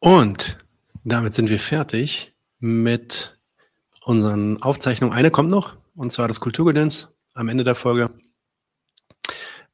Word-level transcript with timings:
Und 0.00 0.56
damit 1.04 1.34
sind 1.34 1.50
wir 1.50 1.58
fertig 1.58 2.34
mit 2.58 3.38
unseren 4.02 4.62
Aufzeichnungen. 4.62 5.14
Eine 5.14 5.30
kommt 5.30 5.50
noch, 5.50 5.76
und 5.94 6.10
zwar 6.10 6.26
das 6.26 6.40
Kulturgedöns 6.40 7.14
am 7.34 7.48
Ende 7.48 7.64
der 7.64 7.74
Folge. 7.74 8.10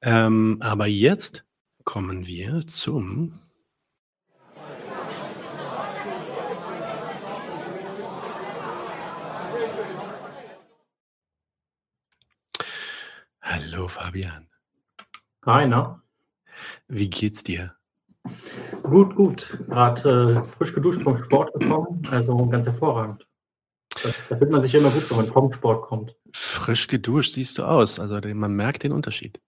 Ähm, 0.03 0.59
aber 0.61 0.89
jetzt 0.89 1.45
kommen 1.85 2.27
wir 2.27 2.67
zum 2.67 3.41
Hallo 13.41 13.87
Fabian. 13.87 14.49
Hi, 15.45 15.69
na? 15.69 16.03
Wie 16.89 17.09
geht's 17.09 17.45
dir? 17.45 17.76
Gut, 18.83 19.15
gut. 19.15 19.59
Gerade 19.69 20.45
äh, 20.47 20.57
frisch 20.57 20.75
geduscht 20.75 21.03
vom 21.03 21.17
Sport 21.19 21.53
gekommen, 21.55 22.03
also 22.11 22.47
ganz 22.49 22.67
hervorragend. 22.67 23.27
Da, 24.29 24.37
fühlt 24.37 24.51
man 24.51 24.63
sich 24.63 24.75
immer 24.75 24.91
gut, 24.91 25.11
wenn 25.11 25.17
man 25.19 25.27
vom 25.27 25.53
Sport 25.53 25.83
kommt. 25.87 26.15
Frisch 26.33 26.87
geduscht 26.87 27.33
siehst 27.33 27.59
du 27.59 27.65
aus, 27.65 27.99
also 27.99 28.19
man 28.35 28.55
merkt 28.55 28.83
den 28.83 28.93
Unterschied. 28.93 29.41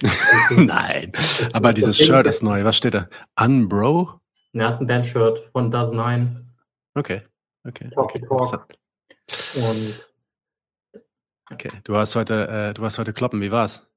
Nein, 0.50 1.12
aber 1.52 1.72
dieses 1.72 1.98
Shirt 1.98 2.26
ist 2.26 2.42
neu. 2.42 2.64
Was 2.64 2.76
steht 2.76 2.94
da? 2.94 3.08
Unbro? 3.38 4.20
Ein 4.54 4.60
ersten 4.60 4.86
Bandshirt 4.86 5.50
von 5.52 5.70
Does 5.70 5.90
Nine. 5.92 6.46
Okay, 6.94 7.22
okay. 7.64 7.90
Talk 7.90 8.14
okay. 8.14 8.20
Talk. 8.26 8.66
Und 9.56 10.00
Okay, 11.50 11.70
du 11.84 11.96
hast 11.96 12.14
heute, 12.14 12.46
äh, 12.48 12.74
du 12.74 12.84
hast 12.84 12.98
heute 12.98 13.12
kloppen. 13.12 13.40
Wie 13.40 13.50
war's? 13.50 13.87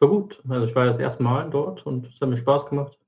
War 0.00 0.08
gut. 0.08 0.42
Also 0.48 0.66
ich 0.66 0.74
war 0.74 0.86
das 0.86 0.98
erste 0.98 1.22
Mal 1.22 1.50
dort 1.50 1.86
und 1.86 2.06
es 2.06 2.20
hat 2.20 2.28
mir 2.28 2.36
Spaß 2.36 2.66
gemacht. 2.66 2.98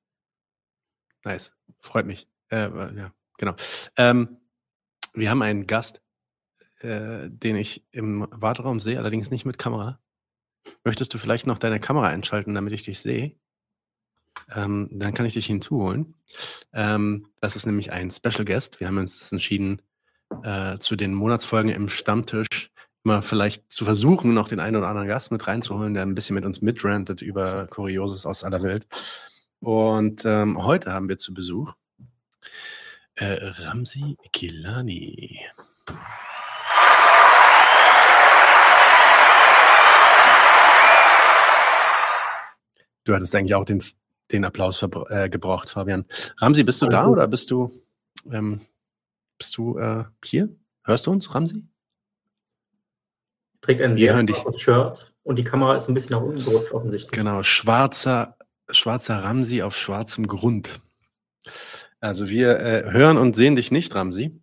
Nice, 1.25 1.55
freut 1.81 2.07
mich. 2.07 2.29
Äh, 2.51 2.69
ja, 2.97 3.13
genau. 3.39 3.55
Ähm, 3.97 4.39
wir 5.15 5.31
haben 5.31 5.43
einen 5.43 5.67
Gast, 5.67 6.03
äh, 6.81 7.29
den 7.29 7.57
ich 7.57 7.87
im 7.93 8.27
Warteraum 8.31 8.81
sehe, 8.81 8.99
allerdings 8.99 9.31
nicht 9.31 9.45
mit 9.45 9.59
Kamera. 9.59 10.01
Möchtest 10.85 11.13
du 11.15 11.19
vielleicht 11.19 11.47
noch 11.47 11.59
deine 11.59 11.81
Kamera 11.81 12.09
einschalten, 12.09 12.55
damit 12.55 12.73
ich 12.73 12.83
dich 12.83 13.01
sehe? 13.01 13.37
Ähm, 14.53 14.89
dann 14.93 15.15
kann 15.15 15.27
ich 15.27 15.35
dich 15.35 15.47
hinzuholen. 15.47 16.15
Ähm, 16.73 17.29
das 17.41 17.57
ist 17.57 17.67
nämlich 17.67 17.93
ein 17.93 18.11
Special 18.11 18.45
Guest. 18.45 18.81
Wir 18.81 18.87
haben 18.87 18.99
uns 18.99 19.31
entschieden, 19.33 19.83
äh, 20.43 20.79
zu 20.79 20.97
den 20.97 21.15
Monatsfolgen 21.15 21.71
im 21.71 21.89
Stammtisch 21.89 22.71
mal 23.03 23.23
vielleicht 23.23 23.71
zu 23.71 23.85
versuchen, 23.85 24.35
noch 24.35 24.49
den 24.49 24.61
einen 24.61 24.77
oder 24.77 24.89
anderen 24.89 25.09
Gast 25.09 25.33
mit 25.33 25.47
reinzuholen, 25.47 25.95
der 25.95 26.03
ein 26.03 26.15
bisschen 26.15 26.35
mit 26.35 26.45
uns 26.45 26.61
mitrantet 26.61 27.23
über 27.23 27.67
Kurioses 27.67 28.27
aus 28.27 28.45
aller 28.45 28.63
Welt. 28.63 28.87
Und 29.61 30.25
ähm, 30.25 30.63
heute 30.63 30.93
haben 30.93 31.09
wir 31.09 31.19
zu 31.19 31.35
Besuch 31.35 31.75
äh, 33.17 33.39
Ramsi 33.43 34.17
Kilani. 34.33 35.41
Du 43.05 43.15
hattest 43.15 43.35
eigentlich 43.35 43.55
auch 43.55 43.65
den, 43.65 43.83
den 44.31 44.45
Applaus 44.45 44.83
äh, 45.09 45.29
gebraucht, 45.29 45.71
Fabian. 45.71 46.05
Ramsi, 46.39 46.65
bist 46.65 46.81
du 46.83 46.87
da 46.87 47.09
oder 47.09 47.27
bist 47.27 47.51
du, 47.51 47.71
ähm, 48.31 48.61
bist 49.39 49.57
du 49.57 49.79
äh, 49.79 50.05
hier? 50.25 50.49
Hörst 50.85 51.07
du 51.07 51.11
uns, 51.11 51.35
Ramsi? 51.35 51.70
Trägt 53.61 53.81
ein 53.83 53.97
hören 53.97 54.27
dich. 54.27 54.43
Shirt 54.57 55.13
und 55.23 55.37
die 55.37 55.45
Kamera 55.45 55.77
ist 55.77 55.89
ein 55.89 55.95
bisschen 55.95 56.13
nach 56.13 56.23
unten 56.23 56.45
gerutscht 56.45 56.73
offensichtlich. 56.73 57.13
Genau, 57.13 57.43
schwarzer, 57.43 58.37
schwarzer 58.71 59.23
Ramsi 59.23 59.63
auf 59.63 59.77
schwarzem 59.77 60.27
Grund. 60.27 60.81
Also 62.01 62.29
wir 62.29 62.59
äh, 62.59 62.91
hören 62.91 63.19
und 63.19 63.37
sehen 63.37 63.57
dich 63.57 63.71
nicht, 63.71 63.95
Ramsi. 63.95 64.41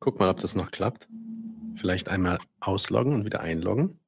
Guck 0.00 0.18
mal, 0.18 0.28
ob 0.28 0.38
das 0.38 0.56
noch 0.56 0.70
klappt. 0.70 1.08
Vielleicht 1.76 2.08
einmal 2.08 2.38
ausloggen 2.60 3.14
und 3.14 3.24
wieder 3.24 3.40
einloggen. 3.40 4.00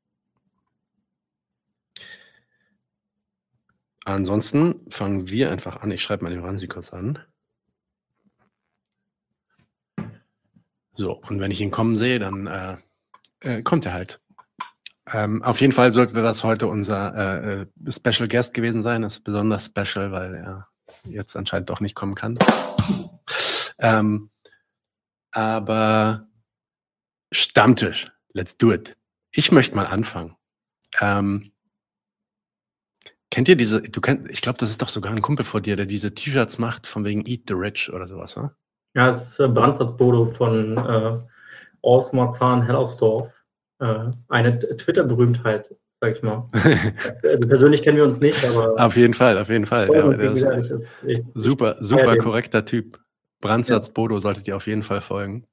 Ansonsten 4.04 4.88
fangen 4.91 5.28
wir 5.28 5.50
einfach 5.50 5.82
an. 5.82 5.91
Ich 5.91 6.02
schreibe 6.02 6.25
mal 6.25 6.31
den 6.31 6.44
Ramsi 6.44 6.69
kurz 6.69 6.92
an. 6.92 7.19
So, 10.94 11.20
und 11.28 11.41
wenn 11.41 11.50
ich 11.50 11.60
ihn 11.60 11.70
kommen 11.70 11.97
sehe, 11.97 12.19
dann 12.19 12.47
äh, 12.47 12.76
äh, 13.46 13.62
kommt 13.62 13.86
er 13.86 13.92
halt. 13.92 14.20
Ähm, 15.12 15.42
auf 15.42 15.60
jeden 15.60 15.72
Fall 15.72 15.92
sollte 15.92 16.14
das 16.20 16.42
heute 16.42 16.66
unser 16.66 17.14
äh, 17.14 17.62
äh, 17.62 17.66
Special 17.92 18.28
Guest 18.28 18.54
gewesen 18.54 18.82
sein. 18.82 19.02
Das 19.02 19.14
ist 19.14 19.24
besonders 19.24 19.66
special, 19.66 20.10
weil 20.10 20.34
er 20.34 20.68
jetzt 21.04 21.36
anscheinend 21.36 21.70
doch 21.70 21.80
nicht 21.80 21.94
kommen 21.94 22.14
kann. 22.14 22.38
ähm, 23.78 24.30
aber 25.30 26.26
Stammtisch, 27.32 28.10
let's 28.32 28.56
do 28.56 28.72
it. 28.72 28.96
Ich 29.32 29.50
möchte 29.52 29.74
mal 29.74 29.86
anfangen. 29.86 30.36
Ähm, 31.00 31.52
kennt 33.30 33.48
ihr 33.48 33.56
diese, 33.56 33.82
du 33.82 34.00
kennt, 34.00 34.30
ich 34.30 34.40
glaube, 34.40 34.58
das 34.58 34.70
ist 34.70 34.80
doch 34.80 34.88
sogar 34.88 35.12
ein 35.12 35.20
Kumpel 35.20 35.44
vor 35.44 35.60
dir, 35.60 35.76
der 35.76 35.86
diese 35.86 36.14
T-Shirts 36.14 36.58
macht, 36.58 36.86
von 36.86 37.04
wegen 37.04 37.26
Eat 37.26 37.42
the 37.48 37.54
Rich 37.54 37.92
oder 37.92 38.06
sowas, 38.06 38.36
ne? 38.36 38.54
Ja, 38.94 39.10
es 39.10 39.20
ist 39.20 39.40
äh, 39.40 39.48
Brandsatzbodo 39.48 40.32
von 40.32 40.78
äh, 40.78 41.20
Osmarzahn 41.82 42.62
Hellersdorf. 42.62 43.35
Äh, 43.78 44.10
eine 44.28 44.59
Twitter-Berühmtheit, 44.59 45.75
sag 46.00 46.16
ich 46.16 46.22
mal. 46.22 46.48
also 47.22 47.47
persönlich 47.47 47.82
kennen 47.82 47.97
wir 47.97 48.04
uns 48.04 48.20
nicht, 48.20 48.44
aber. 48.44 48.75
Auf 48.82 48.97
jeden 48.97 49.14
Fall, 49.14 49.38
auf 49.38 49.48
jeden 49.48 49.66
Fall. 49.66 49.88
Oh, 49.91 50.12
der, 50.12 50.32
ist 50.32 50.70
ist 50.70 51.03
ich, 51.06 51.22
super, 51.34 51.76
super 51.81 52.16
korrekter 52.16 52.64
Typ. 52.64 52.98
Brandsatz 53.41 53.88
ja. 53.88 53.92
Bodo 53.92 54.19
solltet 54.19 54.48
ihr 54.48 54.56
auf 54.56 54.66
jeden 54.66 54.82
Fall 54.82 55.00
folgen. 55.00 55.47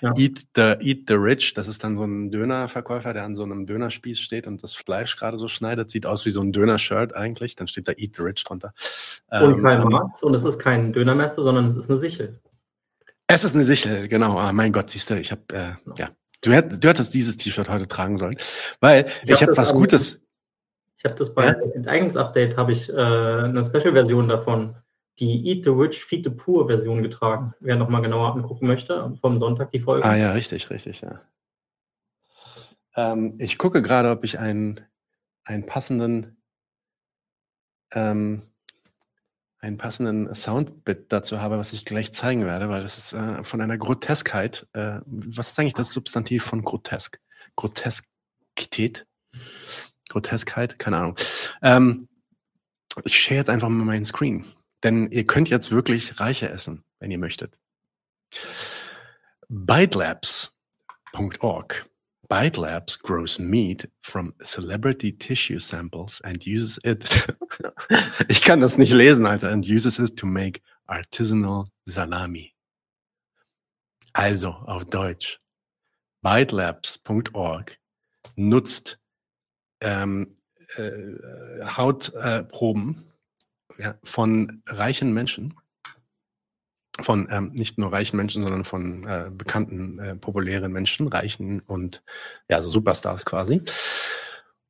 Ja. 0.00 0.12
Eat, 0.16 0.40
the, 0.54 0.74
Eat 0.80 1.04
the 1.08 1.14
Rich, 1.14 1.54
das 1.54 1.68
ist 1.68 1.82
dann 1.82 1.96
so 1.96 2.04
ein 2.04 2.30
Dönerverkäufer, 2.30 3.14
der 3.14 3.24
an 3.24 3.34
so 3.34 3.44
einem 3.44 3.66
Dönerspieß 3.66 4.20
steht 4.20 4.46
und 4.46 4.62
das 4.62 4.74
Fleisch 4.74 5.16
gerade 5.16 5.38
so 5.38 5.48
schneidet. 5.48 5.90
Sieht 5.90 6.06
aus 6.06 6.26
wie 6.26 6.30
so 6.30 6.42
ein 6.42 6.52
Döner-Shirt 6.52 7.14
eigentlich. 7.14 7.56
Dann 7.56 7.68
steht 7.68 7.88
da 7.88 7.92
Eat 7.92 8.16
the 8.16 8.22
Rich 8.22 8.44
drunter. 8.44 8.74
Und 9.30 9.62
kein 9.62 9.80
ähm, 9.80 9.88
Maß 9.88 10.22
und 10.22 10.34
es 10.34 10.44
ist 10.44 10.58
kein 10.58 10.92
Dönermesser, 10.92 11.42
sondern 11.42 11.66
es 11.66 11.76
ist 11.76 11.88
eine 11.88 11.98
Sichel. 11.98 12.40
Es 13.26 13.44
ist 13.44 13.54
eine 13.54 13.64
Sichel, 13.64 14.08
genau. 14.08 14.38
Ah, 14.38 14.52
mein 14.52 14.72
Gott, 14.72 14.90
siehst 14.90 15.08
du, 15.08 15.18
ich 15.18 15.30
habe, 15.32 15.42
äh, 15.52 15.72
ja, 15.96 16.10
du, 16.44 16.52
hätt, 16.52 16.82
du 16.82 16.88
hättest 16.88 17.14
dieses 17.14 17.36
T-Shirt 17.36 17.68
heute 17.68 17.88
tragen 17.88 18.18
sollen, 18.18 18.36
weil 18.80 19.06
ich, 19.22 19.30
ich 19.30 19.42
habe 19.42 19.52
hab 19.52 19.58
was 19.58 19.70
am, 19.70 19.78
Gutes. 19.78 20.22
Ich 20.96 21.04
habe 21.04 21.14
das 21.16 21.34
bei 21.34 21.46
ja? 21.46 21.52
Enteignungsupdate 21.52 22.56
habe 22.56 22.72
ich 22.72 22.88
äh, 22.88 22.94
eine 22.94 23.64
Special-Version 23.64 24.28
davon, 24.28 24.76
die 25.18 25.46
Eat 25.48 25.64
the 25.64 25.70
Rich, 25.70 26.04
Feed 26.04 26.24
the 26.24 26.30
Poor 26.30 26.66
Version 26.66 27.02
getragen. 27.02 27.54
Wer 27.60 27.76
nochmal 27.76 28.02
genauer 28.02 28.34
angucken 28.34 28.66
möchte, 28.66 29.14
vom 29.20 29.38
Sonntag 29.38 29.70
die 29.70 29.80
Folge. 29.80 30.04
Ah 30.04 30.16
ja, 30.16 30.32
richtig, 30.32 30.70
richtig, 30.70 31.02
ja. 31.02 31.20
Ähm, 32.96 33.34
ich 33.38 33.58
gucke 33.58 33.82
gerade, 33.82 34.10
ob 34.10 34.24
ich 34.24 34.38
einen, 34.38 34.80
einen 35.44 35.66
passenden 35.66 36.36
ähm, 37.92 38.42
einen 39.64 39.78
passenden 39.78 40.34
Soundbit 40.34 41.10
dazu 41.10 41.40
habe, 41.40 41.56
was 41.58 41.72
ich 41.72 41.86
gleich 41.86 42.12
zeigen 42.12 42.44
werde, 42.44 42.68
weil 42.68 42.82
das 42.82 42.98
ist 42.98 43.14
äh, 43.14 43.42
von 43.42 43.60
einer 43.60 43.78
Groteskheit. 43.78 44.68
Äh, 44.74 45.00
was 45.06 45.50
ist 45.50 45.58
eigentlich 45.58 45.74
das 45.74 45.92
Substantiv 45.92 46.44
von 46.44 46.62
grotesk? 46.62 47.18
Groteskität? 47.56 49.06
Groteskheit? 50.08 50.78
Keine 50.78 50.98
Ahnung. 50.98 51.16
Ähm, 51.62 52.08
ich 53.04 53.18
share 53.18 53.38
jetzt 53.38 53.50
einfach 53.50 53.68
mal 53.68 53.84
meinen 53.84 54.04
Screen, 54.04 54.44
denn 54.82 55.10
ihr 55.10 55.26
könnt 55.26 55.48
jetzt 55.48 55.70
wirklich 55.70 56.20
Reiche 56.20 56.50
essen, 56.50 56.84
wenn 57.00 57.10
ihr 57.10 57.18
möchtet. 57.18 57.58
Bytelabs.org 59.48 61.86
Bite 62.34 62.56
Labs 62.56 62.96
grows 62.96 63.38
meat 63.38 63.88
from 64.02 64.34
celebrity 64.42 65.12
tissue 65.12 65.60
samples 65.60 66.20
and 66.24 66.44
uses 66.44 66.80
it. 66.82 67.04
ich 68.28 68.42
kann 68.42 68.58
das 68.58 68.76
nicht 68.76 68.92
lesen, 68.92 69.24
Alter. 69.24 69.52
And 69.52 69.64
uses 69.64 70.00
it 70.00 70.16
to 70.16 70.26
make 70.26 70.60
artisanal 70.88 71.66
salami. 71.86 72.52
Also 74.14 74.48
auf 74.48 74.84
Deutsch. 74.86 75.38
Bitelabs.org 76.22 77.78
nutzt 78.34 78.98
ähm, 79.80 80.36
äh, 80.74 81.62
Hautproben 81.64 83.12
äh, 83.78 83.82
ja, 83.84 83.98
von 84.02 84.60
reichen 84.66 85.14
Menschen 85.14 85.54
von 87.00 87.28
ähm, 87.30 87.52
nicht 87.54 87.78
nur 87.78 87.92
reichen 87.92 88.16
Menschen, 88.16 88.42
sondern 88.42 88.64
von 88.64 89.06
äh, 89.06 89.30
bekannten, 89.30 89.98
äh, 89.98 90.14
populären 90.16 90.72
Menschen, 90.72 91.08
reichen 91.08 91.60
und 91.60 92.02
ja, 92.48 92.62
so 92.62 92.70
Superstars 92.70 93.24
quasi. 93.24 93.62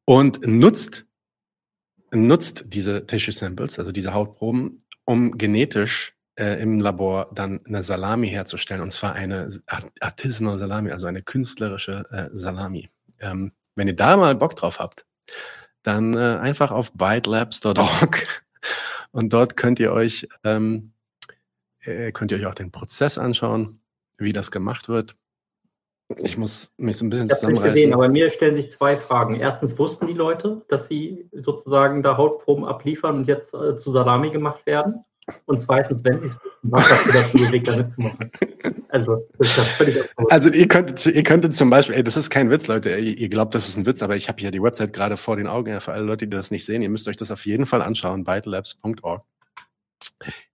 Und 0.07 0.47
nutzt, 0.47 1.07
nutzt 2.13 2.65
diese 2.69 3.07
Tissue 3.07 3.33
Samples, 3.33 3.79
also 3.79 3.93
diese 3.93 4.15
Hautproben, 4.15 4.85
um 5.05 5.37
genetisch 5.37 6.15
äh, 6.37 6.61
im 6.63 6.81
Labor 6.81 7.31
dann 7.35 7.61
eine 7.67 7.83
Salami 7.83 8.29
herzustellen, 8.29 8.83
und 8.83 8.91
zwar 8.91 9.15
eine 9.15 9.51
Artisanal 10.01 10.59
Salami, 10.59 10.93
also 10.93 11.07
eine 11.07 11.23
künstlerische 11.23 12.05
äh, 12.11 12.29
Salami. 12.33 12.89
Ähm, 13.19 13.53
wenn 13.75 13.89
ihr 13.89 13.97
da 13.97 14.17
mal 14.17 14.35
Bock 14.35 14.57
drauf 14.57 14.79
habt, 14.79 15.05
dann 15.83 16.15
äh, 16.15 16.39
einfach 16.39 16.71
auf 16.71 16.93
bytelabs.org 16.93 18.27
Und 19.15 19.33
dort 19.33 19.57
könnt 19.57 19.79
ihr 19.79 19.93
euch, 19.93 20.29
ähm, 20.43 20.93
äh, 21.85 22.13
könnt 22.13 22.33
ihr 22.33 22.39
euch 22.39 22.47
auch 22.47 22.55
den 22.55 22.71
Prozess 22.71 23.19
anschauen, 23.19 23.81
wie 24.19 24.33
das 24.33 24.51
gemacht 24.51 24.89
wird. 24.89 25.17
Ich 26.19 26.37
muss 26.37 26.73
mich 26.77 26.99
so 26.99 27.07
ein 27.07 27.11
bisschen 27.11 27.27
Ich 27.27 27.33
habe 27.33 27.33
nicht 27.33 27.41
zusammenreißen. 27.41 27.75
gesehen, 27.75 27.95
aber 27.95 28.09
mir 28.09 28.31
stellen 28.31 28.57
sich 28.57 28.71
zwei 28.71 28.97
Fragen. 28.97 29.37
Erstens, 29.37 29.79
wussten 29.79 30.07
die 30.07 30.13
Leute, 30.13 30.63
dass 30.69 30.87
sie 30.87 31.29
sozusagen 31.33 32.03
da 32.03 32.17
Hautproben 32.17 32.65
abliefern 32.65 33.17
und 33.17 33.27
jetzt 33.27 33.55
äh, 33.55 33.77
zu 33.77 33.91
Salami 33.91 34.31
gemacht 34.31 34.67
werden? 34.67 35.05
Und 35.47 35.61
zweitens, 35.63 36.05
wenn 36.05 36.21
sie 36.21 36.29
es 36.29 36.35
wussten, 36.35 36.71
was 36.71 36.91
hast 36.91 37.07
du 37.07 37.13
dazu 37.13 37.39
bewegt, 37.39 37.69
da 37.69 37.77
mitzumachen? 37.77 38.31
Also, 38.91 39.27
das 39.39 39.49
ist 39.49 39.57
ja 39.57 39.63
völlig 39.65 40.01
absurd. 40.01 40.31
Also 40.33 40.51
ihr 40.51 40.69
könntet, 40.69 41.07
ihr 41.07 41.23
könntet 41.23 41.55
zum 41.55 41.71
Beispiel, 41.71 41.97
ey, 41.97 42.05
das 42.05 42.17
ist 42.19 42.29
kein 42.29 42.51
Witz, 42.51 42.67
Leute, 42.67 42.91
ihr, 42.91 43.19
ihr 43.19 43.29
glaubt, 43.31 43.55
das 43.55 43.67
ist 43.67 43.79
ein 43.79 43.87
Witz, 43.87 44.03
aber 44.03 44.17
ich 44.17 44.29
habe 44.29 44.41
hier 44.41 44.51
die 44.51 44.63
Website 44.63 44.93
gerade 44.93 45.17
vor 45.17 45.37
den 45.37 45.47
Augen, 45.47 45.71
ja, 45.71 45.81
für 45.81 45.93
alle 45.93 46.05
Leute, 46.05 46.27
die 46.27 46.37
das 46.37 46.51
nicht 46.51 46.67
sehen, 46.67 46.83
ihr 46.83 46.91
müsst 46.91 47.09
euch 47.09 47.17
das 47.17 47.31
auf 47.31 47.47
jeden 47.47 47.65
Fall 47.65 47.81
anschauen, 47.81 48.27
vitalabs.org. 48.27 49.23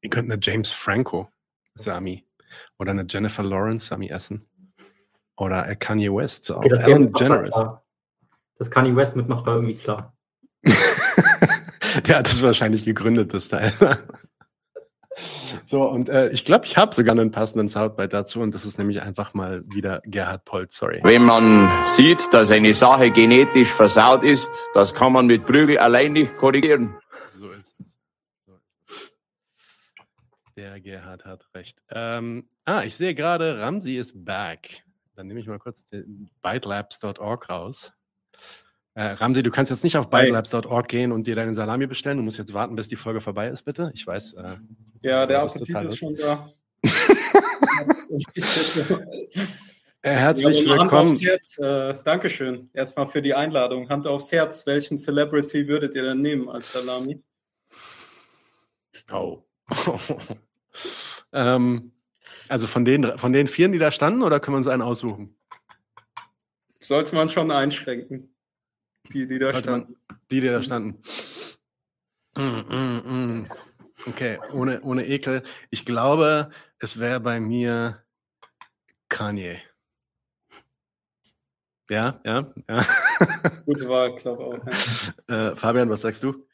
Ihr 0.00 0.10
könnt 0.10 0.30
eine 0.30 0.40
James 0.42 0.72
Franco 0.72 1.28
Sami 1.74 2.24
oder 2.78 2.90
eine 2.90 3.06
Jennifer 3.08 3.42
Lawrence 3.42 3.86
Sami 3.86 4.08
essen. 4.08 4.46
Oder 5.36 5.64
eine 5.64 5.76
Kanye 5.76 6.14
West, 6.14 6.52
auch 6.52 6.58
Okay, 6.58 6.70
wäre 6.70 7.00
DeGeneres. 7.06 7.54
Das 8.58 8.70
Kanye 8.70 8.94
West 8.94 9.16
mitmacht, 9.16 9.46
war 9.46 9.54
irgendwie 9.54 9.76
klar. 9.76 10.14
Der 12.06 12.18
hat 12.18 12.28
das 12.28 12.42
wahrscheinlich 12.42 12.84
gegründet, 12.84 13.32
das 13.32 13.48
Teil. 13.48 13.72
So, 15.64 15.88
und 15.88 16.08
äh, 16.08 16.30
ich 16.30 16.44
glaube, 16.44 16.66
ich 16.66 16.76
habe 16.76 16.94
sogar 16.94 17.12
einen 17.12 17.30
passenden 17.30 17.68
Soundbite 17.68 18.08
dazu 18.08 18.40
und 18.40 18.54
das 18.54 18.64
ist 18.64 18.78
nämlich 18.78 19.02
einfach 19.02 19.34
mal 19.34 19.62
wieder 19.66 20.02
Gerhard 20.04 20.44
Polt, 20.44 20.72
sorry. 20.72 21.00
Wenn 21.02 21.24
man 21.24 21.70
sieht, 21.86 22.32
dass 22.32 22.50
eine 22.50 22.74
Sache 22.74 23.10
genetisch 23.10 23.68
versaut 23.68 24.24
ist, 24.24 24.50
das 24.74 24.94
kann 24.94 25.12
man 25.12 25.26
mit 25.26 25.46
Prügel 25.46 25.78
allein 25.78 26.12
nicht 26.12 26.36
korrigieren. 26.36 26.94
So 27.36 27.50
ist 27.50 27.76
es. 27.80 27.98
So 28.46 28.52
ist 28.52 28.90
es. 28.90 29.12
Der 30.60 30.78
Gerhard 30.78 31.24
hat 31.24 31.46
recht. 31.54 31.82
Ähm, 31.88 32.46
ah, 32.66 32.82
ich 32.84 32.94
sehe 32.94 33.14
gerade, 33.14 33.60
Ramsi 33.60 33.96
ist 33.96 34.26
back. 34.26 34.82
Dann 35.16 35.26
nehme 35.26 35.40
ich 35.40 35.46
mal 35.46 35.58
kurz 35.58 35.86
den 35.86 36.28
bytelabs.org 36.42 37.48
raus. 37.48 37.94
Äh, 38.92 39.04
Ramsi, 39.04 39.42
du 39.42 39.50
kannst 39.50 39.70
jetzt 39.70 39.84
nicht 39.84 39.96
auf 39.96 40.10
bytelabs.org 40.10 40.86
gehen 40.86 41.12
und 41.12 41.26
dir 41.26 41.34
deinen 41.34 41.54
Salami 41.54 41.86
bestellen. 41.86 42.18
Du 42.18 42.22
musst 42.22 42.36
jetzt 42.36 42.52
warten, 42.52 42.76
bis 42.76 42.88
die 42.88 42.96
Folge 42.96 43.22
vorbei 43.22 43.48
ist, 43.48 43.62
bitte. 43.62 43.90
Ich 43.94 44.06
weiß. 44.06 44.34
Äh, 44.34 44.56
Ja, 45.00 45.24
der 45.24 45.40
Appetit 45.40 45.74
ist 45.82 45.96
schon 45.96 46.14
da. 46.16 46.52
Äh, 50.02 50.12
herzlich 50.12 50.60
Ja, 50.60 50.70
Hand 50.72 50.80
willkommen. 50.82 51.10
aufs 51.10 51.22
Herz. 51.22 51.58
Äh, 51.58 51.94
Dankeschön. 52.04 52.68
Erstmal 52.74 53.06
für 53.06 53.22
die 53.22 53.32
Einladung. 53.34 53.88
Hand 53.88 54.06
aufs 54.06 54.30
Herz. 54.30 54.66
Welchen 54.66 54.98
Celebrity 54.98 55.68
würdet 55.68 55.94
ihr 55.94 56.02
denn 56.02 56.20
nehmen 56.20 56.48
als 56.50 56.70
Salami? 56.72 57.22
Oh. 59.10 59.42
ähm, 61.32 61.93
also 62.49 62.67
von 62.67 62.84
den, 62.84 63.19
von 63.19 63.32
den 63.32 63.49
vieren, 63.49 63.72
die 63.72 63.78
da 63.78 63.90
standen, 63.93 64.22
oder 64.22 64.40
können 64.40 64.55
wir 64.55 64.58
uns 64.58 64.67
einen 64.67 64.82
aussuchen? 64.82 65.37
Sollte 66.81 67.14
man 67.14 67.28
schon 67.28 67.50
einschränken. 67.50 68.34
Die, 69.12 69.26
die 69.26 69.38
da 69.38 69.52
Sollte 69.52 69.70
man- 69.70 69.81
standen. 69.84 70.00
Die, 70.31 70.40
die 70.40 70.49
da 70.49 70.62
standen. 70.62 71.02
Mm, 72.37 72.43
mm, 72.43 73.40
mm. 73.43 73.50
Okay, 74.06 74.38
ohne, 74.52 74.81
ohne 74.82 75.06
Ekel. 75.06 75.43
Ich 75.70 75.84
glaube, 75.84 76.50
es 76.78 76.99
wäre 76.99 77.20
bei 77.20 77.38
mir 77.40 78.02
Kanye. 79.08 79.61
Ja, 81.90 82.20
ja, 82.25 82.52
ja. 82.69 82.84
Gute 83.66 83.88
Wahl, 83.88 84.14
glaube 84.14 84.44
auch. 84.44 84.58
Ja. 85.28 85.50
äh, 85.50 85.56
Fabian, 85.56 85.90
was 85.90 86.02
sagst 86.02 86.23
du? 86.23 86.46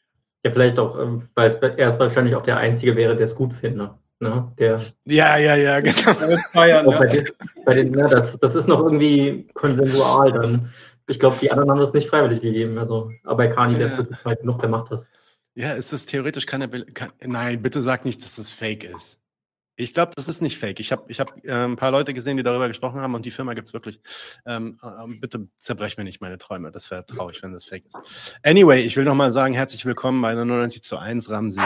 Ja, 0.43 0.51
vielleicht 0.51 0.79
auch, 0.79 0.97
ähm, 0.99 1.29
weil 1.35 1.51
es 1.51 1.57
er 1.57 1.89
ist 1.89 1.99
wahrscheinlich 1.99 2.35
auch 2.35 2.41
der 2.43 2.57
Einzige 2.57 2.95
wäre, 2.95 3.15
der 3.15 3.25
es 3.25 3.35
gut 3.35 3.53
findet. 3.53 3.91
Ne? 4.19 4.51
Der, 4.57 4.81
Ja, 5.05 5.37
ja, 5.37 5.55
ja, 5.55 5.79
genau. 5.81 6.37
Feiern, 6.51 6.87
auch 6.87 6.97
bei 6.97 7.07
ja. 7.07 7.21
den, 7.21 7.29
bei 7.65 7.73
den, 7.75 7.91
ne, 7.91 8.07
das, 8.09 8.37
das 8.39 8.55
ist 8.55 8.67
noch 8.67 8.79
irgendwie 8.79 9.47
konsensual 9.53 10.31
dann. 10.31 10.73
Ich 11.07 11.19
glaube, 11.19 11.37
die 11.39 11.51
anderen 11.51 11.69
haben 11.69 11.79
das 11.79 11.93
nicht 11.93 12.09
freiwillig 12.09 12.41
gegeben. 12.41 12.77
Also, 12.77 13.11
aber 13.23 13.37
bei 13.37 13.47
Kani, 13.47 13.75
der 13.75 13.87
Ja. 13.87 13.93
ist 13.93 13.97
wirklich 13.99 14.25
weit 14.25 14.39
genug, 14.41 14.59
der 14.59 14.69
macht 14.69 14.91
das. 14.91 15.07
Ja, 15.55 15.73
ist 15.73 15.93
das 15.93 16.05
theoretisch 16.05 16.45
kann 16.45 16.61
er. 16.61 16.67
Kann, 16.67 17.11
nein, 17.23 17.61
bitte 17.61 17.81
sag 17.81 18.05
nicht, 18.05 18.23
dass 18.23 18.35
das 18.35 18.51
fake 18.51 18.83
ist. 18.83 19.19
Ich 19.79 19.93
glaube, 19.93 20.11
das 20.15 20.27
ist 20.27 20.41
nicht 20.41 20.57
fake. 20.57 20.79
Ich 20.79 20.91
habe 20.91 21.03
ich 21.07 21.19
hab, 21.19 21.37
äh, 21.45 21.51
ein 21.51 21.75
paar 21.75 21.91
Leute 21.91 22.13
gesehen, 22.15 22.35
die 22.37 22.43
darüber 22.43 22.67
gesprochen 22.67 22.99
haben 22.99 23.13
und 23.13 23.25
die 23.25 23.31
Firma 23.31 23.53
gibt 23.53 23.67
es 23.67 23.73
wirklich. 23.73 24.01
Ähm, 24.47 24.79
ähm, 24.83 25.19
bitte 25.19 25.47
zerbrech 25.59 25.97
mir 25.97 26.03
nicht 26.03 26.19
meine 26.19 26.39
Träume. 26.39 26.71
Das 26.71 26.89
wäre 26.89 27.05
traurig, 27.05 27.43
wenn 27.43 27.53
das 27.53 27.65
fake 27.65 27.85
ist. 27.85 28.39
Anyway, 28.41 28.81
ich 28.81 28.97
will 28.97 29.03
nochmal 29.03 29.31
sagen, 29.31 29.53
herzlich 29.53 29.85
willkommen 29.85 30.19
bei 30.21 30.33
99 30.33 30.81
zu 30.81 30.97
1, 30.97 31.29
Ramsi. 31.29 31.61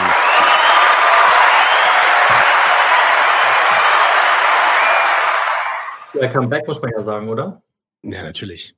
Welcome 6.14 6.48
back, 6.48 6.68
muss 6.68 6.82
man 6.82 6.92
ja 6.92 7.04
sagen, 7.04 7.30
oder? 7.30 7.62
Ja, 8.04 8.24
natürlich. 8.24 8.76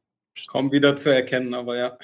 Kaum 0.47 0.71
wieder 0.71 0.95
zu 0.95 1.09
erkennen, 1.09 1.53
aber 1.53 1.77
ja. 1.77 1.97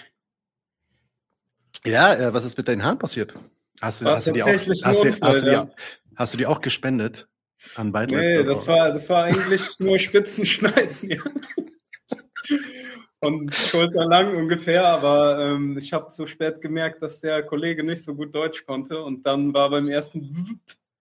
Ja, 1.85 2.13
äh, 2.15 2.33
was 2.33 2.45
ist 2.45 2.57
mit 2.57 2.67
deinen 2.67 2.83
Haaren 2.83 2.99
passiert? 2.99 3.33
Hast 3.81 4.01
du, 4.01 4.05
hast 4.05 4.27
du, 4.27 4.31
die, 4.33 4.43
auch, 4.43 4.47
hast, 4.47 4.67
du, 4.67 4.73
hast, 4.85 5.03
du 5.03 5.45
die, 5.45 5.51
ja. 5.51 5.63
auch- 5.63 5.69
hast 6.15 6.33
du 6.33 6.37
die 6.37 6.45
auch 6.45 6.61
gespendet 6.61 7.27
an 7.75 7.91
Bite 7.91 8.15
Nee, 8.15 8.43
das 8.43 8.67
war, 8.67 8.91
das 8.91 9.09
war 9.09 9.25
eigentlich 9.25 9.79
nur 9.79 9.97
Spitzenschneiden. 9.99 11.09
Ja. 11.09 11.23
Und 13.21 13.53
schulterlang 13.53 14.35
ungefähr, 14.35 14.87
aber 14.87 15.39
ähm, 15.39 15.77
ich 15.77 15.91
habe 15.91 16.07
zu 16.07 16.25
spät 16.25 16.61
gemerkt, 16.61 17.01
dass 17.01 17.19
der 17.19 17.43
Kollege 17.43 17.83
nicht 17.83 18.03
so 18.03 18.15
gut 18.15 18.33
Deutsch 18.33 18.65
konnte 18.65 19.01
und 19.03 19.25
dann 19.25 19.53
war 19.53 19.69
beim 19.69 19.89
ersten 19.89 20.21
die 20.21 20.33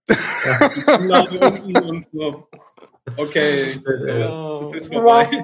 Kinnlade 0.08 1.38
unten 1.40 1.76
und 1.76 2.04
so, 2.04 2.48
okay, 3.16 3.62
es 4.62 4.72
ist 4.72 4.92
vorbei. 4.92 5.28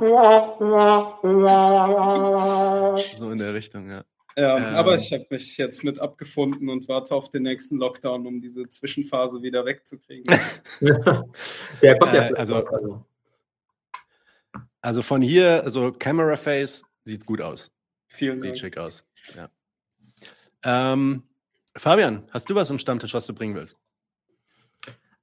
So 3.16 3.30
in 3.30 3.38
der 3.38 3.54
Richtung, 3.54 3.88
ja. 3.90 4.04
Ja, 4.36 4.56
Ähm. 4.58 4.64
aber 4.76 4.96
ich 4.98 5.12
habe 5.12 5.26
mich 5.30 5.56
jetzt 5.58 5.84
mit 5.84 6.00
abgefunden 6.00 6.68
und 6.68 6.88
warte 6.88 7.14
auf 7.14 7.30
den 7.30 7.44
nächsten 7.44 7.76
Lockdown, 7.78 8.26
um 8.26 8.40
diese 8.40 8.68
Zwischenphase 8.68 9.42
wieder 9.42 9.64
wegzukriegen. 9.64 10.24
der 10.80 11.98
kommt 11.98 12.12
ja 12.14 12.22
Äh, 12.22 12.26
vielleicht 12.28 12.38
also- 12.38 12.66
also. 12.66 13.04
Also 14.80 15.02
von 15.02 15.22
hier, 15.22 15.62
also 15.64 15.92
Camera 15.92 16.36
Face 16.36 16.82
sieht 17.04 17.24
gut 17.24 17.40
aus. 17.40 17.70
Vielen 18.08 18.42
Sieht 18.42 18.50
Dank. 18.50 18.58
schick 18.58 18.76
aus. 18.76 19.06
Ja. 19.34 19.48
Ähm, 20.92 21.22
Fabian, 21.76 22.28
hast 22.32 22.50
du 22.50 22.54
was 22.54 22.68
im 22.70 22.78
Stammtisch, 22.78 23.14
was 23.14 23.24
du 23.26 23.34
bringen 23.34 23.54
willst? 23.54 23.76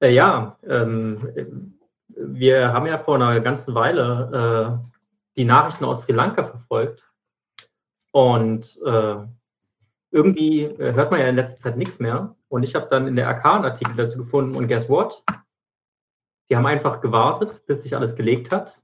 Äh, 0.01 0.13
ja, 0.13 0.57
ähm, 0.67 1.77
wir 2.07 2.73
haben 2.73 2.87
ja 2.87 2.97
vor 2.97 3.15
einer 3.15 3.39
ganzen 3.39 3.75
Weile 3.75 4.81
äh, 4.83 4.91
die 5.37 5.45
Nachrichten 5.45 5.85
aus 5.85 6.03
Sri 6.03 6.13
Lanka 6.13 6.43
verfolgt. 6.43 7.07
Und 8.11 8.77
äh, 8.85 9.15
irgendwie 10.11 10.63
äh, 10.63 10.93
hört 10.93 11.11
man 11.11 11.21
ja 11.21 11.27
in 11.27 11.35
letzter 11.35 11.59
Zeit 11.59 11.77
nichts 11.77 11.99
mehr. 11.99 12.35
Und 12.49 12.63
ich 12.63 12.75
habe 12.75 12.87
dann 12.89 13.07
in 13.07 13.15
der 13.15 13.29
AK 13.29 13.45
einen 13.45 13.65
Artikel 13.65 13.95
dazu 13.95 14.17
gefunden. 14.17 14.55
Und 14.55 14.67
guess 14.67 14.89
what? 14.89 15.23
Sie 16.49 16.57
haben 16.57 16.65
einfach 16.65 16.99
gewartet, 16.99 17.63
bis 17.67 17.83
sich 17.83 17.95
alles 17.95 18.15
gelegt 18.15 18.51
hat. 18.51 18.81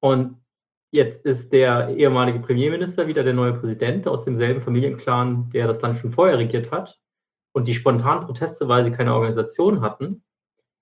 Und 0.00 0.38
jetzt 0.90 1.24
ist 1.24 1.52
der 1.52 1.96
ehemalige 1.96 2.40
Premierminister 2.40 3.06
wieder 3.06 3.22
der 3.22 3.32
neue 3.32 3.54
Präsident 3.54 4.06
aus 4.06 4.24
demselben 4.24 4.60
Familienclan, 4.60 5.48
der 5.50 5.66
das 5.66 5.80
Land 5.80 5.96
schon 5.96 6.12
vorher 6.12 6.38
regiert 6.38 6.70
hat. 6.70 7.00
Und 7.56 7.66
die 7.66 7.74
spontanen 7.74 8.26
Proteste, 8.26 8.68
weil 8.68 8.84
sie 8.84 8.90
keine 8.90 9.14
Organisation 9.14 9.80
hatten, 9.80 10.22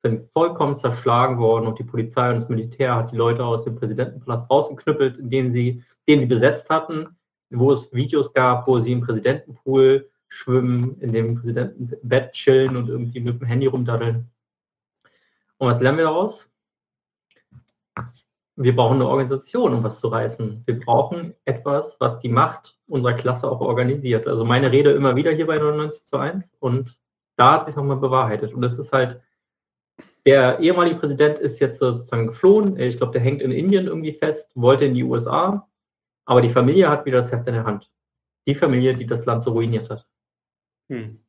sind 0.02 0.28
vollkommen 0.32 0.76
zerschlagen 0.76 1.38
worden 1.38 1.68
und 1.68 1.78
die 1.78 1.84
Polizei 1.84 2.28
und 2.28 2.34
das 2.34 2.48
Militär 2.48 2.96
hat 2.96 3.12
die 3.12 3.16
Leute 3.16 3.44
aus 3.44 3.62
dem 3.62 3.76
Präsidentenpalast 3.76 4.50
rausgeknüppelt, 4.50 5.18
in 5.18 5.30
denen 5.30 5.52
sie, 5.52 5.84
den 6.08 6.20
sie 6.20 6.26
besetzt 6.26 6.68
hatten, 6.70 7.16
wo 7.50 7.70
es 7.70 7.92
Videos 7.92 8.32
gab, 8.32 8.66
wo 8.66 8.80
sie 8.80 8.90
im 8.90 9.02
Präsidentenpool 9.02 10.10
schwimmen, 10.26 10.98
in 10.98 11.12
dem 11.12 11.36
Präsidentenbett 11.36 12.32
chillen 12.32 12.76
und 12.76 12.88
irgendwie 12.88 13.20
mit 13.20 13.40
dem 13.40 13.46
Handy 13.46 13.66
rumdaddeln. 13.66 14.28
Und 15.58 15.68
was 15.68 15.80
lernen 15.80 15.98
wir 15.98 16.06
daraus? 16.06 16.50
Wir 18.56 18.76
brauchen 18.76 18.94
eine 18.94 19.08
Organisation, 19.08 19.74
um 19.74 19.82
was 19.82 19.98
zu 19.98 20.08
reißen. 20.08 20.62
Wir 20.64 20.78
brauchen 20.78 21.34
etwas, 21.44 21.96
was 21.98 22.20
die 22.20 22.28
Macht 22.28 22.78
unserer 22.86 23.14
Klasse 23.14 23.50
auch 23.50 23.60
organisiert. 23.60 24.28
Also 24.28 24.44
meine 24.44 24.70
Rede 24.70 24.92
immer 24.92 25.16
wieder 25.16 25.32
hier 25.32 25.46
bei 25.46 25.58
99 25.58 26.04
zu 26.04 26.16
1 26.16 26.54
und 26.60 26.98
da 27.36 27.54
hat 27.54 27.66
sich 27.66 27.74
nochmal 27.74 27.96
bewahrheitet. 27.96 28.54
Und 28.54 28.62
das 28.62 28.78
ist 28.78 28.92
halt, 28.92 29.20
der 30.24 30.60
ehemalige 30.60 30.96
Präsident 30.96 31.38
ist 31.38 31.58
jetzt 31.58 31.78
sozusagen 31.78 32.28
geflohen. 32.28 32.78
Ich 32.78 32.96
glaube, 32.96 33.12
der 33.12 33.22
hängt 33.22 33.42
in 33.42 33.50
Indien 33.50 33.86
irgendwie 33.86 34.12
fest, 34.12 34.52
wollte 34.54 34.84
in 34.84 34.94
die 34.94 35.02
USA, 35.02 35.68
aber 36.24 36.40
die 36.40 36.48
Familie 36.48 36.88
hat 36.88 37.04
wieder 37.06 37.18
das 37.18 37.32
Heft 37.32 37.48
in 37.48 37.54
der 37.54 37.64
Hand. 37.64 37.90
Die 38.46 38.54
Familie, 38.54 38.94
die 38.94 39.06
das 39.06 39.24
Land 39.26 39.42
so 39.42 39.50
ruiniert 39.50 39.90
hat. 39.90 40.06
Hm. 40.88 41.23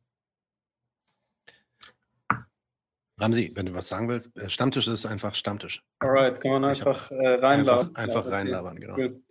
Ramsi, 3.18 3.52
wenn 3.56 3.66
du 3.68 3.74
was 3.74 3.88
sagen 3.88 4.10
willst, 4.10 4.36
äh, 4.38 4.50
Stammtisch 4.50 4.88
ist 4.88 5.06
einfach 5.06 5.36
Stammtisch. 5.36 5.84
Alright, 6.00 6.42
kann 6.42 6.52
man 6.52 6.66
einfach 6.66 7.12
äh, 7.12 7.36
reinlabern. 7.36 7.96
Einfach, 7.96 8.22
einfach 8.22 8.32
reinlabern, 8.32 8.80
genau. 8.80 8.96
Cool. 8.98 9.22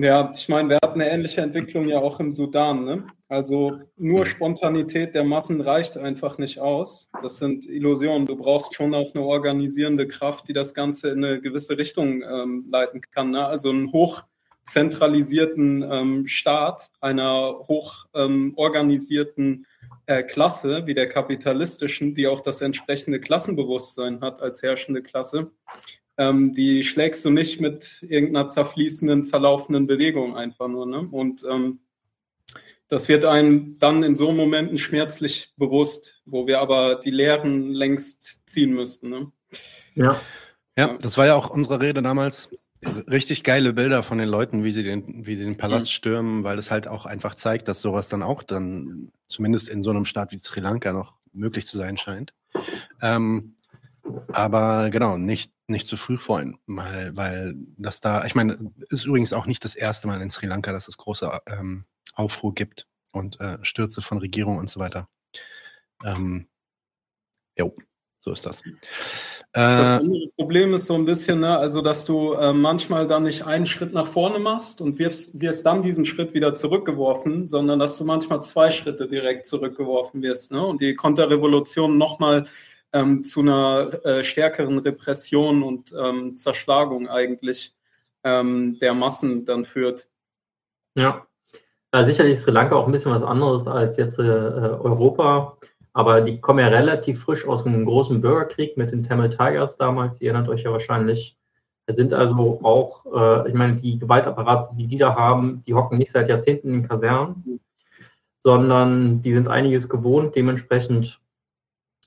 Ja, 0.00 0.30
ich 0.32 0.48
meine, 0.48 0.68
wir 0.68 0.78
hatten 0.80 1.00
eine 1.00 1.10
ähnliche 1.10 1.40
Entwicklung 1.40 1.88
ja 1.88 1.98
auch 1.98 2.20
im 2.20 2.30
Sudan. 2.30 2.84
Ne? 2.84 3.08
Also 3.28 3.80
nur 3.96 4.26
Spontanität 4.26 5.12
der 5.14 5.24
Massen 5.24 5.60
reicht 5.60 5.98
einfach 5.98 6.38
nicht 6.38 6.60
aus. 6.60 7.10
Das 7.20 7.38
sind 7.38 7.66
Illusionen. 7.66 8.24
Du 8.24 8.36
brauchst 8.36 8.76
schon 8.76 8.94
auch 8.94 9.12
eine 9.12 9.24
organisierende 9.24 10.06
Kraft, 10.06 10.46
die 10.46 10.52
das 10.52 10.72
Ganze 10.72 11.10
in 11.10 11.24
eine 11.24 11.40
gewisse 11.40 11.76
Richtung 11.78 12.22
ähm, 12.22 12.68
leiten 12.70 13.00
kann. 13.10 13.32
Ne? 13.32 13.44
Also 13.44 13.70
einen 13.70 13.90
hochzentralisierten 13.92 15.82
ähm, 15.82 16.28
Staat 16.28 16.92
einer 17.00 17.58
hochorganisierten 17.66 19.44
ähm, 19.46 19.66
äh, 20.08 20.22
Klasse 20.22 20.86
wie 20.86 20.94
der 20.94 21.06
kapitalistischen, 21.06 22.14
die 22.14 22.26
auch 22.26 22.40
das 22.40 22.62
entsprechende 22.62 23.20
Klassenbewusstsein 23.20 24.22
hat 24.22 24.40
als 24.40 24.62
herrschende 24.62 25.02
Klasse, 25.02 25.50
ähm, 26.16 26.54
die 26.54 26.82
schlägst 26.82 27.26
du 27.26 27.30
nicht 27.30 27.60
mit 27.60 28.02
irgendeiner 28.08 28.48
zerfließenden, 28.48 29.22
zerlaufenden 29.22 29.86
Bewegung 29.86 30.34
einfach 30.34 30.66
nur. 30.66 30.86
Ne? 30.86 31.06
Und 31.10 31.44
ähm, 31.48 31.80
das 32.88 33.08
wird 33.08 33.26
einem 33.26 33.78
dann 33.78 34.02
in 34.02 34.16
so 34.16 34.32
Momenten 34.32 34.78
schmerzlich 34.78 35.52
bewusst, 35.58 36.22
wo 36.24 36.46
wir 36.46 36.60
aber 36.60 36.94
die 36.94 37.10
Lehren 37.10 37.72
längst 37.72 38.48
ziehen 38.48 38.72
müssten. 38.72 39.10
Ne? 39.10 39.30
Ja. 39.94 40.18
Ja, 40.78 40.96
das 41.02 41.18
war 41.18 41.26
ja 41.26 41.34
auch 41.34 41.50
unsere 41.50 41.82
Rede 41.82 42.00
damals. 42.02 42.48
Richtig 42.82 43.42
geile 43.42 43.72
Bilder 43.72 44.02
von 44.02 44.18
den 44.18 44.28
Leuten, 44.28 44.62
wie 44.62 44.70
sie 44.70 44.84
den, 44.84 45.26
wie 45.26 45.36
sie 45.36 45.44
den 45.44 45.56
Palast 45.56 45.86
mhm. 45.86 45.90
stürmen, 45.90 46.44
weil 46.44 46.58
es 46.58 46.70
halt 46.70 46.86
auch 46.86 47.06
einfach 47.06 47.34
zeigt, 47.34 47.66
dass 47.66 47.80
sowas 47.80 48.08
dann 48.08 48.22
auch 48.22 48.42
dann 48.42 49.10
zumindest 49.26 49.68
in 49.68 49.82
so 49.82 49.90
einem 49.90 50.04
Staat 50.04 50.30
wie 50.32 50.38
Sri 50.38 50.60
Lanka 50.60 50.92
noch 50.92 51.16
möglich 51.32 51.66
zu 51.66 51.76
sein 51.76 51.96
scheint. 51.96 52.34
Ähm, 53.02 53.56
aber 54.32 54.90
genau, 54.90 55.18
nicht, 55.18 55.52
nicht 55.66 55.88
zu 55.88 55.96
früh 55.96 56.18
freuen, 56.18 56.58
weil, 56.66 57.16
weil 57.16 57.54
das 57.76 58.00
da, 58.00 58.24
ich 58.24 58.34
meine, 58.34 58.72
ist 58.90 59.04
übrigens 59.04 59.32
auch 59.32 59.46
nicht 59.46 59.64
das 59.64 59.74
erste 59.74 60.06
Mal 60.06 60.22
in 60.22 60.30
Sri 60.30 60.46
Lanka, 60.46 60.72
dass 60.72 60.88
es 60.88 60.98
große 60.98 61.30
ähm, 61.46 61.84
Aufruhr 62.14 62.54
gibt 62.54 62.86
und 63.12 63.40
äh, 63.40 63.58
Stürze 63.62 64.02
von 64.02 64.18
Regierung 64.18 64.56
und 64.56 64.70
so 64.70 64.80
weiter. 64.80 65.08
Ähm, 66.04 66.46
jo, 67.56 67.74
so 68.28 68.32
ist 68.32 68.46
das. 68.46 68.62
Das 69.52 69.88
äh, 69.88 70.04
andere 70.04 70.28
Problem 70.36 70.74
ist 70.74 70.86
so 70.86 70.94
ein 70.94 71.06
bisschen, 71.06 71.40
ne, 71.40 71.56
also 71.56 71.80
dass 71.80 72.04
du 72.04 72.34
äh, 72.34 72.52
manchmal 72.52 73.06
dann 73.06 73.22
nicht 73.22 73.46
einen 73.46 73.64
Schritt 73.64 73.94
nach 73.94 74.06
vorne 74.06 74.38
machst 74.38 74.80
und 74.80 74.98
wirfst, 74.98 75.40
wirst 75.40 75.64
dann 75.64 75.80
diesen 75.80 76.04
Schritt 76.04 76.34
wieder 76.34 76.52
zurückgeworfen, 76.52 77.48
sondern 77.48 77.78
dass 77.78 77.96
du 77.96 78.04
manchmal 78.04 78.42
zwei 78.42 78.70
Schritte 78.70 79.08
direkt 79.08 79.46
zurückgeworfen 79.46 80.20
wirst. 80.22 80.52
Ne? 80.52 80.64
Und 80.64 80.80
die 80.82 80.94
Konterrevolution 80.94 81.96
nochmal 81.96 82.44
ähm, 82.92 83.22
zu 83.22 83.40
einer 83.40 84.04
äh, 84.04 84.22
stärkeren 84.22 84.78
Repression 84.78 85.62
und 85.62 85.94
ähm, 85.98 86.36
Zerschlagung 86.36 87.08
eigentlich 87.08 87.74
ähm, 88.24 88.78
der 88.80 88.92
Massen 88.92 89.46
dann 89.46 89.64
führt. 89.64 90.08
Ja. 90.94 91.26
ja, 91.94 92.04
sicherlich 92.04 92.34
ist 92.34 92.44
Sri 92.44 92.50
Lanka 92.50 92.74
auch 92.76 92.86
ein 92.86 92.92
bisschen 92.92 93.12
was 93.12 93.22
anderes 93.22 93.66
als 93.66 93.96
jetzt 93.96 94.18
äh, 94.18 94.22
Europa, 94.22 95.56
aber 95.92 96.20
die 96.20 96.40
kommen 96.40 96.60
ja 96.60 96.68
relativ 96.68 97.22
frisch 97.22 97.46
aus 97.46 97.66
einem 97.66 97.84
großen 97.84 98.20
Bürgerkrieg 98.20 98.76
mit 98.76 98.92
den 98.92 99.02
Tamil 99.02 99.30
Tigers 99.30 99.76
damals, 99.76 100.20
ihr 100.20 100.30
erinnert 100.30 100.48
euch 100.48 100.62
ja 100.62 100.72
wahrscheinlich. 100.72 101.36
Es 101.86 101.96
sind 101.96 102.12
also 102.12 102.60
auch, 102.62 103.06
äh, 103.06 103.48
ich 103.48 103.54
meine, 103.54 103.76
die 103.76 103.98
Gewaltapparate, 103.98 104.76
die 104.76 104.86
die 104.86 104.98
da 104.98 105.14
haben, 105.14 105.62
die 105.66 105.74
hocken 105.74 105.98
nicht 105.98 106.12
seit 106.12 106.28
Jahrzehnten 106.28 106.74
in 106.74 106.88
Kasernen, 106.88 107.60
sondern 108.40 109.22
die 109.22 109.32
sind 109.32 109.48
einiges 109.48 109.88
gewohnt. 109.88 110.36
Dementsprechend 110.36 111.18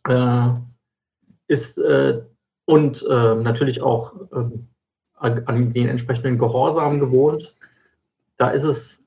äh, 0.08 0.50
ist 1.48 1.78
äh, 1.80 2.22
und 2.66 3.06
äh, 3.10 3.36
natürlich 3.36 3.82
auch 3.82 4.14
äh, 4.32 4.60
an 5.20 5.74
den 5.74 5.88
entsprechenden 5.88 6.38
Gehorsam 6.38 7.00
gewohnt. 7.00 7.56
Da 8.38 8.50
ist 8.50 8.64
es 8.64 9.01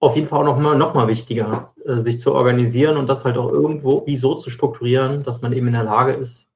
auf 0.00 0.14
jeden 0.14 0.28
Fall 0.28 0.40
auch 0.40 0.44
noch 0.44 0.58
mal, 0.58 0.76
noch 0.76 0.94
mal 0.94 1.08
wichtiger, 1.08 1.72
äh, 1.84 1.98
sich 1.98 2.20
zu 2.20 2.34
organisieren 2.34 2.96
und 2.96 3.08
das 3.08 3.24
halt 3.24 3.36
auch 3.36 3.50
irgendwo 3.50 4.06
wie 4.06 4.16
so 4.16 4.34
zu 4.34 4.50
strukturieren, 4.50 5.22
dass 5.24 5.42
man 5.42 5.52
eben 5.52 5.66
in 5.66 5.72
der 5.72 5.84
Lage 5.84 6.12
ist, 6.12 6.48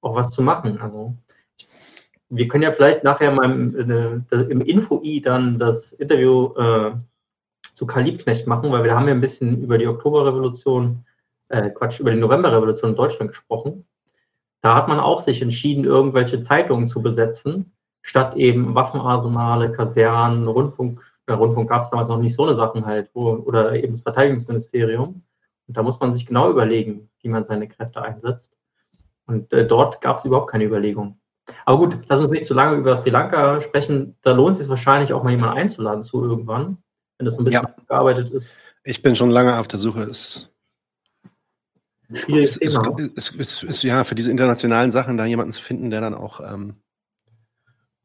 auch 0.00 0.14
was 0.14 0.30
zu 0.30 0.42
machen. 0.42 0.80
Also 0.80 1.14
wir 2.28 2.48
können 2.48 2.62
ja 2.62 2.72
vielleicht 2.72 3.04
nachher 3.04 3.30
mal 3.30 3.50
im, 3.50 4.24
im 4.30 4.60
Info-I 4.60 5.20
dann 5.20 5.58
das 5.58 5.92
Interview 5.92 6.54
äh, 6.56 6.92
zu 7.74 7.86
Karl 7.86 8.04
Liebknecht 8.04 8.46
machen, 8.46 8.70
weil 8.72 8.84
wir 8.84 8.94
haben 8.94 9.08
ja 9.08 9.14
ein 9.14 9.20
bisschen 9.20 9.62
über 9.62 9.78
die 9.78 9.86
Oktoberrevolution 9.86 11.04
äh, 11.48 11.70
Quatsch, 11.70 12.00
über 12.00 12.10
die 12.10 12.18
Novemberrevolution 12.18 12.90
in 12.90 12.96
Deutschland 12.96 13.30
gesprochen. 13.32 13.86
Da 14.62 14.74
hat 14.74 14.88
man 14.88 15.00
auch 15.00 15.20
sich 15.20 15.42
entschieden, 15.42 15.84
irgendwelche 15.84 16.40
Zeitungen 16.40 16.86
zu 16.86 17.02
besetzen, 17.02 17.72
statt 18.00 18.36
eben 18.36 18.74
Waffenarsenale, 18.74 19.72
Kasernen, 19.72 20.46
Rundfunk. 20.46 21.02
Äh, 21.26 21.32
Rundfunk 21.32 21.68
gab 21.68 21.82
es 21.82 21.90
damals 21.90 22.08
noch 22.08 22.18
nicht 22.18 22.34
so 22.34 22.44
eine 22.44 22.54
Sachen 22.54 22.86
halt, 22.86 23.10
wo, 23.14 23.30
oder 23.30 23.74
eben 23.74 23.92
das 23.92 24.02
Verteidigungsministerium. 24.02 25.22
Und 25.68 25.76
da 25.76 25.82
muss 25.82 26.00
man 26.00 26.14
sich 26.14 26.26
genau 26.26 26.50
überlegen, 26.50 27.10
wie 27.20 27.28
man 27.28 27.44
seine 27.44 27.68
Kräfte 27.68 28.02
einsetzt. 28.02 28.58
Und 29.26 29.52
äh, 29.52 29.66
dort 29.66 30.00
gab 30.00 30.18
es 30.18 30.24
überhaupt 30.24 30.50
keine 30.50 30.64
Überlegung. 30.64 31.18
Aber 31.64 31.78
gut, 31.78 31.98
lass 32.08 32.20
uns 32.20 32.30
nicht 32.30 32.46
zu 32.46 32.54
lange 32.54 32.76
über 32.76 32.96
Sri 32.96 33.10
Lanka 33.10 33.60
sprechen. 33.60 34.16
Da 34.22 34.32
lohnt 34.32 34.52
es 34.52 34.58
sich 34.58 34.68
wahrscheinlich 34.68 35.12
auch 35.12 35.22
mal 35.22 35.30
jemanden 35.30 35.56
einzuladen 35.56 36.02
zu 36.02 36.22
irgendwann, 36.22 36.78
wenn 37.18 37.24
das 37.24 37.34
so 37.34 37.42
ein 37.42 37.44
bisschen 37.44 37.64
ja. 37.64 37.84
gearbeitet 37.88 38.32
ist. 38.32 38.58
Ich 38.84 39.02
bin 39.02 39.16
schon 39.16 39.30
lange 39.30 39.58
auf 39.58 39.68
der 39.68 39.78
Suche. 39.78 40.02
Es 40.02 40.50
schwieriges 42.14 42.56
es, 42.56 42.74
Thema. 42.74 42.96
Es, 43.16 43.34
es, 43.36 43.62
es, 43.62 43.82
ja, 43.82 44.04
für 44.04 44.14
diese 44.14 44.30
internationalen 44.30 44.90
Sachen 44.90 45.16
da 45.16 45.24
jemanden 45.24 45.52
zu 45.52 45.62
finden, 45.62 45.90
der 45.90 46.00
dann 46.00 46.14
auch 46.14 46.40
ähm, 46.40 46.76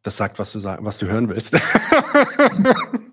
das 0.03 0.17
sagt, 0.17 0.39
was 0.39 0.51
du, 0.53 0.59
sag, 0.59 0.83
was 0.83 0.97
du 0.97 1.07
hören 1.07 1.29
willst. 1.29 1.59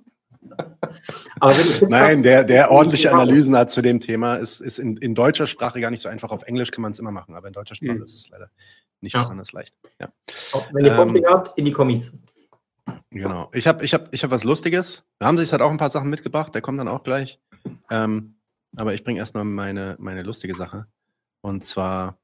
Nein, 1.89 2.23
der, 2.23 2.45
der 2.45 2.71
ordentliche 2.71 3.13
Analysen 3.13 3.57
hat 3.57 3.71
zu 3.71 3.83
dem 3.83 4.01
Thema, 4.01 4.37
ist, 4.37 4.61
ist 4.61 4.79
in, 4.79 4.97
in 4.97 5.15
deutscher 5.15 5.47
Sprache 5.47 5.81
gar 5.81 5.91
nicht 5.91 6.01
so 6.01 6.09
einfach. 6.09 6.31
Auf 6.31 6.45
Englisch 6.45 6.71
kann 6.71 6.83
man 6.83 6.93
es 6.93 6.99
immer 6.99 7.13
machen, 7.13 7.35
aber 7.35 7.49
in 7.49 7.53
deutscher 7.53 7.75
Sprache 7.75 7.99
mhm. 7.99 8.03
ist 8.03 8.15
es 8.15 8.29
leider 8.29 8.51
nicht 9.01 9.15
ja. 9.15 9.21
besonders 9.21 9.53
leicht. 9.53 9.75
Ja. 10.01 10.09
Wenn 10.73 10.85
ihr 10.85 10.93
ähm, 10.93 11.25
habt, 11.27 11.57
in 11.59 11.65
die 11.65 11.73
Kommis. 11.73 12.13
Genau. 13.11 13.51
Ich 13.53 13.67
habe 13.67 13.85
ich 13.85 13.95
hab, 13.95 14.13
ich 14.13 14.25
hab 14.25 14.31
was 14.31 14.45
Lustiges. 14.45 15.05
Ramses 15.21 15.53
hat 15.53 15.63
auch 15.63 15.71
ein 15.71 15.79
paar 15.79 15.91
Sachen 15.91 16.11
mitgebracht, 16.11 16.55
der 16.55 16.63
kommt 16.63 16.79
dann 16.81 16.89
auch 16.89 17.05
gleich. 17.05 17.39
Ähm, 17.91 18.37
aber 18.77 18.95
ich 18.95 19.05
bringe 19.05 19.21
erstmal 19.21 19.45
meine, 19.45 19.97
meine 19.99 20.23
lustige 20.23 20.55
Sache. 20.55 20.87
Und 21.41 21.65
zwar, 21.65 22.19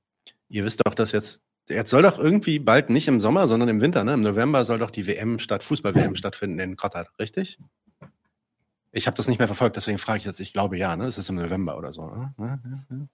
ihr 0.49 0.65
wisst 0.65 0.81
doch, 0.85 0.95
dass 0.95 1.13
jetzt, 1.13 1.43
jetzt 1.69 1.91
soll 1.91 2.03
doch 2.03 2.19
irgendwie 2.19 2.59
bald 2.59 2.91
nicht 2.91 3.07
im 3.07 3.21
Sommer, 3.21 3.47
sondern 3.47 3.69
im 3.69 3.81
Winter, 3.81 4.03
ne? 4.03 4.15
Im 4.15 4.23
November 4.23 4.65
soll 4.65 4.79
doch 4.79 4.91
die 4.91 5.07
WM 5.07 5.39
statt, 5.39 5.63
Fußball-WM 5.63 6.17
stattfinden 6.17 6.59
in 6.59 6.77
Katar, 6.77 7.07
richtig? 7.21 7.59
Ich 8.93 9.07
habe 9.07 9.17
das 9.17 9.29
nicht 9.29 9.39
mehr 9.39 9.47
verfolgt, 9.47 9.77
deswegen 9.77 9.99
frage 9.99 10.19
ich 10.19 10.25
jetzt, 10.25 10.41
ich 10.41 10.53
glaube 10.53 10.77
ja, 10.77 10.97
ne? 10.97 11.05
Es 11.05 11.19
ist 11.19 11.29
im 11.29 11.37
November 11.37 11.79
oder 11.79 11.93
so. 11.93 12.07
Ne? 12.07 13.09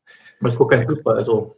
Ich 0.47 0.57
gucke 0.57 0.77
kein 0.77 0.87
Fußball, 0.87 1.17
also 1.17 1.57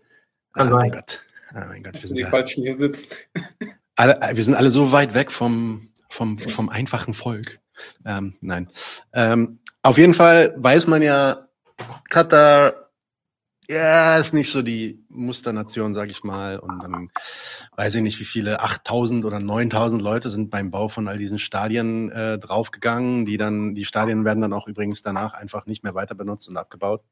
kann 0.52 0.68
oh 0.68 0.70
sein. 0.72 0.90
Mein 0.90 0.90
Gott. 0.90 1.25
Oh 1.54 1.60
mein 1.68 1.82
Gott, 1.82 1.94
wir 1.94 2.08
sind 2.08 2.16
die 2.16 2.22
ja, 2.22 2.30
Falschen 2.30 2.62
hier 2.62 2.75
sitzen. 2.76 3.08
Alle, 3.96 4.18
wir 4.32 4.44
sind 4.44 4.54
alle 4.54 4.70
so 4.70 4.92
weit 4.92 5.14
weg 5.14 5.32
vom, 5.32 5.88
vom, 6.08 6.38
vom 6.38 6.68
einfachen 6.68 7.14
Volk. 7.14 7.58
Ähm, 8.04 8.37
nein. 8.40 8.70
Ähm, 9.12 9.58
auf 9.82 9.98
jeden 9.98 10.14
Fall 10.14 10.54
weiß 10.56 10.87
man 10.87 11.02
ja, 11.02 11.48
Katar, 12.08 12.88
ja, 13.68 14.16
ist 14.16 14.32
nicht 14.32 14.50
so 14.50 14.62
die 14.62 15.04
Musternation, 15.10 15.92
sag 15.92 16.08
ich 16.08 16.25
mal. 16.25 16.58
Und 16.58 16.82
dann 16.82 17.10
weiß 17.76 17.96
ich 17.96 18.02
nicht, 18.02 18.18
wie 18.18 18.25
viele, 18.25 18.60
8000 18.60 19.26
oder 19.26 19.40
9000 19.40 20.00
Leute 20.00 20.30
sind 20.30 20.50
beim 20.50 20.70
Bau 20.70 20.88
von 20.88 21.06
all 21.06 21.18
diesen 21.18 21.38
Stadien 21.38 22.10
äh, 22.10 22.38
draufgegangen. 22.38 23.26
Die 23.26 23.37
dann, 23.37 23.75
die 23.75 23.84
Stadien 23.84 24.25
werden 24.25 24.40
dann 24.40 24.54
auch 24.54 24.68
übrigens 24.68 25.02
danach 25.02 25.34
einfach 25.34 25.66
nicht 25.66 25.84
mehr 25.84 25.94
weiter 25.94 26.14
benutzt 26.14 26.48
und 26.48 26.56
abgebaut. 26.56 27.02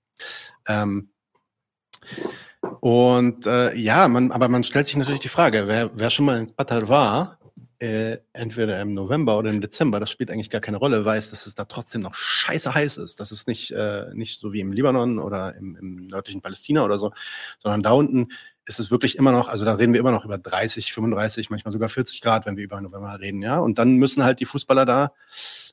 Ähm, 0.67 1.11
und 2.81 3.47
äh, 3.47 3.75
ja, 3.75 4.09
man, 4.09 4.33
aber 4.33 4.49
man 4.49 4.65
stellt 4.65 4.87
sich 4.87 4.97
natürlich 4.97 5.21
die 5.21 5.29
Frage, 5.29 5.65
wer, 5.67 5.91
wer 5.95 6.11
schon 6.11 6.25
mal 6.25 6.39
in 6.39 6.57
Katar 6.57 6.89
war, 6.89 7.36
äh, 7.79 8.19
entweder 8.33 8.81
im 8.81 8.95
November 8.95 9.39
oder 9.39 9.51
im 9.51 9.61
Dezember, 9.61 10.01
das 10.01 10.11
spielt 10.11 10.31
eigentlich 10.31 10.51
gar 10.51 10.61
keine 10.61 10.79
Rolle, 10.79 11.05
weiß, 11.05 11.31
dass 11.31 11.47
es 11.47 11.55
da 11.55 11.65
trotzdem 11.65 12.03
noch 12.03 12.15
scheiße 12.15 12.75
heiß 12.75 12.97
ist. 12.97 13.21
Das 13.21 13.33
ist 13.33 13.49
nicht, 13.49 13.71
äh, 13.73 14.07
nicht 14.15 14.41
so 14.41 14.53
wie 14.53 14.61
im 14.61 14.73
Libanon 14.73 15.19
oder 15.19 15.55
im, 15.57 15.77
im 15.77 16.07
nördlichen 16.07 16.41
Palästina 16.41 16.85
oder 16.85 16.99
so, 16.99 17.13
sondern 17.59 17.83
da 17.83 17.93
unten 17.93 18.29
ist 18.65 18.81
es 18.81 18.91
wirklich 18.91 19.17
immer 19.17 19.33
noch, 19.33 19.49
also 19.49 19.65
da 19.65 19.75
reden 19.75 19.93
wir 19.93 20.01
immer 20.01 20.11
noch 20.11 20.25
über 20.25 20.39
30, 20.39 20.93
35, 20.93 21.51
manchmal 21.51 21.73
sogar 21.73 21.89
40 21.89 22.21
Grad, 22.21 22.47
wenn 22.47 22.57
wir 22.57 22.65
über 22.65 22.81
November 22.81 23.21
reden, 23.21 23.43
ja. 23.43 23.59
Und 23.59 23.79
dann 23.79 23.97
müssen 23.97 24.25
halt 24.25 24.41
die 24.41 24.47
Fußballer 24.47 24.85
da 24.85 25.13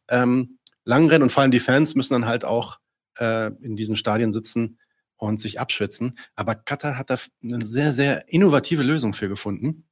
ähm, 0.10 0.60
lang 0.86 1.10
rennen 1.10 1.24
und 1.24 1.32
vor 1.32 1.42
allem 1.42 1.52
die 1.52 1.60
Fans 1.60 1.96
müssen 1.96 2.14
dann 2.14 2.26
halt 2.26 2.46
auch 2.46 2.80
äh, 3.18 3.48
in 3.62 3.76
diesen 3.76 3.96
Stadien 3.96 4.32
sitzen 4.32 4.78
und 5.18 5.40
sich 5.40 5.60
abschwitzen. 5.60 6.18
Aber 6.36 6.56
Katar 6.56 6.98
hat 6.98 7.10
da 7.10 7.18
eine 7.42 7.66
sehr, 7.66 7.94
sehr 7.94 8.28
innovative 8.32 8.84
Lösung 8.84 9.14
für 9.14 9.30
gefunden. 9.30 9.86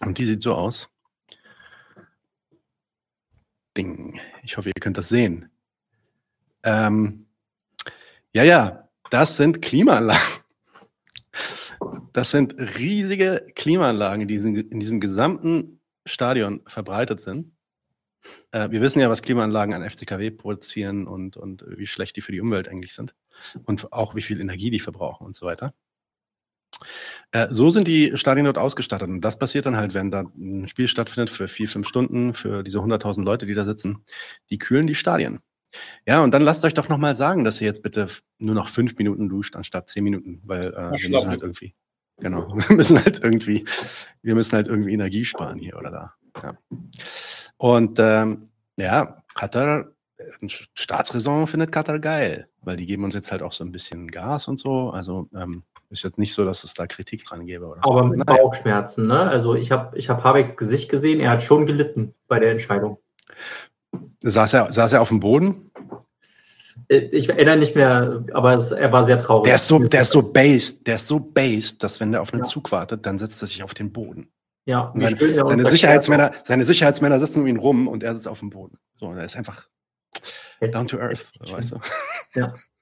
Und 0.00 0.18
die 0.18 0.24
sieht 0.24 0.42
so 0.42 0.54
aus. 0.54 0.90
Ding. 3.76 4.20
Ich 4.42 4.56
hoffe, 4.56 4.68
ihr 4.68 4.80
könnt 4.80 4.98
das 4.98 5.08
sehen. 5.08 5.50
Ähm, 6.62 7.26
ja, 8.32 8.42
ja, 8.42 8.88
das 9.10 9.36
sind 9.36 9.62
Klimaanlagen. 9.62 10.22
Das 12.12 12.30
sind 12.30 12.54
riesige 12.78 13.46
Klimaanlagen, 13.54 14.26
die 14.26 14.36
in 14.36 14.80
diesem 14.80 15.00
gesamten 15.00 15.80
Stadion 16.06 16.62
verbreitet 16.66 17.20
sind. 17.20 17.52
Äh, 18.52 18.70
wir 18.70 18.80
wissen 18.80 19.00
ja, 19.00 19.10
was 19.10 19.22
Klimaanlagen 19.22 19.74
an 19.74 19.88
FCKW 19.88 20.30
produzieren 20.30 21.06
und, 21.06 21.36
und 21.36 21.64
wie 21.66 21.86
schlecht 21.86 22.16
die 22.16 22.20
für 22.20 22.32
die 22.32 22.40
Umwelt 22.40 22.68
eigentlich 22.68 22.94
sind. 22.94 23.14
Und 23.64 23.92
auch 23.92 24.14
wie 24.14 24.22
viel 24.22 24.40
Energie 24.40 24.70
die 24.70 24.80
verbrauchen 24.80 25.26
und 25.26 25.34
so 25.34 25.46
weiter. 25.46 25.74
Äh, 27.34 27.48
so 27.50 27.68
sind 27.70 27.88
die 27.88 28.12
Stadien 28.14 28.44
dort 28.44 28.58
ausgestattet. 28.58 29.08
Und 29.08 29.20
das 29.20 29.38
passiert 29.38 29.66
dann 29.66 29.76
halt, 29.76 29.92
wenn 29.92 30.12
da 30.12 30.24
ein 30.36 30.68
Spiel 30.68 30.86
stattfindet 30.86 31.30
für 31.30 31.48
vier, 31.48 31.68
fünf 31.68 31.88
Stunden, 31.88 32.32
für 32.32 32.62
diese 32.62 32.78
100.000 32.78 33.24
Leute, 33.24 33.44
die 33.44 33.54
da 33.54 33.64
sitzen. 33.64 34.04
Die 34.50 34.58
kühlen 34.58 34.86
die 34.86 34.94
Stadien. 34.94 35.40
Ja, 36.06 36.22
und 36.22 36.32
dann 36.32 36.42
lasst 36.42 36.64
euch 36.64 36.74
doch 36.74 36.88
nochmal 36.88 37.16
sagen, 37.16 37.42
dass 37.42 37.60
ihr 37.60 37.66
jetzt 37.66 37.82
bitte 37.82 38.06
nur 38.38 38.54
noch 38.54 38.68
fünf 38.68 38.96
Minuten 38.98 39.28
duscht 39.28 39.56
anstatt 39.56 39.88
zehn 39.88 40.04
Minuten, 40.04 40.40
weil 40.44 40.66
äh, 40.66 40.92
wir 40.92 41.10
müssen 41.10 41.28
halt 41.28 41.42
irgendwie, 41.42 41.74
genau, 42.18 42.54
wir 42.68 42.76
müssen 42.76 43.04
halt 43.04 43.24
irgendwie, 43.24 43.64
wir 44.22 44.36
müssen 44.36 44.54
halt 44.54 44.68
irgendwie 44.68 44.92
Energie 44.92 45.24
sparen 45.24 45.58
hier 45.58 45.76
oder 45.76 45.90
da. 45.90 46.14
Ja. 46.40 46.56
Und 47.56 47.98
ähm, 47.98 48.50
ja, 48.78 49.24
Katar, 49.34 49.86
Staatsräson 50.74 51.48
findet 51.48 51.72
Katar 51.72 51.98
geil, 51.98 52.48
weil 52.60 52.76
die 52.76 52.86
geben 52.86 53.02
uns 53.02 53.14
jetzt 53.14 53.32
halt 53.32 53.42
auch 53.42 53.52
so 53.52 53.64
ein 53.64 53.72
bisschen 53.72 54.06
Gas 54.12 54.46
und 54.46 54.60
so. 54.60 54.90
Also 54.90 55.28
ähm, 55.34 55.64
ist 55.90 56.02
jetzt 56.02 56.18
nicht 56.18 56.34
so, 56.34 56.44
dass 56.44 56.64
es 56.64 56.74
da 56.74 56.86
Kritik 56.86 57.24
dran 57.24 57.46
gäbe. 57.46 57.66
Oder 57.66 57.80
Aber 57.84 58.04
mit 58.04 58.18
Nein. 58.18 58.36
Bauchschmerzen, 58.36 59.06
ne? 59.06 59.20
Also 59.20 59.54
ich 59.54 59.70
habe 59.70 59.96
ich 59.96 60.08
hab 60.08 60.24
Habecks 60.24 60.56
Gesicht 60.56 60.88
gesehen, 60.88 61.20
er 61.20 61.30
hat 61.30 61.42
schon 61.42 61.66
gelitten 61.66 62.14
bei 62.28 62.38
der 62.38 62.50
Entscheidung. 62.50 62.98
Saß 64.22 64.54
er, 64.54 64.72
saß 64.72 64.94
er 64.94 65.02
auf 65.02 65.08
dem 65.08 65.20
Boden? 65.20 65.70
Äh, 66.88 67.08
ich 67.12 67.28
erinnere 67.28 67.56
nicht 67.56 67.76
mehr, 67.76 68.24
aber 68.32 68.54
es, 68.54 68.70
er 68.72 68.92
war 68.92 69.06
sehr 69.06 69.18
traurig. 69.18 69.44
Der 69.44 69.56
ist 69.56 69.66
so, 69.66 69.78
der 69.78 70.02
ist 70.02 70.10
so 70.10 70.22
based, 70.22 70.86
der 70.86 70.96
ist 70.96 71.06
so 71.06 71.20
based, 71.20 71.82
dass 71.82 72.00
wenn 72.00 72.12
der 72.12 72.22
auf 72.22 72.32
einen 72.32 72.44
ja. 72.44 72.48
Zug 72.48 72.72
wartet, 72.72 73.06
dann 73.06 73.18
setzt 73.18 73.42
er 73.42 73.48
sich 73.48 73.62
auf 73.62 73.74
den 73.74 73.92
Boden. 73.92 74.28
Ja, 74.66 74.92
seine, 74.96 75.44
seine 75.46 75.66
Sicherheitsmänner, 75.66 76.32
seine 76.44 76.64
Sicherheitsmänner 76.64 77.20
sitzen 77.20 77.40
um 77.42 77.46
ihn 77.46 77.58
rum 77.58 77.86
und 77.86 78.02
er 78.02 78.14
sitzt 78.14 78.26
auf 78.26 78.38
dem 78.38 78.48
Boden. 78.48 78.78
So, 78.96 79.12
er 79.12 79.24
ist 79.24 79.36
einfach 79.36 79.68
down 80.72 80.88
to 80.88 80.98
earth, 80.98 81.30
weißt 81.40 81.72
du. 81.72 81.80
Ja, 82.34 82.54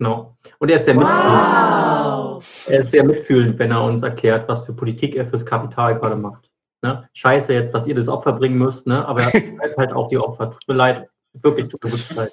genau. 0.00 0.36
Und 0.58 0.70
er 0.70 0.78
ist 0.78 0.86
sehr 0.86 0.96
wow. 0.96 2.42
mitfühlend. 2.42 2.68
Er 2.68 2.84
ist 2.84 2.90
sehr 2.90 3.04
mitfühlend, 3.04 3.58
wenn 3.58 3.70
er 3.70 3.84
uns 3.84 4.02
erklärt, 4.02 4.48
was 4.48 4.64
für 4.64 4.72
Politik 4.72 5.14
er 5.14 5.26
fürs 5.26 5.44
Kapital 5.44 5.98
gerade 5.98 6.16
macht. 6.16 6.50
Ne? 6.82 7.08
Scheiße 7.12 7.52
jetzt, 7.52 7.74
dass 7.74 7.86
ihr 7.86 7.94
das 7.94 8.08
Opfer 8.08 8.32
bringen 8.32 8.56
müsst, 8.56 8.86
ne? 8.86 9.06
aber 9.06 9.22
er 9.22 9.32
hat 9.32 9.34
halt 9.76 9.92
auch 9.92 10.08
die 10.08 10.18
Opfer. 10.18 10.50
Tut 10.50 10.68
mir 10.68 10.74
leid, 10.74 11.08
wirklich 11.34 11.68
tut 11.68 11.84
mir 11.84 11.92
leid. 12.14 12.32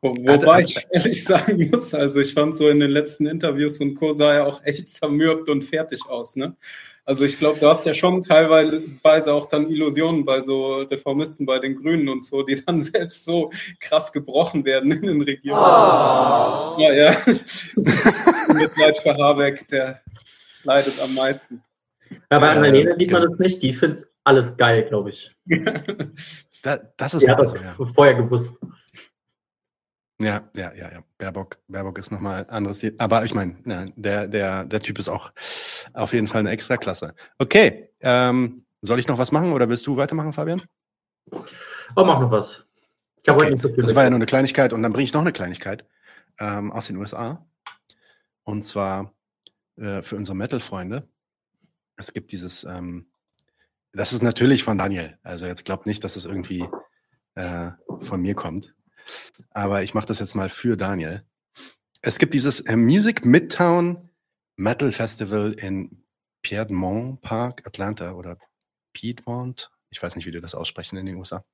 Wobei 0.00 0.62
ich 0.62 0.86
ehrlich 0.90 1.24
sagen 1.24 1.68
muss, 1.70 1.94
also 1.94 2.20
ich 2.20 2.32
fand 2.32 2.54
so 2.54 2.68
in 2.68 2.80
den 2.80 2.90
letzten 2.90 3.26
Interviews 3.26 3.78
und 3.80 3.94
Co. 3.94 4.12
sah 4.12 4.32
er 4.32 4.46
auch 4.46 4.64
echt 4.64 4.88
zermürbt 4.88 5.48
und 5.48 5.62
fertig 5.62 6.00
aus. 6.08 6.36
Ne? 6.36 6.56
Also 7.06 7.26
ich 7.26 7.38
glaube, 7.38 7.58
du 7.58 7.68
hast 7.68 7.84
ja 7.84 7.92
schon 7.92 8.22
teilweise 8.22 9.34
auch 9.34 9.46
dann 9.46 9.68
Illusionen 9.68 10.24
bei 10.24 10.40
so 10.40 10.76
Reformisten, 10.82 11.44
bei 11.44 11.58
den 11.58 11.74
Grünen 11.74 12.08
und 12.08 12.24
so, 12.24 12.42
die 12.42 12.54
dann 12.64 12.80
selbst 12.82 13.24
so 13.24 13.50
krass 13.78 14.10
gebrochen 14.10 14.64
werden 14.64 14.90
in 14.90 15.02
den 15.02 15.22
Regionen. 15.22 15.60
Oh. 15.60 16.76
Ja, 16.80 16.92
ja. 16.92 17.16
Mitleid 18.54 18.98
für 19.00 19.14
Habeck, 19.14 19.68
der 19.68 20.00
leidet 20.62 20.98
am 21.00 21.14
meisten. 21.14 21.62
Ja, 22.30 22.38
bei 22.38 22.50
Annalena 22.50 22.96
sieht 22.96 23.10
man 23.10 23.22
das 23.22 23.38
nicht, 23.38 23.62
die 23.62 23.74
findet 23.74 24.06
alles 24.24 24.56
geil, 24.56 24.84
glaube 24.88 25.10
ich. 25.10 25.30
da, 26.62 26.78
das 26.96 27.14
ist 27.14 27.22
die 27.22 27.30
hat 27.30 27.38
das 27.38 27.52
ja. 27.54 27.76
vorher 27.94 28.14
gewusst. 28.14 28.54
Ja, 30.20 30.48
ja, 30.54 30.72
ja, 30.74 30.92
ja. 30.92 31.04
Baerbock, 31.18 31.58
Baerbock 31.66 31.98
ist 31.98 32.12
nochmal 32.12 32.46
anderes. 32.48 32.84
Aber 32.98 33.24
ich 33.24 33.34
meine, 33.34 33.56
ja, 33.66 33.84
der, 33.96 34.28
der, 34.28 34.64
der 34.64 34.80
Typ 34.80 34.98
ist 34.98 35.08
auch 35.08 35.32
auf 35.92 36.12
jeden 36.12 36.28
Fall 36.28 36.40
eine 36.40 36.50
Extraklasse. 36.50 37.14
Okay, 37.38 37.90
ähm, 38.00 38.64
soll 38.80 39.00
ich 39.00 39.08
noch 39.08 39.18
was 39.18 39.32
machen 39.32 39.52
oder 39.52 39.68
willst 39.68 39.86
du 39.86 39.96
weitermachen, 39.96 40.32
Fabian? 40.32 40.62
Oh, 41.30 42.04
mach 42.04 42.20
noch 42.20 42.30
was. 42.30 42.64
Ich 43.22 43.30
okay. 43.30 43.50
nicht 43.50 43.62
so 43.62 43.68
viel 43.70 43.82
das 43.82 43.94
war 43.94 44.04
ja 44.04 44.10
nur 44.10 44.18
eine 44.18 44.26
Kleinigkeit 44.26 44.72
und 44.72 44.82
dann 44.82 44.92
bringe 44.92 45.04
ich 45.04 45.14
noch 45.14 45.22
eine 45.22 45.32
Kleinigkeit 45.32 45.86
ähm, 46.38 46.70
aus 46.70 46.86
den 46.86 46.96
USA. 46.96 47.44
Und 48.44 48.62
zwar 48.62 49.14
äh, 49.76 50.02
für 50.02 50.16
unsere 50.16 50.36
Metal-Freunde. 50.36 51.08
Es 51.96 52.12
gibt 52.12 52.32
dieses, 52.32 52.64
ähm, 52.64 53.06
das 53.92 54.12
ist 54.12 54.22
natürlich 54.22 54.62
von 54.62 54.78
Daniel. 54.78 55.18
Also 55.22 55.46
jetzt 55.46 55.64
glaubt 55.64 55.86
nicht, 55.86 56.04
dass 56.04 56.16
es 56.16 56.26
irgendwie 56.26 56.68
äh, 57.34 57.70
von 58.02 58.20
mir 58.20 58.34
kommt. 58.34 58.74
Aber 59.50 59.82
ich 59.82 59.94
mache 59.94 60.06
das 60.06 60.20
jetzt 60.20 60.34
mal 60.34 60.48
für 60.48 60.76
Daniel. 60.76 61.24
Es 62.02 62.18
gibt 62.18 62.34
dieses 62.34 62.60
äh, 62.60 62.76
Music 62.76 63.24
Midtown 63.24 64.10
Metal 64.56 64.92
Festival 64.92 65.52
in 65.54 66.04
Piedmont 66.42 67.20
Park, 67.22 67.66
Atlanta 67.66 68.12
oder 68.12 68.38
Piedmont. 68.92 69.70
Ich 69.90 70.02
weiß 70.02 70.16
nicht, 70.16 70.26
wie 70.26 70.30
du 70.30 70.40
das 70.40 70.54
aussprechen 70.54 70.96
in 70.96 71.06
den 71.06 71.16
USA. 71.16 71.44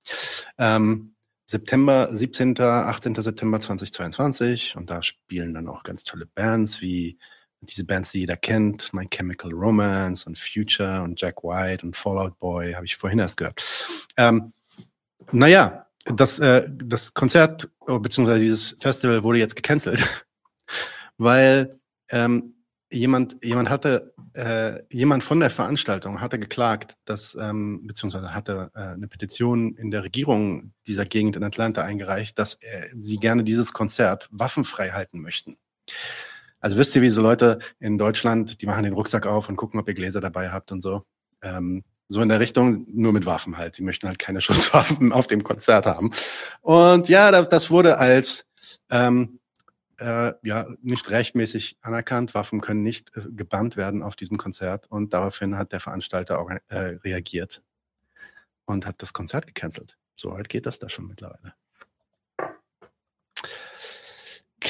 Ähm, 0.58 1.14
September, 1.46 2.08
17., 2.14 2.60
18. 2.60 3.14
September 3.14 3.60
2022. 3.60 4.76
Und 4.76 4.90
da 4.90 5.02
spielen 5.02 5.54
dann 5.54 5.68
auch 5.68 5.82
ganz 5.82 6.04
tolle 6.04 6.26
Bands 6.26 6.80
wie 6.80 7.18
diese 7.62 7.84
Bands, 7.84 8.12
die 8.12 8.20
jeder 8.20 8.36
kennt, 8.36 8.92
My 8.94 9.06
Chemical 9.06 9.52
Romance 9.52 10.26
und 10.26 10.38
Future 10.38 11.02
und 11.02 11.20
Jack 11.20 11.44
White 11.44 11.84
und 11.84 11.96
Fallout 11.96 12.38
Boy, 12.38 12.72
habe 12.72 12.86
ich 12.86 12.96
vorhin 12.96 13.18
erst 13.18 13.36
gehört. 13.36 13.62
Ähm, 14.16 14.52
naja, 15.32 15.86
das, 16.06 16.38
äh, 16.38 16.68
das 16.70 17.14
Konzert 17.14 17.70
oh, 17.80 17.98
beziehungsweise 17.98 18.40
dieses 18.40 18.76
Festival 18.80 19.22
wurde 19.22 19.38
jetzt 19.38 19.56
gecancelt, 19.56 20.24
weil 21.18 21.78
ähm, 22.10 22.54
jemand, 22.90 23.36
jemand 23.42 23.70
hatte, 23.70 24.14
äh, 24.34 24.82
jemand 24.90 25.22
von 25.22 25.40
der 25.40 25.50
Veranstaltung 25.50 26.20
hatte 26.20 26.38
geklagt, 26.38 26.94
dass, 27.04 27.36
ähm, 27.40 27.86
beziehungsweise 27.86 28.34
hatte 28.34 28.70
äh, 28.74 28.80
eine 28.80 29.08
Petition 29.08 29.76
in 29.76 29.90
der 29.90 30.04
Regierung 30.04 30.72
dieser 30.86 31.04
Gegend 31.04 31.36
in 31.36 31.44
Atlanta 31.44 31.82
eingereicht, 31.82 32.38
dass 32.38 32.54
äh, 32.54 32.88
sie 32.96 33.16
gerne 33.16 33.44
dieses 33.44 33.72
Konzert 33.72 34.28
waffenfrei 34.30 34.90
halten 34.90 35.20
möchten. 35.20 35.56
Also 36.60 36.76
wisst 36.76 36.94
ihr, 36.94 37.02
wie 37.02 37.10
so 37.10 37.22
Leute 37.22 37.58
in 37.78 37.96
Deutschland, 37.96 38.60
die 38.60 38.66
machen 38.66 38.84
den 38.84 38.92
Rucksack 38.92 39.26
auf 39.26 39.48
und 39.48 39.56
gucken, 39.56 39.80
ob 39.80 39.88
ihr 39.88 39.94
Gläser 39.94 40.20
dabei 40.20 40.50
habt 40.50 40.72
und 40.72 40.80
so. 40.80 41.04
Ähm, 41.42 41.84
so 42.10 42.20
in 42.20 42.28
der 42.28 42.40
Richtung, 42.40 42.86
nur 42.88 43.12
mit 43.12 43.24
Waffen 43.24 43.56
halt. 43.56 43.76
Sie 43.76 43.82
möchten 43.82 44.08
halt 44.08 44.18
keine 44.18 44.40
Schusswaffen 44.40 45.12
auf 45.12 45.26
dem 45.28 45.44
Konzert 45.44 45.86
haben. 45.86 46.10
Und 46.60 47.08
ja, 47.08 47.30
das 47.42 47.70
wurde 47.70 47.98
als 47.98 48.46
ähm, 48.90 49.38
äh, 49.98 50.32
ja 50.42 50.66
nicht 50.82 51.08
rechtmäßig 51.10 51.78
anerkannt. 51.82 52.34
Waffen 52.34 52.60
können 52.60 52.82
nicht 52.82 53.16
äh, 53.16 53.22
gebannt 53.30 53.76
werden 53.76 54.02
auf 54.02 54.16
diesem 54.16 54.38
Konzert. 54.38 54.90
Und 54.90 55.14
daraufhin 55.14 55.56
hat 55.56 55.72
der 55.72 55.78
Veranstalter 55.78 56.40
auch, 56.40 56.50
äh, 56.50 56.78
reagiert 57.04 57.62
und 58.64 58.86
hat 58.86 59.00
das 59.02 59.12
Konzert 59.12 59.46
gecancelt. 59.46 59.96
So 60.16 60.32
weit 60.32 60.48
geht 60.48 60.66
das 60.66 60.80
da 60.80 60.88
schon 60.88 61.06
mittlerweile. 61.06 61.54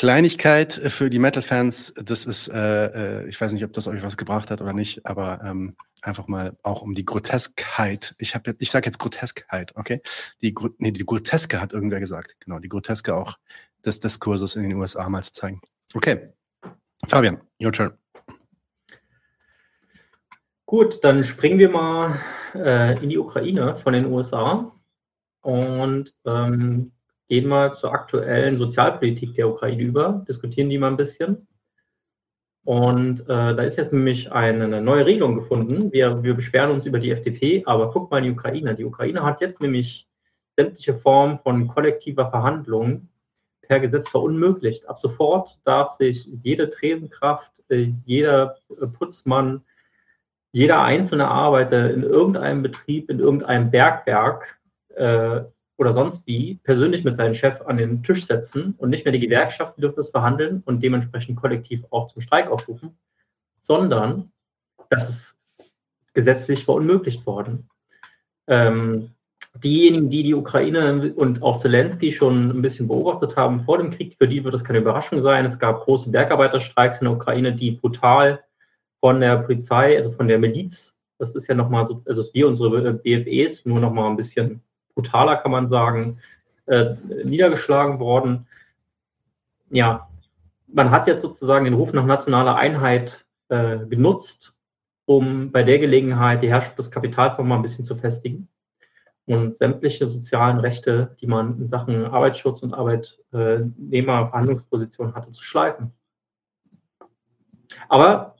Kleinigkeit 0.00 0.72
für 0.72 1.10
die 1.10 1.18
Metal-Fans, 1.18 1.92
das 2.02 2.24
ist, 2.24 2.48
äh, 2.48 3.20
äh, 3.20 3.28
ich 3.28 3.38
weiß 3.38 3.52
nicht, 3.52 3.64
ob 3.64 3.74
das 3.74 3.86
euch 3.86 4.02
was 4.02 4.16
gebracht 4.16 4.50
hat 4.50 4.62
oder 4.62 4.72
nicht, 4.72 5.04
aber 5.04 5.42
ähm, 5.44 5.76
einfach 6.00 6.26
mal 6.26 6.56
auch 6.62 6.80
um 6.80 6.94
die 6.94 7.04
Groteskheit. 7.04 8.14
Ich 8.16 8.34
habe 8.34 8.56
ich 8.58 8.70
sage 8.70 8.86
jetzt 8.86 8.98
Groteskheit, 8.98 9.76
okay? 9.76 10.00
Die 10.40 10.54
nee, 10.78 10.92
die 10.92 11.04
Groteske 11.04 11.60
hat 11.60 11.74
irgendwer 11.74 12.00
gesagt. 12.00 12.36
Genau, 12.40 12.60
die 12.60 12.70
Groteske 12.70 13.14
auch 13.14 13.36
des 13.84 14.00
Diskurses 14.00 14.56
in 14.56 14.62
den 14.62 14.72
USA 14.72 15.06
mal 15.10 15.22
zu 15.22 15.32
zeigen. 15.32 15.60
Okay. 15.92 16.32
Fabian, 17.06 17.42
your 17.62 17.70
turn. 17.70 17.92
Gut, 20.64 21.04
dann 21.04 21.24
springen 21.24 21.58
wir 21.58 21.68
mal 21.68 22.18
äh, 22.54 22.98
in 23.02 23.10
die 23.10 23.18
Ukraine 23.18 23.76
von 23.76 23.92
den 23.92 24.06
USA 24.06 24.74
und 25.42 26.14
ähm, 26.24 26.92
gehen 27.30 27.48
mal 27.48 27.72
zur 27.72 27.94
aktuellen 27.94 28.56
Sozialpolitik 28.56 29.34
der 29.34 29.48
Ukraine 29.48 29.82
über, 29.82 30.24
diskutieren 30.28 30.68
die 30.68 30.78
mal 30.78 30.88
ein 30.88 30.96
bisschen. 30.96 31.46
Und 32.64 33.20
äh, 33.20 33.24
da 33.54 33.62
ist 33.62 33.78
jetzt 33.78 33.92
nämlich 33.92 34.32
eine 34.32 34.82
neue 34.82 35.06
Regelung 35.06 35.36
gefunden. 35.36 35.92
Wir, 35.92 36.22
wir 36.24 36.34
beschweren 36.34 36.72
uns 36.72 36.86
über 36.86 36.98
die 36.98 37.12
FDP, 37.12 37.62
aber 37.66 37.90
guck 37.90 38.10
mal 38.10 38.20
die 38.20 38.32
Ukraine. 38.32 38.74
Die 38.74 38.84
Ukraine 38.84 39.22
hat 39.22 39.40
jetzt 39.40 39.60
nämlich 39.60 40.08
sämtliche 40.56 40.94
Formen 40.94 41.38
von 41.38 41.68
kollektiver 41.68 42.30
Verhandlung 42.30 43.08
per 43.62 43.78
Gesetz 43.78 44.08
verunmöglicht. 44.08 44.88
Ab 44.88 44.98
sofort 44.98 45.60
darf 45.64 45.92
sich 45.92 46.26
jede 46.42 46.68
Tresenkraft, 46.68 47.62
äh, 47.70 47.92
jeder 48.04 48.56
Putzmann, 48.98 49.62
jeder 50.50 50.82
einzelne 50.82 51.28
Arbeiter 51.28 51.90
in 51.92 52.02
irgendeinem 52.02 52.62
Betrieb, 52.62 53.08
in 53.08 53.20
irgendeinem 53.20 53.70
Bergwerk 53.70 54.58
äh, 54.96 55.42
oder 55.80 55.94
sonst 55.94 56.26
wie 56.26 56.60
persönlich 56.62 57.04
mit 57.04 57.16
seinem 57.16 57.32
Chef 57.32 57.62
an 57.62 57.78
den 57.78 58.02
Tisch 58.02 58.26
setzen 58.26 58.74
und 58.76 58.90
nicht 58.90 59.06
mehr 59.06 59.12
die 59.12 59.18
Gewerkschaften 59.18 59.80
dürfen 59.80 60.00
es 60.00 60.10
verhandeln 60.10 60.62
und 60.66 60.82
dementsprechend 60.82 61.36
kollektiv 61.36 61.84
auch 61.88 62.08
zum 62.08 62.20
Streik 62.20 62.50
aufrufen, 62.50 62.98
sondern 63.62 64.30
das 64.90 65.08
ist 65.08 65.38
gesetzlich 66.12 66.66
verunmöglicht 66.66 67.24
worden. 67.24 67.70
Ähm, 68.46 69.12
diejenigen, 69.54 70.10
die 70.10 70.22
die 70.22 70.34
Ukraine 70.34 71.14
und 71.14 71.42
auch 71.42 71.56
Zelensky 71.56 72.12
schon 72.12 72.50
ein 72.50 72.60
bisschen 72.60 72.86
beobachtet 72.86 73.36
haben 73.36 73.60
vor 73.60 73.78
dem 73.78 73.90
Krieg, 73.90 74.16
für 74.18 74.28
die 74.28 74.44
wird 74.44 74.54
es 74.54 74.64
keine 74.64 74.80
Überraschung 74.80 75.22
sein. 75.22 75.46
Es 75.46 75.58
gab 75.58 75.80
große 75.80 76.10
Bergarbeiterstreiks 76.10 76.98
in 76.98 77.06
der 77.06 77.14
Ukraine, 77.14 77.54
die 77.54 77.70
brutal 77.70 78.44
von 79.00 79.18
der 79.18 79.38
Polizei, 79.38 79.96
also 79.96 80.12
von 80.12 80.28
der 80.28 80.38
Miliz, 80.38 80.94
das 81.18 81.34
ist 81.34 81.48
ja 81.48 81.54
nochmal 81.54 81.86
so, 81.86 82.02
also 82.04 82.22
wie 82.34 82.44
unsere 82.44 82.92
BFEs, 82.92 83.64
nur 83.64 83.80
nochmal 83.80 84.10
ein 84.10 84.16
bisschen 84.16 84.62
brutaler, 84.94 85.36
kann 85.36 85.50
man 85.50 85.68
sagen, 85.68 86.20
äh, 86.66 86.94
niedergeschlagen 87.24 87.98
worden. 87.98 88.46
Ja, 89.70 90.08
man 90.66 90.90
hat 90.90 91.06
jetzt 91.06 91.22
sozusagen 91.22 91.64
den 91.64 91.72
Ruf 91.74 91.92
nach 91.92 92.06
nationaler 92.06 92.56
Einheit 92.56 93.24
äh, 93.48 93.78
genutzt, 93.78 94.54
um 95.04 95.52
bei 95.52 95.62
der 95.62 95.78
Gelegenheit 95.78 96.42
die 96.42 96.50
Herrschaft 96.50 96.78
des 96.78 96.90
Kapitals 96.90 97.38
noch 97.38 97.44
mal 97.44 97.56
ein 97.56 97.62
bisschen 97.62 97.84
zu 97.84 97.94
festigen 97.96 98.48
und 99.26 99.56
sämtliche 99.56 100.08
sozialen 100.08 100.60
Rechte, 100.60 101.16
die 101.20 101.26
man 101.26 101.58
in 101.58 101.66
Sachen 101.66 102.06
Arbeitsschutz 102.06 102.62
und 102.62 102.72
Arbeitnehmerverhandlungsposition 102.74 105.14
hatte, 105.14 105.32
zu 105.32 105.42
schleifen. 105.42 105.92
Aber 107.88 108.36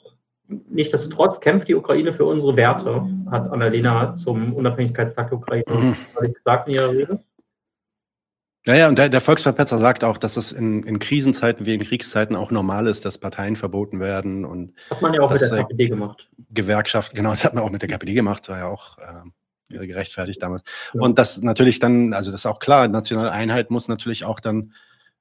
nichtsdestotrotz 0.68 1.40
kämpft 1.40 1.68
die 1.68 1.74
Ukraine 1.74 2.12
für 2.12 2.24
unsere 2.24 2.56
Werte, 2.56 3.06
hat 3.30 3.50
Annalena 3.50 4.14
zum 4.14 4.54
Unabhängigkeitstag 4.54 5.28
der 5.28 5.38
Ukraine 5.38 5.64
mhm. 5.68 6.32
gesagt 6.32 6.68
in 6.68 6.74
ihrer 6.74 6.90
Rede. 6.90 7.20
Naja, 8.66 8.88
und 8.88 8.98
der, 8.98 9.08
der 9.08 9.22
Volksverpetzer 9.22 9.78
sagt 9.78 10.04
auch, 10.04 10.18
dass 10.18 10.36
es 10.36 10.52
in, 10.52 10.82
in 10.82 10.98
Krisenzeiten 10.98 11.64
wie 11.64 11.74
in 11.74 11.82
Kriegszeiten 11.82 12.36
auch 12.36 12.50
normal 12.50 12.86
ist, 12.88 13.06
dass 13.06 13.16
Parteien 13.16 13.56
verboten 13.56 14.00
werden. 14.00 14.44
Und 14.44 14.74
hat 14.90 15.00
man 15.00 15.14
ja 15.14 15.22
auch 15.22 15.30
mit 15.30 15.40
der 15.40 15.48
KPD 15.48 15.88
gemacht. 15.88 16.28
Gewerkschaften, 16.50 17.16
genau, 17.16 17.30
das 17.30 17.44
hat 17.44 17.54
man 17.54 17.64
auch 17.64 17.70
mit 17.70 17.80
der 17.80 17.88
KPD 17.88 18.12
gemacht, 18.12 18.50
war 18.50 18.58
ja 18.58 18.66
auch 18.66 18.98
äh, 18.98 19.86
gerechtfertigt 19.86 20.42
damals. 20.42 20.62
Ja. 20.92 21.00
Und 21.00 21.18
das 21.18 21.40
natürlich 21.40 21.78
dann, 21.78 22.12
also 22.12 22.30
das 22.30 22.40
ist 22.40 22.46
auch 22.46 22.58
klar, 22.58 22.86
nationale 22.88 23.32
Einheit 23.32 23.70
muss 23.70 23.88
natürlich 23.88 24.24
auch 24.24 24.40
dann, 24.40 24.74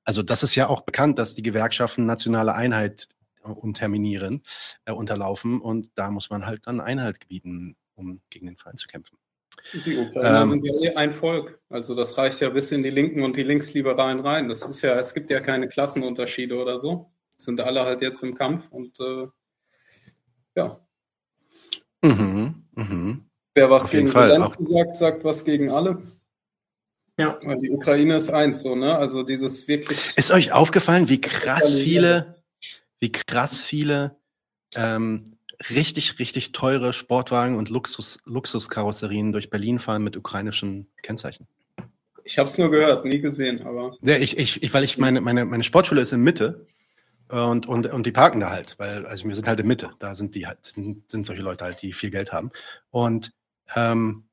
also 0.04 0.22
das 0.22 0.44
ist 0.44 0.56
ja 0.56 0.68
auch 0.68 0.82
bekannt, 0.82 1.18
dass 1.18 1.34
die 1.34 1.44
Gewerkschaften 1.44 2.06
nationale 2.06 2.54
Einheit 2.54 3.08
unterminieren, 3.44 4.44
äh, 4.86 4.92
unterlaufen. 4.92 5.62
Und 5.62 5.92
da 5.96 6.12
muss 6.12 6.30
man 6.30 6.46
halt 6.46 6.68
dann 6.68 6.82
Einhalt 6.82 7.20
gebieten, 7.20 7.76
um 7.96 8.22
gegen 8.30 8.48
den 8.48 8.58
Feind 8.58 8.80
zu 8.80 8.88
kämpfen. 8.88 9.18
Die 9.86 9.98
Ukrainer 9.98 10.44
ähm, 10.44 10.50
sind 10.50 10.66
ja 10.66 10.74
eh 10.74 10.96
ein 10.96 11.12
Volk. 11.12 11.60
Also 11.70 11.96
das 11.96 12.18
reicht 12.18 12.40
ja 12.40 12.50
bis 12.50 12.72
in 12.72 12.84
die 12.84 12.90
Linken 12.90 13.24
und 13.24 13.36
die 13.36 13.44
Linksliberalen 13.44 14.20
rein. 14.22 14.48
Das 14.48 14.64
ist 14.64 14.82
ja, 14.82 14.98
es 14.98 15.14
gibt 15.14 15.30
ja 15.30 15.40
keine 15.42 15.68
Klassenunterschiede 15.68 16.56
oder 16.56 16.78
so. 16.78 17.12
Es 17.38 17.46
sind 17.46 17.60
alle 17.60 17.84
halt 17.84 18.02
jetzt 18.02 18.24
im 18.24 18.36
Kampf 18.36 18.70
und 18.70 19.00
äh, 19.00 19.28
ja. 20.56 20.80
Mhm, 22.02 22.66
mhm. 22.74 23.26
Wer 23.54 23.70
was 23.70 23.86
Auf 23.86 23.92
gegen 23.92 24.08
Zelensky 24.08 24.64
sagt, 24.64 24.98
sagt 24.98 25.24
was 25.24 25.44
gegen 25.44 25.70
alle. 25.72 26.02
Ja. 27.18 27.38
Weil 27.44 27.60
die 27.60 27.72
Ukraine 27.72 28.16
ist 28.16 28.30
eins, 28.30 28.62
so, 28.62 28.76
ne? 28.76 28.98
Also 28.98 29.24
dieses 29.24 29.68
wirklich. 29.68 30.18
Ist 30.18 30.32
euch 30.32 30.54
aufgefallen, 30.54 31.10
wie 31.10 31.20
krass 31.20 31.76
viele 31.76 32.39
wie 33.00 33.12
krass 33.12 33.64
viele 33.64 34.18
ähm, 34.76 35.38
richtig, 35.70 36.20
richtig 36.20 36.52
teure 36.52 36.94
Sportwagen 36.94 37.58
und 37.58 37.70
Luxus, 37.70 38.20
Luxuskarosserien 38.26 39.32
durch 39.32 39.50
Berlin 39.50 39.80
fahren 39.80 40.04
mit 40.04 40.16
ukrainischen 40.16 40.88
Kennzeichen. 41.02 41.48
Ich 42.24 42.38
habe 42.38 42.48
es 42.48 42.58
nur 42.58 42.70
gehört, 42.70 43.06
nie 43.06 43.20
gesehen, 43.20 43.64
aber. 43.64 43.98
Ja, 44.02 44.18
ich, 44.18 44.38
ich, 44.38 44.62
ich, 44.62 44.74
weil 44.74 44.84
ich 44.84 44.98
meine, 44.98 45.20
meine, 45.20 45.46
meine 45.46 45.64
Sportschule 45.64 46.02
ist 46.02 46.14
in 46.14 46.22
Mitte 46.22 46.68
und, 47.28 47.66
und, 47.68 47.88
und 47.88 48.06
die 48.06 48.12
parken 48.12 48.40
da 48.40 48.52
halt, 48.52 48.76
weil, 48.78 49.06
also 49.06 49.28
wir 49.28 49.36
sind 49.36 49.48
halt 49.48 49.60
in 49.60 49.68
Mitte, 49.68 49.92
da 50.00 50.16
sind 50.16 50.36
die 50.36 50.46
halt, 50.46 50.64
sind, 50.66 51.10
sind 51.10 51.26
solche 51.26 51.42
Leute 51.42 51.66
halt, 51.66 51.82
die 51.82 51.94
viel 51.94 52.12
Geld 52.12 52.32
haben. 52.32 52.52
Und 52.92 53.34
ähm, 53.76 54.26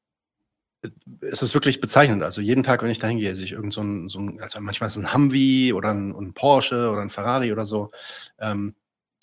es 1.20 1.42
ist 1.42 1.54
wirklich 1.54 1.80
bezeichnend. 1.80 2.22
Also 2.22 2.40
jeden 2.40 2.62
Tag, 2.62 2.82
wenn 2.82 2.90
ich 2.90 2.98
da 2.98 3.06
hingehe, 3.06 3.34
sehe 3.34 3.44
ich 3.44 3.52
irgend 3.52 3.72
so 3.72 3.82
ein, 3.82 4.08
so 4.08 4.18
ein 4.18 4.40
also 4.40 4.60
manchmal 4.60 4.88
ist 4.88 4.96
es 4.96 5.04
ein 5.04 5.14
Humvee 5.14 5.72
oder 5.72 5.90
ein, 5.90 6.14
ein, 6.14 6.32
Porsche 6.34 6.90
oder 6.90 7.00
ein 7.00 7.10
Ferrari 7.10 7.52
oder 7.52 7.66
so. 7.66 7.90
Ähm, 8.38 8.74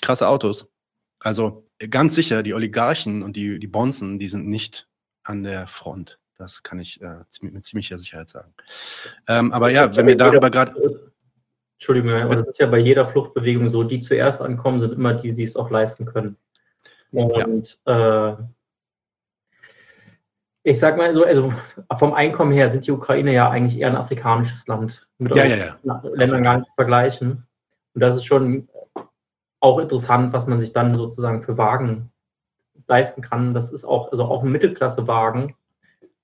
krasse 0.01 0.27
Autos. 0.27 0.67
Also 1.19 1.63
ganz 1.89 2.15
sicher, 2.15 2.43
die 2.43 2.53
Oligarchen 2.53 3.23
und 3.23 3.35
die, 3.35 3.59
die 3.59 3.67
Bonzen, 3.67 4.19
die 4.19 4.27
sind 4.27 4.47
nicht 4.47 4.87
an 5.23 5.43
der 5.43 5.67
Front. 5.67 6.19
Das 6.37 6.63
kann 6.63 6.79
ich 6.79 7.01
äh, 7.01 7.19
mit 7.41 7.63
ziemlicher 7.63 7.97
Sicherheit 7.97 8.29
sagen. 8.29 8.53
Ähm, 9.27 9.51
aber 9.53 9.69
ja, 9.69 9.95
wenn 9.95 10.07
wir 10.07 10.17
darüber 10.17 10.49
gerade. 10.49 10.73
Entschuldigung, 11.75 12.11
aber 12.11 12.35
das 12.35 12.47
ist 12.47 12.59
ja 12.59 12.67
bei 12.67 12.79
jeder 12.79 13.07
Fluchtbewegung 13.07 13.69
so, 13.69 13.83
die 13.83 13.99
zuerst 13.99 14.41
ankommen, 14.41 14.79
sind 14.79 14.93
immer 14.93 15.13
die, 15.13 15.33
die 15.33 15.43
es 15.43 15.55
auch 15.55 15.69
leisten 15.69 16.05
können. 16.05 16.37
Und 17.11 17.77
ja. 17.85 18.31
äh, 18.31 18.37
ich 20.63 20.79
sag 20.79 20.97
mal 20.97 21.13
so, 21.13 21.25
also 21.25 21.53
vom 21.97 22.13
Einkommen 22.13 22.53
her 22.53 22.69
sind 22.69 22.87
die 22.87 22.91
Ukraine 22.91 23.33
ja 23.33 23.49
eigentlich 23.49 23.79
eher 23.79 23.89
ein 23.89 23.97
afrikanisches 23.97 24.65
Land. 24.67 25.07
Mit 25.17 25.35
ja, 25.35 25.45
ja, 25.45 25.75
ja. 25.83 26.01
Ländern 26.13 26.43
gar 26.43 26.57
nicht 26.57 26.67
zu 26.67 26.73
vergleichen. 26.75 27.45
Und 27.93 28.01
das 28.01 28.15
ist 28.15 28.25
schon 28.25 28.69
auch 29.59 29.79
interessant, 29.79 30.33
was 30.33 30.47
man 30.47 30.59
sich 30.59 30.71
dann 30.71 30.95
sozusagen 30.95 31.43
für 31.43 31.57
Wagen 31.57 32.11
leisten 32.87 33.21
kann. 33.21 33.53
Das 33.53 33.71
ist 33.71 33.83
auch, 33.83 34.11
also 34.11 34.23
auch 34.23 34.43
ein 34.43 34.51
Mittelklassewagen, 34.51 35.53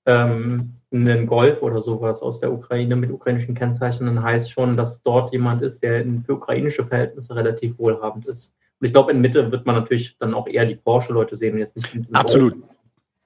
ähm, 0.06 0.74
ein 0.92 1.26
Golf 1.26 1.62
oder 1.62 1.82
sowas 1.82 2.20
aus 2.20 2.40
der 2.40 2.52
Ukraine 2.52 2.96
mit 2.96 3.10
ukrainischen 3.10 3.54
Kennzeichen, 3.54 4.06
dann 4.06 4.22
heißt 4.22 4.50
schon, 4.50 4.76
dass 4.76 5.02
dort 5.02 5.32
jemand 5.32 5.62
ist, 5.62 5.82
der 5.82 6.04
für 6.24 6.34
ukrainische 6.34 6.84
Verhältnisse 6.84 7.34
relativ 7.36 7.78
wohlhabend 7.78 8.26
ist. 8.26 8.52
Und 8.80 8.86
ich 8.86 8.92
glaube, 8.92 9.12
in 9.12 9.20
Mitte 9.20 9.52
wird 9.52 9.66
man 9.66 9.76
natürlich 9.76 10.16
dann 10.18 10.34
auch 10.34 10.48
eher 10.48 10.64
die 10.64 10.74
Porsche-Leute 10.74 11.36
sehen 11.36 11.54
und 11.54 11.60
jetzt 11.60 11.76
nicht. 11.76 11.94
Absolut. 12.12 12.54
Golf. 12.54 12.64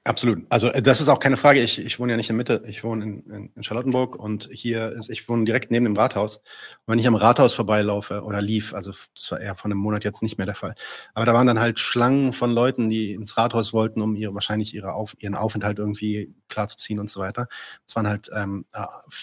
Absolut. 0.06 0.44
Also 0.50 0.68
äh, 0.68 0.82
das 0.82 1.00
ist 1.00 1.08
auch 1.08 1.18
keine 1.18 1.38
Frage. 1.38 1.62
Ich, 1.62 1.78
ich 1.78 1.98
wohne 1.98 2.12
ja 2.12 2.16
nicht 2.18 2.28
in 2.28 2.36
Mitte. 2.36 2.62
Ich 2.66 2.84
wohne 2.84 3.04
in, 3.04 3.50
in, 3.56 3.62
Charlottenburg 3.62 4.16
und 4.16 4.50
hier 4.52 4.90
ist, 4.92 5.08
ich 5.08 5.30
wohne 5.30 5.46
direkt 5.46 5.70
neben 5.70 5.86
dem 5.86 5.96
Rathaus. 5.96 6.36
Und 6.36 6.92
wenn 6.92 6.98
ich 6.98 7.06
am 7.06 7.14
Rathaus 7.14 7.54
vorbeilaufe 7.54 8.22
oder 8.22 8.42
lief, 8.42 8.74
also 8.74 8.92
das 9.14 9.30
war 9.30 9.40
eher 9.40 9.56
von 9.56 9.72
einem 9.72 9.80
Monat 9.80 10.04
jetzt 10.04 10.22
nicht 10.22 10.36
mehr 10.36 10.44
der 10.44 10.56
Fall. 10.56 10.74
Aber 11.14 11.24
da 11.24 11.32
waren 11.32 11.46
dann 11.46 11.58
halt 11.58 11.80
Schlangen 11.80 12.34
von 12.34 12.50
Leuten, 12.50 12.90
die 12.90 13.14
ins 13.14 13.38
Rathaus 13.38 13.72
wollten, 13.72 14.02
um 14.02 14.14
ihre 14.14 14.34
wahrscheinlich 14.34 14.74
ihre 14.74 14.92
Auf, 14.92 15.16
ihren 15.20 15.34
Aufenthalt 15.34 15.78
irgendwie 15.78 16.34
klarzuziehen 16.48 17.00
und 17.00 17.08
so 17.08 17.20
weiter. 17.20 17.48
Es 17.86 17.96
waren 17.96 18.06
halt 18.06 18.28
ähm, 18.34 18.66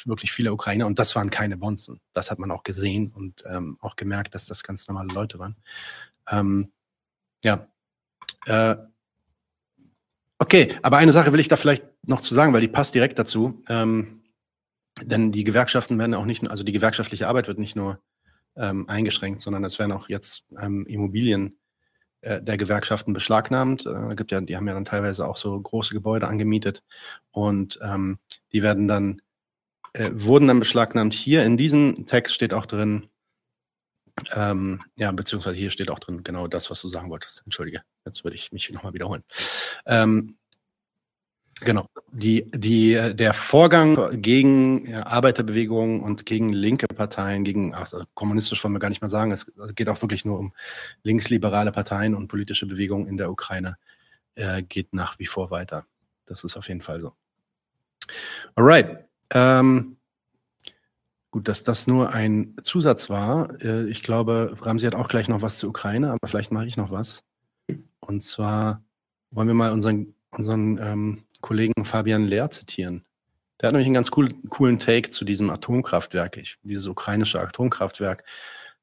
wirklich 0.06 0.32
viele 0.32 0.52
Ukrainer 0.52 0.88
und 0.88 0.98
das 0.98 1.16
waren 1.16 1.30
keine 1.30 1.58
Bonzen. 1.58 2.02
Das 2.14 2.32
hat 2.32 2.40
man 2.40 2.50
auch 2.50 2.64
gesehen 2.64 3.12
und 3.14 3.44
ähm, 3.48 3.78
auch 3.82 3.96
gemerkt, 3.96 4.34
dass 4.34 4.48
das 4.48 4.64
ganz 4.64 4.88
normale 4.88 5.14
Leute 5.14 5.38
waren. 5.38 5.58
Ähm, 6.32 6.72
ja. 7.44 7.68
Äh, 8.48 8.78
Okay, 10.42 10.76
aber 10.82 10.98
eine 10.98 11.12
Sache 11.12 11.32
will 11.32 11.40
ich 11.40 11.50
da 11.50 11.56
vielleicht 11.56 11.86
noch 12.08 12.20
zu 12.20 12.34
sagen, 12.34 12.52
weil 12.52 12.62
die 12.62 12.68
passt 12.68 12.96
direkt 12.96 13.20
dazu. 13.20 13.62
Ähm, 13.70 14.24
denn 15.04 15.32
die 15.32 15.44
Gewerkschaften 15.44 16.00
werden 16.00 16.16
auch 16.16 16.26
nicht, 16.26 16.50
also 16.50 16.64
die 16.64 16.72
gewerkschaftliche 16.72 17.28
Arbeit 17.28 17.48
wird 17.48 17.60
nicht 17.60 17.76
nur 17.76 18.00
ähm, 18.56 18.90
eingeschränkt, 18.90 19.40
sondern 19.40 19.64
es 19.64 19.78
werden 19.78 19.92
auch 19.92 20.10
jetzt 20.10 20.46
ähm, 20.60 20.88
Immobilien 20.88 21.60
äh, 22.22 22.42
der 22.42 22.58
Gewerkschaften 22.58 23.14
beschlagnahmt. 23.14 23.86
Äh, 23.86 24.16
gibt 24.16 24.32
ja, 24.32 24.42
die 24.42 24.58
haben 24.58 24.68
ja 24.68 24.74
dann 24.74 24.84
teilweise 24.84 25.28
auch 25.28 25.38
so 25.38 25.62
große 25.62 25.94
Gebäude 25.94 26.28
angemietet 26.28 26.84
und 27.30 27.78
ähm, 27.84 28.18
die 28.52 28.64
werden 28.64 28.88
dann, 28.88 29.22
äh, 29.94 30.10
wurden 30.12 30.48
dann 30.48 30.58
beschlagnahmt. 30.58 31.14
Hier 31.14 31.46
in 31.46 31.56
diesem 31.56 32.08
Text 32.08 32.34
steht 32.34 32.56
auch 32.56 32.66
drin, 32.66 33.06
ähm, 34.34 34.82
ja, 34.96 35.12
beziehungsweise 35.12 35.56
hier 35.56 35.70
steht 35.70 35.92
auch 35.92 36.00
drin 36.00 36.24
genau 36.24 36.48
das, 36.48 36.70
was 36.70 36.82
du 36.82 36.88
sagen 36.88 37.10
wolltest. 37.10 37.42
Entschuldige, 37.46 37.82
jetzt 38.06 38.24
würde 38.24 38.36
ich 38.36 38.52
mich 38.52 38.70
nochmal 38.72 38.94
wiederholen. 38.94 39.24
Ähm, 39.86 40.36
genau, 41.60 41.88
die, 42.12 42.50
die, 42.52 43.14
der 43.14 43.34
Vorgang 43.34 44.22
gegen 44.22 44.94
Arbeiterbewegungen 44.94 46.02
und 46.02 46.26
gegen 46.26 46.54
linke 46.54 46.88
Parteien, 46.88 47.44
gegen, 47.44 47.74
also 47.74 48.04
kommunistisch 48.14 48.64
wollen 48.64 48.74
wir 48.74 48.80
gar 48.80 48.90
nicht 48.90 49.02
mehr 49.02 49.10
sagen, 49.10 49.32
es 49.32 49.52
geht 49.76 49.90
auch 49.90 50.02
wirklich 50.02 50.26
nur 50.26 50.40
um 50.40 50.54
linksliberale 51.04 51.72
Parteien 51.72 52.16
und 52.16 52.28
politische 52.28 52.66
Bewegungen 52.66 53.08
in 53.08 53.18
der 53.18 53.32
Ukraine, 53.32 53.78
äh, 54.36 54.64
geht 54.64 54.94
nach 54.94 55.20
wie 55.20 55.28
vor 55.28 55.52
weiter. 55.52 55.86
Das 56.26 56.44
ist 56.44 56.58
auf 56.58 56.68
jeden 56.68 56.82
Fall 56.82 57.00
so. 57.00 57.14
Alright. 58.56 59.06
Ähm, 59.30 59.98
Gut, 61.32 61.48
dass 61.48 61.64
das 61.64 61.88
nur 61.88 62.14
ein 62.14 62.56
Zusatz 62.62 63.10
war. 63.10 63.60
Äh, 63.62 63.88
ich 63.90 64.04
glaube, 64.04 64.58
Ramsi 64.62 64.86
hat 64.86 64.96
auch 64.96 65.08
gleich 65.08 65.30
noch 65.30 65.42
was 65.42 65.58
zur 65.58 65.70
Ukraine, 65.70 66.12
aber 66.12 66.28
vielleicht 66.28 66.52
mache 66.52 66.68
ich 66.68 66.76
noch 66.76 66.92
was. 66.92 67.24
Und 68.02 68.22
zwar 68.22 68.84
wollen 69.32 69.48
wir 69.48 69.56
mal 69.56 69.72
unseren, 69.72 70.14
unseren 70.32 70.78
ähm, 70.78 71.24
Kollegen 71.40 71.86
Fabian 71.86 72.26
Lehr 72.26 72.50
zitieren. 72.50 73.06
Der 73.62 73.68
hat 73.68 73.74
nämlich 73.74 73.88
einen 73.88 73.94
ganz 73.94 74.12
cool, 74.18 74.34
coolen 74.50 74.78
Take 74.80 75.10
zu 75.10 75.24
diesem 75.24 75.50
Atomkraftwerk, 75.50 76.36
ich, 76.36 76.58
dieses 76.64 76.88
ukrainische 76.88 77.40
Atomkraftwerk, 77.40 78.24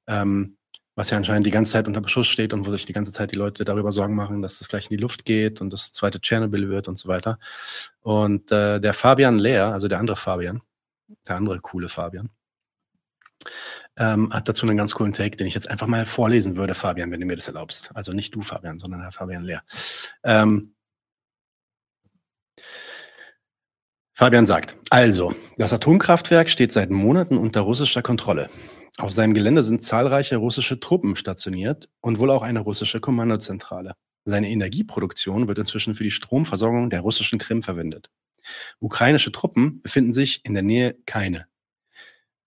ähm, 0.06 0.56
was 0.94 1.10
ja 1.10 1.18
anscheinend 1.18 1.46
die 1.46 1.50
ganze 1.50 1.72
Zeit 1.72 1.86
unter 1.86 2.00
Beschuss 2.00 2.28
steht 2.28 2.54
und 2.54 2.66
wo 2.66 2.70
sich 2.70 2.86
die 2.86 2.92
ganze 2.92 3.12
Zeit 3.12 3.32
die 3.32 3.36
Leute 3.36 3.64
darüber 3.64 3.92
Sorgen 3.92 4.14
machen, 4.14 4.40
dass 4.40 4.58
das 4.58 4.68
gleich 4.68 4.90
in 4.90 4.96
die 4.96 5.02
Luft 5.02 5.24
geht 5.26 5.60
und 5.60 5.72
das 5.72 5.92
zweite 5.92 6.20
Tschernobyl 6.20 6.70
wird 6.70 6.88
und 6.88 6.96
so 6.96 7.08
weiter. 7.08 7.38
Und 8.00 8.50
äh, 8.52 8.80
der 8.80 8.94
Fabian 8.94 9.38
Lehr, 9.38 9.66
also 9.66 9.86
der 9.86 9.98
andere 9.98 10.16
Fabian, 10.16 10.62
der 11.26 11.36
andere 11.36 11.60
coole 11.60 11.88
Fabian, 11.88 12.30
ähm, 13.98 14.32
hat 14.32 14.48
dazu 14.48 14.66
einen 14.66 14.76
ganz 14.76 14.94
coolen 14.94 15.12
Take, 15.12 15.36
den 15.36 15.46
ich 15.46 15.54
jetzt 15.54 15.70
einfach 15.70 15.86
mal 15.86 16.06
vorlesen 16.06 16.56
würde, 16.56 16.74
Fabian, 16.74 17.10
wenn 17.10 17.20
du 17.20 17.26
mir 17.26 17.36
das 17.36 17.48
erlaubst. 17.48 17.90
Also 17.94 18.12
nicht 18.12 18.34
du, 18.34 18.42
Fabian, 18.42 18.78
sondern 18.78 19.02
Herr 19.02 19.12
Fabian 19.12 19.44
Lehr. 19.44 19.62
Ähm, 20.24 20.74
Fabian 24.14 24.46
sagt, 24.46 24.76
also, 24.90 25.32
das 25.58 25.72
Atomkraftwerk 25.72 26.50
steht 26.50 26.72
seit 26.72 26.90
Monaten 26.90 27.38
unter 27.38 27.60
russischer 27.60 28.02
Kontrolle. 28.02 28.50
Auf 28.98 29.12
seinem 29.12 29.32
Gelände 29.32 29.62
sind 29.62 29.84
zahlreiche 29.84 30.38
russische 30.38 30.80
Truppen 30.80 31.14
stationiert 31.14 31.88
und 32.00 32.18
wohl 32.18 32.32
auch 32.32 32.42
eine 32.42 32.58
russische 32.58 32.98
Kommandozentrale. 32.98 33.94
Seine 34.24 34.50
Energieproduktion 34.50 35.46
wird 35.46 35.58
inzwischen 35.58 35.94
für 35.94 36.02
die 36.02 36.10
Stromversorgung 36.10 36.90
der 36.90 37.02
russischen 37.02 37.38
Krim 37.38 37.62
verwendet. 37.62 38.10
Ukrainische 38.80 39.30
Truppen 39.30 39.80
befinden 39.82 40.12
sich 40.12 40.44
in 40.44 40.54
der 40.54 40.64
Nähe 40.64 40.96
keine. 41.06 41.46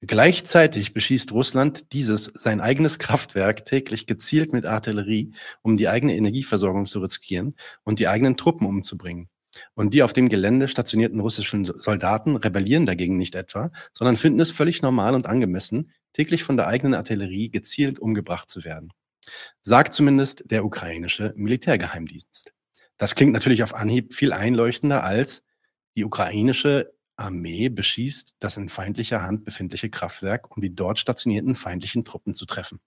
Gleichzeitig 0.03 0.93
beschießt 0.93 1.31
Russland 1.31 1.93
dieses 1.93 2.25
sein 2.25 2.59
eigenes 2.59 2.97
Kraftwerk 2.97 3.65
täglich 3.65 4.07
gezielt 4.07 4.51
mit 4.51 4.65
Artillerie, 4.65 5.33
um 5.61 5.77
die 5.77 5.89
eigene 5.89 6.15
Energieversorgung 6.15 6.87
zu 6.87 7.01
riskieren 7.01 7.55
und 7.83 7.99
die 7.99 8.07
eigenen 8.07 8.35
Truppen 8.35 8.65
umzubringen. 8.65 9.29
Und 9.75 9.93
die 9.93 10.01
auf 10.01 10.13
dem 10.13 10.27
Gelände 10.27 10.67
stationierten 10.67 11.19
russischen 11.19 11.65
Soldaten 11.65 12.35
rebellieren 12.35 12.87
dagegen 12.87 13.17
nicht 13.17 13.35
etwa, 13.35 13.71
sondern 13.93 14.17
finden 14.17 14.39
es 14.39 14.49
völlig 14.49 14.81
normal 14.81 15.13
und 15.13 15.27
angemessen, 15.27 15.91
täglich 16.13 16.43
von 16.43 16.57
der 16.57 16.67
eigenen 16.67 16.95
Artillerie 16.95 17.49
gezielt 17.49 17.99
umgebracht 17.99 18.49
zu 18.49 18.63
werden. 18.63 18.91
Sagt 19.61 19.93
zumindest 19.93 20.49
der 20.49 20.65
ukrainische 20.65 21.33
Militärgeheimdienst. 21.35 22.51
Das 22.97 23.13
klingt 23.13 23.33
natürlich 23.33 23.61
auf 23.61 23.75
Anhieb 23.75 24.13
viel 24.13 24.33
einleuchtender 24.33 25.03
als 25.03 25.43
die 25.95 26.05
ukrainische 26.05 26.91
Armee 27.21 27.69
beschießt 27.69 28.36
das 28.39 28.57
in 28.57 28.69
feindlicher 28.69 29.23
Hand 29.23 29.45
befindliche 29.45 29.89
Kraftwerk, 29.89 30.55
um 30.55 30.62
die 30.62 30.75
dort 30.75 30.99
stationierten 30.99 31.55
feindlichen 31.55 32.03
Truppen 32.03 32.34
zu 32.34 32.45
treffen. 32.45 32.79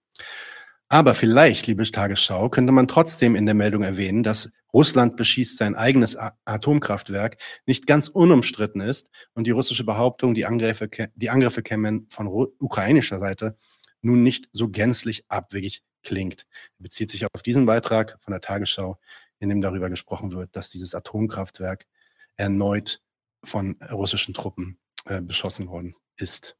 Aber 0.87 1.15
vielleicht, 1.15 1.65
liebe 1.65 1.83
Tagesschau, 1.83 2.49
könnte 2.49 2.71
man 2.71 2.87
trotzdem 2.87 3.35
in 3.35 3.45
der 3.45 3.55
Meldung 3.55 3.81
erwähnen, 3.81 4.21
dass 4.21 4.51
Russland 4.71 5.17
beschießt 5.17 5.57
sein 5.57 5.73
eigenes 5.73 6.15
Atomkraftwerk 6.15 7.37
nicht 7.65 7.87
ganz 7.87 8.07
unumstritten 8.07 8.81
ist 8.81 9.09
und 9.33 9.47
die 9.47 9.51
russische 9.51 9.83
Behauptung, 9.83 10.35
die 10.35 10.45
Angriffe, 10.45 10.89
die 11.15 11.29
Angriffe 11.29 11.63
kämen 11.63 12.07
von 12.09 12.27
ukrainischer 12.27 13.19
Seite, 13.19 13.57
nun 14.01 14.21
nicht 14.21 14.49
so 14.51 14.69
gänzlich 14.69 15.23
abwegig 15.27 15.81
klingt. 16.03 16.45
Bezieht 16.77 17.09
sich 17.09 17.25
auf 17.25 17.41
diesen 17.41 17.65
Beitrag 17.65 18.17
von 18.21 18.31
der 18.31 18.41
Tagesschau, 18.41 18.99
in 19.39 19.49
dem 19.49 19.61
darüber 19.61 19.89
gesprochen 19.89 20.31
wird, 20.33 20.55
dass 20.55 20.69
dieses 20.69 20.93
Atomkraftwerk 20.93 21.87
erneut 22.35 23.01
von 23.45 23.77
russischen 23.91 24.33
Truppen 24.33 24.77
äh, 25.05 25.21
beschossen 25.21 25.67
worden 25.67 25.95
ist. 26.17 26.57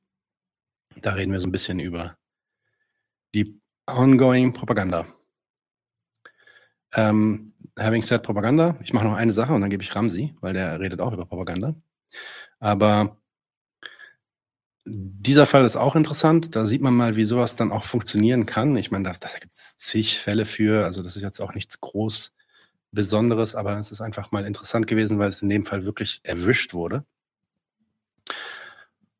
Da 1.01 1.13
reden 1.13 1.31
wir 1.31 1.41
so 1.41 1.47
ein 1.47 1.51
bisschen 1.51 1.79
über 1.79 2.17
die 3.33 3.59
ongoing 3.87 4.53
Propaganda. 4.53 5.05
Ähm, 6.93 7.53
having 7.77 8.03
said 8.03 8.23
Propaganda, 8.23 8.77
ich 8.81 8.93
mache 8.93 9.05
noch 9.05 9.15
eine 9.15 9.33
Sache 9.33 9.53
und 9.53 9.61
dann 9.61 9.69
gebe 9.69 9.83
ich 9.83 9.95
Ramsi, 9.95 10.35
weil 10.39 10.53
der 10.53 10.79
redet 10.79 11.01
auch 11.01 11.13
über 11.13 11.25
Propaganda. 11.25 11.75
Aber 12.59 13.17
dieser 14.85 15.47
Fall 15.47 15.65
ist 15.65 15.75
auch 15.75 15.95
interessant. 15.95 16.55
Da 16.55 16.67
sieht 16.67 16.81
man 16.81 16.93
mal, 16.93 17.15
wie 17.15 17.25
sowas 17.25 17.55
dann 17.55 17.71
auch 17.71 17.85
funktionieren 17.85 18.45
kann. 18.45 18.77
Ich 18.77 18.91
meine, 18.91 19.05
da, 19.05 19.13
da 19.19 19.29
gibt 19.39 19.53
es 19.53 19.75
zig 19.77 20.19
Fälle 20.19 20.45
für. 20.45 20.85
Also 20.85 21.01
das 21.01 21.15
ist 21.15 21.23
jetzt 21.23 21.41
auch 21.41 21.55
nichts 21.55 21.81
groß 21.81 22.34
Besonderes, 22.95 23.53
aber 23.53 23.77
es 23.77 23.91
ist 23.91 24.01
einfach 24.01 24.31
mal 24.31 24.45
interessant 24.45 24.87
gewesen, 24.87 25.19
weil 25.19 25.29
es 25.29 25.43
in 25.43 25.49
dem 25.49 25.65
Fall 25.65 25.85
wirklich 25.85 26.21
erwischt 26.23 26.73
wurde. 26.73 27.05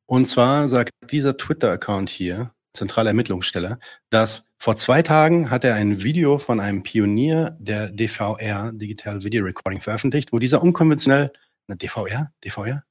Und 0.08 0.26
zwar 0.26 0.68
sagt 0.68 0.92
dieser 1.12 1.38
Twitter-Account 1.38 2.10
hier, 2.10 2.52
zentrale 2.74 3.10
Ermittlungsstelle, 3.10 3.80
dass 4.10 4.44
vor 4.58 4.76
zwei 4.76 5.02
Tagen 5.02 5.50
hat 5.50 5.64
er 5.64 5.76
ein 5.76 6.04
Video 6.04 6.38
von 6.38 6.60
einem 6.60 6.84
Pionier 6.84 7.56
der 7.60 7.92
DVR, 7.92 8.72
Digital 8.72 9.24
Video 9.24 9.44
Recording, 9.44 9.82
veröffentlicht, 9.82 10.34
wo 10.34 10.40
dieser 10.40 10.62
unkonventionell, 10.62 11.32
na, 11.68 11.76
DVR? 11.76 12.32
DVR? 12.44 12.84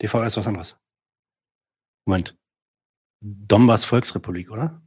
DVR 0.00 0.26
ist 0.26 0.36
was 0.36 0.46
anderes. 0.46 0.76
Moment. 2.06 2.36
Donbass 3.20 3.84
Volksrepublik, 3.84 4.50
oder? 4.50 4.81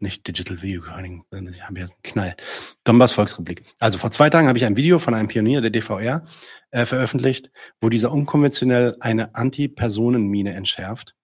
Nicht 0.00 0.28
Digital 0.28 0.62
Video 0.62 0.82
Recording, 0.82 1.24
ich 1.32 1.62
habe 1.62 1.80
ja 1.80 1.86
einen 1.86 2.02
Knall. 2.04 2.36
Donbass 2.84 3.10
Volksrepublik. 3.10 3.64
Also 3.80 3.98
vor 3.98 4.12
zwei 4.12 4.30
Tagen 4.30 4.46
habe 4.46 4.56
ich 4.56 4.64
ein 4.64 4.76
Video 4.76 5.00
von 5.00 5.12
einem 5.12 5.26
Pionier 5.26 5.60
der 5.60 5.70
DVR 5.70 6.24
äh, 6.70 6.86
veröffentlicht, 6.86 7.50
wo 7.80 7.88
dieser 7.88 8.12
unkonventionell 8.12 8.96
eine 9.00 9.34
Antipersonenmine 9.34 10.54
entschärft. 10.54 11.16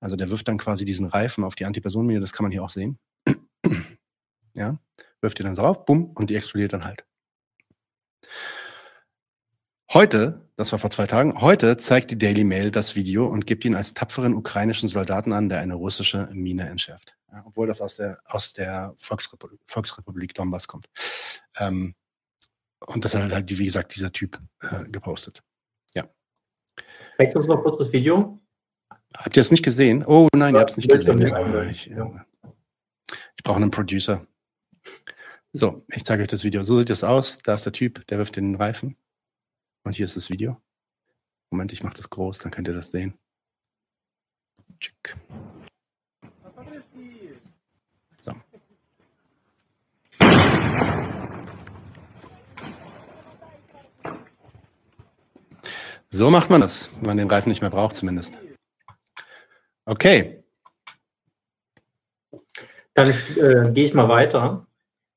Also 0.00 0.16
der 0.16 0.30
wirft 0.30 0.48
dann 0.48 0.58
quasi 0.58 0.84
diesen 0.84 1.06
Reifen 1.06 1.44
auf 1.44 1.54
die 1.54 1.64
Antipersonenmine, 1.64 2.18
das 2.18 2.32
kann 2.32 2.42
man 2.42 2.50
hier 2.50 2.64
auch 2.64 2.70
sehen. 2.70 2.98
ja, 4.56 4.80
wirft 5.20 5.38
die 5.38 5.44
dann 5.44 5.54
drauf, 5.54 5.84
bumm, 5.84 6.10
und 6.16 6.28
die 6.30 6.34
explodiert 6.34 6.72
dann 6.72 6.84
halt. 6.84 7.04
Heute, 9.92 10.50
das 10.56 10.72
war 10.72 10.80
vor 10.80 10.90
zwei 10.90 11.06
Tagen, 11.06 11.40
heute 11.40 11.76
zeigt 11.76 12.10
die 12.10 12.18
Daily 12.18 12.42
Mail 12.42 12.72
das 12.72 12.96
Video 12.96 13.26
und 13.26 13.46
gibt 13.46 13.64
ihn 13.64 13.76
als 13.76 13.94
tapferen 13.94 14.34
ukrainischen 14.34 14.88
Soldaten 14.88 15.32
an, 15.32 15.48
der 15.48 15.60
eine 15.60 15.74
russische 15.74 16.28
Mine 16.32 16.68
entschärft 16.68 17.17
ja, 17.32 17.42
obwohl 17.46 17.66
das 17.66 17.80
aus 17.80 17.96
der, 17.96 18.20
aus 18.24 18.52
der 18.52 18.94
Volksrepublik, 18.96 19.60
Volksrepublik 19.66 20.34
Donbass 20.34 20.66
kommt. 20.66 20.88
Ähm, 21.58 21.94
und 22.80 23.04
das 23.04 23.14
hat 23.14 23.32
halt, 23.32 23.58
wie 23.58 23.64
gesagt, 23.64 23.94
dieser 23.94 24.12
Typ 24.12 24.40
äh, 24.60 24.84
gepostet. 24.84 25.42
Ja. 25.94 26.08
Zeigt 27.16 27.36
uns 27.36 27.46
noch 27.46 27.62
kurz 27.62 27.78
das 27.78 27.92
Video. 27.92 28.38
Habt 29.16 29.36
ihr 29.36 29.40
es 29.40 29.50
nicht 29.50 29.64
gesehen? 29.64 30.04
Oh 30.06 30.28
nein, 30.34 30.54
ja, 30.54 30.58
ihr 30.58 30.60
habt 30.60 30.70
es 30.70 30.76
nicht 30.76 30.90
gesehen. 30.90 31.20
Ich, 31.70 31.86
ja. 31.86 32.24
ich 33.36 33.42
brauche 33.42 33.56
einen 33.56 33.70
Producer. 33.70 34.26
So, 35.52 35.84
ich 35.88 36.04
zeige 36.04 36.22
euch 36.22 36.28
das 36.28 36.44
Video. 36.44 36.62
So 36.62 36.78
sieht 36.78 36.90
es 36.90 37.02
aus. 37.02 37.38
Da 37.38 37.54
ist 37.54 37.64
der 37.64 37.72
Typ, 37.72 38.06
der 38.06 38.18
wirft 38.18 38.36
den 38.36 38.54
Reifen. 38.54 38.96
Und 39.84 39.94
hier 39.94 40.06
ist 40.06 40.16
das 40.16 40.30
Video. 40.30 40.60
Moment, 41.50 41.72
ich 41.72 41.82
mache 41.82 41.96
das 41.96 42.10
groß, 42.10 42.38
dann 42.40 42.52
könnt 42.52 42.68
ihr 42.68 42.74
das 42.74 42.90
sehen. 42.90 43.18
Tschick. 44.78 45.16
So 56.10 56.30
macht 56.30 56.50
man 56.50 56.60
das, 56.60 56.90
wenn 56.96 57.06
man 57.06 57.16
den 57.18 57.28
Reifen 57.28 57.50
nicht 57.50 57.60
mehr 57.60 57.70
braucht 57.70 57.96
zumindest. 57.96 58.38
Okay. 59.84 60.42
Dann 62.94 63.10
äh, 63.10 63.70
gehe 63.72 63.84
ich 63.84 63.94
mal 63.94 64.08
weiter. 64.08 64.66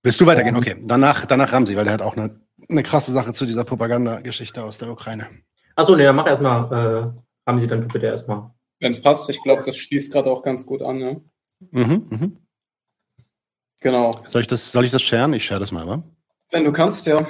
Willst 0.03 0.19
du 0.19 0.25
weitergehen? 0.25 0.55
Okay. 0.55 0.75
Danach, 0.83 1.25
danach 1.25 1.53
Ramsi, 1.53 1.75
weil 1.75 1.85
der 1.85 1.93
hat 1.93 2.01
auch 2.01 2.17
eine, 2.17 2.39
eine 2.69 2.83
krasse 2.83 3.11
Sache 3.11 3.33
zu 3.33 3.45
dieser 3.45 3.63
Propagandageschichte 3.63 4.63
aus 4.63 4.77
der 4.77 4.89
Ukraine. 4.89 5.27
Achso, 5.75 5.95
nee, 5.95 6.03
dann 6.03 6.15
mach 6.15 6.27
erstmal, 6.27 6.65
äh, 6.71 7.49
Ramsi, 7.49 7.67
dann 7.67 7.87
bitte 7.87 8.07
erstmal. 8.07 8.51
Wenn 8.79 8.91
es 8.91 9.01
passt, 9.01 9.29
ich 9.29 9.41
glaube, 9.43 9.63
das 9.63 9.77
schließt 9.77 10.11
gerade 10.11 10.29
auch 10.29 10.41
ganz 10.41 10.65
gut 10.65 10.81
an, 10.81 10.97
ne? 10.97 11.21
Mhm, 11.71 12.07
mhm. 12.09 12.37
Genau. 13.79 14.23
Soll 14.27 14.41
ich 14.41 14.47
das, 14.47 14.71
soll 14.71 14.85
ich 14.85 14.91
das 14.91 15.01
sharen? 15.01 15.33
Ich 15.33 15.45
share 15.45 15.59
das 15.59 15.71
mal, 15.71 15.87
wa? 15.87 16.03
Wenn 16.51 16.65
du 16.65 16.71
kannst, 16.71 17.05
ja. 17.07 17.25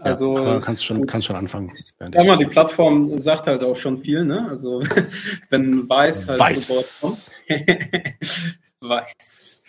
Also 0.00 0.36
ja, 0.36 0.60
kannst 0.60 0.84
schon, 0.84 1.06
kannst 1.06 1.26
schon 1.26 1.36
anfangen. 1.36 1.70
Sag 1.74 2.26
mal, 2.26 2.36
die 2.36 2.46
Plattform 2.46 3.16
sagt 3.16 3.46
halt 3.46 3.64
auch 3.64 3.76
schon 3.76 3.98
viel, 3.98 4.24
ne? 4.24 4.46
Also 4.48 4.82
wenn 5.50 5.88
Weiß 5.88 6.28
halt 6.28 6.40
Weiß. 6.40 7.00
kommt. 7.00 7.32
Weiß. 8.80 9.62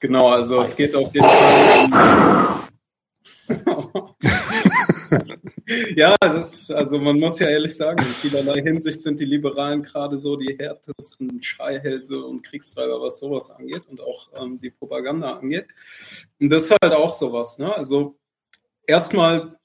Genau, 0.00 0.28
also 0.28 0.58
Weiß. 0.58 0.70
es 0.70 0.76
geht 0.76 0.94
auf 0.94 1.12
jeden 1.12 1.26
Fall. 1.26 2.60
ja, 5.96 6.14
ist, 6.36 6.70
also 6.70 6.98
man 6.98 7.18
muss 7.18 7.38
ja 7.40 7.48
ehrlich 7.48 7.76
sagen, 7.76 7.98
in 7.98 8.14
vielerlei 8.14 8.62
Hinsicht 8.62 9.02
sind 9.02 9.18
die 9.18 9.24
Liberalen 9.24 9.82
gerade 9.82 10.18
so 10.18 10.36
die 10.36 10.56
härtesten 10.58 11.42
Schreihälse 11.42 12.24
und 12.24 12.42
Kriegstreiber, 12.42 13.00
was 13.00 13.18
sowas 13.18 13.50
angeht 13.50 13.82
und 13.88 14.00
auch 14.00 14.28
ähm, 14.40 14.58
die 14.58 14.70
Propaganda 14.70 15.34
angeht. 15.34 15.66
Und 16.38 16.50
das 16.50 16.64
ist 16.64 16.76
halt 16.82 16.94
auch 16.94 17.12
sowas, 17.12 17.58
ne? 17.58 17.74
Also 17.74 18.16
erstmal, 18.90 19.56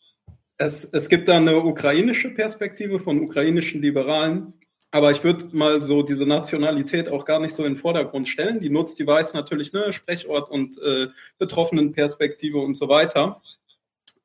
es, 0.57 0.85
es 0.85 1.09
gibt 1.09 1.27
da 1.27 1.35
eine 1.35 1.57
ukrainische 1.57 2.29
Perspektive 2.29 2.99
von 2.99 3.19
ukrainischen 3.19 3.81
Liberalen, 3.81 4.53
aber 4.91 5.11
ich 5.11 5.23
würde 5.23 5.49
mal 5.51 5.81
so 5.81 6.03
diese 6.03 6.25
Nationalität 6.25 7.09
auch 7.09 7.25
gar 7.25 7.39
nicht 7.39 7.53
so 7.53 7.65
in 7.65 7.73
den 7.73 7.79
Vordergrund 7.81 8.29
stellen. 8.29 8.61
Die 8.61 8.69
nutzt 8.69 8.97
die 8.97 9.07
Weiß 9.07 9.33
natürlich, 9.33 9.73
ne, 9.73 9.91
Sprechort 9.91 10.49
und 10.49 10.77
äh, 10.81 11.07
Betroffenenperspektive 11.37 12.59
und 12.59 12.77
so 12.77 12.87
weiter. 12.87 13.41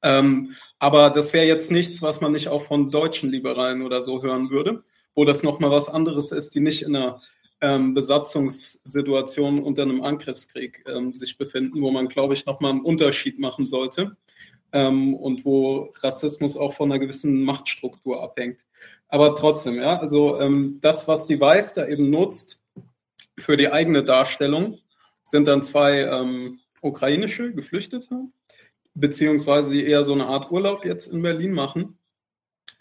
Ähm, 0.03 0.55
aber 0.79 1.11
das 1.11 1.33
wäre 1.33 1.47
jetzt 1.47 1.73
nichts, 1.73 2.01
was 2.03 2.21
man 2.21 2.33
nicht 2.33 2.49
auch 2.49 2.63
von 2.63 2.91
deutschen 2.91 3.31
Liberalen 3.31 3.83
oder 3.83 4.01
so 4.01 4.23
hören 4.23 4.51
würde, 4.51 4.85
wo 5.15 5.25
das 5.25 5.43
nochmal 5.43 5.71
was 5.71 5.89
anderes 5.89 6.31
ist, 6.31 6.55
die 6.55 6.61
nicht 6.61 6.83
in 6.83 6.95
einer 6.95 7.21
ähm, 7.61 7.93
Besatzungssituation 7.93 9.61
unter 9.63 9.83
einem 9.83 10.03
Angriffskrieg 10.03 10.85
ähm, 10.87 11.13
sich 11.13 11.37
befinden, 11.37 11.83
wo 11.83 11.91
man, 11.91 12.09
glaube 12.09 12.35
ich, 12.35 12.47
nochmal 12.47 12.71
einen 12.71 12.83
Unterschied 12.83 13.39
machen 13.41 13.67
sollte 13.67 14.17
ähm, 14.73 15.15
und 15.15 15.45
wo 15.45 15.93
Rassismus 16.03 16.57
auch 16.57 16.75
von 16.75 16.91
einer 16.91 16.99
gewissen 16.99 17.45
Machtstruktur 17.45 18.23
abhängt. 18.23 18.61
Aber 19.09 19.35
trotzdem, 19.35 19.77
ja, 19.77 19.99
also 19.99 20.41
ähm, 20.41 20.79
das, 20.81 21.09
was 21.09 21.27
die 21.27 21.41
Weiß 21.41 21.75
da 21.75 21.87
eben 21.87 22.11
nutzt 22.11 22.63
für 23.39 23.57
die 23.57 23.73
eigene 23.73 24.05
Darstellung, 24.05 24.79
sind 25.25 25.49
dann 25.49 25.63
zwei 25.63 26.03
ähm, 26.03 26.61
ukrainische 26.81 27.53
Geflüchtete, 27.53 28.27
beziehungsweise 28.95 29.73
die 29.73 29.85
eher 29.85 30.05
so 30.05 30.13
eine 30.13 30.27
Art 30.27 30.51
Urlaub 30.51 30.85
jetzt 30.85 31.13
in 31.13 31.23
Berlin 31.23 31.53
machen. 31.53 31.99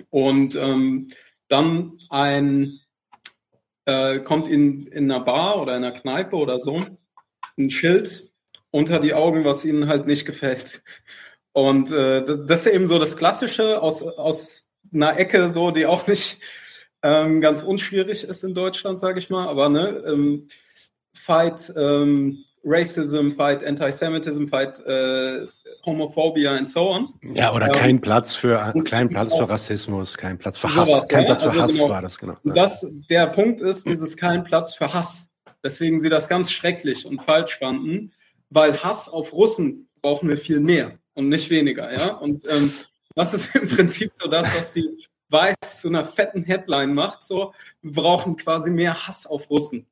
Und 0.09 0.55
ähm, 0.55 1.07
dann 1.47 1.99
ein 2.09 2.79
äh, 3.85 4.19
kommt 4.19 4.47
in, 4.47 4.85
in 4.87 5.11
einer 5.11 5.23
Bar 5.23 5.61
oder 5.61 5.75
in 5.75 5.83
einer 5.83 5.93
Kneipe 5.93 6.35
oder 6.35 6.59
so 6.59 6.85
ein 7.57 7.69
Schild 7.71 8.31
unter 8.71 8.99
die 8.99 9.15
Augen, 9.15 9.45
was 9.45 9.65
ihnen 9.65 9.87
halt 9.87 10.05
nicht 10.05 10.25
gefällt. 10.25 10.83
Und 11.53 11.91
äh, 11.91 12.23
das 12.23 12.65
ist 12.65 12.73
eben 12.73 12.87
so 12.87 12.99
das 12.99 13.17
Klassische 13.17 13.81
aus, 13.81 14.03
aus 14.03 14.63
einer 14.93 15.17
Ecke, 15.17 15.49
so, 15.49 15.71
die 15.71 15.85
auch 15.85 16.07
nicht 16.07 16.39
ähm, 17.01 17.41
ganz 17.41 17.63
unschwierig 17.63 18.23
ist 18.23 18.43
in 18.43 18.53
Deutschland, 18.53 18.99
sage 18.99 19.19
ich 19.19 19.29
mal. 19.29 19.47
Aber 19.47 19.69
ne, 19.69 20.03
ähm, 20.05 20.47
fight 21.13 21.73
ähm, 21.75 22.43
Racism, 22.63 23.31
fight 23.31 23.63
Antisemitism, 23.63 24.47
fight 24.47 24.79
äh, 24.85 25.47
Homophobia 25.85 26.55
and 26.55 26.69
so 26.69 26.89
on. 26.89 27.13
Ja, 27.33 27.53
oder 27.53 27.69
kein 27.69 28.01
Platz 28.01 28.35
für 28.35 28.73
kein 28.83 29.09
Platz 29.09 29.35
für 29.35 29.47
Rassismus, 29.47 30.17
kein 30.17 30.37
Platz 30.37 30.57
für 30.57 30.73
Hass, 30.75 30.87
sowas, 30.87 31.07
kein 31.07 31.21
ja? 31.21 31.27
Platz 31.27 31.43
für 31.43 31.49
also 31.49 31.61
Hass 31.61 31.73
genau, 31.73 31.89
war 31.89 32.01
das 32.01 32.17
genau. 32.19 32.35
Das, 32.43 32.85
der 33.09 33.27
Punkt 33.27 33.61
ist, 33.61 33.87
dieses 33.87 34.17
kein 34.17 34.43
Platz 34.43 34.75
für 34.75 34.93
Hass. 34.93 35.27
Weswegen 35.61 35.99
sie 35.99 36.07
das 36.07 36.29
ganz 36.29 36.51
schrecklich 36.51 37.05
und 37.05 37.21
falsch 37.21 37.57
fanden, 37.57 38.13
weil 38.49 38.81
Hass 38.81 39.09
auf 39.09 39.33
Russen 39.33 39.89
brauchen 40.01 40.29
wir 40.29 40.37
viel 40.37 40.61
mehr 40.61 40.97
und 41.19 41.27
nicht 41.27 41.49
weniger, 41.49 41.91
ja. 41.91 42.13
Und 42.13 42.45
ähm, 42.49 42.71
das 43.13 43.33
ist 43.33 43.53
im 43.53 43.67
Prinzip 43.67 44.11
so 44.15 44.29
das, 44.29 44.55
was 44.55 44.71
die 44.71 44.87
Weiß 45.27 45.81
zu 45.81 45.89
einer 45.89 46.05
fetten 46.05 46.43
Headline 46.43 46.93
macht. 46.93 47.23
So, 47.23 47.53
wir 47.81 47.91
brauchen 47.91 48.37
quasi 48.37 48.71
mehr 48.71 49.05
Hass 49.05 49.27
auf 49.27 49.49
Russen. 49.49 49.85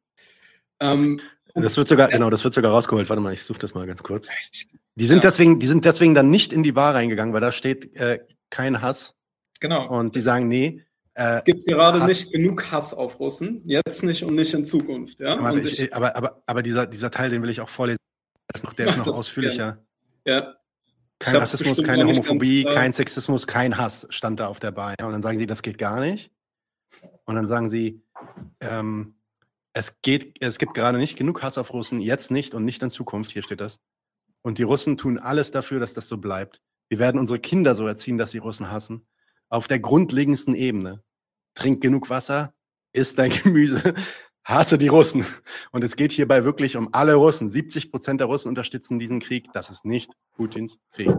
Ähm, 0.79 1.19
das 1.53 1.75
wird 1.75 1.89
sogar, 1.89 2.07
das, 2.07 2.13
genau, 2.13 2.29
das 2.29 2.43
wird 2.43 2.53
sogar 2.53 2.71
rausgeholt. 2.71 3.09
Warte 3.09 3.21
mal, 3.21 3.33
ich 3.33 3.43
suche 3.43 3.59
das 3.59 3.73
mal 3.73 3.85
ganz 3.85 4.01
kurz. 4.03 4.27
Die 4.95 5.05
sind 5.05 5.17
ja. 5.17 5.29
deswegen, 5.29 5.59
die 5.59 5.67
sind 5.67 5.83
deswegen 5.83 6.15
dann 6.15 6.29
nicht 6.29 6.53
in 6.53 6.63
die 6.63 6.71
Bar 6.71 6.95
reingegangen, 6.95 7.33
weil 7.33 7.41
da 7.41 7.51
steht 7.51 7.93
äh, 7.99 8.19
kein 8.49 8.81
Hass. 8.81 9.13
Genau. 9.59 9.87
Und 9.89 10.15
die 10.15 10.21
sagen, 10.21 10.47
nee. 10.47 10.83
Äh, 11.13 11.31
es 11.33 11.43
gibt 11.43 11.65
gerade 11.65 11.99
Hass. 11.99 12.07
nicht 12.07 12.31
genug 12.31 12.71
Hass 12.71 12.93
auf 12.93 13.19
Russen. 13.19 13.63
Jetzt 13.65 14.01
nicht 14.01 14.23
und 14.23 14.35
nicht 14.35 14.53
in 14.53 14.63
Zukunft. 14.63 15.19
Ja? 15.19 15.37
Aber, 15.37 15.57
ich, 15.57 15.93
aber, 15.93 16.15
aber, 16.15 16.41
aber, 16.45 16.63
dieser, 16.63 16.87
dieser 16.87 17.11
Teil, 17.11 17.29
den 17.29 17.41
will 17.41 17.49
ich 17.49 17.59
auch 17.59 17.69
vorlesen. 17.69 17.99
Der 18.49 18.55
ist 18.55 18.63
noch, 18.63 18.73
der 18.73 18.87
ist 18.87 18.97
noch 18.97 19.07
ausführlicher. 19.07 19.83
Ja. 20.25 20.55
Kein 21.19 21.35
Rassismus, 21.35 21.81
keine 21.83 22.05
Homophobie, 22.05 22.63
kein 22.63 22.93
Sexismus, 22.93 23.47
kein 23.47 23.77
Hass 23.77 24.05
stand 24.09 24.39
da 24.39 24.47
auf 24.47 24.59
der 24.59 24.71
Bar. 24.71 24.95
Und 25.01 25.11
dann 25.11 25.21
sagen 25.21 25.37
sie, 25.37 25.47
das 25.47 25.63
geht 25.63 25.77
gar 25.77 25.99
nicht. 25.99 26.31
Und 27.25 27.35
dann 27.35 27.47
sagen 27.47 27.69
sie, 27.69 28.03
ähm, 28.59 29.15
es, 29.73 30.01
geht, 30.01 30.37
es 30.41 30.59
gibt 30.59 30.73
gerade 30.73 30.97
nicht 30.97 31.17
genug 31.17 31.41
Hass 31.41 31.57
auf 31.57 31.73
Russen, 31.73 32.01
jetzt 32.01 32.29
nicht 32.31 32.53
und 32.53 32.65
nicht 32.65 32.83
in 32.83 32.89
Zukunft, 32.89 33.31
hier 33.31 33.43
steht 33.43 33.61
das. 33.61 33.79
Und 34.43 34.59
die 34.59 34.63
Russen 34.63 34.97
tun 34.97 35.17
alles 35.17 35.51
dafür, 35.51 35.79
dass 35.79 35.93
das 35.93 36.07
so 36.07 36.17
bleibt. 36.17 36.61
Wir 36.89 36.99
werden 36.99 37.19
unsere 37.19 37.39
Kinder 37.39 37.75
so 37.75 37.87
erziehen, 37.87 38.17
dass 38.17 38.31
sie 38.31 38.37
Russen 38.37 38.71
hassen. 38.71 39.05
Auf 39.49 39.67
der 39.67 39.79
grundlegendsten 39.79 40.55
Ebene. 40.55 41.03
Trink 41.53 41.81
genug 41.81 42.09
Wasser, 42.09 42.53
isst 42.93 43.17
dein 43.17 43.31
Gemüse, 43.43 43.93
hasse 44.47 44.77
die 44.77 44.87
Russen. 44.87 45.25
Und 45.71 45.83
es 45.83 45.95
geht 45.95 46.11
hierbei 46.13 46.45
wirklich 46.45 46.77
um 46.77 46.89
alle 46.93 47.15
Russen. 47.15 47.49
70 47.49 47.91
Prozent 47.91 48.21
der 48.21 48.27
Russen 48.27 48.47
unterstützen 48.47 48.97
diesen 48.97 49.19
Krieg. 49.19 49.51
Das 49.53 49.69
ist 49.69 49.85
nicht 49.85 50.11
Putins 50.35 50.79
Krieg. 50.93 51.11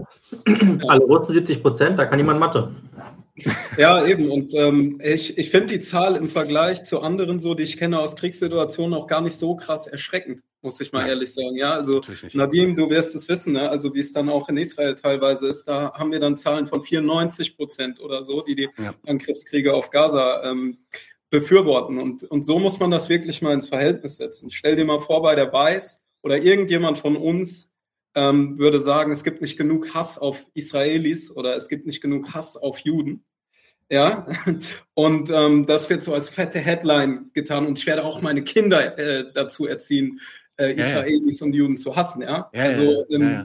Alle 0.88 1.04
Russen 1.04 1.34
70 1.34 1.62
Prozent, 1.62 1.98
da 1.98 2.06
kann 2.06 2.18
jemand 2.18 2.40
Mathe. 2.40 2.74
Ja, 3.76 4.04
eben. 4.04 4.30
Und 4.30 4.54
ähm, 4.54 5.00
ich, 5.02 5.36
ich 5.38 5.50
finde 5.50 5.66
die 5.74 5.80
Zahl 5.80 6.16
im 6.16 6.28
Vergleich 6.28 6.84
zu 6.84 7.00
anderen, 7.00 7.38
so 7.38 7.54
die 7.54 7.64
ich 7.64 7.76
kenne 7.76 8.00
aus 8.00 8.16
Kriegssituationen, 8.16 8.94
auch 8.94 9.06
gar 9.06 9.20
nicht 9.20 9.36
so 9.36 9.54
krass 9.54 9.86
erschreckend, 9.86 10.42
muss 10.62 10.80
ich 10.80 10.92
mal 10.92 11.02
ja. 11.02 11.08
ehrlich 11.08 11.32
sagen. 11.32 11.54
Ja, 11.54 11.74
also 11.74 12.00
Nadim, 12.32 12.74
du 12.74 12.90
wirst 12.90 13.14
es 13.14 13.28
wissen, 13.28 13.52
ne? 13.52 13.68
also 13.68 13.94
wie 13.94 14.00
es 14.00 14.12
dann 14.12 14.28
auch 14.28 14.48
in 14.48 14.56
Israel 14.56 14.94
teilweise 14.94 15.46
ist, 15.46 15.66
da 15.66 15.92
haben 15.92 16.10
wir 16.10 16.18
dann 16.18 16.34
Zahlen 16.34 16.66
von 16.66 16.82
94 16.82 17.56
Prozent 17.56 18.00
oder 18.00 18.24
so, 18.24 18.42
die 18.42 18.56
die 18.56 18.68
ja. 18.78 18.94
Angriffskriege 19.06 19.74
auf 19.74 19.90
Gaza 19.90 20.42
ähm, 20.44 20.78
befürworten. 21.30 21.98
Und, 21.98 22.24
und 22.24 22.42
so 22.42 22.58
muss 22.58 22.78
man 22.78 22.90
das 22.90 23.08
wirklich 23.08 23.42
mal 23.42 23.52
ins 23.52 23.68
Verhältnis 23.68 24.16
setzen. 24.16 24.50
Stell 24.50 24.76
dir 24.76 24.84
mal 24.84 25.00
vor, 25.00 25.22
bei 25.22 25.34
der 25.34 25.52
Weiß 25.52 26.02
oder 26.22 26.38
irgendjemand 26.38 26.98
von 26.98 27.16
uns 27.16 27.72
ähm, 28.14 28.58
würde 28.58 28.80
sagen, 28.80 29.12
es 29.12 29.24
gibt 29.24 29.40
nicht 29.40 29.56
genug 29.56 29.94
Hass 29.94 30.18
auf 30.18 30.46
Israelis 30.54 31.30
oder 31.30 31.56
es 31.56 31.68
gibt 31.68 31.86
nicht 31.86 32.00
genug 32.00 32.34
Hass 32.34 32.56
auf 32.56 32.78
Juden. 32.78 33.24
Ja, 33.90 34.26
und 34.94 35.30
ähm, 35.30 35.66
das 35.66 35.88
wird 35.88 36.02
so 36.02 36.12
als 36.12 36.28
fette 36.28 36.58
Headline 36.58 37.30
getan 37.32 37.66
und 37.66 37.78
ich 37.78 37.86
werde 37.86 38.04
auch 38.04 38.20
meine 38.20 38.42
Kinder 38.42 38.98
äh, 38.98 39.32
dazu 39.32 39.66
erziehen, 39.66 40.20
äh, 40.58 40.74
Israelis 40.74 41.40
ja, 41.40 41.44
ja. 41.44 41.46
und 41.46 41.54
Juden 41.54 41.76
zu 41.76 41.96
hassen. 41.96 42.22
Ja, 42.22 42.50
ja 42.52 42.62
also 42.64 43.06
ähm, 43.10 43.22
äh, 43.22 43.44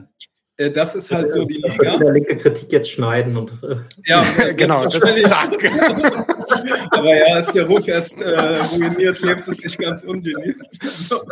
das 0.56 0.94
ist 0.94 1.10
halt 1.10 1.30
so 1.30 1.44
die 1.44 1.54
Liga. 1.54 1.96
Der 1.96 2.12
linke 2.12 2.36
Kritik 2.36 2.70
jetzt 2.70 2.90
schneiden 2.90 3.36
und. 3.36 3.50
Äh, 3.62 3.76
ja, 4.06 4.24
genau. 4.56 4.84
Das 4.84 5.00
zack. 5.28 5.52
Aber 6.90 7.16
ja, 7.16 7.38
ist 7.38 7.54
der 7.54 7.66
Ruf 7.66 7.88
erst 7.88 8.20
äh, 8.20 8.58
ruiniert, 8.58 9.20
lebt 9.20 9.48
es 9.48 9.58
sich 9.58 9.76
ganz 9.76 10.04
ungeniert. 10.04 10.56
so. 10.98 11.22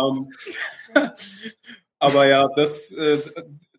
um, 0.00 0.30
ähm, 0.94 1.10
aber 1.98 2.26
ja, 2.26 2.48
das, 2.54 2.92
äh, 2.92 3.18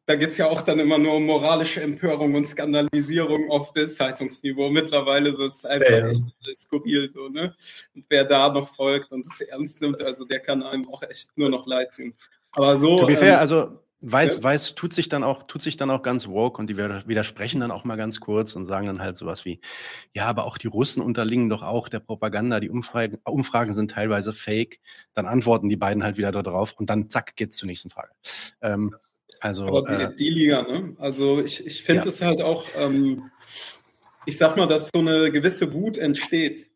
da 0.05 0.15
geht 0.15 0.31
es 0.31 0.37
ja 0.37 0.47
auch 0.47 0.61
dann 0.61 0.79
immer 0.79 0.97
nur 0.97 1.15
um 1.15 1.25
moralische 1.25 1.81
Empörung 1.81 2.35
und 2.35 2.47
Skandalisierung 2.47 3.49
auf 3.49 3.71
Bildzeitungsniveau. 3.71 4.69
Mittlerweile 4.69 5.31
so 5.33 5.45
ist 5.45 5.59
es 5.59 5.65
einfach 5.65 5.89
ja, 5.89 5.99
ja. 5.99 6.07
echt 6.07 6.25
skurril 6.55 7.07
so, 7.09 7.29
ne? 7.29 7.55
Und 7.95 8.05
wer 8.09 8.25
da 8.25 8.49
noch 8.49 8.67
folgt 8.75 9.13
und 9.13 9.25
es 9.25 9.39
ernst 9.39 9.79
nimmt, 9.79 10.01
also 10.01 10.25
der 10.25 10.41
kann 10.41 10.63
einem 10.63 10.89
auch 10.89 11.01
echt 11.03 11.29
nur 11.37 11.49
noch 11.49 11.65
leid 11.65 11.91
tun. 11.95 12.13
Aber 12.51 12.75
so. 12.75 12.99
To 12.99 13.05
be 13.05 13.15
fair, 13.15 13.35
ähm, 13.35 13.39
also 13.39 13.79
Weiß, 14.01 14.35
ja. 14.37 14.43
Weiß 14.43 14.75
tut 14.75 14.93
sich 14.93 15.09
dann 15.09 15.23
auch, 15.23 15.43
tut 15.43 15.61
sich 15.61 15.75
dann 15.75 15.89
auch 15.89 16.01
ganz 16.03 16.27
woke 16.27 16.59
und 16.59 16.69
die 16.69 16.77
widersprechen 16.77 17.59
dann 17.59 17.71
auch 17.71 17.83
mal 17.83 17.97
ganz 17.97 18.21
kurz 18.21 18.55
und 18.55 18.65
sagen 18.65 18.87
dann 18.87 19.01
halt 19.01 19.17
sowas 19.17 19.43
wie, 19.43 19.59
ja, 20.13 20.25
aber 20.25 20.45
auch 20.45 20.57
die 20.57 20.67
Russen 20.67 21.03
unterliegen 21.03 21.49
doch 21.49 21.63
auch 21.63 21.89
der 21.89 21.99
Propaganda, 21.99 22.61
die 22.61 22.69
Umfragen, 22.69 23.17
Umfragen 23.25 23.73
sind 23.73 23.91
teilweise 23.91 24.31
fake. 24.31 24.79
Dann 25.15 25.25
antworten 25.25 25.67
die 25.67 25.75
beiden 25.75 26.03
halt 26.03 26.17
wieder 26.17 26.31
darauf 26.31 26.73
und 26.77 26.89
dann 26.89 27.09
zack 27.09 27.35
geht's 27.35 27.57
zur 27.57 27.67
nächsten 27.67 27.89
Frage. 27.89 28.13
Ähm, 28.61 28.95
also, 29.41 29.65
aber 29.65 29.81
die, 29.81 30.03
äh, 30.03 30.15
die, 30.15 30.29
Liga, 30.29 30.61
ne? 30.61 30.95
Also 30.97 31.41
ich, 31.41 31.65
ich 31.65 31.83
finde 31.83 32.07
es 32.07 32.21
halt 32.21 32.41
auch, 32.41 32.65
ähm, 32.75 33.31
ich 34.25 34.37
sag 34.37 34.55
mal, 34.55 34.67
dass 34.67 34.91
so 34.93 35.01
eine 35.01 35.29
gewisse 35.31 35.73
Wut 35.73 35.97
entsteht 35.97 36.71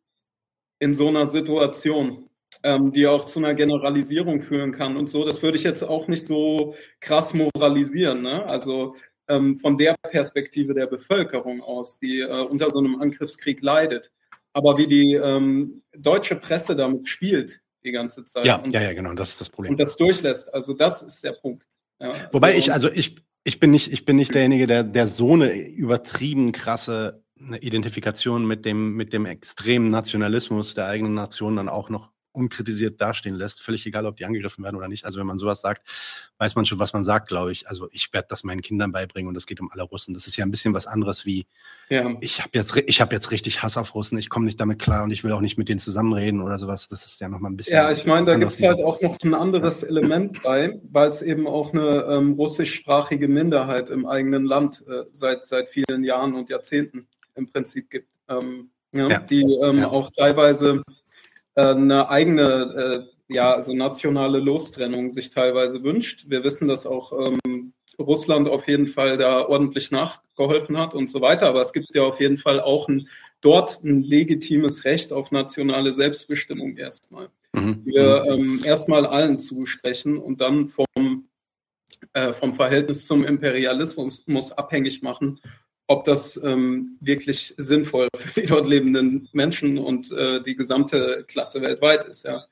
in 0.79 0.93
so 0.93 1.07
einer 1.07 1.27
Situation 1.27 2.29
ähm, 2.63 2.91
die 2.91 3.08
auch 3.08 3.26
zu 3.26 3.39
einer 3.39 3.54
Generalisierung 3.54 4.41
führen 4.41 4.71
kann 4.71 4.97
und 4.97 5.08
so. 5.08 5.26
Das 5.26 5.41
würde 5.43 5.58
ich 5.58 5.63
jetzt 5.63 5.84
auch 5.84 6.08
nicht 6.08 6.26
so 6.26 6.76
krass 7.02 7.34
moralisieren. 7.34 8.21
Ne? 8.21 8.45
Also 8.45 8.95
ähm, 9.28 9.58
von 9.58 9.78
der 9.78 9.95
Perspektive 10.10 10.73
der 10.73 10.88
Bevölkerung 10.88 11.62
aus, 11.62 11.99
die 11.99 12.21
äh, 12.21 12.41
unter 12.41 12.71
so 12.71 12.80
einem 12.80 12.99
Angriffskrieg 13.02 13.62
leidet. 13.62 14.12
Aber 14.54 14.78
wie 14.78 14.88
die 14.88 15.13
ähm, 15.15 15.82
deutsche 15.97 16.36
Presse 16.36 16.76
damit 16.76 17.08
spielt 17.08 17.62
die 17.84 17.91
ganze 17.91 18.23
Zeit. 18.23 18.45
Ja, 18.45 18.58
und, 18.58 18.73
ja, 18.73 18.82
ja, 18.82 18.93
genau, 18.93 19.13
das 19.13 19.32
ist 19.32 19.41
das 19.41 19.49
Problem. 19.49 19.71
Und 19.71 19.80
das 19.80 19.97
durchlässt. 19.97 20.54
Also 20.54 20.73
das 20.73 21.02
ist 21.02 21.23
der 21.23 21.34
Punkt. 21.34 21.65
Ja, 21.99 22.30
Wobei 22.32 22.56
also, 22.56 22.60
ich, 22.60 22.73
also 22.73 22.91
ich, 22.91 23.15
ich 23.43 23.60
bin 23.60 23.71
nicht, 23.71 23.91
ich 23.91 24.06
bin 24.06 24.15
nicht 24.15 24.34
derjenige, 24.34 24.67
der, 24.67 24.84
der 24.84 25.08
so 25.08 25.34
eine 25.34 25.54
übertrieben 25.54 26.52
krasse 26.52 27.23
Identifikation 27.60 28.45
mit 28.45 28.63
dem, 28.63 28.95
mit 28.95 29.12
dem 29.12 29.26
extremen 29.26 29.89
Nationalismus 29.89 30.76
der 30.76 30.88
eigenen 30.88 31.13
Nation 31.13 31.58
dann 31.58 31.67
auch 31.67 31.89
noch 31.89 32.12
unkritisiert 32.34 33.00
dastehen 33.00 33.36
lässt, 33.36 33.62
völlig 33.62 33.86
egal, 33.86 34.06
ob 34.06 34.17
die 34.17 34.26
angegriffen 34.26 34.63
werden 34.63 34.76
oder 34.76 34.88
nicht. 34.88 35.06
Also 35.06 35.19
wenn 35.19 35.28
man 35.28 35.38
sowas 35.38 35.62
sagt, 35.62 35.88
weiß 36.38 36.56
man 36.56 36.65
schon, 36.65 36.80
was 36.80 36.93
man 36.93 37.04
sagt, 37.04 37.28
glaube 37.28 37.52
ich. 37.52 37.67
Also 37.67 37.88
ich 37.91 38.12
werde 38.12 38.28
das 38.30 38.43
meinen 38.43 38.62
Kindern 38.62 38.91
beibringen 38.91 39.30
und 39.30 39.38
es 39.38 39.46
geht 39.46 39.62
um 39.62 39.72
alle 39.72 39.84
Russen. 39.84 40.13
Das 40.13 40.28
ist 40.28 40.36
ja 40.36 40.46
ein 40.46 40.52
bisschen 40.52 40.74
was 40.74 40.88
anderes 40.88 41.26
wie, 41.26 41.46
ja. 41.89 42.15
ich 42.22 42.39
habe 42.39 42.50
jetzt, 42.54 42.76
ich 42.76 43.02
hab 43.02 43.13
jetzt 43.13 43.32
richtig 43.32 43.63
Hass 43.63 43.78
auf 43.78 43.96
Russen, 43.96 44.17
ich 44.17 44.30
komme 44.30 44.46
nicht 44.46 44.60
damit 44.60 44.80
klar 44.80 45.04
und 45.04 45.12
ich 45.12 45.24
will 45.24 45.32
auch 45.32 45.41
nicht 45.41 45.58
mit 45.58 45.69
denen 45.69 45.80
zusammenreden 45.80 46.41
oder 46.41 46.60
sowas. 46.60 46.89
Das 46.89 47.06
ist 47.06 47.22
ja 47.22 47.30
nochmal 47.30 47.52
ein 47.52 47.58
bisschen. 47.58 47.76
Ja, 47.76 47.91
ich 47.91 48.06
meine, 48.06 48.26
da 48.26 48.36
gibt 48.36 48.52
es 48.52 48.62
halt 48.62 48.82
auch 48.82 49.00
noch 49.02 49.17
ein 49.24 49.34
anderes 49.34 49.84
Element 49.84 50.41
bei, 50.43 50.80
weil 50.91 51.10
es 51.10 51.22
eben 51.22 51.48
auch 51.48 51.74
eine 51.74 52.06
ähm, 52.10 52.34
russischsprachige 52.34 53.28
Minderheit 53.28 53.89
im 53.89 54.06
eigenen 54.06 54.46
Land 54.46 54.84
äh, 54.88 55.04
seit, 55.12 55.46
seit 55.46 55.69
vielen 55.69 56.04
Jahren 56.04 56.34
und 56.34 56.50
Jahrzehnten 56.50 57.08
im 57.36 57.48
Prinzip 57.52 57.89
gibt. 57.89 58.10
Ähm, 58.30 58.69
ja, 58.93 59.08
ja. 59.08 59.19
Die 59.19 59.41
ähm, 59.41 59.80
ja. 59.80 59.89
auch 59.89 60.12
teilweise 60.12 60.84
eine 61.62 62.10
eigene, 62.10 63.08
äh, 63.30 63.34
ja, 63.34 63.54
also 63.54 63.74
nationale 63.74 64.39
Lostrennung 64.39 65.10
sich 65.10 65.30
teilweise 65.30 65.84
wünscht. 65.84 66.26
Wir 66.28 66.44
wissen, 66.44 66.68
dass 66.68 66.86
auch 66.86 67.13
ähm, 67.13 67.74
Russland 68.00 68.48
auf 68.48 68.68
jeden 68.68 68.88
Fall 68.88 69.18
da 69.18 69.46
ordentlich 69.46 69.92
nachgeholfen 69.92 70.78
hat 70.78 70.94
und 70.94 71.10
so 71.10 71.22
weiter. 71.22 71.48
Aber 71.48 71.62
es 71.62 71.74
gibt 71.74 71.94
ja 71.94 72.04
auf 72.04 72.20
jeden 72.20 72.38
Fall 72.38 72.60
auch 72.60 72.88
ein, 72.88 73.08
dort 73.42 73.84
ein 73.84 74.02
legitimes 74.02 74.86
Recht 74.86 75.14
auf 75.14 75.32
nationale 75.32 75.93
Selbstbestimmung 75.93 76.76
erstmal. 76.78 77.30
Mhm. 77.54 77.82
Wir 77.86 78.26
ähm, 78.28 78.62
erstmal 78.64 79.06
allen 79.06 79.38
zusprechen 79.38 80.18
und 80.18 80.41
dann 80.41 80.68
vom, 80.68 81.28
äh, 82.14 82.34
vom 82.34 82.54
Verhältnis 82.54 83.06
zum 83.06 83.24
Imperialismus 83.24 84.24
muss 84.26 84.51
abhängig 84.51 85.01
machen, 85.04 85.39
ob 85.88 86.05
das 86.05 86.41
ähm, 86.43 86.97
wirklich 87.01 87.53
sinnvoll 87.57 88.07
für 88.15 88.41
die 88.41 88.47
dort 88.47 88.67
lebenden 88.67 89.29
Menschen 89.34 89.77
und 89.77 90.11
äh, 90.11 90.41
die 90.41 90.55
gesamte 90.55 91.25
Klasse 91.27 91.61
weltweit 91.61 92.05
ist. 92.05 92.25
Ja. 92.25 92.45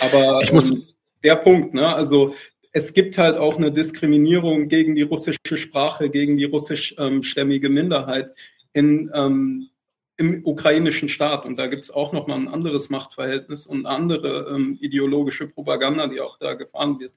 Aber 0.00 0.42
ich 0.42 0.52
muss 0.52 0.70
ähm, 0.70 0.86
der 1.22 1.36
Punkt, 1.36 1.74
ne, 1.74 1.94
also 1.94 2.34
es 2.72 2.92
gibt 2.92 3.18
halt 3.18 3.36
auch 3.36 3.56
eine 3.56 3.72
Diskriminierung 3.72 4.68
gegen 4.68 4.94
die 4.94 5.02
russische 5.02 5.56
Sprache, 5.56 6.10
gegen 6.10 6.36
die 6.36 6.44
russischstämmige 6.44 7.68
Minderheit 7.68 8.32
in, 8.72 9.10
ähm, 9.14 9.70
im 10.16 10.44
ukrainischen 10.44 11.08
Staat. 11.08 11.44
Und 11.44 11.56
da 11.56 11.66
gibt 11.66 11.84
es 11.84 11.90
auch 11.90 12.12
nochmal 12.12 12.38
ein 12.38 12.48
anderes 12.48 12.90
Machtverhältnis 12.90 13.66
und 13.66 13.86
eine 13.86 13.94
andere 13.94 14.54
ähm, 14.54 14.78
ideologische 14.80 15.48
Propaganda, 15.48 16.06
die 16.06 16.20
auch 16.20 16.38
da 16.38 16.54
gefahren 16.54 17.00
wird. 17.00 17.14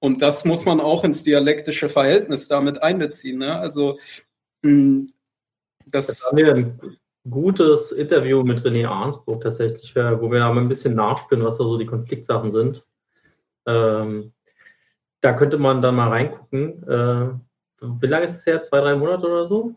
Und 0.00 0.22
das 0.22 0.44
muss 0.44 0.64
man 0.64 0.80
auch 0.80 1.04
ins 1.04 1.22
dialektische 1.22 1.88
Verhältnis 1.88 2.48
damit 2.48 2.82
einbeziehen. 2.82 3.38
Ne? 3.38 3.58
Also 3.58 3.98
das, 4.62 6.06
das 6.06 6.26
haben 6.26 6.36
wir 6.36 6.54
ein 6.54 6.98
gutes 7.28 7.92
Interview 7.92 8.42
mit 8.42 8.60
René 8.60 8.86
Arnsburg 8.86 9.42
tatsächlich, 9.42 9.94
wo 9.94 10.30
wir 10.30 10.38
da 10.38 10.52
mal 10.52 10.60
ein 10.60 10.68
bisschen 10.68 10.94
nachspielen, 10.94 11.44
was 11.44 11.58
da 11.58 11.64
so 11.64 11.78
die 11.78 11.86
Konfliktsachen 11.86 12.50
sind. 12.50 12.84
Ähm, 13.66 14.32
da 15.20 15.32
könnte 15.32 15.58
man 15.58 15.82
dann 15.82 15.96
mal 15.96 16.08
reingucken. 16.08 16.82
Äh, 16.88 17.30
wie 17.80 18.06
lange 18.06 18.24
ist 18.24 18.36
es 18.36 18.46
her? 18.46 18.62
Zwei, 18.62 18.80
drei 18.80 18.96
Monate 18.96 19.26
oder 19.26 19.46
so? 19.46 19.74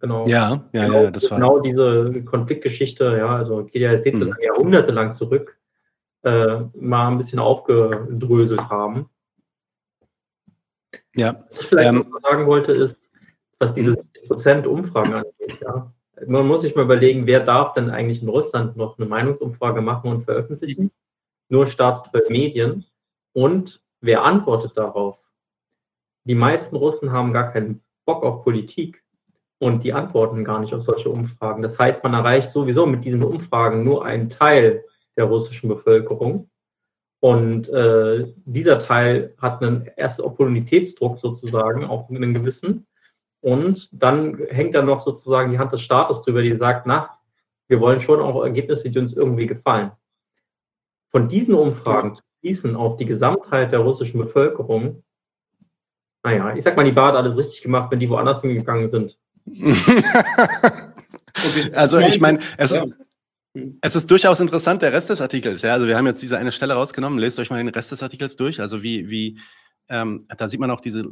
Genau. 0.00 0.26
Ja, 0.28 0.64
ja, 0.72 0.86
genau, 0.86 1.02
ja, 1.04 1.10
das 1.10 1.30
war. 1.30 1.38
Genau 1.38 1.58
diese 1.58 2.22
Konfliktgeschichte, 2.24 3.16
ja, 3.18 3.36
also 3.36 3.64
geht 3.64 3.82
ja 3.82 3.92
jetzt 3.92 4.06
mhm. 4.06 4.32
Jahrhunderte 4.40 4.92
lang 4.92 5.14
zurück, 5.14 5.58
äh, 6.22 6.60
mal 6.74 7.08
ein 7.08 7.18
bisschen 7.18 7.40
aufgedröselt 7.40 8.68
haben. 8.70 9.10
Ja. 11.16 11.44
Was 11.50 11.60
ich 11.60 11.66
vielleicht 11.66 11.88
ähm, 11.88 12.16
sagen 12.22 12.46
wollte, 12.46 12.72
ist, 12.72 13.07
was 13.58 13.74
diese 13.74 13.92
70% 13.92 14.66
Umfragen 14.66 15.14
angeht, 15.14 15.60
ja. 15.60 15.92
Man 16.26 16.48
muss 16.48 16.62
sich 16.62 16.74
mal 16.74 16.84
überlegen, 16.84 17.26
wer 17.26 17.40
darf 17.40 17.74
denn 17.74 17.90
eigentlich 17.90 18.22
in 18.22 18.28
Russland 18.28 18.76
noch 18.76 18.98
eine 18.98 19.06
Meinungsumfrage 19.06 19.80
machen 19.80 20.10
und 20.10 20.22
veröffentlichen? 20.22 20.90
Nur 21.48 21.68
staatstreue 21.68 22.28
Medien. 22.28 22.86
Und 23.32 23.80
wer 24.00 24.24
antwortet 24.24 24.76
darauf? 24.76 25.22
Die 26.24 26.34
meisten 26.34 26.74
Russen 26.76 27.12
haben 27.12 27.32
gar 27.32 27.52
keinen 27.52 27.82
Bock 28.04 28.24
auf 28.24 28.42
Politik 28.42 29.04
und 29.58 29.84
die 29.84 29.92
antworten 29.92 30.44
gar 30.44 30.60
nicht 30.60 30.74
auf 30.74 30.82
solche 30.82 31.10
Umfragen. 31.10 31.62
Das 31.62 31.78
heißt, 31.78 32.02
man 32.02 32.14
erreicht 32.14 32.50
sowieso 32.50 32.86
mit 32.86 33.04
diesen 33.04 33.22
Umfragen 33.22 33.84
nur 33.84 34.04
einen 34.04 34.28
Teil 34.28 34.84
der 35.16 35.24
russischen 35.24 35.68
Bevölkerung. 35.68 36.50
Und 37.20 37.68
äh, 37.68 38.32
dieser 38.44 38.78
Teil 38.78 39.34
hat 39.38 39.62
einen 39.62 39.86
ersten 39.96 40.22
Opportunitätsdruck 40.22 41.18
sozusagen, 41.18 41.84
auch 41.84 42.08
einen 42.08 42.34
gewissen. 42.34 42.86
Und 43.40 43.88
dann 43.92 44.38
hängt 44.48 44.74
dann 44.74 44.86
noch 44.86 45.00
sozusagen 45.00 45.50
die 45.52 45.58
Hand 45.58 45.72
des 45.72 45.82
Staates 45.82 46.22
drüber, 46.22 46.42
die 46.42 46.54
sagt, 46.56 46.86
na, 46.86 47.10
wir 47.68 47.80
wollen 47.80 48.00
schon 48.00 48.20
auch 48.20 48.42
Ergebnisse, 48.42 48.90
die 48.90 48.98
uns 48.98 49.12
irgendwie 49.12 49.46
gefallen. 49.46 49.92
Von 51.10 51.28
diesen 51.28 51.54
Umfragen 51.54 52.16
zu 52.16 52.22
schließen 52.40 52.76
auf 52.76 52.96
die 52.96 53.06
Gesamtheit 53.06 53.72
der 53.72 53.80
russischen 53.80 54.18
Bevölkerung, 54.18 55.02
naja, 56.22 56.54
ich 56.56 56.64
sag 56.64 56.76
mal, 56.76 56.84
die 56.84 56.92
Bar 56.92 57.08
hat 57.08 57.16
alles 57.16 57.36
richtig 57.36 57.62
gemacht, 57.62 57.90
wenn 57.90 58.00
die 58.00 58.08
woanders 58.10 58.40
hingegangen 58.40 58.88
sind. 58.88 59.18
also 61.74 61.98
ich 61.98 62.20
meine, 62.20 62.40
es, 62.56 62.72
ja. 62.72 62.84
es 63.80 63.96
ist 63.96 64.10
durchaus 64.10 64.40
interessant, 64.40 64.82
der 64.82 64.92
Rest 64.92 65.10
des 65.10 65.20
Artikels. 65.20 65.62
Ja, 65.62 65.72
also 65.72 65.86
wir 65.86 65.96
haben 65.96 66.06
jetzt 66.06 66.20
diese 66.22 66.36
eine 66.38 66.52
Stelle 66.52 66.74
rausgenommen. 66.74 67.18
Lest 67.18 67.38
euch 67.38 67.50
mal 67.50 67.56
den 67.58 67.68
Rest 67.68 67.92
des 67.92 68.02
Artikels 68.02 68.36
durch. 68.36 68.60
Also 68.60 68.82
wie, 68.82 69.08
wie, 69.08 69.38
ähm, 69.88 70.26
da 70.36 70.48
sieht 70.48 70.60
man 70.60 70.70
auch 70.70 70.80
diese, 70.80 71.04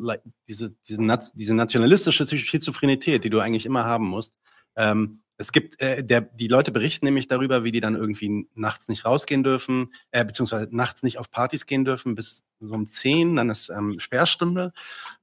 diese, 0.49 0.75
diese, 0.89 1.33
diese 1.35 1.55
nationalistische 1.55 2.27
Schizophrenität, 2.27 3.25
die 3.25 3.31
du 3.31 3.41
eigentlich 3.41 3.67
immer 3.67 3.85
haben 3.85 4.07
musst. 4.07 4.35
Ähm, 4.77 5.23
es 5.39 5.53
gibt, 5.53 5.81
äh, 5.81 6.03
der, 6.03 6.23
die 6.23 6.49
Leute 6.49 6.73
berichten 6.73 7.05
nämlich 7.05 7.29
darüber, 7.29 7.65
wie 7.65 7.73
die 7.73 7.81
dann 7.81 7.95
irgendwie 7.95 8.49
nachts 8.55 8.89
nicht 8.89 9.05
rausgehen 9.05 9.43
dürfen, 9.43 9.93
äh, 10.11 10.25
beziehungsweise 10.25 10.69
nachts 10.71 11.03
nicht 11.03 11.19
auf 11.19 11.31
Partys 11.31 11.67
gehen 11.67 11.85
dürfen 11.85 12.15
bis 12.15 12.43
so 12.61 12.75
um 12.75 12.87
zehn, 12.87 13.37
dann 13.37 13.51
ist 13.51 13.69
ähm, 13.69 13.99
Sperrstunde. 13.99 14.73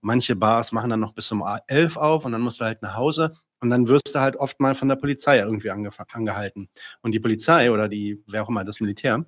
Manche 0.02 0.36
Bars 0.36 0.72
machen 0.72 0.92
dann 0.92 1.00
noch 1.00 1.14
bis 1.14 1.32
um 1.32 1.44
elf 1.68 1.98
auf 1.98 2.26
und 2.26 2.32
dann 2.32 2.42
musst 2.42 2.62
du 2.62 2.66
halt 2.66 2.82
nach 2.84 2.96
Hause 2.96 3.36
und 3.60 3.70
dann 3.70 3.88
wirst 3.88 4.14
du 4.14 4.20
halt 4.20 4.36
oft 4.36 4.60
mal 4.60 4.76
von 4.76 4.90
der 4.90 4.98
Polizei 4.98 5.40
irgendwie 5.40 5.72
angehalten. 5.72 6.70
Und 7.02 7.14
die 7.14 7.20
Polizei 7.20 7.72
oder 7.72 7.88
die, 7.88 8.22
wer 8.28 8.44
auch 8.44 8.50
immer, 8.50 8.64
das 8.66 8.82
Militär, 8.82 9.26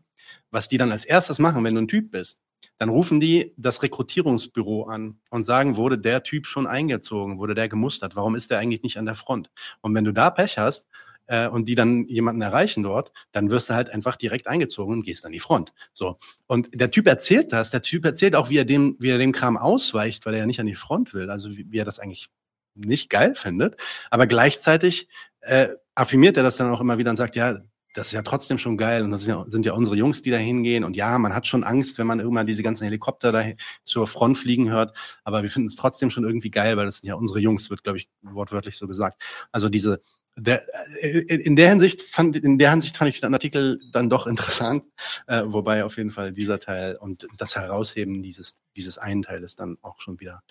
was 0.51 0.67
die 0.67 0.77
dann 0.77 0.91
als 0.91 1.05
erstes 1.05 1.39
machen, 1.39 1.63
wenn 1.63 1.73
du 1.75 1.81
ein 1.81 1.87
Typ 1.87 2.11
bist, 2.11 2.39
dann 2.77 2.89
rufen 2.89 3.19
die 3.19 3.53
das 3.57 3.83
Rekrutierungsbüro 3.83 4.83
an 4.83 5.19
und 5.29 5.43
sagen, 5.43 5.75
wurde 5.75 5.97
der 5.97 6.23
Typ 6.23 6.47
schon 6.47 6.67
eingezogen, 6.67 7.37
wurde 7.37 7.55
der 7.55 7.69
gemustert, 7.69 8.15
warum 8.15 8.35
ist 8.35 8.51
der 8.51 8.59
eigentlich 8.59 8.83
nicht 8.83 8.97
an 8.97 9.05
der 9.05 9.15
Front? 9.15 9.49
Und 9.81 9.93
wenn 9.95 10.03
du 10.03 10.11
da 10.11 10.29
Pech 10.29 10.57
hast, 10.57 10.87
äh, 11.27 11.47
und 11.47 11.67
die 11.67 11.75
dann 11.75 12.05
jemanden 12.05 12.41
erreichen 12.41 12.83
dort, 12.83 13.11
dann 13.31 13.49
wirst 13.49 13.69
du 13.69 13.73
halt 13.73 13.89
einfach 13.89 14.15
direkt 14.15 14.47
eingezogen 14.47 14.93
und 14.93 15.03
gehst 15.03 15.25
an 15.25 15.31
die 15.31 15.39
Front. 15.39 15.73
So. 15.93 16.17
Und 16.47 16.69
der 16.79 16.91
Typ 16.91 17.07
erzählt 17.07 17.51
das, 17.51 17.71
der 17.71 17.81
Typ 17.81 18.05
erzählt 18.05 18.35
auch, 18.35 18.49
wie 18.49 18.57
er 18.57 18.65
dem, 18.65 18.95
wie 18.99 19.09
er 19.09 19.17
dem 19.17 19.31
Kram 19.31 19.57
ausweicht, 19.57 20.25
weil 20.25 20.33
er 20.33 20.41
ja 20.41 20.45
nicht 20.45 20.59
an 20.59 20.67
die 20.67 20.75
Front 20.75 21.13
will, 21.13 21.29
also 21.29 21.49
wie, 21.51 21.65
wie 21.69 21.79
er 21.79 21.85
das 21.85 21.99
eigentlich 21.99 22.29
nicht 22.75 23.09
geil 23.09 23.35
findet. 23.35 23.77
Aber 24.09 24.27
gleichzeitig 24.27 25.07
äh, 25.41 25.69
affirmiert 25.95 26.37
er 26.37 26.43
das 26.43 26.57
dann 26.57 26.71
auch 26.71 26.81
immer 26.81 26.97
wieder 26.97 27.09
und 27.09 27.17
sagt, 27.17 27.35
ja, 27.35 27.59
das 27.95 28.07
ist 28.07 28.13
ja 28.13 28.21
trotzdem 28.21 28.57
schon 28.57 28.77
geil 28.77 29.03
und 29.03 29.11
das 29.11 29.25
ja, 29.25 29.45
sind 29.47 29.65
ja 29.65 29.73
unsere 29.73 29.95
Jungs, 29.95 30.21
die 30.21 30.29
da 30.29 30.37
hingehen. 30.37 30.83
Und 30.83 30.97
ja, 30.97 31.17
man 31.17 31.33
hat 31.33 31.47
schon 31.47 31.63
Angst, 31.63 31.97
wenn 31.97 32.07
man 32.07 32.19
irgendwann 32.19 32.45
diese 32.45 32.61
ganzen 32.61 32.83
Helikopter 32.83 33.31
da 33.31 33.43
zur 33.83 34.05
Front 34.05 34.37
fliegen 34.37 34.69
hört, 34.69 34.95
aber 35.23 35.43
wir 35.43 35.49
finden 35.49 35.67
es 35.67 35.75
trotzdem 35.75 36.09
schon 36.09 36.25
irgendwie 36.25 36.51
geil, 36.51 36.75
weil 36.75 36.85
das 36.85 36.97
sind 36.97 37.07
ja 37.07 37.15
unsere 37.15 37.39
Jungs, 37.39 37.69
wird, 37.69 37.83
glaube 37.83 37.97
ich, 37.97 38.09
wortwörtlich 38.21 38.77
so 38.77 38.85
gesagt. 38.85 39.23
Also 39.53 39.69
diese, 39.69 40.01
der, 40.35 40.65
äh, 41.01 41.19
in 41.19 41.55
der 41.55 41.69
Hinsicht 41.69 42.01
fand, 42.01 42.35
in 42.35 42.57
der 42.57 42.71
Hinsicht 42.71 42.97
fand 42.97 43.09
ich 43.09 43.21
den 43.21 43.33
Artikel 43.33 43.79
dann 43.91 44.09
doch 44.09 44.27
interessant, 44.27 44.83
äh, 45.27 45.43
wobei 45.45 45.85
auf 45.85 45.95
jeden 45.95 46.11
Fall 46.11 46.33
dieser 46.33 46.59
Teil 46.59 46.97
und 46.97 47.27
das 47.37 47.55
Herausheben 47.55 48.21
dieses, 48.21 48.57
dieses 48.75 48.97
einen 48.97 49.21
Teiles 49.21 49.55
dann 49.55 49.77
auch 49.81 50.01
schon 50.01 50.19
wieder 50.19 50.43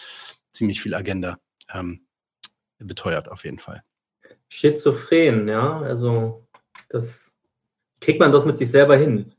ziemlich 0.52 0.80
viel 0.80 0.94
Agenda 0.94 1.38
ähm, 1.72 2.06
beteuert, 2.78 3.28
auf 3.28 3.44
jeden 3.44 3.58
Fall. 3.58 3.82
Schizophren, 4.48 5.48
ja, 5.48 5.80
also 5.80 6.46
das 6.88 7.23
kriegt 8.04 8.20
man 8.20 8.32
das 8.32 8.44
mit 8.44 8.58
sich 8.58 8.70
selber 8.70 8.96
hin. 8.96 9.32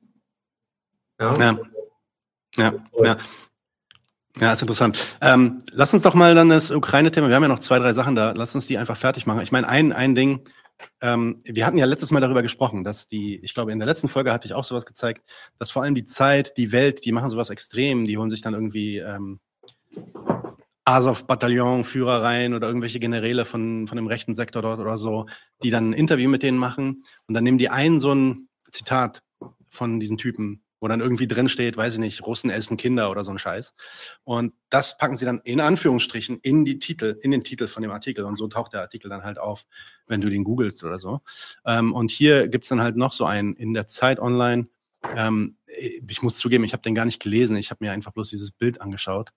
Ja, 1.20 1.38
ja, 2.58 2.74
ja. 2.98 3.18
ja. 4.40 4.54
Ist 4.54 4.62
interessant. 4.62 5.18
Ähm, 5.22 5.60
lass 5.72 5.94
uns 5.94 6.04
doch 6.04 6.14
mal 6.14 6.36
dann 6.36 6.50
das 6.50 6.72
Ukraine-Thema, 6.72 7.30
wir 7.30 7.36
haben 7.36 7.44
ja 7.44 7.50
noch 7.50 7.60
zwei, 7.60 7.80
drei 7.80 7.94
Sachen 7.94 8.16
da, 8.16 8.34
lass 8.36 8.56
uns 8.56 8.68
die 8.68 8.78
einfach 8.78 8.98
fertig 8.98 9.26
machen. 9.26 9.42
Ich 9.42 9.52
meine, 9.52 9.68
ein, 9.68 9.94
ein 9.94 10.16
Ding, 10.16 10.42
ähm, 11.02 11.42
wir 11.46 11.66
hatten 11.66 11.78
ja 11.78 11.86
letztes 11.86 12.12
Mal 12.12 12.20
darüber 12.20 12.42
gesprochen, 12.42 12.84
dass 12.84 13.08
die, 13.08 13.38
ich 13.38 13.54
glaube, 13.54 13.72
in 13.72 13.80
der 13.80 13.88
letzten 13.88 14.10
Folge 14.10 14.34
hatte 14.34 14.48
ich 14.48 14.54
auch 14.54 14.66
sowas 14.66 14.86
gezeigt, 14.86 15.24
dass 15.58 15.72
vor 15.72 15.84
allem 15.84 15.96
die 15.96 16.06
Zeit, 16.06 16.58
die 16.58 16.72
Welt, 16.72 17.06
die 17.06 17.12
machen 17.12 17.30
sowas 17.30 17.50
extrem, 17.50 18.06
die 18.06 18.18
holen 18.18 18.30
sich 18.30 18.42
dann 18.42 18.54
irgendwie 18.54 18.98
ähm, 18.98 19.40
Azov-Bataillon-Führer 20.86 22.22
rein 22.22 22.54
oder 22.54 22.68
irgendwelche 22.68 23.00
Generäle 23.00 23.46
von, 23.46 23.88
von 23.88 23.96
dem 23.96 24.08
rechten 24.08 24.36
Sektor 24.36 24.62
dort 24.62 24.80
oder 24.80 24.98
so, 24.98 25.26
die 25.64 25.72
dann 25.72 25.92
ein 25.92 25.94
Interview 25.94 26.30
mit 26.30 26.44
denen 26.44 26.58
machen 26.58 27.04
und 27.28 27.34
dann 27.34 27.44
nehmen 27.44 27.58
die 27.58 27.70
einen 27.70 28.00
so 28.00 28.14
ein 28.14 28.48
Zitat 28.76 29.24
von 29.70 30.00
diesen 30.00 30.18
Typen, 30.18 30.62
wo 30.80 30.88
dann 30.88 31.02
irgendwie 31.02 31.28
drin 31.28 31.50
steht, 31.50 31.78
weiß 31.78 31.94
ich 31.94 32.00
nicht, 32.00 32.26
Russen 32.26 32.50
essen 32.50 32.78
Kinder 32.78 33.10
oder 33.10 33.24
so 33.24 33.32
ein 33.32 33.40
Scheiß. 33.40 33.74
Und 34.24 34.54
das 34.70 34.98
packen 34.98 35.18
sie 35.18 35.26
dann 35.26 35.42
in 35.44 35.60
Anführungsstrichen 35.62 36.40
in 36.42 36.66
die 36.66 36.80
Titel, 36.80 37.18
in 37.22 37.32
den 37.32 37.44
Titel 37.44 37.68
von 37.68 37.82
dem 37.82 37.92
Artikel. 37.92 38.26
Und 38.26 38.36
so 38.36 38.48
taucht 38.48 38.74
der 38.74 38.82
Artikel 38.82 39.10
dann 39.10 39.24
halt 39.24 39.40
auf, 39.40 39.66
wenn 40.08 40.22
du 40.22 40.30
den 40.30 40.44
googelst 40.44 40.84
oder 40.84 41.00
so. 41.00 41.22
Ähm, 41.66 41.94
und 41.94 42.12
hier 42.12 42.48
gibt's 42.48 42.70
dann 42.70 42.82
halt 42.82 42.98
noch 42.98 43.14
so 43.14 43.26
einen 43.26 43.56
in 43.56 43.74
der 43.74 43.88
Zeit 43.88 44.20
online. 44.20 44.68
Ähm, 45.16 45.58
ich 45.66 46.22
muss 46.22 46.38
zugeben, 46.38 46.64
ich 46.64 46.74
habe 46.74 46.84
den 46.84 46.96
gar 46.96 47.06
nicht 47.06 47.22
gelesen. 47.22 47.58
Ich 47.58 47.72
habe 47.72 47.84
mir 47.84 47.92
einfach 47.92 48.12
bloß 48.12 48.30
dieses 48.30 48.52
Bild 48.52 48.82
angeschaut. 48.82 49.32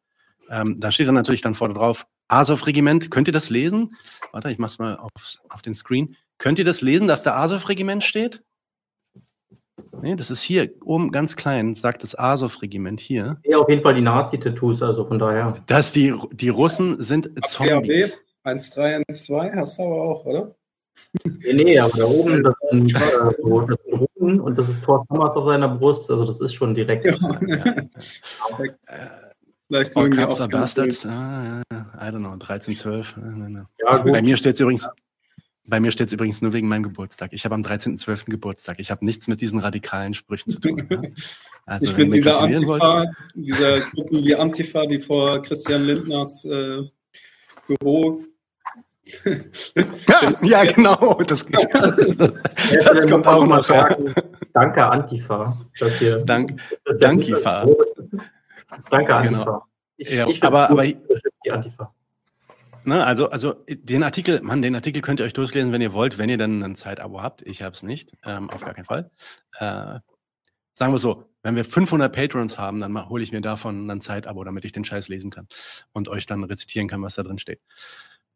Ähm, 0.51 0.81
da 0.81 0.91
steht 0.91 1.09
dann 1.09 1.15
natürlich 1.15 1.43
dann 1.43 1.55
vorne 1.55 1.75
drauf, 1.75 2.07
Azov-Regiment. 2.29 3.11
Könnt 3.11 3.29
ihr 3.29 3.33
das 3.33 3.51
lesen? 3.51 3.97
Warte, 4.33 4.51
ich 4.51 4.59
mach's 4.59 4.79
mal 4.79 4.97
auf, 4.97 5.13
auf 5.49 5.63
den 5.63 5.75
Screen. 5.75 6.17
Könnt 6.39 6.59
ihr 6.59 6.65
das 6.65 6.83
lesen, 6.83 7.09
dass 7.09 7.23
da 7.23 7.37
Azov-Regiment 7.37 8.05
steht? 8.05 8.43
Nee, 10.03 10.17
das 10.17 10.31
ist 10.31 10.43
hier 10.43 10.71
oben 10.85 11.11
ganz 11.11 11.37
klein, 11.37 11.75
sagt 11.75 12.03
das 12.03 12.19
Azov-Regiment 12.19 13.01
hier. 13.01 13.39
Ja, 13.45 13.59
auf 13.59 13.69
jeden 13.69 13.83
Fall 13.83 13.95
die 13.95 14.01
Nazi-Tattoos, 14.01 14.83
also 14.83 15.07
von 15.07 15.19
daher. 15.19 15.55
Dass 15.67 15.93
die, 15.93 16.15
die 16.33 16.49
Russen 16.49 17.01
sind 17.03 17.31
Zombies. 17.47 18.23
1312 18.45 19.53
hast 19.55 19.79
du 19.79 19.83
aber 19.83 20.03
auch, 20.03 20.25
oder? 20.25 20.55
Nee, 21.25 21.65
nee, 21.65 21.79
aber 21.79 21.97
da 21.97 22.05
oben, 22.05 22.43
das 22.43 22.55
sind, 22.71 22.95
äh, 22.95 22.99
so, 23.43 23.61
das 23.63 23.79
sind 23.85 23.95
Russen 23.95 24.41
und 24.41 24.59
das 24.59 24.69
ist 24.69 24.83
Thor 24.83 25.05
Thomas 25.09 25.35
auf 25.37 25.47
seiner 25.47 25.69
Brust, 25.69 26.11
also 26.11 26.25
das 26.25 26.41
ist 26.41 26.55
schon 26.55 26.75
direkt. 26.75 27.05
Ja. 27.05 27.15
ja. 27.47 27.65
Vielleicht 29.69 29.93
oh, 29.97 30.09
Cups 30.09 30.41
are 30.41 30.49
Bastards. 30.49 31.05
Ah, 31.05 31.63
I 31.71 32.11
don't 32.11 32.21
know, 32.21 32.33
1312. 32.33 33.17
Ja, 33.79 33.99
Bei 33.99 34.23
mir 34.23 34.39
steht 34.39 34.55
es 34.55 34.61
übrigens, 34.61 34.89
bei 35.69 35.81
mir 35.81 35.91
steht 35.91 36.09
es 36.09 36.13
übrigens 36.13 36.43
nur 36.43 36.53
wegen 36.53 36.69
meinem 36.69 36.83
Geburtstag. 36.83 37.33
Ich 37.33 37.45
habe 37.45 37.55
am 37.55 37.63
13.12. 37.63 38.31
Geburtstag. 38.31 38.81
Ich 38.81 38.91
habe 38.91 39.05
nichts 39.05 39.29
mit 39.29 39.41
diesen 39.41 39.59
radikalen 39.59 40.15
Sprüchen 40.15 40.51
zu 40.51 40.61
tun. 40.61 40.87
Ne? 40.89 41.13
Also, 41.67 41.91
ich 41.91 41.93
finde 41.97 42.17
dieser 42.17 42.41
Antifa, 42.41 43.05
dieser 43.35 43.81
Gruppen 43.81 44.25
wie 44.25 44.35
Antifa, 44.35 44.87
die 44.87 45.01
vor 45.01 45.43
Christian 45.43 45.85
Lindners 45.85 46.43
äh, 46.47 46.79
Büro 47.67 48.25
ja, 50.09 50.33
ja, 50.43 50.65
genau. 50.65 51.21
Das, 51.27 51.47
das, 51.47 52.17
das 52.85 53.07
kommt 53.07 53.27
auch 53.27 53.47
noch. 53.47 53.67
Sagen, 53.67 54.15
danke, 54.53 54.87
Antifa. 54.87 55.57
Dass 55.79 56.01
ihr, 56.01 56.19
Dank, 56.25 56.61
dass 56.85 56.99
Dankifa. 56.99 57.67
Danke, 58.91 59.15
Antifa. 59.15 59.45
Genau. 59.45 59.63
Ich, 59.97 60.11
ja, 60.11 60.29
ich 60.29 60.43
aber, 60.43 60.71
aber 60.71 60.85
die 60.87 61.51
Antifa. 61.51 61.93
Ne, 62.89 63.05
also, 63.05 63.29
also 63.29 63.67
den 63.69 64.03
Artikel, 64.03 64.41
Mann, 64.41 64.63
den 64.63 64.75
Artikel 64.75 65.03
könnt 65.03 65.21
ihr 65.21 65.27
euch 65.27 65.35
durchlesen, 65.35 65.73
wenn 65.73 65.83
ihr 65.83 65.93
wollt, 65.93 66.17
wenn 66.17 66.31
ihr 66.31 66.39
dann 66.39 66.63
ein 66.63 66.75
Zeitabo 66.75 67.21
habt. 67.21 67.43
Ich 67.43 67.61
habe 67.61 67.75
es 67.75 67.83
nicht, 67.83 68.15
ähm, 68.25 68.49
auf 68.49 68.63
gar 68.63 68.73
keinen 68.73 68.87
Fall. 68.87 69.11
Äh, 69.59 70.01
sagen 70.73 70.95
wir 70.95 70.99
so, 70.99 71.29
wenn 71.43 71.55
wir 71.55 71.67
500 71.67 72.11
Patrons 72.11 72.57
haben, 72.57 72.81
dann 72.81 73.11
hole 73.11 73.23
ich 73.23 73.31
mir 73.31 73.43
davon 73.43 73.91
ein 73.91 74.01
Zeitabo, 74.01 74.43
damit 74.43 74.65
ich 74.65 74.73
den 74.73 74.87
Scheiß 74.87 75.09
lesen 75.09 75.31
kann 75.31 75.49
und 75.93 76.09
euch 76.09 76.25
dann 76.25 76.43
rezitieren 76.45 76.89
kann, 76.89 77.03
was 77.03 77.17
da 77.17 77.23
drin 77.23 77.39
steht. 77.39 77.61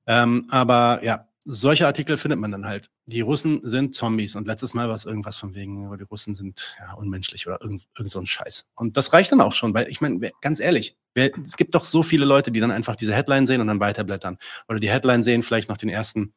Ähm, 0.06 0.46
aber 0.50 1.00
ja, 1.02 1.28
solche 1.44 1.86
Artikel 1.86 2.18
findet 2.18 2.38
man 2.38 2.50
dann 2.50 2.66
halt. 2.66 2.90
Die 3.06 3.20
Russen 3.20 3.60
sind 3.62 3.94
Zombies 3.94 4.36
und 4.36 4.46
letztes 4.46 4.74
Mal 4.74 4.88
war 4.88 4.94
es 4.94 5.04
irgendwas 5.04 5.36
von 5.36 5.54
wegen, 5.54 5.96
die 5.96 6.04
Russen 6.04 6.34
sind 6.34 6.76
ja, 6.78 6.94
unmenschlich 6.94 7.46
oder 7.46 7.60
irgend, 7.60 7.86
irgend 7.96 8.10
so 8.10 8.20
ein 8.20 8.26
Scheiß. 8.26 8.66
Und 8.74 8.96
das 8.96 9.12
reicht 9.12 9.32
dann 9.32 9.40
auch 9.40 9.52
schon, 9.52 9.74
weil 9.74 9.88
ich 9.88 10.00
meine, 10.00 10.30
ganz 10.40 10.60
ehrlich, 10.60 10.96
wer, 11.14 11.30
es 11.38 11.56
gibt 11.56 11.74
doch 11.74 11.84
so 11.84 12.02
viele 12.02 12.24
Leute, 12.24 12.52
die 12.52 12.60
dann 12.60 12.70
einfach 12.70 12.96
diese 12.96 13.14
Headline 13.14 13.46
sehen 13.46 13.60
und 13.60 13.66
dann 13.66 13.80
weiterblättern. 13.80 14.38
Oder 14.68 14.80
die 14.80 14.90
Headline 14.90 15.22
sehen, 15.22 15.42
vielleicht 15.42 15.68
noch 15.68 15.76
den 15.76 15.88
ersten, 15.88 16.34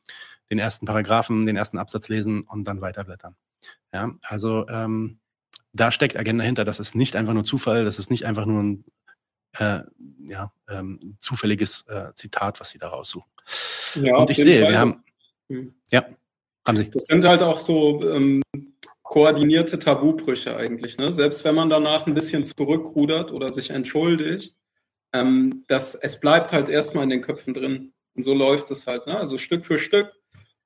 den 0.49 0.60
ersten 0.60 0.86
Paragraphen, 0.86 1.45
den 1.45 1.56
ersten 1.56 1.78
Absatz 1.78 2.10
lesen 2.10 2.41
und 2.41 2.66
dann 2.66 2.82
weiterblättern. 2.82 3.36
Ja, 3.93 4.12
also 4.24 4.68
ähm, 4.68 5.20
da 5.74 5.91
steckt 5.91 6.18
Agenda 6.18 6.43
hinter. 6.43 6.66
Das 6.66 6.80
ist 6.80 6.95
nicht 6.95 7.16
einfach 7.16 7.34
nur 7.34 7.43
Zufall, 7.43 7.86
das 7.86 7.99
ist 7.99 8.10
nicht 8.10 8.26
einfach 8.26 8.45
nur 8.45 8.64
ein 8.64 8.86
äh, 9.58 9.80
ja, 10.28 10.51
ähm, 10.70 11.18
zufälliges 11.20 11.86
äh, 11.88 12.14
Zitat, 12.16 12.60
was 12.60 12.70
sie 12.70 12.80
da 12.80 12.89
raussuchen. 12.89 13.30
Ja, 13.95 14.18
und 14.18 14.30
ich 14.30 14.38
sehe, 14.38 14.62
Fall 14.62 14.72
wir 14.72 14.80
haben. 14.80 14.95
Hm. 15.49 15.76
Ja, 15.91 16.06
haben 16.66 16.78
Sie. 16.78 16.89
Das 16.89 17.06
sind 17.06 17.24
halt 17.26 17.41
auch 17.41 17.60
so 17.60 18.03
ähm, 18.10 18.41
koordinierte 19.03 19.78
Tabubrüche 19.78 20.58
eigentlich. 20.58 20.97
Ne? 20.97 21.12
Selbst 21.12 21.43
wenn 21.45 21.56
man 21.56 21.70
danach 21.70 22.08
ein 22.08 22.16
bisschen 22.16 22.43
zurückrudert 22.43 23.32
oder 23.32 23.49
sich 23.49 23.70
entschuldigt, 23.70 24.56
ähm, 25.14 25.64
das, 25.68 25.95
es 25.95 26.20
bleibt 26.20 26.51
halt 26.51 26.70
erstmal 26.70 27.03
in 27.03 27.12
den 27.12 27.22
Köpfen 27.22 27.53
drin. 27.53 27.93
Und 28.16 28.24
so 28.24 28.34
läuft 28.34 28.72
es 28.72 28.88
halt. 28.88 29.06
Ne? 29.08 29.18
Also 29.18 29.38
Stück 29.38 29.66
für 29.66 29.80
Stück. 29.80 30.12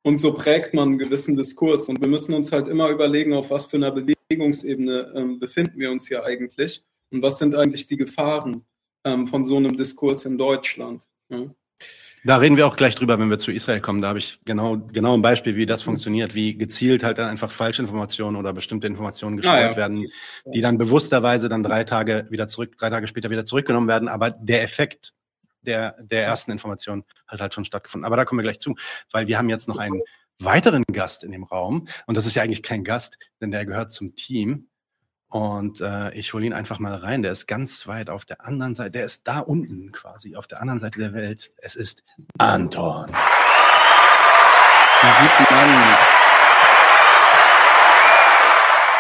Und 0.01 0.17
so 0.17 0.33
prägt 0.33 0.73
man 0.73 0.89
einen 0.89 0.97
gewissen 0.97 1.35
Diskurs. 1.35 1.89
Und 1.89 1.99
wir 1.99 2.07
müssen 2.07 2.33
uns 2.33 2.51
halt 2.51 2.69
immer 2.69 2.89
überlegen, 2.89 3.33
auf 3.33 3.49
was 3.49 3.65
für 3.65 3.77
einer 3.77 3.91
Bewegungsebene 3.91 5.13
ähm, 5.15 5.39
befinden 5.39 5.77
wir 5.77 5.91
uns 5.91 6.07
hier 6.07 6.23
eigentlich. 6.23 6.83
Und 7.11 7.21
was 7.21 7.37
sind 7.39 7.55
eigentlich 7.55 7.87
die 7.87 7.97
Gefahren 7.97 8.65
ähm, 9.03 9.27
von 9.27 9.45
so 9.45 9.57
einem 9.57 9.75
Diskurs 9.75 10.25
in 10.25 10.37
Deutschland. 10.37 11.03
Ja? 11.29 11.45
Da 12.25 12.37
reden 12.37 12.57
wir 12.57 12.67
auch 12.67 12.75
gleich 12.75 12.95
drüber, 12.95 13.17
wenn 13.17 13.29
wir 13.29 13.39
zu 13.39 13.51
Israel 13.51 13.79
kommen. 13.79 14.01
Da 14.01 14.09
habe 14.09 14.19
ich 14.19 14.41
genau, 14.43 14.77
genau 14.77 15.13
ein 15.13 15.21
Beispiel, 15.21 15.55
wie 15.55 15.65
das 15.65 15.81
funktioniert, 15.81 16.35
wie 16.35 16.57
gezielt 16.57 17.03
halt 17.03 17.17
dann 17.17 17.29
einfach 17.29 17.51
Falschinformationen 17.51 18.37
oder 18.37 18.51
bestimmte 18.51 18.87
Informationen 18.87 19.37
gestreut 19.37 19.55
ah, 19.55 19.71
ja. 19.71 19.75
werden, 19.77 20.05
die 20.45 20.61
dann 20.61 20.77
bewussterweise 20.77 21.47
dann 21.47 21.63
drei 21.63 21.85
Tage 21.85 22.27
wieder 22.29 22.47
zurück, 22.47 22.77
drei 22.77 22.89
Tage 22.89 23.07
später 23.07 23.29
wieder 23.29 23.45
zurückgenommen 23.45 23.87
werden. 23.87 24.09
Aber 24.09 24.31
der 24.31 24.63
Effekt 24.63 25.13
der, 25.61 25.95
der 26.01 26.23
ersten 26.25 26.51
Information 26.51 27.05
hat 27.27 27.41
halt 27.41 27.53
schon 27.53 27.65
stattgefunden. 27.65 28.05
Aber 28.05 28.17
da 28.17 28.25
kommen 28.25 28.39
wir 28.39 28.43
gleich 28.43 28.59
zu, 28.59 28.75
weil 29.11 29.27
wir 29.27 29.37
haben 29.37 29.49
jetzt 29.49 29.67
noch 29.67 29.77
einen 29.77 30.01
weiteren 30.39 30.83
Gast 30.91 31.23
in 31.23 31.31
dem 31.31 31.43
Raum. 31.43 31.87
Und 32.05 32.15
das 32.15 32.25
ist 32.25 32.35
ja 32.35 32.43
eigentlich 32.43 32.63
kein 32.63 32.83
Gast, 32.83 33.17
denn 33.41 33.51
der 33.51 33.65
gehört 33.65 33.91
zum 33.91 34.15
Team. 34.15 34.68
Und 35.29 35.79
äh, 35.79 36.11
ich 36.15 36.33
hole 36.33 36.45
ihn 36.45 36.53
einfach 36.53 36.79
mal 36.79 36.95
rein. 36.95 37.21
Der 37.21 37.31
ist 37.31 37.45
ganz 37.45 37.85
weit 37.85 38.09
auf 38.09 38.25
der 38.25 38.45
anderen 38.45 38.73
Seite. 38.73 38.91
Der 38.91 39.05
ist 39.05 39.27
da 39.27 39.39
unten 39.39 39.91
quasi, 39.91 40.35
auf 40.35 40.47
der 40.47 40.59
anderen 40.59 40.79
Seite 40.79 40.99
der 40.99 41.13
Welt. 41.13 41.51
Es 41.57 41.75
ist 41.75 42.03
Anton. 42.39 43.11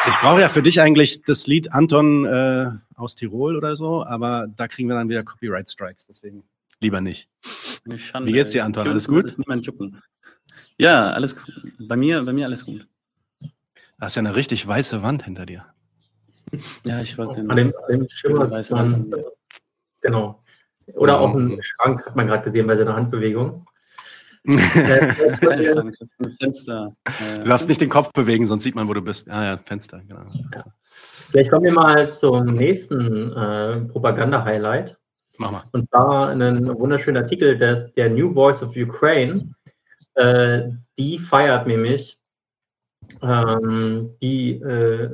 Ich 0.07 0.15
brauche 0.21 0.39
ja 0.39 0.49
für 0.49 0.61
dich 0.61 0.79
eigentlich 0.79 1.23
das 1.23 1.47
Lied 1.47 1.73
Anton 1.73 2.25
äh, 2.25 2.71
aus 2.95 3.15
Tirol 3.15 3.57
oder 3.57 3.75
so, 3.75 4.05
aber 4.05 4.47
da 4.55 4.67
kriegen 4.67 4.87
wir 4.87 4.95
dann 4.95 5.09
wieder 5.09 5.23
Copyright 5.23 5.69
Strikes, 5.69 6.05
deswegen 6.05 6.43
lieber 6.79 7.01
nicht. 7.01 7.27
Schande, 7.97 8.29
Wie 8.29 8.33
geht's 8.33 8.51
dir, 8.51 8.63
Anton? 8.63 8.87
Alles 8.87 9.07
gut? 9.07 9.35
Ja, 10.77 11.11
alles 11.11 11.35
bei 11.79 11.97
mir, 11.97 12.23
bei 12.23 12.33
mir 12.33 12.45
alles 12.45 12.65
gut. 12.65 12.87
Du 13.41 13.49
hast 13.99 14.15
ja 14.15 14.21
eine 14.21 14.35
richtig 14.35 14.65
weiße 14.65 15.03
Wand 15.03 15.25
hinter 15.25 15.45
dir. 15.45 15.65
Ja, 16.83 17.01
ich 17.01 17.17
wollte 17.17 17.41
den. 17.41 17.49
An 17.49 17.57
dem, 17.57 17.73
dem 17.89 18.07
Schimmer 18.09 18.47
man, 18.47 19.13
Genau. 20.01 20.43
Oder 20.93 21.19
auch 21.19 21.33
einen 21.35 21.61
Schrank 21.61 22.05
hat 22.05 22.15
man 22.15 22.27
gerade 22.27 22.43
gesehen 22.43 22.67
bei 22.67 22.75
seiner 22.75 22.95
Handbewegung. 22.95 23.65
äh, 24.45 25.07
das 25.07 25.19
ist 25.29 26.15
ein 26.19 26.31
Fenster. 26.39 26.95
Du 27.43 27.49
darfst 27.49 27.67
nicht 27.67 27.81
den 27.81 27.89
Kopf 27.89 28.11
bewegen, 28.13 28.47
sonst 28.47 28.63
sieht 28.63 28.75
man, 28.75 28.87
wo 28.87 28.93
du 28.93 29.01
bist. 29.01 29.29
Ah 29.29 29.43
ja, 29.43 29.57
Fenster, 29.57 30.01
genau. 30.07 30.25
Ja. 30.55 30.63
Vielleicht 31.29 31.51
kommen 31.51 31.65
wir 31.65 31.73
mal 31.73 32.13
zum 32.13 32.45
nächsten 32.45 33.33
äh, 33.33 33.81
Propaganda-Highlight. 33.81 34.97
Mach 35.37 35.51
mal. 35.51 35.63
Und 35.71 35.89
zwar 35.89 36.29
einen 36.29 36.67
wunderschönen 36.79 37.21
Artikel 37.21 37.57
des, 37.57 37.93
der 37.93 38.09
New 38.09 38.33
Voice 38.33 38.63
of 38.63 38.75
Ukraine. 38.75 39.53
Äh, 40.15 40.69
die 40.97 41.19
feiert 41.19 41.67
nämlich 41.67 42.17
ähm, 43.21 44.15
die 44.21 44.53
äh, 44.53 45.09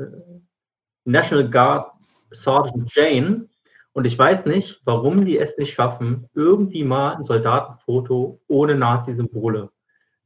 National 1.06 1.50
Guard 1.50 1.92
Sergeant 2.32 2.94
Jane. 2.94 3.48
Und 3.94 4.06
ich 4.06 4.20
weiß 4.20 4.46
nicht, 4.46 4.82
warum 4.84 5.24
die 5.24 5.38
es 5.38 5.58
nicht 5.58 5.74
schaffen, 5.74 6.30
irgendwie 6.34 6.84
mal 6.84 7.16
ein 7.16 7.24
Soldatenfoto 7.24 8.42
ohne 8.48 8.76
Nazi-Symbole 8.76 9.70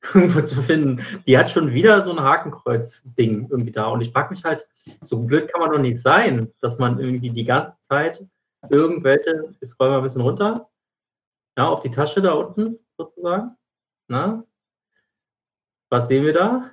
zu 0.46 0.64
finden. 0.64 1.06
Die 1.28 1.38
hat 1.38 1.52
schon 1.52 1.72
wieder 1.72 2.02
so 2.02 2.12
ein 2.12 2.20
Hakenkreuz-Ding 2.20 3.48
irgendwie 3.52 3.72
da. 3.72 3.88
Und 3.88 4.02
ich 4.02 4.12
frage 4.12 4.32
mich 4.32 4.44
halt, 4.44 4.66
so 5.04 5.20
blöd 5.20 5.52
kann 5.52 5.62
man 5.62 5.72
doch 5.72 5.80
nicht 5.80 6.02
sein, 6.02 6.52
dass 6.62 6.80
man 6.80 7.00
irgendwie 7.00 7.30
die 7.30 7.46
ganze 7.46 7.76
Zeit 7.90 8.26
irgendwelche, 8.70 9.54
ich 9.62 9.70
scroll 9.70 9.90
mal 9.90 9.98
ein 9.98 10.04
bisschen 10.04 10.22
runter, 10.22 10.68
ja, 11.58 11.68
auf 11.68 11.82
die 11.82 11.92
Tasche 11.92 12.22
da 12.22 12.34
unten 12.34 12.80
sozusagen. 12.98 13.56
Na? 14.08 14.44
Was 15.90 16.08
sehen 16.08 16.26
wir 16.26 16.34
da? 16.34 16.72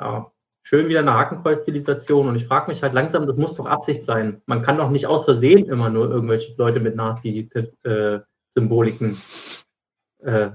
Ja, 0.00 0.32
schön 0.62 0.88
wieder 0.88 1.00
eine 1.00 1.14
Hakenkreuz-Stilisation. 1.14 2.28
Und 2.28 2.36
ich 2.36 2.46
frage 2.46 2.70
mich 2.70 2.82
halt 2.82 2.94
langsam, 2.94 3.26
das 3.26 3.36
muss 3.36 3.54
doch 3.54 3.66
Absicht 3.66 4.04
sein. 4.04 4.40
Man 4.46 4.62
kann 4.62 4.78
doch 4.78 4.90
nicht 4.90 5.06
aus 5.06 5.24
Versehen 5.24 5.66
immer 5.66 5.90
nur 5.90 6.10
irgendwelche 6.10 6.54
Leute 6.56 6.80
mit 6.80 6.96
Nazi-Symboliken 6.96 9.20
äh, 10.20 10.50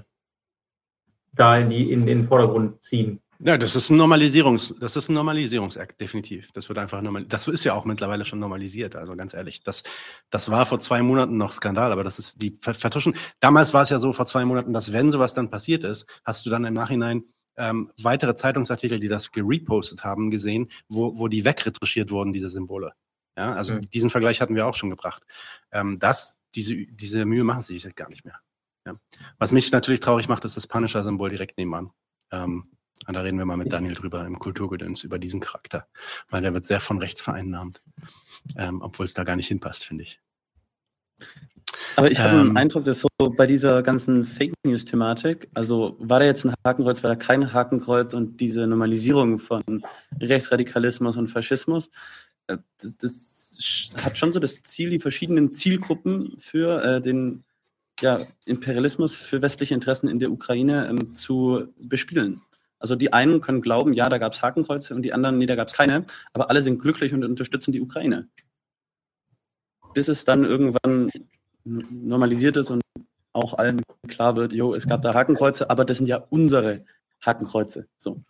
da 1.33 1.57
in, 1.57 1.69
die, 1.69 1.91
in, 1.91 2.01
in 2.01 2.19
den 2.19 2.27
Vordergrund 2.27 2.81
ziehen. 2.81 3.21
Ja, 3.39 3.55
das 3.55 3.75
ist 3.75 3.91
ein 3.91 3.97
Normalisierungs, 3.97 4.73
das 4.79 4.95
ist 4.95 5.09
ein 5.09 5.13
Normalisierungsakt, 5.13 6.01
definitiv. 6.01 6.51
Das 6.53 6.69
wird 6.69 6.79
einfach 6.79 7.03
normal, 7.03 7.25
das 7.25 7.47
ist 7.47 7.63
ja 7.65 7.75
auch 7.75 7.85
mittlerweile 7.85 8.25
schon 8.25 8.39
normalisiert, 8.39 8.95
also 8.95 9.15
ganz 9.15 9.35
ehrlich. 9.35 9.61
Das, 9.61 9.83
das 10.31 10.49
war 10.49 10.65
vor 10.65 10.79
zwei 10.79 11.03
Monaten 11.03 11.37
noch 11.37 11.51
Skandal, 11.51 11.91
aber 11.91 12.03
das 12.03 12.17
ist 12.17 12.41
die 12.41 12.57
Vertuschen. 12.59 13.15
Damals 13.39 13.75
war 13.75 13.83
es 13.83 13.89
ja 13.89 13.99
so 13.99 14.11
vor 14.11 14.25
zwei 14.25 14.43
Monaten, 14.43 14.73
dass 14.73 14.91
wenn 14.91 15.11
sowas 15.11 15.35
dann 15.35 15.51
passiert 15.51 15.83
ist, 15.83 16.07
hast 16.25 16.47
du 16.47 16.49
dann 16.49 16.65
im 16.65 16.73
Nachhinein 16.73 17.25
ähm, 17.57 17.91
weitere 18.01 18.35
Zeitungsartikel, 18.35 18.99
die 18.99 19.07
das 19.07 19.31
gerepostet 19.31 20.03
haben, 20.03 20.31
gesehen, 20.31 20.71
wo, 20.87 21.17
wo 21.17 21.27
die 21.27 21.43
wegretuschiert 21.43 22.11
wurden, 22.11 22.33
diese 22.33 22.49
Symbole. 22.49 22.93
Ja, 23.35 23.53
also 23.53 23.75
mhm. 23.75 23.89
diesen 23.89 24.09
Vergleich 24.09 24.41
hatten 24.41 24.55
wir 24.55 24.65
auch 24.65 24.75
schon 24.75 24.89
gebracht. 24.89 25.23
Ähm, 25.71 25.99
das, 25.99 26.37
diese, 26.55 26.75
diese 26.75 27.25
Mühe 27.25 27.43
machen 27.43 27.61
sie 27.61 27.77
sich 27.77 27.95
gar 27.95 28.09
nicht 28.09 28.25
mehr. 28.25 28.39
Ja. 28.85 28.95
Was 29.37 29.51
mich 29.51 29.71
natürlich 29.71 29.99
traurig 29.99 30.27
macht, 30.27 30.45
ist 30.45 30.57
das 30.57 30.67
Punisher-Symbol 30.67 31.29
direkt 31.29 31.57
nebenan. 31.57 31.91
Ähm, 32.31 32.71
da 33.05 33.21
reden 33.21 33.37
wir 33.37 33.45
mal 33.45 33.57
mit 33.57 33.71
Daniel 33.71 33.93
drüber 33.93 34.25
im 34.25 34.39
Kulturgedöns 34.39 35.03
über 35.03 35.19
diesen 35.19 35.39
Charakter, 35.39 35.87
weil 36.29 36.41
der 36.41 36.53
wird 36.53 36.65
sehr 36.65 36.79
von 36.79 36.97
rechts 36.97 37.21
vereinnahmt, 37.21 37.81
ähm, 38.55 38.81
obwohl 38.81 39.05
es 39.05 39.13
da 39.13 39.23
gar 39.23 39.35
nicht 39.35 39.47
hinpasst, 39.47 39.85
finde 39.85 40.03
ich. 40.03 40.19
Aber 41.97 42.11
ich 42.11 42.19
habe 42.19 42.37
ähm, 42.37 42.49
den 42.49 42.57
Eindruck, 42.57 42.85
dass 42.85 43.01
so 43.01 43.07
bei 43.17 43.47
dieser 43.47 43.81
ganzen 43.81 44.23
Fake 44.23 44.53
News-Thematik, 44.63 45.49
also 45.55 45.95
war 45.99 46.19
da 46.19 46.27
jetzt 46.27 46.45
ein 46.45 46.53
Hakenkreuz, 46.63 47.01
war 47.01 47.09
da 47.09 47.15
kein 47.15 47.53
Hakenkreuz 47.53 48.13
und 48.13 48.39
diese 48.39 48.67
Normalisierung 48.67 49.39
von 49.39 49.83
Rechtsradikalismus 50.21 51.17
und 51.17 51.27
Faschismus, 51.27 51.89
äh, 52.45 52.57
das, 52.79 52.97
das 52.97 53.89
hat 54.03 54.15
schon 54.15 54.31
so 54.31 54.39
das 54.39 54.61
Ziel, 54.61 54.91
die 54.91 54.99
verschiedenen 54.99 55.53
Zielgruppen 55.53 56.35
für 56.37 56.83
äh, 56.83 57.01
den 57.01 57.43
ja, 57.99 58.19
Imperialismus, 58.45 59.15
für 59.15 59.41
westliche 59.41 59.73
Interessen 59.73 60.07
in 60.07 60.19
der 60.19 60.31
Ukraine 60.31 60.87
ähm, 60.87 61.15
zu 61.15 61.73
bespielen. 61.79 62.41
Also 62.77 62.95
die 62.95 63.11
einen 63.11 63.41
können 63.41 63.63
glauben, 63.63 63.93
ja, 63.93 64.07
da 64.07 64.19
gab 64.19 64.33
es 64.33 64.43
Hakenkreuze 64.43 64.93
und 64.93 65.01
die 65.01 65.13
anderen, 65.13 65.39
nee, 65.39 65.47
da 65.47 65.55
gab 65.55 65.67
es 65.67 65.73
keine, 65.73 66.05
aber 66.33 66.51
alle 66.51 66.61
sind 66.61 66.77
glücklich 66.79 67.11
und 67.11 67.23
unterstützen 67.23 67.71
die 67.71 67.81
Ukraine. 67.81 68.27
Bis 69.95 70.09
es 70.09 70.25
dann 70.25 70.43
irgendwann 70.43 71.09
normalisiert 71.89 72.57
ist 72.57 72.71
und 72.71 72.81
auch 73.33 73.53
allen 73.53 73.81
klar 74.07 74.35
wird, 74.35 74.53
jo, 74.53 74.73
es 74.73 74.87
gab 74.87 75.01
da 75.01 75.13
Hakenkreuze, 75.13 75.69
aber 75.69 75.85
das 75.85 75.97
sind 75.97 76.07
ja 76.07 76.23
unsere 76.29 76.85
Hakenkreuze. 77.23 77.87
So. 77.97 78.21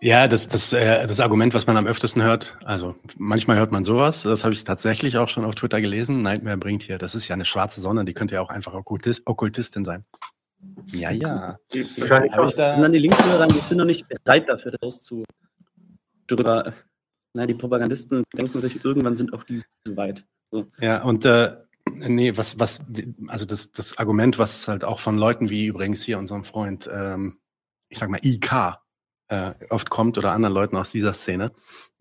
Ja, 0.00 0.26
das, 0.26 0.48
das, 0.48 0.72
äh, 0.72 1.06
das 1.06 1.20
Argument, 1.20 1.54
was 1.54 1.66
man 1.66 1.76
am 1.76 1.86
öftesten 1.86 2.22
hört, 2.22 2.58
also 2.64 2.96
manchmal 3.16 3.56
hört 3.56 3.70
man 3.70 3.84
sowas, 3.84 4.22
das 4.22 4.42
habe 4.42 4.52
ich 4.52 4.64
tatsächlich 4.64 5.16
auch 5.16 5.28
schon 5.28 5.44
auf 5.44 5.54
Twitter 5.54 5.80
gelesen. 5.80 6.22
Nightmare 6.22 6.56
bringt 6.56 6.82
hier, 6.82 6.98
das 6.98 7.14
ist 7.14 7.28
ja 7.28 7.34
eine 7.34 7.44
schwarze 7.44 7.80
Sonne, 7.80 8.04
die 8.04 8.12
könnte 8.12 8.34
ja 8.34 8.40
auch 8.40 8.50
einfach 8.50 8.74
Okkultist, 8.74 9.22
Okkultistin 9.26 9.84
sein. 9.84 10.04
Ja, 10.86 11.10
ja. 11.10 11.56
Wahrscheinlich 11.98 12.32
ich 12.36 12.54
da. 12.54 12.74
Sind 12.74 12.82
dann 12.82 12.92
die 12.92 12.98
Linkshörer, 12.98 13.46
die 13.46 13.54
sind 13.54 13.78
noch 13.78 13.84
nicht 13.84 14.06
bereit 14.08 14.48
dafür, 14.48 14.72
das 14.80 15.00
zu 15.02 15.24
drüber. 16.26 16.72
Na, 17.34 17.46
die 17.46 17.54
Propagandisten 17.54 18.24
denken 18.36 18.60
sich, 18.60 18.84
irgendwann 18.84 19.16
sind 19.16 19.32
auch 19.32 19.44
diese 19.44 19.64
weit. 19.88 20.24
Ja, 20.80 21.02
und 21.02 21.24
äh, 21.24 21.56
nee, 21.90 22.36
was, 22.36 22.58
was, 22.58 22.80
also 23.28 23.46
das, 23.46 23.72
das 23.72 23.98
Argument, 23.98 24.38
was 24.38 24.68
halt 24.68 24.84
auch 24.84 25.00
von 25.00 25.16
Leuten 25.16 25.50
wie 25.50 25.66
übrigens 25.66 26.02
hier 26.02 26.18
unserem 26.18 26.44
Freund, 26.44 26.88
ähm, 26.92 27.40
ich 27.88 27.98
sag 27.98 28.10
mal, 28.10 28.20
IK 28.22 28.78
äh, 29.28 29.54
oft 29.70 29.88
kommt 29.90 30.18
oder 30.18 30.32
anderen 30.32 30.54
Leuten 30.54 30.76
aus 30.76 30.90
dieser 30.90 31.14
Szene, 31.14 31.52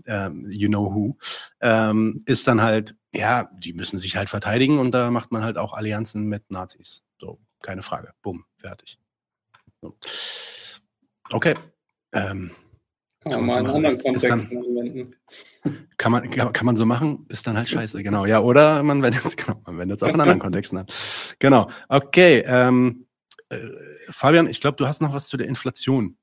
ähm, 0.05 0.45
you 0.49 0.67
know 0.67 0.93
who, 0.93 1.17
ähm, 1.61 2.23
ist 2.25 2.47
dann 2.47 2.61
halt, 2.61 2.95
ja, 3.13 3.49
die 3.57 3.73
müssen 3.73 3.99
sich 3.99 4.17
halt 4.17 4.29
verteidigen 4.29 4.79
und 4.79 4.91
da 4.91 5.11
macht 5.11 5.31
man 5.31 5.43
halt 5.43 5.57
auch 5.57 5.73
Allianzen 5.73 6.25
mit 6.25 6.49
Nazis. 6.51 7.03
So, 7.19 7.39
keine 7.61 7.83
Frage. 7.83 8.13
Bumm, 8.21 8.45
fertig. 8.57 8.99
So. 9.81 9.95
Okay. 11.31 11.55
Ähm, 12.13 12.51
kann 13.23 13.45
man 13.45 13.47
mal 13.47 13.59
in 13.59 13.67
anderen 13.67 13.99
Kontexten 14.01 14.57
anwenden. 14.57 15.15
Kann 15.97 16.11
man, 16.11 16.29
kann, 16.29 16.53
kann, 16.53 16.65
man 16.65 16.75
so 16.75 16.85
machen, 16.85 17.25
ist 17.29 17.45
dann 17.45 17.55
halt 17.55 17.69
scheiße, 17.69 18.01
genau. 18.01 18.25
Ja, 18.25 18.39
oder 18.39 18.81
man 18.81 19.03
wendet 19.03 19.25
es 19.25 19.35
genau, 19.37 19.61
man 19.65 19.77
wendet 19.77 19.97
es 19.97 20.03
auch 20.03 20.13
in 20.13 20.19
anderen 20.19 20.39
Kontexten 20.39 20.79
an. 20.79 20.85
Genau. 21.39 21.69
Okay. 21.87 22.43
Ähm, 22.45 23.05
äh, 23.49 23.59
Fabian, 24.09 24.47
ich 24.47 24.59
glaube, 24.59 24.77
du 24.77 24.87
hast 24.87 25.01
noch 25.01 25.13
was 25.13 25.27
zu 25.27 25.37
der 25.37 25.47
Inflation. 25.47 26.17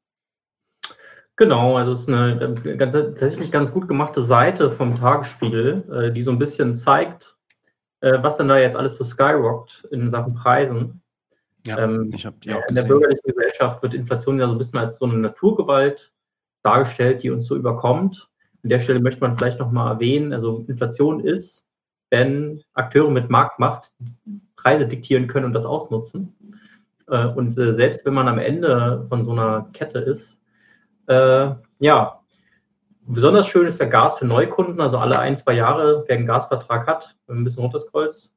Genau, 1.36 1.76
also 1.76 1.93
es 1.93 2.01
ist 2.01 2.09
eine 2.09 2.55
ganz, 2.76 2.95
tatsächlich 2.95 3.53
ganz 3.53 3.70
gut 3.70 3.86
gemachte 3.86 4.24
Seite 4.24 4.72
vom 4.72 4.97
Tagesspiegel, 4.97 5.84
äh, 5.93 6.12
die 6.12 6.22
so 6.22 6.32
ein 6.32 6.39
bisschen 6.41 6.74
zeigt, 6.74 7.36
äh, 8.01 8.18
was 8.20 8.39
denn 8.39 8.49
da 8.49 8.59
jetzt 8.59 8.74
alles 8.74 8.97
so 8.97 9.05
skyrockt 9.05 9.86
in 9.93 10.11
Sachen 10.11 10.34
Preisen. 10.34 11.01
Ja, 11.64 11.78
ähm, 11.78 12.11
ich 12.12 12.26
habe 12.26 12.39
die 12.43 12.53
auch 12.53 12.66
In 12.68 12.74
der 12.74 12.82
bürgerlichen 12.82 13.22
Gesellschaft 13.24 13.80
wird 13.82 13.95
Inflation 13.95 14.41
ja 14.41 14.47
so 14.47 14.53
ein 14.53 14.59
bisschen 14.59 14.80
als 14.80 14.99
so 14.99 15.05
eine 15.05 15.18
Naturgewalt 15.18 16.12
dargestellt, 16.64 17.22
die 17.22 17.30
uns 17.30 17.47
so 17.47 17.55
überkommt. 17.55 18.28
An 18.63 18.71
der 18.71 18.79
Stelle 18.79 19.01
möchte 19.01 19.21
man 19.21 19.37
vielleicht 19.37 19.59
nochmal 19.59 19.95
erwähnen, 19.95 20.33
also 20.33 20.65
Inflation 20.69 21.21
ist, 21.21 21.67
wenn 22.11 22.63
Akteure 22.75 23.11
mit 23.11 23.31
Marktmacht 23.31 23.93
Preise 24.57 24.87
diktieren 24.87 25.27
können 25.27 25.47
und 25.47 25.53
das 25.53 25.65
ausnutzen. 25.65 26.35
Äh, 27.09 27.27
und 27.27 27.57
äh, 27.59 27.73
selbst 27.73 28.05
wenn 28.05 28.15
man 28.15 28.29
am 28.29 28.39
Ende 28.39 29.07
von 29.09 29.23
so 29.23 29.33
einer 29.33 29.69
Kette 29.73 30.01
ist, 30.01 30.41
äh, 31.07 31.51
ja, 31.79 32.21
besonders 33.07 33.47
schön 33.49 33.67
ist 33.67 33.81
der 33.81 33.89
Gas 33.89 34.19
für 34.19 34.27
Neukunden, 34.27 34.81
also 34.81 34.99
alle 34.99 35.19
ein, 35.19 35.37
zwei 35.37 35.55
Jahre, 35.55 36.05
wer 36.07 36.17
einen 36.17 36.27
Gasvertrag 36.27 36.87
hat, 36.87 37.17
wenn 37.27 37.37
man 37.37 37.43
ein 37.43 37.45
bisschen 37.45 37.63
runterscrollt, 37.63 38.31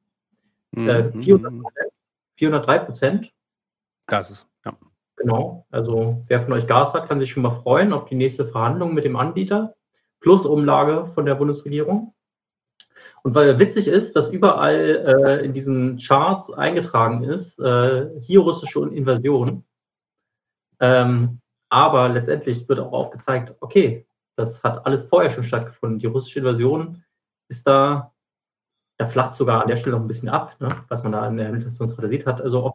äh, 0.76 1.10
400 1.10 1.52
mhm. 1.52 1.66
403 2.36 2.78
Prozent. 2.78 3.32
Das 4.06 4.30
ist, 4.30 4.48
ja. 4.64 4.72
Genau, 5.16 5.66
also 5.70 6.24
wer 6.28 6.42
von 6.42 6.54
euch 6.54 6.66
Gas 6.66 6.94
hat, 6.94 7.08
kann 7.08 7.20
sich 7.20 7.30
schon 7.30 7.42
mal 7.42 7.60
freuen 7.60 7.92
auf 7.92 8.06
die 8.06 8.14
nächste 8.14 8.46
Verhandlung 8.46 8.94
mit 8.94 9.04
dem 9.04 9.16
Anbieter, 9.16 9.74
plus 10.22 10.46
Umlage 10.46 11.06
von 11.14 11.26
der 11.26 11.34
Bundesregierung. 11.34 12.14
Und 13.22 13.34
weil 13.34 13.58
witzig 13.58 13.86
ist, 13.86 14.16
dass 14.16 14.30
überall 14.30 14.74
äh, 15.06 15.44
in 15.44 15.52
diesen 15.52 15.98
Charts 15.98 16.52
eingetragen 16.52 17.22
ist, 17.22 17.58
äh, 17.60 18.08
hier 18.20 18.40
russische 18.40 18.80
Invasion. 18.88 19.64
Ähm, 20.80 21.40
aber 21.68 22.08
letztendlich 22.08 22.68
wird 22.68 22.80
auch 22.80 22.92
aufgezeigt, 22.92 23.54
okay, 23.60 24.06
das 24.36 24.62
hat 24.64 24.84
alles 24.86 25.04
vorher 25.04 25.30
schon 25.30 25.44
stattgefunden. 25.44 25.98
Die 25.98 26.06
russische 26.06 26.40
Invasion 26.40 27.04
ist 27.48 27.66
da, 27.66 28.12
da 28.98 29.06
flacht 29.06 29.34
sogar 29.34 29.62
an 29.62 29.68
der 29.68 29.76
Stelle 29.76 29.96
noch 29.96 30.02
ein 30.02 30.08
bisschen 30.08 30.28
ab, 30.28 30.56
ne, 30.58 30.68
was 30.88 31.02
man 31.02 31.12
da 31.12 31.26
in 31.28 31.36
der 31.36 31.50
Inflationsrate 31.50 32.08
sieht, 32.08 32.26
hat 32.26 32.40
also 32.40 32.72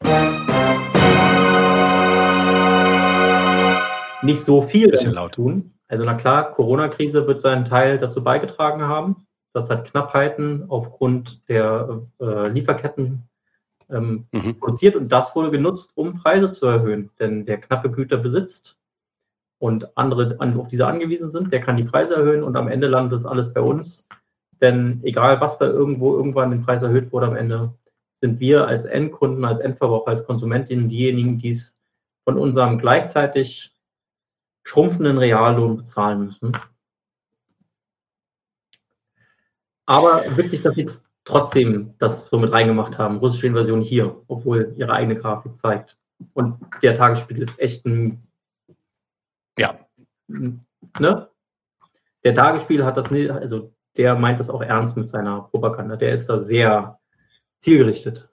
nicht 4.21 4.45
so 4.45 4.61
viel 4.61 4.93
zu 4.93 5.11
tun. 5.29 5.76
Also 5.87 6.03
na 6.03 6.15
klar, 6.15 6.51
Corona-Krise 6.51 7.27
wird 7.27 7.41
seinen 7.41 7.65
Teil 7.65 7.97
dazu 7.97 8.23
beigetragen 8.23 8.81
haben. 8.83 9.27
Das 9.53 9.69
hat 9.69 9.89
Knappheiten 9.89 10.65
aufgrund 10.69 11.47
der 11.47 12.01
äh, 12.19 12.49
Lieferketten 12.49 13.23
ähm, 13.89 14.27
mhm. 14.31 14.59
produziert 14.59 14.95
und 14.95 15.09
das 15.09 15.35
wurde 15.35 15.51
genutzt, 15.51 15.91
um 15.95 16.15
Preise 16.15 16.51
zu 16.51 16.67
erhöhen. 16.67 17.09
Denn 17.19 17.47
wer 17.47 17.57
knappe 17.57 17.89
Güter 17.89 18.17
besitzt, 18.17 18.77
und 19.59 19.97
andere 19.97 20.35
an, 20.39 20.59
auf 20.59 20.67
diese 20.67 20.87
angewiesen 20.87 21.29
sind, 21.29 21.51
der 21.51 21.61
kann 21.61 21.77
die 21.77 21.83
Preise 21.83 22.15
erhöhen 22.15 22.43
und 22.43 22.55
am 22.55 22.67
Ende 22.67 22.87
landet 22.87 23.13
das 23.13 23.25
alles 23.25 23.53
bei 23.53 23.61
uns. 23.61 24.07
Denn 24.61 24.99
egal, 25.03 25.41
was 25.41 25.57
da 25.57 25.65
irgendwo 25.65 26.15
irgendwann 26.15 26.51
den 26.51 26.63
Preis 26.63 26.83
erhöht 26.83 27.11
wurde, 27.11 27.27
am 27.27 27.35
Ende 27.35 27.73
sind 28.21 28.39
wir 28.39 28.67
als 28.67 28.85
Endkunden, 28.85 29.45
als 29.45 29.59
Endverbraucher, 29.59 30.11
als 30.11 30.25
Konsumentinnen 30.25 30.89
diejenigen, 30.89 31.37
die 31.37 31.49
es 31.49 31.77
von 32.23 32.37
unserem 32.37 32.79
gleichzeitig 32.79 33.71
schrumpfenden 34.67 35.17
Reallohn 35.17 35.77
bezahlen 35.77 36.25
müssen. 36.25 36.51
Aber 39.85 40.35
wirklich, 40.35 40.61
dass 40.61 40.75
sie 40.75 40.89
trotzdem 41.23 41.93
das 41.97 42.27
so 42.27 42.37
mit 42.37 42.51
reingemacht 42.51 42.97
haben, 42.97 43.17
russische 43.17 43.47
Invasion 43.47 43.81
hier, 43.81 44.21
obwohl 44.27 44.73
ihre 44.75 44.91
eigene 44.91 45.15
Grafik 45.17 45.57
zeigt. 45.57 45.97
Und 46.33 46.59
der 46.81 46.95
Tagesspiegel 46.95 47.43
ist 47.43 47.57
echt 47.59 47.85
ein 47.85 48.27
ja. 49.57 49.79
Ne? 50.27 51.29
Der 52.23 52.35
Tagesspiel 52.35 52.83
hat 52.85 52.97
das 52.97 53.09
nicht, 53.09 53.31
also 53.31 53.73
der 53.95 54.15
meint 54.15 54.39
das 54.39 54.49
auch 54.49 54.61
ernst 54.61 54.97
mit 54.97 55.09
seiner 55.09 55.41
Propaganda. 55.41 55.95
Der 55.95 56.13
ist 56.13 56.27
da 56.27 56.43
sehr 56.43 56.99
zielgerichtet. 57.59 58.29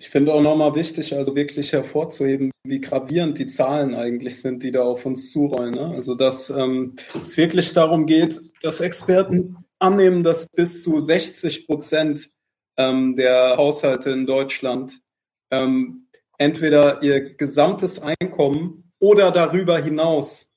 Ich 0.00 0.08
finde 0.08 0.32
auch 0.32 0.40
nochmal 0.40 0.74
wichtig, 0.74 1.14
also 1.14 1.36
wirklich 1.36 1.72
hervorzuheben, 1.72 2.50
wie 2.66 2.80
gravierend 2.80 3.38
die 3.38 3.44
Zahlen 3.44 3.94
eigentlich 3.94 4.40
sind, 4.40 4.62
die 4.62 4.70
da 4.70 4.82
auf 4.82 5.04
uns 5.04 5.30
zurollen. 5.30 5.74
Ne? 5.74 5.92
Also, 5.94 6.14
dass 6.14 6.48
ähm, 6.48 6.94
es 7.20 7.36
wirklich 7.36 7.74
darum 7.74 8.06
geht, 8.06 8.40
dass 8.62 8.80
Experten 8.80 9.58
annehmen, 9.78 10.22
dass 10.22 10.48
bis 10.48 10.82
zu 10.82 11.00
60 11.00 11.66
Prozent 11.66 12.30
ähm, 12.78 13.14
der 13.14 13.58
Haushalte 13.58 14.08
in 14.10 14.24
Deutschland 14.24 15.02
ähm, 15.50 16.08
entweder 16.38 17.02
ihr 17.02 17.34
gesamtes 17.34 18.00
Einkommen 18.00 18.90
oder 19.00 19.30
darüber 19.30 19.78
hinaus 19.78 20.50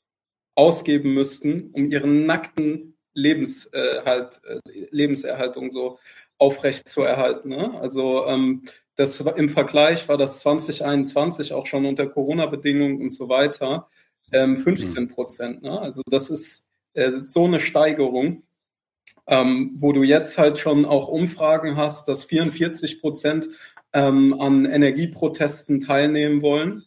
ausgeben 0.56 1.14
müssten, 1.14 1.72
um 1.74 1.92
ihren 1.92 2.26
nackten 2.26 2.98
Lebenserhalt, 3.14 4.40
äh, 4.46 4.60
Lebenserhaltung 4.90 5.74
so 5.74 6.00
aufrecht 6.38 6.88
zu 6.88 7.02
erhalten. 7.02 7.50
Ne? 7.50 7.78
Also 7.82 8.26
ähm, 8.26 8.64
das 8.96 9.20
im 9.20 9.50
Vergleich 9.50 10.08
war 10.08 10.18
das 10.18 10.40
2021 10.40 11.54
auch 11.54 11.66
schon 11.66 11.86
unter 11.86 12.08
Corona-Bedingungen 12.08 13.02
und 13.02 13.10
so 13.10 13.30
weiter 13.30 13.88
ähm, 14.32 14.58
15 14.58 15.08
Prozent. 15.08 15.64
Ne? 15.64 15.80
Also 15.80 16.02
das 16.06 16.30
ist 16.30 16.68
äh, 16.94 17.12
so 17.12 17.46
eine 17.46 17.60
Steigerung, 17.60 18.44
ähm, 19.28 19.74
wo 19.78 19.92
du 19.92 20.04
jetzt 20.04 20.38
halt 20.38 20.60
schon 20.60 20.86
auch 20.86 21.08
Umfragen 21.08 21.78
hast, 21.78 22.08
dass 22.08 22.26
44 22.26 23.02
Prozent 23.02 23.50
ähm, 23.94 24.40
an 24.40 24.66
Energieprotesten 24.66 25.80
teilnehmen 25.80 26.42
wollen. 26.42 26.84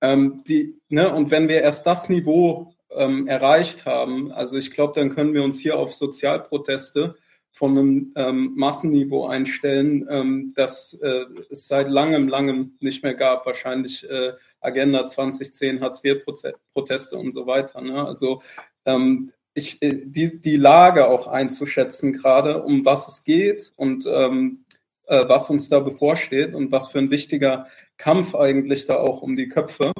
Ähm, 0.00 0.42
die, 0.46 0.78
ne, 0.88 1.12
und 1.12 1.30
wenn 1.30 1.48
wir 1.48 1.62
erst 1.62 1.86
das 1.86 2.08
Niveau 2.08 2.74
ähm, 2.90 3.26
erreicht 3.26 3.86
haben, 3.86 4.30
also 4.32 4.56
ich 4.56 4.70
glaube, 4.70 4.92
dann 4.94 5.14
können 5.14 5.34
wir 5.34 5.42
uns 5.42 5.58
hier 5.58 5.78
auf 5.78 5.94
Sozialproteste 5.94 7.16
von 7.56 7.70
einem 7.70 8.12
ähm, 8.16 8.52
Massenniveau 8.54 9.28
einstellen, 9.28 10.06
ähm, 10.10 10.52
das 10.54 10.92
äh, 10.92 11.24
es 11.48 11.66
seit 11.66 11.88
langem, 11.88 12.28
langem 12.28 12.76
nicht 12.80 13.02
mehr 13.02 13.14
gab. 13.14 13.46
Wahrscheinlich 13.46 14.06
äh, 14.10 14.34
Agenda 14.60 15.06
2010, 15.06 15.80
Hartz-IV-Proteste 15.80 17.16
und 17.16 17.32
so 17.32 17.46
weiter. 17.46 17.80
Ne? 17.80 18.06
Also 18.06 18.42
ähm, 18.84 19.32
ich, 19.54 19.80
äh, 19.80 20.02
die, 20.04 20.38
die 20.38 20.56
Lage 20.58 21.08
auch 21.08 21.28
einzuschätzen, 21.28 22.12
gerade 22.12 22.62
um 22.62 22.84
was 22.84 23.08
es 23.08 23.24
geht 23.24 23.72
und 23.76 24.04
ähm, 24.06 24.66
äh, 25.06 25.26
was 25.26 25.48
uns 25.48 25.70
da 25.70 25.80
bevorsteht 25.80 26.54
und 26.54 26.72
was 26.72 26.88
für 26.88 26.98
ein 26.98 27.10
wichtiger 27.10 27.68
Kampf 27.96 28.34
eigentlich 28.34 28.84
da 28.84 28.96
auch 28.96 29.22
um 29.22 29.34
die 29.34 29.48
Köpfe, 29.48 29.94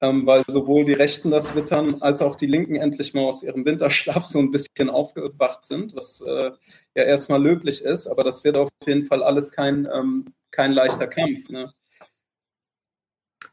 ähm, 0.00 0.26
weil 0.26 0.42
sowohl 0.48 0.84
die 0.84 0.92
Rechten 0.92 1.30
das 1.30 1.54
wittern, 1.54 2.02
als 2.02 2.20
auch 2.20 2.36
die 2.36 2.46
Linken 2.46 2.76
endlich 2.76 3.14
mal 3.14 3.24
aus 3.24 3.42
ihrem 3.42 3.64
Winterschlaf 3.64 4.26
so 4.26 4.38
ein 4.38 4.50
bisschen 4.50 4.90
aufgewacht 4.90 5.64
sind, 5.64 5.94
was 5.94 6.20
äh, 6.20 6.50
ja 6.94 7.02
erstmal 7.02 7.42
löblich 7.42 7.82
ist, 7.82 8.06
aber 8.06 8.24
das 8.24 8.44
wird 8.44 8.56
auf 8.56 8.68
jeden 8.84 9.06
Fall 9.06 9.22
alles 9.22 9.52
kein, 9.52 9.88
ähm, 9.92 10.26
kein 10.50 10.72
leichter 10.72 11.06
Kampf. 11.06 11.48
Ne? 11.48 11.72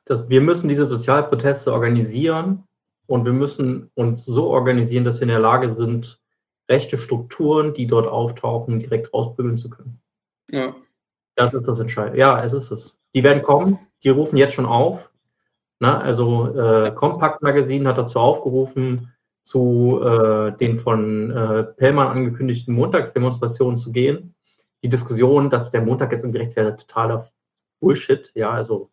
Das, 0.06 0.28
wir 0.28 0.42
müssen 0.42 0.68
diese 0.68 0.86
Sozialproteste 0.86 1.72
organisieren 1.72 2.66
und 3.08 3.26
wir 3.26 3.34
müssen 3.34 3.90
uns 3.96 4.26
so 4.26 4.48
organisieren, 4.48 5.06
dass 5.06 5.18
wir 5.18 5.24
in 5.24 5.30
der 5.30 5.40
Lage 5.40 5.74
sind, 5.74 6.20
rechte 6.70 6.98
Strukturen, 6.98 7.74
die 7.74 7.88
dort 7.88 8.08
auftauchen, 8.08 8.80
direkt 8.80 9.14
rausbügeln 9.14 9.58
zu 9.58 9.70
können. 9.70 10.02
Ja. 10.50 10.76
Das 11.36 11.54
ist 11.54 11.68
das 11.68 11.80
Entscheidende. 11.80 12.20
Ja, 12.20 12.44
es 12.44 12.54
ist 12.54 12.72
es. 12.72 12.98
Die 13.16 13.24
werden 13.24 13.44
kommen, 13.44 13.80
die 14.04 14.10
rufen 14.10 14.38
jetzt 14.38 14.54
schon 14.54 14.66
auf. 14.66 15.10
Na, 15.84 16.00
also 16.00 16.48
äh, 16.58 16.92
Compact 16.92 17.42
Magazine 17.42 17.90
hat 17.90 17.98
dazu 17.98 18.18
aufgerufen, 18.18 19.12
zu 19.44 20.00
äh, 20.02 20.56
den 20.56 20.80
von 20.80 21.30
äh, 21.30 21.64
Pellmann 21.76 22.08
angekündigten 22.08 22.74
Montagsdemonstrationen 22.74 23.76
zu 23.76 23.92
gehen. 23.92 24.34
Die 24.82 24.88
Diskussion, 24.88 25.50
dass 25.50 25.72
der 25.72 25.82
Montag 25.82 26.14
jetzt 26.14 26.24
ungerecht 26.24 26.56
wäre, 26.56 26.78
totaler 26.78 27.30
Bullshit. 27.82 28.32
Ja, 28.34 28.52
also 28.52 28.92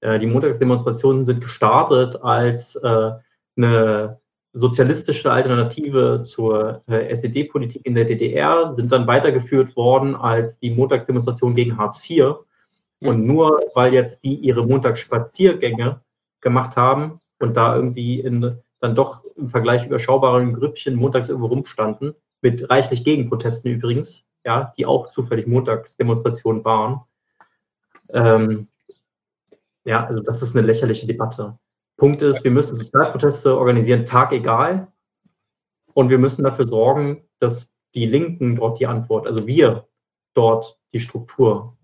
äh, 0.00 0.18
die 0.18 0.26
Montagsdemonstrationen 0.26 1.24
sind 1.24 1.40
gestartet 1.40 2.22
als 2.22 2.76
äh, 2.76 3.12
eine 3.56 4.20
sozialistische 4.52 5.32
Alternative 5.32 6.20
zur 6.22 6.82
äh, 6.86 7.16
SED-Politik 7.16 7.86
in 7.86 7.94
der 7.94 8.04
DDR, 8.04 8.74
sind 8.74 8.92
dann 8.92 9.06
weitergeführt 9.06 9.74
worden 9.74 10.14
als 10.14 10.58
die 10.58 10.70
Montagsdemonstration 10.70 11.54
gegen 11.54 11.78
Hartz 11.78 12.06
IV. 12.10 12.34
Und 13.02 13.24
nur 13.24 13.62
weil 13.74 13.94
jetzt 13.94 14.22
die 14.22 14.34
ihre 14.34 14.66
Montagsspaziergänge 14.66 16.02
gemacht 16.40 16.76
haben 16.76 17.20
und 17.38 17.56
da 17.56 17.74
irgendwie 17.76 18.20
in 18.20 18.58
dann 18.80 18.94
doch 18.94 19.22
im 19.36 19.48
Vergleich 19.48 19.86
überschaubaren 19.86 20.54
Grüppchen 20.54 20.94
montags 20.94 21.28
irgendwo 21.28 21.48
rumstanden, 21.48 22.14
mit 22.40 22.70
reichlich 22.70 23.04
Gegenprotesten 23.04 23.70
übrigens, 23.70 24.26
ja, 24.44 24.72
die 24.78 24.86
auch 24.86 25.10
zufällig 25.12 25.46
Montagsdemonstrationen 25.46 26.64
waren, 26.64 27.02
ähm, 28.12 28.68
Ja, 29.84 30.04
also 30.06 30.20
das 30.20 30.42
ist 30.42 30.56
eine 30.56 30.66
lächerliche 30.66 31.06
Debatte. 31.06 31.58
Punkt 31.96 32.22
ist, 32.22 32.44
wir 32.44 32.50
müssen 32.50 32.76
Sozialproteste 32.76 33.56
organisieren, 33.56 34.06
Tag 34.06 34.32
egal. 34.32 34.88
Und 35.92 36.08
wir 36.08 36.18
müssen 36.18 36.44
dafür 36.44 36.66
sorgen, 36.66 37.24
dass 37.40 37.70
die 37.94 38.06
Linken 38.06 38.56
dort 38.56 38.78
die 38.78 38.86
Antwort, 38.86 39.26
also 39.26 39.46
wir 39.46 39.88
dort 40.34 40.78
die 40.92 41.00
Struktur 41.00 41.76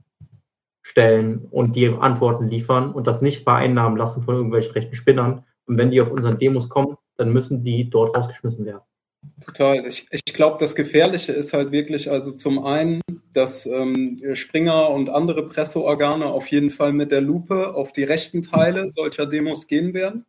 stellen 0.86 1.48
und 1.50 1.74
die 1.74 1.88
Antworten 1.88 2.48
liefern 2.48 2.92
und 2.92 3.08
das 3.08 3.20
nicht 3.20 3.42
vereinnahmen 3.42 3.98
lassen 3.98 4.22
von 4.22 4.36
irgendwelchen 4.36 4.72
rechten 4.72 4.94
Spinnern. 4.94 5.44
Und 5.66 5.78
wenn 5.78 5.90
die 5.90 6.00
auf 6.00 6.12
unseren 6.12 6.38
Demos 6.38 6.68
kommen, 6.68 6.96
dann 7.16 7.32
müssen 7.32 7.64
die 7.64 7.90
dort 7.90 8.16
rausgeschmissen 8.16 8.64
werden. 8.64 8.82
Total. 9.44 9.84
Ich, 9.84 10.06
ich 10.12 10.24
glaube, 10.26 10.58
das 10.60 10.76
Gefährliche 10.76 11.32
ist 11.32 11.52
halt 11.52 11.72
wirklich, 11.72 12.08
also 12.08 12.30
zum 12.30 12.64
einen, 12.64 13.00
dass 13.32 13.66
ähm, 13.66 14.16
Springer 14.34 14.90
und 14.90 15.10
andere 15.10 15.44
Presseorgane 15.46 16.26
auf 16.26 16.46
jeden 16.48 16.70
Fall 16.70 16.92
mit 16.92 17.10
der 17.10 17.20
Lupe 17.20 17.74
auf 17.74 17.90
die 17.90 18.04
rechten 18.04 18.42
Teile 18.42 18.88
solcher 18.88 19.26
Demos 19.26 19.66
gehen 19.66 19.92
werden 19.92 20.24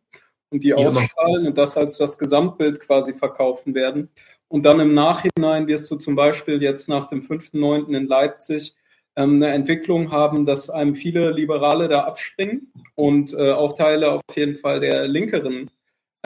und 0.50 0.64
die 0.64 0.70
ja, 0.70 0.76
ausstrahlen 0.76 1.46
und 1.46 1.56
das 1.56 1.76
als 1.76 1.98
das 1.98 2.18
Gesamtbild 2.18 2.80
quasi 2.80 3.14
verkaufen 3.14 3.76
werden. 3.76 4.08
Und 4.48 4.64
dann 4.64 4.80
im 4.80 4.92
Nachhinein 4.92 5.68
wirst 5.68 5.88
du 5.92 5.96
zum 5.96 6.16
Beispiel 6.16 6.60
jetzt 6.60 6.88
nach 6.88 7.06
dem 7.06 7.22
5.9. 7.22 7.96
in 7.96 8.08
Leipzig 8.08 8.74
eine 9.22 9.48
Entwicklung 9.48 10.12
haben, 10.12 10.44
dass 10.44 10.70
einem 10.70 10.94
viele 10.94 11.30
Liberale 11.30 11.88
da 11.88 12.04
abspringen 12.04 12.72
und 12.94 13.32
äh, 13.34 13.50
auch 13.50 13.74
Teile 13.74 14.12
auf 14.12 14.22
jeden 14.34 14.56
Fall 14.56 14.80
der 14.80 15.08
linkeren 15.08 15.70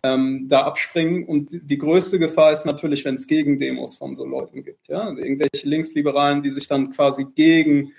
ähm, 0.04 0.46
da 0.48 0.62
abspringen. 0.64 1.24
Und 1.26 1.50
die 1.52 1.78
größte 1.78 2.18
Gefahr 2.18 2.52
ist 2.52 2.66
natürlich, 2.66 3.04
wenn 3.04 3.14
es 3.14 3.26
Gegendemos 3.26 3.96
von 3.96 4.14
so 4.14 4.26
Leuten 4.26 4.62
gibt. 4.62 4.88
Ja? 4.88 5.08
Irgendwelche 5.08 5.68
Linksliberalen, 5.68 6.42
die 6.42 6.50
sich 6.50 6.68
dann 6.68 6.90
quasi 6.90 7.26
gegen 7.34 7.92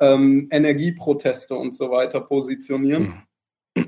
ähm, 0.00 0.48
Energieproteste 0.50 1.54
und 1.54 1.74
so 1.74 1.90
weiter 1.90 2.20
positionieren. 2.20 3.22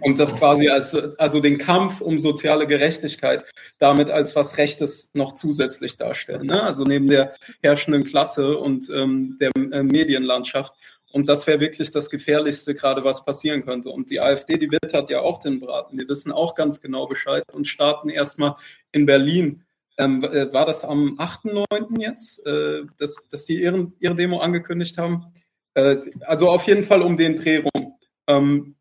Und 0.01 0.19
das 0.19 0.37
quasi 0.37 0.69
als, 0.69 0.95
also 1.19 1.41
den 1.41 1.59
Kampf 1.59 2.01
um 2.01 2.19
soziale 2.19 2.67
Gerechtigkeit 2.67 3.45
damit 3.79 4.11
als 4.11 4.37
was 4.37 4.59
Rechtes 4.59 5.11
noch 5.15 5.33
zusätzlich 5.33 5.97
darstellen. 5.97 6.47
Ne? 6.47 6.63
Also 6.63 6.85
neben 6.85 7.09
der 7.09 7.35
herrschenden 7.63 8.05
Klasse 8.05 8.57
und 8.59 8.89
ähm, 8.91 9.37
der 9.41 9.51
äh, 9.57 9.83
Medienlandschaft. 9.83 10.75
Und 11.13 11.29
das 11.29 11.47
wäre 11.47 11.61
wirklich 11.61 11.91
das 11.91 12.09
Gefährlichste, 12.09 12.75
gerade 12.75 13.05
was 13.05 13.25
passieren 13.25 13.65
könnte. 13.65 13.91
Und 13.91 14.11
die 14.11 14.21
AfD, 14.21 14.57
die 14.57 14.71
wittert 14.71 15.11
ja 15.11 15.21
auch 15.21 15.39
den 15.39 15.61
Braten. 15.61 15.99
Die 15.99 16.09
wissen 16.09 16.31
auch 16.31 16.55
ganz 16.55 16.81
genau 16.81 17.07
Bescheid 17.07 17.43
und 17.53 17.67
starten 17.67 18.09
erstmal 18.09 18.55
in 18.93 19.07
Berlin. 19.07 19.65
Ähm, 19.99 20.23
äh, 20.23 20.53
war 20.53 20.67
das 20.67 20.85
am 20.85 21.19
8.9. 21.19 22.01
jetzt, 22.01 22.47
äh, 22.47 22.83
dass, 22.99 23.27
dass 23.29 23.45
die 23.45 23.61
ihren, 23.61 23.95
ihre 23.99 24.15
Demo 24.15 24.39
angekündigt 24.39 24.99
haben? 24.99 25.27
Äh, 25.75 25.97
also 26.23 26.49
auf 26.49 26.67
jeden 26.67 26.85
Fall 26.85 27.03
um 27.03 27.17
den 27.17 27.37
Dreh 27.37 27.59
rum. 27.59 27.99
Ähm, 28.29 28.77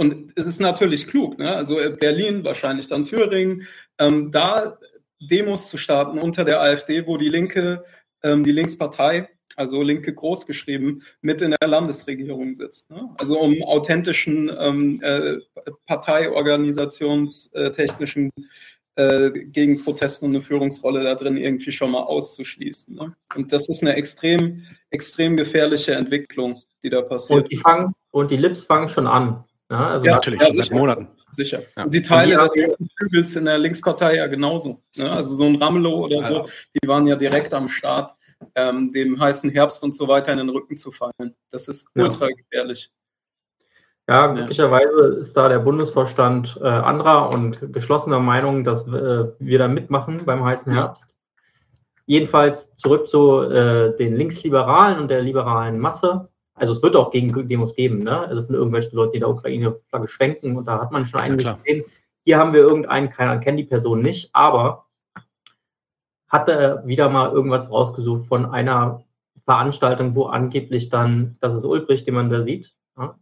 und 0.00 0.32
es 0.34 0.46
ist 0.46 0.60
natürlich 0.60 1.06
klug, 1.08 1.38
ne? 1.38 1.54
also 1.54 1.78
äh, 1.78 1.90
Berlin, 1.90 2.42
wahrscheinlich 2.42 2.88
dann 2.88 3.04
Thüringen, 3.04 3.66
ähm, 3.98 4.32
da 4.32 4.78
Demos 5.20 5.68
zu 5.68 5.76
starten 5.76 6.18
unter 6.18 6.46
der 6.46 6.62
AfD, 6.62 7.06
wo 7.06 7.18
die 7.18 7.28
Linke, 7.28 7.84
ähm, 8.22 8.42
die 8.42 8.52
Linkspartei, 8.52 9.28
also 9.56 9.82
Linke 9.82 10.14
großgeschrieben, 10.14 11.02
mit 11.20 11.42
in 11.42 11.54
der 11.60 11.68
Landesregierung 11.68 12.54
sitzt. 12.54 12.90
Ne? 12.90 13.10
Also 13.18 13.38
um 13.38 13.62
authentischen 13.62 14.50
ähm, 14.58 15.02
äh, 15.02 15.36
parteiorganisationstechnischen 15.86 18.30
äh, 18.94 19.30
gegen 19.30 19.84
Protesten 19.84 20.24
und 20.24 20.34
eine 20.34 20.40
Führungsrolle 20.40 21.04
da 21.04 21.14
drin 21.14 21.36
irgendwie 21.36 21.72
schon 21.72 21.90
mal 21.90 22.04
auszuschließen. 22.04 22.94
Ne? 22.94 23.14
Und 23.36 23.52
das 23.52 23.68
ist 23.68 23.82
eine 23.82 23.96
extrem, 23.96 24.64
extrem 24.88 25.36
gefährliche 25.36 25.92
Entwicklung, 25.92 26.62
die 26.82 26.88
da 26.88 27.02
passiert. 27.02 27.42
Und 27.42 27.52
die, 27.52 27.56
fangen, 27.56 27.92
und 28.12 28.30
die 28.30 28.38
Lips 28.38 28.62
fangen 28.62 28.88
schon 28.88 29.06
an. 29.06 29.44
Ja, 29.70 29.90
also 29.90 30.04
ja 30.04 30.14
natürlich, 30.14 30.40
ja, 30.40 30.52
seit 30.52 30.72
Monaten. 30.72 31.08
Sicher. 31.30 31.62
Ja. 31.76 31.84
Und 31.84 31.94
die 31.94 32.02
Teile 32.02 32.36
des 32.36 32.54
Flügels 32.98 33.36
in 33.36 33.44
der 33.44 33.58
Linkspartei 33.58 34.16
ja 34.16 34.26
genauso. 34.26 34.82
Ne? 34.96 35.10
Also 35.10 35.36
so 35.36 35.44
ein 35.44 35.54
Ramelow 35.56 36.04
oder 36.04 36.22
so, 36.22 36.48
die 36.74 36.88
waren 36.88 37.06
ja 37.06 37.14
direkt 37.14 37.54
am 37.54 37.68
Start, 37.68 38.12
ähm, 38.56 38.90
dem 38.90 39.20
heißen 39.20 39.48
Herbst 39.50 39.84
und 39.84 39.94
so 39.94 40.08
weiter 40.08 40.32
in 40.32 40.38
den 40.38 40.48
Rücken 40.48 40.76
zu 40.76 40.90
fallen. 40.90 41.36
Das 41.50 41.68
ist 41.68 41.88
ultra 41.94 42.26
gefährlich. 42.28 42.90
Ja, 44.08 44.26
glücklicherweise 44.26 45.18
ist 45.20 45.36
da 45.36 45.48
der 45.48 45.60
Bundesvorstand 45.60 46.58
äh, 46.60 46.66
anderer 46.66 47.30
und 47.30 47.72
geschlossener 47.72 48.18
Meinung, 48.18 48.64
dass 48.64 48.84
äh, 48.88 49.26
wir 49.38 49.58
da 49.60 49.68
mitmachen 49.68 50.24
beim 50.24 50.44
heißen 50.44 50.72
Herbst. 50.72 51.14
Jedenfalls 52.06 52.74
zurück 52.74 53.06
zu 53.06 53.42
äh, 53.42 53.94
den 53.96 54.16
Linksliberalen 54.16 54.98
und 54.98 55.08
der 55.12 55.22
liberalen 55.22 55.78
Masse. 55.78 56.28
Also 56.60 56.74
es 56.74 56.82
wird 56.82 56.94
auch 56.94 57.10
Gegendemos 57.10 57.74
geben, 57.74 58.02
ne? 58.02 58.20
Also 58.20 58.44
von 58.44 58.54
irgendwelchen 58.54 58.94
Leuten, 58.94 59.14
die 59.14 59.18
der 59.20 59.30
Ukraine-Flagge 59.30 60.08
schwenken 60.08 60.56
und 60.58 60.66
da 60.66 60.78
hat 60.78 60.92
man 60.92 61.06
schon 61.06 61.20
einige 61.20 61.42
ja, 61.42 61.54
gesehen. 61.54 61.84
Hier 62.26 62.36
haben 62.36 62.52
wir 62.52 62.60
irgendeinen, 62.60 63.08
keiner 63.08 63.38
kennt 63.38 63.58
die 63.58 63.64
Person 63.64 64.02
nicht, 64.02 64.28
aber 64.34 64.84
hat 66.28 66.50
er 66.50 66.86
wieder 66.86 67.08
mal 67.08 67.32
irgendwas 67.32 67.70
rausgesucht 67.70 68.26
von 68.26 68.44
einer 68.44 69.04
Veranstaltung, 69.46 70.14
wo 70.14 70.26
angeblich 70.26 70.90
dann, 70.90 71.38
das 71.40 71.54
ist 71.54 71.64
Ulbricht, 71.64 72.06
den 72.06 72.14
man 72.14 72.28
da 72.28 72.42
sieht, 72.42 72.74
ja? 72.98 73.18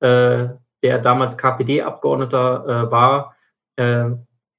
äh, 0.00 0.50
der 0.82 0.98
damals 0.98 1.38
KPD-Abgeordneter 1.38 2.66
äh, 2.66 2.90
war, 2.90 3.36
äh, 3.76 4.10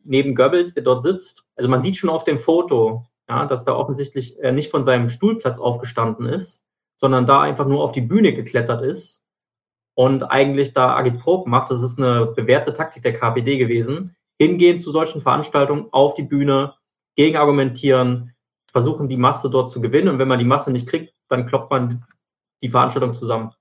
neben 0.03 0.34
Goebbels, 0.34 0.74
der 0.74 0.82
dort 0.82 1.03
sitzt. 1.03 1.45
Also 1.55 1.70
man 1.70 1.84
sieht 1.84 1.97
schon 1.97 2.09
auf 2.09 2.24
dem 2.24 2.39
Foto, 2.39 3.05
ja, 3.30 3.45
dass 3.45 3.63
da 3.63 3.76
offensichtlich 3.76 4.39
er 4.39 4.53
nicht 4.53 4.72
von 4.72 4.86
seinem 4.86 5.09
Stuhlplatz 5.09 5.59
aufgestanden 5.59 6.26
ist, 6.26 6.63
sondern 6.97 7.25
da 7.25 7.41
einfach 7.41 7.65
nur 7.65 7.83
auf 7.83 7.91
die 7.91 8.01
Bühne 8.01 8.33
geklettert 8.33 8.83
ist 8.83 9.21
und 9.95 10.23
eigentlich 10.23 10.73
da 10.73 10.95
Agitprop 10.95 11.47
macht. 11.47 11.71
Das 11.71 11.81
ist 11.81 11.97
eine 11.97 12.27
bewährte 12.27 12.73
Taktik 12.73 13.03
der 13.03 13.13
KPD 13.13 13.57
gewesen. 13.57 14.15
Hingehen 14.39 14.81
zu 14.81 14.91
solchen 14.91 15.21
Veranstaltungen 15.21 15.87
auf 15.91 16.13
die 16.13 16.23
Bühne, 16.23 16.73
gegenargumentieren, 17.15 18.33
versuchen 18.71 19.09
die 19.09 19.17
Masse 19.17 19.49
dort 19.49 19.71
zu 19.71 19.81
gewinnen 19.81 20.09
und 20.09 20.19
wenn 20.19 20.27
man 20.27 20.39
die 20.39 20.45
Masse 20.45 20.71
nicht 20.71 20.87
kriegt, 20.87 21.13
dann 21.29 21.47
kloppt 21.47 21.71
man 21.71 22.05
die 22.61 22.69
Veranstaltung 22.69 23.13
zusammen. 23.13 23.51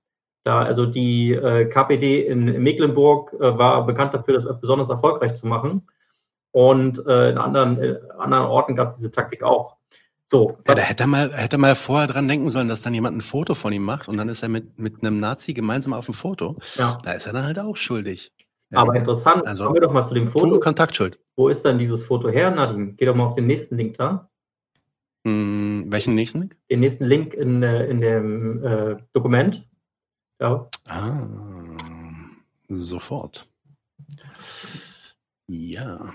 Da, 0.43 0.61
also 0.61 0.85
die 0.85 1.33
äh, 1.33 1.65
KPD 1.65 2.25
in, 2.27 2.47
in 2.47 2.63
Mecklenburg 2.63 3.33
äh, 3.33 3.57
war 3.57 3.85
bekannt 3.85 4.13
dafür, 4.13 4.35
das 4.35 4.61
besonders 4.61 4.89
erfolgreich 4.89 5.35
zu 5.35 5.47
machen. 5.47 5.87
Und 6.51 7.05
äh, 7.05 7.31
in 7.31 7.37
anderen, 7.37 7.81
äh, 7.81 7.99
anderen 8.17 8.45
Orten 8.45 8.75
gab 8.75 8.87
es 8.87 8.95
diese 8.95 9.11
Taktik 9.11 9.43
auch. 9.43 9.76
So. 10.29 10.57
Ja, 10.67 10.75
da 10.75 10.81
hätte 10.81 11.03
er, 11.03 11.07
mal, 11.07 11.31
hätte 11.31 11.55
er 11.55 11.59
mal 11.59 11.75
vorher 11.75 12.07
dran 12.07 12.27
denken 12.27 12.49
sollen, 12.49 12.67
dass 12.67 12.81
dann 12.81 12.93
jemand 12.93 13.17
ein 13.17 13.21
Foto 13.21 13.53
von 13.53 13.71
ihm 13.71 13.83
macht 13.83 14.09
und 14.09 14.17
dann 14.17 14.27
ist 14.27 14.43
er 14.43 14.49
mit, 14.49 14.77
mit 14.77 15.01
einem 15.01 15.19
Nazi 15.19 15.53
gemeinsam 15.53 15.93
auf 15.93 16.05
dem 16.05 16.13
Foto. 16.13 16.57
Ja. 16.75 16.97
Da 17.03 17.13
ist 17.13 17.27
er 17.27 17.33
dann 17.33 17.45
halt 17.45 17.59
auch 17.59 17.77
schuldig. 17.77 18.33
Ja. 18.69 18.79
Aber 18.79 18.95
interessant, 18.95 19.47
also, 19.47 19.63
kommen 19.63 19.75
wir 19.75 19.81
doch 19.81 19.93
mal 19.93 20.05
zu 20.05 20.13
dem 20.13 20.27
Foto. 20.27 20.59
Kontaktschuld. 20.59 21.17
Wo 21.37 21.47
ist 21.47 21.63
dann 21.63 21.79
dieses 21.79 22.03
Foto 22.03 22.29
her, 22.29 22.51
Nadine? 22.51 22.93
Geh 22.97 23.05
doch 23.05 23.15
mal 23.15 23.25
auf 23.25 23.35
den 23.35 23.47
nächsten 23.47 23.77
Link 23.77 23.97
da. 23.97 24.29
Hm, 25.25 25.85
welchen 25.87 26.15
nächsten 26.15 26.39
Link? 26.39 26.57
Den 26.69 26.81
nächsten 26.81 27.05
Link 27.05 27.33
in, 27.33 27.63
äh, 27.63 27.85
in 27.85 28.01
dem 28.01 28.63
äh, 28.65 28.97
Dokument. 29.13 29.65
Ja. 30.41 30.69
Ah, 30.87 31.27
sofort. 32.67 33.47
Ja. 35.47 36.13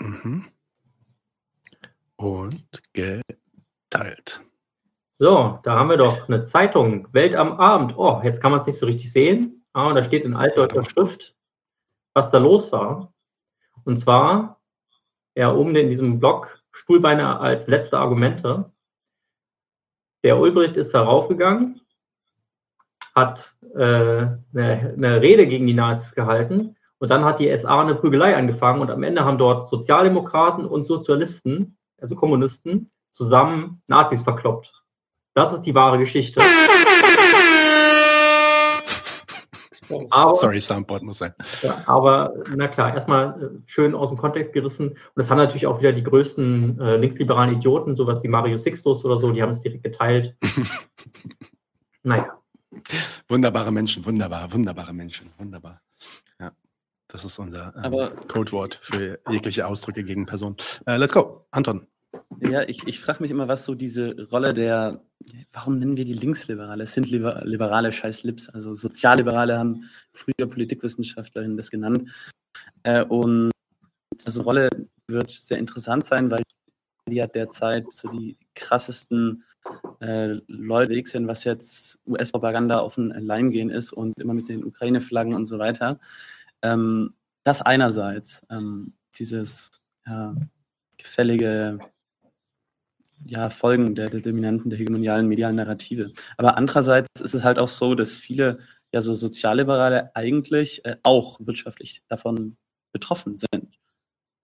Mhm. 0.00 0.44
Und 2.16 2.82
geteilt. 2.92 4.42
So, 5.16 5.58
da 5.62 5.78
haben 5.78 5.90
wir 5.90 5.98
doch 5.98 6.28
eine 6.28 6.44
Zeitung, 6.44 7.12
Welt 7.12 7.34
am 7.34 7.52
Abend. 7.60 7.96
Oh, 7.96 8.20
jetzt 8.24 8.40
kann 8.40 8.50
man 8.50 8.60
es 8.60 8.66
nicht 8.66 8.78
so 8.78 8.86
richtig 8.86 9.12
sehen. 9.12 9.64
Ah, 9.72 9.88
und 9.88 9.94
da 9.94 10.02
steht 10.02 10.24
in 10.24 10.34
altdeutscher 10.34 10.84
Schrift, 10.84 11.34
was 12.14 12.30
da 12.30 12.38
los 12.38 12.72
war. 12.72 13.12
Und 13.84 13.98
zwar, 13.98 14.60
ja, 15.34 15.52
oben 15.54 15.76
in 15.76 15.90
diesem 15.90 16.18
Block 16.18 16.62
Stuhlbeine 16.72 17.38
als 17.38 17.66
letzte 17.66 17.98
Argumente. 17.98 18.72
Der 20.22 20.38
Ulbricht 20.38 20.76
ist 20.76 20.92
darauf 20.92 21.28
gegangen, 21.28 21.80
hat 23.14 23.54
äh, 23.74 23.78
eine, 23.78 24.38
eine 24.52 25.20
Rede 25.20 25.46
gegen 25.46 25.66
die 25.66 25.74
Nazis 25.74 26.14
gehalten 26.14 26.76
und 27.00 27.10
dann 27.10 27.24
hat 27.24 27.40
die 27.40 27.56
SA 27.56 27.80
eine 27.80 27.94
Prügelei 27.94 28.36
angefangen 28.36 28.82
und 28.82 28.90
am 28.90 29.02
Ende 29.02 29.24
haben 29.24 29.38
dort 29.38 29.68
Sozialdemokraten 29.68 30.66
und 30.66 30.84
Sozialisten, 30.84 31.78
also 32.00 32.14
Kommunisten, 32.14 32.90
zusammen 33.10 33.82
Nazis 33.86 34.22
verkloppt. 34.22 34.72
Das 35.34 35.52
ist 35.52 35.62
die 35.62 35.74
wahre 35.74 35.98
Geschichte. 35.98 36.42
Aber, 40.10 40.34
Sorry, 40.34 40.60
Soundboard 40.60 41.02
muss 41.02 41.18
sein. 41.18 41.34
Ja, 41.62 41.82
aber 41.86 42.32
na 42.54 42.68
klar, 42.68 42.94
erstmal 42.94 43.42
äh, 43.42 43.48
schön 43.66 43.94
aus 43.94 44.10
dem 44.10 44.18
Kontext 44.18 44.52
gerissen. 44.52 44.90
Und 44.90 44.98
das 45.16 45.30
haben 45.30 45.38
natürlich 45.38 45.66
auch 45.66 45.80
wieder 45.80 45.92
die 45.92 46.04
größten 46.04 46.80
äh, 46.80 46.96
linksliberalen 46.96 47.56
Idioten, 47.56 47.96
sowas 47.96 48.22
wie 48.22 48.28
Mario 48.28 48.56
Sixtus 48.56 49.04
oder 49.04 49.16
so, 49.16 49.32
die 49.32 49.42
haben 49.42 49.50
es 49.50 49.62
direkt 49.62 49.82
geteilt. 49.82 50.36
naja. 52.02 52.38
Wunderbare 53.26 53.72
Menschen, 53.72 54.04
wunderbar, 54.06 54.52
wunderbare 54.52 54.92
Menschen, 54.92 55.32
wunderbar. 55.38 55.80
Ja. 56.38 56.52
Das 57.12 57.24
ist 57.24 57.38
unser 57.38 57.72
ähm, 57.82 58.10
Codewort 58.28 58.76
für 58.76 59.18
jegliche 59.28 59.66
Ausdrücke 59.66 60.04
gegen 60.04 60.26
Personen. 60.26 60.56
Äh, 60.86 60.96
let's 60.96 61.12
go. 61.12 61.46
Anton. 61.50 61.86
Ja, 62.40 62.62
ich, 62.62 62.86
ich 62.86 63.00
frage 63.00 63.22
mich 63.22 63.30
immer, 63.30 63.48
was 63.48 63.64
so 63.64 63.74
diese 63.74 64.28
Rolle 64.30 64.54
der, 64.54 65.02
warum 65.52 65.78
nennen 65.78 65.96
wir 65.96 66.04
die 66.04 66.14
Linksliberale? 66.14 66.84
Es 66.84 66.92
sind 66.92 67.08
liberale 67.10 67.92
scheiß 67.92 68.24
Lips. 68.24 68.48
Also 68.48 68.74
Sozialliberale 68.74 69.58
haben 69.58 69.84
früher 70.12 70.48
Politikwissenschaftlerinnen 70.48 71.56
das 71.56 71.70
genannt. 71.70 72.10
Äh, 72.82 73.04
und 73.04 73.50
also 74.24 74.42
Rolle 74.42 74.68
wird 75.06 75.30
sehr 75.30 75.58
interessant 75.58 76.06
sein, 76.06 76.30
weil 76.30 76.42
die 77.08 77.16
ja 77.16 77.26
derzeit 77.26 77.92
so 77.92 78.08
die 78.08 78.36
krassesten 78.54 79.44
äh, 80.00 80.38
Leute 80.46 80.94
weg 80.94 81.08
sind, 81.08 81.26
was 81.26 81.44
jetzt 81.44 81.98
US-Propaganda 82.06 82.78
auf 82.78 82.94
den 82.94 83.10
Leim 83.10 83.50
gehen 83.50 83.70
ist 83.70 83.92
und 83.92 84.18
immer 84.20 84.34
mit 84.34 84.48
den 84.48 84.64
Ukraine-Flaggen 84.64 85.34
und 85.34 85.46
so 85.46 85.58
weiter. 85.58 85.98
Ähm, 86.62 87.14
das 87.44 87.62
einerseits, 87.62 88.42
ähm, 88.50 88.94
dieses 89.18 89.70
ja, 90.06 90.34
gefällige 90.98 91.78
ja, 93.26 93.50
Folgen 93.50 93.94
der, 93.94 94.10
der 94.10 94.20
dominanten, 94.20 94.70
der 94.70 94.78
hegemonialen 94.78 95.28
medialen 95.28 95.56
Narrative. 95.56 96.12
Aber 96.36 96.56
andererseits 96.56 97.20
ist 97.20 97.34
es 97.34 97.44
halt 97.44 97.58
auch 97.58 97.68
so, 97.68 97.94
dass 97.94 98.14
viele 98.14 98.60
ja 98.92 99.00
so 99.00 99.14
Sozialliberale 99.14 100.14
eigentlich 100.14 100.84
äh, 100.84 100.96
auch 101.02 101.38
wirtschaftlich 101.40 102.02
davon 102.08 102.56
betroffen 102.92 103.36
sind 103.36 103.78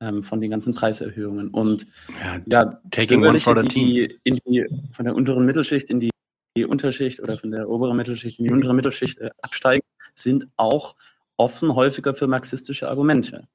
ähm, 0.00 0.22
von 0.22 0.40
den 0.40 0.50
ganzen 0.50 0.74
Preiserhöhungen. 0.74 1.50
Und 1.50 1.86
ja, 2.22 2.40
ja 2.46 2.80
taking 2.90 3.24
one 3.24 3.38
for 3.38 3.60
the 3.60 3.66
team. 3.66 4.08
in 4.24 4.38
die, 4.46 4.66
von 4.92 5.04
der 5.04 5.14
unteren 5.14 5.46
Mittelschicht 5.46 5.90
in 5.90 6.00
die, 6.00 6.10
die 6.56 6.64
Unterschicht 6.64 7.20
oder 7.20 7.38
von 7.38 7.50
der 7.50 7.68
oberen 7.68 7.96
Mittelschicht 7.96 8.38
in 8.38 8.46
die 8.46 8.52
untere 8.52 8.74
Mittelschicht 8.74 9.18
äh, 9.18 9.30
absteigen, 9.42 9.84
sind 10.14 10.48
auch 10.56 10.94
offen 11.36 11.74
häufiger 11.74 12.14
für 12.14 12.26
marxistische 12.26 12.88
Argumente. 12.88 13.48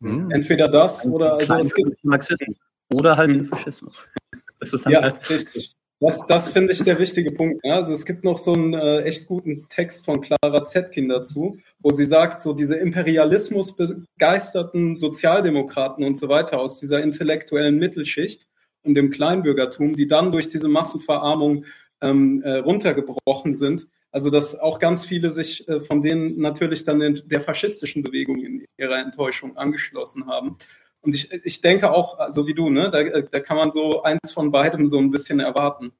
Mhm. 0.00 0.30
Entweder 0.30 0.68
das 0.68 1.06
oder 1.06 1.34
also 1.34 1.54
es 1.54 1.74
gibt 1.74 2.04
Marxismus 2.04 2.56
oder 2.92 3.16
halt 3.16 3.32
den 3.32 3.44
Faschismus. 3.44 4.06
Das 4.60 4.72
ist 4.72 4.86
ja, 4.86 5.02
halt 5.02 5.28
richtig. 5.28 5.74
Das, 6.00 6.26
das 6.26 6.48
finde 6.48 6.72
ich 6.72 6.82
der 6.84 6.98
wichtige 6.98 7.32
Punkt. 7.32 7.60
Ja. 7.64 7.76
Also 7.76 7.92
es 7.92 8.04
gibt 8.04 8.24
noch 8.24 8.38
so 8.38 8.52
einen 8.52 8.72
äh, 8.72 9.02
echt 9.02 9.26
guten 9.26 9.66
Text 9.68 10.04
von 10.04 10.20
Clara 10.20 10.64
Zetkin 10.64 11.08
dazu, 11.08 11.58
wo 11.80 11.90
sie 11.90 12.06
sagt, 12.06 12.40
so 12.40 12.52
diese 12.52 12.76
Imperialismus 12.76 13.76
begeisterten 13.76 14.94
Sozialdemokraten 14.96 16.04
und 16.04 16.16
so 16.16 16.28
weiter 16.28 16.60
aus 16.60 16.78
dieser 16.78 17.02
intellektuellen 17.02 17.78
Mittelschicht 17.78 18.46
und 18.84 18.94
dem 18.94 19.10
Kleinbürgertum, 19.10 19.94
die 19.94 20.06
dann 20.06 20.30
durch 20.30 20.48
diese 20.48 20.68
Massenverarmung 20.68 21.64
ähm, 22.00 22.42
äh, 22.42 22.58
runtergebrochen 22.58 23.54
sind. 23.54 23.88
Also 24.14 24.30
dass 24.30 24.56
auch 24.56 24.78
ganz 24.78 25.04
viele 25.04 25.32
sich 25.32 25.66
äh, 25.68 25.80
von 25.80 26.00
denen 26.00 26.38
natürlich 26.38 26.84
dann 26.84 27.00
in 27.00 27.20
der 27.24 27.40
faschistischen 27.40 28.04
Bewegung 28.04 28.38
in 28.38 28.64
ihrer 28.76 29.00
Enttäuschung 29.00 29.56
angeschlossen 29.56 30.28
haben. 30.28 30.56
Und 31.00 31.16
ich, 31.16 31.32
ich 31.32 31.60
denke 31.62 31.90
auch, 31.90 32.12
so 32.12 32.22
also 32.22 32.46
wie 32.46 32.54
du, 32.54 32.70
ne, 32.70 32.92
da, 32.92 33.22
da 33.22 33.40
kann 33.40 33.56
man 33.56 33.72
so 33.72 34.04
eins 34.04 34.30
von 34.30 34.52
beidem 34.52 34.86
so 34.86 35.00
ein 35.00 35.10
bisschen 35.10 35.40
erwarten. 35.40 35.92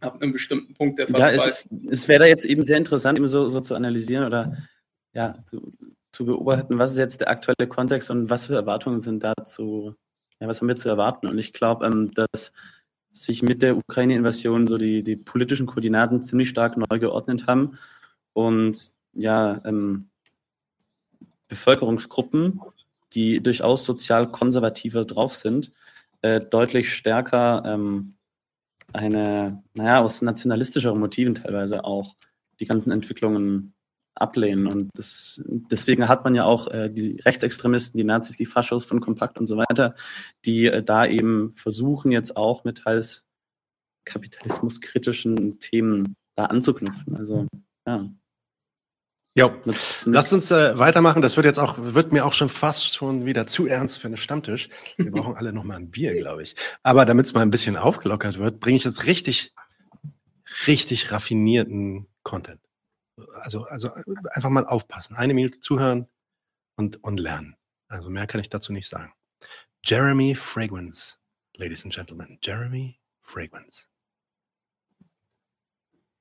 Ab 0.00 0.22
einem 0.22 0.32
bestimmten 0.32 0.72
Punkt 0.72 0.98
der 0.98 1.06
Verzweiflung. 1.06 1.38
Ja, 1.40 1.48
es, 1.48 1.68
es 1.90 2.08
wäre 2.08 2.20
da 2.20 2.24
jetzt 2.24 2.46
eben 2.46 2.62
sehr 2.62 2.78
interessant, 2.78 3.18
eben 3.18 3.28
so, 3.28 3.50
so 3.50 3.60
zu 3.60 3.74
analysieren 3.74 4.24
oder 4.24 4.56
ja, 5.12 5.36
zu, 5.44 5.70
zu, 6.12 6.24
beobachten, 6.24 6.78
was 6.78 6.92
ist 6.92 6.98
jetzt 6.98 7.20
der 7.20 7.28
aktuelle 7.28 7.68
Kontext 7.68 8.10
und 8.10 8.30
was 8.30 8.46
für 8.46 8.54
Erwartungen 8.54 9.02
sind 9.02 9.22
dazu, 9.22 9.94
ja, 10.40 10.48
was 10.48 10.62
haben 10.62 10.68
wir 10.68 10.76
zu 10.76 10.88
erwarten? 10.88 11.26
Und 11.26 11.36
ich 11.36 11.52
glaube, 11.52 11.84
ähm, 11.84 12.10
dass 12.14 12.52
sich 13.14 13.42
mit 13.42 13.62
der 13.62 13.76
Ukraine-Invasion 13.76 14.66
so 14.66 14.76
die, 14.76 15.02
die 15.02 15.16
politischen 15.16 15.66
Koordinaten 15.66 16.22
ziemlich 16.22 16.48
stark 16.48 16.76
neu 16.76 16.98
geordnet 16.98 17.46
haben. 17.46 17.78
Und 18.32 18.92
ja, 19.12 19.60
ähm, 19.64 20.08
Bevölkerungsgruppen 21.48 22.60
die 23.14 23.40
durchaus 23.40 23.84
sozial 23.84 24.30
konservativer 24.30 25.04
drauf 25.04 25.34
sind, 25.34 25.72
äh, 26.22 26.40
deutlich 26.40 26.92
stärker 26.92 27.62
ähm, 27.64 28.10
eine, 28.92 29.62
naja, 29.74 30.00
aus 30.00 30.22
nationalistischeren 30.22 30.98
Motiven 30.98 31.34
teilweise 31.34 31.84
auch 31.84 32.16
die 32.60 32.66
ganzen 32.66 32.90
Entwicklungen 32.90 33.74
ablehnen. 34.14 34.66
Und 34.66 34.90
das, 34.94 35.40
deswegen 35.44 36.08
hat 36.08 36.24
man 36.24 36.34
ja 36.34 36.44
auch 36.44 36.68
äh, 36.68 36.88
die 36.90 37.20
Rechtsextremisten, 37.24 37.98
die 37.98 38.04
Nazis, 38.04 38.36
die 38.36 38.46
Faschos 38.46 38.84
von 38.84 39.00
Kompakt 39.00 39.38
und 39.38 39.46
so 39.46 39.56
weiter, 39.56 39.94
die 40.44 40.66
äh, 40.66 40.82
da 40.82 41.06
eben 41.06 41.52
versuchen 41.52 42.12
jetzt 42.12 42.36
auch 42.36 42.64
mit 42.64 42.78
teils 42.78 43.24
kapitalismuskritischen 44.04 45.58
Themen 45.58 46.14
da 46.36 46.46
anzuknüpfen. 46.46 47.16
Also 47.16 47.46
ja. 47.86 48.08
Jo, 49.36 49.50
lasst 50.04 50.32
uns 50.32 50.52
äh, 50.52 50.78
weitermachen. 50.78 51.20
Das 51.20 51.36
wird 51.36 51.44
jetzt 51.44 51.58
auch, 51.58 51.76
wird 51.78 52.12
mir 52.12 52.24
auch 52.24 52.34
schon 52.34 52.48
fast 52.48 52.94
schon 52.94 53.26
wieder 53.26 53.48
zu 53.48 53.66
ernst 53.66 53.98
für 53.98 54.06
einen 54.06 54.16
Stammtisch. 54.16 54.68
Wir 54.96 55.10
brauchen 55.10 55.34
alle 55.34 55.52
noch 55.52 55.64
mal 55.64 55.76
ein 55.76 55.90
Bier, 55.90 56.14
glaube 56.14 56.44
ich. 56.44 56.54
Aber 56.84 57.04
damit 57.04 57.26
es 57.26 57.34
mal 57.34 57.40
ein 57.40 57.50
bisschen 57.50 57.76
aufgelockert 57.76 58.38
wird, 58.38 58.60
bringe 58.60 58.76
ich 58.76 58.84
jetzt 58.84 59.06
richtig, 59.06 59.52
richtig 60.68 61.10
raffinierten 61.10 62.06
Content. 62.22 62.60
Also, 63.16 63.64
also 63.64 63.90
einfach 64.32 64.50
mal 64.50 64.66
aufpassen. 64.66 65.16
Eine 65.16 65.34
Minute 65.34 65.60
zuhören 65.60 66.08
und, 66.76 67.02
und 67.04 67.18
lernen. 67.18 67.56
Also 67.88 68.10
mehr 68.10 68.26
kann 68.26 68.40
ich 68.40 68.48
dazu 68.48 68.72
nicht 68.72 68.88
sagen. 68.88 69.12
Jeremy 69.84 70.34
Fragrance, 70.34 71.18
ladies 71.56 71.84
and 71.84 71.94
gentlemen. 71.94 72.38
Jeremy 72.42 72.98
Fragrance. 73.22 73.86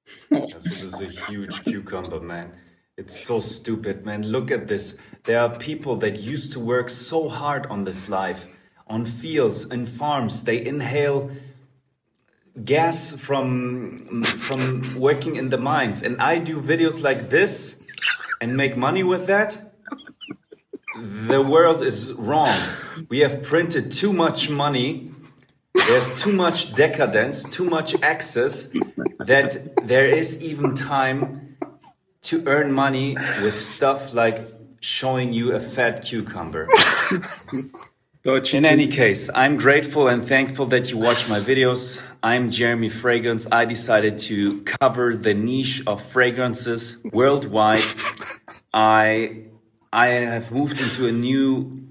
This 0.30 0.84
is 0.84 1.00
a 1.02 1.06
huge 1.06 1.64
cucumber, 1.64 2.20
man. 2.20 2.52
It's 2.98 3.26
so 3.26 3.40
stupid, 3.40 4.06
man. 4.06 4.24
Look 4.24 4.52
at 4.52 4.68
this. 4.68 4.98
There 5.24 5.40
are 5.40 5.50
people 5.50 5.96
that 5.98 6.20
used 6.20 6.52
to 6.54 6.60
work 6.60 6.90
so 6.90 7.28
hard 7.28 7.66
on 7.68 7.84
this 7.86 8.10
life, 8.10 8.48
on 8.88 9.06
fields 9.06 9.66
and 9.72 9.88
farms. 9.88 10.44
They 10.44 10.66
inhale 10.66 11.32
gas 12.66 13.14
from 13.14 14.24
from 14.24 14.82
working 15.00 15.36
in 15.36 15.50
the 15.50 15.58
mines, 15.58 16.04
and 16.04 16.22
I 16.22 16.38
do 16.38 16.62
videos 16.62 17.02
like 17.02 17.30
this 17.30 17.78
and 18.42 18.56
make 18.56 18.78
money 18.78 19.04
with 19.04 19.28
that. 19.28 19.74
The 20.96 21.42
world 21.42 21.82
is 21.82 22.14
wrong. 22.14 22.56
We 23.10 23.20
have 23.20 23.42
printed 23.42 23.92
too 23.92 24.14
much 24.14 24.50
money. 24.50 25.12
There's 25.74 26.14
too 26.22 26.32
much 26.32 26.76
decadence, 26.76 27.44
too 27.44 27.64
much 27.64 27.96
excess 28.04 28.70
that 29.20 29.88
there 29.88 30.06
is 30.06 30.42
even 30.44 30.76
time 30.76 31.58
to 32.24 32.44
earn 32.46 32.72
money 32.72 33.16
with 33.42 33.60
stuff 33.62 34.14
like 34.14 34.48
showing 34.82 35.34
you 35.34 35.54
a 35.54 35.60
fat 35.60 36.04
cucumber. 36.04 36.70
In 38.24 38.66
any 38.66 38.88
case, 38.88 39.30
I'm 39.34 39.58
grateful 39.58 40.08
and 40.08 40.24
thankful 40.24 40.68
that 40.68 40.92
you 40.92 40.98
watch 40.98 41.28
my 41.28 41.40
videos. 41.40 42.00
I'm 42.26 42.52
Jeremy 42.52 42.88
Fragrance. 42.88 43.48
I 43.52 43.66
decided 43.66 44.18
to 44.30 44.62
cover 44.64 45.14
the 45.14 45.34
niche 45.34 45.84
of 45.86 46.02
fragrances 46.02 47.04
worldwide. 47.12 47.84
I 48.74 49.44
I 49.92 50.08
have 50.08 50.50
moved 50.50 50.80
into 50.80 51.06
a 51.08 51.12
new 51.12 51.86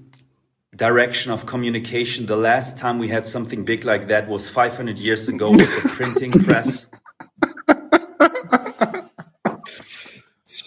direction 0.75 1.31
of 1.31 1.45
communication. 1.45 2.25
The 2.25 2.35
last 2.35 2.79
time 2.79 2.97
we 2.97 3.09
had 3.09 3.27
something 3.27 3.63
big 3.63 3.85
like 3.85 4.07
that 4.07 4.27
was 4.27 4.49
500 4.49 4.97
years 4.97 5.27
ago 5.27 5.51
with 5.51 5.83
the 5.83 5.89
printing 5.89 6.31
press. 6.31 6.87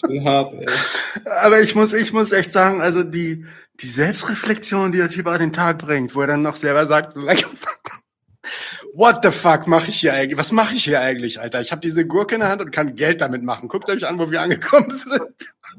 schon 0.07 0.25
hart, 0.25 0.55
ey. 0.55 0.67
Aber 1.43 1.61
ich 1.61 1.75
muss, 1.75 1.93
ich 1.93 2.13
muss 2.13 2.31
echt 2.31 2.53
sagen, 2.53 2.81
also 2.81 3.03
die, 3.03 3.45
die 3.81 3.89
Selbstreflexion, 3.89 4.93
die 4.93 4.99
der 4.99 5.09
Typ 5.09 5.27
an 5.27 5.41
den 5.41 5.53
Tag 5.53 5.79
bringt, 5.79 6.15
wo 6.15 6.21
er 6.21 6.29
dann 6.29 6.43
noch 6.43 6.57
selber 6.57 6.87
sagt, 6.87 7.15
so, 7.15 7.21
like, 7.21 7.45
what 8.97 9.23
the 9.23 9.31
fuck 9.31 9.67
mache 9.67 9.91
ich 9.91 10.01
hier 10.01 10.15
eigentlich? 10.15 10.39
Was 10.39 10.53
mache 10.53 10.75
ich 10.75 10.85
hier 10.85 11.01
eigentlich, 11.01 11.41
Alter? 11.41 11.61
Ich 11.61 11.71
habe 11.71 11.81
diese 11.81 12.07
Gurke 12.07 12.35
in 12.35 12.41
der 12.41 12.51
Hand 12.51 12.63
und 12.63 12.71
kann 12.71 12.97
Geld 12.97 13.21
damit 13.21 13.43
machen. 13.43 13.69
Guckt 13.69 13.89
euch 13.91 14.07
an, 14.07 14.19
wo 14.19 14.31
wir 14.31 14.41
angekommen 14.41 14.91
sind. 14.91 15.23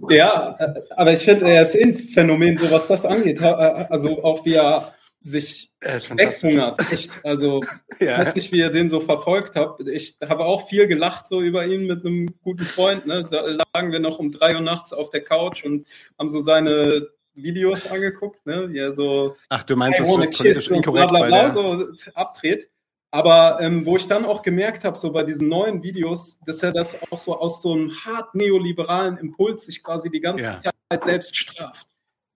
Ja, 0.09 0.55
äh, 0.59 0.81
aber 0.91 1.13
ich 1.13 1.19
finde, 1.19 1.49
er 1.49 1.63
ist 1.63 1.75
ein 1.75 1.95
Phänomen, 1.95 2.57
so 2.57 2.69
was 2.69 2.87
das 2.87 3.05
angeht. 3.05 3.41
Äh, 3.41 3.45
also 3.45 4.23
auch 4.23 4.45
wie 4.45 4.53
er 4.53 4.93
sich 5.19 5.73
weghungert, 5.81 6.79
echt. 6.91 7.19
Also, 7.23 7.63
ja. 7.99 8.19
weiß 8.19 8.35
nicht, 8.35 8.51
wie 8.51 8.59
ihr 8.59 8.69
den 8.69 8.87
so 8.87 8.99
verfolgt 8.99 9.55
habt. 9.55 9.87
Ich 9.87 10.17
habe 10.27 10.45
auch 10.45 10.67
viel 10.67 10.87
gelacht 10.87 11.27
so 11.27 11.41
über 11.41 11.65
ihn 11.65 11.87
mit 11.87 12.05
einem 12.05 12.27
guten 12.43 12.65
Freund. 12.65 13.07
Ne? 13.07 13.23
Da 13.29 13.41
lagen 13.73 13.91
wir 13.91 13.99
noch 13.99 14.19
um 14.19 14.31
drei 14.31 14.53
Uhr 14.53 14.61
nachts 14.61 14.93
auf 14.93 15.09
der 15.09 15.23
Couch 15.23 15.63
und 15.65 15.87
haben 16.19 16.29
so 16.29 16.39
seine 16.39 17.07
Videos 17.33 17.87
angeguckt, 17.87 18.45
ne? 18.45 18.67
wie 18.71 18.79
er 18.79 18.93
so 18.93 19.35
Ach, 19.49 19.63
du 19.63 19.75
meinst, 19.75 19.99
das 19.99 20.07
ist 20.07 20.37
politisch 20.37 20.71
inkorrekt, 20.71 21.09
bla, 21.09 21.27
bla, 21.27 21.49
bla, 21.49 21.49
so 21.49 21.85
abdreht. 22.13 22.69
Aber 23.09 23.59
ähm, 23.61 23.85
wo 23.85 23.95
ich 23.95 24.07
dann 24.07 24.25
auch 24.25 24.41
gemerkt 24.41 24.83
habe, 24.83 24.97
so 24.97 25.11
bei 25.11 25.23
diesen 25.23 25.47
neuen 25.47 25.81
Videos, 25.81 26.39
dass 26.45 26.61
er 26.61 26.73
das 26.73 26.97
auch 27.09 27.19
so 27.19 27.39
aus 27.39 27.61
so 27.61 27.73
einem 27.73 27.91
hart 28.05 28.35
neoliberalen 28.35 29.17
Impuls 29.17 29.65
sich 29.65 29.81
quasi 29.81 30.09
die 30.09 30.19
ganze 30.19 30.45
ja. 30.45 30.59
Zeit 30.59 31.03
selbst 31.03 31.37
straft. 31.37 31.87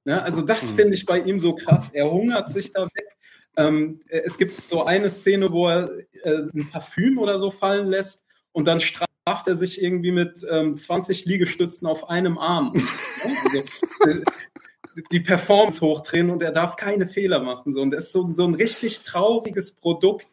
Ne? 0.06 0.22
Also 0.22 0.42
das 0.42 0.72
mhm. 0.72 0.76
finde 0.76 0.94
ich 0.96 1.06
bei 1.06 1.20
ihm 1.20 1.40
so 1.40 1.54
krass. 1.56 1.90
Er 1.92 2.10
hungert 2.10 2.50
sich 2.50 2.72
da 2.72 2.84
weg. 2.86 3.18
Ähm, 3.58 4.00
es 4.08 4.38
gibt 4.38 4.70
so 4.70 4.86
eine 4.86 5.10
Szene, 5.10 5.52
wo 5.52 5.68
er 5.68 5.92
äh, 6.24 6.48
ein 6.54 6.70
Parfüm 6.72 7.18
oder 7.18 7.38
so 7.38 7.52
fallen 7.52 7.88
lässt 7.88 8.24
und 8.54 8.66
dann 8.66 8.80
straft 8.80 9.10
er 9.46 9.56
sich 9.56 9.82
irgendwie 9.82 10.12
mit 10.12 10.46
ähm, 10.50 10.78
20 10.78 11.26
Liegestützen 11.26 11.86
auf 11.86 12.10
einem 12.10 12.38
Arm. 12.38 12.72
Und, 12.72 13.54
ne? 13.54 13.64
also, 14.04 14.20
äh, 14.20 14.24
die 15.12 15.20
Performance 15.22 15.82
hochdrehen 15.82 16.30
und 16.30 16.42
er 16.42 16.52
darf 16.52 16.76
keine 16.76 17.08
Fehler 17.08 17.40
machen. 17.40 17.72
So. 17.72 17.82
Und 17.82 17.92
das 17.92 18.06
ist 18.06 18.12
so, 18.12 18.26
so 18.26 18.46
ein 18.46 18.56
richtig 18.56 19.02
trauriges 19.02 19.74
Produkt, 19.74 20.28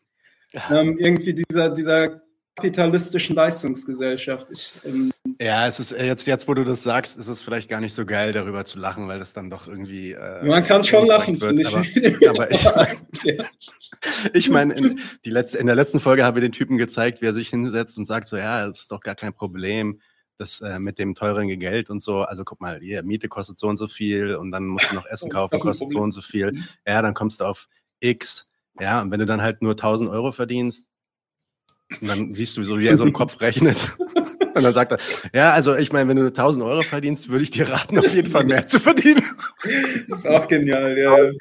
ähm, 0.71 0.97
irgendwie 0.99 1.35
dieser, 1.35 1.71
dieser 1.71 2.23
kapitalistischen 2.59 3.37
Leistungsgesellschaft. 3.37 4.49
Ich, 4.51 4.73
ähm, 4.85 5.13
ja, 5.41 5.69
es 5.69 5.79
ist 5.79 5.93
äh, 5.93 6.07
jetzt, 6.07 6.27
jetzt, 6.27 6.49
wo 6.49 6.55
du 6.55 6.65
das 6.65 6.83
sagst, 6.83 7.17
ist 7.17 7.29
es 7.29 7.41
vielleicht 7.41 7.69
gar 7.69 7.81
nicht 7.81 7.95
so 7.95 8.05
geil, 8.05 8.33
darüber 8.33 8.65
zu 8.65 8.79
lachen, 8.79 9.07
weil 9.07 9.21
das 9.21 9.33
dann 9.33 9.49
doch 9.51 9.69
irgendwie. 9.69 10.13
Äh, 10.13 10.45
Man 10.45 10.65
kann 10.65 10.83
schon 10.83 11.07
lachen, 11.07 11.37
finde 11.37 11.63
ich. 11.63 12.29
Aber, 12.29 12.45
aber 12.49 12.51
ich 12.51 12.65
meine, 12.65 12.99
ja. 13.23 13.45
ich 14.33 14.51
mein, 14.51 14.71
in, 14.71 15.01
in 15.23 15.67
der 15.67 15.77
letzten 15.77 16.01
Folge 16.01 16.25
habe 16.25 16.41
ich 16.41 16.45
den 16.45 16.53
Typen 16.53 16.79
gezeigt, 16.79 17.23
wie 17.23 17.27
er 17.27 17.35
sich 17.35 17.49
hinsetzt 17.51 17.97
und 17.97 18.07
sagt: 18.07 18.27
so, 18.27 18.37
ja, 18.37 18.67
das 18.67 18.81
ist 18.81 18.91
doch 18.91 19.01
gar 19.01 19.15
kein 19.15 19.33
Problem. 19.33 20.01
Das 20.37 20.61
äh, 20.61 20.79
mit 20.79 20.99
dem 21.01 21.15
teuren 21.15 21.49
Geld 21.59 21.91
und 21.91 22.01
so, 22.01 22.23
also 22.23 22.45
guck 22.45 22.61
mal, 22.61 22.79
hier, 22.81 23.03
Miete 23.03 23.29
kostet 23.29 23.59
so 23.59 23.67
und 23.67 23.77
so 23.77 23.89
viel 23.89 24.37
und 24.37 24.53
dann 24.53 24.67
musst 24.67 24.91
du 24.91 24.95
noch 24.95 25.07
Essen 25.07 25.31
kaufen, 25.31 25.59
kostet 25.59 25.91
so 25.91 25.99
und 25.99 26.13
so 26.13 26.23
viel. 26.23 26.53
Ja, 26.87 27.03
dann 27.03 27.13
kommst 27.13 27.41
du 27.41 27.45
auf 27.45 27.69
X. 27.99 28.48
Ja, 28.81 29.03
und 29.03 29.11
wenn 29.11 29.19
du 29.21 29.27
dann 29.27 29.43
halt 29.43 29.61
nur 29.63 29.77
1000 29.77 30.09
Euro 30.11 30.33
verdienst, 30.33 30.87
und 32.01 32.09
dann 32.09 32.35
siehst 32.35 32.57
du, 32.57 32.63
so 32.63 32.79
wie 32.79 32.87
er 32.87 32.99
so 32.99 33.05
im 33.05 33.13
Kopf 33.13 33.41
rechnet. 33.41 33.77
Und 34.59 34.65
dann 34.65 34.75
sagt 34.75 34.93
er, 34.93 34.99
ja, 35.33 35.53
also 35.53 35.75
ich 35.77 35.93
meine, 35.93 36.09
wenn 36.09 36.17
du 36.17 36.27
1000 36.27 36.65
Euro 36.65 36.83
verdienst, 36.83 37.29
würde 37.29 37.45
ich 37.45 37.53
dir 37.53 37.69
raten, 37.69 37.97
auf 37.97 38.13
jeden 38.13 38.29
Fall 38.29 38.43
mehr 38.45 38.67
zu 38.67 38.81
verdienen. 38.81 39.23
Das 40.09 40.19
ist 40.19 40.27
auch 40.27 40.49
genial, 40.49 40.99
ja. 40.99 41.17
ja 41.17 41.33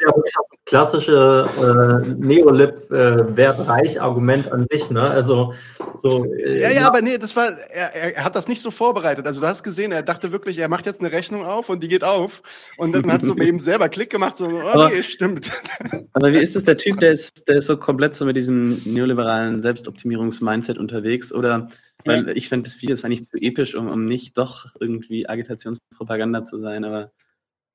klassische 0.65 1.49
äh, 1.57 2.07
Neolib-Wertreich-Argument 2.19 4.45
äh, 4.47 4.51
an 4.51 4.67
sich, 4.69 4.91
ne? 4.91 5.01
Also 5.01 5.55
so. 5.97 6.25
Äh, 6.25 6.59
ja, 6.59 6.69
ja, 6.69 6.87
aber 6.87 7.01
nee, 7.01 7.17
das 7.17 7.35
war, 7.35 7.49
er, 7.71 8.15
er 8.15 8.23
hat 8.23 8.35
das 8.35 8.47
nicht 8.47 8.61
so 8.61 8.69
vorbereitet. 8.69 9.25
Also 9.25 9.41
du 9.41 9.47
hast 9.47 9.63
gesehen, 9.63 9.91
er 9.91 10.03
dachte 10.03 10.31
wirklich, 10.31 10.59
er 10.59 10.69
macht 10.69 10.85
jetzt 10.85 10.99
eine 10.99 11.11
Rechnung 11.11 11.43
auf 11.45 11.69
und 11.69 11.81
die 11.81 11.87
geht 11.87 12.03
auf. 12.03 12.43
Und 12.77 12.93
dann 12.93 13.11
hat 13.11 13.25
so 13.25 13.33
bei 13.33 13.45
ihm 13.45 13.57
selber 13.59 13.89
Klick 13.89 14.11
gemacht, 14.11 14.37
so, 14.37 14.45
oh 14.51 14.67
aber, 14.67 14.89
nee, 14.89 15.01
stimmt. 15.01 15.49
Aber 16.13 16.31
wie 16.33 16.37
ist 16.37 16.55
es, 16.55 16.65
der 16.65 16.77
Typ, 16.77 16.99
der 16.99 17.13
ist, 17.13 17.47
der 17.47 17.55
ist 17.57 17.65
so 17.67 17.77
komplett 17.77 18.13
so 18.13 18.25
mit 18.25 18.35
diesem 18.35 18.79
neoliberalen 18.85 19.59
Selbstoptimierungs-Mindset 20.37 20.77
unterwegs? 20.77 21.31
Oder 21.31 21.67
weil 22.05 22.37
ich 22.37 22.49
finde, 22.49 22.69
das 22.69 22.81
Video 22.81 22.93
ist 22.93 23.03
nicht 23.07 23.25
zu 23.25 23.37
episch, 23.37 23.75
um, 23.75 23.89
um 23.89 24.05
nicht 24.05 24.37
doch 24.37 24.67
irgendwie 24.79 25.27
Agitationspropaganda 25.27 26.43
zu 26.43 26.59
sein, 26.59 26.85
aber 26.85 27.11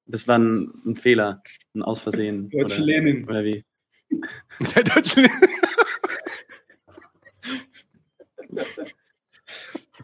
das 0.07 0.27
war 0.27 0.39
ein, 0.39 0.73
ein 0.87 0.97
Fehler, 0.97 1.43
ein 1.75 1.83
Ausversehen. 1.83 2.49
Deutsche 2.51 2.77
oder, 2.77 2.85
Lenin. 2.85 3.29
Oder 3.29 3.45
wie? 3.45 3.65
Der 4.75 4.85
Deutsche 4.85 5.21
Lenin. 5.21 5.49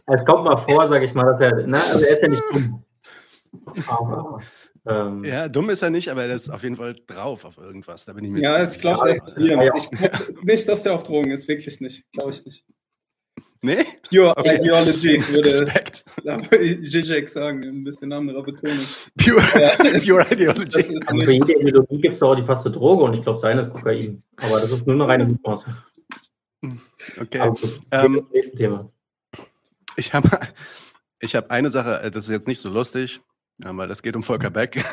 Es 0.07 0.25
kommt 0.25 0.45
mal 0.45 0.57
vor, 0.57 0.89
sage 0.89 1.05
ich 1.05 1.15
mal, 1.15 1.25
dass 1.27 1.41
er, 1.41 1.67
ne, 1.67 1.83
also 1.83 2.05
er 2.05 2.15
ist 2.15 2.23
ja 2.23 2.29
nicht 2.29 2.43
dumm. 2.53 2.85
Aber, 3.87 4.41
ähm, 4.89 5.25
ja, 5.25 5.49
dumm 5.49 5.71
ist 5.71 5.83
er 5.83 5.91
nicht, 5.91 6.09
aber 6.09 6.25
er 6.25 6.35
ist 6.35 6.51
auf 6.51 6.63
jeden 6.63 6.77
Fall 6.77 6.97
drauf 7.07 7.45
auf 7.45 7.59
irgendwas. 7.59 8.05
Da 8.05 8.13
bin 8.13 8.25
ich 8.25 8.31
mir 8.31 8.41
Ja, 8.41 8.63
ich 8.63 8.79
glaube, 8.81 9.09
er 9.09 9.15
ist 9.15 9.37
hier. 9.37 9.73
Ich 9.77 9.91
glaube 9.91 10.35
nicht, 10.43 10.69
dass 10.69 10.87
er 10.87 10.95
auf 10.95 11.03
Drogen 11.03 11.31
ist, 11.31 11.49
wirklich 11.49 11.81
nicht. 11.81 12.11
Glaube 12.13 12.31
ich 12.31 12.45
nicht. 12.45 12.65
Nee? 13.61 13.85
Pure 14.09 14.37
okay. 14.37 14.57
Ideology 14.57 15.21
würde 15.33 15.49
Respekt. 15.49 16.05
Zizek 16.91 17.29
sagen, 17.29 17.65
ein 17.65 17.83
bisschen 17.83 18.13
anderer 18.13 18.43
Betonung. 18.43 18.87
Pure, 19.17 19.43
ja. 19.61 19.71
Pure 20.01 20.27
Ideology. 20.31 20.97
Aber 21.07 21.25
für 21.25 21.33
jede 21.33 21.61
Ideologie 21.61 22.01
gibt 22.01 22.15
es 22.15 22.23
auch 22.23 22.37
die 22.37 22.43
passende 22.43 22.79
Droge 22.79 23.05
und 23.05 23.15
ich 23.15 23.23
glaube, 23.23 23.41
seine 23.41 23.63
ist 23.63 23.73
Kokain. 23.73 24.23
Aber 24.37 24.61
das 24.61 24.71
ist 24.71 24.87
nur 24.87 24.95
eine 24.95 25.09
reine 25.09 25.25
Mutmaßung. 25.27 25.75
Okay. 27.21 27.41
Aber 27.41 27.55
gut, 27.55 27.81
ähm, 27.91 28.27
nächste 28.33 28.57
Thema. 28.57 28.91
Ich 29.97 30.13
habe 30.13 30.31
ich 31.21 31.35
hab 31.35 31.51
eine 31.51 31.71
Sache, 31.71 32.01
äh, 32.03 32.11
das 32.11 32.25
ist 32.25 32.31
jetzt 32.31 32.49
nicht 32.49 32.61
so 32.61 32.71
lustig, 32.71 33.21
weil 33.59 33.89
das 33.89 34.03
geht 34.03 34.17
um 34.17 34.23
Volker 34.23 34.51
Beck. 34.51 34.85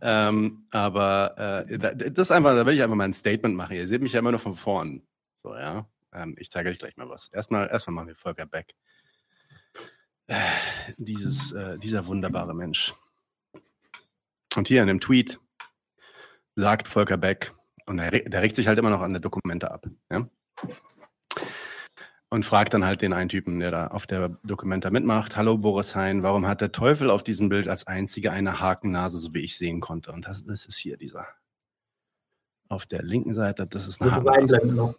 ähm, 0.00 0.66
aber 0.72 1.66
äh, 1.66 2.10
das 2.10 2.30
einfach, 2.30 2.54
da 2.54 2.66
will 2.66 2.74
ich 2.74 2.82
einfach 2.82 2.96
mal 2.96 3.04
ein 3.04 3.14
Statement 3.14 3.56
machen. 3.56 3.76
Ihr 3.76 3.88
seht 3.88 4.02
mich 4.02 4.12
ja 4.12 4.20
immer 4.20 4.30
nur 4.30 4.40
von 4.40 4.56
vorn. 4.56 5.02
So, 5.36 5.54
ja. 5.54 5.86
Ähm, 6.12 6.36
ich 6.38 6.50
zeige 6.50 6.70
euch 6.70 6.78
gleich 6.78 6.96
mal 6.96 7.08
was. 7.08 7.28
Erstmal, 7.28 7.68
erstmal 7.68 7.94
machen 7.94 8.08
wir 8.08 8.16
Volker 8.16 8.46
Beck. 8.46 8.74
Äh, 10.26 10.40
dieses, 10.96 11.52
äh, 11.52 11.78
dieser 11.78 12.06
wunderbare 12.06 12.54
Mensch. 12.54 12.94
Und 14.56 14.68
hier 14.68 14.82
in 14.82 14.88
dem 14.88 15.00
Tweet 15.00 15.38
sagt 16.54 16.88
Volker 16.88 17.16
Beck, 17.16 17.52
und 17.86 17.98
der, 17.98 18.10
der 18.10 18.42
regt 18.42 18.56
sich 18.56 18.66
halt 18.66 18.78
immer 18.78 18.90
noch 18.90 19.00
an 19.00 19.12
der 19.12 19.20
Dokumente 19.20 19.70
ab. 19.70 19.86
Ja? 20.10 20.26
Und 22.34 22.44
fragt 22.44 22.74
dann 22.74 22.84
halt 22.84 23.00
den 23.00 23.12
einen 23.12 23.28
Typen, 23.28 23.60
der 23.60 23.70
da 23.70 23.86
auf 23.86 24.08
der 24.08 24.30
Dokumenta 24.42 24.90
mitmacht, 24.90 25.36
hallo 25.36 25.56
Boris 25.56 25.94
Hein, 25.94 26.24
warum 26.24 26.48
hat 26.48 26.60
der 26.60 26.72
Teufel 26.72 27.08
auf 27.08 27.22
diesem 27.22 27.48
Bild 27.48 27.68
als 27.68 27.86
einzige 27.86 28.32
eine 28.32 28.58
Hakennase, 28.58 29.18
so 29.18 29.32
wie 29.34 29.42
ich 29.42 29.56
sehen 29.56 29.80
konnte? 29.80 30.10
Und 30.10 30.26
das, 30.26 30.44
das 30.44 30.66
ist 30.66 30.76
hier 30.76 30.96
dieser. 30.96 31.28
Auf 32.68 32.86
der 32.86 33.04
linken 33.04 33.36
Seite, 33.36 33.68
das 33.68 33.86
ist 33.86 34.02
eine 34.02 34.10
Hakennase. 34.10 34.96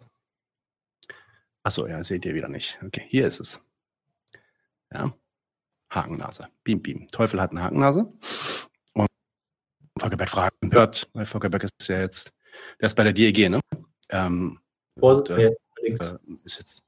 Achso, 1.62 1.86
ja, 1.86 2.02
seht 2.02 2.24
ihr 2.24 2.34
wieder 2.34 2.48
nicht. 2.48 2.78
Okay, 2.82 3.04
hier 3.06 3.26
ist 3.26 3.40
es. 3.40 3.60
Ja, 4.90 5.12
Hakennase. 5.90 6.48
Beam, 6.64 6.80
beam. 6.80 7.06
Teufel 7.10 7.38
hat 7.38 7.50
eine 7.50 7.62
Hakennase. 7.62 8.10
Und 8.94 9.08
Volker 10.00 10.16
Beck 10.16 10.30
fragt, 10.30 10.56
hört, 10.70 11.10
weil 11.12 11.26
Volker 11.26 11.50
Beck 11.50 11.64
ist 11.64 11.86
ja 11.86 12.00
jetzt, 12.00 12.32
der 12.80 12.86
ist 12.86 12.94
bei 12.94 13.04
der 13.04 13.12
DEG, 13.12 13.50
ne? 13.50 13.60
Ähm, 14.08 14.58
und, 14.98 15.28
äh, 15.28 15.54
äh, 15.82 16.18
ist 16.42 16.60
jetzt 16.60 16.85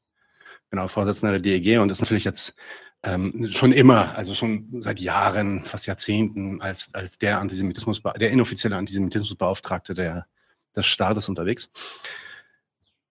genau 0.71 0.89
Vorsitzender 0.89 1.39
der 1.39 1.61
DEG 1.61 1.81
und 1.81 1.91
ist 1.91 2.01
natürlich 2.01 2.25
jetzt 2.25 2.55
ähm, 3.03 3.49
schon 3.53 3.73
immer, 3.73 4.17
also 4.17 4.35
schon 4.35 4.81
seit 4.81 5.01
Jahren, 5.01 5.65
fast 5.65 5.87
Jahrzehnten, 5.87 6.61
als, 6.61 6.93
als 6.95 7.19
der 7.19 7.41
Antisemitismus, 7.41 8.03
der 8.03 8.31
inoffizielle 8.31 8.77
Antisemitismusbeauftragte 8.77 9.95
der, 9.95 10.27
des 10.75 10.87
Staates 10.87 11.29
unterwegs. 11.29 11.71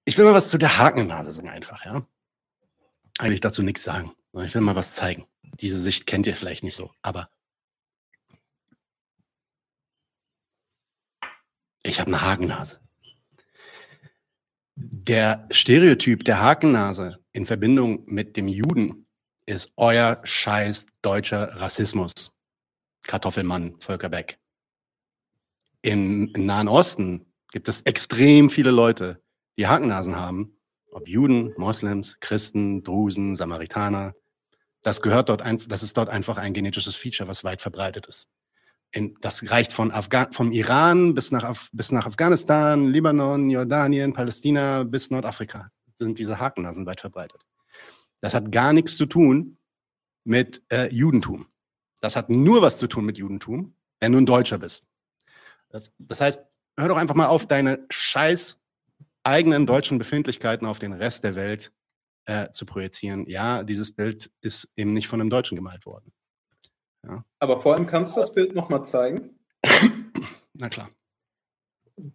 Ich 0.06 0.18
will 0.18 0.26
mal 0.26 0.34
was 0.34 0.50
zu 0.50 0.58
der 0.58 0.78
Hakennase 0.78 1.32
sagen 1.32 1.50
einfach, 1.50 1.86
ja. 1.86 2.06
Eigentlich 3.20 3.42
dazu 3.42 3.64
nichts 3.64 3.84
sagen. 3.84 4.14
Ich 4.46 4.54
will 4.54 4.62
mal 4.62 4.76
was 4.76 4.94
zeigen. 4.94 5.26
Diese 5.60 5.80
Sicht 5.82 6.06
kennt 6.06 6.28
ihr 6.28 6.36
vielleicht 6.36 6.64
nicht 6.64 6.76
so, 6.76 6.92
aber 7.02 7.30
ich 11.82 12.00
habe 12.00 12.08
eine 12.10 12.22
Hakennase. 12.22 12.80
Der 14.76 15.48
Stereotyp 15.50 16.24
der 16.26 16.40
Hakennase 16.42 17.20
in 17.38 17.46
Verbindung 17.46 18.02
mit 18.08 18.36
dem 18.36 18.48
Juden 18.48 19.06
ist 19.46 19.72
euer 19.78 20.20
scheiß 20.24 20.88
deutscher 21.04 21.56
Rassismus. 21.56 22.12
Kartoffelmann, 23.04 23.76
Volker 23.80 24.10
Beck. 24.10 24.40
Im, 25.84 26.32
Im 26.34 26.44
Nahen 26.44 26.68
Osten 26.68 27.28
gibt 27.52 27.68
es 27.68 27.82
extrem 27.82 28.50
viele 28.50 28.72
Leute, 28.72 29.22
die 29.56 29.68
Hakennasen 29.68 30.16
haben, 30.16 30.58
ob 30.92 31.08
Juden, 31.08 31.54
Moslems, 31.58 32.20
Christen, 32.20 32.84
Drusen, 32.84 33.36
Samaritaner, 33.36 34.16
das 34.82 35.04
gehört 35.04 35.30
dort 35.30 35.44
einfach, 35.44 35.68
das 35.68 35.84
ist 35.84 35.96
dort 35.96 36.10
einfach 36.10 36.38
ein 36.38 36.56
genetisches 36.56 36.96
Feature, 36.96 37.30
was 37.30 37.44
weit 37.44 37.62
verbreitet 37.62 38.08
ist. 38.08 38.28
In, 38.92 39.16
das 39.22 39.52
reicht 39.52 39.74
von 39.74 39.92
Afga 39.92 40.28
vom 40.32 40.52
Iran 40.52 41.14
bis 41.14 41.30
nach, 41.30 41.44
Af 41.44 41.70
bis 41.72 41.92
nach 41.92 42.08
Afghanistan, 42.08 42.86
Libanon, 42.86 43.52
Jordanien, 43.52 44.14
Palästina 44.14 44.84
bis 44.86 45.12
Nordafrika 45.12 45.70
sind 45.98 46.20
diese 46.20 46.40
Hakennasen 46.40 46.86
weit 46.86 47.02
verbreitet. 47.02 47.42
Das 48.22 48.34
hat 48.34 48.52
gar 48.52 48.74
nichts 48.74 48.98
zu 48.98 49.06
tun 49.06 49.58
mit 50.24 50.64
äh, 50.70 50.94
Judentum. 50.94 51.48
Das 52.02 52.16
hat 52.16 52.30
nur 52.30 52.62
was 52.62 52.78
zu 52.78 52.88
tun 52.88 53.06
mit 53.06 53.18
Judentum, 53.18 53.76
wenn 54.00 54.12
du 54.12 54.20
ein 54.20 54.26
Deutscher 54.26 54.60
bist. 54.60 54.86
Das, 55.70 55.92
das 55.98 56.22
heißt, 56.22 56.40
hör 56.78 56.88
doch 56.88 56.98
einfach 56.98 57.16
mal 57.16 57.28
auf, 57.28 57.48
deine 57.48 57.86
scheiß 57.90 58.60
eigenen 59.24 59.66
deutschen 59.66 59.98
Befindlichkeiten 59.98 60.66
auf 60.66 60.80
den 60.80 60.94
Rest 60.94 61.24
der 61.24 61.36
Welt 61.36 61.72
äh, 62.26 62.50
zu 62.52 62.66
projizieren. 62.66 63.26
Ja, 63.28 63.64
dieses 63.64 63.94
Bild 63.94 64.32
ist 64.42 64.70
eben 64.76 64.94
nicht 64.94 65.08
von 65.08 65.20
einem 65.20 65.30
Deutschen 65.30 65.56
gemalt 65.56 65.86
worden. 65.86 66.14
Ja. 67.06 67.26
Aber 67.40 67.60
vor 67.60 67.74
allem 67.74 67.88
kannst 67.88 68.16
du 68.16 68.22
das 68.22 68.34
Bild 68.34 68.56
nochmal 68.56 68.84
zeigen? 68.84 69.38
Na 70.54 70.70
klar. 70.70 70.90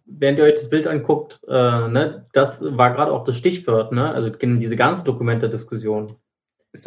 Während 0.05 0.39
ihr 0.39 0.45
euch 0.45 0.55
das 0.55 0.69
Bild 0.69 0.87
anguckt, 0.87 1.41
äh, 1.47 1.51
ne, 1.51 2.25
das 2.31 2.63
war 2.63 2.93
gerade 2.93 3.11
auch 3.11 3.25
das 3.25 3.37
Stichwort, 3.37 3.91
ne? 3.91 4.11
also 4.13 4.29
diese 4.29 4.75
ganze 4.77 5.03
Dokumenterdiskussion. 5.03 6.15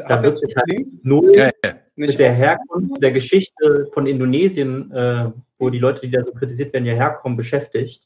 Da 0.09 0.23
wird 0.23 0.39
sich 0.39 0.57
halt 0.57 1.05
null 1.05 1.33
ja, 1.37 1.51
ja. 1.65 1.75
mit 1.95 2.19
der 2.19 2.33
Herkunft 2.33 3.01
der 3.01 3.13
Geschichte 3.13 3.89
von 3.93 4.07
Indonesien, 4.07 4.91
äh, 4.91 5.31
wo 5.59 5.71
die 5.71 5.79
Leute, 5.79 6.01
die 6.01 6.11
da 6.11 6.25
so 6.25 6.33
kritisiert 6.33 6.73
werden, 6.73 6.87
ja 6.87 6.95
herkommen, 6.95 7.37
beschäftigt. 7.37 8.03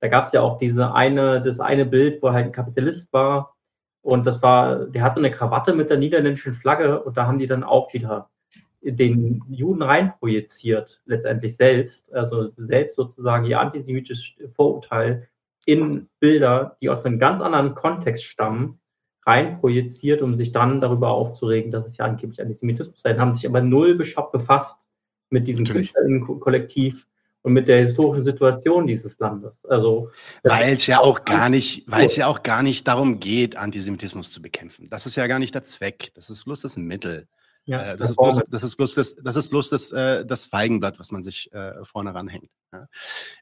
Da 0.00 0.08
gab 0.08 0.26
es 0.26 0.32
ja 0.32 0.42
auch 0.42 0.58
diese 0.58 0.92
eine, 0.92 1.40
das 1.40 1.60
eine 1.60 1.86
Bild, 1.86 2.22
wo 2.22 2.26
er 2.26 2.34
halt 2.34 2.46
ein 2.46 2.52
Kapitalist 2.52 3.12
war. 3.12 3.56
Und 4.02 4.26
das 4.26 4.42
war, 4.42 4.84
der 4.84 5.02
hatte 5.02 5.16
eine 5.16 5.30
Krawatte 5.30 5.72
mit 5.72 5.88
der 5.88 5.96
niederländischen 5.96 6.52
Flagge 6.52 7.02
und 7.02 7.16
da 7.16 7.26
haben 7.26 7.38
die 7.38 7.46
dann 7.46 7.64
auch 7.64 7.94
wieder 7.94 8.28
den 8.84 9.42
Juden 9.48 9.82
reinprojiziert, 9.82 11.00
letztendlich 11.06 11.56
selbst, 11.56 12.12
also 12.14 12.50
selbst 12.56 12.96
sozusagen 12.96 13.46
ihr 13.46 13.60
antisemitisches 13.60 14.34
Vorurteil 14.54 15.28
in 15.66 16.08
Bilder, 16.20 16.76
die 16.80 16.90
aus 16.90 17.04
einem 17.04 17.18
ganz 17.18 17.40
anderen 17.40 17.74
Kontext 17.74 18.24
stammen, 18.24 18.80
reinprojiziert, 19.26 20.20
um 20.20 20.34
sich 20.34 20.52
dann 20.52 20.80
darüber 20.80 21.10
aufzuregen, 21.10 21.70
dass 21.70 21.86
es 21.86 21.96
ja 21.96 22.04
angeblich 22.04 22.42
Antisemitismus 22.42 23.00
sei, 23.00 23.16
haben 23.16 23.32
sich 23.32 23.46
aber 23.46 23.62
null 23.62 23.94
befasst 23.96 24.76
mit 25.30 25.46
diesem 25.46 25.64
Kollektiv 26.40 27.06
und 27.42 27.52
mit 27.52 27.68
der 27.68 27.80
historischen 27.80 28.24
Situation 28.24 28.86
dieses 28.86 29.18
Landes. 29.18 29.64
Also 29.66 30.10
weil 30.42 30.74
es 30.74 30.86
ja 30.86 31.00
auch 31.00 31.24
gar 31.24 31.48
nicht, 31.48 31.84
weil 31.86 32.06
es 32.06 32.16
ja 32.16 32.26
auch 32.26 32.42
gar 32.42 32.62
nicht 32.62 32.86
darum 32.86 33.20
geht, 33.20 33.56
Antisemitismus 33.56 34.30
zu 34.30 34.42
bekämpfen. 34.42 34.88
Das 34.90 35.06
ist 35.06 35.16
ja 35.16 35.26
gar 35.26 35.38
nicht 35.38 35.54
der 35.54 35.64
Zweck. 35.64 36.12
Das 36.14 36.30
ist 36.30 36.44
bloß 36.44 36.62
das 36.62 36.76
Mittel. 36.76 37.28
Ja, 37.66 37.92
äh, 37.92 37.96
das, 37.96 38.10
ist 38.10 38.16
bloß, 38.16 38.42
das 38.50 38.62
ist 38.62 38.76
bloß 38.76 38.94
das, 38.94 39.14
das 39.16 39.36
ist 39.36 39.48
bloß 39.48 39.70
das, 39.70 39.92
äh, 39.92 40.26
das 40.26 40.44
Feigenblatt, 40.44 40.98
was 40.98 41.10
man 41.10 41.22
sich 41.22 41.52
äh, 41.52 41.84
vorne 41.84 42.14
ranhängt. 42.14 42.50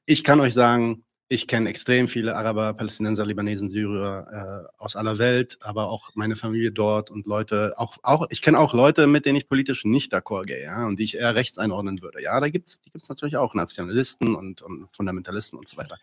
Ich 0.06 0.22
kann 0.24 0.40
euch 0.40 0.54
sagen, 0.54 1.04
ich 1.32 1.48
kenne 1.48 1.70
extrem 1.70 2.08
viele 2.08 2.36
Araber, 2.36 2.74
Palästinenser, 2.74 3.24
Libanesen, 3.24 3.70
Syrer 3.70 4.68
äh, 4.68 4.82
aus 4.82 4.96
aller 4.96 5.18
Welt, 5.18 5.56
aber 5.62 5.88
auch 5.88 6.10
meine 6.14 6.36
Familie 6.36 6.72
dort 6.72 7.10
und 7.10 7.26
Leute, 7.26 7.72
auch, 7.78 7.96
auch 8.02 8.26
ich 8.28 8.42
kenne 8.42 8.58
auch 8.58 8.74
Leute, 8.74 9.06
mit 9.06 9.24
denen 9.24 9.36
ich 9.36 9.48
politisch 9.48 9.86
nicht 9.86 10.12
d'accord 10.12 10.44
gehe, 10.44 10.62
ja, 10.62 10.86
und 10.86 10.98
die 10.98 11.04
ich 11.04 11.16
eher 11.16 11.34
rechts 11.34 11.56
einordnen 11.56 12.02
würde. 12.02 12.22
Ja, 12.22 12.38
da 12.38 12.50
gibt's, 12.50 12.82
die 12.82 12.90
gibt's 12.90 13.08
natürlich 13.08 13.38
auch 13.38 13.54
Nationalisten 13.54 14.34
und, 14.34 14.60
und 14.60 14.88
Fundamentalisten 14.94 15.58
und 15.58 15.66
so 15.66 15.78
weiter. 15.78 15.96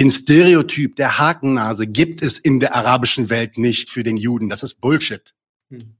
Den 0.00 0.10
Stereotyp 0.10 0.96
der 0.96 1.18
Hakennase 1.18 1.86
gibt 1.86 2.22
es 2.22 2.38
in 2.38 2.58
der 2.58 2.74
arabischen 2.74 3.28
Welt 3.28 3.58
nicht 3.58 3.90
für 3.90 4.04
den 4.04 4.16
Juden. 4.16 4.48
Das 4.48 4.62
ist 4.62 4.80
Bullshit. 4.80 5.34
Hm. 5.68 5.95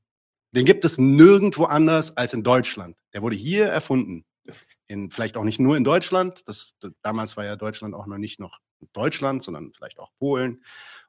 Den 0.57 0.64
gibt 0.64 0.86
es 0.86 0.96
nirgendwo 0.96 1.64
anders 1.64 2.16
als 2.16 2.32
in 2.32 2.42
Deutschland. 2.42 2.96
Der 3.12 3.20
wurde 3.20 3.36
hier 3.36 3.66
erfunden 3.66 4.24
in, 4.86 5.11
vielleicht 5.11 5.36
auch 5.36 5.44
nicht 5.44 5.61
nur 5.61 5.76
in 5.76 5.84
Deutschland. 5.84 6.48
Das, 6.48 6.74
damals 7.02 7.36
war 7.36 7.44
ja 7.44 7.57
Deutschland 7.57 7.94
auch 7.94 8.07
noch 8.07 8.16
nicht 8.16 8.40
noch 8.40 8.59
Deutschland, 8.94 9.42
sondern 9.42 9.72
vielleicht 9.74 9.98
auch 9.98 10.11
Polen 10.18 10.64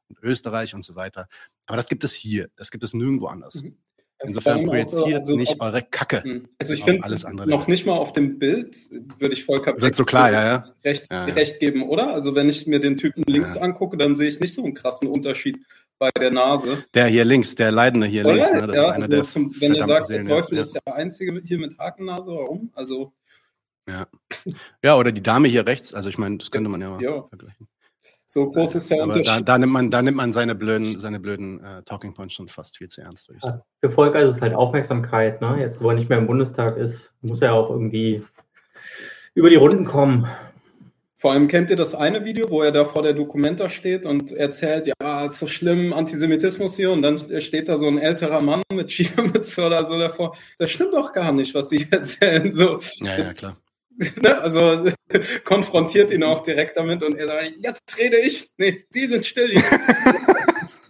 und 0.10 0.22
Österreich 0.22 0.76
und 0.76 0.84
so 0.84 0.96
weiter. 0.96 1.30
Aber 1.66 1.78
das 1.78 1.88
gibt 1.88 2.04
es 2.04 2.12
hier. 2.12 2.50
Das 2.58 2.72
gibt 2.72 2.84
es 2.84 2.94
nirgendwo 2.94 3.28
anders. 3.28 3.56
Mhm. 3.56 3.78
Also 4.20 4.40
Insofern 4.40 4.66
projiziert 4.66 5.18
also 5.18 5.36
nicht 5.36 5.62
eure 5.62 5.84
Kacke. 5.84 6.24
Hm. 6.24 6.48
Also 6.58 6.74
ich 6.74 6.84
finde. 6.84 7.08
Noch 7.46 7.68
nicht 7.68 7.86
mal 7.86 7.94
auf 7.94 8.14
dem 8.14 8.40
Bild 8.40 8.76
würde 9.20 9.34
ich 9.34 9.46
voll 9.46 9.64
Wird 9.64 9.94
so 9.94 10.06
klar, 10.06 10.32
ja, 10.32 10.44
ja. 10.44 10.62
Rechts, 10.84 11.10
ja, 11.10 11.28
ja. 11.28 11.34
recht 11.36 11.60
geben, 11.60 11.84
oder? 11.84 12.14
Also 12.14 12.34
wenn 12.34 12.50
ich 12.50 12.66
mir 12.66 12.80
den 12.80 12.98
Typen 12.98 13.24
links 13.28 13.56
angucke, 13.56 13.96
dann 13.96 14.16
sehe 14.16 14.28
ich 14.28 14.40
nicht 14.40 14.56
so 14.56 14.64
einen 14.64 14.74
krassen 14.74 15.08
Unterschied 15.08 15.60
bei 16.00 16.10
der 16.20 16.32
Nase. 16.32 16.84
Der 16.94 17.08
hier 17.08 17.26
links, 17.26 17.56
der 17.56 17.72
Leidende 17.72 18.08
hier 18.08 18.26
oder? 18.26 18.36
links. 18.36 18.54
Ne? 18.54 18.68
Das 18.68 18.76
ja, 18.76 18.84
ist 18.84 18.90
einer 18.90 19.04
also 19.04 19.16
der 19.16 19.26
zum, 19.26 19.62
wenn 19.62 19.76
ihr 19.76 19.86
sagt, 19.86 20.10
der 20.10 20.24
Teufel 20.24 20.58
ist 20.58 20.74
der 20.74 20.96
Einzige 20.96 21.42
hier 21.44 21.60
mit 21.60 21.78
Hakennase, 21.78 22.32
warum? 22.32 22.72
Also 22.74 23.14
ja. 23.90 24.06
ja, 24.84 24.98
oder 24.98 25.12
die 25.12 25.24
Dame 25.24 25.48
hier 25.48 25.66
rechts. 25.66 25.94
Also 25.94 26.10
ich 26.10 26.18
meine, 26.18 26.38
das 26.38 26.52
könnte 26.52 26.70
man 26.70 26.82
ja 26.82 26.90
mal 26.90 27.02
ja. 27.02 27.24
vergleichen. 27.24 27.68
So 28.26 28.50
groß 28.50 28.76
ist 28.76 28.92
der 28.92 28.98
Aber 29.04 29.14
Unterschied. 29.14 29.28
Da, 29.28 29.40
da, 29.40 29.58
nimmt 29.58 29.72
man, 29.72 29.90
da 29.90 30.02
nimmt 30.02 30.18
man 30.18 30.34
seine 30.34 30.54
blöden, 30.54 31.00
seine 31.00 31.20
blöden 31.20 31.64
äh, 31.64 31.82
Talking 31.84 32.14
Points 32.14 32.34
schon 32.34 32.50
fast 32.50 32.78
viel 32.78 32.90
zu 32.90 33.00
ernst, 33.00 33.30
würde 33.30 33.38
ich 33.38 33.44
sagen. 33.44 33.62
Für 33.80 33.90
Volker 33.90 34.20
ist 34.20 34.36
es 34.36 34.42
halt 34.42 34.54
Aufmerksamkeit. 34.54 35.40
Ne? 35.40 35.58
Jetzt, 35.60 35.82
wo 35.82 35.90
er 35.90 35.96
nicht 35.96 36.10
mehr 36.10 36.18
im 36.18 36.28
Bundestag 36.28 36.76
ist, 36.76 37.14
muss 37.22 37.42
er 37.42 37.54
auch 37.54 37.70
irgendwie 37.70 38.24
über 39.34 39.50
die 39.50 39.56
Runden 39.56 39.86
kommen. 39.86 40.28
Vor 41.20 41.32
allem 41.32 41.48
kennt 41.48 41.72
ihr 41.72 41.76
das 41.76 41.96
eine 41.96 42.26
Video, 42.26 42.52
wo 42.52 42.62
er 42.62 42.72
da 42.72 42.86
vor 42.86 43.02
der 43.02 43.14
Dokumenta 43.14 43.70
steht 43.70 44.06
und 44.06 44.32
erzählt, 44.32 44.88
ja, 45.02 45.26
ist 45.26 45.40
so 45.40 45.48
schlimm, 45.48 45.92
Antisemitismus 45.92 46.76
hier. 46.76 46.92
Und 46.92 47.02
dann 47.02 47.42
steht 47.42 47.70
da 47.70 47.78
so 47.78 47.88
ein 47.88 47.98
älterer 47.98 48.40
Mann 48.40 48.62
mit 48.72 48.92
Schiermütze 48.92 49.66
oder 49.66 49.84
so 49.88 49.98
davor. 49.98 50.38
Das 50.60 50.70
stimmt 50.70 50.94
doch 50.94 51.12
gar 51.14 51.32
nicht, 51.32 51.56
was 51.56 51.70
sie 51.70 51.88
erzählen. 51.92 52.54
So, 52.54 52.80
ja, 53.02 53.18
ja, 53.18 53.34
klar. 53.34 53.58
Ne? 54.22 54.40
Also 54.40 54.92
konfrontiert 55.44 56.12
ihn 56.12 56.22
auch 56.22 56.44
direkt 56.44 56.78
damit 56.78 57.02
und 57.02 57.16
er 57.16 57.26
sagt, 57.26 57.54
jetzt 57.64 57.98
rede 57.98 58.18
ich. 58.18 58.52
Nee, 58.60 58.86
die 58.94 59.08
sind 59.08 59.26
still. 59.26 59.60
das 60.60 60.82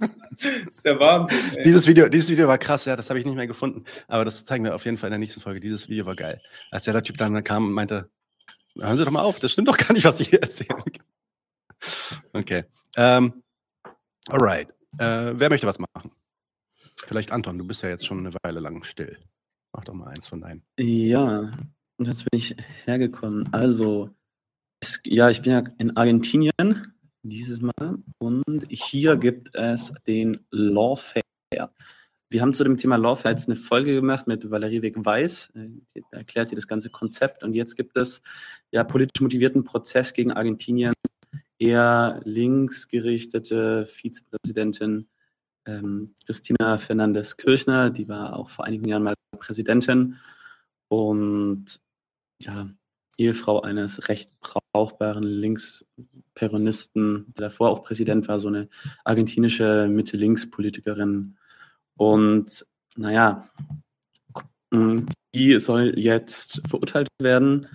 ist 0.68 0.84
der 0.84 1.00
Wahnsinn. 1.00 1.40
Ey. 1.56 1.64
Dieses 1.64 1.88
Video, 1.88 2.10
dieses 2.10 2.30
Video 2.30 2.50
war 2.50 2.58
krass, 2.58 2.84
ja, 2.84 2.98
das 2.98 3.10
habe 3.10 3.18
ich 3.18 3.26
nicht 3.26 3.38
mehr 3.38 3.48
gefunden. 3.48 3.86
Aber 4.10 4.26
das 4.26 4.44
zeigen 4.44 4.66
wir 4.66 4.76
auf 4.76 4.84
jeden 4.84 4.98
Fall 4.98 5.08
in 5.08 5.12
der 5.12 5.20
nächsten 5.20 5.40
Folge. 5.40 5.62
Dieses 5.62 5.88
Video 5.88 6.06
war 6.06 6.18
geil. 6.18 6.42
Als 6.70 6.84
der 6.84 7.02
Typ 7.02 7.16
dann 7.16 7.42
kam 7.46 7.68
und 7.68 7.72
meinte, 7.72 8.10
hören 8.80 8.98
Sie 8.98 9.06
doch 9.06 9.12
mal 9.12 9.24
auf, 9.24 9.40
das 9.40 9.52
stimmt 9.52 9.68
doch 9.68 9.78
gar 9.78 9.94
nicht, 9.94 10.06
was 10.06 10.18
Sie 10.18 10.26
hier 10.26 10.42
erzählen. 10.42 10.82
Okay. 12.34 12.64
Ähm, 12.96 13.44
alright. 14.28 14.70
Äh, 14.98 15.34
wer 15.36 15.50
möchte 15.50 15.68
was 15.68 15.80
machen? 15.80 16.12
Vielleicht 16.98 17.32
Anton, 17.32 17.58
du 17.58 17.66
bist 17.66 17.84
ja 17.84 17.90
jetzt 17.90 18.06
schon 18.06 18.20
eine 18.20 18.36
Weile 18.44 18.60
lang 18.60 18.84
still. 18.84 19.18
Mach 19.74 19.84
doch 19.84 19.94
mal 19.94 20.08
eins 20.08 20.28
von 20.28 20.42
deinen. 20.42 20.64
Ja, 20.80 21.52
und 21.98 22.06
jetzt 22.06 22.30
bin 22.30 22.40
ich 22.40 22.56
hergekommen. 22.86 23.54
Also, 23.54 24.10
es, 24.80 25.00
ja, 25.06 25.30
ich 25.30 25.42
bin 25.42 25.52
ja 25.52 25.64
in 25.78 25.96
Argentinien 25.96 26.94
dieses 27.22 27.62
Mal 27.62 27.98
und 28.18 28.66
hier 28.70 29.18
gibt 29.18 29.54
es 29.56 29.94
den 30.08 30.46
Lawfare. 30.50 31.24
Wir 32.30 32.42
haben 32.42 32.54
zu 32.54 32.64
dem 32.64 32.78
Thema 32.78 32.98
Lawfare 32.98 33.34
jetzt 33.34 33.48
eine 33.48 33.56
Folge 33.56 33.94
gemacht 33.94 34.28
mit 34.28 34.50
Valerie 34.50 34.82
Weg-Weiß, 34.82 35.52
äh, 35.56 35.70
die 35.96 36.04
erklärt 36.12 36.52
ihr 36.52 36.58
das 36.58 36.68
ganze 36.68 36.90
Konzept. 36.90 37.44
Und 37.44 37.54
jetzt 37.54 37.76
gibt 37.76 37.96
es 37.98 38.22
ja 38.72 38.84
politisch 38.84 39.22
motivierten 39.22 39.64
Prozess 39.64 40.14
gegen 40.14 40.34
Argentinien, 40.34 40.94
eher 41.60 42.22
linksgerichtete 42.26 43.88
Vizepräsidentin 43.88 45.08
ähm, 45.66 46.14
Christina 46.26 46.78
Fernandez 46.78 47.38
Kirchner, 47.38 47.90
die 47.90 48.08
war 48.08 48.36
auch 48.36 48.50
vor 48.50 48.66
einigen 48.66 48.88
Jahren 48.88 49.04
mal 49.04 49.16
Präsidentin. 49.38 50.18
Und 50.90 51.82
ja, 52.42 52.70
Ehefrau 53.18 53.62
eines 53.62 54.10
recht 54.10 54.32
brauchbaren 54.40 55.24
Linksperonisten, 55.24 57.34
der 57.34 57.50
davor 57.50 57.72
auch 57.72 57.84
Präsident 57.84 58.28
war, 58.28 58.40
so 58.40 58.48
eine 58.48 58.70
argentinische 59.04 59.88
Mitte-Links-Politikerin. 59.90 61.38
Und 61.98 62.66
naja, 62.96 63.50
die 64.72 65.60
soll 65.60 65.94
jetzt 65.98 66.62
verurteilt 66.68 67.08
werden 67.20 67.68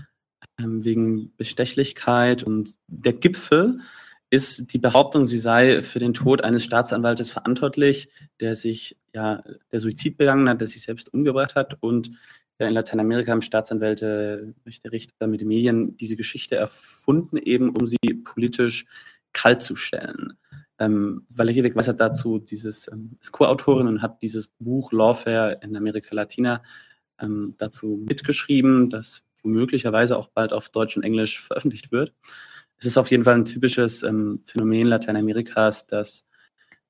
ähm, 0.59 0.85
wegen 0.85 1.35
Bestechlichkeit. 1.37 2.43
Und 2.43 2.75
der 2.87 3.13
Gipfel 3.13 3.81
ist 4.31 4.73
die 4.73 4.79
Behauptung, 4.79 5.27
sie 5.27 5.39
sei 5.39 5.83
für 5.83 5.99
den 5.99 6.15
Tod 6.15 6.43
eines 6.43 6.65
Staatsanwaltes 6.65 7.31
verantwortlich, 7.31 8.09
der 8.41 8.57
sich 8.57 8.97
ja 9.15 9.43
der 9.71 9.81
Suizid 9.81 10.17
begangen 10.17 10.49
hat, 10.49 10.61
der 10.61 10.69
sich 10.69 10.83
selbst 10.83 11.13
umgebracht 11.13 11.55
hat 11.55 11.77
und 11.83 12.13
in 12.59 12.75
Lateinamerika 12.75 13.33
haben 13.33 13.43
Staatsanwälte, 13.43 14.55
Richter, 14.65 14.93
Richter 14.93 15.27
mit 15.27 15.41
den 15.41 15.49
Medien 15.49 15.97
diese 15.97 16.17
Geschichte 16.17 16.57
erfunden, 16.57 17.37
eben 17.37 17.71
um 17.71 17.87
sie 17.87 17.99
politisch 18.25 18.87
kalt 19.33 19.63
zu 19.63 19.75
stellen. 19.77 20.35
Ähm, 20.83 21.27
Valerie 21.29 21.63
de 21.63 21.75
Weiß 21.75 21.87
hat 21.87 22.01
dazu 22.01 22.41
dieses, 22.41 22.91
ähm, 22.91 23.17
ist 23.21 23.31
Co-Autorin 23.31 23.87
und 23.87 24.03
hat 24.03 24.21
dieses 24.21 24.49
Buch 24.59 24.91
Lawfare 24.91 25.61
in 25.63 25.77
Amerika 25.77 26.13
Latina 26.13 26.63
ähm, 27.21 27.55
dazu 27.59 28.03
mitgeschrieben, 28.05 28.91
das 28.91 29.23
womöglicherweise 29.45 30.17
auch 30.17 30.29
bald 30.29 30.53
auf 30.53 30.71
Deutsch 30.71 30.97
und 30.97 31.05
Englisch 31.05 31.41
veröffentlicht 31.41 31.93
wird. 31.93 32.13
Es 32.79 32.87
ist 32.87 32.99
auf 32.99 33.13
jeden 33.13 33.23
Fall 33.23 33.37
ein 33.37 33.45
typisches 33.45 34.03
ähm, 34.03 34.41
Phänomen 34.45 34.89
Lateinamerikas, 34.89 35.87
dass 35.87 36.25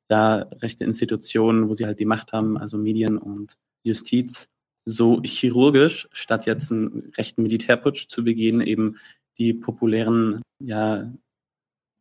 da 0.08 0.48
rechte 0.62 0.84
Institutionen, 0.84 1.68
wo 1.68 1.74
sie 1.74 1.84
halt 1.84 1.98
die 1.98 2.06
Macht 2.06 2.32
haben, 2.32 2.56
also 2.56 2.78
Medien 2.78 3.18
und 3.18 3.58
Justiz, 3.82 4.48
so 4.86 5.20
chirurgisch, 5.22 6.08
statt 6.12 6.46
jetzt 6.46 6.72
einen 6.72 7.12
rechten 7.16 7.42
Militärputsch 7.42 8.08
zu 8.08 8.24
begehen, 8.24 8.62
eben 8.62 8.96
die 9.38 9.52
populären, 9.52 10.40
ja, 10.60 11.12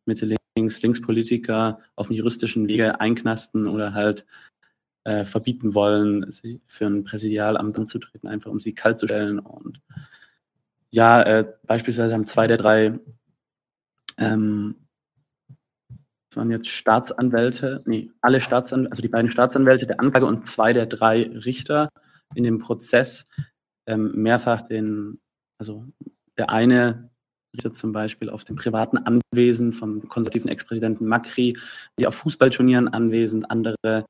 Mitte 0.06 0.26
Linkspolitiker 0.56 1.80
auf 1.96 2.08
dem 2.08 2.16
juristischen 2.16 2.68
Wege 2.68 3.00
einknasten 3.00 3.66
oder 3.66 3.94
halt 3.94 4.26
äh, 5.04 5.24
verbieten 5.24 5.74
wollen, 5.74 6.30
sie 6.30 6.60
für 6.66 6.86
ein 6.86 7.04
Präsidialamt 7.04 7.78
anzutreten, 7.78 8.28
einfach 8.28 8.50
um 8.50 8.60
sie 8.60 8.74
kalt 8.74 8.98
zu 8.98 9.06
stellen. 9.06 9.38
Und 9.38 9.80
ja, 10.90 11.22
äh, 11.22 11.52
beispielsweise 11.64 12.12
haben 12.14 12.26
zwei 12.26 12.46
der 12.46 12.58
drei 12.58 12.98
ähm, 14.18 14.76
das 16.32 16.38
waren 16.38 16.50
jetzt 16.50 16.70
Staatsanwälte, 16.70 17.82
nee, 17.84 18.10
alle 18.22 18.40
Staatsanwälte, 18.40 18.90
also 18.90 19.02
die 19.02 19.08
beiden 19.08 19.30
Staatsanwälte 19.30 19.86
der 19.86 20.00
Anklage 20.00 20.24
und 20.24 20.46
zwei 20.46 20.72
der 20.72 20.86
drei 20.86 21.24
Richter 21.24 21.90
in 22.34 22.44
dem 22.44 22.58
Prozess 22.58 23.26
ähm, 23.86 24.12
mehrfach 24.14 24.62
den, 24.62 25.20
also 25.58 25.84
der 26.38 26.48
eine 26.48 27.10
zum 27.72 27.92
Beispiel 27.92 28.30
auf 28.30 28.44
dem 28.44 28.56
privaten 28.56 28.98
Anwesen 28.98 29.72
vom 29.72 30.08
konservativen 30.08 30.50
Ex-Präsidenten 30.50 31.06
Macri, 31.06 31.58
die 31.98 32.06
auf 32.06 32.14
Fußballturnieren 32.14 32.88
anwesend, 32.88 33.50
andere 33.50 34.06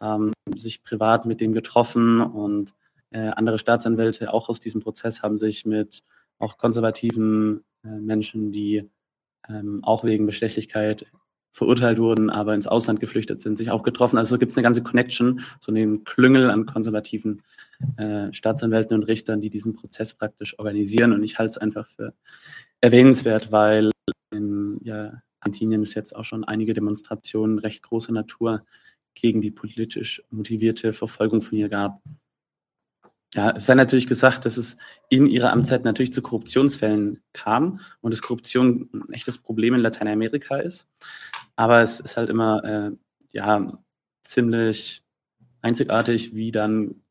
haben 0.00 0.32
sich 0.54 0.82
privat 0.82 1.26
mit 1.26 1.40
dem 1.40 1.52
getroffen 1.52 2.20
und 2.20 2.72
äh, 3.10 3.28
andere 3.28 3.58
Staatsanwälte 3.58 4.32
auch 4.32 4.48
aus 4.48 4.60
diesem 4.60 4.80
Prozess 4.80 5.22
haben 5.22 5.36
sich 5.36 5.66
mit 5.66 6.02
auch 6.38 6.56
konservativen 6.58 7.64
äh, 7.84 7.88
Menschen, 7.88 8.52
die 8.52 8.88
ähm, 9.48 9.82
auch 9.82 10.04
wegen 10.04 10.26
Bestechlichkeit 10.26 11.06
verurteilt 11.54 12.00
wurden, 12.00 12.30
aber 12.30 12.52
ins 12.52 12.66
Ausland 12.66 12.98
geflüchtet 12.98 13.40
sind, 13.40 13.56
sich 13.56 13.70
auch 13.70 13.84
getroffen. 13.84 14.18
Also 14.18 14.38
gibt 14.38 14.50
es 14.50 14.58
eine 14.58 14.64
ganze 14.64 14.82
Connection, 14.82 15.40
so 15.60 15.70
einen 15.70 16.02
Klüngel 16.02 16.50
an 16.50 16.66
konservativen 16.66 17.42
äh, 17.96 18.32
Staatsanwälten 18.32 18.96
und 18.96 19.04
Richtern, 19.04 19.40
die 19.40 19.50
diesen 19.50 19.72
Prozess 19.72 20.14
praktisch 20.14 20.58
organisieren. 20.58 21.12
Und 21.12 21.22
ich 21.22 21.38
halte 21.38 21.52
es 21.52 21.58
einfach 21.58 21.86
für 21.86 22.12
erwähnenswert, 22.80 23.52
weil 23.52 23.92
in 24.32 24.80
ja, 24.82 25.22
Argentinien 25.38 25.82
es 25.82 25.94
jetzt 25.94 26.16
auch 26.16 26.24
schon 26.24 26.42
einige 26.42 26.74
Demonstrationen 26.74 27.60
recht 27.60 27.84
großer 27.84 28.12
Natur 28.12 28.64
gegen 29.14 29.40
die 29.40 29.52
politisch 29.52 30.24
motivierte 30.30 30.92
Verfolgung 30.92 31.40
von 31.40 31.56
ihr 31.56 31.68
gab. 31.68 32.02
Ja, 33.34 33.50
es 33.50 33.66
sei 33.66 33.74
natürlich 33.74 34.06
gesagt, 34.06 34.44
dass 34.44 34.56
es 34.56 34.76
in 35.08 35.26
ihrer 35.26 35.52
Amtszeit 35.52 35.84
natürlich 35.84 36.12
zu 36.12 36.22
Korruptionsfällen 36.22 37.20
kam 37.32 37.80
und 38.00 38.12
dass 38.12 38.22
Korruption 38.22 38.88
ein 38.92 39.12
echtes 39.12 39.38
Problem 39.38 39.74
in 39.74 39.80
Lateinamerika 39.80 40.56
ist. 40.56 40.86
Aber 41.56 41.82
es 41.82 41.98
ist 41.98 42.16
halt 42.16 42.30
immer 42.30 42.62
äh, 42.64 42.92
ja, 43.32 43.76
ziemlich 44.22 45.02
einzigartig, 45.62 46.34
wie 46.34 46.52
dann 46.52 47.02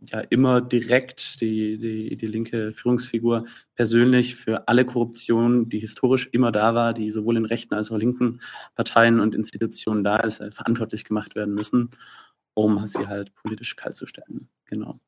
ja 0.00 0.20
immer 0.20 0.60
direkt 0.60 1.40
die, 1.40 1.78
die, 1.78 2.16
die 2.16 2.26
linke 2.26 2.72
Führungsfigur 2.72 3.46
persönlich 3.76 4.36
für 4.36 4.68
alle 4.68 4.84
Korruption, 4.84 5.68
die 5.68 5.78
historisch 5.78 6.28
immer 6.32 6.52
da 6.52 6.74
war, 6.74 6.94
die 6.94 7.10
sowohl 7.12 7.36
in 7.36 7.44
rechten 7.46 7.74
als 7.74 7.90
auch 7.92 7.96
linken 7.98 8.40
Parteien 8.74 9.20
und 9.20 9.34
Institutionen 9.36 10.04
da 10.04 10.16
ist, 10.16 10.40
äh, 10.40 10.50
verantwortlich 10.50 11.04
gemacht 11.04 11.36
werden 11.36 11.54
müssen, 11.54 11.90
um 12.54 12.86
sie 12.88 13.06
halt 13.06 13.34
politisch 13.36 13.76
kalt 13.76 13.96
zu 13.96 14.06
stellen. 14.06 14.48
Genau. 14.66 15.00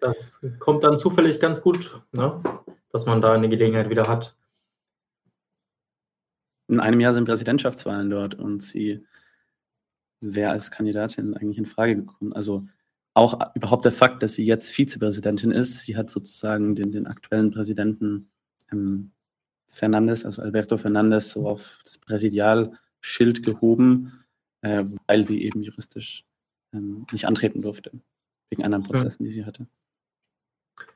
Das 0.00 0.40
kommt 0.58 0.84
dann 0.84 0.98
zufällig 0.98 1.40
ganz 1.40 1.60
gut, 1.60 2.00
ne? 2.12 2.40
dass 2.92 3.06
man 3.06 3.20
da 3.20 3.32
eine 3.32 3.48
Gelegenheit 3.48 3.90
wieder 3.90 4.06
hat. 4.06 4.36
In 6.68 6.80
einem 6.80 7.00
Jahr 7.00 7.12
sind 7.12 7.24
Präsidentschaftswahlen 7.24 8.10
dort 8.10 8.34
und 8.34 8.62
sie 8.62 9.06
wäre 10.20 10.50
als 10.50 10.70
Kandidatin 10.70 11.34
eigentlich 11.34 11.58
in 11.58 11.66
Frage 11.66 11.96
gekommen. 11.96 12.32
Also 12.32 12.66
auch 13.14 13.54
überhaupt 13.54 13.84
der 13.84 13.92
Fakt, 13.92 14.22
dass 14.22 14.34
sie 14.34 14.44
jetzt 14.44 14.70
Vizepräsidentin 14.70 15.50
ist. 15.50 15.80
Sie 15.80 15.96
hat 15.96 16.10
sozusagen 16.10 16.74
den, 16.74 16.92
den 16.92 17.06
aktuellen 17.06 17.50
Präsidenten 17.50 18.30
ähm, 18.70 19.12
Fernandes, 19.66 20.24
also 20.24 20.42
Alberto 20.42 20.76
Fernandes, 20.76 21.30
so 21.30 21.48
auf 21.48 21.78
das 21.84 21.98
Präsidialschild 21.98 23.42
gehoben, 23.42 24.24
äh, 24.62 24.84
weil 25.06 25.26
sie 25.26 25.42
eben 25.42 25.62
juristisch 25.62 26.24
ähm, 26.72 27.06
nicht 27.12 27.26
antreten 27.26 27.62
durfte 27.62 27.92
wegen 28.50 28.64
anderen 28.64 28.84
Prozessen, 28.84 29.24
die 29.24 29.30
sie 29.30 29.44
hatte. 29.44 29.66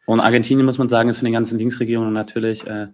Und 0.06 0.20
Argentinien, 0.20 0.66
muss 0.66 0.78
man 0.78 0.88
sagen, 0.88 1.08
ist 1.08 1.18
von 1.18 1.24
den 1.24 1.32
ganzen 1.32 1.58
Linksregierungen 1.58 2.12
natürlich 2.12 2.66
äh, 2.66 2.88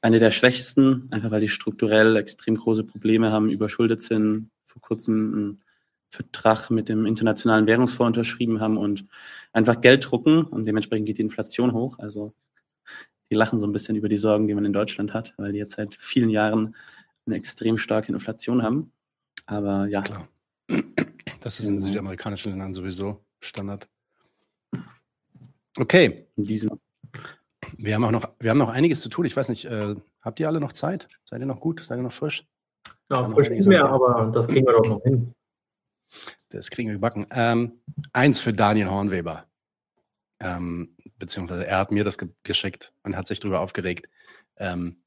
eine 0.00 0.18
der 0.18 0.30
schwächsten, 0.30 1.08
einfach 1.10 1.30
weil 1.30 1.40
die 1.40 1.48
strukturell 1.48 2.16
extrem 2.16 2.56
große 2.56 2.84
Probleme 2.84 3.30
haben, 3.30 3.50
überschuldet 3.50 4.00
sind, 4.00 4.50
vor 4.66 4.82
kurzem 4.82 5.34
einen 5.34 5.62
Vertrag 6.10 6.70
mit 6.70 6.88
dem 6.88 7.06
Internationalen 7.06 7.66
Währungsfonds 7.66 8.16
unterschrieben 8.16 8.60
haben 8.60 8.76
und 8.76 9.06
einfach 9.52 9.80
Geld 9.80 10.10
drucken 10.10 10.42
und 10.42 10.66
dementsprechend 10.66 11.06
geht 11.06 11.18
die 11.18 11.22
Inflation 11.22 11.72
hoch. 11.72 11.98
Also 11.98 12.32
die 13.30 13.34
lachen 13.34 13.60
so 13.60 13.66
ein 13.66 13.72
bisschen 13.72 13.96
über 13.96 14.08
die 14.08 14.18
Sorgen, 14.18 14.48
die 14.48 14.54
man 14.54 14.64
in 14.64 14.72
Deutschland 14.72 15.12
hat, 15.12 15.34
weil 15.36 15.52
die 15.52 15.58
jetzt 15.58 15.76
seit 15.76 15.94
vielen 15.94 16.30
Jahren 16.30 16.74
eine 17.26 17.36
extrem 17.36 17.76
starke 17.76 18.10
Inflation 18.10 18.62
haben. 18.62 18.92
Aber 19.46 19.86
ja. 19.86 20.02
Klar. 20.02 20.28
Das 21.40 21.60
ist 21.60 21.66
in 21.66 21.76
genau. 21.76 21.86
südamerikanischen 21.88 22.52
Ländern 22.52 22.74
sowieso 22.74 23.24
Standard. 23.40 23.88
Okay. 25.76 26.26
In 26.36 26.44
diesem. 26.44 26.80
Wir 27.76 27.94
haben 27.94 28.04
auch 28.04 28.10
noch, 28.10 28.30
wir 28.38 28.50
haben 28.50 28.58
noch 28.58 28.70
einiges 28.70 29.00
zu 29.00 29.08
tun. 29.08 29.24
Ich 29.24 29.36
weiß 29.36 29.48
nicht, 29.48 29.64
äh, 29.64 29.94
habt 30.22 30.40
ihr 30.40 30.48
alle 30.48 30.60
noch 30.60 30.72
Zeit? 30.72 31.08
Seid 31.24 31.40
ihr 31.40 31.46
noch 31.46 31.60
gut? 31.60 31.84
Seid 31.84 31.98
ihr 31.98 32.02
noch 32.02 32.12
frisch? 32.12 32.46
Ja, 33.10 33.28
frisch 33.30 33.50
nicht 33.50 33.66
mehr, 33.66 33.84
aber 33.84 34.30
das 34.32 34.46
kriegen 34.46 34.66
wir 34.66 34.74
doch 34.74 34.86
noch 34.86 35.02
hin. 35.02 35.34
Das 36.50 36.70
kriegen 36.70 36.88
wir 36.88 36.94
gebacken. 36.94 37.26
Ähm, 37.30 37.80
eins 38.12 38.40
für 38.40 38.52
Daniel 38.52 38.90
Hornweber. 38.90 39.46
Ähm, 40.40 40.96
beziehungsweise 41.18 41.66
er 41.66 41.78
hat 41.78 41.90
mir 41.90 42.04
das 42.04 42.16
ge 42.16 42.28
geschickt 42.42 42.92
und 43.02 43.16
hat 43.16 43.26
sich 43.26 43.40
darüber 43.40 43.60
aufgeregt. 43.60 44.08
Ähm, 44.56 45.02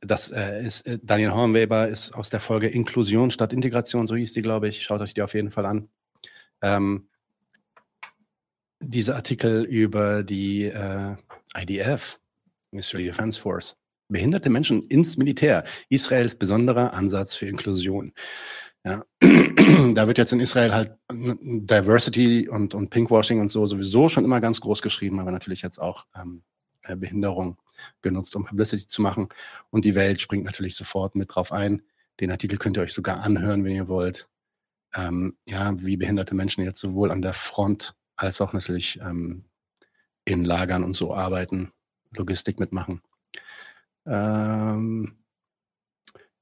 das 0.00 0.30
äh, 0.30 0.62
ist, 0.62 0.86
äh, 0.86 0.98
Daniel 1.02 1.32
Hornweber 1.32 1.88
ist 1.88 2.12
aus 2.12 2.30
der 2.30 2.40
Folge 2.40 2.68
Inklusion 2.68 3.30
statt 3.30 3.52
Integration, 3.52 4.06
so 4.06 4.14
hieß 4.14 4.32
die, 4.32 4.42
glaube 4.42 4.68
ich. 4.68 4.82
Schaut 4.82 5.00
euch 5.00 5.14
die 5.14 5.22
auf 5.22 5.34
jeden 5.34 5.50
Fall 5.50 5.66
an. 5.66 5.88
Ähm, 6.60 7.07
diese 8.80 9.14
Artikel 9.14 9.64
über 9.64 10.22
die 10.22 10.64
äh, 10.64 11.16
IDF, 11.56 12.20
Israeli 12.70 13.08
Defense 13.08 13.40
Force, 13.40 13.76
behinderte 14.08 14.50
Menschen 14.50 14.82
ins 14.88 15.16
Militär, 15.16 15.64
Israels 15.88 16.34
besonderer 16.34 16.94
Ansatz 16.94 17.34
für 17.34 17.46
Inklusion. 17.46 18.12
Ja. 18.84 19.04
da 19.94 20.06
wird 20.06 20.18
jetzt 20.18 20.32
in 20.32 20.40
Israel 20.40 20.72
halt 20.72 20.96
Diversity 21.10 22.48
und, 22.48 22.74
und 22.74 22.90
Pinkwashing 22.90 23.40
und 23.40 23.50
so 23.50 23.66
sowieso 23.66 24.08
schon 24.08 24.24
immer 24.24 24.40
ganz 24.40 24.60
groß 24.60 24.82
geschrieben, 24.82 25.20
aber 25.20 25.30
natürlich 25.30 25.62
jetzt 25.62 25.78
auch 25.78 26.06
ähm, 26.16 26.42
äh, 26.82 26.96
Behinderung 26.96 27.58
genutzt, 28.02 28.34
um 28.34 28.44
Publicity 28.44 28.86
zu 28.86 29.02
machen. 29.02 29.28
Und 29.70 29.84
die 29.84 29.94
Welt 29.94 30.20
springt 30.20 30.44
natürlich 30.44 30.74
sofort 30.74 31.14
mit 31.16 31.34
drauf 31.34 31.52
ein. 31.52 31.82
Den 32.20 32.30
Artikel 32.30 32.58
könnt 32.58 32.76
ihr 32.76 32.82
euch 32.82 32.94
sogar 32.94 33.22
anhören, 33.22 33.64
wenn 33.64 33.74
ihr 33.74 33.88
wollt. 33.88 34.28
Ähm, 34.94 35.36
ja, 35.46 35.78
wie 35.80 35.96
behinderte 35.96 36.34
Menschen 36.34 36.64
jetzt 36.64 36.80
sowohl 36.80 37.10
an 37.10 37.20
der 37.20 37.34
Front 37.34 37.94
als 38.18 38.40
auch 38.40 38.52
natürlich 38.52 39.00
ähm, 39.00 39.44
in 40.24 40.44
Lagern 40.44 40.84
und 40.84 40.94
so 40.94 41.14
arbeiten, 41.14 41.72
Logistik 42.14 42.60
mitmachen. 42.60 43.00
Ähm, 44.06 45.16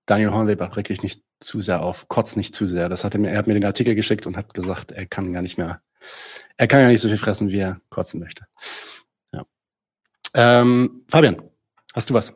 Daniel 0.06 0.32
Hornweber 0.32 0.76
reg 0.76 0.86
dich 0.86 1.02
nicht 1.02 1.22
zu 1.40 1.60
sehr 1.60 1.82
auf, 1.82 2.08
kotz 2.08 2.36
nicht 2.36 2.54
zu 2.54 2.66
sehr. 2.66 2.88
Das 2.88 3.04
hat 3.04 3.14
er 3.14 3.20
mir, 3.20 3.30
er 3.30 3.38
hat 3.38 3.46
mir 3.46 3.54
den 3.54 3.64
Artikel 3.64 3.94
geschickt 3.94 4.26
und 4.26 4.36
hat 4.36 4.54
gesagt, 4.54 4.92
er 4.92 5.06
kann 5.06 5.32
gar 5.32 5.42
nicht 5.42 5.58
mehr, 5.58 5.80
er 6.56 6.66
kann 6.66 6.80
ja 6.80 6.88
nicht 6.88 7.00
so 7.00 7.08
viel 7.08 7.18
fressen, 7.18 7.50
wie 7.50 7.58
er 7.58 7.80
kotzen 7.90 8.20
möchte. 8.20 8.44
Ja. 9.32 9.44
Ähm, 10.34 11.04
Fabian, 11.08 11.42
hast 11.94 12.10
du 12.10 12.14
was? 12.14 12.34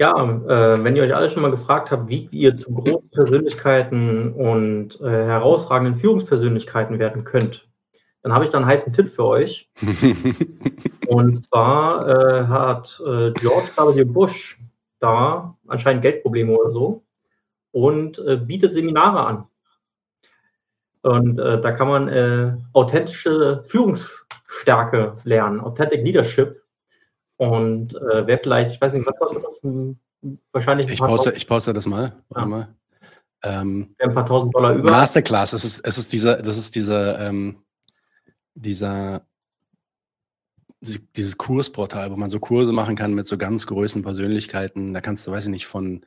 Ja, 0.00 0.14
äh, 0.14 0.84
wenn 0.84 0.94
ihr 0.94 1.02
euch 1.02 1.14
alle 1.14 1.28
schon 1.28 1.42
mal 1.42 1.50
gefragt 1.50 1.90
habt, 1.90 2.08
wie 2.08 2.28
ihr 2.30 2.54
zu 2.54 2.72
großen 2.72 3.10
Persönlichkeiten 3.10 4.32
und 4.32 5.00
äh, 5.00 5.08
herausragenden 5.08 5.98
Führungspersönlichkeiten 5.98 7.00
werden 7.00 7.24
könnt, 7.24 7.67
dann 8.28 8.34
habe 8.34 8.44
ich 8.44 8.50
da 8.50 8.58
einen 8.58 8.66
heißen 8.66 8.92
Tipp 8.92 9.10
für 9.10 9.24
euch. 9.24 9.70
und 11.08 11.42
zwar 11.44 12.06
äh, 12.06 12.46
hat 12.46 13.00
äh, 13.00 13.32
George 13.32 13.70
W. 13.76 14.04
Bush 14.04 14.60
da 15.00 15.56
anscheinend 15.66 16.02
Geldprobleme 16.02 16.52
oder 16.52 16.70
so 16.70 17.02
und 17.72 18.18
äh, 18.18 18.36
bietet 18.36 18.74
Seminare 18.74 19.26
an. 19.26 19.44
Und 21.02 21.38
äh, 21.38 21.58
da 21.60 21.72
kann 21.72 21.88
man 21.88 22.08
äh, 22.08 22.52
authentische 22.74 23.64
Führungsstärke 23.68 25.16
lernen, 25.24 25.60
Authentic 25.60 26.04
Leadership. 26.04 26.62
Und 27.36 27.94
äh, 27.94 28.26
wer 28.26 28.38
vielleicht, 28.38 28.72
ich 28.72 28.80
weiß 28.80 28.92
nicht, 28.92 29.06
was 29.06 29.18
kostet 29.18 29.42
das? 29.42 29.60
Wahrscheinlich. 30.52 30.90
Ich 30.90 30.98
pause, 30.98 31.32
ich 31.34 31.46
pause 31.46 31.72
das 31.72 31.86
mal. 31.86 32.12
Ja. 32.36 32.44
mal. 32.44 32.74
Ähm, 33.42 33.94
ein 33.98 34.12
paar 34.12 34.26
tausend 34.26 34.54
Dollar 34.54 34.74
über. 34.74 34.90
Masterclass, 34.90 35.54
es 35.54 35.64
ist, 35.64 35.86
es 35.86 35.96
ist 35.96 36.12
dieser, 36.12 36.42
das 36.42 36.58
ist 36.58 36.74
dieser, 36.74 37.20
ähm, 37.20 37.62
dieser 38.62 39.26
dieses 41.16 41.36
Kursportal, 41.36 42.10
wo 42.12 42.16
man 42.16 42.30
so 42.30 42.38
Kurse 42.38 42.72
machen 42.72 42.94
kann 42.94 43.12
mit 43.12 43.26
so 43.26 43.36
ganz 43.36 43.66
großen 43.66 44.02
Persönlichkeiten. 44.02 44.94
Da 44.94 45.00
kannst 45.00 45.26
du, 45.26 45.32
weiß 45.32 45.44
ich 45.44 45.50
nicht, 45.50 45.66
von 45.66 46.04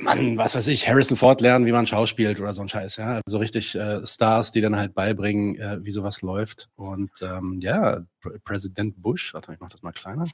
Mann, 0.00 0.36
was 0.36 0.54
weiß 0.54 0.68
ich, 0.68 0.88
Harrison 0.88 1.16
Ford 1.16 1.40
lernen, 1.40 1.66
wie 1.66 1.72
man 1.72 1.86
schauspielt 1.86 2.38
oder 2.38 2.52
so 2.52 2.62
ein 2.62 2.68
Scheiß, 2.68 2.96
ja. 2.96 3.20
Also 3.26 3.38
richtig 3.38 3.74
äh, 3.74 4.06
Stars, 4.06 4.52
die 4.52 4.60
dann 4.60 4.76
halt 4.76 4.94
beibringen, 4.94 5.56
äh, 5.56 5.84
wie 5.84 5.90
sowas 5.90 6.22
läuft. 6.22 6.68
Und 6.76 7.10
ähm, 7.20 7.58
ja, 7.60 8.04
Präsident 8.44 9.02
Bush, 9.02 9.34
warte, 9.34 9.52
ich 9.52 9.60
mach 9.60 9.70
das 9.70 9.82
mal 9.82 9.92
kleiner, 9.92 10.28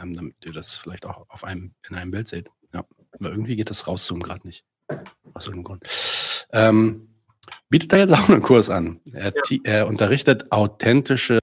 ähm, 0.00 0.14
damit 0.14 0.36
ihr 0.44 0.54
das 0.54 0.74
vielleicht 0.74 1.04
auch 1.04 1.26
auf 1.28 1.44
einem, 1.44 1.74
in 1.88 1.96
einem 1.96 2.10
Bild 2.10 2.28
seht. 2.28 2.50
Ja, 2.72 2.84
aber 3.18 3.30
irgendwie 3.30 3.56
geht 3.56 3.68
das 3.68 3.86
rauszoomen 3.86 4.22
gerade 4.22 4.46
nicht. 4.46 4.64
Aus 5.34 5.46
irgendeinem 5.46 5.64
Grund. 5.64 5.84
Ähm, 6.52 7.11
bietet 7.68 7.92
da 7.92 7.96
jetzt 7.98 8.12
auch 8.12 8.28
einen 8.28 8.42
Kurs 8.42 8.70
an. 8.70 9.00
Er, 9.12 9.32
ja. 9.50 9.58
er 9.64 9.88
unterrichtet 9.88 10.50
authentische 10.52 11.38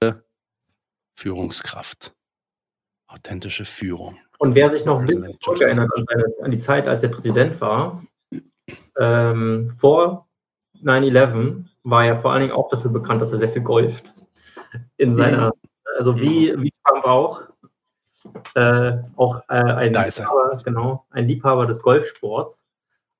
Führungskraft. 1.14 2.14
Authentische 3.08 3.64
Führung. 3.64 4.18
Und 4.38 4.54
wer 4.54 4.70
sich 4.70 4.84
noch 4.84 5.00
ein 5.00 5.06
bisschen 5.06 5.36
zurückerinnert 5.40 5.90
an, 5.94 6.06
an, 6.42 6.50
die 6.50 6.58
Zeit, 6.58 6.88
als 6.88 7.02
er 7.02 7.10
Präsident 7.10 7.60
war, 7.60 8.02
ähm, 8.98 9.74
vor 9.78 10.28
9-11 10.82 11.64
war 11.82 12.06
er 12.06 12.20
vor 12.20 12.32
allen 12.32 12.42
Dingen 12.42 12.52
auch 12.52 12.70
dafür 12.70 12.90
bekannt, 12.90 13.20
dass 13.20 13.32
er 13.32 13.38
sehr 13.38 13.50
viel 13.50 13.62
golft. 13.62 14.14
In 14.96 15.14
seiner, 15.16 15.52
also 15.98 16.18
wie, 16.18 16.54
wie 16.58 16.72
Trump 16.84 17.04
auch, 17.04 17.42
äh, 18.54 18.92
auch 19.16 19.40
äh, 19.48 19.54
ein, 19.54 19.92
Liebhaber, 19.92 20.62
genau, 20.64 21.04
ein 21.10 21.26
Liebhaber 21.26 21.66
des 21.66 21.82
Golfsports. 21.82 22.68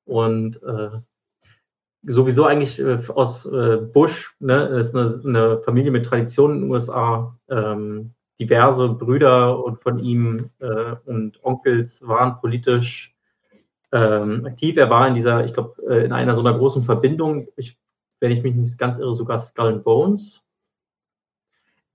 Und 0.04 0.62
äh, 0.62 1.00
sowieso 2.02 2.44
eigentlich 2.44 2.80
äh, 2.80 2.98
aus 3.14 3.46
äh, 3.46 3.78
Bush, 3.78 4.34
ne, 4.40 4.66
ist 4.78 4.94
eine, 4.94 5.20
eine, 5.24 5.58
Familie 5.58 5.90
mit 5.90 6.06
Tradition 6.06 6.54
in 6.54 6.60
den 6.62 6.70
USA. 6.70 7.36
Ähm, 7.48 8.14
diverse 8.40 8.88
Brüder 8.88 9.62
und 9.62 9.82
von 9.82 9.98
ihm 9.98 10.50
äh, 10.60 10.96
und 11.04 11.44
Onkels 11.44 12.06
waren 12.06 12.40
politisch 12.40 13.14
ähm, 13.92 14.46
aktiv. 14.46 14.78
Er 14.78 14.88
war 14.88 15.06
in 15.06 15.14
dieser, 15.14 15.44
ich 15.44 15.52
glaube, 15.52 15.74
äh, 15.88 16.04
in 16.04 16.12
einer 16.12 16.34
so 16.34 16.40
einer 16.40 16.56
großen 16.56 16.82
Verbindung, 16.82 17.48
ich, 17.56 17.78
wenn 18.20 18.32
ich 18.32 18.42
mich 18.42 18.54
nicht 18.54 18.78
ganz 18.78 18.98
irre, 18.98 19.14
sogar 19.14 19.40
Skull 19.40 19.68
and 19.68 19.84
Bones. 19.84 20.42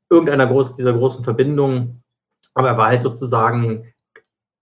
Irgendeiner 0.10 0.45
groß, 0.45 0.76
dieser 0.76 0.94
großen 0.94 1.23
Verbindung. 1.23 2.03
Aber 2.53 2.69
er 2.69 2.77
war 2.77 2.88
halt 2.88 3.02
sozusagen, 3.02 3.91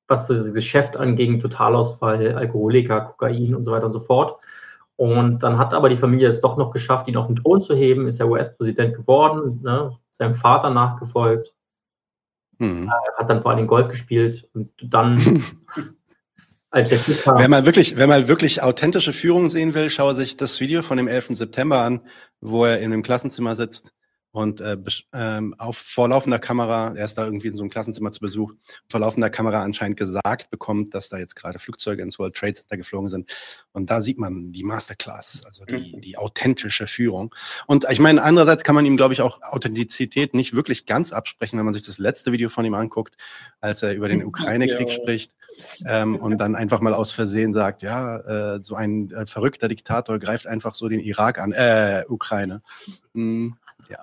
was 0.08 0.28
das 0.28 0.54
Geschäft 0.54 0.96
anging, 0.96 1.42
Totalausfall, 1.42 2.36
Alkoholiker, 2.36 3.02
Kokain 3.02 3.56
und 3.56 3.66
so 3.66 3.72
weiter 3.72 3.88
und 3.88 3.94
so 3.94 4.00
fort. 4.00 4.40
Und 5.04 5.44
dann 5.44 5.58
hat 5.58 5.74
aber 5.74 5.90
die 5.90 5.98
Familie 5.98 6.30
es 6.30 6.40
doch 6.40 6.56
noch 6.56 6.72
geschafft, 6.72 7.10
ihn 7.10 7.18
auf 7.18 7.28
den 7.28 7.36
Thron 7.36 7.62
zu 7.62 7.76
heben, 7.76 8.08
ist 8.08 8.22
er 8.22 8.30
US-Präsident 8.30 8.96
geworden, 8.96 9.60
ne, 9.62 9.92
seinem 10.12 10.34
Vater 10.34 10.70
nachgefolgt, 10.70 11.54
hm. 12.58 12.88
äh, 12.88 13.18
hat 13.18 13.30
dann 13.30 13.42
vor 13.42 13.52
allem 13.52 13.68
Golf 13.68 13.90
gespielt 13.90 14.48
und 14.54 14.70
dann 14.82 15.44
als 16.70 16.88
der 16.88 17.00
kam. 17.16 17.38
Wenn 17.38 17.52
man 17.52 17.66
wirklich, 17.66 17.98
wenn 17.98 18.08
man 18.08 18.30
wirklich 18.30 18.64
authentische 18.64 19.12
Führung 19.12 19.50
sehen 19.50 19.74
will, 19.74 19.90
schaue 19.90 20.16
sich 20.16 20.38
das 20.38 20.62
Video 20.62 20.82
von 20.84 20.96
dem 20.96 21.10
11. 21.10 21.32
September 21.32 21.82
an, 21.82 22.00
wo 22.40 22.64
er 22.64 22.80
in 22.80 22.92
dem 22.92 23.04
Klassenzimmer 23.04 23.58
sitzt 23.58 23.92
und 24.34 24.62
äh, 24.62 24.78
ähm, 25.14 25.54
auf 25.60 25.78
vorlaufender 25.78 26.40
Kamera, 26.40 26.96
er 26.96 27.06
ist 27.06 27.20
da 27.20 27.24
irgendwie 27.24 27.50
in 27.50 27.54
so 27.54 27.62
einem 27.62 27.70
Klassenzimmer 27.70 28.12
zu 28.12 28.20
Besuch, 28.20 28.52
vor 28.90 29.00
laufender 29.00 29.30
Kamera 29.30 29.62
anscheinend 29.62 29.96
gesagt 29.96 30.50
bekommt, 30.50 30.96
dass 30.96 31.08
da 31.08 31.20
jetzt 31.20 31.36
gerade 31.36 31.60
Flugzeuge 31.60 32.02
ins 32.02 32.18
World 32.18 32.36
Trade 32.36 32.54
Center 32.54 32.76
geflogen 32.76 33.10
sind. 33.10 33.32
Und 33.74 33.92
da 33.92 34.02
sieht 34.02 34.18
man 34.18 34.52
die 34.52 34.64
Masterclass, 34.64 35.44
also 35.46 35.66
die, 35.66 35.96
mhm. 35.96 36.02
die 36.02 36.18
authentische 36.18 36.88
Führung. 36.88 37.34
Und 37.68 37.86
ich 37.92 38.00
meine, 38.00 38.24
andererseits 38.24 38.64
kann 38.64 38.74
man 38.74 38.88
ihm, 38.88 38.98
glaube 38.98 39.14
ich, 39.14 39.22
auch 39.22 39.40
Authentizität 39.44 40.34
nicht 40.34 40.56
wirklich 40.56 40.88
ganz 40.88 41.14
absprechen, 41.14 41.60
wenn 41.60 41.66
man 41.66 41.76
sich 41.76 41.84
das 41.84 42.00
letzte 42.00 42.32
Video 42.32 42.50
von 42.50 42.66
ihm 42.66 42.74
anguckt, 42.74 43.16
als 43.62 43.84
er 43.84 43.94
über 43.94 44.08
den 44.08 44.24
Ukraine-Krieg 44.26 44.90
ja. 44.90 44.96
spricht 44.96 45.32
ähm, 45.86 46.16
und 46.16 46.40
dann 46.40 46.56
einfach 46.56 46.82
mal 46.82 46.96
aus 46.96 47.12
Versehen 47.12 47.54
sagt, 47.54 47.84
ja, 47.84 48.56
äh, 48.56 48.64
so 48.64 48.74
ein 48.74 49.12
äh, 49.12 49.28
verrückter 49.28 49.68
Diktator 49.68 50.18
greift 50.18 50.48
einfach 50.48 50.74
so 50.74 50.90
den 50.90 51.02
Irak 51.02 51.38
an, 51.38 51.52
äh, 51.52 52.04
Ukraine. 52.08 52.64
Hm 53.14 53.58
ja. 53.90 53.98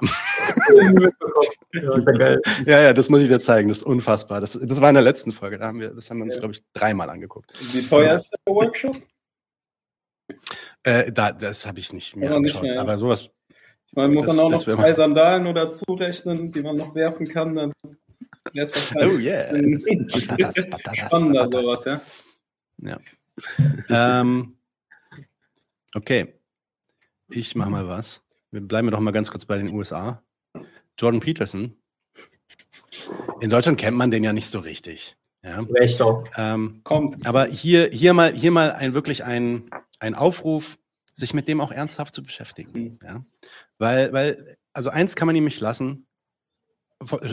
ja, 2.66 2.80
ja, 2.80 2.92
das 2.92 3.08
muss 3.08 3.20
ich 3.20 3.28
dir 3.28 3.40
zeigen. 3.40 3.68
Das 3.68 3.78
ist 3.78 3.84
unfassbar. 3.84 4.40
Das, 4.40 4.58
das 4.60 4.80
war 4.80 4.88
in 4.88 4.94
der 4.94 5.04
letzten 5.04 5.32
Folge. 5.32 5.58
Da 5.58 5.66
haben 5.66 5.80
wir, 5.80 5.90
das 5.90 6.10
haben 6.10 6.18
wir 6.18 6.24
uns, 6.24 6.34
ja. 6.34 6.40
glaube 6.40 6.54
ich, 6.54 6.62
dreimal 6.72 7.10
angeguckt. 7.10 7.52
Wie 7.72 7.86
teuer 7.86 8.14
ist 8.14 8.32
der 8.32 8.54
Workshop? 8.54 8.96
Äh, 10.82 11.12
da, 11.12 11.32
das 11.32 11.66
habe 11.66 11.80
ich 11.80 11.92
nicht 11.92 12.16
mehr 12.16 12.32
angeschaut. 12.32 12.62
Nicht 12.62 12.72
mehr, 12.72 12.80
Aber 12.80 12.98
sowas. 12.98 13.30
Ich 13.86 13.94
meine, 13.94 14.14
muss 14.14 14.26
das, 14.26 14.36
man 14.36 14.46
auch 14.46 14.50
noch 14.50 14.64
zwei 14.64 14.92
Sandalen 14.92 15.46
oder 15.46 15.70
zurechnen, 15.70 16.52
die 16.52 16.62
man 16.62 16.76
noch 16.76 16.94
werfen 16.94 17.26
kann. 17.26 17.54
Dann 17.56 17.72
wäre 18.52 18.64
es 18.64 18.74
wahrscheinlich 18.74 19.12
oh, 19.12 19.18
yeah. 19.18 19.46
spannender, 21.06 21.48
sowas, 21.48 21.84
ja. 21.84 22.00
Ja. 22.78 23.00
ähm, 24.20 24.56
okay. 25.94 26.34
Ich 27.28 27.54
mache 27.54 27.70
mal 27.70 27.88
was 27.88 28.22
wir 28.50 28.60
bleiben 28.60 28.90
doch 28.90 29.00
mal 29.00 29.10
ganz 29.10 29.30
kurz 29.30 29.44
bei 29.44 29.58
den 29.58 29.68
USA. 29.68 30.22
Jordan 30.98 31.20
Peterson. 31.20 31.76
In 33.40 33.50
Deutschland 33.50 33.78
kennt 33.78 33.96
man 33.96 34.10
den 34.10 34.24
ja 34.24 34.32
nicht 34.32 34.50
so 34.50 34.58
richtig. 34.58 35.16
Ja. 35.42 35.60
Recht 35.60 36.02
auch. 36.02 36.24
Ähm, 36.36 36.80
Kommt. 36.84 37.26
Aber 37.26 37.46
hier, 37.46 37.88
hier 37.90 38.12
mal, 38.12 38.34
hier 38.34 38.50
mal 38.50 38.72
ein, 38.72 38.92
wirklich 38.92 39.24
ein, 39.24 39.70
ein 39.98 40.14
Aufruf, 40.14 40.78
sich 41.14 41.32
mit 41.32 41.48
dem 41.48 41.60
auch 41.60 41.72
ernsthaft 41.72 42.14
zu 42.14 42.22
beschäftigen. 42.22 42.72
Mhm. 42.72 42.98
Ja. 43.02 43.20
Weil, 43.78 44.12
weil, 44.12 44.56
also 44.72 44.90
eins 44.90 45.16
kann 45.16 45.26
man 45.26 45.36
ihm 45.36 45.44
nicht 45.44 45.60
lassen. 45.60 46.06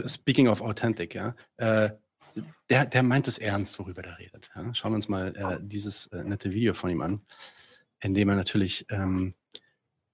Speaking 0.08 0.48
of 0.48 0.62
authentic, 0.62 1.14
ja. 1.14 1.36
Äh, 1.58 1.90
der, 2.70 2.86
der 2.86 3.04
meint 3.04 3.28
es 3.28 3.38
ernst, 3.38 3.80
worüber 3.80 4.04
er 4.04 4.20
redet. 4.20 4.50
Ja. 4.56 4.74
Schauen 4.74 4.92
wir 4.92 4.98
uns 4.98 5.10
mal 5.10 5.36
äh, 5.36 5.58
dieses 5.62 6.08
äh, 6.08 6.24
nette 6.24 6.52
Video 6.54 6.74
von 6.74 6.90
ihm 6.90 7.02
an, 7.02 7.22
in 8.00 8.14
dem 8.14 8.30
er 8.30 8.36
natürlich 8.36 8.86
ähm, 8.90 9.34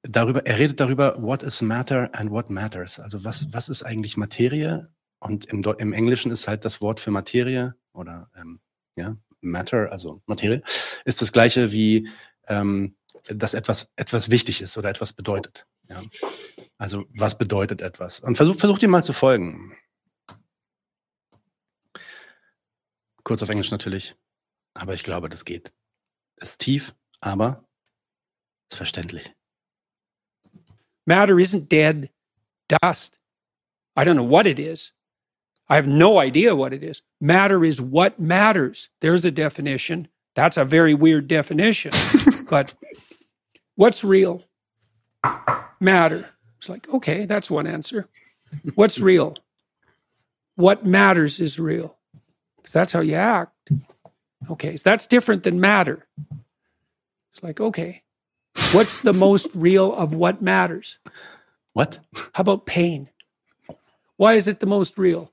darüber, 0.03 0.45
er 0.45 0.59
redet 0.59 0.79
darüber, 0.79 1.21
what 1.21 1.43
is 1.43 1.61
matter 1.61 2.09
and 2.13 2.29
what 2.29 2.49
matters. 2.49 2.99
Also 2.99 3.23
was, 3.23 3.47
was 3.51 3.69
ist 3.69 3.83
eigentlich 3.83 4.17
Materie? 4.17 4.89
Und 5.19 5.45
im, 5.45 5.63
im 5.63 5.93
Englischen 5.93 6.31
ist 6.31 6.47
halt 6.47 6.65
das 6.65 6.81
Wort 6.81 6.99
für 6.99 7.11
Materie 7.11 7.75
oder 7.93 8.29
ähm, 8.35 8.59
ja, 8.95 9.15
matter, 9.41 9.91
also 9.91 10.21
Materie, 10.25 10.61
ist 11.05 11.21
das 11.21 11.31
gleiche 11.31 11.71
wie, 11.71 12.09
ähm, 12.47 12.95
dass 13.27 13.53
etwas, 13.53 13.91
etwas 13.95 14.29
wichtig 14.29 14.61
ist 14.61 14.77
oder 14.77 14.89
etwas 14.89 15.13
bedeutet. 15.13 15.65
Ja? 15.89 16.03
Also 16.77 17.05
was 17.15 17.37
bedeutet 17.37 17.81
etwas? 17.81 18.19
Und 18.19 18.35
versucht 18.35 18.59
versuch 18.59 18.79
dir 18.79 18.89
mal 18.89 19.03
zu 19.03 19.13
folgen. 19.13 19.77
Kurz 23.23 23.41
auf 23.41 23.49
Englisch 23.49 23.71
natürlich. 23.71 24.15
Aber 24.73 24.93
ich 24.93 25.03
glaube, 25.03 25.29
das 25.29 25.45
geht. 25.45 25.71
Ist 26.35 26.59
tief, 26.59 26.93
aber 27.21 27.65
ist 28.69 28.75
verständlich. 28.75 29.33
Matter 31.05 31.39
isn't 31.39 31.69
dead 31.69 32.09
dust. 32.67 33.19
I 33.95 34.03
don't 34.03 34.15
know 34.15 34.23
what 34.23 34.47
it 34.47 34.59
is. 34.59 34.91
I 35.69 35.75
have 35.75 35.87
no 35.87 36.19
idea 36.19 36.55
what 36.55 36.73
it 36.73 36.83
is. 36.83 37.01
Matter 37.21 37.63
is 37.63 37.79
what 37.81 38.19
matters. 38.19 38.89
There's 39.01 39.25
a 39.25 39.31
definition. 39.31 40.07
That's 40.35 40.57
a 40.57 40.65
very 40.65 40.93
weird 40.93 41.27
definition. 41.27 41.91
but 42.49 42.73
what's 43.75 44.03
real? 44.03 44.43
Matter. 45.79 46.29
It's 46.57 46.69
like, 46.69 46.87
okay, 46.93 47.25
that's 47.25 47.49
one 47.49 47.67
answer. 47.67 48.07
What's 48.75 48.99
real? 48.99 49.37
What 50.55 50.85
matters 50.85 51.39
is 51.39 51.59
real. 51.59 51.97
Because 52.57 52.73
that's 52.73 52.93
how 52.93 53.01
you 53.01 53.15
act. 53.15 53.71
Okay, 54.49 54.77
so 54.77 54.81
that's 54.83 55.07
different 55.07 55.43
than 55.43 55.59
matter. 55.59 56.05
It's 57.31 57.41
like, 57.41 57.59
okay, 57.59 58.03
What's 58.71 59.01
the 59.01 59.13
most 59.13 59.47
real 59.53 59.93
of 59.93 60.13
what 60.13 60.41
matters? 60.41 60.99
What? 61.73 61.99
How 62.33 62.41
about 62.41 62.65
pain? 62.65 63.09
Why 64.17 64.33
is 64.33 64.47
it 64.47 64.59
the 64.59 64.65
most 64.65 64.97
real? 64.97 65.31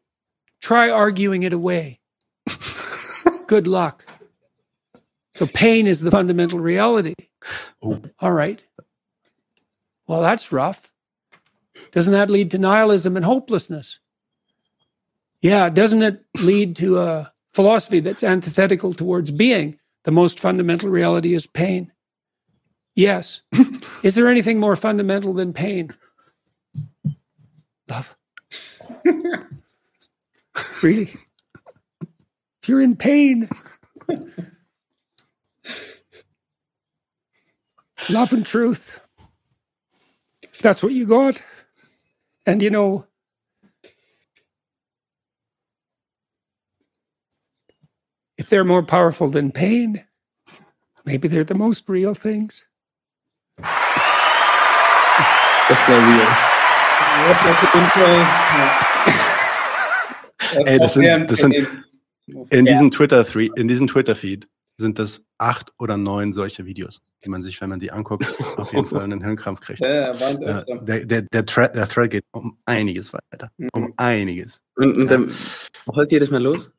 Try 0.61 0.91
arguing 0.91 1.43
it 1.43 1.53
away. 1.53 2.01
Good 3.47 3.67
luck. 3.67 4.05
So 5.35 5.47
pain 5.47 5.87
is 5.87 6.01
the 6.01 6.11
fundamental 6.11 6.59
reality. 6.59 7.15
Ooh. 7.85 8.03
All 8.21 8.33
right. 8.33 8.63
Well, 10.07 10.21
that's 10.21 10.53
rough. 10.53 10.91
Doesn't 11.93 12.13
that 12.13 12.31
lead 12.31 12.51
to 12.51 12.59
nihilism 12.59 13.17
and 13.17 13.25
hopelessness? 13.25 14.01
Yeah, 15.41 15.71
doesn't 15.71 16.03
it 16.03 16.25
lead 16.39 16.77
to 16.77 16.99
a 16.99 17.33
philosophy 17.55 18.01
that's 18.01 18.23
antithetical 18.23 18.93
towards 18.93 19.31
being? 19.31 19.79
The 20.05 20.11
most 20.11 20.39
fundamental 20.39 20.91
reality 20.91 21.35
is 21.35 21.47
pain. 21.47 21.93
Yes. 23.01 23.43
Is 24.05 24.15
there 24.17 24.29
anything 24.29 24.61
more 24.61 24.77
fundamental 24.77 25.35
than 25.35 25.55
pain? 25.55 25.95
Love. 27.91 28.17
really? 30.83 31.15
If 32.63 32.69
you're 32.69 32.81
in 32.83 32.97
pain, 32.97 33.49
love 38.11 38.33
and 38.33 38.47
truth. 38.47 39.01
That's 40.61 40.83
what 40.83 40.93
you 40.93 41.07
got. 41.07 41.43
And 42.47 42.63
you 42.63 42.71
know, 42.71 43.07
if 48.39 48.49
they're 48.51 48.65
more 48.65 48.83
powerful 48.85 49.29
than 49.29 49.53
pain, 49.53 50.05
maybe 51.05 51.29
they're 51.29 51.45
the 51.45 51.55
most 51.55 51.89
real 51.89 52.15
things. 52.15 52.67
Das 55.71 55.89
war 55.89 55.99
real. 55.99 56.37
Das 57.29 57.41
ist 57.41 57.47
auf 57.47 57.75
jeden 57.75 57.87
Fall. 57.87 58.19
Ja. 58.57 59.13
Ey, 60.73 60.79
das 60.81 60.95
sind, 60.95 61.31
das 61.31 61.39
sind 61.39 61.55
in 62.51 62.65
diesem 62.67 62.91
Twitter 62.91 63.25
in 63.55 63.69
diesem 63.69 63.87
Twitter 63.87 64.17
Feed 64.17 64.49
sind 64.79 64.99
das 64.99 65.23
acht 65.39 65.73
oder 65.79 65.97
neun 65.97 66.33
solche 66.33 66.65
Videos, 66.67 67.03
die 67.25 67.31
man 67.31 67.43
sich, 67.43 67.61
wenn 67.61 67.69
man 67.69 67.79
die 67.79 67.93
anguckt, 67.93 68.27
auf 68.57 68.73
jeden 68.73 68.87
Fall 68.87 69.03
einen 69.03 69.23
Hirnkrampf 69.23 69.61
kriegt. 69.61 69.81
Ja, 69.85 70.13
ja, 70.13 70.65
der, 70.65 71.07
der, 71.07 71.23
der, 71.23 71.47
Thread, 71.47 71.77
der 71.77 71.87
Thread 71.87 72.11
geht 72.11 72.25
um 72.33 72.59
einiges 72.65 73.13
weiter. 73.13 73.51
Mhm. 73.59 73.69
Um 73.73 73.95
einiges. 73.97 74.61
Und, 74.75 74.97
und 74.97 75.09
dann 75.09 75.33
heult 75.95 76.11
jedes 76.11 76.31
Mal 76.31 76.43
los? 76.43 76.73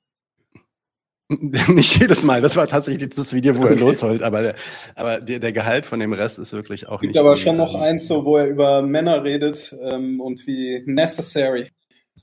Nicht 1.70 1.98
jedes 1.98 2.24
Mal, 2.24 2.42
das 2.42 2.58
war 2.58 2.68
tatsächlich 2.68 3.10
das 3.10 3.32
Video, 3.32 3.56
wo 3.58 3.66
er 3.66 3.76
losholt, 3.76 4.22
aber, 4.22 4.42
der, 4.42 4.56
aber 4.96 5.22
der, 5.22 5.40
der, 5.40 5.54
Gehalt 5.54 5.86
von 5.86 6.00
dem 6.00 6.12
Rest 6.12 6.40
ist 6.40 6.52
wirklich 6.52 6.88
auch 6.88 7.02
nicht. 7.02 7.14
Gibt 7.14 7.18
aber 7.18 7.38
schon 7.38 7.56
noch 7.56 7.74
eins, 7.76 8.08
so, 8.08 8.26
wo 8.26 8.38
er 8.38 8.48
über 8.48 8.82
Männer 8.82 9.24
redet 9.24 9.74
ähm, 9.82 10.20
und 10.20 10.46
wie 10.46 10.84
necessary 10.86 11.72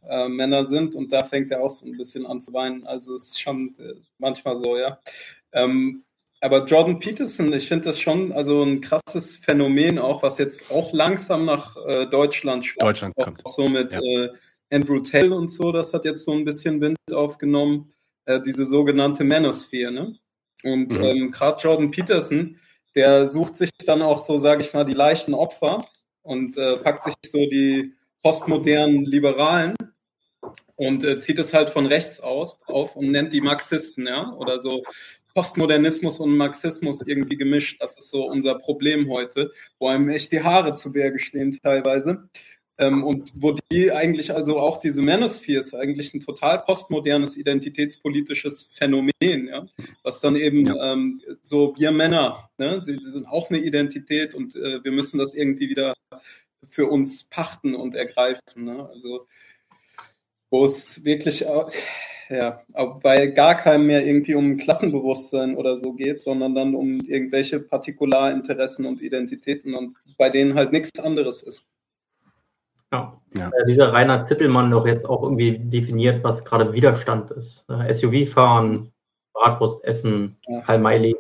äh, 0.06 0.28
Männer 0.28 0.64
sind 0.64 0.94
und 0.94 1.10
da 1.10 1.24
fängt 1.24 1.51
er 1.51 1.62
auch 1.62 1.70
so 1.70 1.86
ein 1.86 1.97
bisschen 1.97 2.26
an 2.26 2.40
zu 2.40 2.52
weinen. 2.52 2.86
Also 2.86 3.14
es 3.14 3.28
ist 3.28 3.40
schon 3.40 3.74
äh, 3.78 3.94
manchmal 4.18 4.59
so, 4.59 4.76
ja. 4.76 4.98
Ähm, 5.52 6.05
aber 6.40 6.66
Jordan 6.66 6.98
Peterson, 6.98 7.52
ich 7.52 7.66
finde 7.66 7.86
das 7.89 7.98
schon 7.98 8.32
also 8.32 8.62
ein 8.62 8.80
krasses 8.82 9.36
Phänomen 9.36 9.98
auch, 9.98 10.22
was 10.22 10.36
jetzt 10.39 10.70
auch 10.70 10.93
langsam 10.93 11.47
nach 11.47 11.76
äh, 11.86 12.06
Deutschland 12.06 12.66
schwappt. 12.66 12.82
Deutschland 12.82 13.14
auch, 13.16 13.24
kommt. 13.24 13.47
Auch 13.47 13.55
so 13.55 13.68
mit 13.68 13.93
ja. 13.93 14.01
Äh, 14.01 14.28
Andrew 14.70 15.01
Tell 15.01 15.32
und 15.32 15.48
so, 15.48 15.72
das 15.72 15.94
hat 15.94 16.05
jetzt 16.05 16.24
so 16.24 16.32
ein 16.32 16.44
bisschen 16.44 16.80
Wind 16.82 16.98
aufgenommen. 17.10 17.93
Äh, 18.28 18.42
diese 18.42 18.66
sogenannte 18.66 19.24
Manosphere. 19.24 19.90
Ne? 19.90 20.14
Und 20.62 20.92
mhm. 20.92 21.02
ähm, 21.02 21.30
gerade 21.30 21.59
Jordan 21.62 21.90
Peterson, 21.90 22.59
der 22.94 23.26
sucht 23.26 23.56
sich 23.56 23.70
dann 23.86 24.02
auch 24.02 24.18
so, 24.18 24.36
sage 24.36 24.62
ich 24.62 24.74
mal, 24.74 24.84
die 24.84 24.92
leichten 24.92 25.32
Opfer 25.32 25.88
und 26.20 26.59
äh, 26.59 26.76
packt 26.76 27.05
sich 27.05 27.14
so 27.24 27.38
die 27.38 27.94
postmodernen 28.22 29.06
Liberalen 29.06 29.74
und 30.76 31.05
äh, 31.05 31.16
zieht 31.16 31.38
es 31.38 31.55
halt 31.55 31.70
von 31.70 31.86
rechts 31.86 32.20
aus 32.20 32.59
auf 32.66 32.96
und 32.96 33.10
nennt 33.10 33.32
die 33.32 33.40
Marxisten, 33.40 34.06
ja, 34.06 34.30
oder 34.34 34.60
so 34.60 34.82
Postmodernismus 35.32 36.20
und 36.20 36.36
Marxismus 36.36 37.00
irgendwie 37.06 37.38
gemischt. 37.38 37.80
Das 37.80 37.96
ist 37.96 38.10
so 38.10 38.26
unser 38.26 38.56
Problem 38.56 39.10
heute, 39.10 39.52
wo 39.78 39.88
einem 39.88 40.10
echt 40.10 40.32
die 40.32 40.42
Haare 40.42 40.74
zu 40.74 40.92
Berge 40.92 41.18
stehen 41.18 41.59
teilweise. 41.62 42.28
Ähm, 42.78 43.02
und 43.02 43.32
wo 43.34 43.56
die 43.72 43.90
eigentlich, 43.90 44.32
also 44.32 44.60
auch 44.60 44.78
diese 44.78 45.02
Manosphere 45.02 45.59
ist 45.59 45.74
eigentlich 45.74 46.14
ein 46.14 46.20
total 46.20 46.60
postmodernes 46.60 47.36
identitätspolitisches 47.36 48.70
Phänomen, 48.72 49.48
ja, 49.48 49.66
was 50.05 50.20
dann 50.20 50.36
eben 50.36 50.66
ja. 50.66 50.92
ähm, 50.92 51.20
so 51.42 51.74
wir 51.76 51.90
Männer, 51.90 52.48
ne, 52.56 52.80
sie, 52.80 52.96
sie, 53.00 53.10
sind 53.10 53.26
auch 53.26 53.50
eine 53.50 53.59
Identität 53.59 54.32
und 54.32 54.55
äh, 54.55 54.82
wir 54.84 54.92
müssen 54.92 55.18
das 55.18 55.34
irgendwie 55.34 55.68
wieder 55.68 55.94
für 56.68 56.86
uns 56.86 57.24
pachten 57.24 57.74
und 57.74 57.96
ergreifen. 57.96 58.64
Ne? 58.64 58.88
Also 58.92 59.26
wo 60.50 60.64
es 60.64 61.05
wirklich 61.05 61.44
ja, 62.30 62.62
bei 63.02 63.26
gar 63.28 63.56
keinem 63.56 63.86
mehr 63.86 64.06
irgendwie 64.06 64.34
um 64.34 64.56
Klassenbewusstsein 64.56 65.56
oder 65.56 65.78
so 65.78 65.92
geht, 65.94 66.20
sondern 66.20 66.55
dann 66.55 66.74
um 66.74 67.00
irgendwelche 67.00 67.60
Partikularinteressen 67.60 68.86
und 68.86 69.00
Identitäten 69.00 69.74
und 69.74 69.96
bei 70.16 70.30
denen 70.30 70.55
halt 70.55 70.72
nichts 70.72 70.98
anderes 70.98 71.42
ist. 71.42 71.66
Ja. 72.93 73.20
ja. 73.35 73.48
Äh, 73.48 73.66
dieser 73.66 73.93
Rainer 73.93 74.24
Zittelmann 74.24 74.70
doch 74.70 74.86
jetzt 74.86 75.09
auch 75.09 75.23
irgendwie 75.23 75.59
definiert, 75.59 76.24
was 76.24 76.44
gerade 76.44 76.73
Widerstand 76.73 77.31
ist. 77.31 77.66
Äh, 77.69 77.93
SUV 77.93 78.32
fahren, 78.32 78.93
Bratwurst 79.35 79.85
essen, 79.85 80.36
ja. 80.48 80.77
Lesen. 80.77 81.19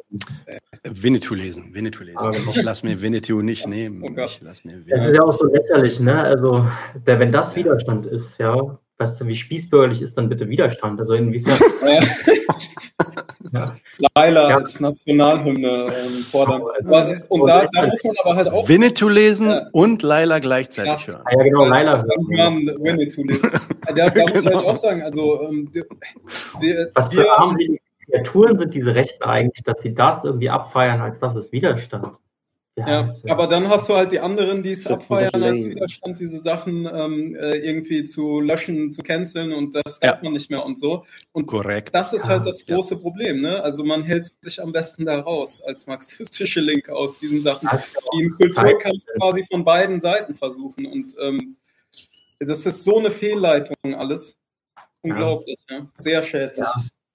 Winnetou 0.84 1.34
lesen, 1.34 1.74
Winnetou 1.74 2.04
lesen. 2.04 2.18
Ah, 2.18 2.30
genau. 2.30 2.50
Ich 2.50 2.62
lasse 2.62 2.86
mir 2.86 3.00
Winnetou 3.00 3.42
nicht 3.42 3.66
oh, 3.66 3.70
nehmen. 3.70 4.02
Oh 4.02 4.22
ich 4.24 4.40
lass 4.42 4.64
mir 4.64 4.82
Das 4.88 5.04
ist 5.04 5.14
ja 5.14 5.22
auch 5.22 5.38
so 5.38 5.46
lächerlich, 5.46 6.00
ne? 6.00 6.20
Also, 6.20 6.66
der, 7.06 7.20
wenn 7.20 7.32
das 7.32 7.54
Widerstand 7.54 8.06
ist, 8.06 8.38
ja, 8.38 8.78
weißt 8.98 9.20
du, 9.20 9.26
wie 9.26 9.36
spießbürgerlich 9.36 10.02
ist 10.02 10.18
dann 10.18 10.28
bitte 10.28 10.48
Widerstand? 10.48 11.00
Also 11.00 11.14
inwiefern? 11.14 11.58
ja. 13.52 13.72
Laila 14.14 14.50
ja. 14.50 14.56
als 14.56 14.80
Nationalhymne 14.80 15.86
ähm, 15.86 16.24
fordern. 16.30 16.62
Also, 16.84 17.24
und 17.28 17.46
da, 17.48 17.66
da, 17.72 17.86
muss 17.86 18.04
man 18.04 18.14
aber 18.22 18.36
halt 18.36 18.48
auch. 18.50 18.68
Winnetou 18.68 19.08
lesen 19.08 19.48
ja. 19.48 19.68
und 19.72 20.02
Laila 20.02 20.40
gleichzeitig 20.40 20.92
Krass. 20.92 21.08
hören. 21.08 21.24
Ja, 21.30 21.42
genau, 21.42 21.64
Laila 21.66 22.04
hören. 22.04 22.66
Winnetou 22.80 23.24
lesen. 23.24 23.50
Da, 23.88 24.10
da 24.10 24.20
muss 24.20 24.34
halt 24.34 24.44
genau. 24.44 24.56
halt 24.56 24.66
auch 24.66 24.76
sagen, 24.76 25.02
also 25.02 25.48
ähm, 25.48 25.70
wir, 25.72 26.90
Was 26.92 27.08
für 27.08 27.32
armselige 27.38 27.78
Kreaturen 28.04 28.58
sind 28.58 28.74
diese 28.74 28.94
Rechten 28.94 29.24
eigentlich, 29.24 29.64
dass 29.64 29.80
sie 29.80 29.94
das 29.94 30.24
irgendwie 30.24 30.50
abfeiern, 30.50 31.00
als 31.00 31.18
das 31.20 31.34
ist 31.36 31.52
Widerstand? 31.52 32.18
Ja, 32.86 33.06
ja, 33.06 33.32
aber 33.32 33.46
dann 33.46 33.68
hast 33.68 33.88
du 33.88 33.94
halt 33.94 34.12
die 34.12 34.20
anderen, 34.20 34.62
die 34.62 34.72
es 34.72 34.84
so 34.84 34.94
abfeiern 34.94 35.42
als 35.42 35.64
Widerstand, 35.64 36.20
diese 36.20 36.38
Sachen 36.38 36.86
ähm, 36.86 37.34
äh, 37.34 37.56
irgendwie 37.56 38.04
zu 38.04 38.40
löschen, 38.40 38.90
zu 38.90 39.02
canceln 39.02 39.52
und 39.52 39.74
das 39.74 39.98
ja. 40.02 40.12
darf 40.12 40.22
man 40.22 40.32
nicht 40.32 40.50
mehr 40.50 40.64
und 40.64 40.78
so. 40.78 41.04
Und 41.32 41.46
Korrekt. 41.46 41.94
das 41.94 42.12
ist 42.12 42.26
halt 42.26 42.46
das 42.46 42.64
große 42.66 42.94
ja. 42.94 43.00
Problem. 43.00 43.40
Ne? 43.40 43.62
Also 43.62 43.84
man 43.84 44.02
hält 44.02 44.30
sich 44.40 44.62
am 44.62 44.72
besten 44.72 45.06
da 45.06 45.20
raus 45.20 45.60
als 45.60 45.86
marxistische 45.86 46.60
Linke 46.60 46.94
aus 46.94 47.18
diesen 47.18 47.42
Sachen, 47.42 47.68
die 48.12 48.22
einen 48.22 48.32
Kulturkampf 48.32 49.02
quasi 49.18 49.44
von 49.50 49.64
beiden 49.64 49.98
Seiten 49.98 50.34
versuchen. 50.34 50.86
Und 50.86 51.14
ähm, 51.20 51.56
das 52.38 52.64
ist 52.64 52.84
so 52.84 52.98
eine 52.98 53.10
Fehlleitung 53.10 53.76
alles. 53.94 54.36
Unglaublich, 55.02 55.58
ja. 55.70 55.86
sehr 55.94 56.22
schädlich. 56.22 56.66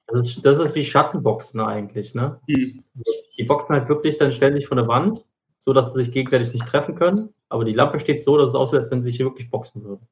Das 0.08 0.28
ist, 0.28 0.46
das 0.46 0.60
ist 0.60 0.76
wie 0.76 0.86
Schattenboxen 0.86 1.60
eigentlich, 1.60 2.14
ne? 2.14 2.40
Hm. 2.48 2.84
Also 2.96 3.12
die 3.38 3.44
boxen 3.44 3.76
halt 3.76 3.90
wirklich, 3.90 4.18
dann 4.18 4.32
stellen 4.32 4.56
sich 4.56 4.68
vor 4.68 4.78
eine 4.78 4.88
Wand 4.88 5.24
so 5.64 5.74
dass 5.74 5.94
sie 5.94 6.04
sich 6.04 6.12
gegenseitig 6.12 6.54
nicht 6.54 6.68
treffen 6.68 6.96
können. 6.96 7.30
Aber 7.50 7.64
die 7.66 7.74
Lampe 7.74 8.00
steht 8.00 8.24
so, 8.24 8.38
dass 8.38 8.50
es 8.50 8.56
aussieht, 8.56 8.80
als 8.80 8.92
wenn 8.92 9.02
sie 9.02 9.10
sich 9.10 9.18
hier 9.18 9.26
wirklich 9.26 9.50
boxen 9.50 9.84
würden. 9.84 10.08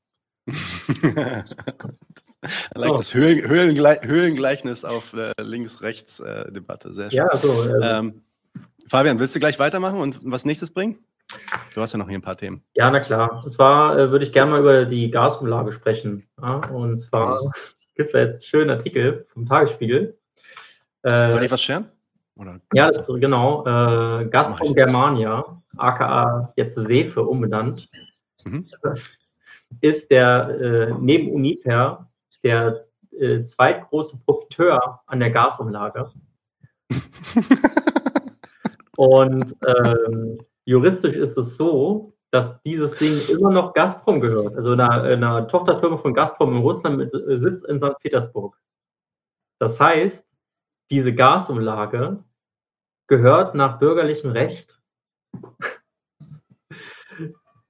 Leicht 2.73 2.99
das 2.99 3.13
Höhlen, 3.13 3.47
Höhlengle 3.47 3.99
Höhlengleichnis 4.01 4.83
auf 4.85 5.13
äh, 5.13 5.33
Links-Rechts-Debatte. 5.39 6.89
Äh, 6.89 6.93
Sehr 6.93 7.11
schön. 7.11 7.17
Ja, 7.17 7.27
also, 7.27 7.63
äh, 7.63 7.99
ähm, 7.99 8.21
Fabian, 8.87 9.19
willst 9.19 9.35
du 9.35 9.39
gleich 9.39 9.59
weitermachen 9.59 9.99
und 9.99 10.19
was 10.23 10.45
nächstes 10.45 10.71
bringen? 10.71 10.97
Du 11.73 11.81
hast 11.81 11.93
ja 11.93 11.97
noch 11.97 12.09
hier 12.09 12.17
ein 12.17 12.23
paar 12.23 12.35
Themen. 12.35 12.63
Ja, 12.73 12.89
na 12.89 12.99
klar. 12.99 13.43
Und 13.43 13.51
zwar 13.51 13.97
äh, 13.97 14.11
würde 14.11 14.25
ich 14.25 14.33
gerne 14.33 14.51
mal 14.51 14.59
über 14.59 14.85
die 14.85 15.11
Gasumlage 15.11 15.71
sprechen. 15.71 16.27
Ja? 16.41 16.55
Und 16.69 16.99
zwar 16.99 17.39
gibt 17.95 18.07
es 18.07 18.11
da 18.13 18.19
jetzt 18.19 18.33
einen 18.33 18.41
schönen 18.41 18.69
Artikel 18.71 19.27
vom 19.29 19.45
Tagesspiegel. 19.45 20.17
Äh, 21.03 21.29
Soll 21.29 21.43
ich 21.43 21.51
was 21.51 21.61
scheren? 21.61 21.89
Oder 22.41 22.59
ja, 22.73 22.87
das, 22.87 23.05
genau. 23.05 23.63
Äh, 23.65 24.25
Gazprom 24.25 24.73
Germania, 24.73 25.61
aka 25.77 26.51
jetzt 26.55 26.75
Sefe 26.75 27.23
umbenannt, 27.23 27.87
mhm. 28.43 28.67
ist 29.81 30.09
der 30.09 30.49
äh, 30.49 30.93
neben 30.99 31.31
Uniper 31.31 32.09
der 32.43 32.87
äh, 33.11 33.43
zweitgroße 33.43 34.19
Profiteur 34.25 35.01
an 35.05 35.19
der 35.19 35.29
Gasumlage. 35.29 36.11
Und 38.97 39.55
ähm, 39.65 40.39
juristisch 40.65 41.15
ist 41.15 41.37
es 41.37 41.57
so, 41.57 42.13
dass 42.31 42.61
dieses 42.63 42.95
Ding 42.95 43.19
immer 43.29 43.51
noch 43.51 43.73
Gazprom 43.73 44.19
gehört, 44.19 44.55
also 44.55 44.71
einer, 44.71 45.03
einer 45.03 45.47
Tochterfirma 45.47 45.97
von 45.97 46.13
Gazprom 46.13 46.55
in 46.55 46.61
Russland 46.61 46.97
mit 46.97 47.13
äh, 47.13 47.37
Sitz 47.37 47.61
in 47.63 47.79
St. 47.79 47.97
Petersburg. 48.01 48.57
Das 49.59 49.79
heißt, 49.79 50.25
diese 50.89 51.13
Gasumlage 51.13 52.23
gehört 53.07 53.55
nach 53.55 53.79
bürgerlichem 53.79 54.31
Recht 54.31 54.79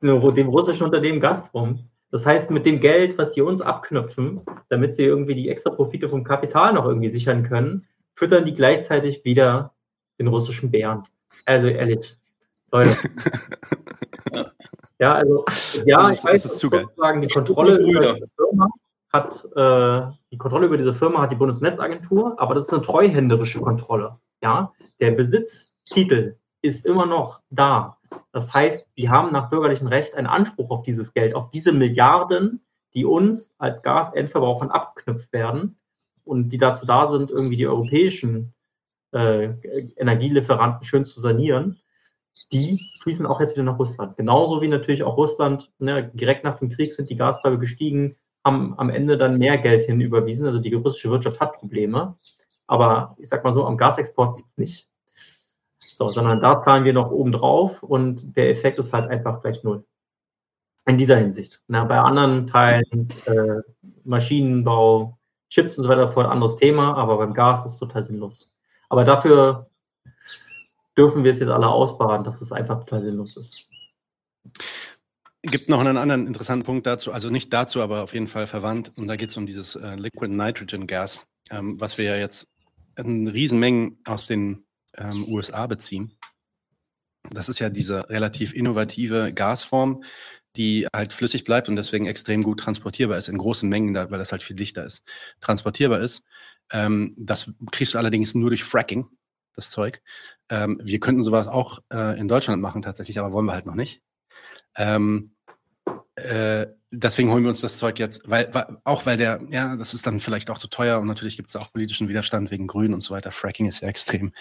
dem 0.01 0.47
russischen 0.47 0.83
Unternehmen 0.83 1.19
Gazprom. 1.19 1.87
Das 2.11 2.25
heißt, 2.25 2.51
mit 2.51 2.65
dem 2.65 2.81
Geld, 2.81 3.17
was 3.17 3.33
sie 3.33 3.41
uns 3.41 3.61
abknöpfen, 3.61 4.41
damit 4.69 4.95
sie 4.95 5.03
irgendwie 5.03 5.35
die 5.35 5.49
extra 5.49 5.69
Profite 5.69 6.09
vom 6.09 6.23
Kapital 6.23 6.73
noch 6.73 6.85
irgendwie 6.85 7.09
sichern 7.09 7.43
können, 7.43 7.87
füttern 8.15 8.45
die 8.45 8.53
gleichzeitig 8.53 9.23
wieder 9.23 9.73
den 10.19 10.27
russischen 10.27 10.71
Bären. 10.71 11.03
Also 11.45 11.67
ehrlich, 11.67 12.17
Leute. 12.71 12.95
ja, 14.99 15.13
also 15.13 15.45
ja, 15.85 16.09
das, 16.09 16.17
ich 16.17 16.23
weiß, 16.25 16.43
sozusagen 16.43 17.21
die 17.21 17.29
Kontrolle 17.29 17.77
über 17.77 18.13
diese 18.13 18.27
Firma 18.35 18.69
hat 19.13 19.45
äh, 19.55 20.13
die 20.31 20.37
Kontrolle 20.37 20.67
über 20.67 20.77
diese 20.77 20.93
Firma 20.93 21.21
hat 21.21 21.31
die 21.31 21.35
Bundesnetzagentur, 21.35 22.39
aber 22.39 22.55
das 22.55 22.65
ist 22.65 22.73
eine 22.73 22.81
treuhänderische 22.81 23.59
Kontrolle. 23.59 24.17
Ja, 24.41 24.71
der 25.01 25.11
Besitztitel 25.11 26.35
ist 26.61 26.85
immer 26.85 27.05
noch 27.05 27.41
da. 27.49 27.97
Das 28.31 28.53
heißt, 28.53 28.85
die 28.97 29.09
haben 29.09 29.31
nach 29.31 29.49
bürgerlichem 29.49 29.87
Recht 29.87 30.15
einen 30.15 30.27
Anspruch 30.27 30.69
auf 30.69 30.83
dieses 30.83 31.13
Geld, 31.13 31.35
auf 31.35 31.49
diese 31.49 31.73
Milliarden, 31.73 32.61
die 32.93 33.05
uns 33.05 33.53
als 33.57 33.81
Gasendverbrauchern 33.81 34.69
abgeknüpft 34.69 35.33
werden 35.33 35.77
und 36.23 36.49
die 36.49 36.57
dazu 36.57 36.85
da 36.85 37.07
sind, 37.07 37.31
irgendwie 37.31 37.57
die 37.57 37.67
europäischen 37.67 38.53
äh, 39.11 39.49
Energielieferanten 39.97 40.83
schön 40.83 41.05
zu 41.05 41.19
sanieren, 41.19 41.79
die 42.51 42.81
fließen 43.01 43.25
auch 43.25 43.41
jetzt 43.41 43.55
wieder 43.55 43.63
nach 43.63 43.79
Russland. 43.79 44.17
Genauso 44.17 44.61
wie 44.61 44.67
natürlich 44.67 45.03
auch 45.03 45.17
Russland, 45.17 45.71
ne, 45.79 46.11
direkt 46.13 46.43
nach 46.43 46.59
dem 46.59 46.69
Krieg 46.69 46.93
sind 46.93 47.09
die 47.09 47.15
Gaspreise 47.15 47.59
gestiegen, 47.59 48.15
haben 48.43 48.73
am 48.77 48.89
Ende 48.89 49.17
dann 49.17 49.37
mehr 49.37 49.57
Geld 49.57 49.83
hinüberwiesen. 49.83 50.45
Also 50.45 50.59
die 50.59 50.73
russische 50.73 51.09
Wirtschaft 51.09 51.39
hat 51.39 51.53
Probleme. 51.53 52.17
Aber 52.67 53.15
ich 53.19 53.27
sag 53.27 53.43
mal 53.43 53.53
so, 53.53 53.65
am 53.65 53.77
Gasexport 53.77 54.37
liegt 54.37 54.49
es 54.51 54.57
nicht. 54.57 54.90
So, 55.83 56.09
sondern 56.09 56.41
da 56.41 56.61
zahlen 56.63 56.83
wir 56.83 56.93
noch 56.93 57.11
oben 57.11 57.31
drauf 57.31 57.81
und 57.83 58.35
der 58.35 58.49
Effekt 58.49 58.79
ist 58.79 58.93
halt 58.93 59.09
einfach 59.09 59.41
gleich 59.41 59.63
null. 59.63 59.83
In 60.85 60.97
dieser 60.97 61.17
Hinsicht. 61.17 61.61
Na, 61.67 61.83
bei 61.83 61.99
anderen 61.99 62.47
Teilen, 62.47 63.09
äh, 63.25 63.61
Maschinenbau, 64.03 65.17
Chips 65.49 65.77
und 65.77 65.83
so 65.83 65.89
weiter, 65.89 66.11
voll 66.11 66.25
anderes 66.25 66.55
Thema, 66.55 66.95
aber 66.95 67.17
beim 67.17 67.33
Gas 67.33 67.65
ist 67.65 67.73
es 67.73 67.77
total 67.77 68.03
sinnlos. 68.03 68.49
Aber 68.89 69.03
dafür 69.03 69.69
dürfen 70.97 71.23
wir 71.23 71.31
es 71.31 71.39
jetzt 71.39 71.49
alle 71.49 71.67
ausbaden, 71.67 72.23
dass 72.23 72.41
es 72.41 72.51
einfach 72.51 72.79
total 72.79 73.03
sinnlos 73.03 73.37
ist. 73.37 73.67
Gibt 75.43 75.69
noch 75.69 75.79
einen 75.79 75.97
anderen 75.97 76.27
interessanten 76.27 76.65
Punkt 76.65 76.85
dazu, 76.85 77.11
also 77.11 77.29
nicht 77.29 77.51
dazu, 77.51 77.81
aber 77.81 78.03
auf 78.03 78.13
jeden 78.13 78.27
Fall 78.27 78.47
verwandt. 78.47 78.91
Und 78.95 79.07
da 79.07 79.15
geht 79.15 79.31
es 79.31 79.37
um 79.37 79.45
dieses 79.45 79.75
äh, 79.75 79.95
Liquid 79.95 80.31
Nitrogen 80.31 80.87
Gas, 80.87 81.27
ähm, 81.49 81.79
was 81.79 81.97
wir 81.97 82.05
ja 82.05 82.15
jetzt 82.15 82.47
in 82.95 83.27
Riesenmengen 83.27 83.99
aus 84.05 84.27
den 84.27 84.63
ähm, 84.97 85.25
USA 85.27 85.67
beziehen. 85.67 86.17
Das 87.29 87.49
ist 87.49 87.59
ja 87.59 87.69
diese 87.69 88.09
relativ 88.09 88.53
innovative 88.53 89.31
Gasform, 89.33 90.03
die 90.55 90.87
halt 90.93 91.13
flüssig 91.13 91.43
bleibt 91.43 91.69
und 91.69 91.75
deswegen 91.75 92.07
extrem 92.07 92.43
gut 92.43 92.59
transportierbar 92.59 93.17
ist 93.17 93.29
in 93.29 93.37
großen 93.37 93.69
Mengen, 93.69 93.95
weil 93.95 94.19
das 94.19 94.31
halt 94.31 94.43
viel 94.43 94.55
dichter 94.55 94.85
ist, 94.85 95.03
transportierbar 95.39 96.01
ist. 96.01 96.23
Ähm, 96.71 97.13
das 97.17 97.51
kriegst 97.71 97.93
du 97.93 97.97
allerdings 97.97 98.35
nur 98.35 98.49
durch 98.49 98.63
Fracking, 98.63 99.07
das 99.55 99.69
Zeug. 99.69 100.01
Ähm, 100.49 100.79
wir 100.83 100.99
könnten 100.99 101.23
sowas 101.23 101.47
auch 101.47 101.79
äh, 101.93 102.19
in 102.19 102.27
Deutschland 102.27 102.61
machen 102.61 102.81
tatsächlich, 102.81 103.19
aber 103.19 103.31
wollen 103.31 103.45
wir 103.45 103.53
halt 103.53 103.65
noch 103.65 103.75
nicht. 103.75 104.01
Ähm, 104.75 105.35
äh, 106.15 106.67
deswegen 106.91 107.31
holen 107.31 107.43
wir 107.43 107.49
uns 107.49 107.61
das 107.61 107.77
Zeug 107.77 107.97
jetzt, 107.99 108.29
weil, 108.29 108.53
weil, 108.53 108.77
auch 108.83 109.05
weil 109.05 109.17
der, 109.17 109.41
ja, 109.49 109.75
das 109.75 109.93
ist 109.93 110.05
dann 110.05 110.19
vielleicht 110.19 110.49
auch 110.49 110.57
zu 110.57 110.67
teuer 110.67 110.99
und 110.99 111.07
natürlich 111.07 111.37
gibt 111.37 111.49
es 111.49 111.55
auch 111.55 111.71
politischen 111.71 112.09
Widerstand 112.09 112.51
wegen 112.51 112.67
Grün 112.67 112.93
und 112.93 113.01
so 113.01 113.13
weiter. 113.13 113.31
Fracking 113.31 113.67
ist 113.67 113.81
ja 113.81 113.87
extrem 113.87 114.33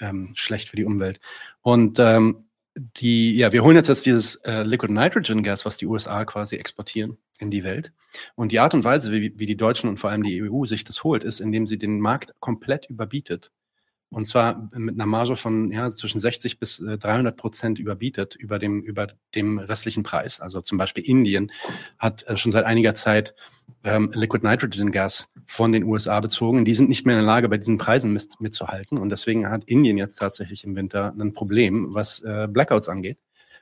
ähm, 0.00 0.32
schlecht 0.34 0.68
für 0.68 0.76
die 0.76 0.84
Umwelt. 0.84 1.20
Und 1.62 1.98
ähm, 1.98 2.44
die, 2.76 3.36
ja, 3.36 3.52
wir 3.52 3.62
holen 3.62 3.76
jetzt, 3.76 3.88
jetzt 3.88 4.04
dieses 4.04 4.36
äh, 4.36 4.64
Liquid 4.64 4.92
Nitrogen 4.92 5.44
Gas, 5.44 5.64
was 5.64 5.76
die 5.76 5.86
USA 5.86 6.24
quasi 6.24 6.56
exportieren 6.56 7.18
in 7.38 7.50
die 7.50 7.62
Welt. 7.62 7.92
Und 8.34 8.50
die 8.50 8.58
Art 8.58 8.74
und 8.74 8.82
Weise, 8.82 9.12
wie, 9.12 9.38
wie 9.38 9.46
die 9.46 9.56
Deutschen 9.56 9.88
und 9.88 9.98
vor 9.98 10.10
allem 10.10 10.24
die 10.24 10.42
EU 10.42 10.64
sich 10.66 10.82
das 10.82 11.04
holt, 11.04 11.22
ist, 11.22 11.40
indem 11.40 11.66
sie 11.66 11.78
den 11.78 12.00
Markt 12.00 12.34
komplett 12.40 12.86
überbietet 12.90 13.52
und 14.10 14.26
zwar 14.26 14.70
mit 14.72 14.94
einer 14.94 15.06
Marge 15.06 15.34
von 15.34 15.72
ja, 15.72 15.90
zwischen 15.90 16.20
60 16.20 16.58
bis 16.60 16.78
300 16.78 17.34
äh, 17.34 17.36
Prozent 17.36 17.78
überbietet 17.78 18.36
über 18.36 18.58
dem, 18.58 18.82
über 18.82 19.08
dem 19.34 19.58
restlichen 19.58 20.04
Preis. 20.04 20.40
Also 20.40 20.60
zum 20.60 20.78
Beispiel 20.78 21.04
Indien 21.04 21.50
hat 21.98 22.22
äh, 22.28 22.36
schon 22.36 22.52
seit 22.52 22.64
einiger 22.64 22.94
Zeit 22.94 23.34
ähm, 23.82 24.10
Liquid 24.14 24.46
Nitrogen 24.46 24.92
Gas 24.92 25.32
von 25.46 25.72
den 25.72 25.84
USA 25.84 26.20
bezogen. 26.20 26.64
Die 26.64 26.74
sind 26.74 26.88
nicht 26.88 27.06
mehr 27.06 27.16
in 27.16 27.24
der 27.24 27.26
Lage, 27.26 27.48
bei 27.48 27.58
diesen 27.58 27.78
Preisen 27.78 28.12
mit, 28.12 28.40
mitzuhalten. 28.40 28.98
Und 28.98 29.08
deswegen 29.08 29.50
hat 29.50 29.64
Indien 29.64 29.98
jetzt 29.98 30.16
tatsächlich 30.16 30.64
im 30.64 30.76
Winter 30.76 31.14
ein 31.18 31.32
Problem, 31.32 31.92
was 31.92 32.20
äh, 32.20 32.46
Blackouts 32.48 32.88
angeht. 32.88 33.18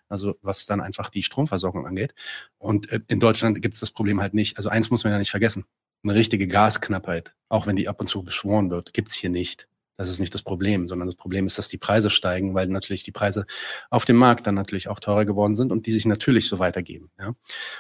Also 0.09 0.37
was 0.43 0.67
dann 0.67 0.83
einfach 0.83 1.09
die 1.09 1.23
Stromversorgung 1.23 1.87
angeht. 1.87 2.15
Und 2.59 2.91
äh, 2.91 3.01
in 3.09 3.21
Deutschland 3.21 3.63
gibt 3.63 3.75
es 3.75 3.81
das 3.81 3.91
Problem 3.91 4.21
halt 4.21 4.35
nicht. 4.35 4.59
Also 4.59 4.69
eins 4.69 4.91
muss 4.91 5.05
man 5.05 5.15
ja 5.15 5.19
nicht 5.19 5.31
vergessen. 5.31 5.65
Eine 6.05 6.15
richtige 6.15 6.47
Gasknappheit, 6.47 7.35
auch 7.49 7.67
wenn 7.67 7.77
die 7.77 7.89
ab 7.89 8.01
und 8.01 8.09
zu 8.09 8.23
beschworen 8.23 8.71
wird, 8.71 8.93
gibt's 8.93 9.15
hier 9.15 9.31
nicht. 9.31 9.69
Das 9.97 10.09
ist 10.09 10.19
nicht 10.19 10.35
das 10.35 10.43
Problem, 10.43 10.89
sondern 10.89 11.07
das 11.07 11.15
Problem 11.15 11.47
ist, 11.47 11.59
dass 11.59 11.69
die 11.69 11.79
Preise 11.79 12.11
steigen, 12.11 12.55
weil 12.55 12.67
natürlich 12.69 13.03
die 13.03 13.13
Preise 13.13 13.47
auf 13.91 14.05
dem 14.05 14.17
Markt 14.17 14.47
dann 14.47 14.55
natürlich 14.55 14.89
auch 14.89 15.01
teurer 15.01 15.25
geworden 15.25 15.55
sind 15.55 15.71
und 15.71 15.87
die 15.87 15.93
sich 15.93 16.07
natürlich 16.07 16.49
so 16.49 16.59
weitergeben. 16.59 17.11
Ja? 17.19 17.35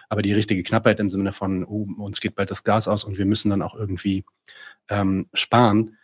Aber 0.08 0.22
die 0.22 0.32
richtige 0.32 0.62
Knappheit 0.62 1.00
im 1.00 1.10
Sinne 1.10 1.32
von, 1.32 1.64
oh, 1.64 1.86
uns 1.98 2.20
geht 2.20 2.34
bald 2.34 2.50
das 2.50 2.64
Gas 2.64 2.86
aus 2.88 3.04
und 3.04 3.18
wir 3.18 3.26
müssen 3.26 3.50
dann 3.50 3.62
auch 3.62 3.74
irgendwie 3.74 4.24
ähm, 4.88 5.28
sparen, 5.32 5.96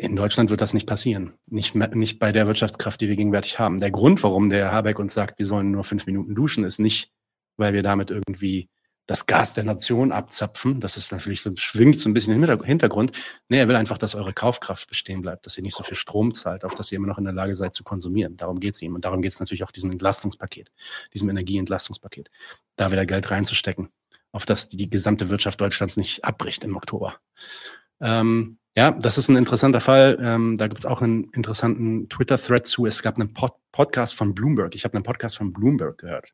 in 0.00 0.16
Deutschland 0.16 0.48
wird 0.48 0.62
das 0.62 0.72
nicht 0.72 0.86
passieren. 0.86 1.34
Nicht, 1.46 1.74
nicht 1.74 2.18
bei 2.18 2.32
der 2.32 2.46
Wirtschaftskraft, 2.46 3.00
die 3.02 3.08
wir 3.08 3.16
gegenwärtig 3.16 3.58
haben. 3.58 3.80
Der 3.80 3.90
Grund, 3.90 4.22
warum 4.22 4.48
der 4.48 4.60
Herr 4.60 4.72
Habeck 4.72 4.98
uns 4.98 5.12
sagt, 5.12 5.38
wir 5.38 5.46
sollen 5.46 5.72
nur 5.72 5.84
fünf 5.84 6.06
Minuten 6.06 6.34
duschen, 6.34 6.64
ist 6.64 6.78
nicht, 6.78 7.12
weil 7.58 7.74
wir 7.74 7.82
damit 7.82 8.10
irgendwie 8.10 8.70
das 9.10 9.26
Gas 9.26 9.54
der 9.54 9.64
Nation 9.64 10.12
abzapfen. 10.12 10.78
Das 10.78 10.96
ist 10.96 11.10
natürlich 11.10 11.42
so, 11.42 11.50
schwingt 11.56 11.98
so 11.98 12.08
ein 12.08 12.14
bisschen 12.14 12.32
im 12.32 12.62
Hintergrund. 12.62 13.10
Nee, 13.48 13.58
er 13.58 13.66
will 13.66 13.74
einfach, 13.74 13.98
dass 13.98 14.14
eure 14.14 14.32
Kaufkraft 14.32 14.88
bestehen 14.88 15.20
bleibt, 15.20 15.46
dass 15.46 15.56
ihr 15.56 15.64
nicht 15.64 15.76
so 15.76 15.82
viel 15.82 15.96
Strom 15.96 16.32
zahlt, 16.32 16.64
auf 16.64 16.76
dass 16.76 16.92
ihr 16.92 16.96
immer 16.96 17.08
noch 17.08 17.18
in 17.18 17.24
der 17.24 17.32
Lage 17.32 17.56
seid 17.56 17.74
zu 17.74 17.82
konsumieren. 17.82 18.36
Darum 18.36 18.60
geht 18.60 18.74
es 18.74 18.82
ihm. 18.82 18.94
Und 18.94 19.04
darum 19.04 19.20
geht 19.20 19.32
es 19.32 19.40
natürlich 19.40 19.64
auch 19.64 19.72
diesem 19.72 19.90
Entlastungspaket, 19.90 20.70
diesem 21.12 21.28
Energieentlastungspaket, 21.28 22.30
da 22.76 22.92
wieder 22.92 23.04
Geld 23.04 23.28
reinzustecken, 23.32 23.88
auf 24.30 24.46
das 24.46 24.68
die, 24.68 24.88
gesamte 24.88 25.28
Wirtschaft 25.28 25.60
Deutschlands 25.60 25.96
nicht 25.96 26.24
abbricht 26.24 26.62
im 26.62 26.76
Oktober. 26.76 27.16
Ähm, 28.00 28.58
ja, 28.76 28.92
das 28.92 29.18
ist 29.18 29.28
ein 29.28 29.34
interessanter 29.34 29.80
Fall. 29.80 30.18
Ähm, 30.20 30.56
da 30.56 30.68
gibt 30.68 30.78
es 30.78 30.86
auch 30.86 31.02
einen 31.02 31.24
interessanten 31.32 32.08
Twitter-Thread 32.08 32.64
zu. 32.64 32.86
Es 32.86 33.02
gab 33.02 33.16
einen 33.16 33.34
Pod 33.34 33.54
Podcast 33.72 34.14
von 34.14 34.36
Bloomberg. 34.36 34.76
Ich 34.76 34.84
habe 34.84 34.94
einen 34.94 35.02
Podcast 35.02 35.36
von 35.36 35.52
Bloomberg 35.52 35.98
gehört. 35.98 36.32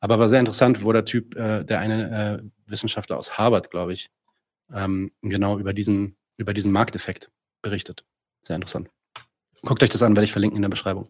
Aber 0.00 0.18
war 0.18 0.28
sehr 0.28 0.40
interessant, 0.40 0.84
wo 0.84 0.92
der 0.92 1.04
Typ, 1.04 1.34
äh, 1.36 1.64
der 1.64 1.80
eine 1.80 2.40
äh, 2.42 2.70
Wissenschaftler 2.70 3.18
aus 3.18 3.38
Harvard, 3.38 3.70
glaube 3.70 3.92
ich, 3.92 4.08
ähm, 4.72 5.12
genau 5.22 5.58
über 5.58 5.72
diesen, 5.72 6.16
über 6.36 6.54
diesen 6.54 6.72
Markteffekt 6.72 7.30
berichtet. 7.62 8.04
Sehr 8.42 8.56
interessant. 8.56 8.88
Guckt 9.62 9.82
euch 9.82 9.90
das 9.90 10.02
an, 10.02 10.14
werde 10.14 10.24
ich 10.24 10.32
verlinken 10.32 10.56
in 10.56 10.62
der 10.62 10.68
Beschreibung. 10.68 11.08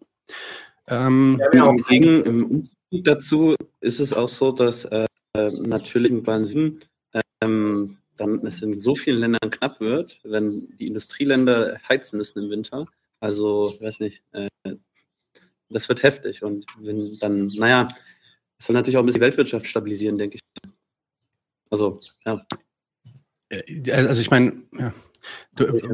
Ähm, 0.89 1.39
ja, 1.41 1.49
genau. 1.51 1.75
Gegen, 1.89 2.25
Im 2.25 2.45
Unterschied 2.45 3.07
dazu 3.07 3.55
ist 3.81 4.01
es 4.01 4.13
auch 4.13 4.29
so, 4.29 4.53
dass 4.53 4.85
äh, 4.87 5.07
natürlich 5.35 6.11
im 6.11 6.27
Wahnsinn 6.27 6.81
ähm, 7.41 7.99
dann 8.17 8.47
es 8.47 8.63
in 8.63 8.79
so 8.79 8.95
vielen 8.95 9.21
Ländern 9.21 9.51
knapp 9.51 9.81
wird, 9.81 10.21
wenn 10.25 10.75
die 10.79 10.87
Industrieländer 10.87 11.79
heizen 11.89 12.17
müssen 12.17 12.45
im 12.45 12.51
Winter. 12.51 12.87
Also, 13.21 13.77
weiß 13.81 14.01
nicht, 14.01 14.23
äh, 14.33 14.49
das 15.69 15.89
wird 15.89 16.03
heftig. 16.03 16.43
Und 16.43 16.67
wenn 16.79 17.17
dann, 17.19 17.49
naja, 17.49 17.89
das 18.59 18.67
soll 18.67 18.75
natürlich 18.75 18.97
auch 18.97 19.03
ein 19.03 19.07
bisschen 19.07 19.21
die 19.21 19.27
Weltwirtschaft 19.27 19.67
stabilisieren, 19.67 20.19
denke 20.19 20.37
ich. 20.37 20.63
Also, 21.71 22.01
ja. 22.25 22.47
Äh, 23.49 23.93
also 23.93 24.21
ich 24.21 24.31
meine, 24.31 24.63
ja. 24.73 24.95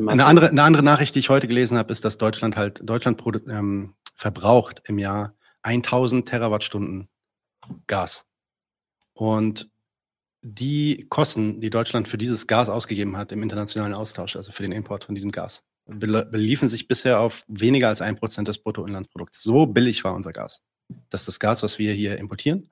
eine, 0.06 0.24
andere, 0.24 0.50
eine 0.50 0.62
andere 0.62 0.82
Nachricht, 0.82 1.14
die 1.14 1.20
ich 1.20 1.28
heute 1.28 1.48
gelesen 1.48 1.76
habe, 1.78 1.92
ist, 1.92 2.04
dass 2.04 2.18
Deutschland 2.18 2.56
halt, 2.56 2.80
Deutschland 2.84 3.22
ähm, 3.48 3.94
verbraucht 4.14 4.82
im 4.86 4.98
Jahr 4.98 5.34
1000 5.62 6.28
Terawattstunden 6.28 7.08
Gas. 7.86 8.26
Und 9.14 9.70
die 10.42 11.06
Kosten, 11.08 11.60
die 11.60 11.70
Deutschland 11.70 12.08
für 12.08 12.18
dieses 12.18 12.46
Gas 12.46 12.68
ausgegeben 12.68 13.16
hat 13.16 13.30
im 13.30 13.42
internationalen 13.42 13.94
Austausch, 13.94 14.34
also 14.34 14.50
für 14.50 14.62
den 14.62 14.72
Import 14.72 15.04
von 15.04 15.14
diesem 15.14 15.30
Gas, 15.30 15.62
beliefen 15.86 16.68
sich 16.68 16.88
bisher 16.88 17.20
auf 17.20 17.44
weniger 17.48 17.88
als 17.88 18.00
ein 18.00 18.16
Prozent 18.16 18.48
des 18.48 18.58
Bruttoinlandsprodukts. 18.58 19.42
So 19.42 19.66
billig 19.66 20.02
war 20.04 20.14
unser 20.14 20.32
Gas 20.32 20.62
dass 21.10 21.24
das 21.24 21.40
Gas, 21.40 21.62
was 21.62 21.78
wir 21.78 21.92
hier 21.92 22.18
importieren, 22.18 22.70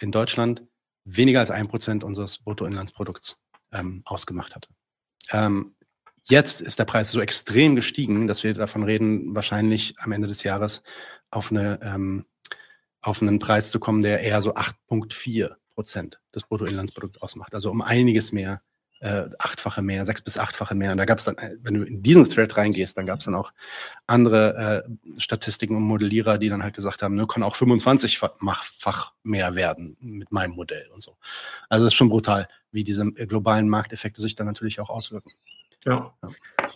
in 0.00 0.12
Deutschland 0.12 0.62
weniger 1.04 1.40
als 1.40 1.50
ein 1.50 1.68
Prozent 1.68 2.04
unseres 2.04 2.38
Bruttoinlandsprodukts 2.38 3.36
ähm, 3.72 4.02
ausgemacht 4.04 4.54
hatte. 4.54 4.68
Ähm, 5.30 5.74
jetzt 6.24 6.60
ist 6.60 6.78
der 6.78 6.84
Preis 6.84 7.10
so 7.10 7.20
extrem 7.20 7.76
gestiegen, 7.76 8.26
dass 8.26 8.44
wir 8.44 8.54
davon 8.54 8.82
reden, 8.82 9.34
wahrscheinlich 9.34 9.94
am 9.98 10.12
Ende 10.12 10.28
des 10.28 10.42
Jahres 10.42 10.82
auf, 11.30 11.50
eine, 11.50 11.80
ähm, 11.82 12.26
auf 13.00 13.22
einen 13.22 13.38
Preis 13.38 13.70
zu 13.70 13.80
kommen, 13.80 14.02
der 14.02 14.20
eher 14.20 14.42
so 14.42 14.54
8,4 14.54 15.54
Prozent 15.70 16.20
des 16.34 16.44
Bruttoinlandsprodukts 16.44 17.20
ausmacht. 17.22 17.54
Also 17.54 17.70
um 17.70 17.82
einiges 17.82 18.32
mehr 18.32 18.62
äh, 19.02 19.28
achtfache 19.38 19.82
mehr, 19.82 20.04
sechs 20.04 20.22
bis 20.22 20.38
achtfache 20.38 20.76
mehr. 20.76 20.92
Und 20.92 20.98
da 20.98 21.04
gab 21.04 21.18
es 21.18 21.24
dann, 21.24 21.36
äh, 21.38 21.56
wenn 21.60 21.74
du 21.74 21.82
in 21.82 22.04
diesen 22.04 22.30
Thread 22.30 22.56
reingehst, 22.56 22.96
dann 22.96 23.04
gab 23.04 23.18
es 23.18 23.24
dann 23.24 23.34
auch 23.34 23.52
andere 24.06 24.84
äh, 24.86 25.20
Statistiken 25.20 25.76
und 25.76 25.82
Modellierer, 25.82 26.38
die 26.38 26.48
dann 26.48 26.62
halt 26.62 26.74
gesagt 26.74 27.02
haben, 27.02 27.16
ne, 27.16 27.26
kann 27.26 27.42
auch 27.42 27.56
25-fach 27.56 29.12
mehr 29.24 29.56
werden 29.56 29.96
mit 30.00 30.30
meinem 30.30 30.54
Modell 30.54 30.86
und 30.94 31.02
so. 31.02 31.16
Also 31.68 31.84
das 31.84 31.92
ist 31.92 31.96
schon 31.96 32.10
brutal, 32.10 32.46
wie 32.70 32.84
diese 32.84 33.02
äh, 33.16 33.26
globalen 33.26 33.68
Markteffekte 33.68 34.20
sich 34.20 34.36
dann 34.36 34.46
natürlich 34.46 34.78
auch 34.78 34.88
auswirken. 34.88 35.32
Ja. 35.84 36.14
ja. 36.22 36.28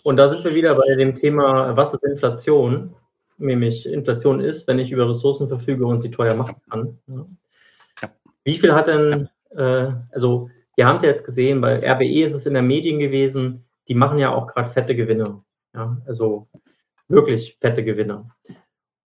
Und 0.03 0.17
da 0.17 0.27
sind 0.27 0.43
wir 0.43 0.53
wieder 0.53 0.75
bei 0.75 0.95
dem 0.95 1.15
Thema, 1.15 1.77
was 1.77 1.93
ist 1.93 2.03
Inflation? 2.03 2.93
Nämlich 3.37 3.85
Inflation 3.85 4.41
ist, 4.41 4.67
wenn 4.67 4.79
ich 4.79 4.91
über 4.91 5.09
Ressourcen 5.09 5.47
verfüge 5.47 5.85
und 5.85 6.01
sie 6.01 6.11
teuer 6.11 6.35
machen 6.35 6.57
kann. 6.69 6.97
Ja. 7.07 7.25
Ja. 8.01 8.09
Wie 8.43 8.57
viel 8.57 8.73
hat 8.73 8.87
denn, 8.89 9.29
äh, 9.55 9.91
also 10.11 10.49
wir 10.77 10.87
haben 10.87 10.97
es 10.97 11.01
ja 11.01 11.09
jetzt 11.09 11.25
gesehen, 11.25 11.59
bei 11.59 11.79
RWE 11.79 12.23
ist 12.23 12.33
es 12.33 12.45
in 12.45 12.53
der 12.53 12.61
Medien 12.61 12.99
gewesen, 12.99 13.65
die 13.87 13.95
machen 13.95 14.19
ja 14.19 14.33
auch 14.33 14.47
gerade 14.47 14.69
fette 14.69 14.95
Gewinne. 14.95 15.43
Ja, 15.73 15.97
also 16.05 16.47
wirklich 17.07 17.57
fette 17.59 17.83
Gewinne. 17.83 18.29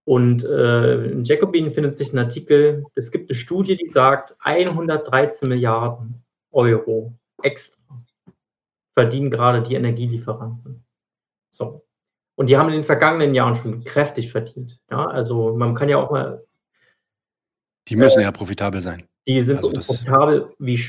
Und 0.04 0.44
äh, 0.44 1.06
in 1.06 1.24
Jacobin 1.24 1.72
findet 1.72 1.96
sich 1.96 2.12
ein 2.12 2.18
Artikel, 2.18 2.84
es 2.94 3.10
gibt 3.10 3.30
eine 3.30 3.38
Studie, 3.38 3.76
die 3.76 3.88
sagt, 3.88 4.36
113 4.40 5.48
Milliarden 5.48 6.22
Euro 6.50 7.14
extra 7.42 7.80
verdienen 8.94 9.30
gerade 9.30 9.62
die 9.62 9.74
Energielieferanten. 9.74 10.84
So. 11.50 11.86
Und 12.34 12.48
die 12.48 12.56
haben 12.56 12.68
in 12.68 12.74
den 12.74 12.84
vergangenen 12.84 13.34
Jahren 13.34 13.56
schon 13.56 13.84
kräftig 13.84 14.32
verdient. 14.32 14.80
Ja, 14.90 15.06
also 15.06 15.56
man 15.56 15.74
kann 15.74 15.88
ja 15.88 15.98
auch 15.98 16.10
mal. 16.10 16.44
Die 17.88 17.96
müssen 17.96 18.20
äh, 18.20 18.24
ja 18.24 18.32
profitabel 18.32 18.80
sein. 18.80 19.04
Die 19.26 19.42
sind 19.42 19.58
also 19.58 19.70
profitabel 19.70 20.54
wie, 20.58 20.80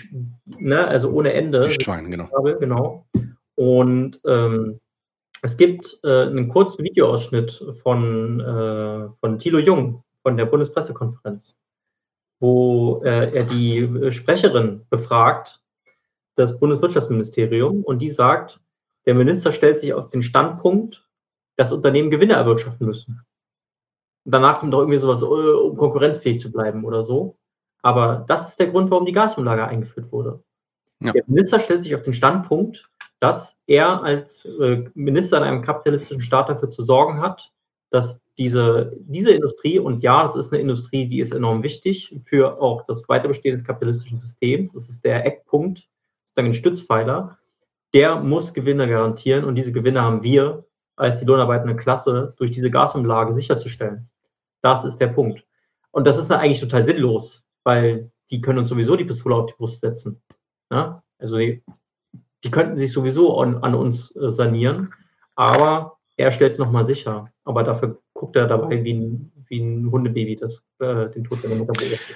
ne, 0.45 0.87
also 0.87 1.11
ohne 1.11 1.33
Ende. 1.33 1.67
Wie 1.67 1.83
Schwein, 1.83 2.09
genau. 2.09 2.29
genau. 2.59 3.05
Und 3.55 4.19
ähm, 4.25 4.79
es 5.43 5.57
gibt 5.57 5.99
äh, 6.03 6.23
einen 6.23 6.47
kurzen 6.47 6.83
Videoausschnitt 6.83 7.63
von, 7.83 8.39
äh, 8.39 9.09
von 9.19 9.39
Thilo 9.39 9.59
Jung 9.59 10.03
von 10.23 10.37
der 10.37 10.45
Bundespressekonferenz, 10.45 11.55
wo 12.39 13.01
äh, 13.03 13.35
er 13.35 13.43
die 13.43 14.11
Sprecherin 14.11 14.85
befragt, 14.89 15.61
das 16.35 16.59
Bundeswirtschaftsministerium, 16.59 17.83
und 17.83 17.99
die 17.99 18.09
sagt, 18.09 18.61
der 19.05 19.13
Minister 19.13 19.51
stellt 19.51 19.79
sich 19.79 19.93
auf 19.93 20.09
den 20.09 20.23
Standpunkt, 20.23 21.05
dass 21.57 21.71
Unternehmen 21.71 22.09
Gewinne 22.09 22.33
erwirtschaften 22.33 22.87
müssen. 22.87 23.21
Und 24.25 24.31
danach 24.31 24.59
kommt 24.59 24.73
doch 24.73 24.79
irgendwie 24.79 24.99
sowas, 24.99 25.21
äh, 25.21 25.25
um 25.25 25.77
konkurrenzfähig 25.77 26.39
zu 26.39 26.51
bleiben 26.51 26.85
oder 26.85 27.03
so. 27.03 27.37
Aber 27.83 28.25
das 28.27 28.49
ist 28.49 28.59
der 28.59 28.67
Grund, 28.67 28.89
warum 28.89 29.05
die 29.05 29.11
Gasumlage 29.11 29.67
eingeführt 29.67 30.11
wurde. 30.11 30.41
Ja. 30.99 31.11
Der 31.11 31.23
Minister 31.27 31.59
stellt 31.59 31.83
sich 31.83 31.93
auf 31.93 32.01
den 32.01 32.13
Standpunkt, 32.13 32.89
dass 33.19 33.59
er 33.67 34.01
als 34.03 34.45
äh, 34.45 34.85
Minister 34.95 35.37
in 35.37 35.43
einem 35.43 35.61
kapitalistischen 35.61 36.21
Staat 36.21 36.49
dafür 36.49 36.71
zu 36.71 36.81
sorgen 36.83 37.21
hat, 37.21 37.51
dass 37.89 38.21
diese, 38.37 38.93
diese 38.99 39.31
Industrie, 39.31 39.77
und 39.79 40.01
ja, 40.01 40.25
es 40.25 40.35
ist 40.35 40.51
eine 40.51 40.61
Industrie, 40.61 41.07
die 41.07 41.19
ist 41.19 41.33
enorm 41.33 41.61
wichtig 41.61 42.19
für 42.25 42.59
auch 42.59 42.85
das 42.85 43.07
Weiterbestehen 43.07 43.55
des 43.55 43.65
kapitalistischen 43.65 44.17
Systems, 44.17 44.73
das 44.73 44.89
ist 44.89 45.05
der 45.05 45.25
Eckpunkt, 45.25 45.87
sozusagen 46.25 46.47
ein 46.47 46.53
Stützpfeiler, 46.55 47.37
der 47.93 48.15
muss 48.15 48.53
Gewinne 48.53 48.87
garantieren 48.87 49.43
und 49.43 49.55
diese 49.55 49.71
Gewinne 49.71 50.01
haben 50.01 50.23
wir 50.23 50.65
als 50.95 51.19
die 51.19 51.25
lohnarbeitende 51.25 51.75
Klasse 51.75 52.33
durch 52.37 52.51
diese 52.51 52.71
Gasumlage 52.71 53.33
sicherzustellen. 53.33 54.09
Das 54.61 54.83
ist 54.83 54.97
der 54.97 55.07
Punkt. 55.07 55.45
Und 55.91 56.07
das 56.07 56.17
ist 56.17 56.31
eigentlich 56.31 56.59
total 56.59 56.85
sinnlos, 56.85 57.42
weil 57.63 58.11
die 58.29 58.41
können 58.41 58.59
uns 58.59 58.69
sowieso 58.69 58.95
die 58.95 59.05
Pistole 59.05 59.35
auf 59.35 59.47
die 59.47 59.55
Brust 59.57 59.81
setzen. 59.81 60.21
Ja? 60.71 61.03
Also 61.19 61.37
die, 61.37 61.63
die 62.43 62.51
könnten 62.51 62.77
sich 62.77 62.91
sowieso 62.91 63.39
an, 63.39 63.57
an 63.57 63.75
uns 63.75 64.15
äh, 64.15 64.31
sanieren, 64.31 64.93
aber 65.35 65.97
er 66.17 66.31
stellt 66.31 66.53
es 66.53 66.59
nochmal 66.59 66.85
sicher. 66.85 67.31
Aber 67.43 67.63
dafür 67.63 68.01
guckt 68.13 68.35
er 68.35 68.47
dabei 68.47 68.83
wie 68.83 68.93
ein, 68.93 69.31
wie 69.47 69.59
ein 69.59 69.91
Hundebaby, 69.91 70.35
das 70.35 70.63
äh, 70.79 71.09
den 71.09 71.23
Tod 71.23 71.41
seiner 71.41 71.55
Mutter 71.55 71.73
beobachtet. 71.73 72.15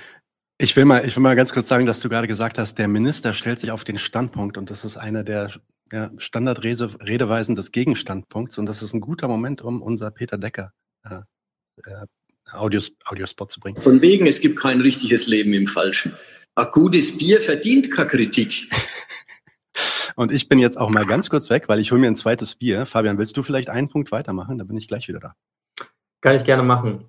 Ich 0.60 0.76
will, 0.76 0.86
mal, 0.86 1.06
ich 1.06 1.15
will 1.15 1.22
mal 1.22 1.36
ganz 1.36 1.53
kurz 1.53 1.68
sagen, 1.68 1.86
dass 1.86 1.99
du 1.99 2.10
gerade 2.10 2.28
gesagt 2.28 2.57
hast, 2.57 2.80
der 2.80 2.88
Minister 2.88 3.36
stellt 3.36 3.60
sich 3.60 3.69
auf 3.69 3.84
den 3.84 3.99
Standpunkt 3.99 4.57
und 4.57 4.72
das 4.72 4.86
ist 4.86 4.98
einer 4.98 5.24
der 5.24 5.52
ja, 5.91 6.10
Standardredeweisen 6.18 7.56
des 7.56 7.72
Gegenstandpunkts 7.72 8.57
und 8.57 8.65
das 8.65 8.82
ist 8.82 8.94
ein 8.94 9.02
guter 9.02 9.28
Moment, 9.28 9.61
um 9.61 9.84
unser 9.84 10.10
Peter 10.10 10.40
Decker 10.40 10.72
äh, 11.03 11.19
äh, 11.84 12.06
Audios, 12.53 12.95
Audiospot 13.06 13.52
zu 13.52 13.60
bringen. 13.60 13.80
Von 13.80 14.02
wegen, 14.02 14.28
es 14.28 14.40
gibt 14.40 14.60
kein 14.60 14.82
richtiges 14.82 15.28
Leben 15.28 15.53
im 15.53 15.68
Falschen. 15.68 16.15
Ein 16.56 16.68
gutes 16.72 17.18
Bier 17.18 17.40
verdient 17.40 17.91
keine 17.91 18.10
Kritik. 18.10 18.69
und 20.15 20.32
ich 20.32 20.49
bin 20.49 20.60
jetzt 20.60 20.78
auch 20.78 20.90
mal 20.90 21.06
ganz 21.06 21.30
kurz 21.30 21.49
weg, 21.49 21.65
weil 21.68 21.80
ich 21.80 21.91
hole 21.91 22.02
mir 22.02 22.07
ein 22.07 22.15
zweites 22.15 22.56
Bier. 22.56 22.86
Fabian, 22.86 23.18
willst 23.18 23.38
du 23.38 23.44
vielleicht 23.44 23.69
einen 23.69 23.90
Punkt 23.90 24.11
weitermachen? 24.11 24.57
Da 24.57 24.64
bin 24.64 24.78
ich 24.78 24.88
gleich 24.88 25.07
wieder 25.07 25.19
da. 25.19 25.34
Kann 26.22 26.36
ich 26.36 26.45
gerne 26.45 26.64
machen. 26.64 27.06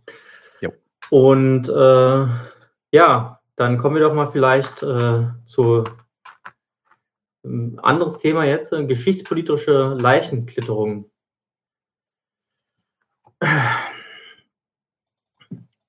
Jo. 0.61 0.73
Und 1.11 1.69
äh, 1.69 2.27
ja, 2.91 3.41
dann 3.57 3.79
kommen 3.79 3.97
wir 3.97 4.03
doch 4.03 4.15
mal 4.15 4.31
vielleicht 4.31 4.83
äh, 4.83 5.25
zu 5.47 5.85
ein 7.45 7.79
anderes 7.81 8.19
Thema 8.19 8.45
jetzt, 8.45 8.73
äh, 8.73 8.85
geschichtspolitische 8.85 9.97
Leichenklitterung. 9.99 11.11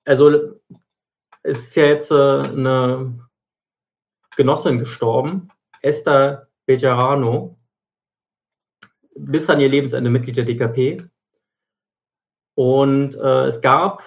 Also 0.10 0.60
es 1.44 1.60
ist 1.60 1.76
ja 1.76 1.86
jetzt 1.86 2.10
äh, 2.10 2.16
eine 2.16 3.30
Genossin 4.36 4.80
gestorben, 4.80 5.50
Esther 5.84 6.48
Bejarano, 6.66 7.60
bis 9.14 9.48
an 9.52 9.60
ihr 9.60 9.70
Lebensende 9.70 10.10
Mitglied 10.10 10.38
der 10.38 10.46
DKP. 10.46 11.08
Und 12.56 13.14
äh, 13.18 13.46
es 13.46 13.62
gab 13.62 14.04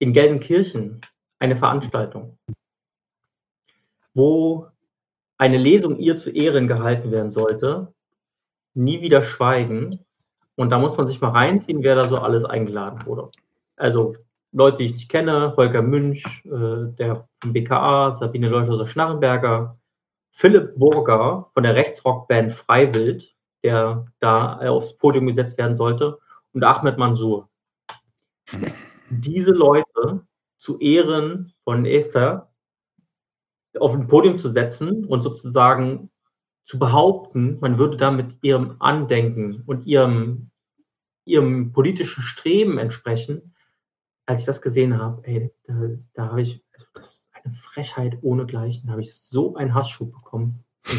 in 0.00 0.12
Gelsenkirchen 0.12 1.00
eine 1.38 1.56
Veranstaltung, 1.56 2.38
wo 4.12 4.68
eine 5.38 5.56
Lesung 5.56 5.96
ihr 5.96 6.16
zu 6.16 6.30
Ehren 6.30 6.68
gehalten 6.68 7.10
werden 7.10 7.30
sollte. 7.30 7.94
Nie 8.74 9.00
wieder 9.00 9.22
schweigen. 9.22 10.04
Und 10.56 10.68
da 10.68 10.78
muss 10.78 10.98
man 10.98 11.08
sich 11.08 11.22
mal 11.22 11.30
reinziehen, 11.30 11.82
wer 11.82 11.94
da 11.94 12.06
so 12.06 12.18
alles 12.18 12.44
eingeladen 12.44 13.06
wurde. 13.06 13.30
Also 13.76 14.16
Leute, 14.54 14.78
die 14.78 14.84
ich 14.84 14.92
nicht 14.92 15.08
kenne, 15.08 15.54
Holger 15.56 15.82
Münch, 15.82 16.24
äh, 16.44 16.92
der 16.96 17.28
vom 17.42 17.52
BKA, 17.52 18.12
Sabine 18.12 18.48
Leuthauser-Schnarrenberger, 18.48 19.76
Philipp 20.30 20.78
Burger 20.78 21.50
von 21.52 21.62
der 21.64 21.74
Rechtsrockband 21.74 22.52
Freiwild, 22.52 23.34
der 23.64 24.06
da 24.20 24.58
aufs 24.70 24.96
Podium 24.96 25.26
gesetzt 25.26 25.58
werden 25.58 25.74
sollte, 25.74 26.18
und 26.52 26.62
Ahmed 26.62 26.98
Mansour. 26.98 27.48
Diese 29.10 29.50
Leute 29.50 30.24
zu 30.56 30.78
Ehren 30.78 31.52
von 31.64 31.84
Esther 31.84 32.52
auf 33.80 33.92
ein 33.92 34.06
Podium 34.06 34.38
zu 34.38 34.50
setzen 34.50 35.04
und 35.04 35.22
sozusagen 35.22 36.10
zu 36.64 36.78
behaupten, 36.78 37.58
man 37.60 37.78
würde 37.78 37.96
damit 37.96 38.38
ihrem 38.42 38.76
Andenken 38.78 39.62
und 39.66 39.84
ihrem, 39.86 40.50
ihrem 41.24 41.72
politischen 41.72 42.22
Streben 42.22 42.78
entsprechen, 42.78 43.53
als 44.26 44.42
ich 44.42 44.46
das 44.46 44.62
gesehen 44.62 44.98
habe, 44.98 45.22
ey, 45.24 45.50
da, 45.66 45.74
da 46.14 46.28
habe 46.28 46.42
ich, 46.42 46.62
also 46.72 46.86
das 46.94 47.06
ist 47.06 47.30
eine 47.32 47.54
Frechheit 47.54 48.18
ohnegleichen, 48.22 48.86
da 48.86 48.92
habe 48.92 49.02
ich 49.02 49.14
so 49.14 49.54
einen 49.56 49.74
Hassschub 49.74 50.12
bekommen. 50.12 50.64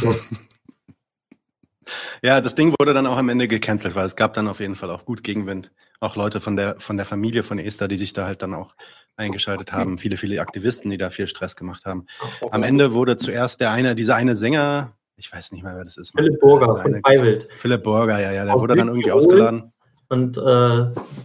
ja, 2.21 2.41
das 2.41 2.55
Ding 2.55 2.73
wurde 2.79 2.93
dann 2.93 3.07
auch 3.07 3.17
am 3.17 3.29
Ende 3.29 3.47
gecancelt, 3.47 3.95
weil 3.95 4.05
es 4.05 4.15
gab 4.15 4.33
dann 4.33 4.47
auf 4.47 4.59
jeden 4.59 4.75
Fall 4.75 4.91
auch 4.91 5.05
gut 5.05 5.23
Gegenwind. 5.23 5.71
Auch 5.99 6.15
Leute 6.15 6.41
von 6.41 6.55
der, 6.55 6.79
von 6.79 6.97
der 6.97 7.05
Familie 7.05 7.43
von 7.43 7.57
Esther, 7.57 7.87
die 7.87 7.97
sich 7.97 8.13
da 8.13 8.25
halt 8.25 8.41
dann 8.41 8.53
auch 8.53 8.75
eingeschaltet 9.17 9.71
haben, 9.71 9.97
viele, 9.97 10.17
viele 10.17 10.41
Aktivisten, 10.41 10.91
die 10.91 10.97
da 10.97 11.09
viel 11.09 11.27
Stress 11.27 11.55
gemacht 11.55 11.85
haben. 11.85 12.05
Am 12.51 12.63
Ende 12.63 12.93
wurde 12.93 13.17
zuerst 13.17 13.61
der 13.61 13.71
eine, 13.71 13.95
dieser 13.95 14.15
eine 14.15 14.35
Sänger, 14.35 14.93
ich 15.15 15.31
weiß 15.31 15.53
nicht 15.53 15.63
mehr, 15.63 15.75
wer 15.75 15.85
das 15.85 15.97
ist. 15.97 16.11
Philipp 16.15 16.39
Burger 16.41 16.81
von 16.81 17.01
Freiwild. 17.01 17.47
Philipp 17.57 17.83
Burger, 17.83 18.19
ja, 18.19 18.31
ja, 18.33 18.45
der 18.45 18.55
wurde 18.55 18.75
dann 18.75 18.89
irgendwie 18.89 19.11
ausgeladen. 19.11 19.71
Und 20.09 20.37
äh, 20.37 20.41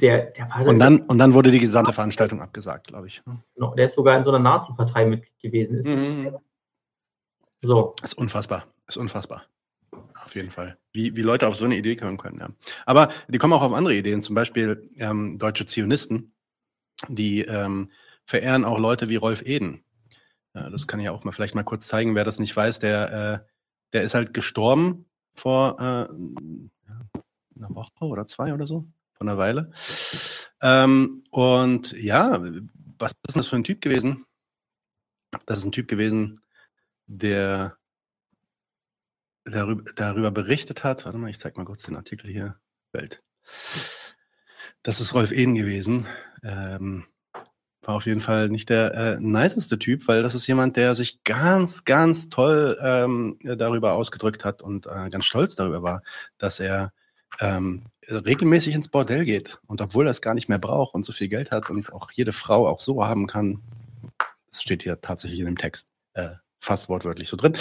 der, 0.01 0.31
der 0.31 0.51
war 0.51 0.67
und 0.67 0.79
dann 0.79 1.01
Und 1.01 1.19
dann 1.19 1.35
wurde 1.35 1.51
die 1.51 1.61
gesamte 1.61 1.93
Veranstaltung 1.93 2.41
abgesagt, 2.41 2.89
glaube 2.89 3.09
ich. 3.09 3.23
Genau, 3.55 3.75
der 3.75 3.85
ist 3.85 3.95
sogar 3.95 4.17
in 4.17 4.25
so 4.25 4.31
einer 4.31 4.39
Nazi-Partei 4.39 5.05
Mitglied 5.05 5.39
gewesen. 5.39 5.79
Ist, 5.79 5.87
mhm. 5.87 6.35
So. 7.63 7.95
Ist 8.03 8.15
unfassbar. 8.15 8.67
Ist 8.89 8.97
unfassbar. 8.97 9.43
Auf 10.25 10.35
jeden 10.35 10.51
Fall. 10.51 10.79
Wie, 10.93 11.17
wie 11.17 11.23
Leute 11.23 11.47
auf 11.47 11.57
so 11.57 11.65
eine 11.65 11.77
Idee 11.77 11.97
kommen 11.97 12.17
können, 12.17 12.39
ja. 12.41 12.49
Aber 12.87 13.11
die 13.29 13.39
kommen 13.39 13.53
auch 13.53 13.63
auf 13.63 13.73
andere 13.73 13.95
Ideen, 13.95 14.23
zum 14.23 14.35
Beispiel 14.35 14.89
ähm, 14.99 15.39
deutsche 15.39 15.67
Zionisten, 15.67 16.33
die 17.09 17.43
ähm, 17.43 17.91
verehren 18.25 18.65
auch 18.65 18.79
Leute 18.79 19.09
wie 19.09 19.17
Rolf 19.17 19.43
Eden. 19.43 19.83
Ja, 20.55 20.71
das 20.71 20.87
kann 20.87 21.01
ich 21.01 21.09
auch 21.09 21.25
mal 21.25 21.33
vielleicht 21.33 21.55
mal 21.55 21.63
kurz 21.65 21.87
zeigen, 21.87 22.15
wer 22.15 22.25
das 22.25 22.39
nicht 22.39 22.57
weiß. 22.57 22.79
Der, 22.81 23.13
äh, 23.13 23.47
der 23.93 24.03
ist 24.03 24.15
halt 24.15 24.35
gestorben 24.35 25.07
vor 25.35 25.81
äh, 25.81 26.13
einer 27.61 27.75
Woche 27.75 28.05
oder 28.05 28.27
zwei 28.27 28.53
oder 28.53 28.67
so, 28.67 28.87
vor 29.13 29.27
einer 29.27 29.39
Weile. 29.39 29.73
Ähm, 30.63 31.25
und 31.31 31.93
ja, 31.93 32.41
was 32.99 33.13
ist 33.27 33.37
das 33.37 33.49
für 33.49 33.57
ein 33.57 33.65
Typ 33.65 33.81
gewesen? 33.81 34.27
Das 35.47 35.59
ist 35.59 35.65
ein 35.65 35.73
Typ 35.73 35.89
gewesen, 35.89 36.41
der 37.07 37.77
darüber, 39.45 39.91
darüber 39.95 40.31
berichtet 40.31 40.85
hat. 40.85 41.05
Warte 41.05 41.19
mal, 41.19 41.31
ich 41.31 41.39
zeige 41.39 41.59
mal 41.59 41.65
kurz 41.65 41.85
den 41.85 41.97
Artikel 41.97 42.31
hier. 42.31 42.61
Welt. 42.93 43.23
Das 44.83 45.01
ist 45.01 45.15
Rolf 45.15 45.33
Eden 45.33 45.55
gewesen. 45.55 46.07
Ähm, 46.43 47.07
war 47.83 47.95
auf 47.95 48.07
jeden 48.07 48.21
Fall 48.21 48.49
nicht 48.49 48.69
der 48.69 48.95
äh, 48.95 49.21
niceste 49.21 49.79
Typ, 49.79 50.07
weil 50.07 50.23
das 50.23 50.35
ist 50.35 50.47
jemand, 50.47 50.77
der 50.77 50.95
sich 50.95 51.23
ganz, 51.25 51.85
ganz 51.85 52.29
toll 52.29 52.79
ähm, 52.83 53.39
darüber 53.43 53.93
ausgedrückt 53.93 54.45
hat 54.45 54.63
und 54.63 54.87
äh, 54.87 55.09
ganz 55.11 55.25
stolz 55.25 55.55
darüber 55.57 55.83
war, 55.83 56.03
dass 56.39 56.61
er 56.61 56.93
ähm, 57.41 57.85
regelmäßig 58.09 58.75
ins 58.75 58.89
Bordell 58.89 59.25
geht 59.25 59.59
und 59.67 59.81
obwohl 59.81 60.07
er 60.07 60.11
es 60.11 60.23
gar 60.23 60.35
nicht 60.35 60.49
mehr 60.49 60.59
braucht 60.59 60.95
und 60.95 61.05
so 61.05 61.13
viel 61.13 61.29
Geld 61.29 61.51
hat 61.51 61.71
und 61.71 61.93
auch 61.93 62.11
jede 62.13 62.33
Frau 62.33 62.67
auch 62.67 62.81
so 62.81 63.05
haben 63.05 63.27
kann, 63.27 63.61
das 64.51 64.63
steht 64.63 64.83
hier 64.83 65.01
tatsächlich 65.01 65.41
in 65.41 65.47
dem 65.47 65.59
Text, 65.59 65.89
äh, 66.15 66.31
fast 66.61 66.89
wortwörtlich 66.89 67.29
so 67.29 67.37
drin, 67.37 67.57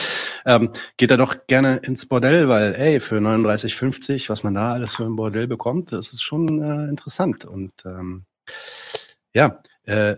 ähm, 0.45 0.72
geht 0.97 1.11
er 1.11 1.18
doch 1.18 1.47
gerne 1.47 1.77
ins 1.77 2.06
Bordell, 2.06 2.49
weil, 2.49 2.76
ey, 2.76 2.99
für 2.99 3.19
39,50, 3.19 4.30
was 4.30 4.43
man 4.43 4.56
da 4.56 4.73
alles 4.73 4.95
für 4.95 5.06
ein 5.06 5.15
Bordell 5.15 5.47
bekommt, 5.47 5.91
das 5.91 6.11
ist 6.11 6.22
schon 6.22 6.61
äh, 6.61 6.89
interessant. 6.89 7.45
Und 7.45 7.72
ähm, 7.85 8.26
ja, 9.34 9.61
äh, 9.84 10.18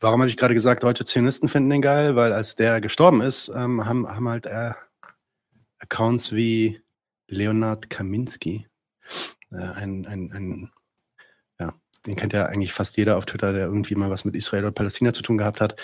warum 0.00 0.20
habe 0.20 0.28
ich 0.28 0.36
gerade 0.36 0.54
gesagt, 0.54 0.82
deutsche 0.82 1.04
Zionisten 1.04 1.48
finden 1.48 1.70
den 1.70 1.82
geil? 1.82 2.16
Weil 2.16 2.32
als 2.32 2.54
der 2.54 2.80
gestorben 2.80 3.22
ist, 3.22 3.48
ähm, 3.54 3.86
haben, 3.86 4.06
haben 4.06 4.28
halt 4.28 4.46
äh, 4.46 4.72
Accounts 5.78 6.32
wie 6.32 6.82
Leonard 7.28 7.90
Kaminski, 7.90 8.66
äh, 9.50 9.56
ein, 9.56 10.06
ein, 10.06 10.32
ein 10.32 10.70
ja, 11.58 11.74
den 12.06 12.16
kennt 12.16 12.32
ja 12.32 12.46
eigentlich 12.46 12.72
fast 12.72 12.96
jeder 12.96 13.16
auf 13.16 13.26
Twitter, 13.26 13.52
der 13.52 13.66
irgendwie 13.66 13.94
mal 13.94 14.10
was 14.10 14.24
mit 14.24 14.34
Israel 14.34 14.64
oder 14.64 14.72
Palästina 14.72 15.12
zu 15.12 15.22
tun 15.22 15.38
gehabt 15.38 15.60
hat, 15.60 15.76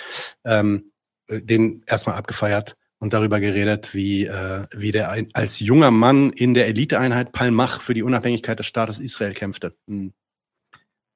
ähm, 0.45 0.91
äh, 1.27 1.41
den 1.41 1.83
erstmal 1.85 2.15
abgefeiert 2.15 2.75
und 2.99 3.13
darüber 3.13 3.39
geredet, 3.39 3.93
wie, 3.93 4.25
äh, 4.25 4.65
wie 4.73 4.91
der 4.91 5.09
ein, 5.09 5.29
als 5.33 5.59
junger 5.59 5.91
Mann 5.91 6.31
in 6.31 6.53
der 6.53 6.67
Eliteeinheit 6.67 7.33
Palmach 7.33 7.81
für 7.81 7.93
die 7.93 8.03
Unabhängigkeit 8.03 8.59
des 8.59 8.67
Staates 8.67 8.99
Israel 8.99 9.33
kämpfte. 9.33 9.75
Hm. 9.87 10.13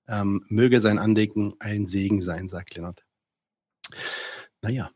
Ähm, 0.09 0.45
möge 0.47 0.79
sein 0.79 0.99
Andenken 0.99 1.53
ein 1.59 1.85
Segen 1.85 2.21
sein, 2.21 2.47
sagt 2.47 2.75
Lennart. 2.75 3.05
Naja, 4.61 4.91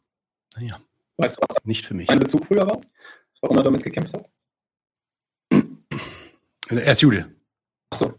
naja. 0.55 0.81
Weißt 1.17 1.37
du, 1.37 1.45
was 1.47 1.63
nicht 1.65 1.85
für 1.85 1.93
mich. 1.93 2.07
Mein 2.07 2.19
Bezug 2.19 2.45
früher 2.45 2.65
war? 2.65 2.81
Warum 3.41 3.57
er 3.57 3.63
damit 3.63 3.83
gekämpft 3.83 4.13
hat? 4.13 4.29
Er 6.77 6.91
ist 6.91 7.01
Jude. 7.01 7.29
Ach 7.89 7.97
so. 7.97 8.13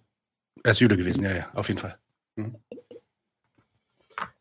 Er 0.62 0.72
ist 0.72 0.80
Jude 0.80 0.96
gewesen, 0.96 1.24
ja, 1.24 1.34
ja, 1.34 1.50
auf 1.54 1.68
jeden 1.68 1.80
Fall. 1.80 1.96
Mhm. 2.36 2.56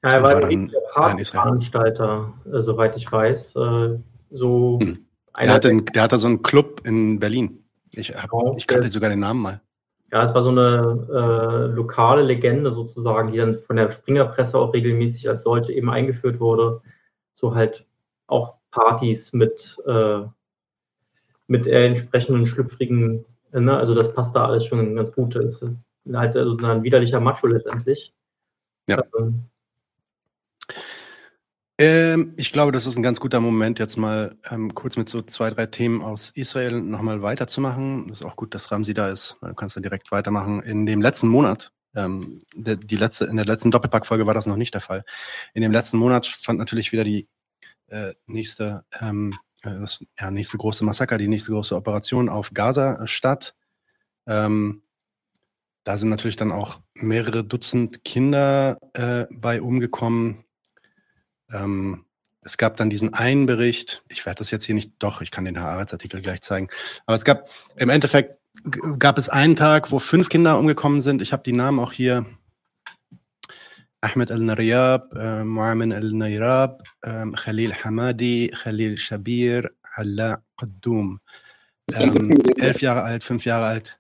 Ja, 0.04 0.10
er 0.10 0.24
war, 0.24 0.42
war 0.42 1.16
der 1.16 1.26
Veranstalter, 1.26 2.34
äh, 2.52 2.62
soweit 2.62 2.96
ich 2.98 3.12
weiß. 3.12 3.56
Äh, 3.56 4.00
so 4.32 4.80
hm. 4.82 5.06
der, 5.40 5.54
hatte 5.54 5.70
einen, 5.70 5.86
der 5.86 6.04
hatte 6.04 6.18
so 6.18 6.28
einen 6.28 6.42
Club 6.42 6.82
in 6.86 7.20
Berlin. 7.20 7.64
Ich, 7.92 8.16
hab, 8.16 8.32
genau, 8.32 8.56
ich 8.58 8.68
kannte 8.68 8.90
sogar 8.90 9.10
den 9.10 9.20
Namen 9.20 9.42
mal. 9.42 9.62
Ja, 10.12 10.24
es 10.24 10.34
war 10.34 10.44
so 10.44 10.50
eine 10.50 11.08
äh, 11.10 11.74
lokale 11.74 12.22
Legende 12.22 12.72
sozusagen, 12.74 13.32
die 13.32 13.38
dann 13.38 13.60
von 13.60 13.78
der 13.78 13.92
Springerpresse 13.92 14.58
auch 14.58 14.74
regelmäßig 14.74 15.30
als 15.30 15.44
solche 15.44 15.72
eben 15.72 15.90
eingeführt 15.90 16.40
wurde. 16.40 16.82
So 17.34 17.56
halt 17.56 17.86
auch 18.28 18.56
Partys 18.72 19.32
mit, 19.32 19.78
äh, 19.86 20.22
mit 21.48 21.68
entsprechenden 21.68 22.46
schlüpfrigen, 22.46 23.26
ne? 23.54 23.78
also 23.78 23.96
das 23.96 24.14
passt 24.14 24.36
da 24.36 24.46
alles 24.46 24.66
schon 24.66 24.96
ganz 24.96 25.12
gut. 25.12 25.36
Das 25.36 25.62
ist 25.62 25.66
halt 26.14 26.36
also 26.36 26.58
ein 26.58 26.84
widerlicher 26.84 27.20
Macho 27.20 27.48
letztendlich. 27.48 28.14
Ja. 28.88 29.04
Ähm, 29.18 29.46
ähm, 31.82 32.34
ich 32.38 32.52
glaube, 32.52 32.72
das 32.72 32.86
ist 32.86 32.96
ein 32.96 33.02
ganz 33.02 33.20
guter 33.20 33.40
Moment, 33.40 33.80
jetzt 33.80 33.98
mal 33.98 34.36
ähm, 34.52 34.76
kurz 34.76 34.98
mit 34.98 35.10
so 35.10 35.24
zwei, 35.24 35.50
drei 35.50 35.66
Themen 35.66 36.04
aus 36.04 36.30
Israel 36.36 36.80
nochmal 36.80 37.24
weiterzumachen. 37.24 38.08
Das 38.08 38.22
ist 38.22 38.28
auch 38.28 38.36
gut, 38.36 38.54
dass 38.54 38.72
Ramsi 38.72 38.94
da 38.94 39.10
ist, 39.10 39.38
du 39.42 39.54
kannst 39.56 39.76
dann 39.76 39.82
direkt 39.82 40.12
weitermachen. 40.12 40.62
In 40.62 40.86
dem 40.86 41.02
letzten 41.02 41.28
Monat, 41.28 41.72
ähm, 41.96 42.44
der, 42.56 42.76
die 42.76 42.98
letzte, 42.98 43.26
in 43.26 43.36
der 43.36 43.46
letzten 43.46 43.72
Doppelpackfolge 43.72 44.28
war 44.28 44.36
das 44.36 44.46
noch 44.46 44.58
nicht 44.58 44.76
der 44.76 44.82
Fall. 44.82 45.04
In 45.56 45.64
dem 45.64 45.72
letzten 45.72 45.98
Monat 45.98 46.28
fand 46.28 46.60
natürlich 46.60 46.92
wieder 46.92 47.04
die 47.04 47.28
äh, 47.88 48.14
nächste 48.28 48.84
ähm, 49.02 49.36
das 49.62 50.04
ja, 50.20 50.32
nächste 50.32 50.58
große 50.58 50.84
Massaker, 50.84 51.18
die 51.18 51.28
nächste 51.28 51.52
große 51.52 51.76
Operation 51.76 52.30
auf 52.30 52.52
Gaza 52.54 53.06
statt. 53.08 53.56
Ähm, 54.28 54.84
da 55.84 55.98
sind 55.98 56.10
natürlich 56.10 56.36
dann 56.36 56.52
auch 56.52 56.80
mehrere 56.96 57.44
Dutzend 57.44 58.04
Kinder 58.04 58.78
äh, 58.94 59.26
bei 59.34 59.62
umgekommen. 59.62 60.44
Ähm, 61.52 62.06
es 62.42 62.58
gab 62.58 62.78
dann 62.78 62.90
diesen 62.90 63.14
einen 63.14 63.46
Bericht, 63.46 64.04
ich 64.10 64.26
werde 64.26 64.40
das 64.40 64.52
jetzt 64.52 64.66
hier 64.66 64.76
nicht, 64.76 64.94
doch, 65.00 65.22
ich 65.22 65.32
kann 65.32 65.46
den 65.46 65.60
Haaretz-Artikel 65.60 66.22
gleich 66.22 66.42
zeigen, 66.42 66.70
aber 67.06 67.16
es 67.16 67.24
gab, 67.24 67.50
im 67.76 67.90
Endeffekt 67.90 68.40
gab 68.98 69.18
es 69.18 69.30
einen 69.30 69.56
Tag, 69.56 69.92
wo 69.92 70.00
fünf 70.00 70.30
Kinder 70.30 70.58
umgekommen 70.58 71.02
sind. 71.02 71.22
Ich 71.22 71.34
habe 71.34 71.44
die 71.44 71.54
Namen 71.54 71.80
auch 71.80 71.92
hier. 71.92 72.26
Ahmed 74.02 74.32
al-Nariyab, 74.32 75.14
äh, 75.16 75.44
Muamin 75.44 75.94
al-Nayrab, 75.94 76.84
äh, 77.04 77.26
Khalil 77.32 77.74
Hamadi, 77.74 78.52
Khalil 78.64 78.98
Shabir, 78.98 79.70
Allah 79.96 80.44
Qaddum. 80.58 81.20
Ähm, 81.94 82.42
elf 82.58 82.82
Jahre 82.82 83.04
alt, 83.04 83.24
fünf 83.24 83.46
Jahre 83.46 83.66
alt, 83.66 84.00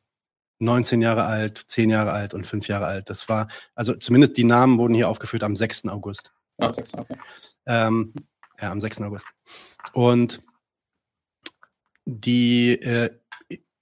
19 0.61 1.01
Jahre 1.01 1.25
alt, 1.25 1.63
10 1.67 1.89
Jahre 1.89 2.11
alt 2.11 2.33
und 2.33 2.45
5 2.45 2.67
Jahre 2.67 2.85
alt. 2.85 3.09
Das 3.09 3.27
war, 3.27 3.47
also 3.75 3.95
zumindest 3.95 4.37
die 4.37 4.43
Namen 4.43 4.77
wurden 4.77 4.93
hier 4.93 5.09
aufgeführt 5.09 5.43
am 5.43 5.55
6. 5.55 5.87
August. 5.89 6.31
Ah, 6.59 6.71
6. 6.71 6.93
Okay. 6.93 7.17
Ähm, 7.65 8.13
ja, 8.59 8.71
am 8.71 8.79
6. 8.79 9.01
August. 9.01 9.25
Und 9.93 10.41
die, 12.05 12.73
äh, 12.73 13.09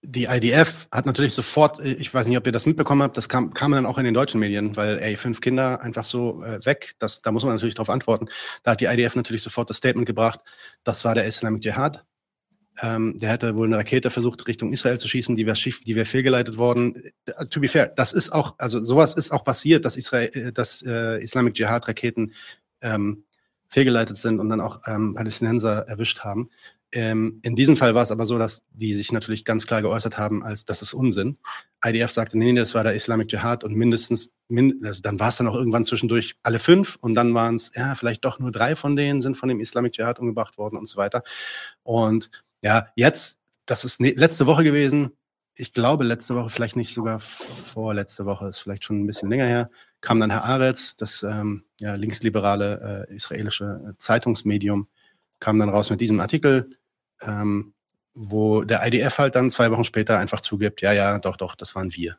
die 0.02 0.26
IDF 0.26 0.88
hat 0.92 1.06
natürlich 1.06 1.34
sofort, 1.34 1.80
äh, 1.80 1.94
ich 1.94 2.14
weiß 2.14 2.28
nicht, 2.28 2.38
ob 2.38 2.46
ihr 2.46 2.52
das 2.52 2.66
mitbekommen 2.66 3.04
habt, 3.04 3.18
das 3.18 3.30
kam, 3.30 3.54
kam 3.54 3.72
dann 3.72 3.86
auch 3.86 3.98
in 3.98 4.06
den 4.06 4.14
deutschen 4.14 4.40
Medien, 4.40 4.76
weil, 4.76 4.98
ey, 5.00 5.18
fünf 5.18 5.42
Kinder 5.42 5.82
einfach 5.82 6.06
so 6.06 6.44
äh, 6.44 6.66
weg, 6.66 6.94
das, 7.00 7.22
da 7.22 7.32
muss 7.32 7.44
man 7.44 7.54
natürlich 7.54 7.76
darauf 7.76 7.90
antworten. 7.90 8.28
Da 8.64 8.72
hat 8.72 8.82
die 8.82 8.86
IDF 8.86 9.16
natürlich 9.16 9.44
sofort 9.44 9.70
das 9.70 9.78
Statement 9.78 10.06
gebracht, 10.06 10.40
das 10.84 11.04
war 11.06 11.16
der 11.16 11.26
Islamic 11.26 11.64
Jihad. 11.64 12.06
Ähm, 12.82 13.18
der 13.18 13.32
hätte 13.32 13.56
wohl 13.58 13.68
eine 13.68 13.78
Rakete 13.78 14.10
versucht, 14.10 14.48
Richtung 14.48 14.72
Israel 14.72 14.98
zu 14.98 15.10
schießen, 15.10 15.36
die 15.36 15.46
wäre 15.46 15.58
die 15.58 15.96
wäre 15.96 16.06
fehlgeleitet 16.06 16.56
worden. 16.56 17.12
Uh, 17.28 17.44
to 17.44 17.60
be 17.60 17.68
fair, 17.68 17.88
das 17.88 18.14
ist 18.14 18.32
auch, 18.32 18.56
also 18.58 18.80
sowas 18.80 19.16
ist 19.16 19.32
auch 19.32 19.44
passiert, 19.44 19.84
dass 19.84 19.98
Israel, 19.98 20.30
äh, 20.34 20.54
dass 20.54 20.82
äh, 20.84 21.22
Islamic 21.22 21.60
Jihad 21.60 21.90
Raketen 21.90 22.34
ähm, 22.80 23.26
fehlgeleitet 23.68 24.16
sind 24.16 24.40
und 24.40 24.50
dann 24.50 24.62
auch 24.62 24.80
ähm, 24.88 25.14
Palästinenser 25.14 25.90
erwischt 25.90 26.22
haben. 26.22 26.50
Ähm, 26.92 27.40
in 27.44 27.56
diesem 27.56 27.78
Fall 27.78 27.94
war 27.94 28.02
es 28.02 28.12
aber 28.12 28.26
so, 28.26 28.40
dass 28.40 28.64
die 28.72 28.94
sich 28.94 29.12
natürlich 29.12 29.46
ganz 29.46 29.68
klar 29.68 29.82
geäußert 29.82 30.18
haben, 30.18 30.44
als 30.44 30.66
das 30.66 30.82
ist 30.82 30.94
Unsinn. 30.94 31.38
IDF 31.86 32.12
sagte, 32.12 32.38
nee, 32.38 32.52
nee, 32.52 32.60
das 32.60 32.74
war 32.74 32.84
der 32.84 32.96
Islamic 32.96 33.32
Jihad 33.32 33.64
und 33.64 33.76
mindestens, 33.76 34.32
min 34.48 34.82
also 34.84 35.02
dann 35.02 35.20
war 35.20 35.30
es 35.30 35.38
dann 35.38 35.48
auch 35.48 35.56
irgendwann 35.56 35.86
zwischendurch 35.86 36.36
alle 36.42 36.58
fünf 36.58 36.98
und 37.00 37.14
dann 37.14 37.34
waren 37.36 37.56
es, 37.56 37.72
ja, 37.76 37.94
vielleicht 37.94 38.26
doch 38.26 38.40
nur 38.40 38.52
drei 38.52 38.76
von 38.76 38.96
denen 38.96 39.22
sind 39.22 39.38
von 39.38 39.50
dem 39.50 39.60
Islamic 39.60 39.98
Jihad 39.98 40.20
umgebracht 40.20 40.58
worden 40.58 40.78
und 40.78 40.88
so 40.88 40.98
weiter. 40.98 41.24
Und 41.84 42.32
ja, 42.62 42.88
jetzt, 42.96 43.40
das 43.66 43.86
ist 43.86 44.02
ne 44.02 44.12
letzte 44.12 44.48
Woche 44.48 44.64
gewesen. 44.64 45.12
Ich 45.54 45.74
glaube, 45.74 46.06
letzte 46.06 46.36
Woche, 46.36 46.50
vielleicht 46.50 46.76
nicht 46.76 46.94
sogar 46.94 47.20
vorletzte 47.20 48.26
Woche, 48.26 48.48
ist 48.48 48.60
vielleicht 48.60 48.84
schon 48.84 49.02
ein 49.02 49.08
bisschen 49.08 49.30
länger 49.30 49.46
her, 49.46 49.70
kam 50.02 50.20
dann 50.20 50.32
Herr 50.32 50.46
Aretz, 50.46 50.96
das 50.96 51.22
ähm, 51.22 51.66
ja, 51.80 51.96
linksliberale 51.96 53.08
äh, 53.10 53.14
israelische 53.16 53.90
äh, 53.90 53.98
Zeitungsmedium, 53.98 54.88
kam 55.40 55.60
dann 55.60 55.70
raus 55.70 55.90
mit 55.90 56.02
diesem 56.02 56.20
Artikel, 56.20 56.79
ähm, 57.22 57.74
wo 58.14 58.64
der 58.64 58.86
IDF 58.86 59.18
halt 59.18 59.36
dann 59.36 59.52
zwei 59.52 59.72
Wochen 59.72 59.86
später 59.86 60.18
einfach 60.20 60.42
zugibt, 60.42 60.82
ja, 60.82 60.94
ja, 60.94 61.20
doch, 61.20 61.38
doch, 61.38 61.56
das 61.56 61.76
waren 61.76 61.94
wir. 61.94 62.18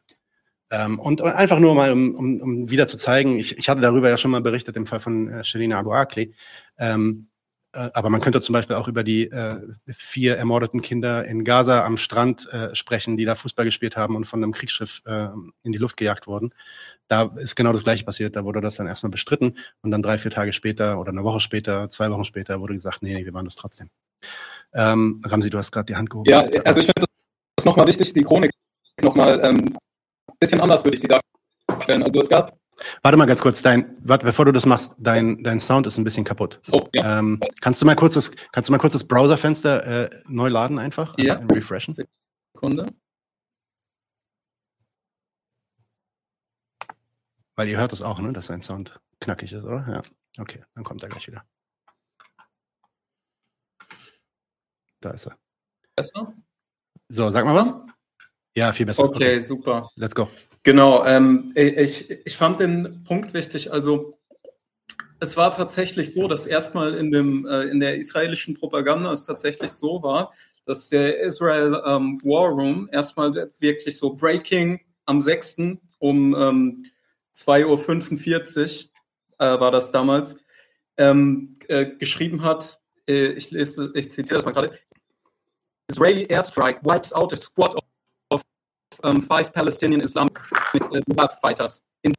Ähm, 0.70 0.98
und 1.00 1.20
einfach 1.22 1.58
nur 1.58 1.74
mal, 1.74 1.92
um, 1.92 2.14
um, 2.14 2.40
um 2.40 2.70
wieder 2.70 2.86
zu 2.86 2.96
zeigen, 2.96 3.38
ich, 3.38 3.58
ich 3.58 3.68
hatte 3.68 3.80
darüber 3.80 4.08
ja 4.08 4.16
schon 4.16 4.30
mal 4.30 4.40
berichtet 4.40 4.76
im 4.76 4.86
Fall 4.86 5.00
von 5.00 5.28
äh, 5.28 5.44
Shelina 5.44 5.78
Abu 5.78 5.92
Akli, 5.92 6.34
ähm, 6.78 7.30
äh, 7.72 7.90
aber 7.92 8.10
man 8.10 8.20
könnte 8.20 8.40
zum 8.40 8.52
Beispiel 8.52 8.76
auch 8.76 8.88
über 8.88 9.04
die 9.04 9.30
äh, 9.30 9.60
vier 9.88 10.36
ermordeten 10.36 10.82
Kinder 10.82 11.24
in 11.26 11.44
Gaza 11.44 11.84
am 11.84 11.98
Strand 11.98 12.52
äh, 12.52 12.74
sprechen, 12.74 13.16
die 13.16 13.24
da 13.24 13.34
Fußball 13.34 13.64
gespielt 13.64 13.96
haben 13.96 14.16
und 14.16 14.24
von 14.24 14.42
einem 14.42 14.52
Kriegsschiff 14.52 15.02
äh, 15.06 15.28
in 15.62 15.72
die 15.72 15.78
Luft 15.78 15.96
gejagt 15.96 16.26
wurden. 16.26 16.52
Da 17.08 17.24
ist 17.36 17.56
genau 17.56 17.72
das 17.72 17.84
Gleiche 17.84 18.04
passiert. 18.04 18.36
Da 18.36 18.44
wurde 18.44 18.60
das 18.60 18.76
dann 18.76 18.86
erstmal 18.86 19.10
bestritten 19.10 19.58
und 19.82 19.90
dann 19.90 20.02
drei, 20.02 20.18
vier 20.18 20.30
Tage 20.30 20.52
später 20.52 20.98
oder 21.00 21.10
eine 21.10 21.24
Woche 21.24 21.40
später, 21.40 21.90
zwei 21.90 22.10
Wochen 22.10 22.24
später 22.24 22.60
wurde 22.60 22.74
gesagt, 22.74 23.02
nee, 23.02 23.14
nee 23.14 23.24
wir 23.24 23.34
waren 23.34 23.44
das 23.44 23.56
trotzdem. 23.56 23.90
Ähm, 24.72 25.20
Ramsi, 25.24 25.50
du 25.50 25.58
hast 25.58 25.72
gerade 25.72 25.86
die 25.86 25.96
Hand 25.96 26.10
gehoben. 26.10 26.30
Ja, 26.30 26.40
also 26.64 26.80
ich 26.80 26.86
finde 26.86 27.06
das 27.56 27.64
nochmal 27.64 27.86
wichtig, 27.86 28.12
die 28.12 28.22
Chronik 28.22 28.50
nochmal 29.02 29.40
ähm, 29.42 29.76
ein 30.28 30.36
bisschen 30.38 30.60
anders 30.60 30.84
würde 30.84 30.94
ich 30.94 31.00
die 31.00 31.08
darstellen. 31.08 32.02
Also 32.02 32.20
es 32.20 32.28
gab 32.28 32.56
Warte 33.02 33.16
mal 33.16 33.26
ganz 33.26 33.40
kurz, 33.40 33.62
dein, 33.62 33.96
warte, 34.02 34.26
bevor 34.26 34.44
du 34.44 34.52
das 34.52 34.66
machst, 34.66 34.94
dein, 34.98 35.42
dein 35.42 35.60
Sound 35.60 35.86
ist 35.86 35.98
ein 35.98 36.04
bisschen 36.04 36.24
kaputt. 36.24 36.60
Oh, 36.70 36.88
ja. 36.94 37.18
ähm, 37.18 37.40
kannst 37.60 37.80
du 37.82 37.86
mal 37.86 37.96
kurz 37.96 38.14
das, 38.14 38.30
kannst 38.52 38.68
du 38.68 38.72
mal 38.72 38.78
kurz 38.78 38.94
das 38.94 39.04
Browserfenster 39.04 39.86
äh, 39.86 40.10
neu 40.26 40.48
laden 40.48 40.78
einfach? 40.78 41.14
Ja. 41.18 41.34
Äh, 41.34 41.44
refreshen. 41.52 41.94
Sekunde. 42.54 42.86
Weil 47.56 47.68
ihr 47.68 47.78
hört 47.78 47.92
das 47.92 48.02
auch, 48.02 48.18
ne, 48.20 48.32
dass 48.32 48.46
dein 48.46 48.62
Sound 48.62 48.98
knackig 49.20 49.52
ist, 49.52 49.64
oder? 49.64 49.86
Ja. 49.88 50.02
Okay, 50.40 50.64
dann 50.74 50.84
kommt 50.84 51.02
er 51.02 51.10
gleich 51.10 51.26
wieder. 51.26 51.44
Da 55.00 55.10
ist 55.10 55.26
er. 55.26 55.36
Besser? 55.96 56.34
So, 57.08 57.30
sag 57.30 57.44
mal 57.44 57.54
was. 57.54 57.74
Ja, 58.54 58.72
viel 58.72 58.86
besser. 58.86 59.04
Okay, 59.04 59.16
okay. 59.16 59.38
super. 59.40 59.90
Let's 59.96 60.14
go. 60.14 60.28
Genau, 60.62 61.04
ähm, 61.06 61.52
ich, 61.54 62.10
ich 62.10 62.36
fand 62.36 62.60
den 62.60 63.02
Punkt 63.04 63.32
wichtig. 63.32 63.72
Also 63.72 64.18
es 65.20 65.36
war 65.36 65.50
tatsächlich 65.50 66.12
so, 66.12 66.28
dass 66.28 66.46
erstmal 66.46 66.94
in, 66.94 67.10
dem, 67.10 67.46
äh, 67.46 67.64
in 67.64 67.80
der 67.80 67.96
israelischen 67.96 68.54
Propaganda 68.54 69.12
es 69.12 69.26
tatsächlich 69.26 69.70
so 69.70 70.02
war, 70.02 70.32
dass 70.66 70.88
der 70.88 71.20
Israel 71.20 71.80
ähm, 71.86 72.20
War 72.22 72.50
Room 72.50 72.88
erstmal 72.92 73.32
wirklich 73.58 73.96
so 73.96 74.14
Breaking 74.14 74.80
am 75.06 75.20
6. 75.20 75.56
um 75.98 76.34
ähm, 76.34 76.84
2.45 77.34 78.84
Uhr 78.84 78.90
äh, 79.38 79.60
war 79.60 79.70
das 79.70 79.92
damals, 79.92 80.36
ähm, 80.96 81.54
äh, 81.68 81.86
geschrieben 81.86 82.42
hat, 82.42 82.80
äh, 83.08 83.28
ich, 83.32 83.50
lese, 83.50 83.90
ich 83.94 84.10
zitiere 84.10 84.36
das 84.36 84.44
mal 84.44 84.52
gerade, 84.52 84.78
Israeli 85.90 86.24
airstrike 86.30 86.78
wipes 86.82 87.12
out 87.12 87.32
a 87.32 87.36
squad 87.36 87.74
of 88.30 88.42
um, 89.02 89.20
five 89.20 89.52
Palestinian 89.52 90.00
Islamic 90.00 90.38
uh, 90.74 91.00
Jihad 91.08 91.32
fighters 91.42 91.82
in 92.02 92.12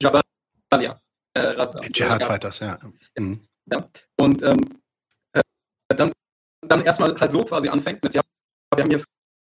Jabalia. 0.00 1.00
Äh, 1.34 1.54
Jihad 1.92 2.22
Fighters, 2.22 2.60
ja. 2.60 2.78
Mhm. 3.18 3.40
ja. 3.70 3.88
Und 4.18 4.42
ähm, 4.42 4.80
äh, 5.32 5.42
dann, 5.88 6.12
dann 6.66 6.82
erstmal 6.84 7.14
halt 7.20 7.32
so 7.32 7.44
quasi 7.44 7.68
anfängt 7.68 8.02
mit, 8.02 8.14
ja, 8.14 8.22
wir 8.74 8.84
haben 8.84 8.90
hier 8.90 9.04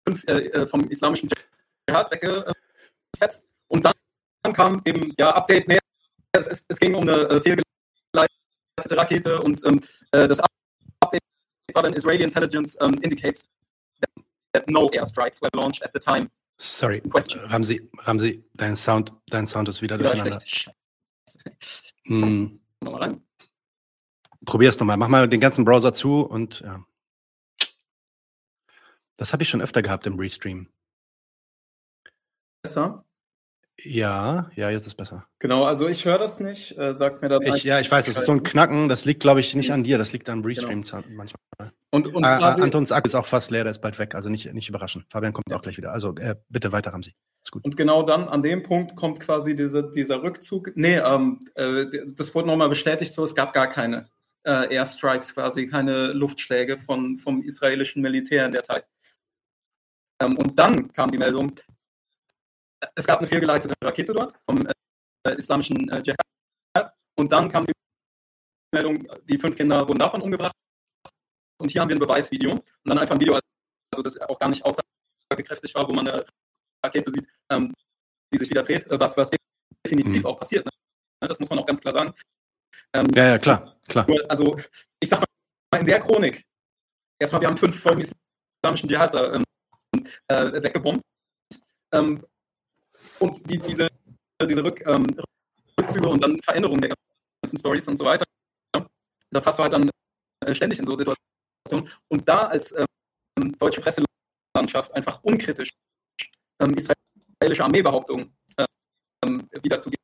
fünf 0.09 0.25
äh, 0.27 0.47
äh 0.49 0.67
vom 0.67 0.89
islamischen 0.89 1.29
Jihad 1.89 2.11
weggefetzt 2.11 3.47
und 3.69 3.85
dann, 3.85 3.95
dann 4.43 4.53
kam 4.53 4.83
eben, 4.85 5.13
ja, 5.19 5.31
Update, 5.31 5.69
nee, 5.69 5.79
es, 6.33 6.47
es, 6.47 6.65
es 6.69 6.79
ging 6.79 6.95
um 6.95 7.03
eine 7.03 7.17
äh, 7.29 7.41
fehlgeleitete 7.41 8.97
Rakete 8.97 9.41
und 9.43 9.65
ähm, 9.67 9.81
äh, 10.13 10.27
das 10.27 10.41
Update 10.41 11.23
war 11.73 11.83
dann 11.83 11.95
Israeli 11.95 12.25
Intelligence 12.25 12.75
um, 12.77 12.95
indicates 13.03 13.47
that, 14.57 14.69
no 14.69 14.89
airstrikes 14.89 15.41
were 15.41 15.51
launched 15.55 15.83
at 15.83 15.93
the 15.93 16.01
time 16.01 16.29
Sorry, 16.59 17.03
Ramsi, 17.05 17.87
Ramsi, 17.99 18.43
dein 18.55 18.77
Sound, 18.77 19.13
dein 19.27 19.47
Sound 19.47 19.69
ist 19.69 19.83
wieder 19.83 19.99
durcheinander. 19.99 20.39
Hm. 22.07 22.61
Nochmal 22.81 23.03
rein. 23.03 23.27
Probier's 24.45 24.79
nochmal. 24.79 24.97
Mach 24.97 25.09
mal 25.09 25.29
den 25.29 25.41
ganzen 25.41 25.65
Browser 25.65 25.93
zu 25.93 26.23
und 26.23 26.61
ja. 26.61 26.85
Das 29.17 29.33
habe 29.33 29.43
ich 29.43 29.49
schon 29.49 29.61
öfter 29.61 29.83
gehabt 29.83 30.07
im 30.07 30.19
Restream. 30.19 30.69
Besser? 32.63 33.05
Ja, 33.83 34.51
ja, 34.55 34.71
jetzt 34.71 34.87
ist 34.87 34.95
besser. 34.95 35.27
Genau, 35.39 35.65
also 35.65 35.87
ich 35.87 36.05
höre 36.05 36.19
das 36.19 36.41
nicht. 36.41 36.77
Äh, 36.79 36.95
sagt 36.95 37.21
mir 37.21 37.29
dann. 37.29 37.43
Ich, 37.43 37.63
ja, 37.63 37.79
ich 37.79 37.91
weiß, 37.91 38.09
es 38.09 38.17
ist 38.17 38.25
so 38.25 38.33
ein 38.33 38.43
Knacken. 38.43 38.89
Das 38.89 39.05
liegt, 39.05 39.21
glaube 39.21 39.41
ich, 39.41 39.55
nicht 39.55 39.71
an 39.71 39.83
dir. 39.83 39.99
Das 39.99 40.13
liegt 40.13 40.29
am 40.31 40.43
Restream 40.43 40.83
genau. 40.83 41.03
manchmal. 41.11 41.73
Und, 41.91 42.15
und 42.15 42.25
äh, 42.25 42.27
Antons 42.27 42.91
Akku 42.91 43.07
ist 43.07 43.15
auch 43.15 43.27
fast 43.27 43.51
leer, 43.51 43.65
der 43.65 43.73
ist 43.73 43.81
bald 43.81 43.99
weg. 43.99 44.15
Also 44.15 44.31
nicht, 44.31 44.53
nicht 44.55 44.69
überraschen. 44.69 45.05
Fabian 45.11 45.33
kommt 45.33 45.53
auch 45.53 45.63
gleich 45.63 45.77
wieder. 45.77 45.93
Also 45.93 46.15
äh, 46.17 46.37
bitte 46.49 46.73
weiter, 46.73 46.93
Ramsi. 46.93 47.13
Ist 47.45 47.53
gut. 47.53 47.65
Und 47.65 47.77
genau 47.77 48.03
dann, 48.03 48.29
an 48.29 48.43
dem 48.43 48.63
Punkt 48.63 48.97
kommt 48.97 49.21
quasi 49.21 49.55
diese, 49.55 49.91
dieser 49.91 50.23
Rückzug. 50.23 50.73
Nee, 50.75 50.97
ähm, 50.97 51.41
äh, 51.55 51.87
das 52.17 52.35
wurde 52.35 52.49
nochmal 52.49 52.71
bestätigt 52.71 53.13
so, 53.13 53.25
es 53.25 53.35
gab 53.35 53.53
gar 53.53 53.69
keine 53.69 54.09
äh, 54.45 54.75
Airstrikes 54.75 55.35
quasi, 55.35 55.67
keine 55.67 56.13
Luftschläge 56.13 56.79
von, 56.79 57.19
vom 57.19 57.43
israelischen 57.43 58.01
Militär 58.03 58.47
in 58.47 58.53
der 58.53 58.63
Zeit. 58.63 58.87
Ähm, 60.23 60.37
und 60.39 60.59
dann 60.59 60.93
kam 60.93 61.11
die 61.11 61.19
Meldung, 61.19 61.53
es 62.95 63.07
gab 63.07 63.19
eine 63.19 63.27
fehlgeleitete 63.27 63.75
Rakete 63.83 64.13
dort 64.13 64.35
vom 64.49 64.67
äh, 64.67 65.35
islamischen 65.37 65.89
äh, 65.91 66.03
Dschihad. 66.03 66.17
Und 67.19 67.33
dann 67.33 67.51
kam 67.51 67.67
die 67.67 67.73
Meldung, 68.75 69.09
die 69.25 69.39
fünf 69.39 69.57
Kinder 69.57 69.89
wurden 69.89 69.99
davon 69.99 70.21
umgebracht. 70.21 70.55
Und 71.59 71.71
hier 71.71 71.81
haben 71.81 71.89
wir 71.89 71.97
ein 71.97 72.01
Beweisvideo. 72.01 72.53
Und 72.53 72.65
dann 72.85 72.99
einfach 72.99 73.15
ein 73.15 73.21
Video, 73.21 73.35
also 73.35 74.03
das 74.03 74.21
auch 74.21 74.39
gar 74.39 74.51
nicht 74.51 74.65
aussagekräftig 74.65 75.75
war, 75.75 75.89
wo 75.89 75.95
man 75.95 76.09
eine 76.09 76.25
Rakete 76.85 77.11
sieht, 77.11 77.27
ähm, 77.51 77.73
die 78.33 78.39
sich 78.39 78.51
wieder 78.51 78.63
dreht, 78.63 78.87
äh, 78.87 79.01
was, 79.01 79.17
was 79.17 79.31
definitiv 79.85 80.23
mhm. 80.23 80.27
auch 80.27 80.39
passiert. 80.39 80.65
Ne? 80.65 80.71
Das 81.29 81.39
muss 81.41 81.49
man 81.49 81.59
auch 81.59 81.67
ganz 81.67 81.81
klar 81.81 81.95
sagen. 81.95 82.15
Ähm, 82.93 83.07
ja, 83.15 83.31
ja, 83.31 83.39
klar, 83.39 83.77
klar. 83.89 84.07
Also, 84.29 84.57
ich 85.01 85.09
sag 85.09 85.21
mal, 85.21 85.81
in 85.81 85.87
der 85.87 86.01
Chronik 86.01 86.45
erstmal, 87.19 87.41
wir 87.41 87.49
haben 87.49 87.57
fünf 87.57 87.81
Folgen 87.81 88.03
islamischen 88.03 88.89
Dschihad 88.89 89.15
da, 89.15 89.35
ähm, 89.35 89.45
äh, 90.29 90.63
weggebombt. 90.63 91.03
Ähm, 91.93 92.25
und 93.19 93.51
die, 93.51 93.59
diese, 93.59 93.89
diese 94.43 94.65
Rück, 94.65 94.85
ähm, 94.87 95.07
Rückzüge 95.79 96.09
und 96.09 96.23
dann 96.23 96.41
Veränderungen 96.43 96.81
der 96.81 96.95
ganzen 97.43 97.59
Stories 97.59 97.89
und 97.89 97.97
so 97.97 98.05
weiter, 98.05 98.25
das 99.31 99.47
hast 99.47 99.59
du 99.59 99.63
halt 99.63 99.73
dann 99.73 99.91
äh, 100.45 100.55
ständig 100.55 100.79
in 100.79 100.87
so 100.87 100.95
Situationen. 100.95 101.91
Und 102.09 102.29
da 102.29 102.47
als 102.47 102.73
ähm, 102.73 103.57
deutsche 103.59 103.81
Presselandschaft 103.81 104.95
einfach 104.95 105.23
unkritisch 105.23 105.71
ähm, 106.61 106.75
israelische 106.75 107.65
Armeebehauptungen 107.65 108.35
ähm, 109.25 109.49
wiederzugeben, 109.63 110.01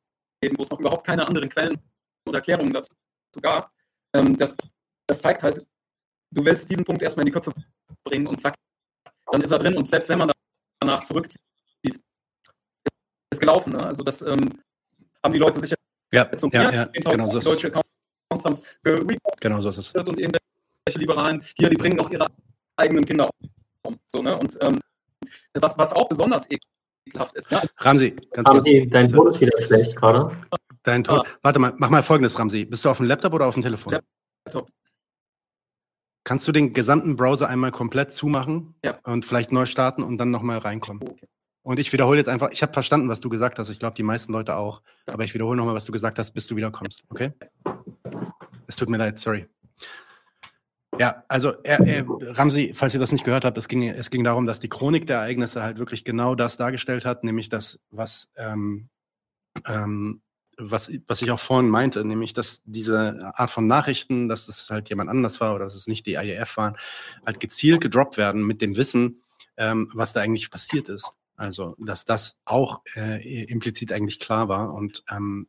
wo 0.55 0.63
es 0.63 0.69
noch 0.69 0.79
überhaupt 0.79 1.05
keine 1.05 1.25
anderen 1.25 1.49
Quellen 1.49 1.79
oder 2.27 2.39
Erklärungen 2.39 2.73
dazu 2.73 2.91
gab, 3.41 3.71
ähm, 4.15 4.37
das, 4.37 4.55
das 5.07 5.21
zeigt 5.21 5.41
halt, 5.43 5.65
du 6.31 6.45
willst 6.45 6.69
diesen 6.69 6.85
Punkt 6.85 7.01
erstmal 7.01 7.23
in 7.23 7.27
die 7.27 7.31
Köpfe 7.31 7.53
bringen 8.03 8.27
und 8.27 8.39
zack, 8.39 8.55
dann 9.31 9.41
ist 9.41 9.51
er 9.51 9.59
drin 9.59 9.75
und 9.75 9.87
selbst 9.87 10.09
wenn 10.09 10.19
man 10.19 10.31
danach 10.79 11.01
zurückzieht, 11.01 11.41
ist 13.33 13.39
gelaufen. 13.39 13.73
Ne? 13.73 13.85
Also 13.85 14.03
das 14.03 14.21
ähm, 14.21 14.49
haben 15.23 15.33
die 15.33 15.39
Leute 15.39 15.59
sicher 15.59 15.75
ja, 16.13 16.29
ja, 16.51 16.71
ja, 16.71 16.85
genau 16.85 17.27
so 17.27 17.39
ist 17.39 17.47
deutsche 17.47 17.67
Accounts 17.67 18.45
haben 18.45 18.51
es 18.51 18.63
Genau 19.39 19.61
so 19.61 19.69
ist 19.69 19.77
es. 19.77 19.91
Und 19.93 20.19
irgendwelche 20.19 20.99
Liberalen, 20.99 21.43
hier, 21.57 21.69
die 21.69 21.77
bringen 21.77 21.99
auch 21.99 22.09
ihre 22.09 22.27
eigenen 22.75 23.03
Kinder 23.03 23.29
um. 23.83 23.99
So, 24.05 24.21
ne? 24.21 24.37
Und 24.37 24.57
ähm, 24.61 24.79
was, 25.53 25.77
was 25.77 25.93
auch 25.93 26.07
besonders 26.07 26.47
ekelhaft 26.49 27.35
ist. 27.35 27.51
Ne? 27.51 27.61
Ramsi, 27.77 28.15
ganz 28.31 28.47
Ramsi, 28.47 28.81
kurz. 28.81 28.91
dein 28.91 29.11
Ton 29.11 29.31
ist 29.31 29.41
wieder 29.41 29.61
schlecht 29.61 29.95
gerade. 29.95 30.37
Dein 30.83 31.03
Ton. 31.03 31.19
Ah. 31.19 31.25
Warte 31.41 31.59
mal, 31.59 31.73
mach 31.77 31.89
mal 31.89 32.03
folgendes, 32.03 32.37
Ramsi. 32.37 32.65
Bist 32.65 32.85
du 32.85 32.89
auf 32.89 32.97
dem 32.97 33.07
Laptop 33.07 33.33
oder 33.33 33.47
auf 33.47 33.55
dem 33.55 33.63
Telefon? 33.63 33.97
Laptop. 34.45 34.69
Kannst 36.25 36.47
du 36.47 36.51
den 36.51 36.73
gesamten 36.73 37.15
Browser 37.15 37.49
einmal 37.49 37.71
komplett 37.71 38.13
zumachen 38.13 38.75
ja. 38.83 38.99
und 39.03 39.25
vielleicht 39.25 39.51
neu 39.51 39.65
starten 39.65 40.03
und 40.03 40.17
dann 40.17 40.31
nochmal 40.31 40.59
reinkommen? 40.59 41.03
Okay. 41.03 41.27
Und 41.63 41.79
ich 41.79 41.91
wiederhole 41.93 42.17
jetzt 42.17 42.27
einfach, 42.27 42.51
ich 42.51 42.61
habe 42.61 42.73
verstanden, 42.73 43.07
was 43.07 43.21
du 43.21 43.29
gesagt 43.29 43.57
hast. 43.57 43.69
Ich 43.69 43.79
glaube, 43.79 43.95
die 43.95 44.03
meisten 44.03 44.33
Leute 44.33 44.55
auch. 44.57 44.81
Aber 45.07 45.23
ich 45.23 45.33
wiederhole 45.33 45.57
nochmal, 45.57 45.75
was 45.75 45.85
du 45.85 45.93
gesagt 45.93 46.19
hast, 46.19 46.31
bis 46.31 46.45
du 46.45 46.57
wiederkommst. 46.57 47.05
Okay? 47.09 47.31
Es 48.67 48.75
tut 48.75 48.89
mir 48.89 48.97
leid, 48.97 49.17
sorry. 49.17 49.47
Ja, 50.99 51.23
also 51.27 51.53
er, 51.63 51.79
er, 51.79 52.05
Ramsi, 52.07 52.73
falls 52.75 52.93
ihr 52.93 52.99
das 52.99 53.11
nicht 53.11 53.23
gehört 53.23 53.45
habt, 53.45 53.57
es 53.57 53.67
ging, 53.67 53.87
es 53.87 54.11
ging 54.11 54.23
darum, 54.23 54.45
dass 54.45 54.59
die 54.59 54.69
Chronik 54.69 55.07
der 55.07 55.17
Ereignisse 55.17 55.63
halt 55.63 55.79
wirklich 55.79 56.05
genau 56.05 56.35
das 56.35 56.57
dargestellt 56.57 57.05
hat, 57.05 57.23
nämlich 57.23 57.49
das, 57.49 57.79
was, 57.89 58.29
ähm, 58.35 58.89
ähm, 59.65 60.21
was, 60.57 60.91
was 61.07 61.21
ich 61.23 61.31
auch 61.31 61.39
vorhin 61.39 61.69
meinte, 61.69 62.05
nämlich 62.05 62.33
dass 62.33 62.61
diese 62.65 63.31
Art 63.33 63.49
von 63.49 63.65
Nachrichten, 63.65 64.29
dass 64.29 64.45
das 64.45 64.69
halt 64.69 64.89
jemand 64.89 65.09
anders 65.09 65.41
war 65.41 65.55
oder 65.55 65.65
dass 65.65 65.73
es 65.73 65.87
nicht 65.87 66.05
die 66.05 66.13
IEF 66.13 66.57
waren, 66.57 66.77
halt 67.25 67.39
gezielt 67.39 67.81
gedroppt 67.81 68.17
werden 68.17 68.45
mit 68.45 68.61
dem 68.61 68.75
Wissen, 68.75 69.23
ähm, 69.57 69.89
was 69.95 70.13
da 70.13 70.21
eigentlich 70.21 70.51
passiert 70.51 70.89
ist. 70.89 71.11
Also, 71.35 71.75
dass 71.79 72.05
das 72.05 72.37
auch 72.45 72.81
äh, 72.95 73.43
implizit 73.45 73.91
eigentlich 73.91 74.19
klar 74.19 74.47
war. 74.49 74.73
Und 74.73 75.03
ähm, 75.09 75.47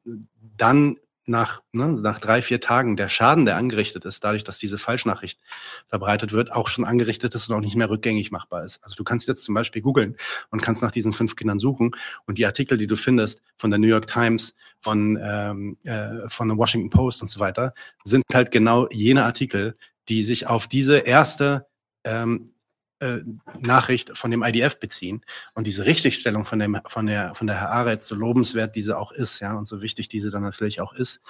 dann 0.56 0.98
nach, 1.26 1.62
ne, 1.72 1.88
nach 1.88 2.18
drei, 2.18 2.42
vier 2.42 2.60
Tagen 2.60 2.96
der 2.96 3.08
Schaden, 3.08 3.46
der 3.46 3.56
angerichtet 3.56 4.04
ist, 4.04 4.22
dadurch, 4.24 4.44
dass 4.44 4.58
diese 4.58 4.78
Falschnachricht 4.78 5.40
verbreitet 5.88 6.32
wird, 6.32 6.52
auch 6.52 6.68
schon 6.68 6.84
angerichtet 6.84 7.34
ist 7.34 7.48
und 7.48 7.56
auch 7.56 7.60
nicht 7.60 7.76
mehr 7.76 7.88
rückgängig 7.88 8.30
machbar 8.30 8.64
ist. 8.64 8.82
Also 8.84 8.94
du 8.96 9.04
kannst 9.04 9.26
jetzt 9.28 9.44
zum 9.44 9.54
Beispiel 9.54 9.82
googeln 9.82 10.16
und 10.50 10.60
kannst 10.60 10.82
nach 10.82 10.90
diesen 10.90 11.12
fünf 11.12 11.36
Kindern 11.36 11.58
suchen 11.58 11.92
und 12.26 12.38
die 12.38 12.46
Artikel, 12.46 12.76
die 12.76 12.86
du 12.86 12.96
findest 12.96 13.42
von 13.56 13.70
der 13.70 13.78
New 13.78 13.86
York 13.86 14.06
Times, 14.06 14.54
von, 14.80 15.18
ähm, 15.22 15.78
äh, 15.84 16.28
von 16.28 16.48
der 16.48 16.58
Washington 16.58 16.90
Post 16.90 17.22
und 17.22 17.28
so 17.28 17.40
weiter, 17.40 17.74
sind 18.04 18.24
halt 18.32 18.50
genau 18.50 18.88
jene 18.90 19.24
Artikel, 19.24 19.74
die 20.08 20.22
sich 20.22 20.46
auf 20.46 20.68
diese 20.68 20.98
erste 20.98 21.66
ähm, 22.04 22.53
äh, 23.00 23.18
Nachricht 23.58 24.16
von 24.16 24.30
dem 24.30 24.42
IDF 24.42 24.78
beziehen. 24.78 25.24
Und 25.54 25.66
diese 25.66 25.84
Richtigstellung 25.84 26.44
von, 26.44 26.58
dem, 26.58 26.80
von, 26.86 27.06
der, 27.06 27.34
von 27.34 27.46
der 27.46 27.60
Herr 27.60 27.70
Aretz, 27.70 28.08
so 28.08 28.14
lobenswert 28.14 28.76
diese 28.76 28.98
auch 28.98 29.12
ist, 29.12 29.40
ja, 29.40 29.54
und 29.54 29.66
so 29.66 29.80
wichtig 29.80 30.08
diese 30.08 30.30
dann 30.30 30.42
natürlich 30.42 30.80
auch 30.80 30.92
ist, 30.92 31.20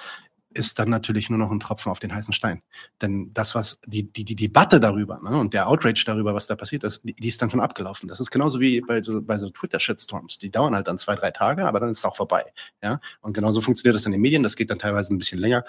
ist 0.55 0.79
dann 0.79 0.89
natürlich 0.89 1.31
nur 1.31 1.39
noch 1.39 1.51
ein 1.51 1.61
Tropfen 1.61 1.91
auf 1.91 1.99
den 1.99 2.15
heißen 2.15 2.33
Stein. 2.33 2.63
Denn 3.03 3.33
das, 3.35 3.55
was 3.55 3.81
die, 3.87 4.11
die, 4.11 4.25
die 4.25 4.37
Debatte 4.37 4.81
darüber 4.81 5.19
ne, 5.21 5.37
und 5.37 5.53
der 5.53 5.69
Outrage 5.69 6.05
darüber, 6.07 6.35
was 6.35 6.47
da 6.47 6.57
passiert 6.57 6.85
ist, 6.85 7.03
die, 7.03 7.15
die 7.15 7.29
ist 7.29 7.43
dann 7.43 7.51
schon 7.51 7.61
abgelaufen. 7.61 8.09
Das 8.09 8.21
ist 8.21 8.31
genauso 8.31 8.61
wie 8.61 8.81
bei 8.81 9.03
so, 9.03 9.21
bei 9.21 9.37
so 9.37 9.51
Twitter-Shitstorms. 9.51 10.39
Die 10.39 10.51
dauern 10.51 10.75
halt 10.75 10.87
dann 10.87 10.99
zwei, 10.99 11.17
drei 11.17 11.33
Tage, 11.33 11.67
aber 11.67 11.81
dann 11.81 11.91
ist 11.91 11.99
es 11.99 12.05
auch 12.05 12.17
vorbei. 12.17 12.45
Ja? 12.83 13.01
Und 13.21 13.35
genauso 13.35 13.61
funktioniert 13.61 13.97
das 13.97 14.07
in 14.07 14.13
den 14.13 14.21
Medien. 14.21 14.43
Das 14.43 14.57
geht 14.57 14.71
dann 14.71 14.79
teilweise 14.79 15.13
ein 15.13 15.19
bisschen 15.19 15.41
länger. 15.41 15.65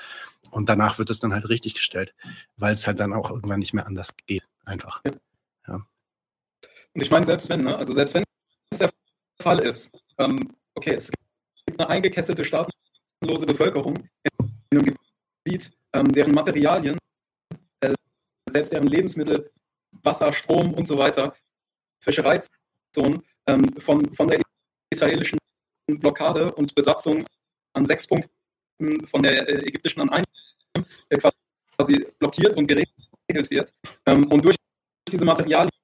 Und 0.51 0.69
danach 0.69 0.99
wird 0.99 1.09
es 1.09 1.19
dann 1.19 1.33
halt 1.33 1.49
richtig 1.49 1.73
gestellt, 1.73 2.13
weil 2.57 2.73
es 2.73 2.85
halt 2.85 2.99
dann 2.99 3.13
auch 3.13 3.31
irgendwann 3.31 3.59
nicht 3.59 3.73
mehr 3.73 3.87
anders 3.87 4.13
geht. 4.27 4.43
Einfach. 4.65 5.01
Und 6.95 7.01
ich 7.01 7.11
meine, 7.11 7.25
selbst 7.25 7.49
wenn, 7.49 7.63
ne, 7.63 7.77
also 7.77 7.93
selbst 7.93 8.15
wenn 8.15 8.23
es 8.71 8.79
der 8.79 8.89
Fall 9.41 9.59
ist, 9.59 9.91
ähm, 10.17 10.55
okay, 10.75 10.93
es 10.93 11.11
gibt 11.65 11.79
eine 11.79 11.89
eingekesselte 11.89 12.45
staatenlose 12.45 13.45
Bevölkerung 13.45 13.95
in 13.97 14.79
einem 14.79 14.95
Gebiet, 15.43 15.71
ähm, 15.93 16.11
deren 16.13 16.33
Materialien, 16.33 16.97
äh, 17.81 17.93
selbst 18.49 18.71
deren 18.71 18.87
Lebensmittel, 18.87 19.51
Wasser, 20.03 20.31
Strom 20.31 20.73
und 20.73 20.87
so 20.87 20.97
weiter, 20.97 21.35
Fischereizonen 21.99 23.23
ähm, 23.47 23.73
von, 23.79 24.13
von 24.13 24.27
der 24.29 24.41
israelischen 24.89 25.37
Blockade 25.87 26.53
und 26.55 26.73
Besatzung 26.75 27.25
an 27.73 27.85
sechs 27.85 28.07
Punkten 28.07 29.05
von 29.07 29.21
der 29.21 29.49
äh, 29.49 29.67
ägyptischen 29.67 30.01
an 30.01 30.09
einem 30.09 30.85
äh, 31.09 31.17
quasi 31.75 32.07
blockiert 32.19 32.55
und 32.55 32.67
geregelt 32.67 33.49
wird. 33.49 33.73
Ähm, 34.05 34.25
und 34.31 34.45
durch 34.45 34.55
diese 35.11 35.25
Materialien 35.25 35.74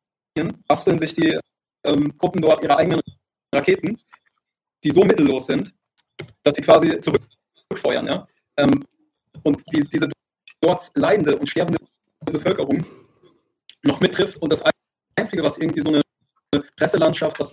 basteln 0.67 0.99
sich 0.99 1.13
die 1.15 1.37
ähm, 1.83 2.17
Gruppen 2.17 2.41
dort 2.41 2.63
ihre 2.63 2.77
eigenen 2.77 3.01
Raketen, 3.53 3.97
die 4.83 4.91
so 4.91 5.03
mittellos 5.03 5.47
sind, 5.47 5.73
dass 6.43 6.55
sie 6.55 6.61
quasi 6.61 6.99
zurückfeuern. 6.99 8.05
Ja? 8.05 8.27
Ähm, 8.57 8.85
und 9.43 9.63
die, 9.73 9.83
diese 9.83 10.09
dort 10.61 10.91
leidende 10.95 11.37
und 11.37 11.49
sterbende 11.49 11.79
Bevölkerung 12.25 12.85
noch 13.83 13.99
mittrifft. 13.99 14.37
Und 14.37 14.51
das 14.51 14.63
Einzige, 15.15 15.43
was 15.43 15.57
irgendwie 15.57 15.81
so 15.81 15.89
eine 15.89 16.01
Presselandschaft, 16.75 17.39
was 17.39 17.51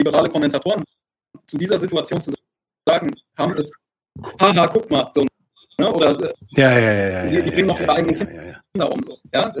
liberale 0.00 0.28
Kommentatoren 0.28 0.84
zu 1.46 1.58
dieser 1.58 1.78
Situation 1.78 2.20
zu 2.20 2.32
sagen 2.86 3.10
haben, 3.36 3.54
ist, 3.56 3.74
haha, 4.40 4.66
guck 4.68 4.90
mal, 4.90 5.08
so, 5.10 5.26
ne? 5.78 5.92
oder 5.92 6.32
ja, 6.50 6.78
ja, 6.78 6.92
ja, 6.92 7.08
ja, 7.08 7.30
die, 7.30 7.42
die 7.42 7.50
bringen 7.50 7.68
noch 7.68 7.80
ihre 7.80 7.92
eigenen 7.92 8.18
Kinder 8.18 8.92
um. 8.92 9.00
So, 9.06 9.18
ja? 9.32 9.54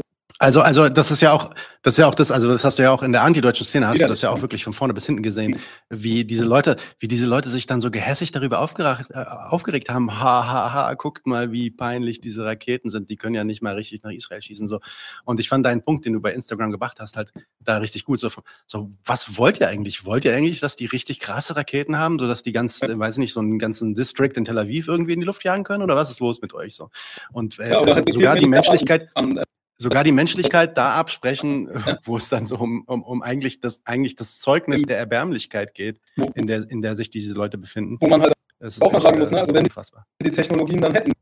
Also, 0.44 0.60
also 0.60 0.90
das 0.90 1.10
ist 1.10 1.22
ja 1.22 1.32
auch, 1.32 1.54
das 1.80 1.94
ist 1.94 1.98
ja 1.98 2.06
auch 2.06 2.14
das, 2.14 2.30
also 2.30 2.48
das 2.48 2.64
hast 2.64 2.78
du 2.78 2.82
ja 2.82 2.90
auch 2.90 3.02
in 3.02 3.12
der 3.12 3.22
antideutschen 3.22 3.64
Szene, 3.64 3.88
hast 3.88 3.98
ja, 3.98 4.06
du 4.06 4.12
das 4.12 4.20
ja 4.20 4.28
auch 4.28 4.42
wirklich 4.42 4.62
von 4.62 4.74
vorne 4.74 4.92
bis 4.92 5.06
hinten 5.06 5.22
gesehen, 5.22 5.58
wie 5.88 6.26
diese 6.26 6.44
Leute, 6.44 6.76
wie 6.98 7.08
diese 7.08 7.24
Leute 7.24 7.48
sich 7.48 7.66
dann 7.66 7.80
so 7.80 7.90
gehässig 7.90 8.30
darüber 8.30 8.60
aufgeregt, 8.60 9.10
äh, 9.10 9.24
aufgeregt 9.24 9.88
haben, 9.88 10.20
ha, 10.20 10.46
ha, 10.46 10.72
ha, 10.74 10.94
guckt 10.94 11.26
mal, 11.26 11.50
wie 11.50 11.70
peinlich 11.70 12.20
diese 12.20 12.44
Raketen 12.44 12.90
sind, 12.90 13.08
die 13.08 13.16
können 13.16 13.34
ja 13.34 13.44
nicht 13.44 13.62
mal 13.62 13.74
richtig 13.74 14.02
nach 14.02 14.10
Israel 14.10 14.42
schießen, 14.42 14.68
so. 14.68 14.80
Und 15.24 15.40
ich 15.40 15.48
fand 15.48 15.64
deinen 15.64 15.82
Punkt, 15.82 16.04
den 16.04 16.12
du 16.12 16.20
bei 16.20 16.34
Instagram 16.34 16.70
gebracht 16.70 16.98
hast, 17.00 17.16
halt 17.16 17.32
da 17.60 17.78
richtig 17.78 18.04
gut, 18.04 18.20
so, 18.20 18.28
so, 18.66 18.90
was 19.06 19.38
wollt 19.38 19.60
ihr 19.60 19.68
eigentlich? 19.68 20.04
Wollt 20.04 20.26
ihr 20.26 20.34
eigentlich, 20.34 20.60
dass 20.60 20.76
die 20.76 20.86
richtig 20.86 21.20
krasse 21.20 21.56
Raketen 21.56 21.98
haben, 21.98 22.18
so 22.18 22.28
dass 22.28 22.42
die 22.42 22.52
ganz, 22.52 22.80
ja. 22.80 22.98
weiß 22.98 23.14
ich 23.14 23.18
nicht, 23.18 23.32
so 23.32 23.40
einen 23.40 23.58
ganzen 23.58 23.94
District 23.94 24.32
in 24.36 24.44
Tel 24.44 24.58
Aviv 24.58 24.88
irgendwie 24.88 25.14
in 25.14 25.20
die 25.20 25.26
Luft 25.26 25.42
jagen 25.42 25.64
können, 25.64 25.82
oder 25.82 25.96
was 25.96 26.10
ist 26.10 26.20
los 26.20 26.42
mit 26.42 26.52
euch, 26.52 26.76
so? 26.76 26.90
Und 27.32 27.58
äh, 27.58 27.70
ja, 27.70 27.80
also 27.80 28.12
sogar 28.12 28.36
die 28.36 28.46
Menschlichkeit, 28.46 29.08
an, 29.14 29.38
an, 29.38 29.44
sogar 29.84 30.02
die 30.02 30.12
Menschlichkeit 30.12 30.76
da 30.76 30.94
absprechen, 30.96 31.68
wo 32.04 32.16
es 32.16 32.28
dann 32.28 32.44
so 32.44 32.56
um, 32.56 32.82
um, 32.86 33.04
um 33.04 33.22
eigentlich, 33.22 33.60
das, 33.60 33.82
eigentlich 33.84 34.16
das 34.16 34.38
Zeugnis 34.40 34.82
der 34.82 34.98
Erbärmlichkeit 34.98 35.74
geht, 35.74 36.00
in 36.34 36.46
der, 36.48 36.68
in 36.68 36.82
der 36.82 36.96
sich 36.96 37.10
diese 37.10 37.34
Leute 37.34 37.56
befinden. 37.56 37.98
Wo 38.00 38.08
man 38.08 38.22
halt 38.22 38.34
auch 38.80 38.92
mal 38.92 39.00
sagen 39.00 39.18
muss, 39.18 39.30
ne? 39.30 39.40
also 39.40 39.54
wenn 39.54 39.64
unfassbar. 39.64 40.06
die 40.22 40.30
Technologien 40.30 40.80
dann 40.80 40.92
hätten, 40.92 41.12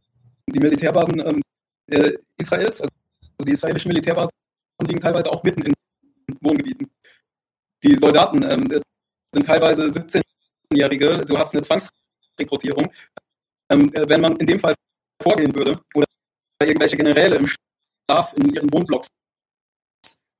die 0.49 0.61
Militärbasen 0.61 1.21
ähm, 1.27 1.43
äh, 1.91 2.13
Israels, 2.39 2.81
also 2.81 2.93
die 3.45 3.53
israelischen 3.53 3.89
Militärbasen 3.89 4.33
liegen 4.87 5.01
teilweise 5.01 5.31
auch 5.31 5.43
mitten 5.43 5.63
in 5.63 5.75
Wohngebieten. 6.41 6.91
Die 7.83 7.97
Soldaten 7.97 8.43
ähm, 8.45 8.81
sind 9.35 9.47
teilweise 9.47 9.85
17-Jährige, 9.85 11.19
du 11.19 11.37
hast 11.37 11.53
eine 11.53 11.63
Zwangsrekrutierung. 11.63 12.93
Ähm, 13.71 13.93
äh, 13.93 14.09
wenn 14.09 14.21
man 14.21 14.37
in 14.37 14.47
dem 14.47 14.61
Fall 14.61 14.75
vorgehen 15.21 15.55
würde 15.55 15.81
oder 15.95 16.07
irgendwelche 16.63 16.97
Generäle 16.97 17.37
im 17.37 17.49
Schlaf 18.13 18.35
in 18.35 18.55
ihren 18.55 18.73
Wohnblocks 18.73 19.09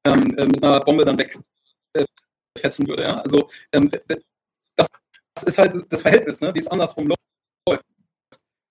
ähm, 0.07 0.37
äh, 0.37 0.47
mit 0.47 0.63
einer 0.63 0.81
Bombe 0.81 1.05
dann 1.05 1.19
wegfetzen 1.19 2.85
äh, 2.85 2.89
würde. 2.89 3.03
Ja? 3.05 3.17
Also 3.19 3.49
ähm, 3.73 3.91
das, 4.77 4.89
das, 5.35 5.43
ist 5.45 5.59
halt 5.59 5.75
das 5.89 6.03
Verhältnis, 6.03 6.41
ne? 6.41 6.55
wie 6.55 6.59
es 6.59 6.69
andersrum 6.69 7.13
läuft. 7.69 7.85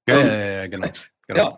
Ja, 0.08 0.20
ähm, 0.20 0.28
ja, 0.28 0.34
ja, 0.36 0.68
genau. 0.68 0.88
genau. 1.28 1.50
Ja. 1.50 1.58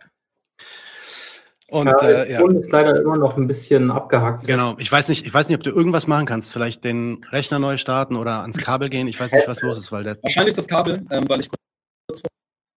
Und 1.70 1.88
äh, 2.04 2.32
ja. 2.32 2.48
ist 2.52 2.72
leider 2.72 3.02
immer 3.02 3.18
noch 3.18 3.36
ein 3.36 3.48
bisschen 3.48 3.90
abgehackt. 3.90 4.46
Genau. 4.46 4.76
Ich 4.78 4.92
weiß 4.92 5.10
nicht, 5.10 5.26
ich 5.26 5.34
weiß 5.34 5.50
nicht, 5.50 5.58
ob 5.58 5.64
du 5.64 5.72
irgendwas 5.72 6.06
machen 6.06 6.28
kannst. 6.28 6.54
Vielleicht 6.54 6.84
den 6.84 7.26
Rechner 7.32 7.58
neu 7.58 7.78
starten 7.78 8.16
oder 8.16 8.42
ans 8.42 8.58
Kabel 8.58 8.90
gehen. 8.90 9.08
Ich 9.08 9.20
weiß 9.20 9.32
nicht, 9.32 9.48
was 9.48 9.62
los 9.62 9.80
ist, 9.80 9.92
weil 9.92 10.04
der. 10.04 10.22
Wahrscheinlich 10.22 10.54
das 10.54 10.68
Kabel, 10.68 11.04
ähm, 11.10 11.28
weil 11.28 11.40
ich 11.40 11.50
kurz 11.50 12.22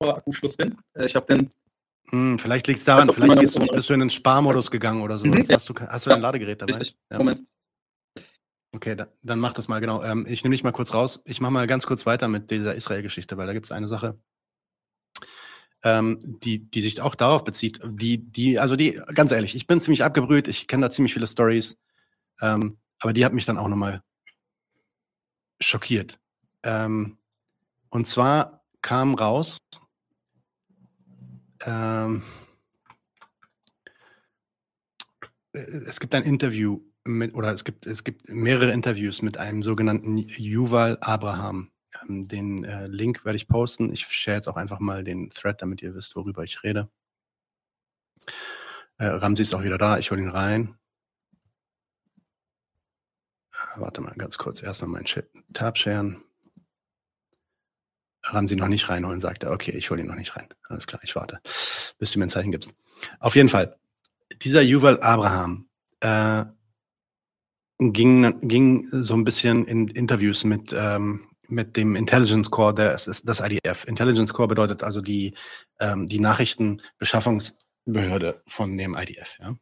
vor 0.01 0.15
Akkuschluss 0.15 0.55
bin. 0.55 0.77
Äh, 0.93 1.05
ich 1.05 1.15
habe 1.15 1.25
den 1.25 1.51
Hm, 2.09 2.37
vielleicht 2.37 2.67
liegt 2.67 2.79
es 2.79 2.85
daran, 2.85 3.11
vielleicht 3.11 3.39
bist 3.39 3.57
du, 3.57 3.65
bist 3.65 3.89
du 3.89 3.93
in 3.93 3.99
den 3.99 4.09
Sparmodus 4.09 4.69
gegangen 4.69 5.01
oder 5.01 5.17
so. 5.17 5.25
Mhm. 5.25 5.45
Hast, 5.49 5.69
du, 5.69 5.73
hast 5.75 6.05
du 6.05 6.11
ein 6.11 6.21
Ladegerät 6.21 6.61
dabei? 6.61 6.73
Richtig. 6.73 6.97
Ja. 7.11 7.17
Moment. 7.17 7.43
Okay, 8.71 8.95
da, 8.95 9.07
dann 9.23 9.39
mach 9.39 9.53
das 9.53 9.67
mal, 9.67 9.79
genau. 9.79 10.03
Ähm, 10.03 10.25
ich 10.27 10.43
nehme 10.43 10.53
dich 10.53 10.63
mal 10.63 10.71
kurz 10.71 10.93
raus. 10.93 11.21
Ich 11.25 11.39
mache 11.39 11.51
mal 11.51 11.65
ganz 11.65 11.85
kurz 11.85 12.05
weiter 12.05 12.27
mit 12.27 12.51
dieser 12.51 12.75
Israel-Geschichte, 12.75 13.37
weil 13.37 13.47
da 13.47 13.53
gibt 13.53 13.65
es 13.65 13.71
eine 13.71 13.87
Sache, 13.87 14.19
ähm, 15.83 16.19
die, 16.21 16.69
die 16.69 16.81
sich 16.81 16.99
auch 17.01 17.15
darauf 17.15 17.43
bezieht. 17.43 17.79
Die, 17.85 18.17
die, 18.17 18.59
also 18.59 18.75
die, 18.75 18.99
ganz 19.13 19.31
ehrlich, 19.31 19.55
ich 19.55 19.65
bin 19.65 19.79
ziemlich 19.79 20.03
abgebrüht, 20.03 20.47
ich 20.47 20.67
kenne 20.67 20.87
da 20.87 20.91
ziemlich 20.91 21.13
viele 21.13 21.27
Stories, 21.27 21.77
ähm, 22.41 22.77
aber 22.99 23.13
die 23.13 23.23
hat 23.23 23.33
mich 23.33 23.45
dann 23.45 23.57
auch 23.57 23.69
nochmal 23.69 24.01
schockiert. 25.61 26.19
Ähm, 26.63 27.17
und 27.89 28.07
zwar 28.07 28.65
kam 28.81 29.13
raus, 29.15 29.57
ähm, 31.65 32.23
äh, 35.53 35.59
es 35.87 35.99
gibt 35.99 36.15
ein 36.15 36.23
Interview 36.23 36.81
mit, 37.03 37.33
oder 37.35 37.53
es 37.53 37.63
gibt, 37.63 37.85
es 37.85 38.03
gibt 38.03 38.29
mehrere 38.29 38.71
Interviews 38.71 39.21
mit 39.21 39.37
einem 39.37 39.63
sogenannten 39.63 40.17
Yuval 40.17 40.97
Abraham. 41.01 41.71
Ähm, 42.07 42.27
den 42.27 42.63
äh, 42.63 42.87
Link 42.87 43.25
werde 43.25 43.37
ich 43.37 43.47
posten. 43.47 43.91
Ich 43.91 44.05
share 44.07 44.37
jetzt 44.37 44.47
auch 44.47 44.57
einfach 44.57 44.79
mal 44.79 45.03
den 45.03 45.29
Thread, 45.29 45.61
damit 45.61 45.81
ihr 45.81 45.95
wisst, 45.95 46.15
worüber 46.15 46.43
ich 46.43 46.63
rede. 46.63 46.89
Äh, 48.97 49.05
Ramsi 49.05 49.43
ist 49.43 49.53
auch 49.53 49.63
wieder 49.63 49.77
da. 49.77 49.97
Ich 49.97 50.11
hole 50.11 50.21
ihn 50.21 50.29
rein. 50.29 50.77
Ah, 53.51 53.79
warte 53.79 54.01
mal 54.01 54.13
ganz 54.15 54.37
kurz. 54.37 54.61
Erstmal 54.61 54.89
meinen 54.89 55.05
Tab 55.53 55.77
Ramsi 58.25 58.55
noch 58.55 58.67
nicht 58.67 58.89
reinholen, 58.89 59.19
sagt 59.19 59.43
er. 59.43 59.51
Okay, 59.51 59.71
ich 59.71 59.89
hole 59.89 60.01
ihn 60.01 60.07
noch 60.07 60.15
nicht 60.15 60.35
rein. 60.35 60.47
Alles 60.67 60.87
klar, 60.87 61.01
ich 61.03 61.15
warte, 61.15 61.39
bis 61.97 62.11
du 62.11 62.19
mir 62.19 62.25
ein 62.25 62.29
Zeichen 62.29 62.51
gibst. 62.51 62.73
Auf 63.19 63.35
jeden 63.35 63.49
Fall, 63.49 63.77
dieser 64.41 64.61
Yuval 64.61 64.99
Abraham 65.01 65.67
äh, 65.99 66.45
ging, 67.79 68.47
ging 68.47 68.87
so 68.87 69.13
ein 69.13 69.23
bisschen 69.23 69.65
in 69.65 69.87
Interviews 69.87 70.43
mit, 70.43 70.73
ähm, 70.77 71.27
mit 71.47 71.77
dem 71.77 71.95
Intelligence 71.95 72.49
Core 72.49 72.73
des, 72.73 73.21
das 73.23 73.39
IDF. 73.39 73.85
Intelligence 73.85 74.33
Core 74.33 74.47
bedeutet 74.47 74.83
also 74.83 75.01
die, 75.01 75.35
ähm, 75.79 76.07
die 76.07 76.19
Nachrichtenbeschaffungsbehörde 76.19 78.41
von 78.47 78.77
dem 78.77 78.95
IDF. 78.95 79.37
Ja? 79.39 79.55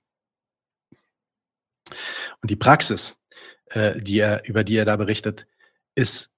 Und 2.41 2.49
die 2.49 2.55
Praxis, 2.55 3.17
äh, 3.67 4.01
die 4.01 4.19
er, 4.19 4.47
über 4.47 4.63
die 4.63 4.77
er 4.77 4.85
da 4.85 4.95
berichtet, 4.95 5.45
ist, 5.95 6.32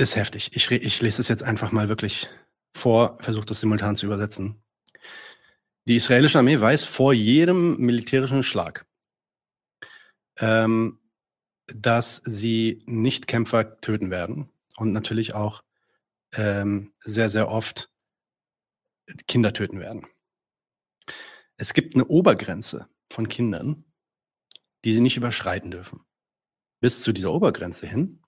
ist 0.00 0.16
heftig. 0.16 0.50
Ich, 0.54 0.70
ich 0.70 1.02
lese 1.02 1.20
es 1.20 1.28
jetzt 1.28 1.42
einfach 1.42 1.72
mal 1.72 1.88
wirklich 1.88 2.28
vor, 2.74 3.16
versuche 3.20 3.46
das 3.46 3.60
simultan 3.60 3.96
zu 3.96 4.06
übersetzen. 4.06 4.62
Die 5.86 5.96
israelische 5.96 6.38
Armee 6.38 6.60
weiß 6.60 6.84
vor 6.84 7.12
jedem 7.12 7.76
militärischen 7.78 8.42
Schlag, 8.42 8.86
ähm, 10.38 10.98
dass 11.66 12.22
sie 12.24 12.82
Nichtkämpfer 12.86 13.80
töten 13.80 14.10
werden 14.10 14.50
und 14.76 14.92
natürlich 14.92 15.34
auch 15.34 15.62
ähm, 16.32 16.92
sehr, 17.00 17.28
sehr 17.28 17.48
oft 17.48 17.90
Kinder 19.26 19.52
töten 19.52 19.80
werden. 19.80 20.06
Es 21.56 21.74
gibt 21.74 21.94
eine 21.94 22.06
Obergrenze 22.06 22.88
von 23.10 23.28
Kindern, 23.28 23.84
die 24.84 24.92
sie 24.92 25.00
nicht 25.00 25.16
überschreiten 25.16 25.70
dürfen. 25.70 26.04
Bis 26.80 27.02
zu 27.02 27.12
dieser 27.12 27.32
Obergrenze 27.32 27.86
hin, 27.86 28.19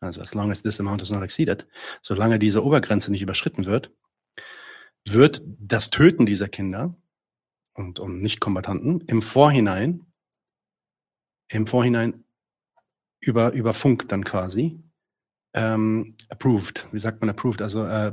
also 0.00 0.20
as 0.20 0.34
long 0.34 0.50
as 0.50 0.62
this 0.62 0.80
amount 0.80 1.02
is 1.02 1.10
not 1.10 1.22
exceeded, 1.22 1.66
solange 2.02 2.38
diese 2.38 2.64
Obergrenze 2.64 3.10
nicht 3.10 3.22
überschritten 3.22 3.66
wird, 3.66 3.92
wird 5.04 5.42
das 5.44 5.90
Töten 5.90 6.26
dieser 6.26 6.48
Kinder 6.48 6.94
und, 7.74 8.00
und 8.00 8.20
Nicht-Kombattanten 8.20 9.00
im 9.02 9.22
Vorhinein, 9.22 10.06
im 11.48 11.66
Vorhinein 11.66 12.24
über, 13.20 13.52
über 13.52 13.74
Funk 13.74 14.08
dann 14.08 14.24
quasi 14.24 14.82
ähm, 15.54 16.16
approved. 16.28 16.86
Wie 16.92 16.98
sagt 16.98 17.20
man 17.20 17.30
approved? 17.30 17.62
Also 17.62 17.84
äh, 17.84 18.12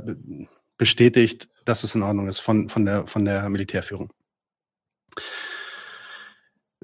bestätigt, 0.76 1.48
dass 1.64 1.84
es 1.84 1.94
in 1.94 2.02
Ordnung 2.02 2.28
ist 2.28 2.40
von, 2.40 2.68
von, 2.68 2.84
der, 2.84 3.06
von 3.06 3.24
der 3.24 3.48
Militärführung. 3.48 4.12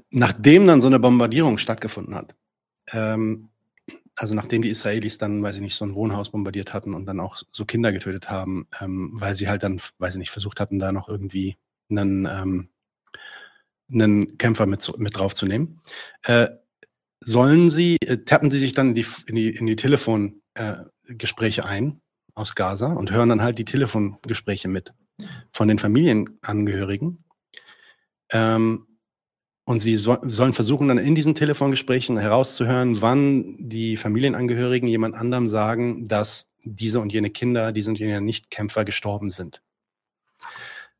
Nachdem 0.09 0.67
dann 0.67 0.81
so 0.81 0.87
eine 0.87 0.99
Bombardierung 0.99 1.57
stattgefunden 1.57 2.15
hat, 2.15 2.35
ähm, 2.91 3.49
also 4.15 4.35
nachdem 4.35 4.61
die 4.61 4.69
Israelis 4.69 5.17
dann, 5.17 5.41
weiß 5.41 5.55
ich 5.55 5.61
nicht, 5.61 5.75
so 5.75 5.85
ein 5.85 5.95
Wohnhaus 5.95 6.31
bombardiert 6.31 6.73
hatten 6.73 6.93
und 6.93 7.05
dann 7.05 7.19
auch 7.19 7.41
so 7.51 7.65
Kinder 7.65 7.91
getötet 7.91 8.29
haben, 8.29 8.67
ähm, 8.79 9.11
weil 9.15 9.35
sie 9.35 9.49
halt 9.49 9.63
dann, 9.63 9.81
weiß 9.97 10.15
ich 10.15 10.19
nicht, 10.19 10.31
versucht 10.31 10.59
hatten, 10.59 10.79
da 10.79 10.91
noch 10.91 11.09
irgendwie 11.09 11.57
einen, 11.89 12.25
ähm, 12.25 12.69
einen 13.91 14.37
Kämpfer 14.37 14.65
mit, 14.65 14.97
mit 14.97 15.17
draufzunehmen, 15.17 15.81
äh, 16.23 16.49
sollen 17.19 17.69
sie, 17.69 17.97
äh, 18.01 18.17
tappen 18.17 18.51
sie 18.51 18.59
sich 18.59 18.73
dann 18.73 18.89
in 18.89 18.95
die, 18.95 19.05
in 19.27 19.35
die, 19.35 19.49
in 19.49 19.65
die 19.65 19.75
Telefongespräche 19.75 21.61
äh, 21.61 21.65
ein 21.65 22.01
aus 22.35 22.55
Gaza 22.55 22.93
und 22.93 23.11
hören 23.11 23.29
dann 23.29 23.41
halt 23.41 23.59
die 23.59 23.65
Telefongespräche 23.65 24.67
mit 24.67 24.93
von 25.51 25.67
den 25.67 25.79
Familienangehörigen. 25.79 27.23
Ähm, 28.31 28.87
und 29.65 29.79
sie 29.79 29.95
so, 29.95 30.17
sollen 30.23 30.53
versuchen, 30.53 30.87
dann 30.87 30.97
in 30.97 31.15
diesen 31.15 31.35
Telefongesprächen 31.35 32.17
herauszuhören, 32.17 33.01
wann 33.01 33.55
die 33.59 33.97
Familienangehörigen 33.97 34.87
jemand 34.89 35.15
anderem 35.15 35.47
sagen, 35.47 36.05
dass 36.05 36.49
diese 36.63 36.99
und 36.99 37.13
jene 37.13 37.29
Kinder, 37.29 37.71
diese 37.71 37.89
und 37.89 37.99
jene 37.99 38.21
Nichtkämpfer 38.21 38.85
gestorben 38.85 39.31
sind. 39.31 39.61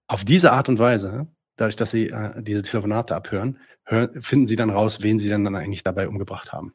Auf 0.07 0.23
diese 0.23 0.51
Art 0.51 0.69
und 0.69 0.79
Weise, 0.79 1.27
dadurch, 1.55 1.75
dass 1.75 1.91
sie 1.91 2.09
äh, 2.09 2.41
diese 2.41 2.61
Telefonate 2.61 3.15
abhören, 3.15 3.59
hören, 3.85 4.21
finden 4.21 4.45
sie 4.45 4.55
dann 4.55 4.69
raus, 4.69 5.01
wen 5.01 5.19
sie 5.19 5.29
dann, 5.29 5.47
eigentlich 5.55 5.83
dabei 5.83 6.07
umgebracht 6.07 6.51
haben. 6.51 6.73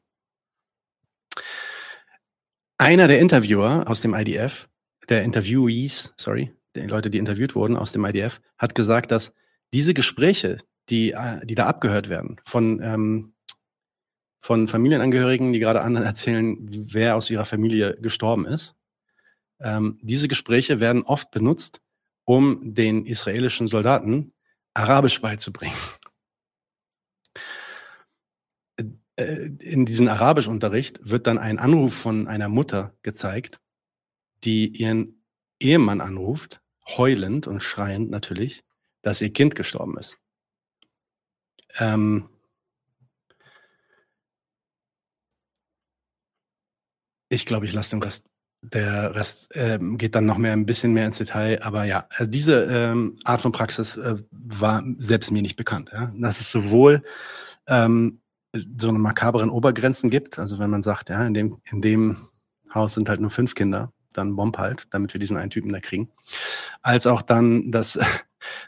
Einer 2.79 3.09
der 3.09 3.19
Interviewer 3.19 3.85
aus 3.87 4.01
dem 4.01 4.15
IDF, 4.15 4.69
der 5.09 5.25
Interviewees, 5.25 6.15
sorry, 6.17 6.55
die 6.77 6.81
Leute, 6.83 7.11
die 7.11 7.19
interviewt 7.19 7.55
wurden 7.55 7.77
aus 7.77 7.93
dem 7.93 8.05
IDF, 8.05 8.41
hat 8.57 8.75
gesagt, 8.75 9.11
dass 9.11 9.33
diese 9.73 9.95
Gespräche, 9.95 10.59
die, 10.89 11.13
äh, 11.13 11.45
die 11.45 11.55
da 11.55 11.67
abgehört 11.67 12.09
werden 12.09 12.41
von, 12.45 12.81
ähm, 12.83 13.35
von 14.41 14.69
Familienangehörigen, 14.69 15.53
die 15.53 15.59
gerade 15.59 15.81
anderen 15.81 16.07
erzählen, 16.13 16.57
wer 16.93 17.17
aus 17.17 17.31
ihrer 17.31 17.45
Familie 17.45 17.97
gestorben 18.01 18.47
ist. 18.47 18.75
Ähm, 19.61 19.99
diese 20.03 20.29
Gespräche 20.29 20.81
werden 20.81 21.03
oft 21.03 21.31
benutzt, 21.31 21.81
um 22.25 22.75
den 22.75 23.07
israelischen 23.07 23.69
Soldaten 23.69 24.33
Arabisch 24.75 25.21
beizubringen. 25.21 25.75
Äh, 29.19 29.51
in 29.61 29.85
diesem 29.85 30.09
Arabischunterricht 30.09 31.01
wird 31.03 31.27
dann 31.27 31.39
ein 31.39 31.59
Anruf 31.59 31.95
von 31.95 32.29
einer 32.29 32.49
Mutter 32.49 32.95
gezeigt, 33.03 33.59
die 34.45 34.69
ihren 34.69 35.25
Ehemann 35.59 36.01
anruft, 36.01 36.61
heulend 36.87 37.49
und 37.49 37.61
schreiend 37.61 38.11
natürlich, 38.11 38.63
dass 39.03 39.21
ihr 39.21 39.33
Kind 39.33 39.57
gestorben 39.57 39.99
ist. 39.99 40.19
Ähm 41.79 42.29
ich 47.29 47.47
glaube, 47.47 47.67
ich 47.67 47.73
lasse 47.73 47.91
den 47.91 48.03
Rest. 48.03 48.25
Der 48.63 49.15
Rest 49.15 49.51
ähm, 49.55 49.99
geht 49.99 50.15
dann 50.15 50.27
noch 50.27 50.39
mehr 50.39 50.53
ein 50.53 50.67
bisschen 50.67 50.93
mehr 50.93 51.07
ins 51.07 51.19
Detail, 51.19 51.63
aber 51.63 51.85
ja, 51.85 52.07
also 52.11 52.29
diese 52.29 52.65
ähm, 52.65 53.17
Art 53.25 53.41
von 53.41 53.53
Praxis 53.53 53.97
äh, 53.97 54.17
war 54.31 54.83
selbst 54.99 55.31
mir 55.31 55.43
nicht 55.43 55.57
bekannt. 55.57 55.91
Ja? 55.93 56.13
Das 56.17 56.41
ist 56.41 56.51
sowohl 56.51 57.05
ähm, 57.69 58.21
so 58.77 58.89
eine 58.89 58.99
makaberen 58.99 59.51
Obergrenzen 59.51 60.11
gibt. 60.11 60.39
Also 60.39 60.59
wenn 60.59 60.71
man 60.71 60.83
sagt, 60.83 61.11
ja, 61.11 61.25
in 61.25 61.35
dem, 61.35 61.61
in 61.71 61.83
dem 61.83 62.29
Haus 62.75 62.95
sind 62.95 63.09
halt 63.09 63.21
nur 63.21 63.31
fünf 63.31 63.55
Kinder, 63.55 63.93
dann 64.13 64.35
bomb 64.35 64.59
halt, 64.59 64.87
damit 64.91 65.13
wir 65.15 65.21
diesen 65.21 65.37
einen 65.37 65.51
Typen 65.51 65.73
da 65.73 65.81
kriegen. 65.81 66.11
Als 66.83 67.07
auch 67.07 67.23
dann, 67.23 67.71
dass, 67.71 67.99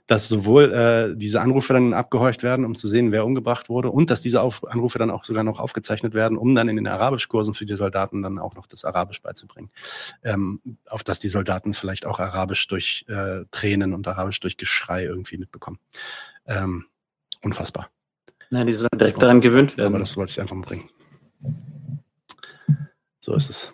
dass 0.06 0.28
sowohl 0.28 0.72
äh, 0.72 1.16
diese 1.16 1.40
Anrufe 1.40 1.72
dann 1.72 1.92
abgehorcht 1.92 2.42
werden, 2.42 2.64
um 2.64 2.74
zu 2.74 2.88
sehen, 2.88 3.12
wer 3.12 3.24
umgebracht 3.24 3.68
wurde, 3.68 3.90
und 3.90 4.10
dass 4.10 4.22
diese 4.22 4.42
Auf 4.42 4.66
Anrufe 4.66 4.98
dann 4.98 5.10
auch 5.10 5.24
sogar 5.24 5.44
noch 5.44 5.58
aufgezeichnet 5.58 6.14
werden, 6.14 6.36
um 6.36 6.54
dann 6.54 6.68
in 6.68 6.76
den 6.76 6.86
Arabischkursen 6.86 7.54
für 7.54 7.66
die 7.66 7.76
Soldaten 7.76 8.22
dann 8.22 8.38
auch 8.38 8.54
noch 8.54 8.66
das 8.66 8.84
Arabisch 8.84 9.22
beizubringen. 9.22 9.70
Ähm, 10.22 10.60
auf 10.86 11.04
dass 11.04 11.18
die 11.18 11.28
Soldaten 11.28 11.74
vielleicht 11.74 12.06
auch 12.06 12.18
Arabisch 12.18 12.66
durch 12.68 13.04
äh, 13.08 13.44
Tränen 13.50 13.94
und 13.94 14.06
Arabisch 14.06 14.40
durch 14.40 14.56
Geschrei 14.56 15.04
irgendwie 15.04 15.38
mitbekommen. 15.38 15.78
Ähm, 16.46 16.86
unfassbar. 17.42 17.90
Nein, 18.50 18.66
die 18.66 18.72
sollen 18.72 18.88
direkt 18.94 19.22
daran 19.22 19.40
gewöhnt 19.40 19.76
werden. 19.76 19.94
Aber 19.94 19.98
das 20.00 20.16
wollte 20.16 20.32
ich 20.32 20.40
einfach 20.40 20.56
mal 20.56 20.66
bringen. 20.66 20.88
So 23.20 23.34
ist 23.34 23.48
es. 23.48 23.72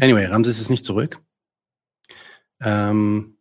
Anyway, 0.00 0.24
Ramses 0.26 0.60
ist 0.60 0.70
nicht 0.70 0.84
zurück. 0.84 1.20
Ähm, 2.60 3.33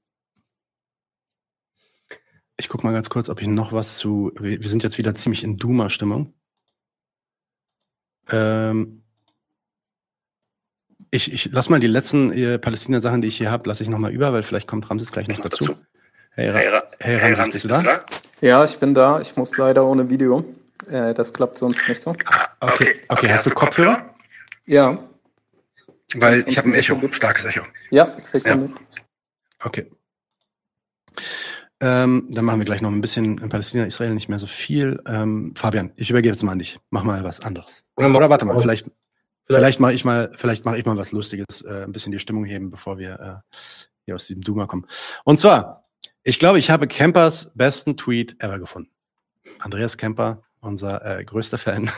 ich 2.57 2.69
gucke 2.69 2.85
mal 2.85 2.93
ganz 2.93 3.09
kurz, 3.09 3.29
ob 3.29 3.41
ich 3.41 3.47
noch 3.47 3.73
was 3.73 3.97
zu. 3.97 4.31
Wir, 4.39 4.61
wir 4.61 4.69
sind 4.69 4.83
jetzt 4.83 4.97
wieder 4.97 5.15
ziemlich 5.15 5.43
in 5.43 5.57
Duma-Stimmung. 5.57 6.33
Ähm, 8.29 9.03
ich, 11.11 11.33
ich 11.33 11.49
lass 11.51 11.69
mal 11.69 11.79
die 11.79 11.87
letzten 11.87 12.31
äh, 12.31 12.57
Palästina-Sachen, 12.57 13.21
die 13.21 13.27
ich 13.27 13.37
hier 13.37 13.51
habe, 13.51 13.67
lasse 13.67 13.83
ich 13.83 13.89
nochmal 13.89 14.11
über, 14.11 14.33
weil 14.33 14.43
vielleicht 14.43 14.67
kommt 14.67 14.89
Ramses 14.89 15.11
gleich 15.11 15.27
noch 15.27 15.39
dazu. 15.39 15.67
dazu. 15.67 15.79
Hey, 16.31 16.49
Ra 16.49 16.83
hey, 16.99 17.19
hey 17.19 17.33
Ramses, 17.33 17.63
bist 17.63 17.65
du 17.65 17.69
da? 17.69 18.05
Ja, 18.41 18.63
ich 18.63 18.77
bin 18.79 18.93
da. 18.93 19.19
Ich 19.21 19.35
muss 19.35 19.55
leider 19.57 19.85
ohne 19.85 20.09
Video. 20.09 20.43
Äh, 20.89 21.13
das 21.13 21.33
klappt 21.33 21.57
sonst 21.57 21.87
nicht 21.87 22.01
so. 22.01 22.15
Ah, 22.25 22.47
okay. 22.59 22.73
okay, 22.73 22.95
okay. 23.09 23.29
Hast 23.29 23.45
du 23.45 23.51
Kopfhörer? 23.51 24.15
Ja. 24.65 24.97
Weil 26.15 26.43
ich 26.47 26.57
habe 26.57 26.69
ein 26.69 26.73
Echo, 26.73 26.99
starkes 27.11 27.45
Echo. 27.45 27.63
Ja, 27.89 28.15
Sekunde. 28.21 28.69
Ja. 28.69 29.01
Okay. 29.63 29.89
Ähm, 31.85 32.27
dann 32.29 32.45
machen 32.45 32.59
wir 32.59 32.65
gleich 32.65 32.81
noch 32.81 32.91
ein 32.91 33.01
bisschen 33.01 33.37
in 33.39 33.49
Palästina, 33.49 33.83
Israel 33.83 34.13
nicht 34.13 34.29
mehr 34.29 34.39
so 34.39 34.45
viel. 34.45 35.01
Ähm, 35.05 35.53
Fabian, 35.57 35.91
ich 35.97 36.09
übergebe 36.09 36.33
jetzt 36.33 36.41
mal 36.41 36.53
an 36.53 36.59
dich. 36.59 36.77
Mach 36.91 37.03
mal 37.03 37.25
was 37.25 37.41
anderes. 37.41 37.83
Oder 37.97 38.29
warte 38.29 38.45
mal, 38.45 38.57
vielleicht, 38.57 38.85
vielleicht, 38.85 38.95
vielleicht 39.47 39.79
mache 39.81 39.93
ich 39.93 40.05
mal, 40.05 40.31
vielleicht 40.37 40.63
mache 40.63 40.77
ich 40.77 40.85
mal 40.85 40.95
was 40.95 41.11
Lustiges, 41.11 41.61
äh, 41.61 41.83
ein 41.83 41.91
bisschen 41.91 42.13
die 42.13 42.19
Stimmung 42.19 42.45
heben, 42.45 42.71
bevor 42.71 42.99
wir 42.99 43.19
äh, 43.19 43.57
hier 44.05 44.15
aus 44.15 44.27
diesem 44.27 44.43
Duma 44.43 44.65
kommen. 44.65 44.87
Und 45.25 45.39
zwar, 45.39 45.89
ich 46.23 46.39
glaube, 46.39 46.57
ich 46.57 46.69
habe 46.69 46.87
Campers 46.87 47.51
besten 47.53 47.97
Tweet 47.97 48.41
ever 48.41 48.59
gefunden. 48.59 48.89
Andreas 49.59 49.97
Kemper, 49.97 50.43
unser 50.61 51.19
äh, 51.19 51.25
größter 51.25 51.57
Fan. 51.57 51.91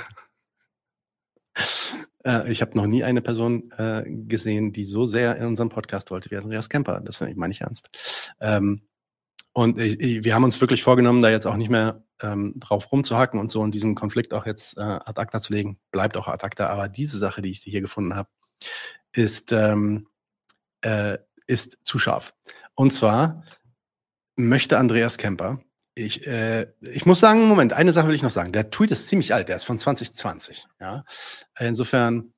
äh, 2.25 2.51
ich 2.51 2.61
habe 2.61 2.75
noch 2.75 2.87
nie 2.87 3.03
eine 3.03 3.21
Person 3.21 3.69
äh, 3.77 4.03
gesehen, 4.07 4.73
die 4.73 4.83
so 4.83 5.05
sehr 5.05 5.35
in 5.35 5.45
unserem 5.45 5.69
Podcast 5.69 6.09
wollte 6.09 6.31
wie 6.31 6.37
Andreas 6.37 6.69
Kemper. 6.69 7.01
Das 7.01 7.21
meine 7.21 7.51
ich 7.51 7.61
ernst. 7.61 7.91
Ähm, 8.41 8.81
und 9.55 9.79
ich, 9.79 10.25
wir 10.25 10.35
haben 10.35 10.43
uns 10.43 10.59
wirklich 10.59 10.83
vorgenommen, 10.83 11.21
da 11.21 11.29
jetzt 11.29 11.45
auch 11.47 11.55
nicht 11.55 11.69
mehr 11.69 12.03
ähm, 12.21 12.55
drauf 12.57 12.91
rumzuhacken 12.91 13.39
und 13.39 13.49
so 13.49 13.61
und 13.61 13.71
diesen 13.73 13.95
Konflikt 13.95 14.33
auch 14.33 14.45
jetzt 14.45 14.77
äh, 14.77 14.81
ad 14.81 15.19
acta 15.19 15.39
zu 15.39 15.53
legen. 15.53 15.79
Bleibt 15.91 16.17
auch 16.17 16.27
ad 16.27 16.45
acta. 16.45 16.67
Aber 16.67 16.89
diese 16.89 17.17
Sache, 17.17 17.41
die 17.41 17.51
ich 17.51 17.61
hier 17.61 17.79
gefunden 17.79 18.15
habe, 18.15 18.27
ist, 19.13 19.53
ähm, 19.53 20.09
äh, 20.81 21.19
ist 21.47 21.77
zu 21.83 21.99
scharf. 21.99 22.33
Und 22.73 22.91
zwar 22.91 23.45
möchte 24.35 24.77
Andreas 24.77 25.17
Kemper, 25.17 25.61
ich, 25.93 26.27
äh, 26.27 26.67
ich 26.81 27.05
muss 27.05 27.21
sagen, 27.21 27.47
Moment, 27.47 27.71
eine 27.71 27.93
Sache 27.93 28.09
will 28.09 28.15
ich 28.15 28.23
noch 28.23 28.31
sagen. 28.31 28.51
Der 28.51 28.71
Tweet 28.71 28.91
ist 28.91 29.07
ziemlich 29.07 29.33
alt, 29.33 29.47
der 29.47 29.55
ist 29.55 29.63
von 29.63 29.79
2020. 29.79 30.67
Ja? 30.81 31.05
Insofern, 31.57 32.33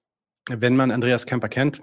wenn 0.51 0.75
man 0.75 0.91
Andreas 0.91 1.25
Kemper 1.25 1.49
kennt, 1.49 1.81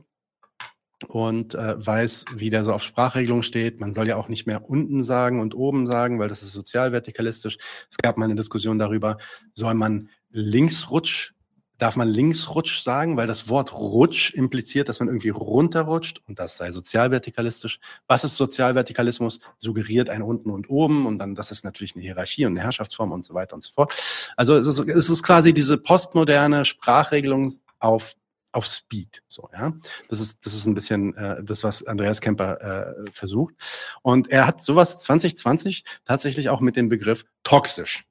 und 1.05 1.55
äh, 1.55 1.75
weiß, 1.85 2.27
wie 2.35 2.51
der 2.51 2.65
so 2.65 2.73
auf 2.73 2.83
Sprachregelung 2.83 3.43
steht. 3.43 3.81
Man 3.81 3.95
soll 3.95 4.09
ja 4.09 4.17
auch 4.17 4.29
nicht 4.29 4.47
mehr 4.47 4.69
unten 4.69 5.05
sagen 5.05 5.41
und 5.41 5.55
oben 5.55 5.87
sagen, 5.87 6.19
weil 6.19 6.29
das 6.29 6.43
ist 6.43 6.53
sozialvertikalistisch. 6.53 7.59
Es 7.91 7.97
gab 7.99 8.17
mal 8.17 8.27
eine 8.27 8.35
Diskussion 8.35 8.79
darüber, 8.79 9.19
soll 9.55 9.75
man 9.75 10.09
Linksrutsch, 10.31 11.33
darf 11.79 11.97
man 11.97 12.09
Linksrutsch 12.09 12.83
sagen, 12.83 13.17
weil 13.17 13.27
das 13.27 13.49
Wort 13.49 13.73
Rutsch 13.73 14.33
impliziert, 14.35 14.89
dass 14.89 15.01
man 15.01 15.09
irgendwie 15.09 15.31
runterrutscht 15.31 16.23
und 16.27 16.39
das 16.39 16.57
sei 16.57 16.71
sozialvertikalistisch. 16.71 17.81
Was 18.07 18.25
ist 18.25 18.37
Sozialvertikalismus? 18.37 19.41
Suggeriert 19.59 20.09
ein 20.09 20.23
unten 20.23 20.51
und 20.51 20.71
oben 20.71 21.07
und 21.07 21.19
dann, 21.19 21.35
das 21.35 21.51
ist 21.51 21.65
natürlich 21.65 21.95
eine 21.95 22.03
Hierarchie 22.03 22.47
und 22.47 22.53
eine 22.53 22.63
Herrschaftsform 22.63 23.13
und 23.13 23.25
so 23.25 23.35
weiter 23.35 23.55
und 23.55 23.63
so 23.63 23.73
fort. 23.73 23.93
Also 24.37 24.55
es 24.55 24.67
ist, 24.67 24.79
es 24.89 25.09
ist 25.09 25.23
quasi 25.23 25.53
diese 25.53 25.77
postmoderne 25.77 26.65
Sprachregelung 26.65 27.53
auf 27.81 28.15
auf 28.55 28.67
Speed. 28.67 29.23
So, 29.27 29.49
ja. 29.53 29.73
Das 30.09 30.21
ist, 30.21 30.45
das 30.47 30.55
ist 30.55 30.67
ein 30.67 30.75
bisschen 30.75 31.15
äh, 31.17 31.43
das, 31.43 31.65
was 31.65 31.85
Andreas 31.85 32.21
Kemper 32.21 32.61
äh, 32.61 33.11
versucht. 33.13 33.55
Und 34.03 34.31
er 34.31 34.47
hat 34.47 34.63
sowas 34.63 34.99
2020 35.01 35.85
tatsächlich 36.05 36.49
auch 36.49 36.61
mit 36.61 36.77
dem 36.77 36.89
Begriff 36.89 37.25
toxisch 37.43 38.05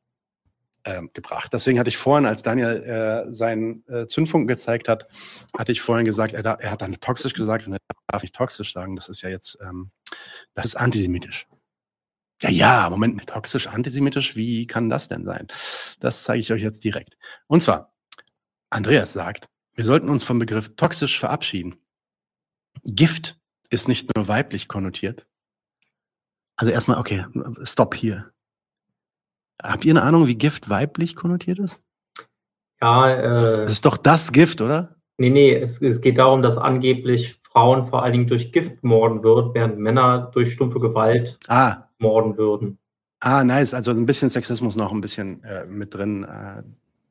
ähm, 0.83 1.09
gebracht. 1.13 1.53
Deswegen 1.53 1.79
hatte 1.79 1.89
ich 1.89 1.97
vorhin, 1.97 2.25
als 2.25 2.43
Daniel 2.43 2.83
äh, 2.83 3.33
seinen 3.33 3.87
äh, 3.87 4.05
Zündfunken 4.07 4.47
gezeigt 4.47 4.89
hat, 4.89 5.07
hatte 5.57 5.71
ich 5.71 5.81
vorhin 5.81 6.05
gesagt, 6.05 6.33
er, 6.33 6.43
er 6.43 6.71
hat 6.71 6.81
dann 6.81 6.93
toxisch 6.95 7.33
gesagt 7.33 7.65
und 7.67 7.73
er 7.73 7.79
darf 8.07 8.21
nicht 8.21 8.35
toxisch 8.35 8.73
sagen. 8.73 8.95
Das 8.97 9.07
ist 9.07 9.21
ja 9.21 9.29
jetzt, 9.29 9.57
ähm, 9.61 9.91
das 10.55 10.65
ist 10.65 10.75
antisemitisch. 10.75 11.47
Ja, 12.41 12.49
ja, 12.49 12.89
Moment, 12.89 13.25
toxisch, 13.27 13.67
antisemitisch, 13.67 14.35
wie 14.35 14.67
kann 14.67 14.89
das 14.89 15.07
denn 15.07 15.23
sein? 15.23 15.47
Das 16.01 16.23
zeige 16.23 16.41
ich 16.41 16.51
euch 16.51 16.61
jetzt 16.61 16.83
direkt. 16.83 17.17
Und 17.47 17.61
zwar, 17.61 17.93
Andreas 18.69 19.13
sagt, 19.13 19.47
wir 19.75 19.83
sollten 19.83 20.09
uns 20.09 20.23
vom 20.23 20.39
Begriff 20.39 20.75
toxisch 20.75 21.19
verabschieden. 21.19 21.75
Gift 22.85 23.39
ist 23.69 23.87
nicht 23.87 24.15
nur 24.15 24.27
weiblich 24.27 24.67
konnotiert. 24.67 25.27
Also 26.55 26.71
erstmal, 26.71 26.99
okay, 26.99 27.25
stopp 27.63 27.95
hier. 27.95 28.31
Habt 29.61 29.85
ihr 29.85 29.91
eine 29.91 30.03
Ahnung, 30.03 30.27
wie 30.27 30.35
Gift 30.35 30.69
weiblich 30.69 31.15
konnotiert 31.15 31.59
ist? 31.59 31.81
Ja, 32.81 33.09
äh. 33.09 33.61
Das 33.63 33.71
ist 33.71 33.85
doch 33.85 33.97
das 33.97 34.31
Gift, 34.31 34.61
oder? 34.61 34.95
Nee, 35.17 35.29
nee, 35.29 35.55
es, 35.55 35.81
es 35.81 36.01
geht 36.01 36.17
darum, 36.17 36.41
dass 36.41 36.57
angeblich 36.57 37.39
Frauen 37.43 37.87
vor 37.87 38.03
allen 38.03 38.13
Dingen 38.13 38.27
durch 38.27 38.51
Gift 38.51 38.83
morden 38.83 39.23
würden, 39.23 39.53
während 39.53 39.77
Männer 39.77 40.31
durch 40.33 40.53
stumpfe 40.53 40.79
Gewalt 40.79 41.37
ah. 41.47 41.87
morden 41.99 42.37
würden. 42.37 42.79
Ah, 43.19 43.43
nice. 43.43 43.73
Also 43.73 43.91
ein 43.91 44.05
bisschen 44.05 44.29
Sexismus 44.29 44.75
noch 44.75 44.91
ein 44.91 45.01
bisschen 45.01 45.43
äh, 45.43 45.65
mit 45.65 45.93
drin. 45.93 46.23
Äh, 46.23 46.63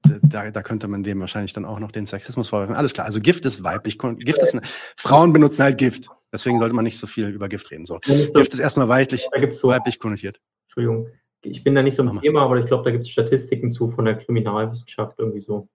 da, 0.03 0.51
da 0.51 0.63
könnte 0.63 0.89
man 0.89 1.03
dem 1.03 1.21
wahrscheinlich 1.21 1.53
dann 1.53 1.65
auch 1.65 1.79
noch 1.79 1.93
den 1.93 2.07
Sexismus 2.07 2.49
vorwerfen. 2.49 2.75
Alles 2.75 2.93
klar, 2.93 3.07
also 3.07 3.21
Gift 3.21 3.45
ist 3.45 3.63
weiblich. 3.63 3.99
Gift 3.99 4.39
ist, 4.39 4.59
Frauen 4.97 5.33
benutzen 5.33 5.63
halt 5.63 5.79
Gift. 5.79 6.09
Deswegen 6.33 6.59
sollte 6.59 6.75
man 6.75 6.85
nicht 6.85 6.99
so 6.99 7.07
viel 7.07 7.29
über 7.29 7.49
Gift 7.49 7.71
reden. 7.71 7.85
So. 7.85 7.99
Gift 8.01 8.55
ist 8.55 8.59
erstmal 8.59 8.89
weiblich, 8.89 9.29
so, 9.51 9.69
weiblich 9.69 9.99
konnotiert. 9.99 10.41
Entschuldigung, 10.65 11.09
ich 11.43 11.63
bin 11.63 11.75
da 11.75 11.83
nicht 11.83 11.97
so 11.97 12.03
im 12.03 12.21
Thema, 12.21 12.43
aber 12.43 12.59
ich 12.59 12.67
glaube, 12.67 12.85
da 12.85 12.91
gibt 12.91 13.05
es 13.05 13.11
Statistiken 13.11 13.71
zu 13.71 13.91
von 13.91 14.05
der 14.05 14.17
Kriminalwissenschaft 14.17 15.19
irgendwie 15.19 15.43
so. 15.43 15.69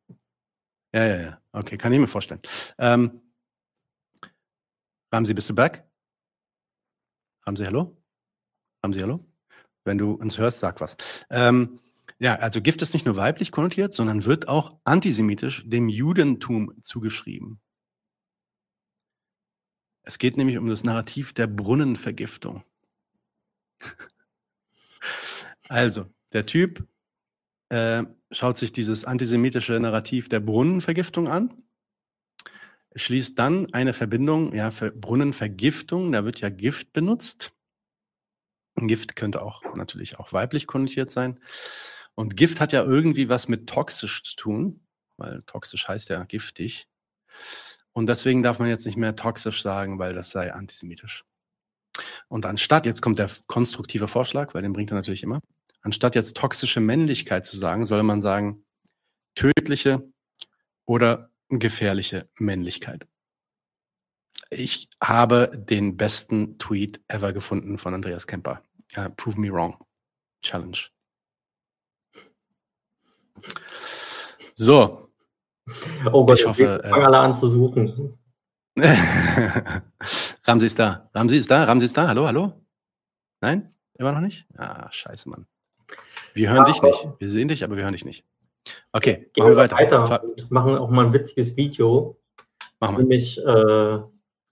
Ja, 0.94 1.06
ja, 1.06 1.22
ja. 1.22 1.41
Okay, 1.52 1.78
kann 1.78 1.94
ich 1.94 1.99
mir 1.99 2.08
vorstellen. 2.08 2.41
Ähm, 2.80 3.22
Ramsi, 5.12 5.34
bist 5.34 5.49
du 5.49 5.56
back? 5.56 5.84
Ramsi, 7.45 7.64
hallo? 7.66 7.95
Ramsi, 8.84 8.99
hallo? 8.99 9.26
Wenn 9.86 9.98
du 9.98 10.14
uns 10.14 10.38
hörst, 10.38 10.60
sag 10.60 10.82
was. 10.82 10.98
Ähm, 11.30 11.80
ja, 12.19 12.35
also 12.35 12.61
Gift 12.61 12.81
ist 12.81 12.94
nicht 12.94 13.06
nur 13.06 13.15
weiblich 13.15 13.52
konnotiert, 13.52 13.94
sondern 13.94 14.26
wird 14.26 14.48
auch 14.48 14.80
antisemitisch 14.84 15.64
dem 15.68 15.88
Judentum 15.88 16.73
zugeschrieben. 16.81 17.60
Es 20.03 20.18
geht 20.18 20.38
nämlich 20.38 20.57
um 20.57 20.68
das 20.68 20.84
Narrativ 20.84 21.34
der 21.34 21.48
Brunnenvergiftung. 21.48 22.64
also, 25.69 26.06
der 26.31 26.45
Typ 26.45 26.88
äh, 27.69 28.03
schaut 28.31 28.57
sich 28.57 28.72
dieses 28.72 29.06
antisemitische 29.06 29.80
Narrativ 29.80 30.30
der 30.30 30.39
Brunnenvergiftung 30.39 31.27
an, 31.27 31.61
schließt 32.95 33.38
dann 33.38 33.73
eine 33.73 33.94
Verbindung, 33.94 34.56
ja, 34.56 34.72
für 34.72 34.91
Brunnenvergiftung, 34.91 36.11
da 36.11 36.26
wird 36.26 36.39
ja 36.39 36.49
Gift 36.49 36.94
benutzt. 36.94 37.53
Gift 38.76 39.15
könnte 39.15 39.41
auch 39.41 39.61
natürlich 39.76 40.19
auch 40.19 40.34
weiblich 40.34 40.68
konnotiert 40.68 41.11
sein. 41.11 41.39
Und 42.18 42.35
Gift 42.35 42.60
hat 42.60 42.73
ja 42.73 42.84
irgendwie 42.84 43.30
was 43.30 43.48
mit 43.48 43.69
toxisch 43.69 44.23
zu 44.23 44.35
tun, 44.35 44.80
weil 45.18 45.44
toxisch 45.44 45.88
heißt 45.88 46.10
ja 46.10 46.23
giftig. 46.23 46.88
Und 47.94 48.07
deswegen 48.07 48.41
darf 48.41 48.57
man 48.57 48.69
jetzt 48.69 48.88
nicht 48.88 48.98
mehr 48.98 49.15
toxisch 49.15 49.61
sagen, 49.61 49.99
weil 49.99 50.15
das 50.15 50.31
sei 50.31 50.52
antisemitisch. 50.52 51.26
Und 52.27 52.48
anstatt, 52.48 52.88
jetzt 52.88 53.03
kommt 53.03 53.19
der 53.19 53.30
konstruktive 53.45 54.07
Vorschlag, 54.07 54.56
weil 54.56 54.64
den 54.64 54.73
bringt 54.73 54.91
er 54.91 54.95
natürlich 54.95 55.22
immer, 55.22 55.41
anstatt 55.81 56.15
jetzt 56.15 56.35
toxische 56.35 56.80
Männlichkeit 56.80 57.45
zu 57.45 57.56
sagen, 57.56 57.85
soll 57.85 58.02
man 58.02 58.23
sagen, 58.23 58.65
tödliche 59.35 60.11
oder 60.85 61.30
gefährliche 61.49 62.27
Männlichkeit. 62.39 63.07
Ich 64.49 64.89
habe 65.03 65.52
den 65.53 65.98
besten 65.98 66.57
Tweet 66.57 66.99
ever 67.07 67.31
gefunden 67.31 67.77
von 67.77 67.94
Andreas 67.94 68.26
Kemper. 68.26 68.64
Uh, 68.95 69.10
prove 69.18 69.39
me 69.39 69.52
wrong. 69.52 69.77
Challenge. 70.41 70.80
So. 74.55 75.09
Oh 76.11 76.26
Gott, 76.26 76.39
ich 76.39 76.45
hoffe, 76.45 76.81
äh, 76.84 76.89
fangen 76.89 77.05
alle 77.05 77.19
an 77.19 77.34
zu 77.34 77.49
suchen. 77.49 78.18
Ramsi 80.43 80.65
ist 80.65 80.80
da. 80.80 81.09
Ramsi 81.14 81.38
ist 81.38 81.51
da. 81.51 81.64
Ramsi 81.64 81.85
ist 81.85 81.97
da. 81.97 82.07
Hallo, 82.07 82.26
hallo? 82.26 82.53
Nein? 83.41 83.73
Immer 83.95 84.11
noch 84.11 84.22
nicht? 84.22 84.45
Ah, 84.57 84.91
scheiße, 84.91 85.30
Mann. 85.30 85.45
Wir 86.34 86.49
hören 86.49 86.65
ja, 86.68 86.72
dich 86.72 86.81
nicht. 86.81 87.07
Wir 87.19 87.30
sehen 87.30 87.47
dich, 87.47 87.64
aber 87.64 87.76
wir 87.76 87.84
hören 87.84 87.93
dich 87.93 88.05
nicht. 88.05 88.26
Okay, 88.91 89.30
gehen 89.34 89.45
wir 89.45 89.55
weiter. 89.55 89.76
weiter 89.76 90.23
und 90.23 90.51
machen 90.51 90.77
auch 90.77 90.89
mal 90.89 91.07
ein 91.07 91.14
witziges 91.14 91.55
Video. 91.57 92.19
Machen 92.80 92.97
wir. 92.97 93.03
Nämlich 93.03 93.38
äh, 93.39 93.99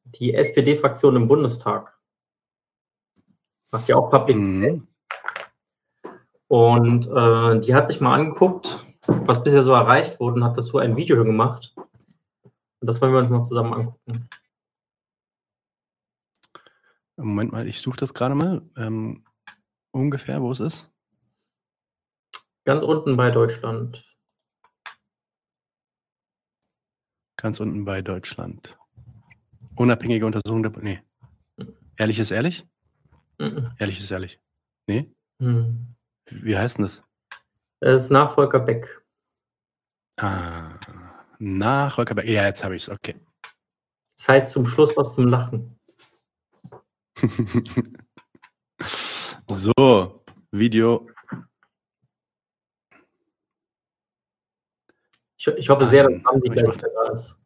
die 0.05 0.33
SPD-Fraktion 0.33 1.15
im 1.15 1.27
Bundestag. 1.27 1.93
Macht 3.71 3.87
ja 3.87 3.97
auch 3.97 4.09
Public. 4.09 4.37
Mhm. 4.37 4.87
Und 6.47 7.07
äh, 7.07 7.59
die 7.59 7.73
hat 7.73 7.87
sich 7.87 8.01
mal 8.01 8.13
angeguckt, 8.15 8.85
was 9.07 9.43
bisher 9.43 9.63
so 9.63 9.71
erreicht 9.71 10.19
wurde 10.19 10.35
und 10.35 10.43
hat 10.43 10.57
dazu 10.57 10.77
ein 10.77 10.95
Video 10.95 11.23
gemacht. 11.23 11.73
Und 11.73 12.87
das 12.87 13.01
wollen 13.01 13.13
wir 13.13 13.19
uns 13.19 13.29
mal 13.29 13.43
zusammen 13.43 13.73
angucken. 13.73 14.29
Moment 17.17 17.51
mal, 17.51 17.67
ich 17.67 17.81
suche 17.81 17.97
das 17.97 18.13
gerade 18.13 18.35
mal. 18.35 18.61
Ähm, 18.77 19.23
ungefähr, 19.91 20.41
wo 20.41 20.51
es 20.51 20.59
ist. 20.59 20.91
Ganz 22.65 22.83
unten 22.83 23.15
bei 23.15 23.31
Deutschland. 23.31 24.03
Ganz 27.37 27.59
unten 27.59 27.85
bei 27.85 28.01
Deutschland. 28.01 28.77
Unabhängige 29.75 30.25
Untersuchung 30.25 30.63
der. 30.63 30.71
Nee. 30.81 31.01
Hm. 31.59 31.75
Ehrlich 31.97 32.19
ist 32.19 32.31
ehrlich? 32.31 32.67
Mhm. 33.37 33.71
Ehrlich 33.77 33.99
ist 33.99 34.11
ehrlich. 34.11 34.39
Nee? 34.87 35.13
Hm. 35.39 35.94
Wie 36.29 36.57
heißt 36.57 36.77
denn 36.77 36.85
das? 36.85 37.03
Es 37.81 38.03
ist 38.03 38.09
nach 38.09 38.33
Volker 38.33 38.59
Beck. 38.59 39.03
Ah, 40.17 40.79
nach 41.39 41.95
Volker 41.95 42.15
Beck. 42.15 42.25
Ja, 42.25 42.45
jetzt 42.45 42.63
habe 42.63 42.75
ich 42.75 42.83
es, 42.83 42.89
okay. 42.89 43.15
Das 44.17 44.27
heißt 44.27 44.51
zum 44.51 44.65
Schluss 44.67 44.95
was 44.97 45.13
zum 45.13 45.27
Lachen. 45.27 45.79
so, 49.49 50.23
Video. 50.51 51.07
Ich, 55.37 55.47
ich 55.47 55.69
hoffe 55.69 55.87
sehr, 55.87 56.09
dass 56.09 56.25
Andi 56.25 56.47
ich 56.47 56.53
gleich 56.53 56.77
da 56.77 57.11
ist. 57.13 57.37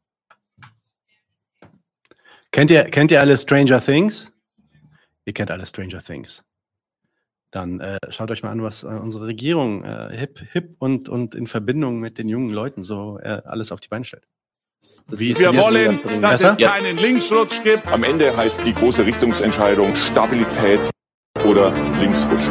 Kennt 2.51 2.71
ihr, 2.71 2.85
kennt 2.85 3.11
ihr 3.11 3.19
alle 3.19 3.37
Stranger 3.37 3.81
Things? 3.81 4.31
Ihr 5.25 5.33
kennt 5.33 5.51
alle 5.51 5.65
Stranger 5.65 6.01
Things. 6.01 6.43
Dann 7.51 7.79
äh, 7.79 7.97
schaut 8.09 8.29
euch 8.29 8.43
mal 8.43 8.51
an, 8.51 8.61
was 8.61 8.83
äh, 8.83 8.87
unsere 8.87 9.25
Regierung 9.25 9.83
äh, 9.83 10.15
hip, 10.15 10.39
hip 10.51 10.75
und, 10.79 11.09
und 11.09 11.33
in 11.33 11.47
Verbindung 11.47 11.99
mit 11.99 12.17
den 12.17 12.29
jungen 12.29 12.51
Leuten 12.51 12.83
so 12.83 13.17
äh, 13.19 13.41
alles 13.45 13.71
auf 13.71 13.79
die 13.79 13.87
Beine 13.87 14.05
stellt. 14.05 14.27
Wie 15.07 15.31
ist 15.31 15.39
Wir 15.39 15.55
wollen, 15.55 15.99
dass 16.21 16.41
Besser? 16.41 16.55
es 16.57 16.65
keinen 16.65 16.97
Linksrutsch 16.97 17.63
gibt. 17.63 17.87
Am 17.91 18.03
Ende 18.03 18.35
heißt 18.35 18.65
die 18.65 18.73
große 18.73 19.05
Richtungsentscheidung 19.05 19.93
Stabilität 19.95 20.79
oder 21.45 21.73
Linksrutsch. 21.99 22.47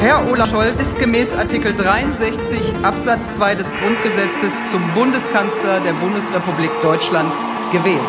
Herr 0.00 0.28
Olaf 0.30 0.50
Scholz 0.50 0.80
ist 0.80 0.98
gemäß 0.98 1.34
Artikel 1.34 1.74
63 1.74 2.60
Absatz 2.82 3.34
2 3.34 3.54
des 3.56 3.70
Grundgesetzes 3.74 4.70
zum 4.70 4.82
Bundeskanzler 4.94 5.80
der 5.80 5.92
Bundesrepublik 5.92 6.70
Deutschland 6.82 7.32
gewählt. 7.70 8.00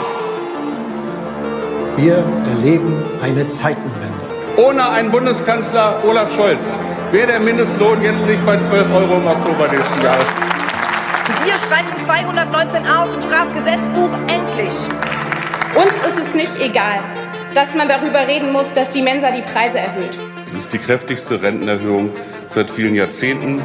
Wir 1.98 2.16
erleben 2.53 2.94
eine 3.22 3.48
Zeitenwende. 3.49 3.98
Ohne 4.60 4.90
einen 4.90 5.10
Bundeskanzler 5.10 6.03
Olaf 6.06 6.36
Scholz 6.36 6.60
wäre 7.11 7.27
der 7.27 7.40
Mindestlohn 7.40 8.02
jetzt 8.02 8.27
nicht 8.27 8.45
bei 8.45 8.57
12 8.57 8.94
Euro 8.94 9.15
im 9.15 9.26
Oktober 9.26 9.69
nächsten 9.72 10.02
Jahres. 10.02 10.27
Wir 11.45 11.57
streichen 11.57 11.98
219a 12.06 13.03
aus 13.03 13.11
dem 13.11 13.22
Strafgesetzbuch 13.22 14.10
endlich. 14.27 14.73
Uns 15.76 15.94
ist 16.06 16.19
es 16.19 16.34
nicht 16.34 16.60
egal, 16.60 16.99
dass 17.53 17.73
man 17.73 17.88
darüber 17.88 18.27
reden 18.27 18.52
muss, 18.52 18.73
dass 18.73 18.90
die 18.90 19.02
Mensa 19.02 19.31
die 19.31 19.44
Preise 19.44 19.80
erhöht. 19.80 20.19
Das 20.44 20.53
ist 20.53 20.73
die 20.73 20.80
kräftigste 20.80 21.41
Rentenerhöhung 21.41 22.11
seit 22.49 22.69
vielen 22.69 22.95
Jahrzehnten. 22.95 23.61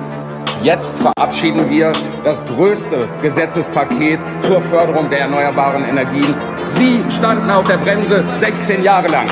Jetzt 0.63 0.97
verabschieden 0.97 1.69
wir 1.71 1.93
das 2.23 2.45
größte 2.45 3.09
Gesetzespaket 3.21 4.21
zur 4.47 4.61
Förderung 4.61 5.11
der 5.11 5.23
erneuerbaren 5.23 5.87
Energien. 5.87 6.37
Sie 6.69 7.03
standen 7.11 7.51
auf 7.51 7.67
der 7.67 7.79
Bremse 7.79 8.25
16 8.39 8.85
Jahre 8.85 9.09
lang. 9.09 9.27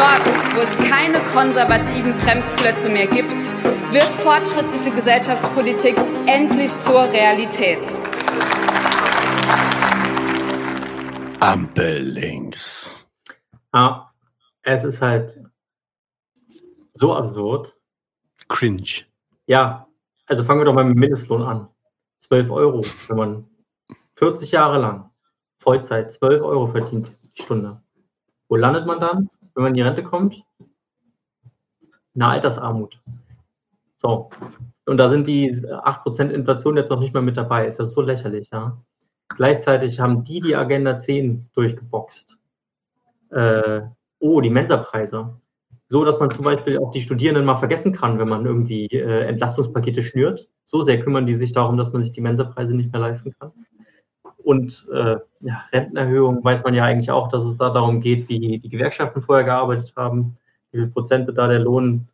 Dort, 0.00 0.54
wo 0.54 0.60
es 0.62 0.78
keine 0.88 1.18
konservativen 1.34 2.16
Bremsklötze 2.16 2.88
mehr 2.88 3.06
gibt, 3.06 3.44
wird 3.92 4.08
fortschrittliche 4.22 4.90
Gesellschaftspolitik 4.92 5.94
endlich 6.24 6.70
zur 6.80 7.02
Realität. 7.12 7.80
Ampel 11.38 11.98
links. 11.98 13.06
Ah, 13.72 14.06
es 14.62 14.84
ist 14.84 15.02
halt 15.02 15.38
so 16.94 17.14
absurd. 17.14 17.76
Cringe. 18.48 19.04
Ja, 19.48 19.86
also 20.24 20.44
fangen 20.44 20.62
wir 20.62 20.64
doch 20.64 20.72
mal 20.72 20.84
mit 20.84 20.94
dem 20.94 21.00
Mindestlohn 21.00 21.42
an. 21.42 21.68
12 22.20 22.50
Euro, 22.50 22.86
wenn 23.08 23.16
man 23.18 23.50
40 24.14 24.50
Jahre 24.50 24.78
lang 24.78 25.10
Vollzeit 25.58 26.10
12 26.10 26.40
Euro 26.40 26.68
verdient 26.68 27.12
die 27.36 27.42
Stunde. 27.42 27.82
Wo 28.48 28.56
landet 28.56 28.86
man 28.86 28.98
dann, 28.98 29.28
wenn 29.60 29.64
man 29.64 29.72
in 29.72 29.76
die 29.76 29.82
Rente 29.82 30.02
kommt? 30.02 30.42
Der 32.14 32.28
Altersarmut. 32.28 32.98
So. 33.98 34.30
Und 34.86 34.96
da 34.96 35.10
sind 35.10 35.26
die 35.26 35.52
8% 35.52 36.30
Inflation 36.30 36.78
jetzt 36.78 36.88
noch 36.88 36.98
nicht 36.98 37.12
mal 37.12 37.20
mit 37.20 37.36
dabei. 37.36 37.66
Ist 37.66 37.78
das 37.78 37.92
so 37.92 38.00
lächerlich, 38.00 38.48
ja? 38.50 38.82
Gleichzeitig 39.28 40.00
haben 40.00 40.24
die 40.24 40.40
die 40.40 40.56
Agenda 40.56 40.96
10 40.96 41.50
durchgeboxt. 41.52 42.38
Äh, 43.32 43.82
oh, 44.18 44.40
die 44.40 44.48
Mensa-Preise. 44.48 45.38
So, 45.88 46.04
dass 46.06 46.18
man 46.18 46.30
zum 46.30 46.46
Beispiel 46.46 46.78
auch 46.78 46.90
die 46.92 47.02
Studierenden 47.02 47.44
mal 47.44 47.58
vergessen 47.58 47.92
kann, 47.92 48.18
wenn 48.18 48.30
man 48.30 48.46
irgendwie 48.46 48.86
äh, 48.86 49.26
Entlastungspakete 49.26 50.02
schnürt. 50.02 50.48
So 50.64 50.80
sehr 50.80 51.00
kümmern 51.00 51.26
die 51.26 51.34
sich 51.34 51.52
darum, 51.52 51.76
dass 51.76 51.92
man 51.92 52.02
sich 52.02 52.12
die 52.12 52.22
Mensa-Preise 52.22 52.74
nicht 52.74 52.92
mehr 52.92 53.02
leisten 53.02 53.34
kann. 53.38 53.52
Und 54.50 54.84
äh, 54.92 55.14
ja, 55.42 55.64
Rentenerhöhung 55.72 56.42
weiß 56.42 56.64
man 56.64 56.74
ja 56.74 56.82
eigentlich 56.82 57.12
auch, 57.12 57.28
dass 57.28 57.44
es 57.44 57.56
da 57.56 57.70
darum 57.70 58.00
geht, 58.00 58.28
wie 58.28 58.58
die 58.58 58.68
Gewerkschaften 58.68 59.22
vorher 59.22 59.44
gearbeitet 59.44 59.92
haben, 59.94 60.36
wie 60.72 60.78
viel 60.78 60.88
Prozente 60.88 61.32
da 61.32 61.46
der 61.46 61.60
Lohn 61.60 62.08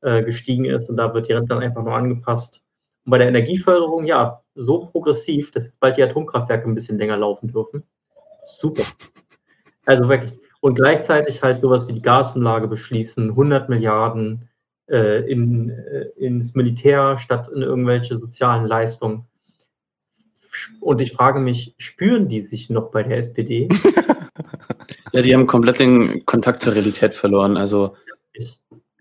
äh, 0.00 0.22
gestiegen 0.22 0.64
ist 0.64 0.88
und 0.88 0.96
da 0.96 1.12
wird 1.12 1.28
die 1.28 1.34
Rente 1.34 1.48
dann 1.48 1.62
einfach 1.62 1.82
nur 1.82 1.94
angepasst. 1.94 2.62
Und 3.04 3.10
bei 3.10 3.18
der 3.18 3.28
Energieförderung, 3.28 4.06
ja, 4.06 4.40
so 4.54 4.86
progressiv, 4.86 5.50
dass 5.50 5.66
jetzt 5.66 5.78
bald 5.80 5.98
die 5.98 6.02
Atomkraftwerke 6.02 6.66
ein 6.66 6.74
bisschen 6.74 6.96
länger 6.96 7.18
laufen 7.18 7.52
dürfen. 7.52 7.82
Super. 8.40 8.84
Also 9.84 10.08
wirklich. 10.08 10.40
Und 10.62 10.76
gleichzeitig 10.76 11.42
halt 11.42 11.60
sowas 11.60 11.86
wie 11.88 11.92
die 11.92 12.00
Gasumlage 12.00 12.68
beschließen, 12.68 13.28
100 13.28 13.68
Milliarden 13.68 14.48
äh, 14.88 15.30
in, 15.30 15.68
äh, 15.68 16.06
ins 16.16 16.54
Militär 16.54 17.18
statt 17.18 17.50
in 17.54 17.60
irgendwelche 17.60 18.16
sozialen 18.16 18.64
Leistungen. 18.64 19.26
Und 20.80 21.00
ich 21.00 21.12
frage 21.12 21.40
mich, 21.40 21.74
spüren 21.78 22.28
die 22.28 22.42
sich 22.42 22.70
noch 22.70 22.90
bei 22.90 23.02
der 23.02 23.18
SPD? 23.18 23.68
Ja, 25.12 25.22
die 25.22 25.34
haben 25.34 25.46
komplett 25.46 25.80
den 25.80 26.24
Kontakt 26.24 26.62
zur 26.62 26.74
Realität 26.74 27.14
verloren. 27.14 27.56
Also 27.56 27.96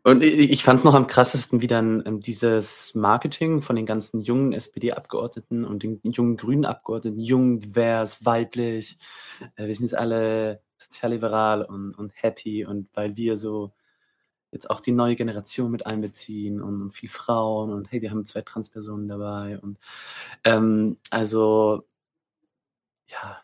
und 0.03 0.23
ich, 0.23 0.63
fand 0.63 0.79
es 0.79 0.85
noch 0.85 0.95
am 0.95 1.07
krassesten, 1.07 1.61
wie 1.61 1.67
dann 1.67 2.03
ähm, 2.05 2.19
dieses 2.19 2.95
Marketing 2.95 3.61
von 3.61 3.75
den 3.75 3.85
ganzen 3.85 4.21
jungen 4.21 4.53
SPD-Abgeordneten 4.53 5.65
und 5.65 5.83
den 5.83 5.99
jungen 6.03 6.37
grünen 6.37 6.65
Abgeordneten, 6.65 7.19
jung, 7.19 7.59
divers, 7.59 8.25
weiblich, 8.25 8.97
äh, 9.55 9.67
wir 9.67 9.75
sind 9.75 9.83
jetzt 9.85 9.97
alle 9.97 10.61
sozialliberal 10.77 11.63
und, 11.63 11.93
und 11.93 12.11
happy 12.15 12.65
und 12.65 12.87
weil 12.93 13.17
wir 13.17 13.35
so 13.35 13.73
jetzt 14.51 14.69
auch 14.69 14.79
die 14.79 14.91
neue 14.91 15.15
Generation 15.15 15.71
mit 15.71 15.85
einbeziehen 15.85 16.61
und, 16.61 16.81
und 16.81 16.91
viel 16.91 17.09
Frauen 17.09 17.71
und 17.71 17.91
hey, 17.91 18.01
wir 18.01 18.11
haben 18.11 18.25
zwei 18.25 18.41
Transpersonen 18.41 19.07
dabei 19.07 19.59
und 19.59 19.77
ähm, 20.43 20.97
also 21.09 21.85
ja. 23.07 23.41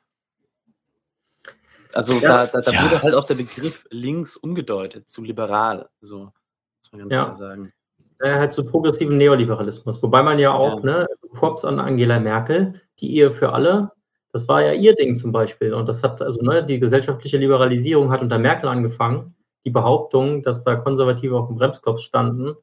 Also 1.93 2.19
Ja. 2.21 2.45
da, 2.45 2.47
da, 2.47 2.61
da 2.61 2.71
Ja. 2.71 2.83
wurde 2.83 3.01
halt 3.01 3.13
auch 3.15 3.23
der 3.25 3.35
Begriff 3.35 3.85
links 3.89 4.35
umgedeutet 4.35 5.09
zu 5.09 5.23
liberal, 5.23 5.89
so 6.01 6.25
muss 6.25 6.91
man 6.91 6.99
ganz 7.01 7.13
Ja. 7.13 7.23
klar 7.25 7.35
sagen. 7.35 7.73
äh, 8.19 8.33
halt 8.35 8.53
zu 8.53 8.65
progressiven 8.65 9.17
Neoliberalismus. 9.17 10.01
Wobei 10.01 10.23
man 10.23 10.39
ja 10.39 10.53
auch, 10.53 10.81
ne, 10.83 11.05
Props 11.33 11.65
an 11.65 11.79
Angela 11.79 12.19
Merkel, 12.19 12.81
die 12.99 13.13
Ehe 13.15 13.29
für 13.31 13.51
alle, 13.51 13.91
das 14.31 14.47
war 14.47 14.61
ja 14.63 14.73
ihr 14.73 14.95
Ding 14.95 15.15
zum 15.15 15.31
Beispiel. 15.31 15.73
Und 15.73 15.87
das 15.89 16.01
hat, 16.01 16.21
also 16.21 16.41
ne, 16.41 16.65
die 16.65 16.79
gesellschaftliche 16.79 17.37
Liberalisierung 17.37 18.11
hat 18.11 18.21
unter 18.21 18.39
Merkel 18.39 18.69
angefangen. 18.69 19.34
Die 19.65 19.71
Behauptung, 19.71 20.43
dass 20.43 20.63
da 20.63 20.75
Konservative 20.75 21.37
auf 21.37 21.47
dem 21.47 21.57
Bremsklopf 21.57 21.99
standen, 22.01 22.55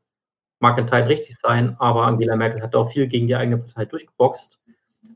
mag 0.61 0.79
in 0.79 0.87
Teil 0.87 1.05
richtig 1.05 1.37
sein, 1.39 1.77
aber 1.81 2.07
Angela 2.07 2.37
Merkel 2.37 2.63
hat 2.63 2.75
auch 2.77 2.91
viel 2.91 3.09
gegen 3.09 3.27
die 3.27 3.35
eigene 3.35 3.59
Partei 3.59 3.85
durchgeboxt. 3.85 4.61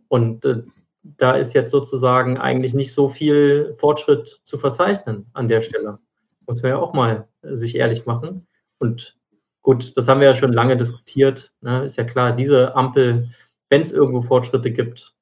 Und 0.09 0.45
äh, 0.45 0.63
da 1.03 1.37
ist 1.37 1.55
jetzt 1.55 1.71
sozusagen 1.71 2.37
eigentlich 2.37 2.75
nicht 2.75 2.93
so 2.93 3.09
viel 3.09 3.77
Fortschritt 3.79 4.41
zu 4.43 4.59
verzeichnen 4.59 5.27
an 5.33 5.49
der 5.49 5.63
Stelle. 5.63 5.99
Muss 6.47 6.63
man 6.63 6.71
ja 6.71 6.79
auch 6.79 6.93
mal 6.93 7.29
äh, 7.43 7.55
sich 7.55 7.77
ehrlich 7.77 8.07
machen. 8.07 8.47
Und 8.79 9.17
gut, 9.63 9.97
das 9.97 10.09
haben 10.09 10.21
wir 10.21 10.29
ja 10.29 10.35
schon 10.35 10.53
lange 10.53 10.77
diskutiert. 10.77 11.53
Ne? 11.61 11.85
Ist 11.85 11.97
ja 11.97 12.05
klar, 12.05 12.33
diese 12.33 12.75
Ampel, 12.75 13.31
wenn 13.69 13.83
es 13.83 13.93
irgendwo 13.93 14.23
Fortschritte 14.23 14.73
gibt, 14.73 15.15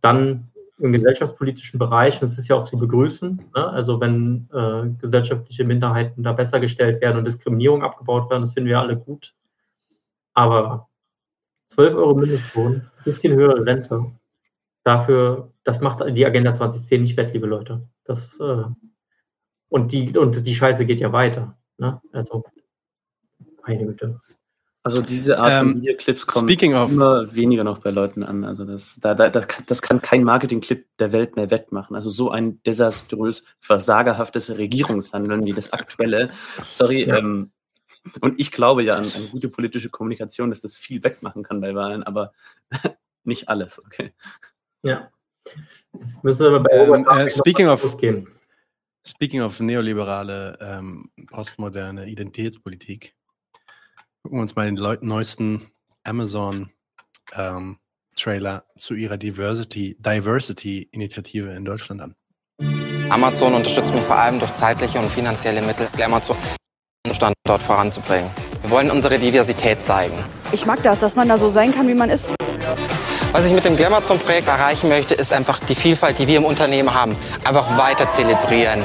dann 0.00 0.50
im 0.78 0.92
gesellschaftspolitischen 0.92 1.78
Bereich, 1.78 2.20
das 2.20 2.38
ist 2.38 2.48
ja 2.48 2.56
auch 2.56 2.64
zu 2.64 2.78
begrüßen, 2.78 3.50
ne? 3.54 3.68
also 3.68 4.00
wenn 4.00 4.48
äh, 4.52 4.88
gesellschaftliche 5.00 5.64
Minderheiten 5.64 6.22
da 6.22 6.32
besser 6.32 6.60
gestellt 6.60 7.00
werden 7.00 7.18
und 7.18 7.26
Diskriminierung 7.26 7.82
abgebaut 7.82 8.30
werden, 8.30 8.42
das 8.42 8.54
finden 8.54 8.68
wir 8.68 8.78
alle 8.78 8.96
gut. 8.96 9.34
Aber 10.34 10.88
12 11.68 11.94
Euro 11.94 12.14
Mindestlohn, 12.14 12.82
bisschen 13.04 13.34
höhere 13.34 13.64
Rente, 13.66 14.12
dafür, 14.84 15.52
das 15.64 15.80
macht 15.80 16.02
die 16.16 16.24
Agenda 16.24 16.54
2010 16.54 17.02
nicht 17.02 17.16
wett, 17.16 17.32
liebe 17.32 17.46
Leute. 17.46 17.88
Das, 18.04 18.38
äh, 18.40 18.64
und, 19.68 19.92
die, 19.92 20.16
und 20.16 20.46
die 20.46 20.54
Scheiße 20.54 20.86
geht 20.86 21.00
ja 21.00 21.12
weiter. 21.12 21.58
Ne? 21.76 22.00
Also, 22.12 22.44
meine 23.66 23.84
Güte. 23.84 24.20
Also 24.88 25.02
diese 25.02 25.38
Art 25.38 25.58
von 25.64 25.68
Ähm, 25.72 25.76
Videoclips 25.82 26.26
kommen 26.26 26.48
speaking 26.48 26.74
of- 26.74 26.90
immer 26.90 27.34
weniger 27.34 27.62
noch 27.64 27.78
bei 27.78 27.90
Leuten 27.90 28.22
an. 28.22 28.44
Also 28.44 28.64
das, 28.64 28.98
da, 29.00 29.14
da, 29.14 29.28
das, 29.28 29.46
kann, 29.48 29.64
das 29.66 29.82
kann 29.82 30.00
kein 30.00 30.24
Marketingclip 30.24 30.86
der 30.98 31.12
Welt 31.12 31.36
mehr 31.36 31.50
wettmachen. 31.50 31.94
Also 31.94 32.08
so 32.10 32.30
ein 32.30 32.62
desaströs 32.62 33.44
versagerhaftes 33.58 34.56
Regierungshandeln 34.56 35.44
wie 35.44 35.52
das 35.52 35.72
aktuelle. 35.72 36.30
Sorry, 36.68 37.04
Ja. 37.06 37.18
ähm, 37.18 37.50
und 38.22 38.38
ich 38.40 38.50
glaube 38.52 38.82
ja 38.82 38.96
an, 38.96 39.04
an 39.04 39.28
gute 39.30 39.48
politische 39.50 39.90
Kommunikation, 39.90 40.48
dass 40.50 40.60
das 40.62 40.76
viel 40.76 41.02
wettmachen 41.04 41.42
kann 41.42 41.60
bei 41.60 41.74
Wahlen, 41.74 42.02
aber 42.02 42.32
nicht 43.24 43.48
alles, 43.50 43.78
okay. 43.84 44.12
Ja. 44.82 45.10
Müssen 46.22 46.50
wir 46.52 46.60
bei 46.60 46.70
Ähm, 46.70 47.06
äh, 47.10 47.28
speaking 47.30 47.68
of- 47.68 47.82
losgehen. 47.82 48.28
speaking 49.06 49.42
of 49.42 49.60
neoliberale, 49.60 50.56
ähm, 50.60 51.10
postmoderne 51.26 52.06
Identitätspolitik, 52.08 53.14
gucken 54.22 54.38
wir 54.38 54.42
uns 54.42 54.56
mal 54.56 54.66
den 54.66 54.76
Leu 54.76 54.96
neuesten 55.00 55.70
Amazon 56.04 56.70
ähm, 57.34 57.78
Trailer 58.16 58.64
zu 58.76 58.94
ihrer 58.94 59.16
Diversity, 59.16 59.96
Diversity-Initiative 60.00 61.50
in 61.52 61.64
Deutschland 61.64 62.00
an. 62.00 62.14
Amazon 63.10 63.54
unterstützt 63.54 63.94
mich 63.94 64.02
vor 64.02 64.16
allem 64.16 64.38
durch 64.38 64.52
zeitliche 64.54 64.98
und 64.98 65.10
finanzielle 65.10 65.62
Mittel, 65.62 65.88
Amazon 66.02 66.36
Standort 67.12 67.62
voranzubringen. 67.62 68.30
Wir 68.62 68.70
wollen 68.70 68.90
unsere 68.90 69.18
Diversität 69.18 69.82
zeigen. 69.82 70.14
Ich 70.52 70.66
mag 70.66 70.82
das, 70.82 71.00
dass 71.00 71.16
man 71.16 71.28
da 71.28 71.38
so 71.38 71.48
sein 71.48 71.72
kann, 71.72 71.88
wie 71.88 71.94
man 71.94 72.10
ist. 72.10 72.32
Was 73.32 73.46
ich 73.46 73.52
mit 73.52 73.64
dem 73.64 73.76
Glamazon-Projekt 73.76 74.48
erreichen 74.48 74.88
möchte, 74.88 75.14
ist 75.14 75.32
einfach 75.32 75.58
die 75.60 75.74
Vielfalt, 75.74 76.18
die 76.18 76.26
wir 76.26 76.38
im 76.38 76.44
Unternehmen 76.44 76.92
haben, 76.92 77.16
einfach 77.44 77.78
weiter 77.78 78.10
zelebrieren. 78.10 78.82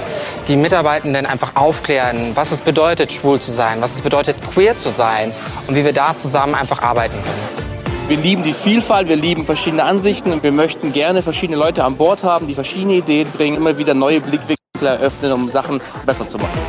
Die 0.50 0.58
Mitarbeitenden 0.58 1.26
einfach 1.26 1.56
aufklären, 1.56 2.32
was 2.36 2.52
es 2.52 2.60
bedeutet, 2.60 3.14
schwul 3.14 3.40
zu 3.40 3.54
sein, 3.54 3.78
was 3.80 3.94
es 3.94 4.02
bedeutet, 4.02 4.36
queer 4.54 4.78
zu 4.78 4.90
sein 4.90 5.32
und 5.68 5.76
wie 5.76 5.86
wir 5.86 5.94
da 5.94 6.18
zusammen 6.18 6.54
einfach 6.54 6.82
arbeiten 6.82 7.14
können. 7.14 7.64
Wir 8.10 8.18
lieben 8.18 8.44
die 8.44 8.52
Vielfalt, 8.52 9.08
wir 9.08 9.16
lieben 9.16 9.46
verschiedene 9.46 9.84
Ansichten 9.84 10.34
und 10.34 10.44
wir 10.44 10.52
möchten 10.52 10.92
gerne 10.92 11.22
verschiedene 11.24 11.58
Leute 11.58 11.86
an 11.86 11.96
Bord 11.96 12.26
haben, 12.26 12.48
die 12.48 12.56
verschiedene 12.56 12.96
Ideen 12.96 13.32
bringen, 13.32 13.56
immer 13.56 13.78
wieder 13.78 13.94
neue 13.94 14.20
Blickwinkel 14.20 14.58
eröffnen, 14.82 15.32
um 15.32 15.50
Sachen 15.50 15.80
besser 16.06 16.28
zu 16.28 16.38
machen. 16.38 16.60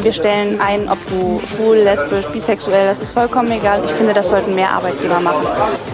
Wir 0.00 0.12
stellen 0.12 0.60
ein, 0.60 0.88
ob 0.88 0.98
du 1.08 1.42
schwul, 1.44 1.78
lesbisch, 1.78 2.26
bisexuell, 2.26 2.86
das 2.86 3.00
ist 3.00 3.10
vollkommen 3.10 3.50
egal. 3.50 3.82
Ich 3.84 3.90
finde, 3.90 4.14
das 4.14 4.28
sollten 4.28 4.54
mehr 4.54 4.70
Arbeitgeber 4.70 5.18
machen. 5.18 5.44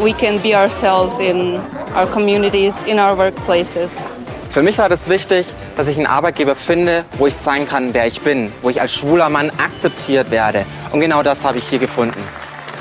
We 0.02 0.12
can 0.12 0.38
be 0.42 0.54
ourselves 0.54 1.18
in 1.20 1.58
our 1.98 2.06
communities, 2.12 2.74
in 2.84 3.00
our 3.00 3.16
workplaces. 3.16 3.96
Für 4.56 4.62
mich 4.62 4.78
war 4.78 4.88
das 4.88 5.10
wichtig, 5.10 5.46
dass 5.76 5.86
ich 5.86 5.98
einen 5.98 6.06
Arbeitgeber 6.06 6.56
finde, 6.56 7.04
wo 7.18 7.26
ich 7.26 7.34
sein 7.34 7.68
kann, 7.68 7.92
wer 7.92 8.06
ich 8.06 8.22
bin, 8.22 8.50
wo 8.62 8.70
ich 8.70 8.80
als 8.80 8.90
schwuler 8.90 9.28
Mann 9.28 9.50
akzeptiert 9.50 10.30
werde. 10.30 10.64
Und 10.92 11.00
genau 11.00 11.22
das 11.22 11.44
habe 11.44 11.58
ich 11.58 11.68
hier 11.68 11.78
gefunden. 11.78 12.18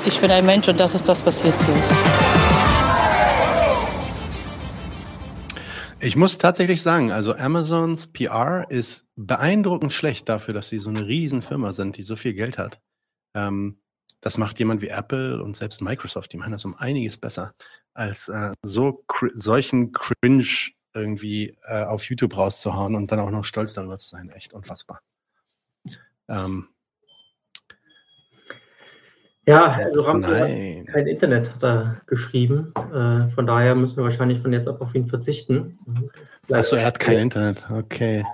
Ich 0.06 0.18
bin 0.18 0.30
ein 0.30 0.46
Mensch 0.46 0.66
und 0.68 0.80
das 0.80 0.94
ist 0.94 1.06
das, 1.06 1.26
was 1.26 1.42
hier 1.42 1.52
zählt. 1.58 1.84
Ich 6.00 6.16
muss 6.16 6.38
tatsächlich 6.38 6.80
sagen, 6.80 7.12
also 7.12 7.34
Amazons 7.34 8.06
PR 8.06 8.64
ist 8.70 9.04
beeindruckend 9.14 9.92
schlecht 9.92 10.30
dafür, 10.30 10.54
dass 10.54 10.70
sie 10.70 10.78
so 10.78 10.88
eine 10.88 11.06
Riesenfirma 11.06 11.72
sind, 11.72 11.98
die 11.98 12.04
so 12.04 12.16
viel 12.16 12.32
Geld 12.32 12.56
hat. 12.56 12.80
Ähm, 13.34 13.82
das 14.22 14.38
macht 14.38 14.58
jemand 14.58 14.80
wie 14.80 14.88
Apple 14.88 15.42
und 15.42 15.54
selbst 15.54 15.82
Microsoft, 15.82 16.32
die 16.32 16.38
machen 16.38 16.52
das 16.52 16.64
um 16.64 16.74
einiges 16.74 17.18
besser, 17.18 17.52
als 17.92 18.28
äh, 18.28 18.52
so 18.62 19.04
cr 19.06 19.28
solchen 19.34 19.92
Cringe 19.92 20.72
irgendwie 20.96 21.56
äh, 21.62 21.84
auf 21.84 22.04
YouTube 22.04 22.36
rauszuhauen 22.36 22.94
und 22.94 23.12
dann 23.12 23.20
auch 23.20 23.30
noch 23.30 23.44
stolz 23.44 23.74
darüber 23.74 23.98
zu 23.98 24.08
sein. 24.08 24.30
Echt 24.30 24.52
unfassbar. 24.54 25.00
Ähm, 26.28 26.68
ja, 29.46 29.66
also 29.70 30.02
Ramsey 30.02 30.84
hat 30.86 30.94
kein 30.94 31.06
Internet 31.06 31.54
hat 31.54 31.62
er 31.62 32.00
geschrieben. 32.06 32.72
Äh, 32.92 33.28
von 33.30 33.46
daher 33.46 33.74
müssen 33.74 33.96
wir 33.96 34.04
wahrscheinlich 34.04 34.40
von 34.40 34.52
jetzt 34.52 34.66
ab 34.66 34.80
auf 34.80 34.94
ihn 34.94 35.06
verzichten. 35.06 35.78
Achso, 36.50 36.76
er 36.76 36.86
hat 36.86 36.98
kein 36.98 37.18
Internet. 37.18 37.64
Okay. 37.70 38.24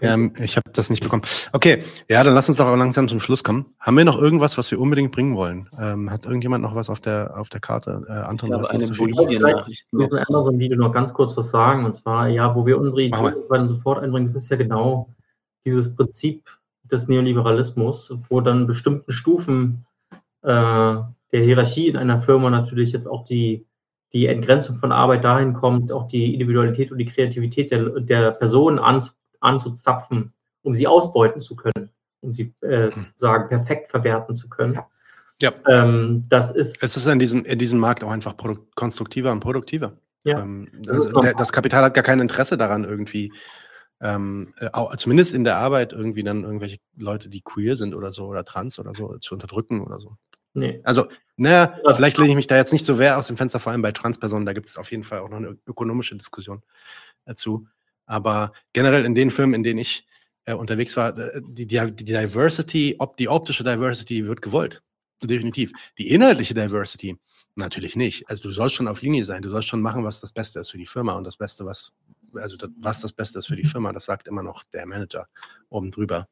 Ja, 0.00 0.16
ich 0.40 0.56
habe 0.56 0.70
das 0.72 0.90
nicht 0.90 1.02
bekommen. 1.02 1.22
Okay, 1.52 1.82
ja, 2.08 2.22
dann 2.22 2.34
lass 2.34 2.48
uns 2.48 2.58
doch 2.58 2.66
auch 2.66 2.76
langsam 2.76 3.08
zum 3.08 3.20
Schluss 3.20 3.44
kommen. 3.44 3.66
Haben 3.78 3.96
wir 3.96 4.04
noch 4.04 4.20
irgendwas, 4.20 4.58
was 4.58 4.70
wir 4.70 4.80
unbedingt 4.80 5.12
bringen 5.12 5.36
wollen? 5.36 5.68
Ähm, 5.78 6.10
hat 6.10 6.26
irgendjemand 6.26 6.62
noch 6.62 6.74
was 6.74 6.90
auf 6.90 7.00
der 7.00 7.36
auf 7.36 7.48
der 7.48 7.60
Karte? 7.60 8.04
Äh, 8.08 8.12
Anton, 8.12 8.50
ja, 8.50 8.56
eine 8.56 8.86
Bolivien-Nachricht. 8.86 9.86
Ich 9.86 9.92
muss 9.92 10.12
anderen 10.12 10.58
Video 10.58 10.76
noch 10.76 10.92
ganz 10.92 11.12
kurz 11.12 11.36
was 11.36 11.50
sagen. 11.50 11.84
Und 11.84 11.94
zwar, 11.94 12.28
ja, 12.28 12.54
wo 12.54 12.66
wir 12.66 12.78
unsere 12.78 13.02
Ideen 13.02 13.68
sofort 13.68 14.02
einbringen, 14.02 14.26
das 14.26 14.36
ist 14.36 14.50
ja 14.50 14.56
genau 14.56 15.08
dieses 15.64 15.94
Prinzip 15.94 16.48
des 16.90 17.08
Neoliberalismus, 17.08 18.14
wo 18.28 18.40
dann 18.40 18.66
bestimmten 18.66 19.12
Stufen 19.12 19.84
äh, 19.84 19.87
der 20.42 21.14
Hierarchie 21.32 21.88
in 21.88 21.96
einer 21.96 22.20
Firma 22.20 22.48
natürlich 22.48 22.92
jetzt 22.92 23.06
auch 23.06 23.24
die, 23.24 23.66
die 24.12 24.26
Entgrenzung 24.26 24.76
von 24.76 24.92
Arbeit 24.92 25.24
dahin 25.24 25.52
kommt, 25.52 25.92
auch 25.92 26.08
die 26.08 26.32
Individualität 26.32 26.90
und 26.90 26.98
die 26.98 27.06
Kreativität 27.06 27.70
der, 27.70 28.00
der 28.00 28.30
Personen 28.30 28.78
an, 28.78 29.04
anzuzapfen, 29.40 30.32
um 30.62 30.74
sie 30.74 30.86
ausbeuten 30.86 31.40
zu 31.40 31.56
können, 31.56 31.90
um 32.20 32.32
sie 32.32 32.54
äh, 32.60 32.90
sozusagen 32.90 33.48
perfekt 33.48 33.90
verwerten 33.90 34.34
zu 34.34 34.48
können. 34.48 34.78
Ja. 35.40 35.52
Ähm, 35.68 36.24
das 36.28 36.50
ist. 36.50 36.82
Es 36.82 36.96
ist 36.96 37.06
in 37.06 37.18
diesem, 37.18 37.44
in 37.44 37.58
diesem 37.58 37.78
Markt 37.78 38.02
auch 38.02 38.10
einfach 38.10 38.36
konstruktiver 38.74 39.30
und 39.30 39.40
produktiver. 39.40 39.92
Ja. 40.24 40.42
Ähm, 40.42 40.68
das, 40.82 41.12
der, 41.22 41.34
das 41.34 41.52
Kapital 41.52 41.84
hat 41.84 41.94
gar 41.94 42.02
kein 42.02 42.20
Interesse 42.20 42.58
daran, 42.58 42.84
irgendwie 42.84 43.32
ähm, 44.00 44.54
äh, 44.58 44.68
auch, 44.72 44.94
zumindest 44.96 45.34
in 45.34 45.44
der 45.44 45.56
Arbeit 45.56 45.92
irgendwie 45.92 46.22
dann 46.22 46.44
irgendwelche 46.44 46.78
Leute, 46.96 47.28
die 47.28 47.42
queer 47.42 47.76
sind 47.76 47.94
oder 47.94 48.12
so 48.12 48.26
oder 48.26 48.44
trans 48.44 48.78
oder 48.78 48.94
so, 48.94 49.16
zu 49.18 49.34
unterdrücken 49.34 49.80
oder 49.80 50.00
so. 50.00 50.16
Nee. 50.54 50.80
Also, 50.84 51.08
naja, 51.36 51.78
vielleicht 51.94 52.18
lehne 52.18 52.30
ich 52.30 52.36
mich 52.36 52.46
da 52.46 52.56
jetzt 52.56 52.72
nicht 52.72 52.84
so 52.84 52.96
sehr 52.96 53.18
aus 53.18 53.28
dem 53.28 53.36
Fenster, 53.36 53.60
vor 53.60 53.72
allem 53.72 53.82
bei 53.82 53.92
Transpersonen, 53.92 54.46
da 54.46 54.52
gibt 54.52 54.68
es 54.68 54.76
auf 54.76 54.90
jeden 54.90 55.04
Fall 55.04 55.20
auch 55.20 55.28
noch 55.28 55.36
eine 55.36 55.56
ökonomische 55.66 56.16
Diskussion 56.16 56.62
dazu. 57.24 57.68
Aber 58.06 58.52
generell 58.72 59.04
in 59.04 59.14
den 59.14 59.30
Filmen, 59.30 59.54
in 59.54 59.62
denen 59.62 59.78
ich 59.78 60.06
äh, 60.46 60.54
unterwegs 60.54 60.96
war, 60.96 61.16
äh, 61.16 61.40
die, 61.46 61.66
die, 61.66 61.92
die 61.92 62.04
Diversity, 62.04 62.96
ob 62.98 63.16
die 63.16 63.28
optische 63.28 63.62
Diversity 63.62 64.26
wird 64.26 64.42
gewollt. 64.42 64.82
Definitiv. 65.22 65.72
Die 65.98 66.08
inhaltliche 66.08 66.54
Diversity 66.54 67.18
natürlich 67.54 67.96
nicht. 67.96 68.28
Also 68.30 68.44
du 68.44 68.52
sollst 68.52 68.76
schon 68.76 68.88
auf 68.88 69.02
Linie 69.02 69.24
sein, 69.24 69.42
du 69.42 69.50
sollst 69.50 69.68
schon 69.68 69.82
machen, 69.82 70.04
was 70.04 70.20
das 70.20 70.32
Beste 70.32 70.60
ist 70.60 70.70
für 70.70 70.78
die 70.78 70.86
Firma 70.86 71.14
und 71.14 71.24
das 71.24 71.36
Beste, 71.36 71.64
was 71.66 71.92
also 72.34 72.56
das, 72.56 72.70
was 72.78 73.00
das 73.00 73.12
Beste 73.12 73.38
ist 73.38 73.46
für 73.46 73.56
die 73.56 73.64
mhm. 73.64 73.68
Firma, 73.68 73.92
das 73.92 74.04
sagt 74.04 74.28
immer 74.28 74.42
noch 74.42 74.64
der 74.72 74.86
Manager 74.86 75.26
oben 75.68 75.90
drüber. 75.90 76.28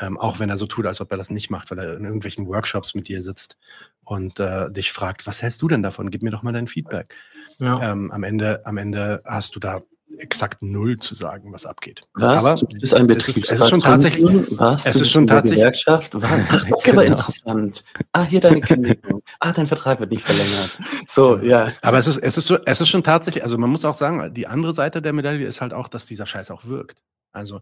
Ähm, 0.00 0.18
auch 0.18 0.38
wenn 0.38 0.50
er 0.50 0.58
so 0.58 0.66
tut, 0.66 0.86
als 0.86 1.00
ob 1.00 1.10
er 1.10 1.16
das 1.16 1.30
nicht 1.30 1.50
macht, 1.50 1.70
weil 1.70 1.78
er 1.78 1.96
in 1.96 2.04
irgendwelchen 2.04 2.46
Workshops 2.46 2.94
mit 2.94 3.08
dir 3.08 3.22
sitzt 3.22 3.56
und 4.04 4.40
äh, 4.40 4.70
dich 4.70 4.92
fragt, 4.92 5.26
was 5.26 5.42
hältst 5.42 5.62
du 5.62 5.68
denn 5.68 5.82
davon? 5.82 6.10
Gib 6.10 6.22
mir 6.22 6.30
doch 6.30 6.42
mal 6.42 6.52
dein 6.52 6.68
Feedback. 6.68 7.14
Ja. 7.58 7.92
Ähm, 7.92 8.10
am, 8.10 8.22
Ende, 8.24 8.64
am 8.66 8.76
Ende 8.76 9.22
hast 9.24 9.54
du 9.56 9.60
da 9.60 9.82
exakt 10.18 10.62
null 10.62 10.98
zu 10.98 11.14
sagen, 11.14 11.52
was 11.52 11.66
abgeht. 11.66 12.02
Was? 12.14 12.44
Aber 12.44 12.60
du 12.60 12.66
bist 12.66 12.94
ein 12.94 13.08
es 13.10 13.28
ist, 13.28 13.50
es 13.50 13.60
ist 13.60 13.68
schon 13.68 13.80
tatsächlich. 13.80 14.24
Was? 14.58 14.86
Es 14.86 15.00
ist 15.00 15.10
schon 15.10 15.26
tatsächlich. 15.26 15.60
Gewerkschaft? 15.60 16.14
Was? 16.14 16.30
Ach, 16.48 16.64
das 16.64 16.84
ist 16.84 16.88
aber 16.88 17.02
genau. 17.02 17.16
interessant. 17.16 17.84
Ah, 18.12 18.24
hier 18.24 18.40
deine 18.40 18.60
Kündigung. 18.60 19.22
ah, 19.40 19.52
dein 19.52 19.66
Vertrag 19.66 20.00
wird 20.00 20.10
nicht 20.10 20.24
verlängert. 20.24 20.78
So, 21.06 21.38
ja. 21.38 21.72
Aber 21.82 21.98
es 21.98 22.06
ist, 22.06 22.18
es 22.18 22.38
ist, 22.38 22.46
so, 22.46 22.58
es 22.64 22.80
ist 22.80 22.88
schon 22.88 23.02
tatsächlich, 23.02 23.44
also 23.44 23.58
man 23.58 23.70
muss 23.70 23.84
auch 23.84 23.94
sagen, 23.94 24.32
die 24.34 24.46
andere 24.46 24.74
Seite 24.74 25.02
der 25.02 25.12
Medaille 25.12 25.46
ist 25.46 25.60
halt 25.60 25.72
auch, 25.72 25.88
dass 25.88 26.06
dieser 26.06 26.26
Scheiß 26.26 26.50
auch 26.50 26.64
wirkt. 26.64 27.02
Also 27.32 27.60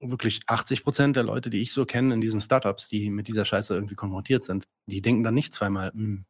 wirklich 0.00 0.40
80 0.46 0.84
Prozent 0.84 1.16
der 1.16 1.22
Leute, 1.22 1.50
die 1.50 1.60
ich 1.60 1.72
so 1.72 1.86
kenne 1.86 2.14
in 2.14 2.20
diesen 2.20 2.40
Startups, 2.40 2.88
die 2.88 3.10
mit 3.10 3.28
dieser 3.28 3.44
Scheiße 3.44 3.74
irgendwie 3.74 3.94
konfrontiert 3.94 4.44
sind, 4.44 4.64
die 4.86 5.00
denken 5.00 5.22
dann 5.22 5.34
nicht 5.34 5.54
zweimal, 5.54 5.92
hm, 5.92 6.24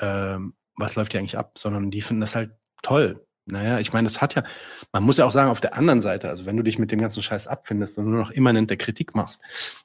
ähm, 0.00 0.54
was 0.76 0.96
läuft 0.96 1.12
hier 1.12 1.20
eigentlich 1.20 1.38
ab, 1.38 1.58
sondern 1.58 1.90
die 1.90 2.02
finden 2.02 2.22
das 2.22 2.34
halt 2.34 2.52
toll. 2.82 3.26
Naja, 3.50 3.78
ich 3.78 3.92
meine, 3.92 4.08
das 4.08 4.20
hat 4.20 4.34
ja, 4.34 4.44
man 4.92 5.02
muss 5.02 5.18
ja 5.18 5.26
auch 5.26 5.32
sagen, 5.32 5.50
auf 5.50 5.60
der 5.60 5.76
anderen 5.76 6.00
Seite, 6.02 6.28
also 6.28 6.46
wenn 6.46 6.56
du 6.56 6.62
dich 6.62 6.78
mit 6.78 6.90
dem 6.90 7.00
ganzen 7.00 7.22
Scheiß 7.22 7.46
abfindest 7.46 7.98
und 7.98 8.10
nur 8.10 8.20
noch 8.20 8.30
immanent 8.30 8.70
der 8.70 8.76
Kritik 8.76 9.14
machst, 9.14 9.40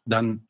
dann 0.06 0.48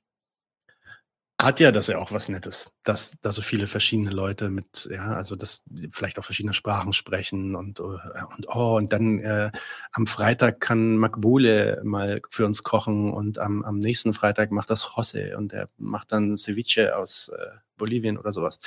hat 1.42 1.60
ja 1.60 1.72
das 1.72 1.88
ja 1.88 1.98
auch 1.98 2.12
was 2.14 2.30
Nettes, 2.30 2.72
dass 2.84 3.18
da 3.22 3.32
so 3.32 3.42
viele 3.42 3.68
verschiedene 3.68 4.10
Leute 4.10 4.50
mit, 4.50 4.88
ja, 4.90 5.14
also 5.14 5.36
dass 5.36 5.64
vielleicht 5.92 6.18
auch 6.18 6.24
verschiedene 6.24 6.54
Sprachen 6.54 6.94
sprechen 6.94 7.56
und, 7.56 7.80
äh, 7.80 7.84
und 7.84 8.48
oh, 8.48 8.78
und 8.78 8.94
dann 8.94 9.20
äh, 9.20 9.52
am 9.92 10.08
Freitag 10.08 10.62
kann 10.62 10.96
Makbule 10.96 11.82
mal 11.84 12.22
für 12.30 12.46
uns 12.46 12.64
kochen 12.64 13.12
und 13.12 13.38
am, 13.38 13.64
am 13.64 13.80
nächsten 13.80 14.14
Freitag 14.14 14.52
macht 14.52 14.70
das 14.70 14.90
Jose 14.96 15.38
und 15.38 15.52
er 15.52 15.68
macht 15.78 16.14
dann 16.14 16.38
Ceviche 16.38 16.96
aus 16.98 17.30
äh, 17.30 17.58
Bolivien 17.76 18.18
oder 18.18 18.32
sowas. 18.32 18.60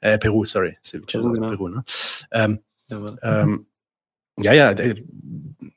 Äh, 0.00 0.18
Peru, 0.18 0.46
sorry, 0.46 0.78
Ceviche 0.82 1.18
Peru, 1.18 1.28
aus 1.28 1.34
genau. 1.34 1.50
Peru, 1.50 1.68
ne? 1.68 1.84
Ähm, 2.30 2.60
ja, 2.88 3.04
ähm, 3.22 3.66
ja, 4.38 4.52
ja, 4.52 4.74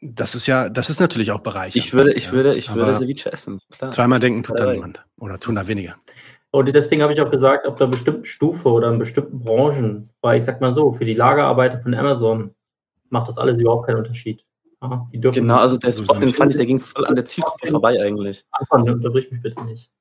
das 0.02 0.36
ist 0.36 0.48
ja, 0.48 0.70
das 0.70 0.90
ist 0.90 1.00
natürlich 1.00 1.32
auch 1.32 1.40
Bereich. 1.40 1.76
Ich 1.76 1.94
würde, 1.94 2.14
ich 2.14 2.32
würde, 2.32 2.56
ich 2.56 2.74
würde 2.74 2.96
Ceviche 2.96 3.32
essen. 3.32 3.60
Klar. 3.72 3.92
Zweimal 3.92 4.20
denken 4.20 4.44
tut 4.44 4.60
da 4.60 4.72
niemand. 4.72 5.04
Oder 5.20 5.40
tun 5.40 5.56
da 5.56 5.68
weniger. 5.68 5.96
Und 6.52 6.74
deswegen 6.74 7.02
habe 7.02 7.14
ich 7.14 7.22
auch 7.22 7.30
gesagt, 7.30 7.68
auf 7.68 7.80
einer 7.80 7.90
bestimmten 7.90 8.26
Stufe 8.26 8.70
oder 8.70 8.90
in 8.90 9.00
bestimmten 9.00 9.40
Branchen, 9.40 10.10
weil 10.22 10.38
ich 10.38 10.44
sag 10.44 10.62
mal 10.62 10.72
so, 10.72 10.94
für 10.94 11.06
die 11.06 11.14
Lagerarbeiter 11.14 11.80
von 11.80 11.94
Amazon 11.94 12.52
macht 13.10 13.28
das 13.28 13.38
alles 13.38 13.58
überhaupt 13.58 13.86
keinen 13.88 13.98
Unterschied. 13.98 14.44
Ja, 14.82 15.08
genau, 15.12 15.58
also 15.58 15.78
der 15.78 15.92
Spot, 15.92 16.14
den 16.14 16.30
fand 16.30 16.52
ich, 16.52 16.58
der 16.58 16.66
ging 16.66 16.80
voll 16.80 17.06
an 17.06 17.16
der 17.16 17.26
Zielgruppe 17.26 17.68
vorbei 17.68 18.00
eigentlich. 18.02 18.46
Anfang, 18.52 18.84
unterbrich 18.84 19.32
mich 19.32 19.42
bitte 19.42 19.64
nicht. 19.64 19.92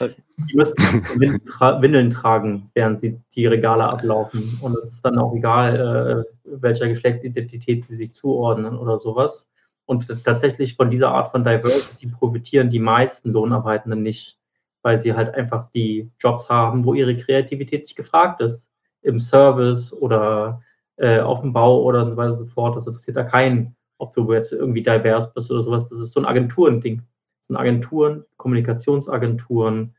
Die 0.00 0.56
müssen 0.56 0.74
Windeln 0.78 2.10
tragen, 2.10 2.70
während 2.74 3.00
sie 3.00 3.20
die 3.34 3.46
Regale 3.46 3.84
ablaufen. 3.84 4.58
Und 4.62 4.76
es 4.78 4.86
ist 4.86 5.04
dann 5.04 5.18
auch 5.18 5.34
egal, 5.34 6.24
äh, 6.26 6.50
welcher 6.62 6.88
Geschlechtsidentität 6.88 7.84
sie 7.84 7.96
sich 7.96 8.12
zuordnen 8.12 8.78
oder 8.78 8.98
sowas. 8.98 9.50
Und 9.84 10.06
tatsächlich 10.24 10.76
von 10.76 10.90
dieser 10.90 11.10
Art 11.10 11.32
von 11.32 11.44
Diversity 11.44 12.06
profitieren 12.06 12.70
die 12.70 12.78
meisten 12.78 13.32
Lohnarbeitenden 13.32 14.02
nicht, 14.02 14.38
weil 14.82 14.98
sie 14.98 15.14
halt 15.14 15.34
einfach 15.34 15.68
die 15.70 16.10
Jobs 16.20 16.48
haben, 16.48 16.84
wo 16.84 16.94
ihre 16.94 17.16
Kreativität 17.16 17.82
nicht 17.82 17.96
gefragt 17.96 18.40
ist. 18.40 18.70
Im 19.02 19.18
Service 19.18 19.92
oder 19.92 20.62
äh, 20.96 21.20
auf 21.20 21.40
dem 21.40 21.52
Bau 21.52 21.82
oder 21.82 22.08
so 22.08 22.16
weiter 22.16 22.30
und 22.32 22.36
so 22.36 22.46
fort. 22.46 22.76
Das 22.76 22.86
interessiert 22.86 23.16
da 23.16 23.24
keinen, 23.24 23.74
ob 23.98 24.12
du 24.12 24.32
jetzt 24.32 24.52
irgendwie 24.52 24.82
divers 24.82 25.32
bist 25.32 25.50
oder 25.50 25.62
sowas. 25.62 25.88
Das 25.88 25.98
ist 25.98 26.12
so 26.12 26.20
ein 26.20 26.26
Agenturending. 26.26 27.02
Ein 27.50 27.56
Agenturen, 27.56 28.24
Kommunikationsagenturen, 28.36 29.94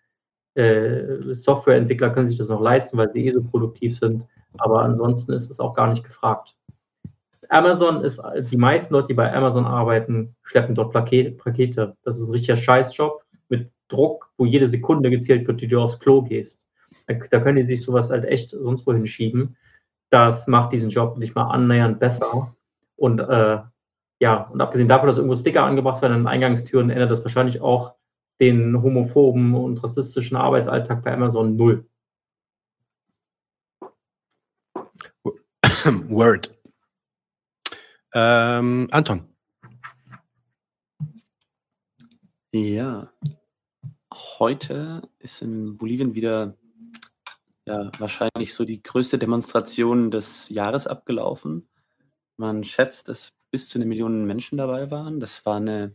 äh, 0.55 1.33
Softwareentwickler 1.33 2.09
können 2.09 2.27
sich 2.27 2.37
das 2.37 2.49
noch 2.49 2.61
leisten, 2.61 2.97
weil 2.97 3.11
sie 3.11 3.25
eh 3.25 3.31
so 3.31 3.43
produktiv 3.43 3.97
sind. 3.97 4.25
Aber 4.57 4.81
ansonsten 4.81 5.33
ist 5.33 5.49
es 5.49 5.59
auch 5.59 5.73
gar 5.73 5.89
nicht 5.89 6.03
gefragt. 6.03 6.55
Amazon 7.49 8.03
ist, 8.03 8.21
die 8.49 8.57
meisten 8.57 8.93
Leute, 8.93 9.07
die 9.07 9.13
bei 9.13 9.33
Amazon 9.33 9.65
arbeiten, 9.65 10.35
schleppen 10.41 10.73
dort 10.73 10.93
Pakete. 10.93 11.97
Das 12.03 12.17
ist 12.17 12.27
ein 12.27 12.31
richtiger 12.31 12.55
Scheißjob 12.55 13.23
mit 13.49 13.69
Druck, 13.89 14.31
wo 14.37 14.45
jede 14.45 14.67
Sekunde 14.67 15.09
gezählt 15.09 15.47
wird, 15.47 15.59
die 15.59 15.67
du 15.67 15.81
aufs 15.81 15.99
Klo 15.99 16.21
gehst. 16.21 16.65
Da, 17.07 17.15
da 17.29 17.39
können 17.41 17.57
die 17.57 17.63
sich 17.63 17.83
sowas 17.83 18.09
halt 18.09 18.23
echt 18.23 18.51
sonst 18.51 18.87
wohin 18.87 19.05
schieben. 19.05 19.57
Das 20.09 20.47
macht 20.47 20.71
diesen 20.71 20.89
Job 20.89 21.17
nicht 21.17 21.35
mal 21.35 21.49
annähernd 21.49 21.99
besser. 21.99 22.55
Und 22.95 23.19
äh, 23.19 23.57
ja, 24.21 24.43
und 24.51 24.61
abgesehen 24.61 24.87
davon, 24.87 25.07
dass 25.07 25.17
irgendwo 25.17 25.35
Sticker 25.35 25.63
angebracht 25.63 26.03
werden 26.03 26.13
an 26.13 26.27
Eingangstüren, 26.27 26.91
ändert 26.91 27.09
das 27.09 27.23
wahrscheinlich 27.23 27.59
auch 27.59 27.95
den 28.39 28.79
homophoben 28.79 29.55
und 29.55 29.83
rassistischen 29.83 30.37
Arbeitsalltag 30.37 31.03
bei 31.03 31.11
Amazon 31.11 31.55
null. 31.55 31.89
Word. 36.07 36.55
Ähm, 38.13 38.87
Anton. 38.91 39.27
Ja, 42.53 43.11
heute 44.37 45.01
ist 45.17 45.41
in 45.41 45.77
Bolivien 45.77 46.13
wieder 46.13 46.55
ja, 47.65 47.91
wahrscheinlich 47.97 48.53
so 48.53 48.65
die 48.65 48.83
größte 48.83 49.17
Demonstration 49.17 50.11
des 50.11 50.49
Jahres 50.49 50.85
abgelaufen. 50.85 51.67
Man 52.37 52.63
schätzt, 52.63 53.07
dass 53.07 53.33
bis 53.51 53.69
zu 53.69 53.77
eine 53.77 53.85
Million 53.85 54.25
Menschen 54.25 54.57
dabei 54.57 54.89
waren. 54.89 55.19
Das 55.19 55.45
war 55.45 55.57
eine 55.57 55.93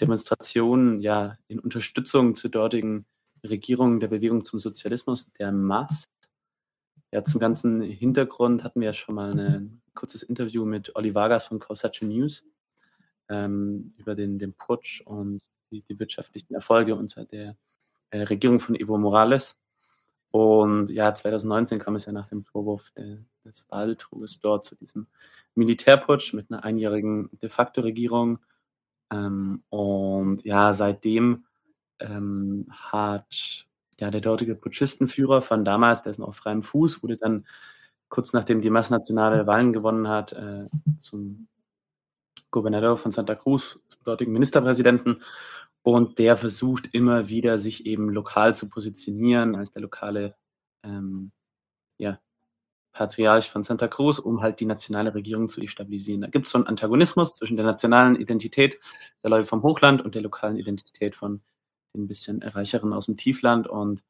Demonstration 0.00 1.00
ja 1.00 1.36
in 1.48 1.58
Unterstützung 1.58 2.34
zur 2.34 2.50
dortigen 2.50 3.06
Regierung 3.44 4.00
der 4.00 4.08
Bewegung 4.08 4.44
zum 4.44 4.60
Sozialismus, 4.60 5.26
der 5.38 5.52
MAS. 5.52 6.08
Ja, 7.10 7.24
zum 7.24 7.40
ganzen 7.40 7.80
Hintergrund 7.80 8.64
hatten 8.64 8.80
wir 8.80 8.86
ja 8.86 8.92
schon 8.92 9.14
mal 9.14 9.38
ein 9.38 9.80
kurzes 9.94 10.22
Interview 10.22 10.64
mit 10.64 10.94
Olli 10.94 11.14
Vargas 11.14 11.46
von 11.46 11.58
Causacho 11.58 12.04
News 12.04 12.44
ähm, 13.28 13.90
über 13.96 14.14
den, 14.14 14.38
den 14.38 14.52
Putsch 14.52 15.00
und 15.02 15.40
die, 15.70 15.82
die 15.82 15.98
wirtschaftlichen 15.98 16.54
Erfolge 16.54 16.94
unter 16.94 17.24
der 17.24 17.56
äh, 18.10 18.22
Regierung 18.22 18.60
von 18.60 18.74
Evo 18.74 18.98
Morales. 18.98 19.56
Und 20.30 20.90
ja, 20.90 21.14
2019 21.14 21.78
kam 21.78 21.96
es 21.96 22.04
ja 22.04 22.12
nach 22.12 22.28
dem 22.28 22.42
Vorwurf 22.42 22.92
des 23.44 23.66
Wahlbetruges 23.70 24.40
dort 24.40 24.66
zu 24.66 24.76
diesem 24.76 25.06
Militärputsch 25.58 26.32
mit 26.32 26.50
einer 26.50 26.64
einjährigen 26.64 27.30
de 27.42 27.48
facto 27.50 27.80
Regierung. 27.82 28.38
Ähm, 29.12 29.62
und 29.68 30.44
ja, 30.44 30.72
seitdem 30.72 31.44
ähm, 32.00 32.66
hat 32.70 33.66
ja, 33.98 34.10
der 34.10 34.20
dortige 34.20 34.54
Putschistenführer 34.54 35.42
von 35.42 35.64
damals, 35.64 36.02
der 36.02 36.10
ist 36.10 36.18
noch 36.18 36.28
auf 36.28 36.36
freiem 36.36 36.62
Fuß, 36.62 37.02
wurde 37.02 37.16
dann 37.16 37.46
kurz 38.08 38.32
nachdem 38.32 38.60
die 38.60 38.70
Massnationale 38.70 39.46
Wahlen 39.46 39.72
gewonnen 39.72 40.08
hat, 40.08 40.32
äh, 40.32 40.68
zum 40.96 41.48
Gouverneur 42.50 42.96
von 42.96 43.12
Santa 43.12 43.34
Cruz, 43.34 43.78
zum 43.88 44.04
dortigen 44.04 44.32
Ministerpräsidenten. 44.32 45.22
Und 45.82 46.18
der 46.18 46.36
versucht 46.36 46.88
immer 46.92 47.28
wieder, 47.28 47.58
sich 47.58 47.86
eben 47.86 48.08
lokal 48.10 48.54
zu 48.54 48.68
positionieren 48.68 49.56
als 49.56 49.72
der 49.72 49.82
lokale 49.82 50.34
ähm, 50.82 51.32
ja, 51.98 52.18
Patriarch 52.98 53.48
von 53.48 53.62
Santa 53.62 53.86
Cruz, 53.86 54.18
um 54.18 54.42
halt 54.42 54.58
die 54.58 54.66
nationale 54.66 55.14
Regierung 55.14 55.48
zu 55.48 55.60
destabilisieren. 55.60 56.20
Da 56.20 56.26
gibt 56.26 56.46
es 56.46 56.52
so 56.52 56.58
einen 56.58 56.66
Antagonismus 56.66 57.36
zwischen 57.36 57.56
der 57.56 57.64
nationalen 57.64 58.16
Identität 58.16 58.80
der 59.22 59.30
Leute 59.30 59.46
vom 59.46 59.62
Hochland 59.62 60.04
und 60.04 60.16
der 60.16 60.22
lokalen 60.22 60.56
Identität 60.56 61.14
von 61.14 61.40
ein 61.96 62.08
bisschen 62.08 62.42
reicheren 62.42 62.92
aus 62.92 63.06
dem 63.06 63.16
Tiefland. 63.16 63.68
Und 63.68 64.02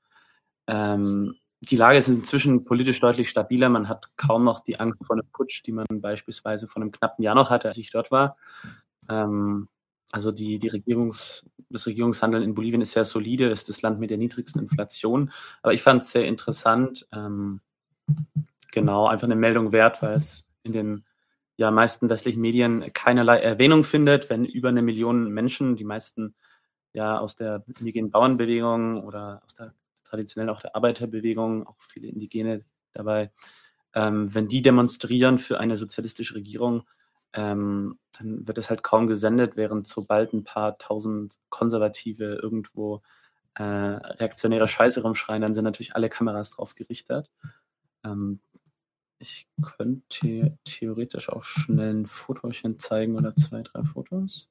ähm, 0.69 1.35
die 1.61 1.77
Lage 1.77 1.99
ist 1.99 2.09
inzwischen 2.09 2.65
politisch 2.65 2.99
deutlich 2.99 3.29
stabiler. 3.29 3.69
Man 3.69 3.91
hat 3.91 4.17
kaum 4.17 4.45
noch 4.45 4.61
die 4.61 4.81
Angst 4.81 5.05
vor 5.05 5.17
einem 5.17 5.29
Putsch, 5.35 5.63
die 5.67 5.73
man 5.73 5.87
beispielsweise 5.91 6.67
vor 6.67 6.81
einem 6.81 6.91
knappen 6.91 7.23
Jahr 7.23 7.35
noch 7.35 7.51
hatte, 7.51 7.69
als 7.69 7.77
ich 7.77 7.91
dort 7.91 8.11
war. 8.11 8.39
Ähm, 9.11 9.69
also 10.13 10.33
die, 10.33 10.59
die 10.59 10.69
Regierungs, 10.69 11.45
das 11.69 11.87
Regierungshandeln 11.87 12.43
in 12.43 12.55
Bolivien 12.55 12.81
ist 12.81 12.93
sehr 12.93 13.05
solide, 13.05 13.51
ist 13.51 13.69
das 13.69 13.83
Land 13.83 14.01
mit 14.01 14.09
der 14.09 14.17
niedrigsten 14.17 14.63
Inflation. 14.63 15.31
Aber 15.61 15.75
ich 15.75 15.83
fand 15.83 16.03
es 16.03 16.11
sehr 16.11 16.27
interessant, 16.27 17.07
ähm, 17.13 17.61
genau, 18.73 19.07
einfach 19.07 19.27
eine 19.27 19.37
Meldung 19.37 19.73
wert, 19.73 20.03
weil 20.03 20.15
es 20.15 20.49
in 20.63 20.73
den 20.73 21.05
ja, 21.57 21.71
meisten 21.71 22.09
westlichen 22.09 22.41
Medien 22.41 22.93
keinerlei 22.93 23.39
Erwähnung 23.41 23.85
findet, 23.85 24.31
wenn 24.31 24.45
über 24.45 24.69
eine 24.69 24.83
Million 24.83 25.31
Menschen, 25.31 25.77
die 25.77 25.85
meisten 25.85 26.35
ja 26.93 27.19
aus 27.19 27.37
der 27.37 27.65
indigenen 27.79 28.11
Bauernbewegung 28.11 29.03
oder 29.03 29.43
aus 29.45 29.55
der 29.55 29.75
traditionell 30.05 30.49
auch 30.51 30.61
der 30.61 30.75
Arbeiterbewegung, 30.75 31.67
auch 31.67 31.77
viele 31.81 32.09
Indigene 32.09 32.65
dabei, 32.93 33.31
ähm, 33.95 34.33
wenn 34.35 34.49
die 34.49 34.63
demonstrieren 34.63 35.39
für 35.39 35.61
eine 35.61 35.77
sozialistische 35.77 36.35
Regierung, 36.35 36.85
ähm, 37.33 37.99
dann 38.19 38.47
wird 38.47 38.59
es 38.59 38.71
halt 38.71 38.83
kaum 38.83 39.07
gesendet, 39.07 39.57
während 39.57 39.87
sobald 39.87 40.33
ein 40.33 40.45
paar 40.45 40.79
tausend 40.79 41.39
Konservative 41.51 42.39
irgendwo 42.43 43.03
äh, 43.55 43.63
reaktionäre 43.63 44.69
Scheiße 44.69 45.03
rumschreien, 45.03 45.43
dann 45.43 45.55
sind 45.55 45.65
natürlich 45.65 45.95
alle 45.95 46.09
Kameras 46.09 46.51
drauf 46.51 46.75
gerichtet. 46.75 47.31
Ähm, 48.05 48.41
ich 49.19 49.47
könnte 49.63 50.57
theoretisch 50.65 51.29
auch 51.29 51.45
schnell 51.45 51.95
ein 51.95 52.07
Fotochen 52.07 52.79
zeigen 52.79 53.17
oder 53.17 53.35
zwei, 53.35 53.63
drei 53.63 53.83
Fotos. 53.83 54.49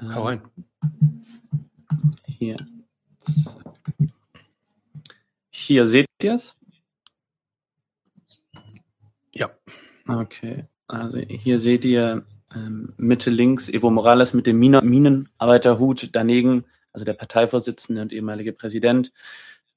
Hau 0.00 0.24
rein. 0.24 0.42
Hier. 2.26 2.56
Hier 5.50 5.86
seht 5.86 6.06
ihr 6.22 6.34
es? 6.34 6.56
Ja. 9.32 9.50
Okay. 10.06 10.66
Also 10.86 11.18
hier 11.18 11.60
seht 11.60 11.84
ihr 11.84 12.24
ähm, 12.54 12.94
Mitte 12.96 13.30
links 13.30 13.68
Evo 13.68 13.90
Morales 13.90 14.34
mit 14.34 14.46
dem 14.46 14.58
Mine 14.58 14.80
Minenarbeiterhut 14.82 16.10
daneben, 16.12 16.64
also 16.92 17.04
der 17.04 17.14
Parteivorsitzende 17.14 18.02
und 18.02 18.12
ehemalige 18.12 18.52
Präsident, 18.52 19.12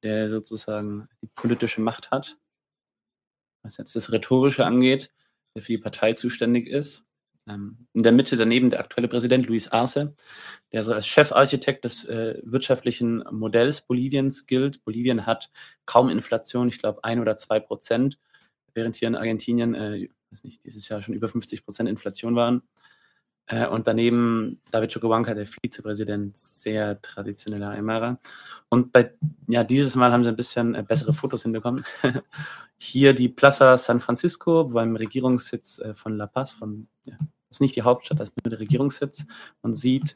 der 0.03 0.29
sozusagen 0.29 1.09
die 1.21 1.27
politische 1.27 1.81
Macht 1.81 2.11
hat, 2.11 2.38
was 3.63 3.77
jetzt 3.77 3.95
das 3.95 4.11
Rhetorische 4.11 4.65
angeht, 4.65 5.11
der 5.55 5.61
für 5.61 5.73
die 5.73 5.77
Partei 5.77 6.13
zuständig 6.13 6.67
ist. 6.67 7.03
Ähm, 7.47 7.88
in 7.93 8.03
der 8.03 8.11
Mitte 8.11 8.38
daneben 8.38 8.69
der 8.69 8.79
aktuelle 8.79 9.07
Präsident 9.07 9.47
Luis 9.47 9.67
Arce, 9.67 10.13
der 10.71 10.83
so 10.83 10.93
als 10.93 11.07
Chefarchitekt 11.07 11.85
des 11.85 12.05
äh, 12.05 12.39
wirtschaftlichen 12.43 13.23
Modells 13.31 13.81
Boliviens 13.81 14.45
gilt. 14.45 14.83
Bolivien 14.83 15.25
hat 15.25 15.49
kaum 15.85 16.09
Inflation, 16.09 16.67
ich 16.67 16.77
glaube 16.77 17.03
ein 17.03 17.19
oder 17.19 17.38
zwei 17.38 17.59
Prozent, 17.59 18.19
während 18.73 18.95
hier 18.95 19.07
in 19.07 19.15
Argentinien, 19.15 19.73
äh, 19.73 20.09
weiß 20.29 20.43
nicht, 20.43 20.63
dieses 20.65 20.88
Jahr 20.88 21.01
schon 21.01 21.15
über 21.15 21.29
50 21.29 21.65
Prozent 21.65 21.89
Inflation 21.89 22.35
waren. 22.35 22.61
Äh, 23.51 23.67
und 23.67 23.85
daneben 23.85 24.59
David 24.71 24.93
Chocobanca, 24.93 25.33
der 25.33 25.45
Vizepräsident, 25.45 26.35
sehr 26.37 27.01
traditioneller 27.01 27.71
Aymara. 27.71 28.17
Und 28.69 28.93
bei, 28.93 29.13
ja, 29.47 29.65
dieses 29.65 29.95
Mal 29.95 30.13
haben 30.13 30.23
sie 30.23 30.29
ein 30.29 30.37
bisschen 30.37 30.73
äh, 30.73 30.83
bessere 30.83 31.13
Fotos 31.13 31.43
hinbekommen. 31.43 31.83
Hier 32.77 33.13
die 33.13 33.27
Plaza 33.27 33.77
San 33.77 33.99
Francisco 33.99 34.63
beim 34.63 34.95
Regierungssitz 34.95 35.79
äh, 35.79 35.93
von 35.93 36.15
La 36.15 36.27
Paz, 36.27 36.53
von, 36.53 36.87
ja, 37.05 37.17
das 37.19 37.57
ist 37.57 37.61
nicht 37.61 37.75
die 37.75 37.81
Hauptstadt, 37.81 38.19
das 38.19 38.29
ist 38.29 38.37
nur 38.43 38.49
der 38.49 38.61
Regierungssitz. 38.61 39.25
Man 39.61 39.73
sieht 39.73 40.15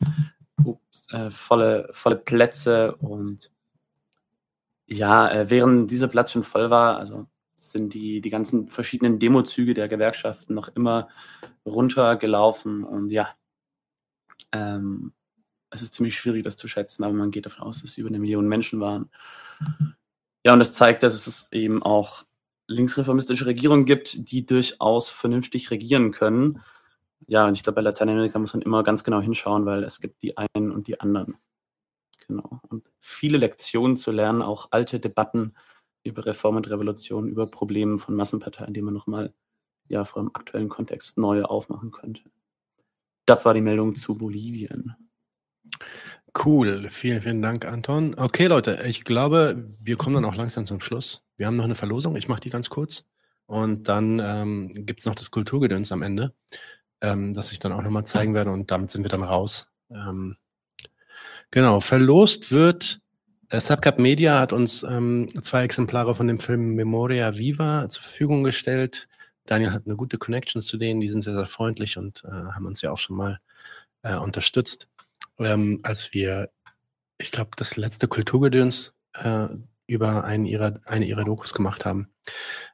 ups, 0.64 1.06
äh, 1.12 1.30
volle, 1.30 1.90
volle 1.92 2.16
Plätze 2.16 2.96
und 2.96 3.52
ja, 4.88 5.30
äh, 5.30 5.50
während 5.50 5.92
dieser 5.92 6.08
Platz 6.08 6.32
schon 6.32 6.44
voll 6.44 6.70
war, 6.70 6.98
also 7.00 7.28
sind 7.58 7.94
die, 7.94 8.22
die 8.22 8.30
ganzen 8.30 8.70
verschiedenen 8.70 9.20
Demozüge 9.20 9.74
der 9.74 9.88
Gewerkschaften 9.88 10.54
noch 10.54 10.70
immer 10.76 11.10
runtergelaufen 11.66 12.84
und 12.84 13.10
ja, 13.10 13.36
ähm, 14.52 15.14
es 15.70 15.82
ist 15.82 15.94
ziemlich 15.94 16.16
schwierig, 16.16 16.44
das 16.44 16.58
zu 16.58 16.68
schätzen, 16.68 17.04
aber 17.04 17.14
man 17.14 17.32
geht 17.32 17.46
davon 17.46 17.64
aus, 17.64 17.82
dass 17.82 17.92
es 17.92 17.98
über 17.98 18.10
eine 18.10 18.20
Million 18.20 18.48
Menschen 18.48 18.80
waren. 18.80 19.10
Ja, 20.44 20.54
und 20.54 20.60
das 20.60 20.74
zeigt, 20.74 21.04
dass 21.04 21.28
es 21.28 21.48
eben 21.52 21.84
auch 21.84 22.24
linksreformistische 22.68 23.46
Regierungen 23.46 23.86
gibt, 23.86 24.32
die 24.32 24.46
durchaus 24.46 25.10
vernünftig 25.10 25.72
regieren 25.72 26.12
können. 26.12 26.62
Ja, 27.28 27.48
und 27.48 27.56
ich 27.56 27.64
glaube, 27.64 27.76
bei 27.76 27.82
Lateinamerika 27.82 28.40
muss 28.40 28.54
man 28.54 28.62
immer 28.62 28.84
ganz 28.84 29.04
genau 29.04 29.22
hinschauen, 29.22 29.66
weil 29.66 29.84
es 29.84 30.00
gibt 30.00 30.22
die 30.22 30.38
einen 30.38 30.72
und 30.72 30.88
die 30.88 31.00
anderen. 31.00 31.38
Genau. 32.28 32.60
Und 32.70 32.90
viele 33.00 33.38
Lektionen 33.38 33.98
zu 33.98 34.12
lernen, 34.12 34.42
auch 34.42 34.70
alte 34.72 35.00
Debatten 35.00 35.56
über 36.06 36.26
Reform 36.26 36.56
und 36.56 36.70
Revolution, 36.70 37.28
über 37.28 37.48
Probleme 37.48 37.98
von 37.98 38.16
Massenparteien, 38.16 38.74
die 38.74 38.82
man 38.82 38.94
nochmal 38.94 39.34
ja 39.88 40.06
vor 40.06 40.22
dem 40.22 40.32
aktuellen 40.34 40.70
Kontext 40.70 41.18
neu 41.18 41.44
aufmachen 41.44 41.92
könnte. 41.92 42.24
Das 43.26 43.44
war 43.46 43.54
die 43.54 43.62
Meldung 43.62 43.96
zu 43.96 44.16
Bolivien. 44.16 44.96
Cool, 46.38 46.90
vielen, 46.90 47.22
vielen 47.22 47.42
Dank, 47.42 47.66
Anton. 47.66 48.16
Okay, 48.18 48.48
Leute, 48.48 48.84
ich 48.86 49.04
glaube, 49.04 49.72
wir 49.82 49.96
kommen 49.98 50.16
dann 50.16 50.26
auch 50.26 50.36
langsam 50.36 50.66
zum 50.66 50.82
Schluss. 50.82 51.24
Wir 51.38 51.48
haben 51.48 51.56
noch 51.56 51.64
eine 51.66 51.76
Verlosung, 51.76 52.16
ich 52.16 52.28
mache 52.28 52.42
die 52.42 52.50
ganz 52.50 52.70
kurz. 52.70 53.06
Und 53.48 53.88
dann 53.88 54.20
ähm, 54.24 54.72
gibt 54.86 55.00
es 55.00 55.06
noch 55.06 55.16
das 55.16 55.32
Kulturgedöns 55.32 55.92
am 55.92 56.02
Ende. 56.02 56.34
ähm, 57.02 57.34
das 57.34 57.52
ich 57.52 57.60
dann 57.60 57.72
auch 57.72 57.82
nochmal 57.82 58.06
zeigen 58.06 58.34
werde 58.34 58.52
und 58.52 58.72
damit 58.72 58.92
sind 58.92 59.04
wir 59.04 59.10
dann 59.10 59.24
raus. 59.24 59.68
Ähm, 59.90 60.38
genau, 61.52 61.80
verlost 61.80 62.52
wird, 62.52 63.02
Subcap 63.60 64.00
Media 64.00 64.40
hat 64.40 64.54
uns 64.54 64.84
ähm, 64.84 65.28
zwei 65.44 65.64
Exemplare 65.64 66.16
von 66.16 66.28
dem 66.28 66.40
Film 66.40 66.76
Memoria 66.76 67.38
Viva 67.38 67.90
zur 67.90 68.04
Verfügung 68.04 68.44
gestellt. 68.44 69.08
Daniel 69.46 69.72
hat 69.72 69.84
eine 69.86 69.96
gute 69.96 70.18
Connection 70.18 70.62
zu 70.62 70.78
denen, 70.78 71.00
die 71.00 71.10
sind 71.10 71.24
sehr, 71.24 71.36
sehr 71.36 71.46
freundlich 71.46 71.98
und 71.98 72.24
äh, 72.26 72.32
haben 72.32 72.66
uns 72.66 72.82
ja 72.82 72.92
auch 72.92 72.98
schon 72.98 73.18
mal 73.18 73.40
äh, 74.02 74.16
unterstützt, 74.16 74.88
ähm, 75.40 75.80
als 75.84 76.14
wir, 76.14 76.50
ich 77.18 77.32
glaube, 77.32 77.52
das 77.58 77.78
letzte 77.78 78.08
Kulturgedöns 78.08 78.94
äh, 79.14 79.48
über 79.88 80.24
einen 80.24 80.46
ihrer, 80.46 80.80
eine 80.86 81.06
ihrer 81.06 81.24
Dokus 81.24 81.54
gemacht 81.54 81.86
haben. 81.86 82.10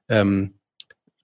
Ähm, 0.08 0.56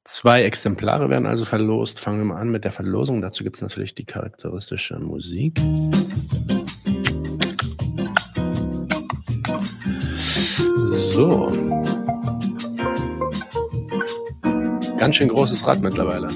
zwei 0.04 0.44
Exemplare 0.44 1.10
werden 1.10 1.26
also 1.26 1.46
verlost. 1.46 2.00
Fangen 2.00 2.20
wir 2.20 2.26
mal 2.26 2.42
an 2.42 2.50
mit 2.50 2.64
der 2.64 2.72
Verlosung. 2.72 3.22
Dazu 3.22 3.44
gibt 3.44 3.56
es 3.58 3.62
natürlich 3.62 3.96
die 3.96 4.06
charakteristische 4.06 5.00
Musik. 5.00 5.62
So. 11.18 11.52
Ganz 15.00 15.16
schön 15.16 15.30
großes 15.30 15.66
Rad 15.66 15.82
mittlerweile. 15.82 16.28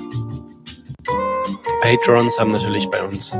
Patrons 1.83 2.39
haben 2.39 2.49
natürlich 2.49 2.89
bei 2.89 3.03
uns 3.03 3.37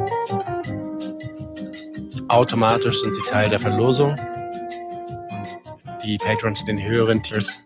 automatisch 2.28 3.02
sind 3.02 3.16
sie 3.16 3.22
Teil 3.22 3.50
der 3.50 3.60
Verlosung. 3.60 4.16
Die 6.04 6.20
Patrons 6.20 6.62
in 6.62 6.78
den 6.78 6.86
höheren 6.86 7.24
Tiers, 7.24 7.60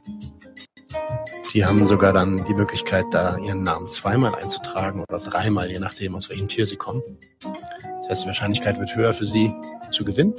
die 1.53 1.65
haben 1.65 1.85
sogar 1.85 2.14
dann 2.14 2.45
die 2.45 2.53
Möglichkeit, 2.53 3.03
da 3.11 3.38
ihren 3.38 3.64
Namen 3.64 3.89
zweimal 3.89 4.35
einzutragen 4.35 5.03
oder 5.03 5.19
dreimal, 5.19 5.69
je 5.69 5.80
nachdem, 5.80 6.15
aus 6.15 6.30
welchem 6.30 6.47
Tier 6.47 6.65
sie 6.65 6.77
kommen. 6.77 7.03
Das 7.41 8.10
heißt, 8.10 8.23
die 8.23 8.27
Wahrscheinlichkeit 8.27 8.80
wird 8.80 8.95
höher 8.95 9.14
für 9.14 9.26
sie 9.26 9.53
zu 9.91 10.06
gewinnen. 10.06 10.34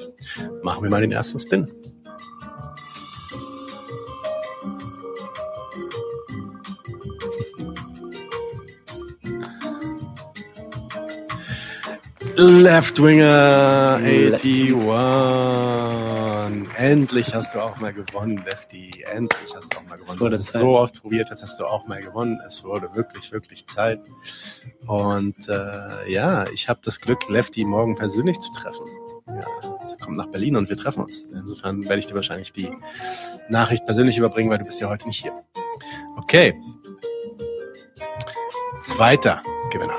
Machen 0.63 0.83
wir 0.83 0.91
mal 0.91 1.03
den 1.03 1.13
ersten 1.13 1.39
Spin. 1.39 1.71
Left 12.39 13.03
Winger 13.03 13.99
81. 14.03 14.75
Endlich 16.77 17.35
hast 17.35 17.55
du 17.55 17.61
auch 17.61 17.79
mal 17.79 17.95
gewonnen, 17.95 18.43
Lefty. 18.45 19.05
Endlich 19.11 19.55
hast 19.55 19.73
du 19.73 19.79
auch 19.79 19.85
mal 19.85 19.97
gewonnen. 19.97 20.19
Du 20.19 20.27
es 20.27 20.53
so 20.53 20.79
oft 20.79 21.01
probiert, 21.01 21.31
jetzt 21.31 21.43
hast 21.43 21.59
du 21.59 21.65
auch 21.65 21.87
mal 21.87 22.03
gewonnen. 22.03 22.39
Es 22.47 22.63
wurde 22.63 22.95
wirklich, 22.95 23.33
wirklich 23.33 23.67
Zeit. 23.67 24.01
Und 24.87 25.49
äh, 25.49 26.13
ja, 26.13 26.45
ich 26.53 26.69
habe 26.69 26.81
das 26.85 27.01
Glück, 27.01 27.27
Lefty 27.31 27.65
morgen 27.65 27.95
persönlich 27.95 28.39
zu 28.39 28.51
treffen. 28.53 28.85
Ja, 29.29 29.41
sie 29.87 29.97
kommt 29.97 30.19
nach 30.19 30.27
Berlin 30.27 30.57
und 30.57 30.69
wir 30.69 30.77
treffen 30.77 31.05
uns. 31.05 31.27
Insofern 31.33 31.85
werde 31.85 32.01
ich 32.01 32.07
dir 32.07 32.15
wahrscheinlich 32.15 32.53
die 32.53 32.71
Nachricht 33.49 33.87
persönlich 33.87 34.19
überbringen, 34.19 34.51
weil 34.51 34.59
du 34.59 34.67
bist 34.67 34.81
ja 34.81 34.91
heute 34.91 35.09
nicht 35.09 35.23
hier. 35.23 35.35
Okay. 36.19 36.55
Zweiter 38.83 39.43
Gewinner. 39.73 39.97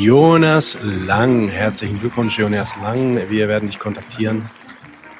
Jonas 0.00 0.78
Lang. 0.82 1.48
Herzlichen 1.48 2.00
Glückwunsch, 2.00 2.38
Jonas 2.38 2.74
Lang. 2.76 3.28
Wir 3.28 3.48
werden 3.48 3.68
dich 3.68 3.78
kontaktieren. 3.78 4.48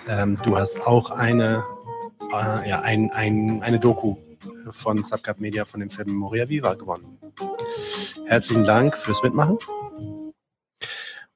Ähm, 0.08 0.38
du 0.46 0.56
hast 0.56 0.80
auch 0.86 1.10
eine, 1.10 1.62
äh, 2.32 2.66
ja, 2.66 2.80
ein, 2.80 3.10
ein, 3.10 3.62
eine 3.62 3.78
Doku 3.78 4.16
von 4.70 5.04
Subcap 5.04 5.38
Media 5.38 5.66
von 5.66 5.80
dem 5.80 5.90
Film 5.90 6.14
Moria 6.14 6.48
Viva 6.48 6.72
gewonnen. 6.72 7.18
Herzlichen 8.24 8.64
Dank 8.64 8.96
fürs 8.96 9.22
Mitmachen. 9.22 9.58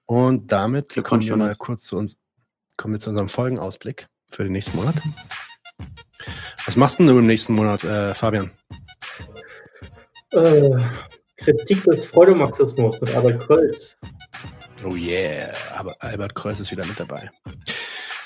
Und 0.07 0.51
damit 0.51 0.99
kommen 1.05 1.23
wir 1.23 1.37
mal 1.37 1.55
kurz 1.57 1.85
zu 1.85 1.99
uns, 1.99 2.17
kommen 2.79 2.95
wir 2.95 3.01
zu 3.01 3.11
unserem 3.11 3.29
Folgenausblick 3.29 4.07
für 4.31 4.45
den 4.45 4.53
nächsten 4.53 4.79
Monat. 4.79 4.95
Was 6.65 6.77
machst 6.77 6.99
denn 6.99 7.09
du 7.09 7.19
im 7.19 7.27
nächsten 7.27 7.53
Monat, 7.53 7.85
äh, 7.85 8.15
Fabian? 8.15 8.53
Äh, 10.33 10.79
Kritik 11.45 11.85
des 11.85 12.07
Freudemarxismus 12.07 12.99
mit 13.03 13.15
Albert 13.15 13.47
Kreuz. 13.47 13.99
Oh 14.83 14.95
yeah, 14.95 15.53
aber 15.77 15.95
Albert 16.01 16.35
Kreuz 16.35 16.59
ist 16.59 16.71
wieder 16.71 16.87
mit 16.87 16.99
dabei. 16.99 17.31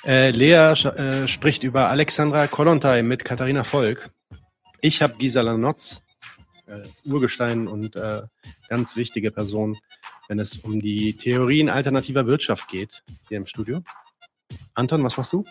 Äh, 0.07 0.31
Lea 0.31 0.73
äh, 0.73 1.27
spricht 1.27 1.65
über 1.65 1.89
Alexandra 1.89 2.47
Kollontai 2.47 3.03
mit 3.03 3.25
Katharina 3.25 3.65
Volk. 3.65 4.11
Ich 4.81 5.03
habe 5.03 5.15
Gisela 5.19 5.57
Notz, 5.57 6.03
äh, 6.67 6.83
Urgestein 7.05 7.67
und 7.67 7.97
äh, 7.97 8.23
ganz 8.69 8.95
wichtige 8.95 9.33
Person, 9.33 9.77
wenn 10.29 10.39
es 10.39 10.59
um 10.59 10.81
die 10.81 11.17
Theorien 11.17 11.69
alternativer 11.69 12.25
Wirtschaft 12.27 12.69
geht, 12.69 13.03
hier 13.29 13.39
im 13.39 13.47
Studio. 13.47 13.81
Anton, 14.75 15.03
was 15.03 15.17
machst 15.17 15.33
du? 15.33 15.45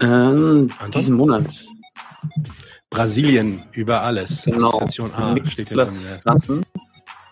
Ähm, 0.00 0.70
diesen 0.94 1.16
Monat. 1.16 1.66
Brasilien 2.90 3.62
über 3.72 4.02
alles. 4.02 4.44
Genau. 4.44 4.68
Assoziation 4.68 5.12
A 5.12 5.34
steht 5.46 5.68
hier 5.68 5.76
Niklas. 5.76 6.02
Franzen. 6.22 6.64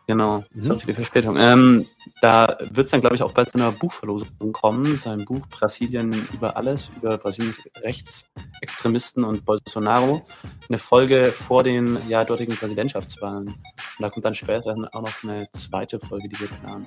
Genau, 0.09 0.45
sorry 0.57 0.79
für 0.79 0.87
die 0.87 0.93
Verspätung. 0.93 1.37
Ähm, 1.37 1.85
da 2.21 2.59
wird 2.61 2.85
es 2.85 2.91
dann, 2.91 3.01
glaube 3.01 3.17
ich, 3.17 3.25
auch 3.25 3.33
bald 3.33 3.51
zu 3.51 3.59
einer 3.59 3.73
Buchverlosung 3.73 4.53
kommen. 4.53 4.97
Sein 4.97 5.25
Buch 5.25 5.45
Brasilien 5.49 6.15
über 6.33 6.57
alles, 6.57 6.91
über 6.97 7.19
Brasiliens 7.19 7.59
Rechtsextremisten 7.83 9.25
und 9.25 9.45
Bolsonaro. 9.45 10.25
Eine 10.69 10.79
Folge 10.79 11.33
vor 11.33 11.65
den 11.65 11.99
ja, 12.09 12.25
dortigen 12.25 12.55
Präsidentschaftswahlen. 12.55 13.49
Und 13.49 13.57
da 13.99 14.09
kommt 14.09 14.25
dann 14.25 14.37
später 14.37 14.75
dann 14.75 14.85
auch 14.85 15.03
noch 15.03 15.25
eine 15.25 15.51
zweite 15.51 15.99
Folge, 15.99 16.29
die 16.29 16.39
wir 16.39 16.49
planen. 16.49 16.87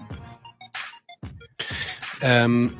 Ähm, 2.21 2.77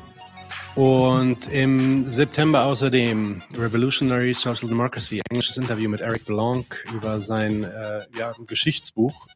und 0.80 1.46
im 1.48 2.10
September 2.10 2.64
außerdem 2.64 3.42
Revolutionary 3.54 4.32
Social 4.32 4.66
Democracy, 4.66 5.20
englisches 5.28 5.58
Interview 5.58 5.90
mit 5.90 6.00
Eric 6.00 6.24
Blanc 6.24 6.86
über 6.94 7.20
sein 7.20 7.64
äh, 7.64 8.00
ja, 8.16 8.32
Geschichtsbuch. 8.46 9.26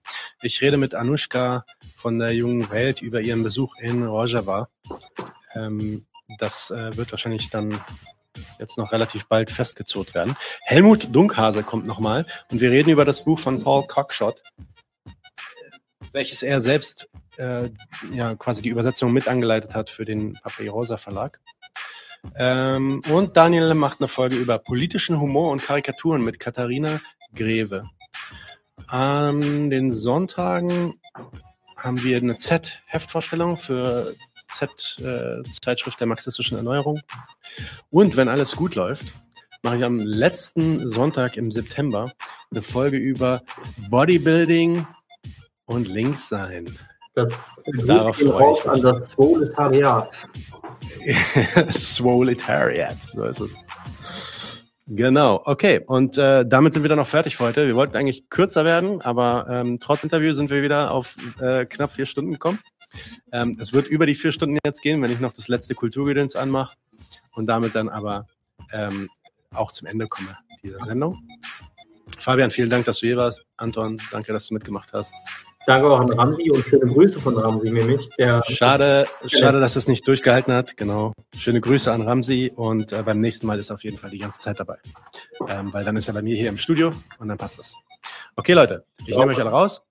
Ich 0.41 0.63
rede 0.63 0.79
mit 0.79 0.95
Anushka 0.95 1.67
von 1.97 2.19
der 2.19 2.35
Jungen 2.35 2.71
Welt 2.71 3.03
über 3.03 3.21
ihren 3.21 3.43
Besuch 3.43 3.77
in 3.79 4.05
Rojava. 4.05 4.69
Ähm, 5.55 6.07
das 6.39 6.71
äh, 6.71 6.97
wird 6.97 7.13
wahrscheinlich 7.13 7.51
dann 7.51 7.79
jetzt 8.59 8.79
noch 8.79 8.93
relativ 8.93 9.27
bald 9.27 9.51
festgezurrt 9.51 10.15
werden. 10.15 10.39
Helmut 10.63 11.15
Dunkhase 11.15 11.63
kommt 11.63 11.87
nochmal 11.87 12.25
und 12.51 12.63
wir 12.63 12.71
reden 12.71 12.89
über 12.89 13.05
das 13.05 13.23
Buch 13.23 13.39
von 13.39 13.63
Paul 13.63 13.87
Cockshott, 13.87 14.41
welches 16.11 16.43
er 16.43 16.63
selbst 16.63 17.11
äh, 17.39 17.71
ja 18.13 18.35
quasi 18.35 18.63
die 18.63 18.69
Übersetzung 18.69 19.13
mit 19.13 19.29
angeleitet 19.29 19.75
hat 19.75 19.91
für 19.91 20.05
den 20.05 20.35
Papyrosa 20.35 20.97
Verlag. 20.97 21.41
Ähm, 22.37 23.03
und 23.11 23.37
Daniel 23.37 23.75
macht 23.75 24.01
eine 24.01 24.09
Folge 24.09 24.37
über 24.37 24.59
politischen 24.59 25.21
Humor 25.21 25.51
und 25.51 25.63
Karikaturen 25.63 26.23
mit 26.23 26.41
Katharina 26.41 27.01
Greve. 27.35 27.85
An 28.89 29.71
den 29.71 29.93
Sonntagen 29.93 30.95
haben 31.77 32.03
wir 32.03 32.17
eine 32.17 32.37
Z-Heftvorstellung 32.37 33.57
für 33.57 34.15
Z-Zeitschrift 34.53 36.01
der 36.01 36.07
marxistischen 36.07 36.57
Erneuerung. 36.57 37.01
Und 37.91 38.17
wenn 38.17 38.29
alles 38.29 38.57
gut 38.57 38.75
läuft, 38.75 39.15
mache 39.63 39.79
ich 39.79 39.85
am 39.85 39.99
letzten 39.99 40.89
Sonntag 40.89 41.37
im 41.37 41.51
September 41.51 42.11
eine 42.51 42.63
Folge 42.63 42.97
über 42.97 43.43
Bodybuilding 43.89 44.87
und 45.67 45.89
Linkssein. 45.89 46.79
Das 47.15 47.33
Darauf 47.87 48.17
freue 48.17 48.33
raus 48.33 48.59
ich 48.63 48.71
an 48.71 48.83
das 48.83 49.15
Proletariat. 49.15 50.11
Swoletariat, 51.71 53.03
so 53.03 53.25
ist 53.25 53.41
es. 53.41 53.55
Genau, 54.87 55.41
okay. 55.45 55.81
Und 55.87 56.19
äh, 56.19 56.45
damit 56.47 56.75
sind 56.75 56.83
wir 56.83 56.89
dann 56.89 56.99
auch 56.99 57.07
fertig 57.07 57.37
für 57.37 57.45
heute. 57.45 57.67
Wir 57.67 57.75
wollten 57.77 57.97
eigentlich 57.97 58.29
kürzer 58.29 58.65
werden, 58.65 59.01
aber 59.01 59.47
ähm, 59.49 59.79
trotz 59.81 60.05
Interview 60.05 60.35
sind 60.35 60.51
wir 60.51 60.63
wieder 60.63 60.91
auf 60.91 61.17
äh, 61.41 61.65
knapp 61.65 61.93
vier 61.93 62.07
Stunden 62.07 62.33
gekommen. 62.33 62.59
Ähm, 63.33 63.57
es 63.61 63.73
wird 63.73 63.87
über 63.89 64.07
die 64.07 64.15
vier 64.15 64.33
Stunden 64.33 64.59
jetzt 64.65 64.83
gehen, 64.83 65.01
wenn 65.01 65.11
ich 65.11 65.21
noch 65.21 65.33
das 65.33 65.49
letzte 65.49 65.75
Kulturgedöns 65.75 66.37
anmache 66.37 66.77
und 67.33 67.47
damit 67.47 67.75
dann 67.75 67.89
aber 67.89 68.27
ähm, 68.73 69.09
auch 69.53 69.73
zum 69.73 69.87
Ende 69.87 70.07
komme 70.07 70.37
dieser 70.63 70.85
Sendung. 70.85 71.19
Fabian, 72.21 72.51
vielen 72.51 72.71
Dank, 72.71 72.85
dass 72.85 72.99
du 72.99 73.07
hier 73.07 73.17
warst. 73.17 73.47
Anton, 73.57 74.01
danke, 74.11 74.33
dass 74.33 74.49
du 74.49 74.55
mitgemacht 74.55 74.93
hast. 74.93 75.15
Danke 75.67 75.89
auch 75.89 76.01
an 76.01 76.13
Ramsi 76.13 76.51
und 76.51 76.63
schöne 76.65 76.87
Grüße 76.87 77.19
von 77.19 77.37
Ramsi 77.37 77.71
nämlich. 77.71 78.09
Der 78.19 78.43
Schade, 78.47 79.07
schade, 79.27 79.61
dass 79.61 79.77
es 79.77 79.89
nicht 79.89 80.07
durchgehalten 80.07 80.53
hat. 80.53 80.77
Genau. 80.77 81.15
Schöne 81.37 81.61
Grüße 81.61 81.91
an 81.91 82.03
Ramsi 82.03 82.53
und 82.55 82.93
äh, 82.93 83.03
beim 83.03 83.19
nächsten 83.19 83.47
Mal 83.47 83.59
ist 83.59 83.71
er 83.71 83.77
auf 83.77 83.85
jeden 83.85 83.97
Fall 83.97 84.11
die 84.11 84.19
ganze 84.19 84.39
Zeit 84.41 84.61
dabei. 84.61 84.77
Ähm, 85.49 85.73
weil 85.73 85.85
dann 85.85 85.97
ist 85.97 86.09
er 86.09 86.15
bei 86.15 86.23
mir 86.23 86.37
hier 86.37 86.51
im 86.51 86.59
Studio 86.59 86.93
und 87.19 87.29
dann 87.29 87.39
passt 87.39 87.59
das. 87.59 87.75
Okay, 88.37 88.53
Leute, 88.53 88.85
ich 89.07 89.17
nehme 89.17 89.33
euch 89.33 89.39
alle 89.39 89.51
raus. 89.51 89.83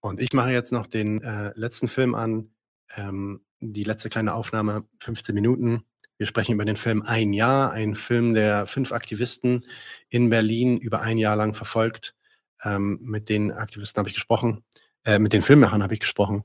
Und 0.00 0.20
ich 0.20 0.32
mache 0.32 0.50
jetzt 0.50 0.70
noch 0.70 0.86
den 0.86 1.22
äh, 1.22 1.52
letzten 1.56 1.88
Film 1.88 2.14
an. 2.14 2.50
Ähm, 2.94 3.40
die 3.60 3.84
letzte 3.84 4.10
kleine 4.10 4.34
Aufnahme, 4.34 4.84
15 5.00 5.34
Minuten. 5.34 5.82
Wir 6.16 6.26
sprechen 6.26 6.52
über 6.52 6.64
den 6.64 6.76
Film 6.76 7.02
Ein 7.02 7.32
Jahr, 7.32 7.72
ein 7.72 7.96
Film, 7.96 8.34
der 8.34 8.66
fünf 8.66 8.92
Aktivisten 8.92 9.66
in 10.08 10.30
Berlin 10.30 10.78
über 10.78 11.00
ein 11.00 11.18
Jahr 11.18 11.36
lang 11.36 11.54
verfolgt. 11.54 12.14
Ähm, 12.62 12.98
mit 13.02 13.28
den 13.28 13.52
Aktivisten 13.52 13.98
habe 13.98 14.08
ich 14.08 14.14
gesprochen, 14.14 14.64
äh, 15.04 15.18
mit 15.18 15.32
den 15.32 15.42
Filmemachern 15.42 15.82
habe 15.82 15.94
ich 15.94 16.00
gesprochen. 16.00 16.44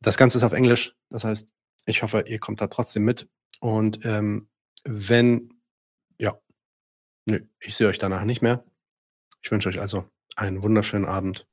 Das 0.00 0.16
Ganze 0.16 0.38
ist 0.38 0.44
auf 0.44 0.52
Englisch. 0.52 0.94
Das 1.08 1.24
heißt, 1.24 1.48
ich 1.86 2.02
hoffe, 2.02 2.24
ihr 2.26 2.38
kommt 2.38 2.60
da 2.60 2.66
trotzdem 2.66 3.04
mit. 3.04 3.28
Und 3.60 4.04
ähm, 4.04 4.48
wenn, 4.84 5.54
ja, 6.18 6.38
nö, 7.26 7.40
ich 7.58 7.74
sehe 7.74 7.88
euch 7.88 7.98
danach 7.98 8.24
nicht 8.24 8.42
mehr. 8.42 8.64
Ich 9.42 9.50
wünsche 9.50 9.68
euch 9.68 9.80
also 9.80 10.04
einen 10.36 10.62
wunderschönen 10.62 11.06
Abend. 11.06 11.46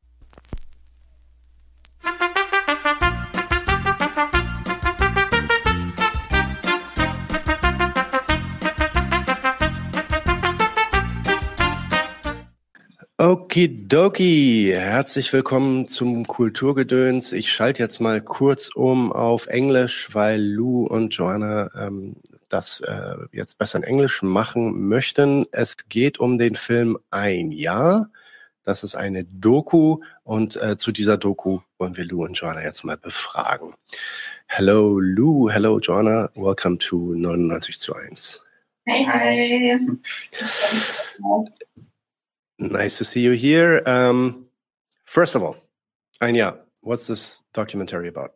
Okidoki, 13.28 14.72
herzlich 14.74 15.34
willkommen 15.34 15.90
zum 15.90 16.26
Kulturgedöns. 16.26 17.34
Ich 17.34 17.52
schalte 17.52 17.84
jetzt 17.84 17.99
mal 17.99 18.22
kurz 18.22 18.70
um 18.74 19.12
auf 19.12 19.48
Englisch, 19.48 20.08
weil 20.14 20.41
Lou 20.41 20.86
und 20.86 21.14
Joanna 21.14 21.70
ähm, 21.78 22.16
das 22.48 22.80
äh, 22.80 23.18
jetzt 23.34 23.58
besser 23.58 23.80
in 23.80 23.84
Englisch 23.84 24.22
machen 24.24 24.88
möchten. 24.88 25.45
Es 25.52 25.76
geht 25.90 26.22
um 26.22 26.38
den 26.38 26.56
Film 26.56 26.98
Ein 27.12 27.52
Jahr. 27.52 28.10
Das 28.64 28.86
ist 28.86 28.95
eine 28.95 29.26
Doku 29.26 29.99
und 30.24 30.56
äh, 30.62 30.78
zu 30.78 30.94
dieser 30.94 31.18
Doku 31.18 31.60
wollen 31.80 31.98
wir 31.98 32.06
Lou 32.06 32.24
und 32.24 32.40
Joanna 32.40 32.64
jetzt 32.64 32.86
mal 32.86 32.95
befragen. 32.95 33.74
Hello 34.45 35.02
Lou, 35.02 35.49
hello 35.49 35.80
Joanna, 35.80 36.30
welcome 36.36 36.78
to 36.78 37.14
99 37.14 37.78
zu 37.78 37.94
1. 37.94 38.41
Hey, 38.86 39.06
hey. 39.06 39.80
Nice 42.59 42.97
to 42.97 43.05
see 43.05 43.21
you 43.21 43.31
here. 43.31 43.84
Um, 43.85 44.47
first 45.05 45.35
of 45.35 45.43
all, 45.43 45.57
Anya, 46.21 46.57
what's 46.81 47.07
this 47.07 47.41
documentary 47.53 48.07
about? 48.07 48.34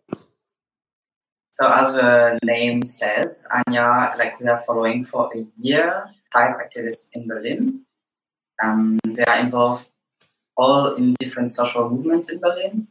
So, 1.51 1.67
as 1.67 1.93
the 1.93 2.39
name 2.43 2.85
says, 2.85 3.47
Anya, 3.51 4.13
like 4.17 4.39
we 4.39 4.47
are 4.47 4.63
following 4.65 5.05
for 5.05 5.31
a 5.35 5.45
year 5.57 6.05
five 6.31 6.55
activists 6.55 7.09
in 7.13 7.27
Berlin. 7.27 7.81
Um, 8.63 8.99
they 9.05 9.23
are 9.23 9.39
involved 9.39 9.87
all 10.55 10.93
in 10.95 11.15
different 11.19 11.51
social 11.51 11.89
movements 11.89 12.29
in 12.29 12.39
Berlin. 12.39 12.87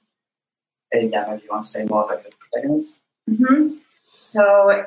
Uh, 0.95 0.99
yeah, 0.99 1.27
maybe 1.29 1.43
you 1.45 1.51
want 1.51 1.65
to 1.65 1.71
say 1.71 1.85
more 1.85 2.05
about 2.05 2.25
the 2.25 2.31
protagonists? 2.39 2.99
Mm-hmm. 3.31 3.77
So 4.13 4.45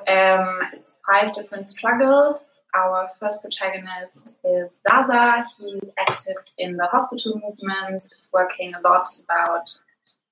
um, 0.08 0.60
it's 0.74 1.00
five 1.10 1.34
different 1.34 1.70
struggles 1.70 2.53
our 2.74 3.10
first 3.20 3.42
protagonist 3.42 4.36
is 4.44 4.80
Zaza. 4.88 5.46
He's 5.60 5.90
active 6.00 6.38
in 6.58 6.78
the 6.78 6.88
hospital 6.88 7.40
movement, 7.44 8.04
is 8.16 8.30
working 8.34 8.74
a 8.74 8.82
lot 8.82 9.08
about 9.24 9.70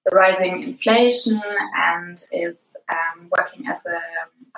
the 0.06 0.16
rising 0.16 0.64
inflation 0.64 1.42
and 1.76 2.24
is 2.32 2.58
um, 2.90 3.30
working 3.38 3.68
as 3.68 3.80
a 3.86 4.00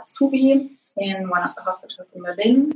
Azubi 0.02 0.70
in 0.98 1.30
one 1.30 1.44
of 1.44 1.56
the 1.56 1.62
hospitals 1.62 2.14
in 2.14 2.24
Berlin. 2.24 2.74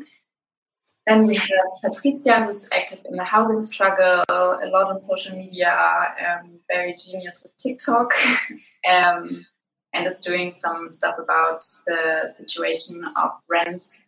Then 1.06 1.26
we 1.26 1.36
have 1.36 1.50
Patricia, 1.82 2.44
who's 2.44 2.68
active 2.74 3.00
in 3.10 3.16
the 3.16 3.24
housing 3.24 3.62
struggle, 3.62 4.24
a 4.28 4.68
lot 4.70 4.92
on 4.92 5.00
social 5.00 5.38
media, 5.38 5.74
um, 5.74 6.60
very 6.68 6.96
genius 6.96 7.42
with 7.42 7.56
TikTok, 7.56 8.12
um, 8.92 9.46
and 9.94 10.06
is 10.06 10.20
doing 10.20 10.54
some 10.62 10.90
stuff 10.90 11.16
about 11.18 11.64
the 11.86 12.34
situation 12.36 13.06
of 13.16 13.32
rent 13.48 14.04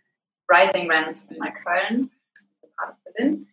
rising 0.49 0.88
rents 0.88 1.19
in 1.30 1.38
Neukölln, 1.38 2.09
part 2.77 2.89
of 2.91 2.95
Berlin. 3.05 3.45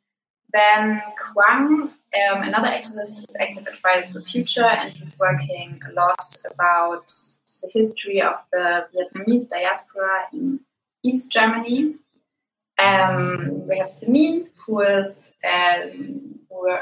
Then 0.52 1.02
Kwang, 1.18 1.82
um, 1.82 2.42
another 2.42 2.68
activist, 2.68 3.18
is 3.18 3.36
active 3.40 3.66
at 3.66 3.78
Fridays 3.78 4.10
for 4.10 4.22
Future, 4.22 4.64
and 4.64 4.92
he's 4.92 5.18
working 5.18 5.80
a 5.88 5.92
lot 5.92 6.24
about 6.50 7.06
the 7.62 7.70
history 7.72 8.22
of 8.22 8.36
the 8.52 8.86
Vietnamese 8.94 9.48
diaspora 9.48 10.28
in 10.32 10.60
East 11.02 11.30
Germany. 11.30 11.96
Um, 12.78 13.66
we 13.66 13.78
have 13.78 13.88
Semin, 13.88 14.48
who 14.64 14.80
is 14.80 15.32
um, 15.44 16.38
who 16.48 16.76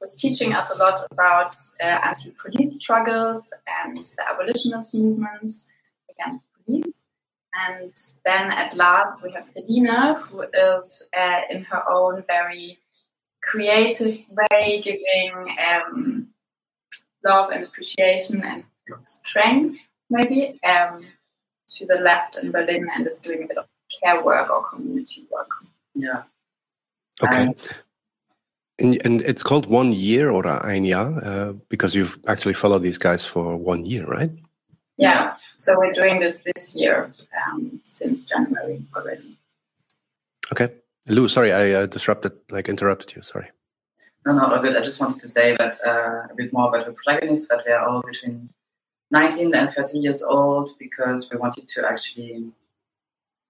was 0.00 0.14
teaching 0.14 0.52
us 0.52 0.70
a 0.70 0.74
lot 0.74 1.00
about 1.10 1.56
uh, 1.80 1.84
anti-police 1.84 2.76
struggles 2.76 3.42
and 3.84 3.96
the 3.98 4.28
abolitionist 4.28 4.94
movement 4.94 5.52
against 6.10 6.42
police. 6.64 6.84
And 7.64 7.92
then 8.24 8.50
at 8.50 8.76
last 8.76 9.22
we 9.22 9.32
have 9.32 9.46
Felina, 9.52 10.14
who 10.14 10.42
is 10.42 11.02
uh, 11.16 11.40
in 11.50 11.64
her 11.64 11.88
own 11.90 12.24
very 12.26 12.78
creative 13.42 14.18
way 14.36 14.82
giving 14.82 15.56
um, 15.70 16.28
love 17.24 17.50
and 17.50 17.64
appreciation 17.64 18.42
and 18.42 18.64
strength, 19.04 19.78
maybe, 20.10 20.58
um, 20.64 21.06
to 21.68 21.86
the 21.86 21.96
left 21.96 22.36
in 22.36 22.50
Berlin 22.52 22.88
and 22.94 23.06
is 23.06 23.20
doing 23.20 23.44
a 23.44 23.46
bit 23.46 23.58
of 23.58 23.66
care 24.02 24.22
work 24.22 24.50
or 24.50 24.62
community 24.64 25.26
work. 25.30 25.48
Yeah. 25.94 26.22
Okay. 27.22 27.54
and, 28.78 29.00
and 29.04 29.22
it's 29.22 29.42
called 29.42 29.66
One 29.66 29.92
Year 29.92 30.30
or 30.30 30.46
Ein 30.46 30.84
Jahr 30.84 31.24
uh, 31.24 31.52
because 31.68 31.94
you've 31.94 32.18
actually 32.26 32.54
followed 32.54 32.82
these 32.82 32.98
guys 32.98 33.24
for 33.24 33.56
one 33.56 33.86
year, 33.86 34.06
right? 34.06 34.30
Yeah. 34.98 35.36
So 35.56 35.78
we're 35.78 35.92
doing 35.92 36.20
this 36.20 36.40
this 36.44 36.74
year 36.74 37.12
um, 37.46 37.80
since 37.82 38.24
January 38.24 38.82
already. 38.94 39.38
Okay, 40.52 40.68
Lou, 41.08 41.28
sorry, 41.28 41.52
I 41.52 41.72
uh, 41.72 41.86
disrupted, 41.86 42.32
like 42.50 42.68
interrupted 42.68 43.16
you. 43.16 43.22
Sorry. 43.22 43.48
No, 44.26 44.32
no, 44.32 44.46
all 44.46 44.60
good. 44.60 44.76
I 44.76 44.82
just 44.82 45.00
wanted 45.00 45.20
to 45.20 45.28
say 45.28 45.56
that 45.56 45.78
uh, 45.86 46.26
a 46.30 46.34
bit 46.36 46.52
more 46.52 46.68
about 46.68 46.86
the 46.86 46.92
protagonists. 46.92 47.48
That 47.48 47.62
they 47.64 47.72
are 47.72 47.88
all 47.88 48.02
between 48.02 48.50
19 49.10 49.54
and 49.54 49.70
30 49.72 49.98
years 49.98 50.22
old 50.22 50.70
because 50.78 51.30
we 51.30 51.38
wanted 51.38 51.68
to 51.68 51.86
actually, 51.88 52.52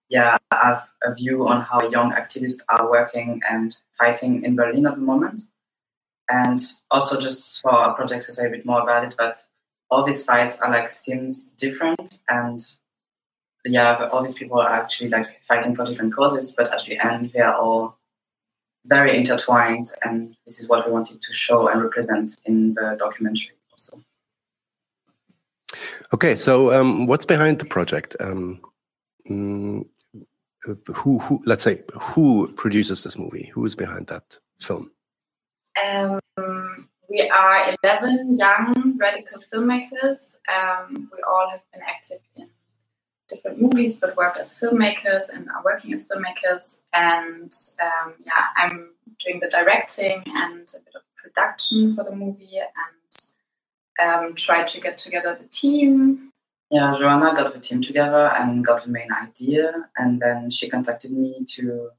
yeah, 0.09 0.37
have 0.53 0.85
a 1.03 1.15
view 1.15 1.49
on 1.49 1.63
how 1.63 1.89
young 1.89 2.13
activists 2.13 2.61
are 2.69 2.91
working 2.91 3.41
and 3.51 3.77
fighting 3.99 4.45
in 4.45 4.55
Berlin 4.55 4.87
at 4.87 4.97
the 4.97 5.01
moment. 5.01 5.43
And 6.29 6.61
also 6.91 7.19
just 7.19 7.63
for 7.63 7.71
our 7.73 7.95
project 7.95 8.27
to 8.27 8.33
say 8.33 8.47
a 8.47 8.51
bit 8.51 8.67
more 8.67 8.83
about 8.83 9.05
it, 9.05 9.15
but 9.17 9.37
all 9.91 10.05
these 10.05 10.25
fights 10.25 10.59
are 10.61 10.71
like 10.71 10.91
seems 10.91 11.51
different 11.51 12.19
and 12.29 12.61
yeah 13.65 14.09
all 14.13 14.23
these 14.23 14.35
people 14.35 14.61
are 14.61 14.69
actually 14.69 15.09
like 15.09 15.27
fighting 15.47 15.75
for 15.75 15.85
different 15.85 16.15
causes 16.15 16.53
but 16.53 16.73
at 16.73 16.85
the 16.87 16.99
end 16.99 17.31
they 17.33 17.41
are 17.41 17.57
all 17.57 17.99
very 18.87 19.17
intertwined 19.17 19.91
and 20.03 20.37
this 20.47 20.61
is 20.61 20.69
what 20.69 20.87
we 20.87 20.93
wanted 20.93 21.21
to 21.21 21.33
show 21.33 21.69
and 21.69 21.83
represent 21.83 22.37
in 22.45 22.75
the 22.75 22.97
documentary 22.99 23.51
also. 23.73 24.01
Okay 26.15 26.37
so 26.37 26.73
um, 26.73 27.07
what's 27.07 27.25
behind 27.25 27.59
the 27.59 27.65
project? 27.65 28.15
Um, 28.21 28.61
mm, 29.29 29.85
who, 30.95 31.19
who 31.19 31.43
let's 31.45 31.65
say 31.65 31.83
who 32.01 32.53
produces 32.57 33.03
this 33.05 33.17
movie? 33.17 33.51
Who 33.55 33.65
is 33.65 33.75
behind 33.75 34.07
that 34.09 34.39
film? 34.61 34.91
Um, 35.85 36.21
we 37.09 37.29
are 37.29 37.75
11 37.83 38.37
young 38.37 38.97
radical 38.99 39.43
filmmakers. 39.53 40.35
Um, 40.49 41.11
we 41.13 41.23
all 41.23 41.49
have 41.51 41.61
been 41.73 41.83
active 41.83 42.21
in 42.37 42.49
different 43.29 43.61
movies, 43.61 43.97
but 43.97 44.17
worked 44.17 44.39
as 44.39 44.57
filmmakers 44.59 45.29
and 45.33 45.49
are 45.49 45.63
working 45.65 45.93
as 45.93 46.07
filmmakers. 46.07 46.79
And 46.93 47.53
um, 47.81 48.15
yeah, 48.25 48.45
I'm 48.57 48.91
doing 49.25 49.41
the 49.41 49.49
directing 49.49 50.23
and 50.27 50.69
a 50.75 50.79
bit 50.85 50.95
of 50.95 51.03
production 51.17 51.95
for 51.95 52.05
the 52.05 52.15
movie 52.15 52.59
and 52.59 54.09
um, 54.09 54.35
try 54.35 54.65
to 54.65 54.81
get 54.81 54.99
together 54.99 55.37
the 55.41 55.49
team. 55.49 56.31
Yeah, 56.71 56.97
Joanna 56.99 57.33
got 57.35 57.55
the 57.55 57.61
team 57.61 57.83
together 57.83 58.33
and 58.37 58.65
got 58.65 58.85
the 58.85 58.91
main 58.91 59.09
idea, 59.13 59.73
and 59.97 60.21
then 60.21 60.51
she 60.51 60.69
contacted 60.69 61.13
me 61.13 61.45
to 61.51 61.91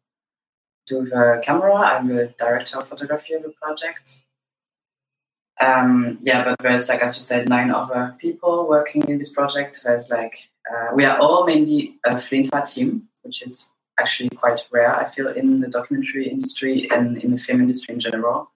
do 0.86 1.06
the 1.06 1.42
camera. 1.44 1.74
I'm 1.74 2.10
the 2.10 2.34
director 2.38 2.77
of 2.77 2.90
photography 2.90 3.34
of 3.34 3.44
the 3.44 3.53
project. 3.61 4.19
Um, 5.60 6.19
yeah, 6.22 6.44
but 6.44 6.56
there's 6.61 6.88
like 6.88 7.02
as 7.02 7.16
you 7.16 7.22
said, 7.22 7.50
nine 7.50 7.72
other 7.72 8.16
people 8.19 8.68
working 8.68 9.08
in 9.08 9.18
this 9.18 9.34
project. 9.34 9.82
There's 9.84 10.08
like 10.10 10.36
uh, 10.72 10.90
we 10.94 11.06
are 11.06 11.18
all 11.18 11.45
mainly 11.45 11.95
a 12.06 12.16
Flinta 12.16 12.61
team, 12.72 13.08
which 13.24 13.42
is 13.42 13.69
actually 14.00 14.30
quite 14.30 14.60
rare. 14.72 14.95
I 14.95 15.10
feel 15.10 15.27
in 15.30 15.60
the 15.60 15.69
documentary 15.69 16.30
industry 16.30 16.88
and 16.92 17.18
in 17.18 17.32
the 17.32 17.38
film 17.38 17.61
industry 17.61 17.95
in 17.95 18.00
general. 18.00 18.52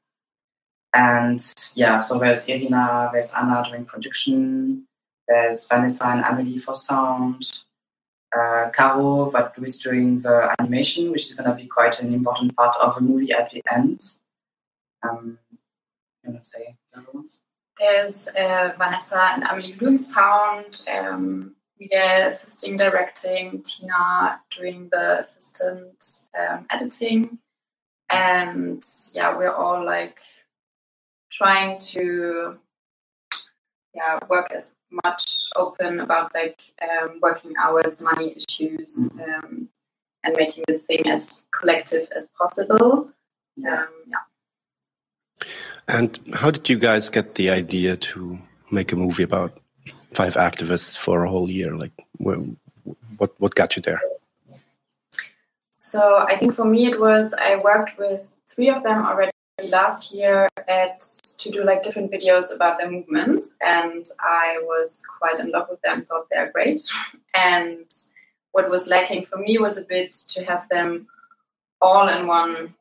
And 0.93 1.41
yeah, 1.75 2.01
so 2.01 2.19
there's 2.19 2.45
Irina, 2.47 3.09
there's 3.13 3.33
Anna 3.33 3.65
doing 3.67 3.85
production, 3.85 4.85
there's 5.27 5.65
Vanessa 5.67 6.05
and 6.05 6.23
Amelie 6.25 6.57
for 6.57 6.75
sound, 6.75 7.61
uh, 8.37 8.69
Caro 8.73 9.31
that 9.31 9.53
is 9.63 9.77
doing 9.77 10.19
the 10.19 10.53
animation, 10.59 11.11
which 11.11 11.27
is 11.27 11.33
going 11.33 11.49
to 11.49 11.55
be 11.55 11.67
quite 11.67 11.99
an 11.99 12.13
important 12.13 12.55
part 12.57 12.75
of 12.81 12.95
the 12.95 13.01
movie 13.01 13.31
at 13.31 13.51
the 13.51 13.61
end. 13.71 14.03
Um, 15.03 15.39
you 16.23 16.31
want 16.31 16.43
to 16.43 16.49
say 16.49 16.75
there's 17.79 18.27
uh, 18.29 18.73
Vanessa 18.77 19.31
and 19.33 19.43
Amelie 19.43 19.73
doing 19.73 19.97
sound, 19.97 20.81
um, 20.91 21.55
Miguel 21.79 22.27
assisting 22.27 22.77
directing, 22.77 23.63
Tina 23.63 24.39
doing 24.55 24.87
the 24.91 25.19
assistant 25.21 26.03
um, 26.39 26.67
editing, 26.69 27.39
and 28.09 28.83
yeah, 29.13 29.35
we're 29.35 29.53
all 29.53 29.83
like 29.83 30.19
trying 31.31 31.79
to 31.79 32.57
yeah 33.95 34.19
work 34.29 34.51
as 34.55 34.73
much 35.03 35.43
open 35.55 36.01
about 36.01 36.33
like 36.35 36.61
um, 36.81 37.19
working 37.21 37.53
hours, 37.59 37.99
money 37.99 38.35
issues, 38.37 39.09
um, 39.13 39.67
and 40.23 40.35
making 40.37 40.63
this 40.67 40.81
thing 40.81 41.07
as 41.07 41.41
collective 41.51 42.07
as 42.15 42.27
possible. 42.37 43.09
Um, 43.67 43.87
yeah. 44.07 45.47
And 45.91 46.17
how 46.33 46.51
did 46.51 46.69
you 46.69 46.79
guys 46.79 47.09
get 47.09 47.35
the 47.35 47.49
idea 47.49 47.97
to 47.97 48.39
make 48.71 48.93
a 48.93 48.95
movie 48.95 49.23
about 49.23 49.57
five 50.13 50.35
activists 50.35 50.97
for 50.97 51.25
a 51.25 51.29
whole 51.29 51.49
year? 51.49 51.75
Like, 51.75 51.91
what 52.17 52.39
what 53.39 53.55
got 53.55 53.75
you 53.75 53.81
there? 53.81 54.01
So 55.69 56.19
I 56.19 56.37
think 56.37 56.55
for 56.55 56.63
me 56.63 56.85
it 56.85 56.99
was 56.99 57.33
I 57.33 57.57
worked 57.57 57.97
with 57.99 58.39
three 58.47 58.69
of 58.69 58.83
them 58.83 59.05
already 59.05 59.31
last 59.63 60.13
year 60.13 60.47
at 60.69 61.01
to 61.39 61.51
do 61.51 61.63
like 61.63 61.83
different 61.83 62.09
videos 62.09 62.55
about 62.55 62.77
their 62.77 62.89
movements 62.89 63.47
and 63.59 64.05
I 64.21 64.59
was 64.63 65.03
quite 65.19 65.39
in 65.39 65.51
love 65.51 65.67
with 65.69 65.81
them, 65.81 66.05
thought 66.05 66.27
they're 66.31 66.51
great. 66.51 66.81
And 67.33 67.89
what 68.53 68.69
was 68.69 68.87
lacking 68.87 69.25
for 69.25 69.37
me 69.37 69.57
was 69.57 69.77
a 69.77 69.83
bit 69.83 70.13
to 70.29 70.43
have 70.43 70.67
them 70.69 71.07
all 71.81 72.07
in 72.09 72.27
one 72.27 72.73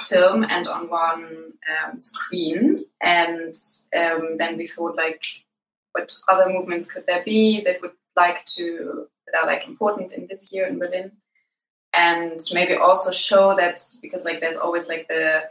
film 0.00 0.44
and 0.44 0.66
on 0.66 0.88
one 0.88 1.52
um, 1.68 1.98
screen. 1.98 2.84
And 3.00 3.54
um, 3.96 4.36
then 4.38 4.56
we 4.56 4.66
thought 4.66 4.96
like, 4.96 5.22
what 5.92 6.14
other 6.28 6.48
movements 6.50 6.86
could 6.86 7.06
there 7.06 7.22
be 7.24 7.62
that 7.64 7.80
would 7.82 7.92
like 8.16 8.44
to 8.56 9.06
that 9.26 9.42
are 9.42 9.46
like 9.46 9.66
important 9.66 10.12
in 10.12 10.26
this 10.26 10.52
year 10.52 10.66
in 10.66 10.78
Berlin? 10.78 11.12
And 11.92 12.40
maybe 12.52 12.74
also 12.74 13.10
show 13.10 13.56
that 13.56 13.82
because 14.02 14.24
like 14.24 14.40
there's 14.40 14.56
always 14.56 14.88
like 14.88 15.08
the 15.08 15.42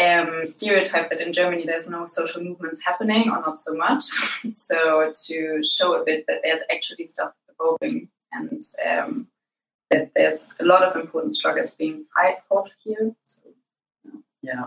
um, 0.00 0.46
stereotype 0.46 1.10
that 1.10 1.20
in 1.20 1.32
Germany 1.32 1.64
there's 1.66 1.88
no 1.88 2.06
social 2.06 2.42
movements 2.42 2.82
happening 2.84 3.30
or 3.30 3.40
not 3.40 3.58
so 3.58 3.74
much. 3.74 4.04
so 4.52 5.12
to 5.26 5.62
show 5.62 6.00
a 6.00 6.04
bit 6.04 6.24
that 6.28 6.40
there's 6.42 6.60
actually 6.70 7.06
stuff 7.06 7.32
evolving 7.48 8.08
and 8.32 8.62
um, 8.86 9.26
that 9.90 10.10
there's 10.14 10.50
a 10.60 10.64
lot 10.64 10.82
of 10.82 10.96
important 10.96 11.32
struggles 11.32 11.70
being 11.70 12.04
fought 12.48 12.70
here. 12.82 13.14
Yeah. 14.46 14.66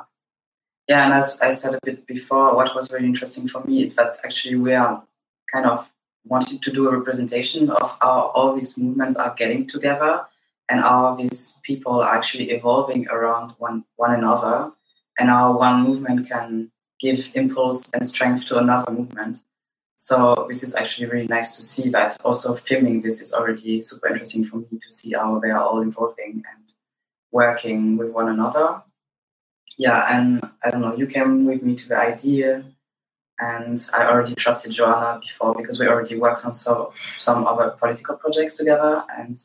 Yeah, 0.87 1.05
and 1.05 1.13
as 1.13 1.37
I 1.39 1.51
said 1.51 1.75
a 1.75 1.79
bit 1.83 2.05
before, 2.07 2.55
what 2.55 2.75
was 2.75 2.91
really 2.91 3.05
interesting 3.05 3.47
for 3.47 3.63
me 3.63 3.83
is 3.83 3.95
that 3.95 4.17
actually 4.25 4.55
we 4.55 4.73
are 4.73 5.03
kind 5.51 5.65
of 5.65 5.87
wanting 6.25 6.59
to 6.59 6.71
do 6.71 6.89
a 6.89 6.97
representation 6.97 7.69
of 7.69 7.97
how 8.01 8.31
all 8.33 8.55
these 8.55 8.77
movements 8.77 9.15
are 9.15 9.33
getting 9.37 9.67
together 9.67 10.25
and 10.67 10.81
how 10.81 11.15
these 11.15 11.59
people 11.63 12.01
are 12.01 12.15
actually 12.15 12.51
evolving 12.51 13.07
around 13.07 13.53
one, 13.59 13.85
one 13.95 14.13
another 14.13 14.71
and 15.17 15.29
how 15.29 15.57
one 15.57 15.83
movement 15.83 16.27
can 16.27 16.71
give 16.99 17.29
impulse 17.35 17.89
and 17.93 18.05
strength 18.05 18.45
to 18.47 18.57
another 18.57 18.91
movement. 18.91 19.39
So 19.95 20.45
this 20.47 20.63
is 20.63 20.75
actually 20.75 21.07
really 21.07 21.27
nice 21.27 21.55
to 21.55 21.61
see 21.61 21.89
that. 21.89 22.17
Also, 22.25 22.55
filming 22.55 23.01
this 23.01 23.21
is 23.21 23.33
already 23.33 23.81
super 23.81 24.07
interesting 24.07 24.43
for 24.45 24.57
me 24.57 24.79
to 24.81 24.89
see 24.89 25.11
how 25.11 25.39
they 25.39 25.51
are 25.51 25.63
all 25.63 25.81
evolving 25.81 26.43
and 26.51 26.73
working 27.31 27.97
with 27.97 28.09
one 28.09 28.29
another. 28.29 28.81
Yeah, 29.79 30.05
and 30.09 30.41
I 30.61 30.71
don't 30.71 30.81
know, 30.81 30.93
you 30.93 31.07
came 31.07 31.45
with 31.45 31.63
me 31.63 31.73
to 31.77 31.87
the 31.87 31.97
idea, 31.97 32.65
and 33.39 33.89
I 33.93 34.07
already 34.09 34.35
trusted 34.35 34.73
Joanna 34.73 35.21
before 35.21 35.55
because 35.55 35.79
we 35.79 35.87
already 35.87 36.17
worked 36.17 36.43
on 36.43 36.53
so, 36.53 36.91
some 37.17 37.47
other 37.47 37.69
political 37.79 38.17
projects 38.17 38.57
together. 38.57 39.01
And 39.17 39.41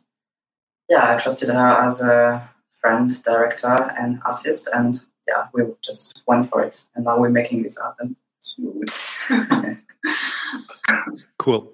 yeah, 0.88 1.14
I 1.14 1.18
trusted 1.18 1.50
her 1.50 1.86
as 1.86 2.00
a 2.00 2.50
friend, 2.80 3.22
director, 3.22 3.94
and 3.96 4.20
artist. 4.24 4.68
And 4.74 5.00
yeah, 5.28 5.46
we 5.54 5.62
just 5.84 6.24
went 6.26 6.50
for 6.50 6.64
it. 6.64 6.82
And 6.96 7.04
now 7.04 7.20
we're 7.20 7.28
making 7.28 7.62
this 7.62 7.78
happen. 7.78 8.16
cool. 11.38 11.70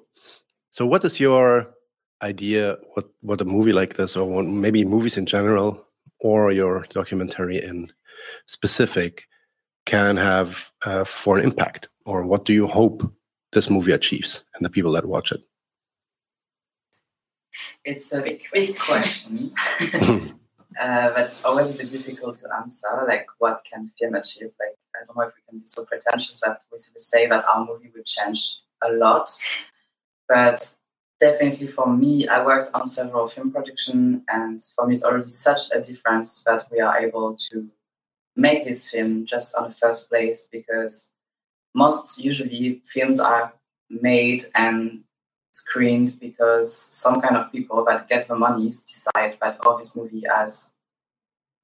So, 0.71 0.85
what 0.85 1.03
is 1.07 1.19
your 1.19 1.67
idea? 2.21 2.77
What 2.93 3.09
what 3.23 3.41
a 3.41 3.47
movie 3.47 3.73
like 3.73 3.95
this, 3.95 4.17
or 4.17 4.43
maybe 4.43 4.85
movies 4.85 5.17
in 5.17 5.25
general, 5.25 5.83
or 6.21 6.53
your 6.53 6.85
documentary 6.91 7.65
in 7.65 7.91
specific, 8.47 9.25
can 9.87 10.17
have 10.17 10.71
uh, 10.85 11.05
for 11.05 11.39
an 11.39 11.45
impact, 11.45 11.89
or 12.05 12.25
what 12.25 12.45
do 12.45 12.53
you 12.53 12.67
hope 12.67 13.03
this 13.53 13.71
movie 13.71 13.93
achieves 13.93 14.45
and 14.55 14.65
the 14.65 14.71
people 14.71 14.93
that 14.93 15.07
watch 15.07 15.33
it? 15.33 15.43
It's 17.85 18.13
a 18.13 18.23
big 18.23 18.45
question. 18.79 19.53
uh, 20.81 21.11
that's 21.15 21.45
always 21.45 21.71
a 21.71 21.75
bit 21.75 21.91
difficult 21.91 22.37
to 22.37 22.49
answer. 22.61 23.05
Like, 23.07 23.27
what 23.39 23.63
can 23.71 23.91
film 23.99 24.15
achieve? 24.15 24.51
Like, 24.61 24.77
I 24.95 25.05
don't 25.07 25.17
know 25.17 25.25
if 25.25 25.35
we 25.35 25.43
can 25.49 25.59
be 25.59 25.67
so 25.67 25.85
pretentious 25.85 26.41
that 26.45 26.61
we 26.71 26.79
say 26.79 27.27
that 27.27 27.45
our 27.53 27.65
movie 27.65 27.91
will 27.95 28.05
change 28.05 28.61
a 28.83 28.93
lot. 28.93 29.31
But 30.29 30.71
definitely 31.19 31.67
for 31.67 31.87
me, 31.87 32.29
I 32.29 32.45
worked 32.45 32.71
on 32.75 32.87
several 32.87 33.27
film 33.27 33.51
production, 33.53 34.25
and 34.29 34.63
for 34.75 34.87
me, 34.87 34.95
it's 34.95 35.05
already 35.05 35.29
such 35.29 35.63
a 35.73 35.81
difference 35.81 36.43
that 36.47 36.67
we 36.71 36.81
are 36.81 36.99
able 36.99 37.37
to 37.51 37.69
make 38.37 38.65
this 38.65 38.91
film 38.91 39.27
just 39.27 39.55
on 39.55 39.69
the 39.69 39.75
first 39.75 40.09
place 40.09 40.49
because 40.51 41.09
most 41.75 42.19
usually 42.19 42.83
films 42.85 43.21
are 43.21 43.53
made 43.89 44.47
and 44.55 45.03
screened 45.53 46.19
because 46.21 46.73
some 46.73 47.21
kind 47.21 47.37
of 47.37 47.51
people 47.51 47.85
that 47.85 48.09
get 48.09 48.29
the 48.29 48.35
money 48.35 48.67
decide 48.67 49.37
that 49.41 49.59
oh 49.65 49.77
this 49.77 49.97
movie 49.97 50.25
has 50.29 50.71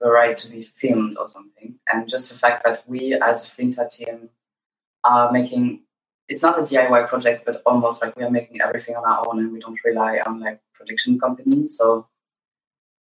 the 0.01 0.11
right 0.11 0.37
to 0.37 0.49
be 0.49 0.63
filmed 0.63 1.17
or 1.19 1.27
something 1.27 1.75
and 1.93 2.09
just 2.09 2.29
the 2.29 2.35
fact 2.35 2.65
that 2.65 2.87
we 2.89 3.15
as 3.15 3.45
a 3.45 3.51
Flinta 3.51 3.89
team 3.91 4.29
are 5.05 5.31
making 5.33 5.81
it's 6.29 6.43
not 6.43 6.59
a 6.59 6.63
DIY 6.63 7.09
project, 7.09 7.45
but 7.47 7.63
almost 7.67 8.03
like 8.03 8.17
we 8.17 8.25
are 8.25 8.31
making 8.31 8.61
everything 8.61 8.97
on 8.97 9.05
our 9.05 9.27
own 9.29 9.39
and 9.39 9.53
we 9.53 9.61
don't 9.61 9.79
rely 9.85 10.19
on 10.27 10.41
like 10.41 10.61
production 10.75 11.19
companies. 11.19 11.77
So 11.77 12.09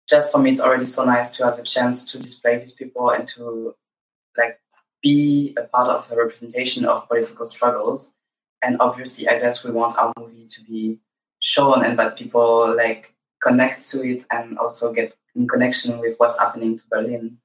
just 0.09 0.33
for 0.33 0.39
me, 0.39 0.51
it's 0.51 0.61
already 0.61 0.87
so 0.87 1.05
nice 1.05 1.31
to 1.33 1.45
have 1.45 1.59
a 1.59 1.63
chance 1.63 2.05
to 2.07 2.19
display 2.19 2.59
these 2.59 2.73
people 2.73 3.11
and 3.11 3.29
to 3.29 3.75
like 4.37 4.59
be 5.03 5.55
a 5.59 5.63
part 5.63 5.89
of 5.89 6.11
a 6.11 6.17
representation 6.17 6.85
of 6.85 7.07
political 7.09 7.47
struggles. 7.47 8.11
And 8.63 8.77
obviously, 8.81 9.29
I 9.29 9.39
guess 9.39 9.65
we 9.65 9.71
want 9.71 9.97
our 9.99 10.13
movie 10.19 10.47
to 10.49 10.65
be 10.65 10.99
shown 11.41 11.85
and 11.85 11.99
that 11.99 12.17
people 12.17 12.75
like 12.77 13.15
connect 13.43 13.89
to 13.91 14.03
it 14.03 14.25
and 14.31 14.59
also 14.59 14.93
get 14.93 15.15
in 15.37 15.47
connection 15.47 15.99
with 15.99 16.17
what's 16.17 16.39
happening 16.39 16.79
to 16.79 16.85
Berlin. 16.91 17.39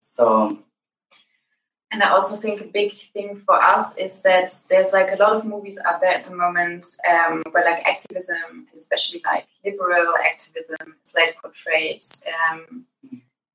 So 0.00 0.58
and 1.90 2.02
I 2.02 2.10
also 2.10 2.36
think 2.36 2.60
a 2.60 2.66
big 2.66 2.92
thing 2.92 3.42
for 3.46 3.54
us 3.54 3.96
is 3.96 4.18
that 4.18 4.52
there's 4.68 4.92
like 4.92 5.10
a 5.12 5.16
lot 5.16 5.36
of 5.36 5.44
movies 5.46 5.78
out 5.86 6.00
there 6.00 6.10
at 6.10 6.24
the 6.24 6.34
moment 6.34 6.86
um, 7.08 7.42
where 7.50 7.64
like 7.64 7.84
activism, 7.86 8.66
especially 8.76 9.22
like 9.24 9.46
liberal 9.64 10.12
activism, 10.22 10.96
is 11.06 11.14
like 11.14 11.36
portrayed 11.40 12.02
um, 12.50 12.84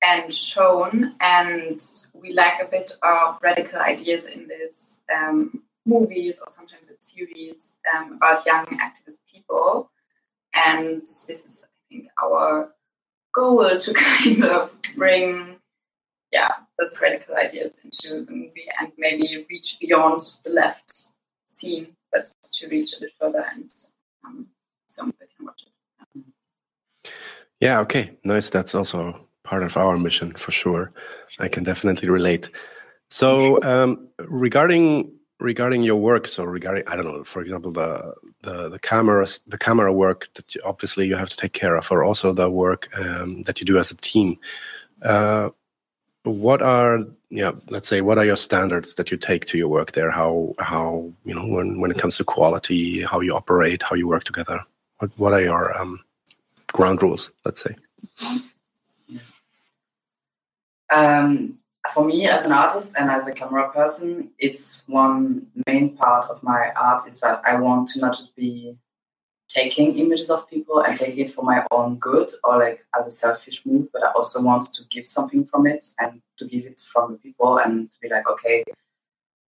and 0.01 0.33
shown. 0.33 1.15
And 1.21 1.79
we 2.13 2.33
lack 2.33 2.61
a 2.61 2.65
bit 2.65 2.93
of 3.03 3.37
radical 3.43 3.79
ideas 3.79 4.25
in 4.25 4.47
these 4.47 4.97
um, 5.15 5.61
movies 5.85 6.39
or 6.39 6.49
sometimes 6.49 6.89
it's 6.89 7.13
series 7.13 7.75
um, 7.95 8.13
about 8.13 8.45
young 8.47 8.65
activist 8.65 9.19
people. 9.31 9.91
And 10.55 11.01
this 11.01 11.29
is, 11.29 11.63
I 11.63 11.67
think, 11.89 12.07
our 12.23 12.73
goal 13.33 13.77
to 13.77 13.93
kind 13.93 14.43
of 14.43 14.71
bring, 14.95 15.57
yeah, 16.33 16.49
those 16.79 16.95
radical 16.99 17.35
ideas 17.35 17.73
into 17.83 18.25
the 18.25 18.31
movie 18.31 18.67
and 18.79 18.91
maybe 18.97 19.45
reach 19.49 19.77
beyond 19.79 20.19
the 20.43 20.49
left 20.49 20.91
scene, 21.51 21.95
but 22.11 22.27
to 22.55 22.67
reach 22.67 22.93
a 22.97 22.99
bit 22.99 23.11
further 23.19 23.45
and 23.53 23.69
um, 24.25 24.47
so 24.87 25.05
we 25.05 25.11
can 25.11 25.45
watch 25.45 25.61
it. 25.63 26.23
Yeah, 27.59 27.79
okay, 27.81 28.17
nice. 28.23 28.49
That's 28.49 28.73
also 28.73 29.27
part 29.43 29.61
of 29.61 29.77
our 29.77 29.97
mission 29.97 30.33
for 30.33 30.51
sure. 30.51 30.91
I 31.39 31.47
can 31.47 31.63
definitely 31.63 32.09
relate. 32.09 32.49
So, 33.09 33.61
um, 33.63 34.07
regarding 34.27 35.11
regarding 35.39 35.83
your 35.83 35.97
work, 35.97 36.27
so 36.27 36.43
regarding 36.45 36.83
I 36.87 36.95
don't 36.95 37.05
know, 37.05 37.23
for 37.23 37.41
example, 37.41 37.71
the 37.71 38.15
the 38.41 38.69
the 38.69 38.79
cameras, 38.79 39.39
the 39.45 39.57
camera 39.57 39.93
work 39.93 40.29
that 40.33 40.55
you, 40.55 40.61
obviously 40.65 41.05
you 41.07 41.15
have 41.15 41.29
to 41.29 41.37
take 41.37 41.53
care 41.53 41.75
of, 41.75 41.91
or 41.91 42.03
also 42.03 42.33
the 42.33 42.49
work 42.49 42.89
um, 42.97 43.43
that 43.43 43.59
you 43.59 43.65
do 43.67 43.77
as 43.77 43.91
a 43.91 43.95
team. 43.97 44.37
Uh, 45.03 45.49
what 46.23 46.61
are 46.61 47.05
yeah 47.29 47.51
let's 47.69 47.87
say 47.87 48.01
what 48.01 48.17
are 48.17 48.25
your 48.25 48.37
standards 48.37 48.93
that 48.95 49.11
you 49.11 49.17
take 49.17 49.45
to 49.45 49.57
your 49.57 49.67
work 49.67 49.91
there? 49.91 50.09
How 50.09 50.55
how 50.59 51.11
you 51.25 51.33
know 51.33 51.45
when 51.45 51.79
when 51.79 51.91
it 51.91 51.97
comes 51.97 52.17
to 52.17 52.23
quality 52.23 53.01
how 53.03 53.19
you 53.19 53.35
operate 53.35 53.83
how 53.83 53.95
you 53.95 54.07
work 54.07 54.23
together? 54.23 54.59
What 54.99 55.11
what 55.17 55.33
are 55.33 55.41
your 55.41 55.77
um, 55.77 55.99
ground 56.71 57.01
rules 57.03 57.31
let's 57.45 57.61
say? 57.61 57.75
Um, 60.91 61.57
for 61.91 62.05
me 62.05 62.27
as 62.27 62.45
an 62.45 62.51
artist 62.51 62.93
and 62.97 63.09
as 63.09 63.27
a 63.27 63.33
camera 63.33 63.69
person, 63.69 64.29
it's 64.39 64.83
one 64.87 65.47
main 65.67 65.97
part 65.97 66.29
of 66.29 66.41
my 66.43 66.71
art 66.75 67.07
is 67.07 67.19
that 67.19 67.41
I 67.45 67.59
want 67.59 67.89
to 67.89 67.99
not 67.99 68.15
just 68.15 68.35
be 68.35 68.77
taking 69.53 69.99
images 69.99 70.29
of 70.29 70.49
people 70.49 70.79
and 70.79 70.97
taking 70.97 71.25
it 71.25 71.33
for 71.33 71.43
my 71.43 71.65
own 71.71 71.97
good 71.97 72.31
or 72.43 72.57
like 72.57 72.83
as 72.97 73.05
a 73.05 73.11
selfish 73.11 73.61
move, 73.65 73.87
but 73.93 74.03
I 74.03 74.11
also 74.11 74.41
want 74.41 74.73
to 74.73 74.83
give 74.89 75.05
something 75.05 75.45
from 75.45 75.67
it 75.67 75.85
and 75.99 76.21
to 76.39 76.45
give 76.45 76.65
it 76.65 76.81
from 76.91 77.13
the 77.13 77.17
people 77.19 77.59
and 77.59 77.91
to 77.91 77.97
be 78.01 78.09
like, 78.09 78.27
okay, 78.27 78.63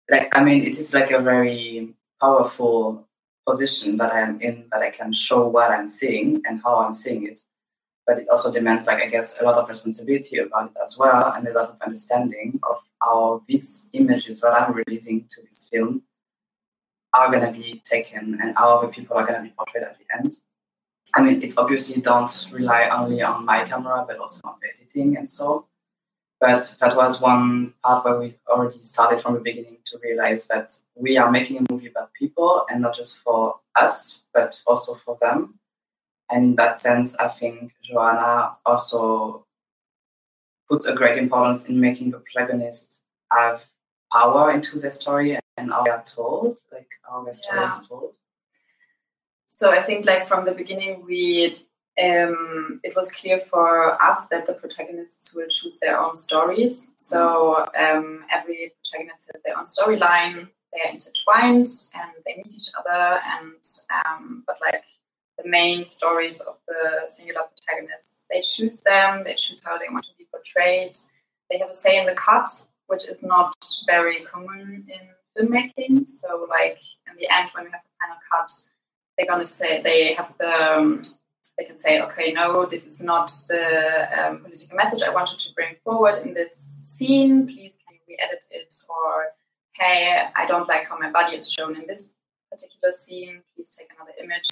like 0.09 0.35
I 0.37 0.43
mean, 0.43 0.63
it 0.63 0.77
is 0.77 0.93
like 0.93 1.11
a 1.11 1.21
very 1.21 1.93
powerful 2.21 3.07
position 3.47 3.97
that 3.97 4.13
I 4.13 4.21
am 4.21 4.39
in 4.41 4.65
that 4.71 4.81
I 4.81 4.91
can 4.91 5.11
show 5.11 5.47
what 5.47 5.71
I'm 5.71 5.87
seeing 5.87 6.41
and 6.45 6.61
how 6.63 6.77
I'm 6.77 6.93
seeing 6.93 7.27
it. 7.27 7.41
But 8.05 8.19
it 8.19 8.29
also 8.29 8.51
demands, 8.51 8.85
like 8.85 9.01
I 9.01 9.07
guess, 9.07 9.35
a 9.41 9.43
lot 9.43 9.55
of 9.55 9.67
responsibility 9.67 10.37
about 10.37 10.69
it 10.69 10.77
as 10.83 10.95
well, 10.99 11.33
and 11.33 11.47
a 11.47 11.53
lot 11.53 11.69
of 11.69 11.77
understanding 11.83 12.59
of 12.69 12.77
how 13.01 13.41
these 13.47 13.89
images 13.93 14.41
that 14.41 14.53
I'm 14.53 14.73
releasing 14.73 15.27
to 15.31 15.41
this 15.41 15.67
film 15.71 16.03
are 17.15 17.31
going 17.31 17.45
to 17.45 17.57
be 17.57 17.81
taken 17.85 18.37
and 18.41 18.55
how 18.57 18.77
other 18.77 18.87
people 18.89 19.17
are 19.17 19.25
going 19.25 19.41
to 19.41 19.43
be 19.43 19.53
portrayed 19.57 19.83
at 19.83 19.97
the 19.97 20.05
end. 20.17 20.37
I 21.13 21.21
mean, 21.21 21.41
it 21.41 21.53
obviously 21.57 22.01
don't 22.01 22.47
rely 22.51 22.89
only 22.89 23.21
on 23.21 23.45
my 23.45 23.63
camera, 23.65 24.03
but 24.07 24.19
also 24.19 24.41
on 24.43 24.55
the 24.61 24.67
editing 24.75 25.17
and 25.17 25.27
so. 25.27 25.65
But 26.41 26.75
that 26.81 26.95
was 26.97 27.21
one 27.21 27.73
part 27.83 28.03
where 28.03 28.19
we 28.19 28.35
already 28.49 28.81
started 28.81 29.21
from 29.21 29.35
the 29.35 29.39
beginning 29.39 29.77
to 29.85 29.99
realize 30.03 30.47
that 30.47 30.77
we 30.95 31.17
are 31.17 31.31
making 31.31 31.57
a 31.57 31.71
movie 31.71 31.87
about 31.87 32.13
people 32.13 32.65
and 32.69 32.81
not 32.81 32.95
just 32.95 33.19
for 33.19 33.59
us, 33.75 34.21
but 34.33 34.61
also 34.67 34.95
for 34.95 35.17
them. 35.21 35.57
And 36.29 36.43
in 36.43 36.55
that 36.55 36.79
sense, 36.79 37.15
I 37.15 37.29
think 37.29 37.71
Joanna 37.83 38.57
also 38.65 39.45
puts 40.69 40.85
a 40.85 40.93
great 40.93 41.17
importance 41.17 41.65
in 41.65 41.79
making 41.79 42.11
the 42.11 42.19
protagonists 42.19 42.99
have 43.31 43.63
power 44.11 44.51
into 44.51 44.79
the 44.79 44.91
story 44.91 45.39
and 45.57 45.71
are 45.71 46.03
told, 46.05 46.57
like 46.71 46.89
Yeah. 47.53 47.81
is 47.81 47.87
told. 47.87 48.13
So 49.47 49.71
I 49.71 49.81
think 49.81 50.05
like 50.05 50.27
from 50.27 50.45
the 50.45 50.51
beginning 50.51 51.03
we 51.05 51.65
um, 52.01 52.81
it 52.83 52.93
was 52.95 53.09
clear 53.09 53.39
for 53.39 54.01
us 54.03 54.25
that 54.27 54.45
the 54.45 54.53
protagonists 54.53 55.33
will 55.33 55.47
choose 55.47 55.77
their 55.77 55.97
own 55.97 56.15
stories. 56.15 56.91
So 56.97 57.65
um, 57.79 58.25
every 58.31 58.73
protagonist 58.83 59.31
has 59.31 59.41
their 59.43 59.57
own 59.57 59.63
storyline. 59.63 60.49
They 60.73 60.81
are 60.81 60.91
intertwined 60.91 61.67
and 61.93 62.11
they 62.25 62.35
meet 62.35 62.53
each 62.53 62.69
other. 62.77 63.19
And 63.37 63.63
um, 64.05 64.43
but 64.45 64.57
like 64.61 64.83
the 65.41 65.47
main 65.47 65.83
stories 65.83 66.41
of 66.41 66.57
the 66.67 67.07
singular 67.07 67.43
protagonists, 67.43 68.25
they 68.29 68.41
choose 68.41 68.81
them. 68.81 69.23
They 69.23 69.35
choose 69.35 69.61
how 69.63 69.77
they 69.77 69.87
want 69.89 70.05
to 70.05 70.11
be 70.17 70.27
portrayed. 70.31 70.97
They 71.49 71.59
have 71.59 71.69
a 71.69 71.75
say 71.75 71.97
in 71.97 72.05
the 72.05 72.15
cut, 72.15 72.49
which 72.87 73.05
is 73.05 73.21
not 73.23 73.55
very 73.87 74.21
common 74.23 74.85
in 74.89 75.07
filmmaking. 75.37 76.07
So 76.07 76.47
like 76.49 76.79
in 77.09 77.15
the 77.17 77.27
end, 77.31 77.49
when 77.53 77.65
we 77.65 77.71
have 77.71 77.81
the 77.83 77.89
final 78.01 78.17
cut, 78.31 78.51
they're 79.17 79.27
gonna 79.27 79.45
say 79.45 79.81
they 79.81 80.13
have 80.13 80.33
the 80.37 80.77
um, 80.77 81.03
they 81.57 81.63
can 81.63 81.77
say, 81.77 82.01
okay, 82.01 82.31
no, 82.31 82.65
this 82.65 82.85
is 82.85 83.01
not 83.01 83.31
the 83.47 84.07
um, 84.19 84.39
political 84.39 84.75
message 84.75 85.01
I 85.01 85.09
wanted 85.09 85.39
to 85.39 85.53
bring 85.55 85.75
forward 85.83 86.25
in 86.25 86.33
this 86.33 86.77
scene. 86.81 87.47
Please, 87.47 87.71
can 87.87 87.95
you 87.95 88.01
re-edit 88.09 88.43
it? 88.51 88.73
Or, 88.89 89.27
hey, 89.73 90.23
I 90.35 90.45
don't 90.45 90.67
like 90.67 90.85
how 90.85 90.97
my 90.97 91.11
body 91.11 91.37
is 91.37 91.49
shown 91.49 91.75
in 91.77 91.87
this 91.87 92.11
particular 92.51 92.91
scene. 92.97 93.41
Please 93.55 93.69
take 93.69 93.87
another 93.95 94.11
image. 94.21 94.49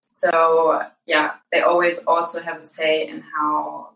So, 0.00 0.82
yeah, 1.06 1.32
they 1.52 1.60
always 1.60 1.98
also 2.04 2.40
have 2.40 2.58
a 2.58 2.62
say 2.62 3.06
in 3.06 3.22
how 3.36 3.90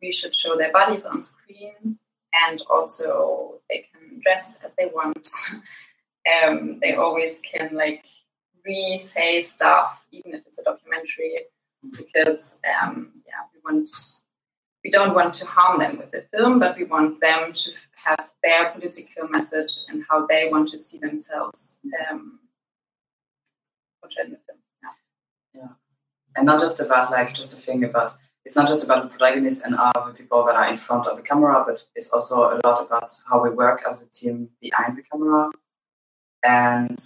we 0.00 0.10
should 0.10 0.34
show 0.34 0.56
their 0.56 0.72
bodies 0.72 1.04
on 1.06 1.22
screen, 1.22 1.98
and 2.48 2.62
also 2.70 3.60
they 3.68 3.86
can 3.92 4.20
dress 4.20 4.58
as 4.64 4.70
they 4.78 4.86
want. 4.86 5.28
um, 6.46 6.78
they 6.80 6.94
always 6.94 7.38
can 7.42 7.70
like 7.72 8.06
re-say 8.64 9.42
stuff, 9.42 10.04
even 10.12 10.34
if 10.34 10.46
it's 10.46 10.58
a 10.58 10.62
documentary 10.62 11.46
because 11.90 12.54
um, 12.82 13.10
yeah, 13.26 13.42
we 13.52 13.60
want 13.64 13.88
we 14.84 14.90
don't 14.90 15.14
want 15.14 15.32
to 15.34 15.46
harm 15.46 15.78
them 15.78 15.98
with 15.98 16.10
the 16.10 16.24
film, 16.32 16.58
but 16.58 16.76
we 16.76 16.84
want 16.84 17.20
them 17.20 17.52
to 17.52 17.70
have 18.04 18.30
their 18.42 18.70
political 18.70 19.28
message 19.28 19.72
and 19.88 20.04
how 20.08 20.26
they 20.26 20.48
want 20.50 20.68
to 20.68 20.78
see 20.78 20.98
themselves 20.98 21.76
um, 22.10 22.40
portrayed 24.00 24.26
in 24.26 24.32
the 24.32 24.38
film. 24.46 24.58
Yeah. 25.54 25.68
And 26.34 26.46
not 26.46 26.58
just 26.58 26.80
about 26.80 27.12
like 27.12 27.34
just 27.34 27.56
a 27.56 27.60
thing 27.60 27.84
about 27.84 28.14
it's 28.44 28.56
not 28.56 28.66
just 28.66 28.82
about 28.84 29.04
the 29.04 29.08
protagonist 29.08 29.62
and 29.64 29.76
other 29.76 30.12
people 30.12 30.44
that 30.46 30.56
are 30.56 30.68
in 30.68 30.76
front 30.76 31.06
of 31.06 31.16
the 31.16 31.22
camera, 31.22 31.62
but 31.66 31.82
it's 31.94 32.08
also 32.08 32.42
a 32.42 32.60
lot 32.64 32.86
about 32.86 33.10
how 33.28 33.42
we 33.42 33.50
work 33.50 33.82
as 33.88 34.02
a 34.02 34.06
team 34.06 34.48
behind 34.60 34.98
the 34.98 35.02
camera. 35.02 35.48
And 36.44 36.98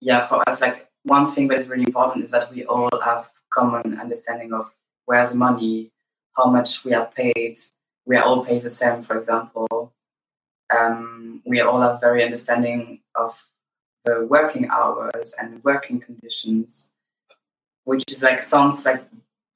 yeah, 0.00 0.26
for 0.26 0.42
us, 0.48 0.60
like 0.60 0.88
one 1.02 1.32
thing 1.32 1.48
that 1.48 1.58
is 1.58 1.68
really 1.68 1.84
important 1.84 2.24
is 2.24 2.30
that 2.30 2.52
we 2.52 2.64
all 2.64 2.88
have 3.04 3.28
common 3.52 3.98
understanding 4.00 4.52
of 4.52 4.72
where's 5.04 5.30
the 5.30 5.36
money, 5.36 5.90
how 6.36 6.46
much 6.46 6.84
we 6.84 6.94
are 6.94 7.06
paid. 7.06 7.58
We 8.06 8.16
are 8.16 8.24
all 8.24 8.44
paid 8.44 8.62
the 8.62 8.70
same, 8.70 9.02
for 9.02 9.16
example. 9.16 9.92
Um, 10.74 11.42
we 11.44 11.60
all 11.60 11.80
have 11.82 12.00
very 12.00 12.24
understanding 12.24 13.00
of 13.14 13.34
the 14.04 14.26
working 14.26 14.68
hours 14.70 15.34
and 15.38 15.62
working 15.64 16.00
conditions, 16.00 16.88
which 17.84 18.04
is 18.10 18.22
like 18.22 18.40
sounds 18.40 18.84
like 18.86 19.04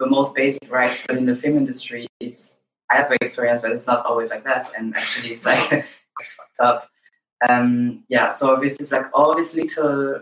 the 0.02 0.10
most 0.10 0.34
basic 0.34 0.70
rights, 0.70 1.05
but 1.06 1.16
in 1.16 1.26
the 1.26 1.36
film 1.36 1.56
industry, 1.56 2.08
is 2.20 2.56
I 2.90 2.97
have 2.97 3.12
experience, 3.12 3.62
but 3.62 3.70
it's 3.70 3.86
not 3.86 4.05
always 4.05 4.31
like 4.31 4.44
that, 4.44 4.72
and 4.76 4.94
actually 4.97 5.31
it's 5.32 5.47
like 5.47 5.68
fucked 6.36 6.60
up. 6.60 6.89
Um, 7.48 8.05
yeah, 8.08 8.31
so 8.31 8.56
this 8.60 8.81
is 8.81 8.92
like 8.92 9.06
all 9.14 9.34
this 9.36 9.55
little 9.55 10.20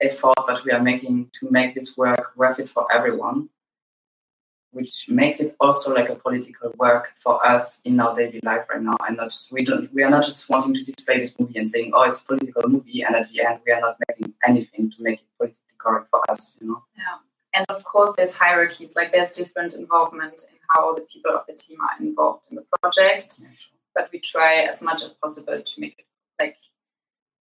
effort 0.00 0.34
that 0.48 0.64
we 0.64 0.72
are 0.72 0.82
making 0.82 1.30
to 1.40 1.50
make 1.50 1.74
this 1.74 1.96
work 1.96 2.32
worth 2.36 2.58
it 2.58 2.68
for 2.68 2.86
everyone, 2.92 3.48
which 4.72 5.06
makes 5.08 5.40
it 5.40 5.56
also 5.60 5.94
like 5.94 6.10
a 6.10 6.14
political 6.14 6.72
work 6.78 7.12
for 7.16 7.44
us 7.46 7.80
in 7.84 8.00
our 8.00 8.14
daily 8.14 8.40
life 8.42 8.66
right 8.70 8.82
now, 8.82 8.96
and 9.08 9.16
not 9.16 9.30
just 9.30 9.50
we 9.50 9.64
don't 9.64 9.92
we 9.94 10.02
are 10.02 10.10
not 10.10 10.24
just 10.24 10.48
wanting 10.50 10.74
to 10.74 10.84
display 10.84 11.18
this 11.18 11.34
movie 11.38 11.58
and 11.58 11.66
saying 11.66 11.90
oh 11.94 12.02
it's 12.02 12.20
a 12.20 12.24
political 12.26 12.68
movie, 12.68 13.02
and 13.02 13.16
at 13.16 13.32
the 13.32 13.42
end 13.42 13.60
we 13.66 13.72
are 13.72 13.80
not 13.80 13.96
making 14.08 14.34
anything 14.46 14.90
to 14.90 15.02
make 15.02 15.20
it 15.20 15.26
politically 15.38 15.76
correct 15.78 16.08
for 16.10 16.20
us, 16.30 16.56
you 16.60 16.68
know. 16.68 16.82
Yeah. 16.96 17.31
And 17.54 17.66
of 17.68 17.84
course, 17.84 18.12
there's 18.16 18.32
hierarchies. 18.32 18.92
Like 18.96 19.12
there's 19.12 19.30
different 19.32 19.74
involvement 19.74 20.42
in 20.50 20.56
how 20.70 20.94
the 20.94 21.02
people 21.02 21.32
of 21.32 21.42
the 21.46 21.54
team 21.54 21.78
are 21.80 22.02
involved 22.04 22.46
in 22.50 22.56
the 22.56 22.64
project. 22.80 23.40
But 23.94 24.08
we 24.12 24.20
try 24.20 24.60
as 24.62 24.80
much 24.80 25.02
as 25.02 25.12
possible 25.12 25.60
to 25.60 25.80
make 25.80 25.98
it 25.98 26.06
like 26.40 26.56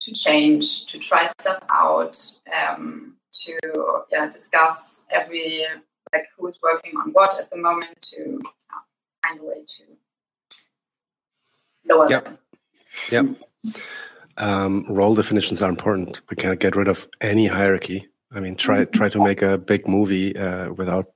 to 0.02 0.12
change, 0.12 0.86
to 0.86 0.98
try 0.98 1.26
stuff 1.40 1.62
out, 1.70 2.16
um, 2.58 3.16
to 3.44 3.58
yeah 4.10 4.26
discuss 4.28 5.02
every 5.10 5.64
like 6.12 6.26
who's 6.36 6.58
working 6.62 6.92
on 6.96 7.12
what 7.12 7.38
at 7.38 7.50
the 7.50 7.56
moment 7.56 8.00
to 8.02 8.40
yeah, 8.42 9.28
find 9.28 9.40
a 9.40 9.44
way 9.44 9.64
to 9.64 9.84
lower 11.88 12.10
Yep. 12.10 12.24
them. 12.24 12.38
Yep. 13.12 13.74
Um, 14.38 14.86
role 14.88 15.14
definitions 15.14 15.62
are 15.62 15.68
important. 15.68 16.20
We 16.30 16.36
can't 16.36 16.58
get 16.58 16.74
rid 16.74 16.88
of 16.88 17.06
any 17.20 17.46
hierarchy. 17.46 18.08
I 18.32 18.40
mean, 18.40 18.56
try 18.56 18.84
try 18.84 19.08
to 19.08 19.22
make 19.22 19.42
a 19.42 19.58
big 19.58 19.88
movie 19.88 20.36
uh, 20.36 20.72
without 20.72 21.06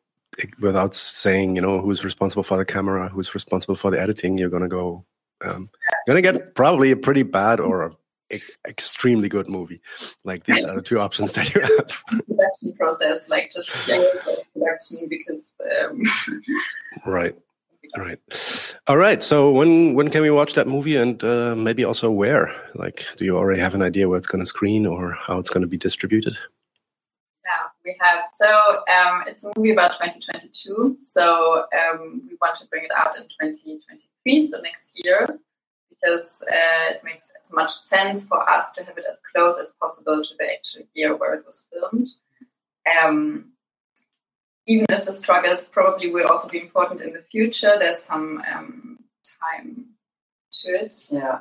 without 0.60 0.94
saying, 0.94 1.54
you 1.56 1.62
know, 1.62 1.80
who's 1.80 2.04
responsible 2.04 2.42
for 2.42 2.56
the 2.56 2.64
camera, 2.64 3.08
who's 3.08 3.34
responsible 3.34 3.76
for 3.76 3.90
the 3.90 4.00
editing. 4.00 4.36
You're 4.36 4.50
gonna 4.50 4.68
go, 4.68 5.04
um, 5.44 5.70
you're 6.06 6.20
gonna 6.20 6.22
get 6.22 6.54
probably 6.54 6.90
a 6.90 6.96
pretty 6.96 7.22
bad 7.22 7.60
or 7.60 7.92
e- 8.32 8.40
extremely 8.66 9.28
good 9.28 9.48
movie. 9.48 9.80
Like 10.24 10.44
these 10.44 10.64
are 10.64 10.74
the 10.74 10.82
two 10.82 10.98
options 10.98 11.32
that 11.32 11.54
you 11.54 11.60
have. 11.60 12.20
production 12.26 12.72
process, 12.76 13.28
like 13.28 13.52
just 13.52 13.70
production 14.52 15.08
because 15.08 15.42
um, 15.82 16.02
Right. 17.06 17.36
Right. 17.96 18.18
All 18.88 18.96
right. 18.96 19.22
So 19.22 19.52
when 19.52 19.94
when 19.94 20.10
can 20.10 20.22
we 20.22 20.30
watch 20.30 20.54
that 20.54 20.66
movie 20.66 20.96
and 20.96 21.22
uh, 21.22 21.54
maybe 21.54 21.84
also 21.84 22.10
where? 22.10 22.52
Like, 22.74 23.06
do 23.16 23.24
you 23.24 23.36
already 23.36 23.60
have 23.60 23.74
an 23.74 23.82
idea 23.82 24.08
where 24.08 24.18
it's 24.18 24.26
going 24.26 24.42
to 24.42 24.46
screen 24.46 24.84
or 24.84 25.12
how 25.12 25.38
it's 25.38 25.50
going 25.50 25.62
to 25.62 25.68
be 25.68 25.76
distributed? 25.76 26.36
We 27.84 27.96
have. 28.00 28.24
So 28.32 28.48
um, 28.48 29.24
it's 29.26 29.44
a 29.44 29.52
movie 29.56 29.72
about 29.72 29.92
2022. 29.92 30.96
So 31.00 31.64
um, 31.72 32.22
we 32.28 32.36
want 32.40 32.58
to 32.58 32.66
bring 32.66 32.84
it 32.84 32.90
out 32.96 33.16
in 33.16 33.24
2023, 33.24 34.48
so 34.48 34.60
next 34.60 34.88
year, 34.94 35.26
because 35.90 36.42
uh, 36.50 36.94
it 36.94 37.02
makes 37.04 37.30
as 37.42 37.52
much 37.52 37.72
sense 37.72 38.22
for 38.22 38.48
us 38.48 38.72
to 38.72 38.84
have 38.84 38.96
it 38.96 39.04
as 39.08 39.20
close 39.34 39.58
as 39.58 39.72
possible 39.80 40.22
to 40.22 40.30
the 40.38 40.46
actual 40.50 40.82
year 40.94 41.14
where 41.14 41.34
it 41.34 41.44
was 41.44 41.64
filmed. 41.70 42.08
Um, 43.02 43.52
even 44.66 44.86
if 44.88 45.04
the 45.04 45.12
struggles 45.12 45.62
probably 45.62 46.10
will 46.10 46.26
also 46.26 46.48
be 46.48 46.60
important 46.60 47.02
in 47.02 47.12
the 47.12 47.22
future, 47.30 47.74
there's 47.78 48.02
some 48.02 48.42
um, 48.50 48.98
time 49.40 49.86
to 50.52 50.68
it. 50.70 50.94
Yeah. 51.10 51.40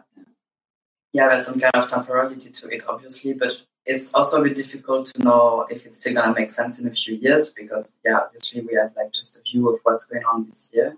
Yeah, 1.13 1.29
there's 1.29 1.45
some 1.45 1.59
kind 1.59 1.75
of 1.75 1.89
temporality 1.89 2.49
to 2.49 2.67
it, 2.69 2.83
obviously, 2.87 3.33
but 3.33 3.61
it's 3.85 4.13
also 4.13 4.39
a 4.39 4.43
bit 4.43 4.55
difficult 4.55 5.07
to 5.07 5.23
know 5.23 5.67
if 5.69 5.85
it's 5.85 5.99
still 5.99 6.13
gonna 6.13 6.33
make 6.33 6.49
sense 6.49 6.79
in 6.79 6.87
a 6.87 6.91
few 6.91 7.15
years 7.15 7.49
because, 7.49 7.95
yeah, 8.05 8.19
obviously 8.19 8.61
we 8.61 8.75
have 8.75 8.91
like 8.95 9.11
just 9.13 9.37
a 9.37 9.41
view 9.41 9.69
of 9.69 9.79
what's 9.83 10.05
going 10.05 10.23
on 10.23 10.45
this 10.45 10.69
year. 10.71 10.95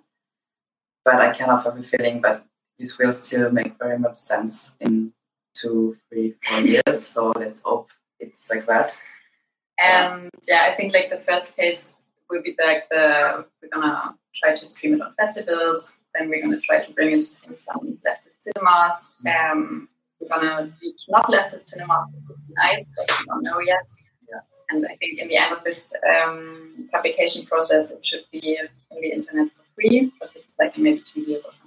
But 1.03 1.15
I 1.15 1.33
kind 1.33 1.51
of 1.51 1.63
have 1.63 1.77
a 1.77 1.83
feeling 1.83 2.21
that 2.21 2.45
this 2.77 2.97
will 2.97 3.11
still 3.11 3.51
make 3.51 3.77
very 3.79 3.97
much 3.97 4.17
sense 4.17 4.75
in 4.79 5.13
two, 5.55 5.97
three, 6.09 6.35
four 6.43 6.61
years. 6.61 7.07
So 7.07 7.31
let's 7.35 7.61
hope 7.63 7.89
it's 8.19 8.49
like 8.49 8.65
that. 8.67 8.95
And 9.79 10.29
yeah, 10.47 10.69
I 10.71 10.75
think 10.75 10.93
like 10.93 11.09
the 11.09 11.17
first 11.17 11.47
phase 11.47 11.93
will 12.29 12.41
be 12.41 12.55
like 12.63 12.87
the 12.89 13.45
we're 13.61 13.69
gonna 13.69 14.15
try 14.35 14.55
to 14.55 14.67
stream 14.67 14.95
it 14.95 15.01
on 15.01 15.13
festivals. 15.15 15.93
Then 16.13 16.29
we're 16.29 16.41
gonna 16.41 16.61
try 16.61 16.79
to 16.79 16.91
bring 16.93 17.11
it 17.11 17.25
in 17.47 17.55
some 17.55 17.99
leftist 18.05 18.41
cinemas. 18.41 18.99
Um, 19.51 19.89
we're 20.19 20.27
gonna 20.27 20.71
reach 20.81 21.05
not 21.09 21.27
leftist 21.27 21.69
cinemas. 21.69 22.05
It 22.13 22.23
would 22.27 22.47
be 22.47 22.53
nice, 22.55 22.85
but 22.95 23.09
we 23.19 23.25
don't 23.25 23.43
know 23.43 23.59
yet. 23.59 23.89
Yeah. 24.29 24.39
And 24.69 24.83
I 24.89 24.95
think 24.95 25.19
in 25.19 25.27
the 25.27 25.37
end 25.37 25.53
of 25.53 25.63
this 25.63 25.93
um, 26.09 26.89
publication 26.91 27.45
process, 27.45 27.91
it 27.91 28.05
should 28.05 28.23
be 28.31 28.57
on 28.91 29.01
the 29.01 29.11
internet 29.11 29.47
for 29.55 29.63
free. 29.75 30.11
But 30.19 30.33
this 30.33 30.43
is 30.43 30.53
like 30.59 30.77
maybe 30.77 31.01
two 31.01 31.21
years 31.21 31.45
or 31.45 31.51
something. 31.51 31.65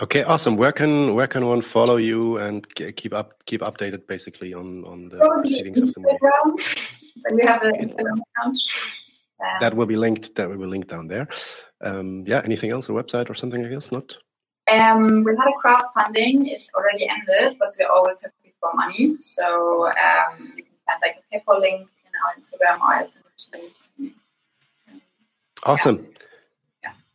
Okay, 0.00 0.22
awesome. 0.24 0.56
Where 0.56 0.72
can 0.72 1.14
where 1.14 1.26
can 1.26 1.46
one 1.46 1.60
follow 1.62 1.96
you 1.96 2.38
and 2.38 2.66
keep 2.74 3.12
up 3.12 3.44
keep 3.46 3.60
updated 3.60 4.06
basically 4.06 4.54
on 4.54 4.84
on 4.84 5.08
the 5.08 5.18
Probably 5.18 5.42
proceedings 5.42 5.80
of 5.80 5.94
the 5.94 6.00
movie? 6.00 6.18
We 7.30 7.42
have 7.46 7.62
an 7.62 7.74
Instagram 7.74 8.18
account. 8.18 8.58
Um, 9.40 9.60
That 9.60 9.74
will 9.74 9.86
be 9.86 9.96
linked. 9.96 10.34
That 10.34 10.48
will 10.48 10.58
be 10.58 10.66
linked 10.66 10.88
down 10.88 11.08
there. 11.08 11.28
Um, 11.82 12.24
yeah. 12.26 12.40
Anything 12.44 12.72
else? 12.72 12.88
A 12.88 12.92
website 12.92 13.28
or 13.28 13.34
something 13.34 13.62
like 13.62 13.70
this? 13.70 13.92
Not. 13.92 14.16
Um, 14.70 15.24
we 15.24 15.36
had 15.36 15.48
a 15.48 15.58
crowdfunding. 15.62 16.46
It 16.46 16.64
already 16.74 17.08
ended, 17.08 17.58
but 17.58 17.70
we 17.78 17.84
always 17.84 18.20
have 18.20 18.32
for 18.62 18.70
money. 18.74 19.16
So 19.18 19.86
um, 19.88 20.52
you 20.56 20.62
can 20.62 20.76
find 20.86 21.00
like 21.02 21.16
a 21.18 21.36
PayPal 21.36 21.60
link 21.60 21.88
in 22.06 22.12
our 22.24 22.32
Instagram 22.38 22.80
or 22.80 22.94
I'll 22.94 23.08
send 23.08 23.24
it 23.54 23.72
to. 23.98 24.10
Awesome. 25.64 26.06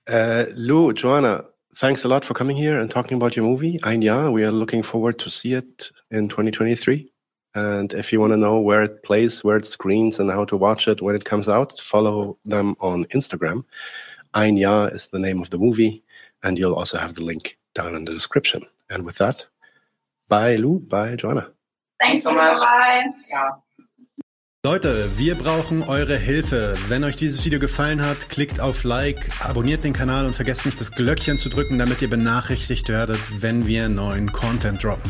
Uh, 0.08 0.46
Lou, 0.56 0.94
Joanna, 0.94 1.46
thanks 1.76 2.06
a 2.06 2.08
lot 2.08 2.24
for 2.24 2.34
coming 2.34 2.56
here 2.56 2.80
and 2.80 2.90
talking 2.90 3.18
about 3.18 3.36
your 3.36 3.46
movie, 3.46 3.78
Ein 3.84 4.02
Jahr. 4.02 4.32
We 4.32 4.44
are 4.44 4.52
looking 4.52 4.84
forward 4.84 5.20
to 5.20 5.30
see 5.30 5.54
it 5.54 5.90
in 6.12 6.30
2023. 6.30 7.12
And 7.56 7.92
if 7.94 8.14
you 8.14 8.20
want 8.20 8.32
to 8.32 8.38
know 8.38 8.60
where 8.60 8.84
it 8.84 9.04
plays, 9.04 9.44
where 9.44 9.58
it 9.58 9.66
screens, 9.66 10.20
and 10.20 10.30
how 10.30 10.46
to 10.46 10.56
watch 10.56 10.88
it 10.88 11.02
when 11.02 11.16
it 11.16 11.26
comes 11.26 11.50
out, 11.50 11.78
follow 11.80 12.38
them 12.46 12.76
on 12.80 13.06
Instagram. 13.06 13.66
Ein 14.34 14.58
Jahr 14.58 14.94
is 14.94 15.08
the 15.08 15.20
name 15.20 15.42
of 15.42 15.50
the 15.50 15.58
movie, 15.58 16.04
and 16.44 16.58
you'll 16.58 16.76
also 16.76 16.98
have 16.98 17.16
the 17.16 17.24
link 17.24 17.58
down 17.74 17.96
in 17.96 18.06
the 18.06 18.14
description. 18.14 18.66
And 18.90 19.06
with 19.06 19.18
that, 19.18 19.48
bye, 20.28 20.56
Lou, 20.56 20.80
bye, 20.80 21.16
Joanna. 21.16 21.52
Thanks 22.00 22.24
so 22.24 22.32
much. 22.32 22.58
Bye. 22.60 23.04
Leute, 24.64 25.18
wir 25.18 25.36
brauchen 25.36 25.84
eure 25.84 26.18
Hilfe. 26.18 26.76
Wenn 26.90 27.04
euch 27.04 27.16
dieses 27.16 27.46
Video 27.46 27.60
gefallen 27.60 28.06
hat, 28.06 28.30
klickt 28.30 28.60
auf 28.60 28.84
Like, 28.84 29.30
abonniert 29.40 29.84
den 29.84 29.94
Kanal 29.94 30.26
und 30.26 30.36
vergesst 30.36 30.66
nicht 30.66 30.82
das 30.82 30.92
Glöckchen 30.92 31.38
zu 31.38 31.48
drücken, 31.48 31.80
damit 31.80 32.02
ihr 32.02 32.10
benachrichtigt 32.10 32.90
werdet, 32.90 33.20
wenn 33.42 33.66
wir 33.66 33.88
neuen 33.88 34.32
Content 34.32 34.84
droppen. 34.84 35.10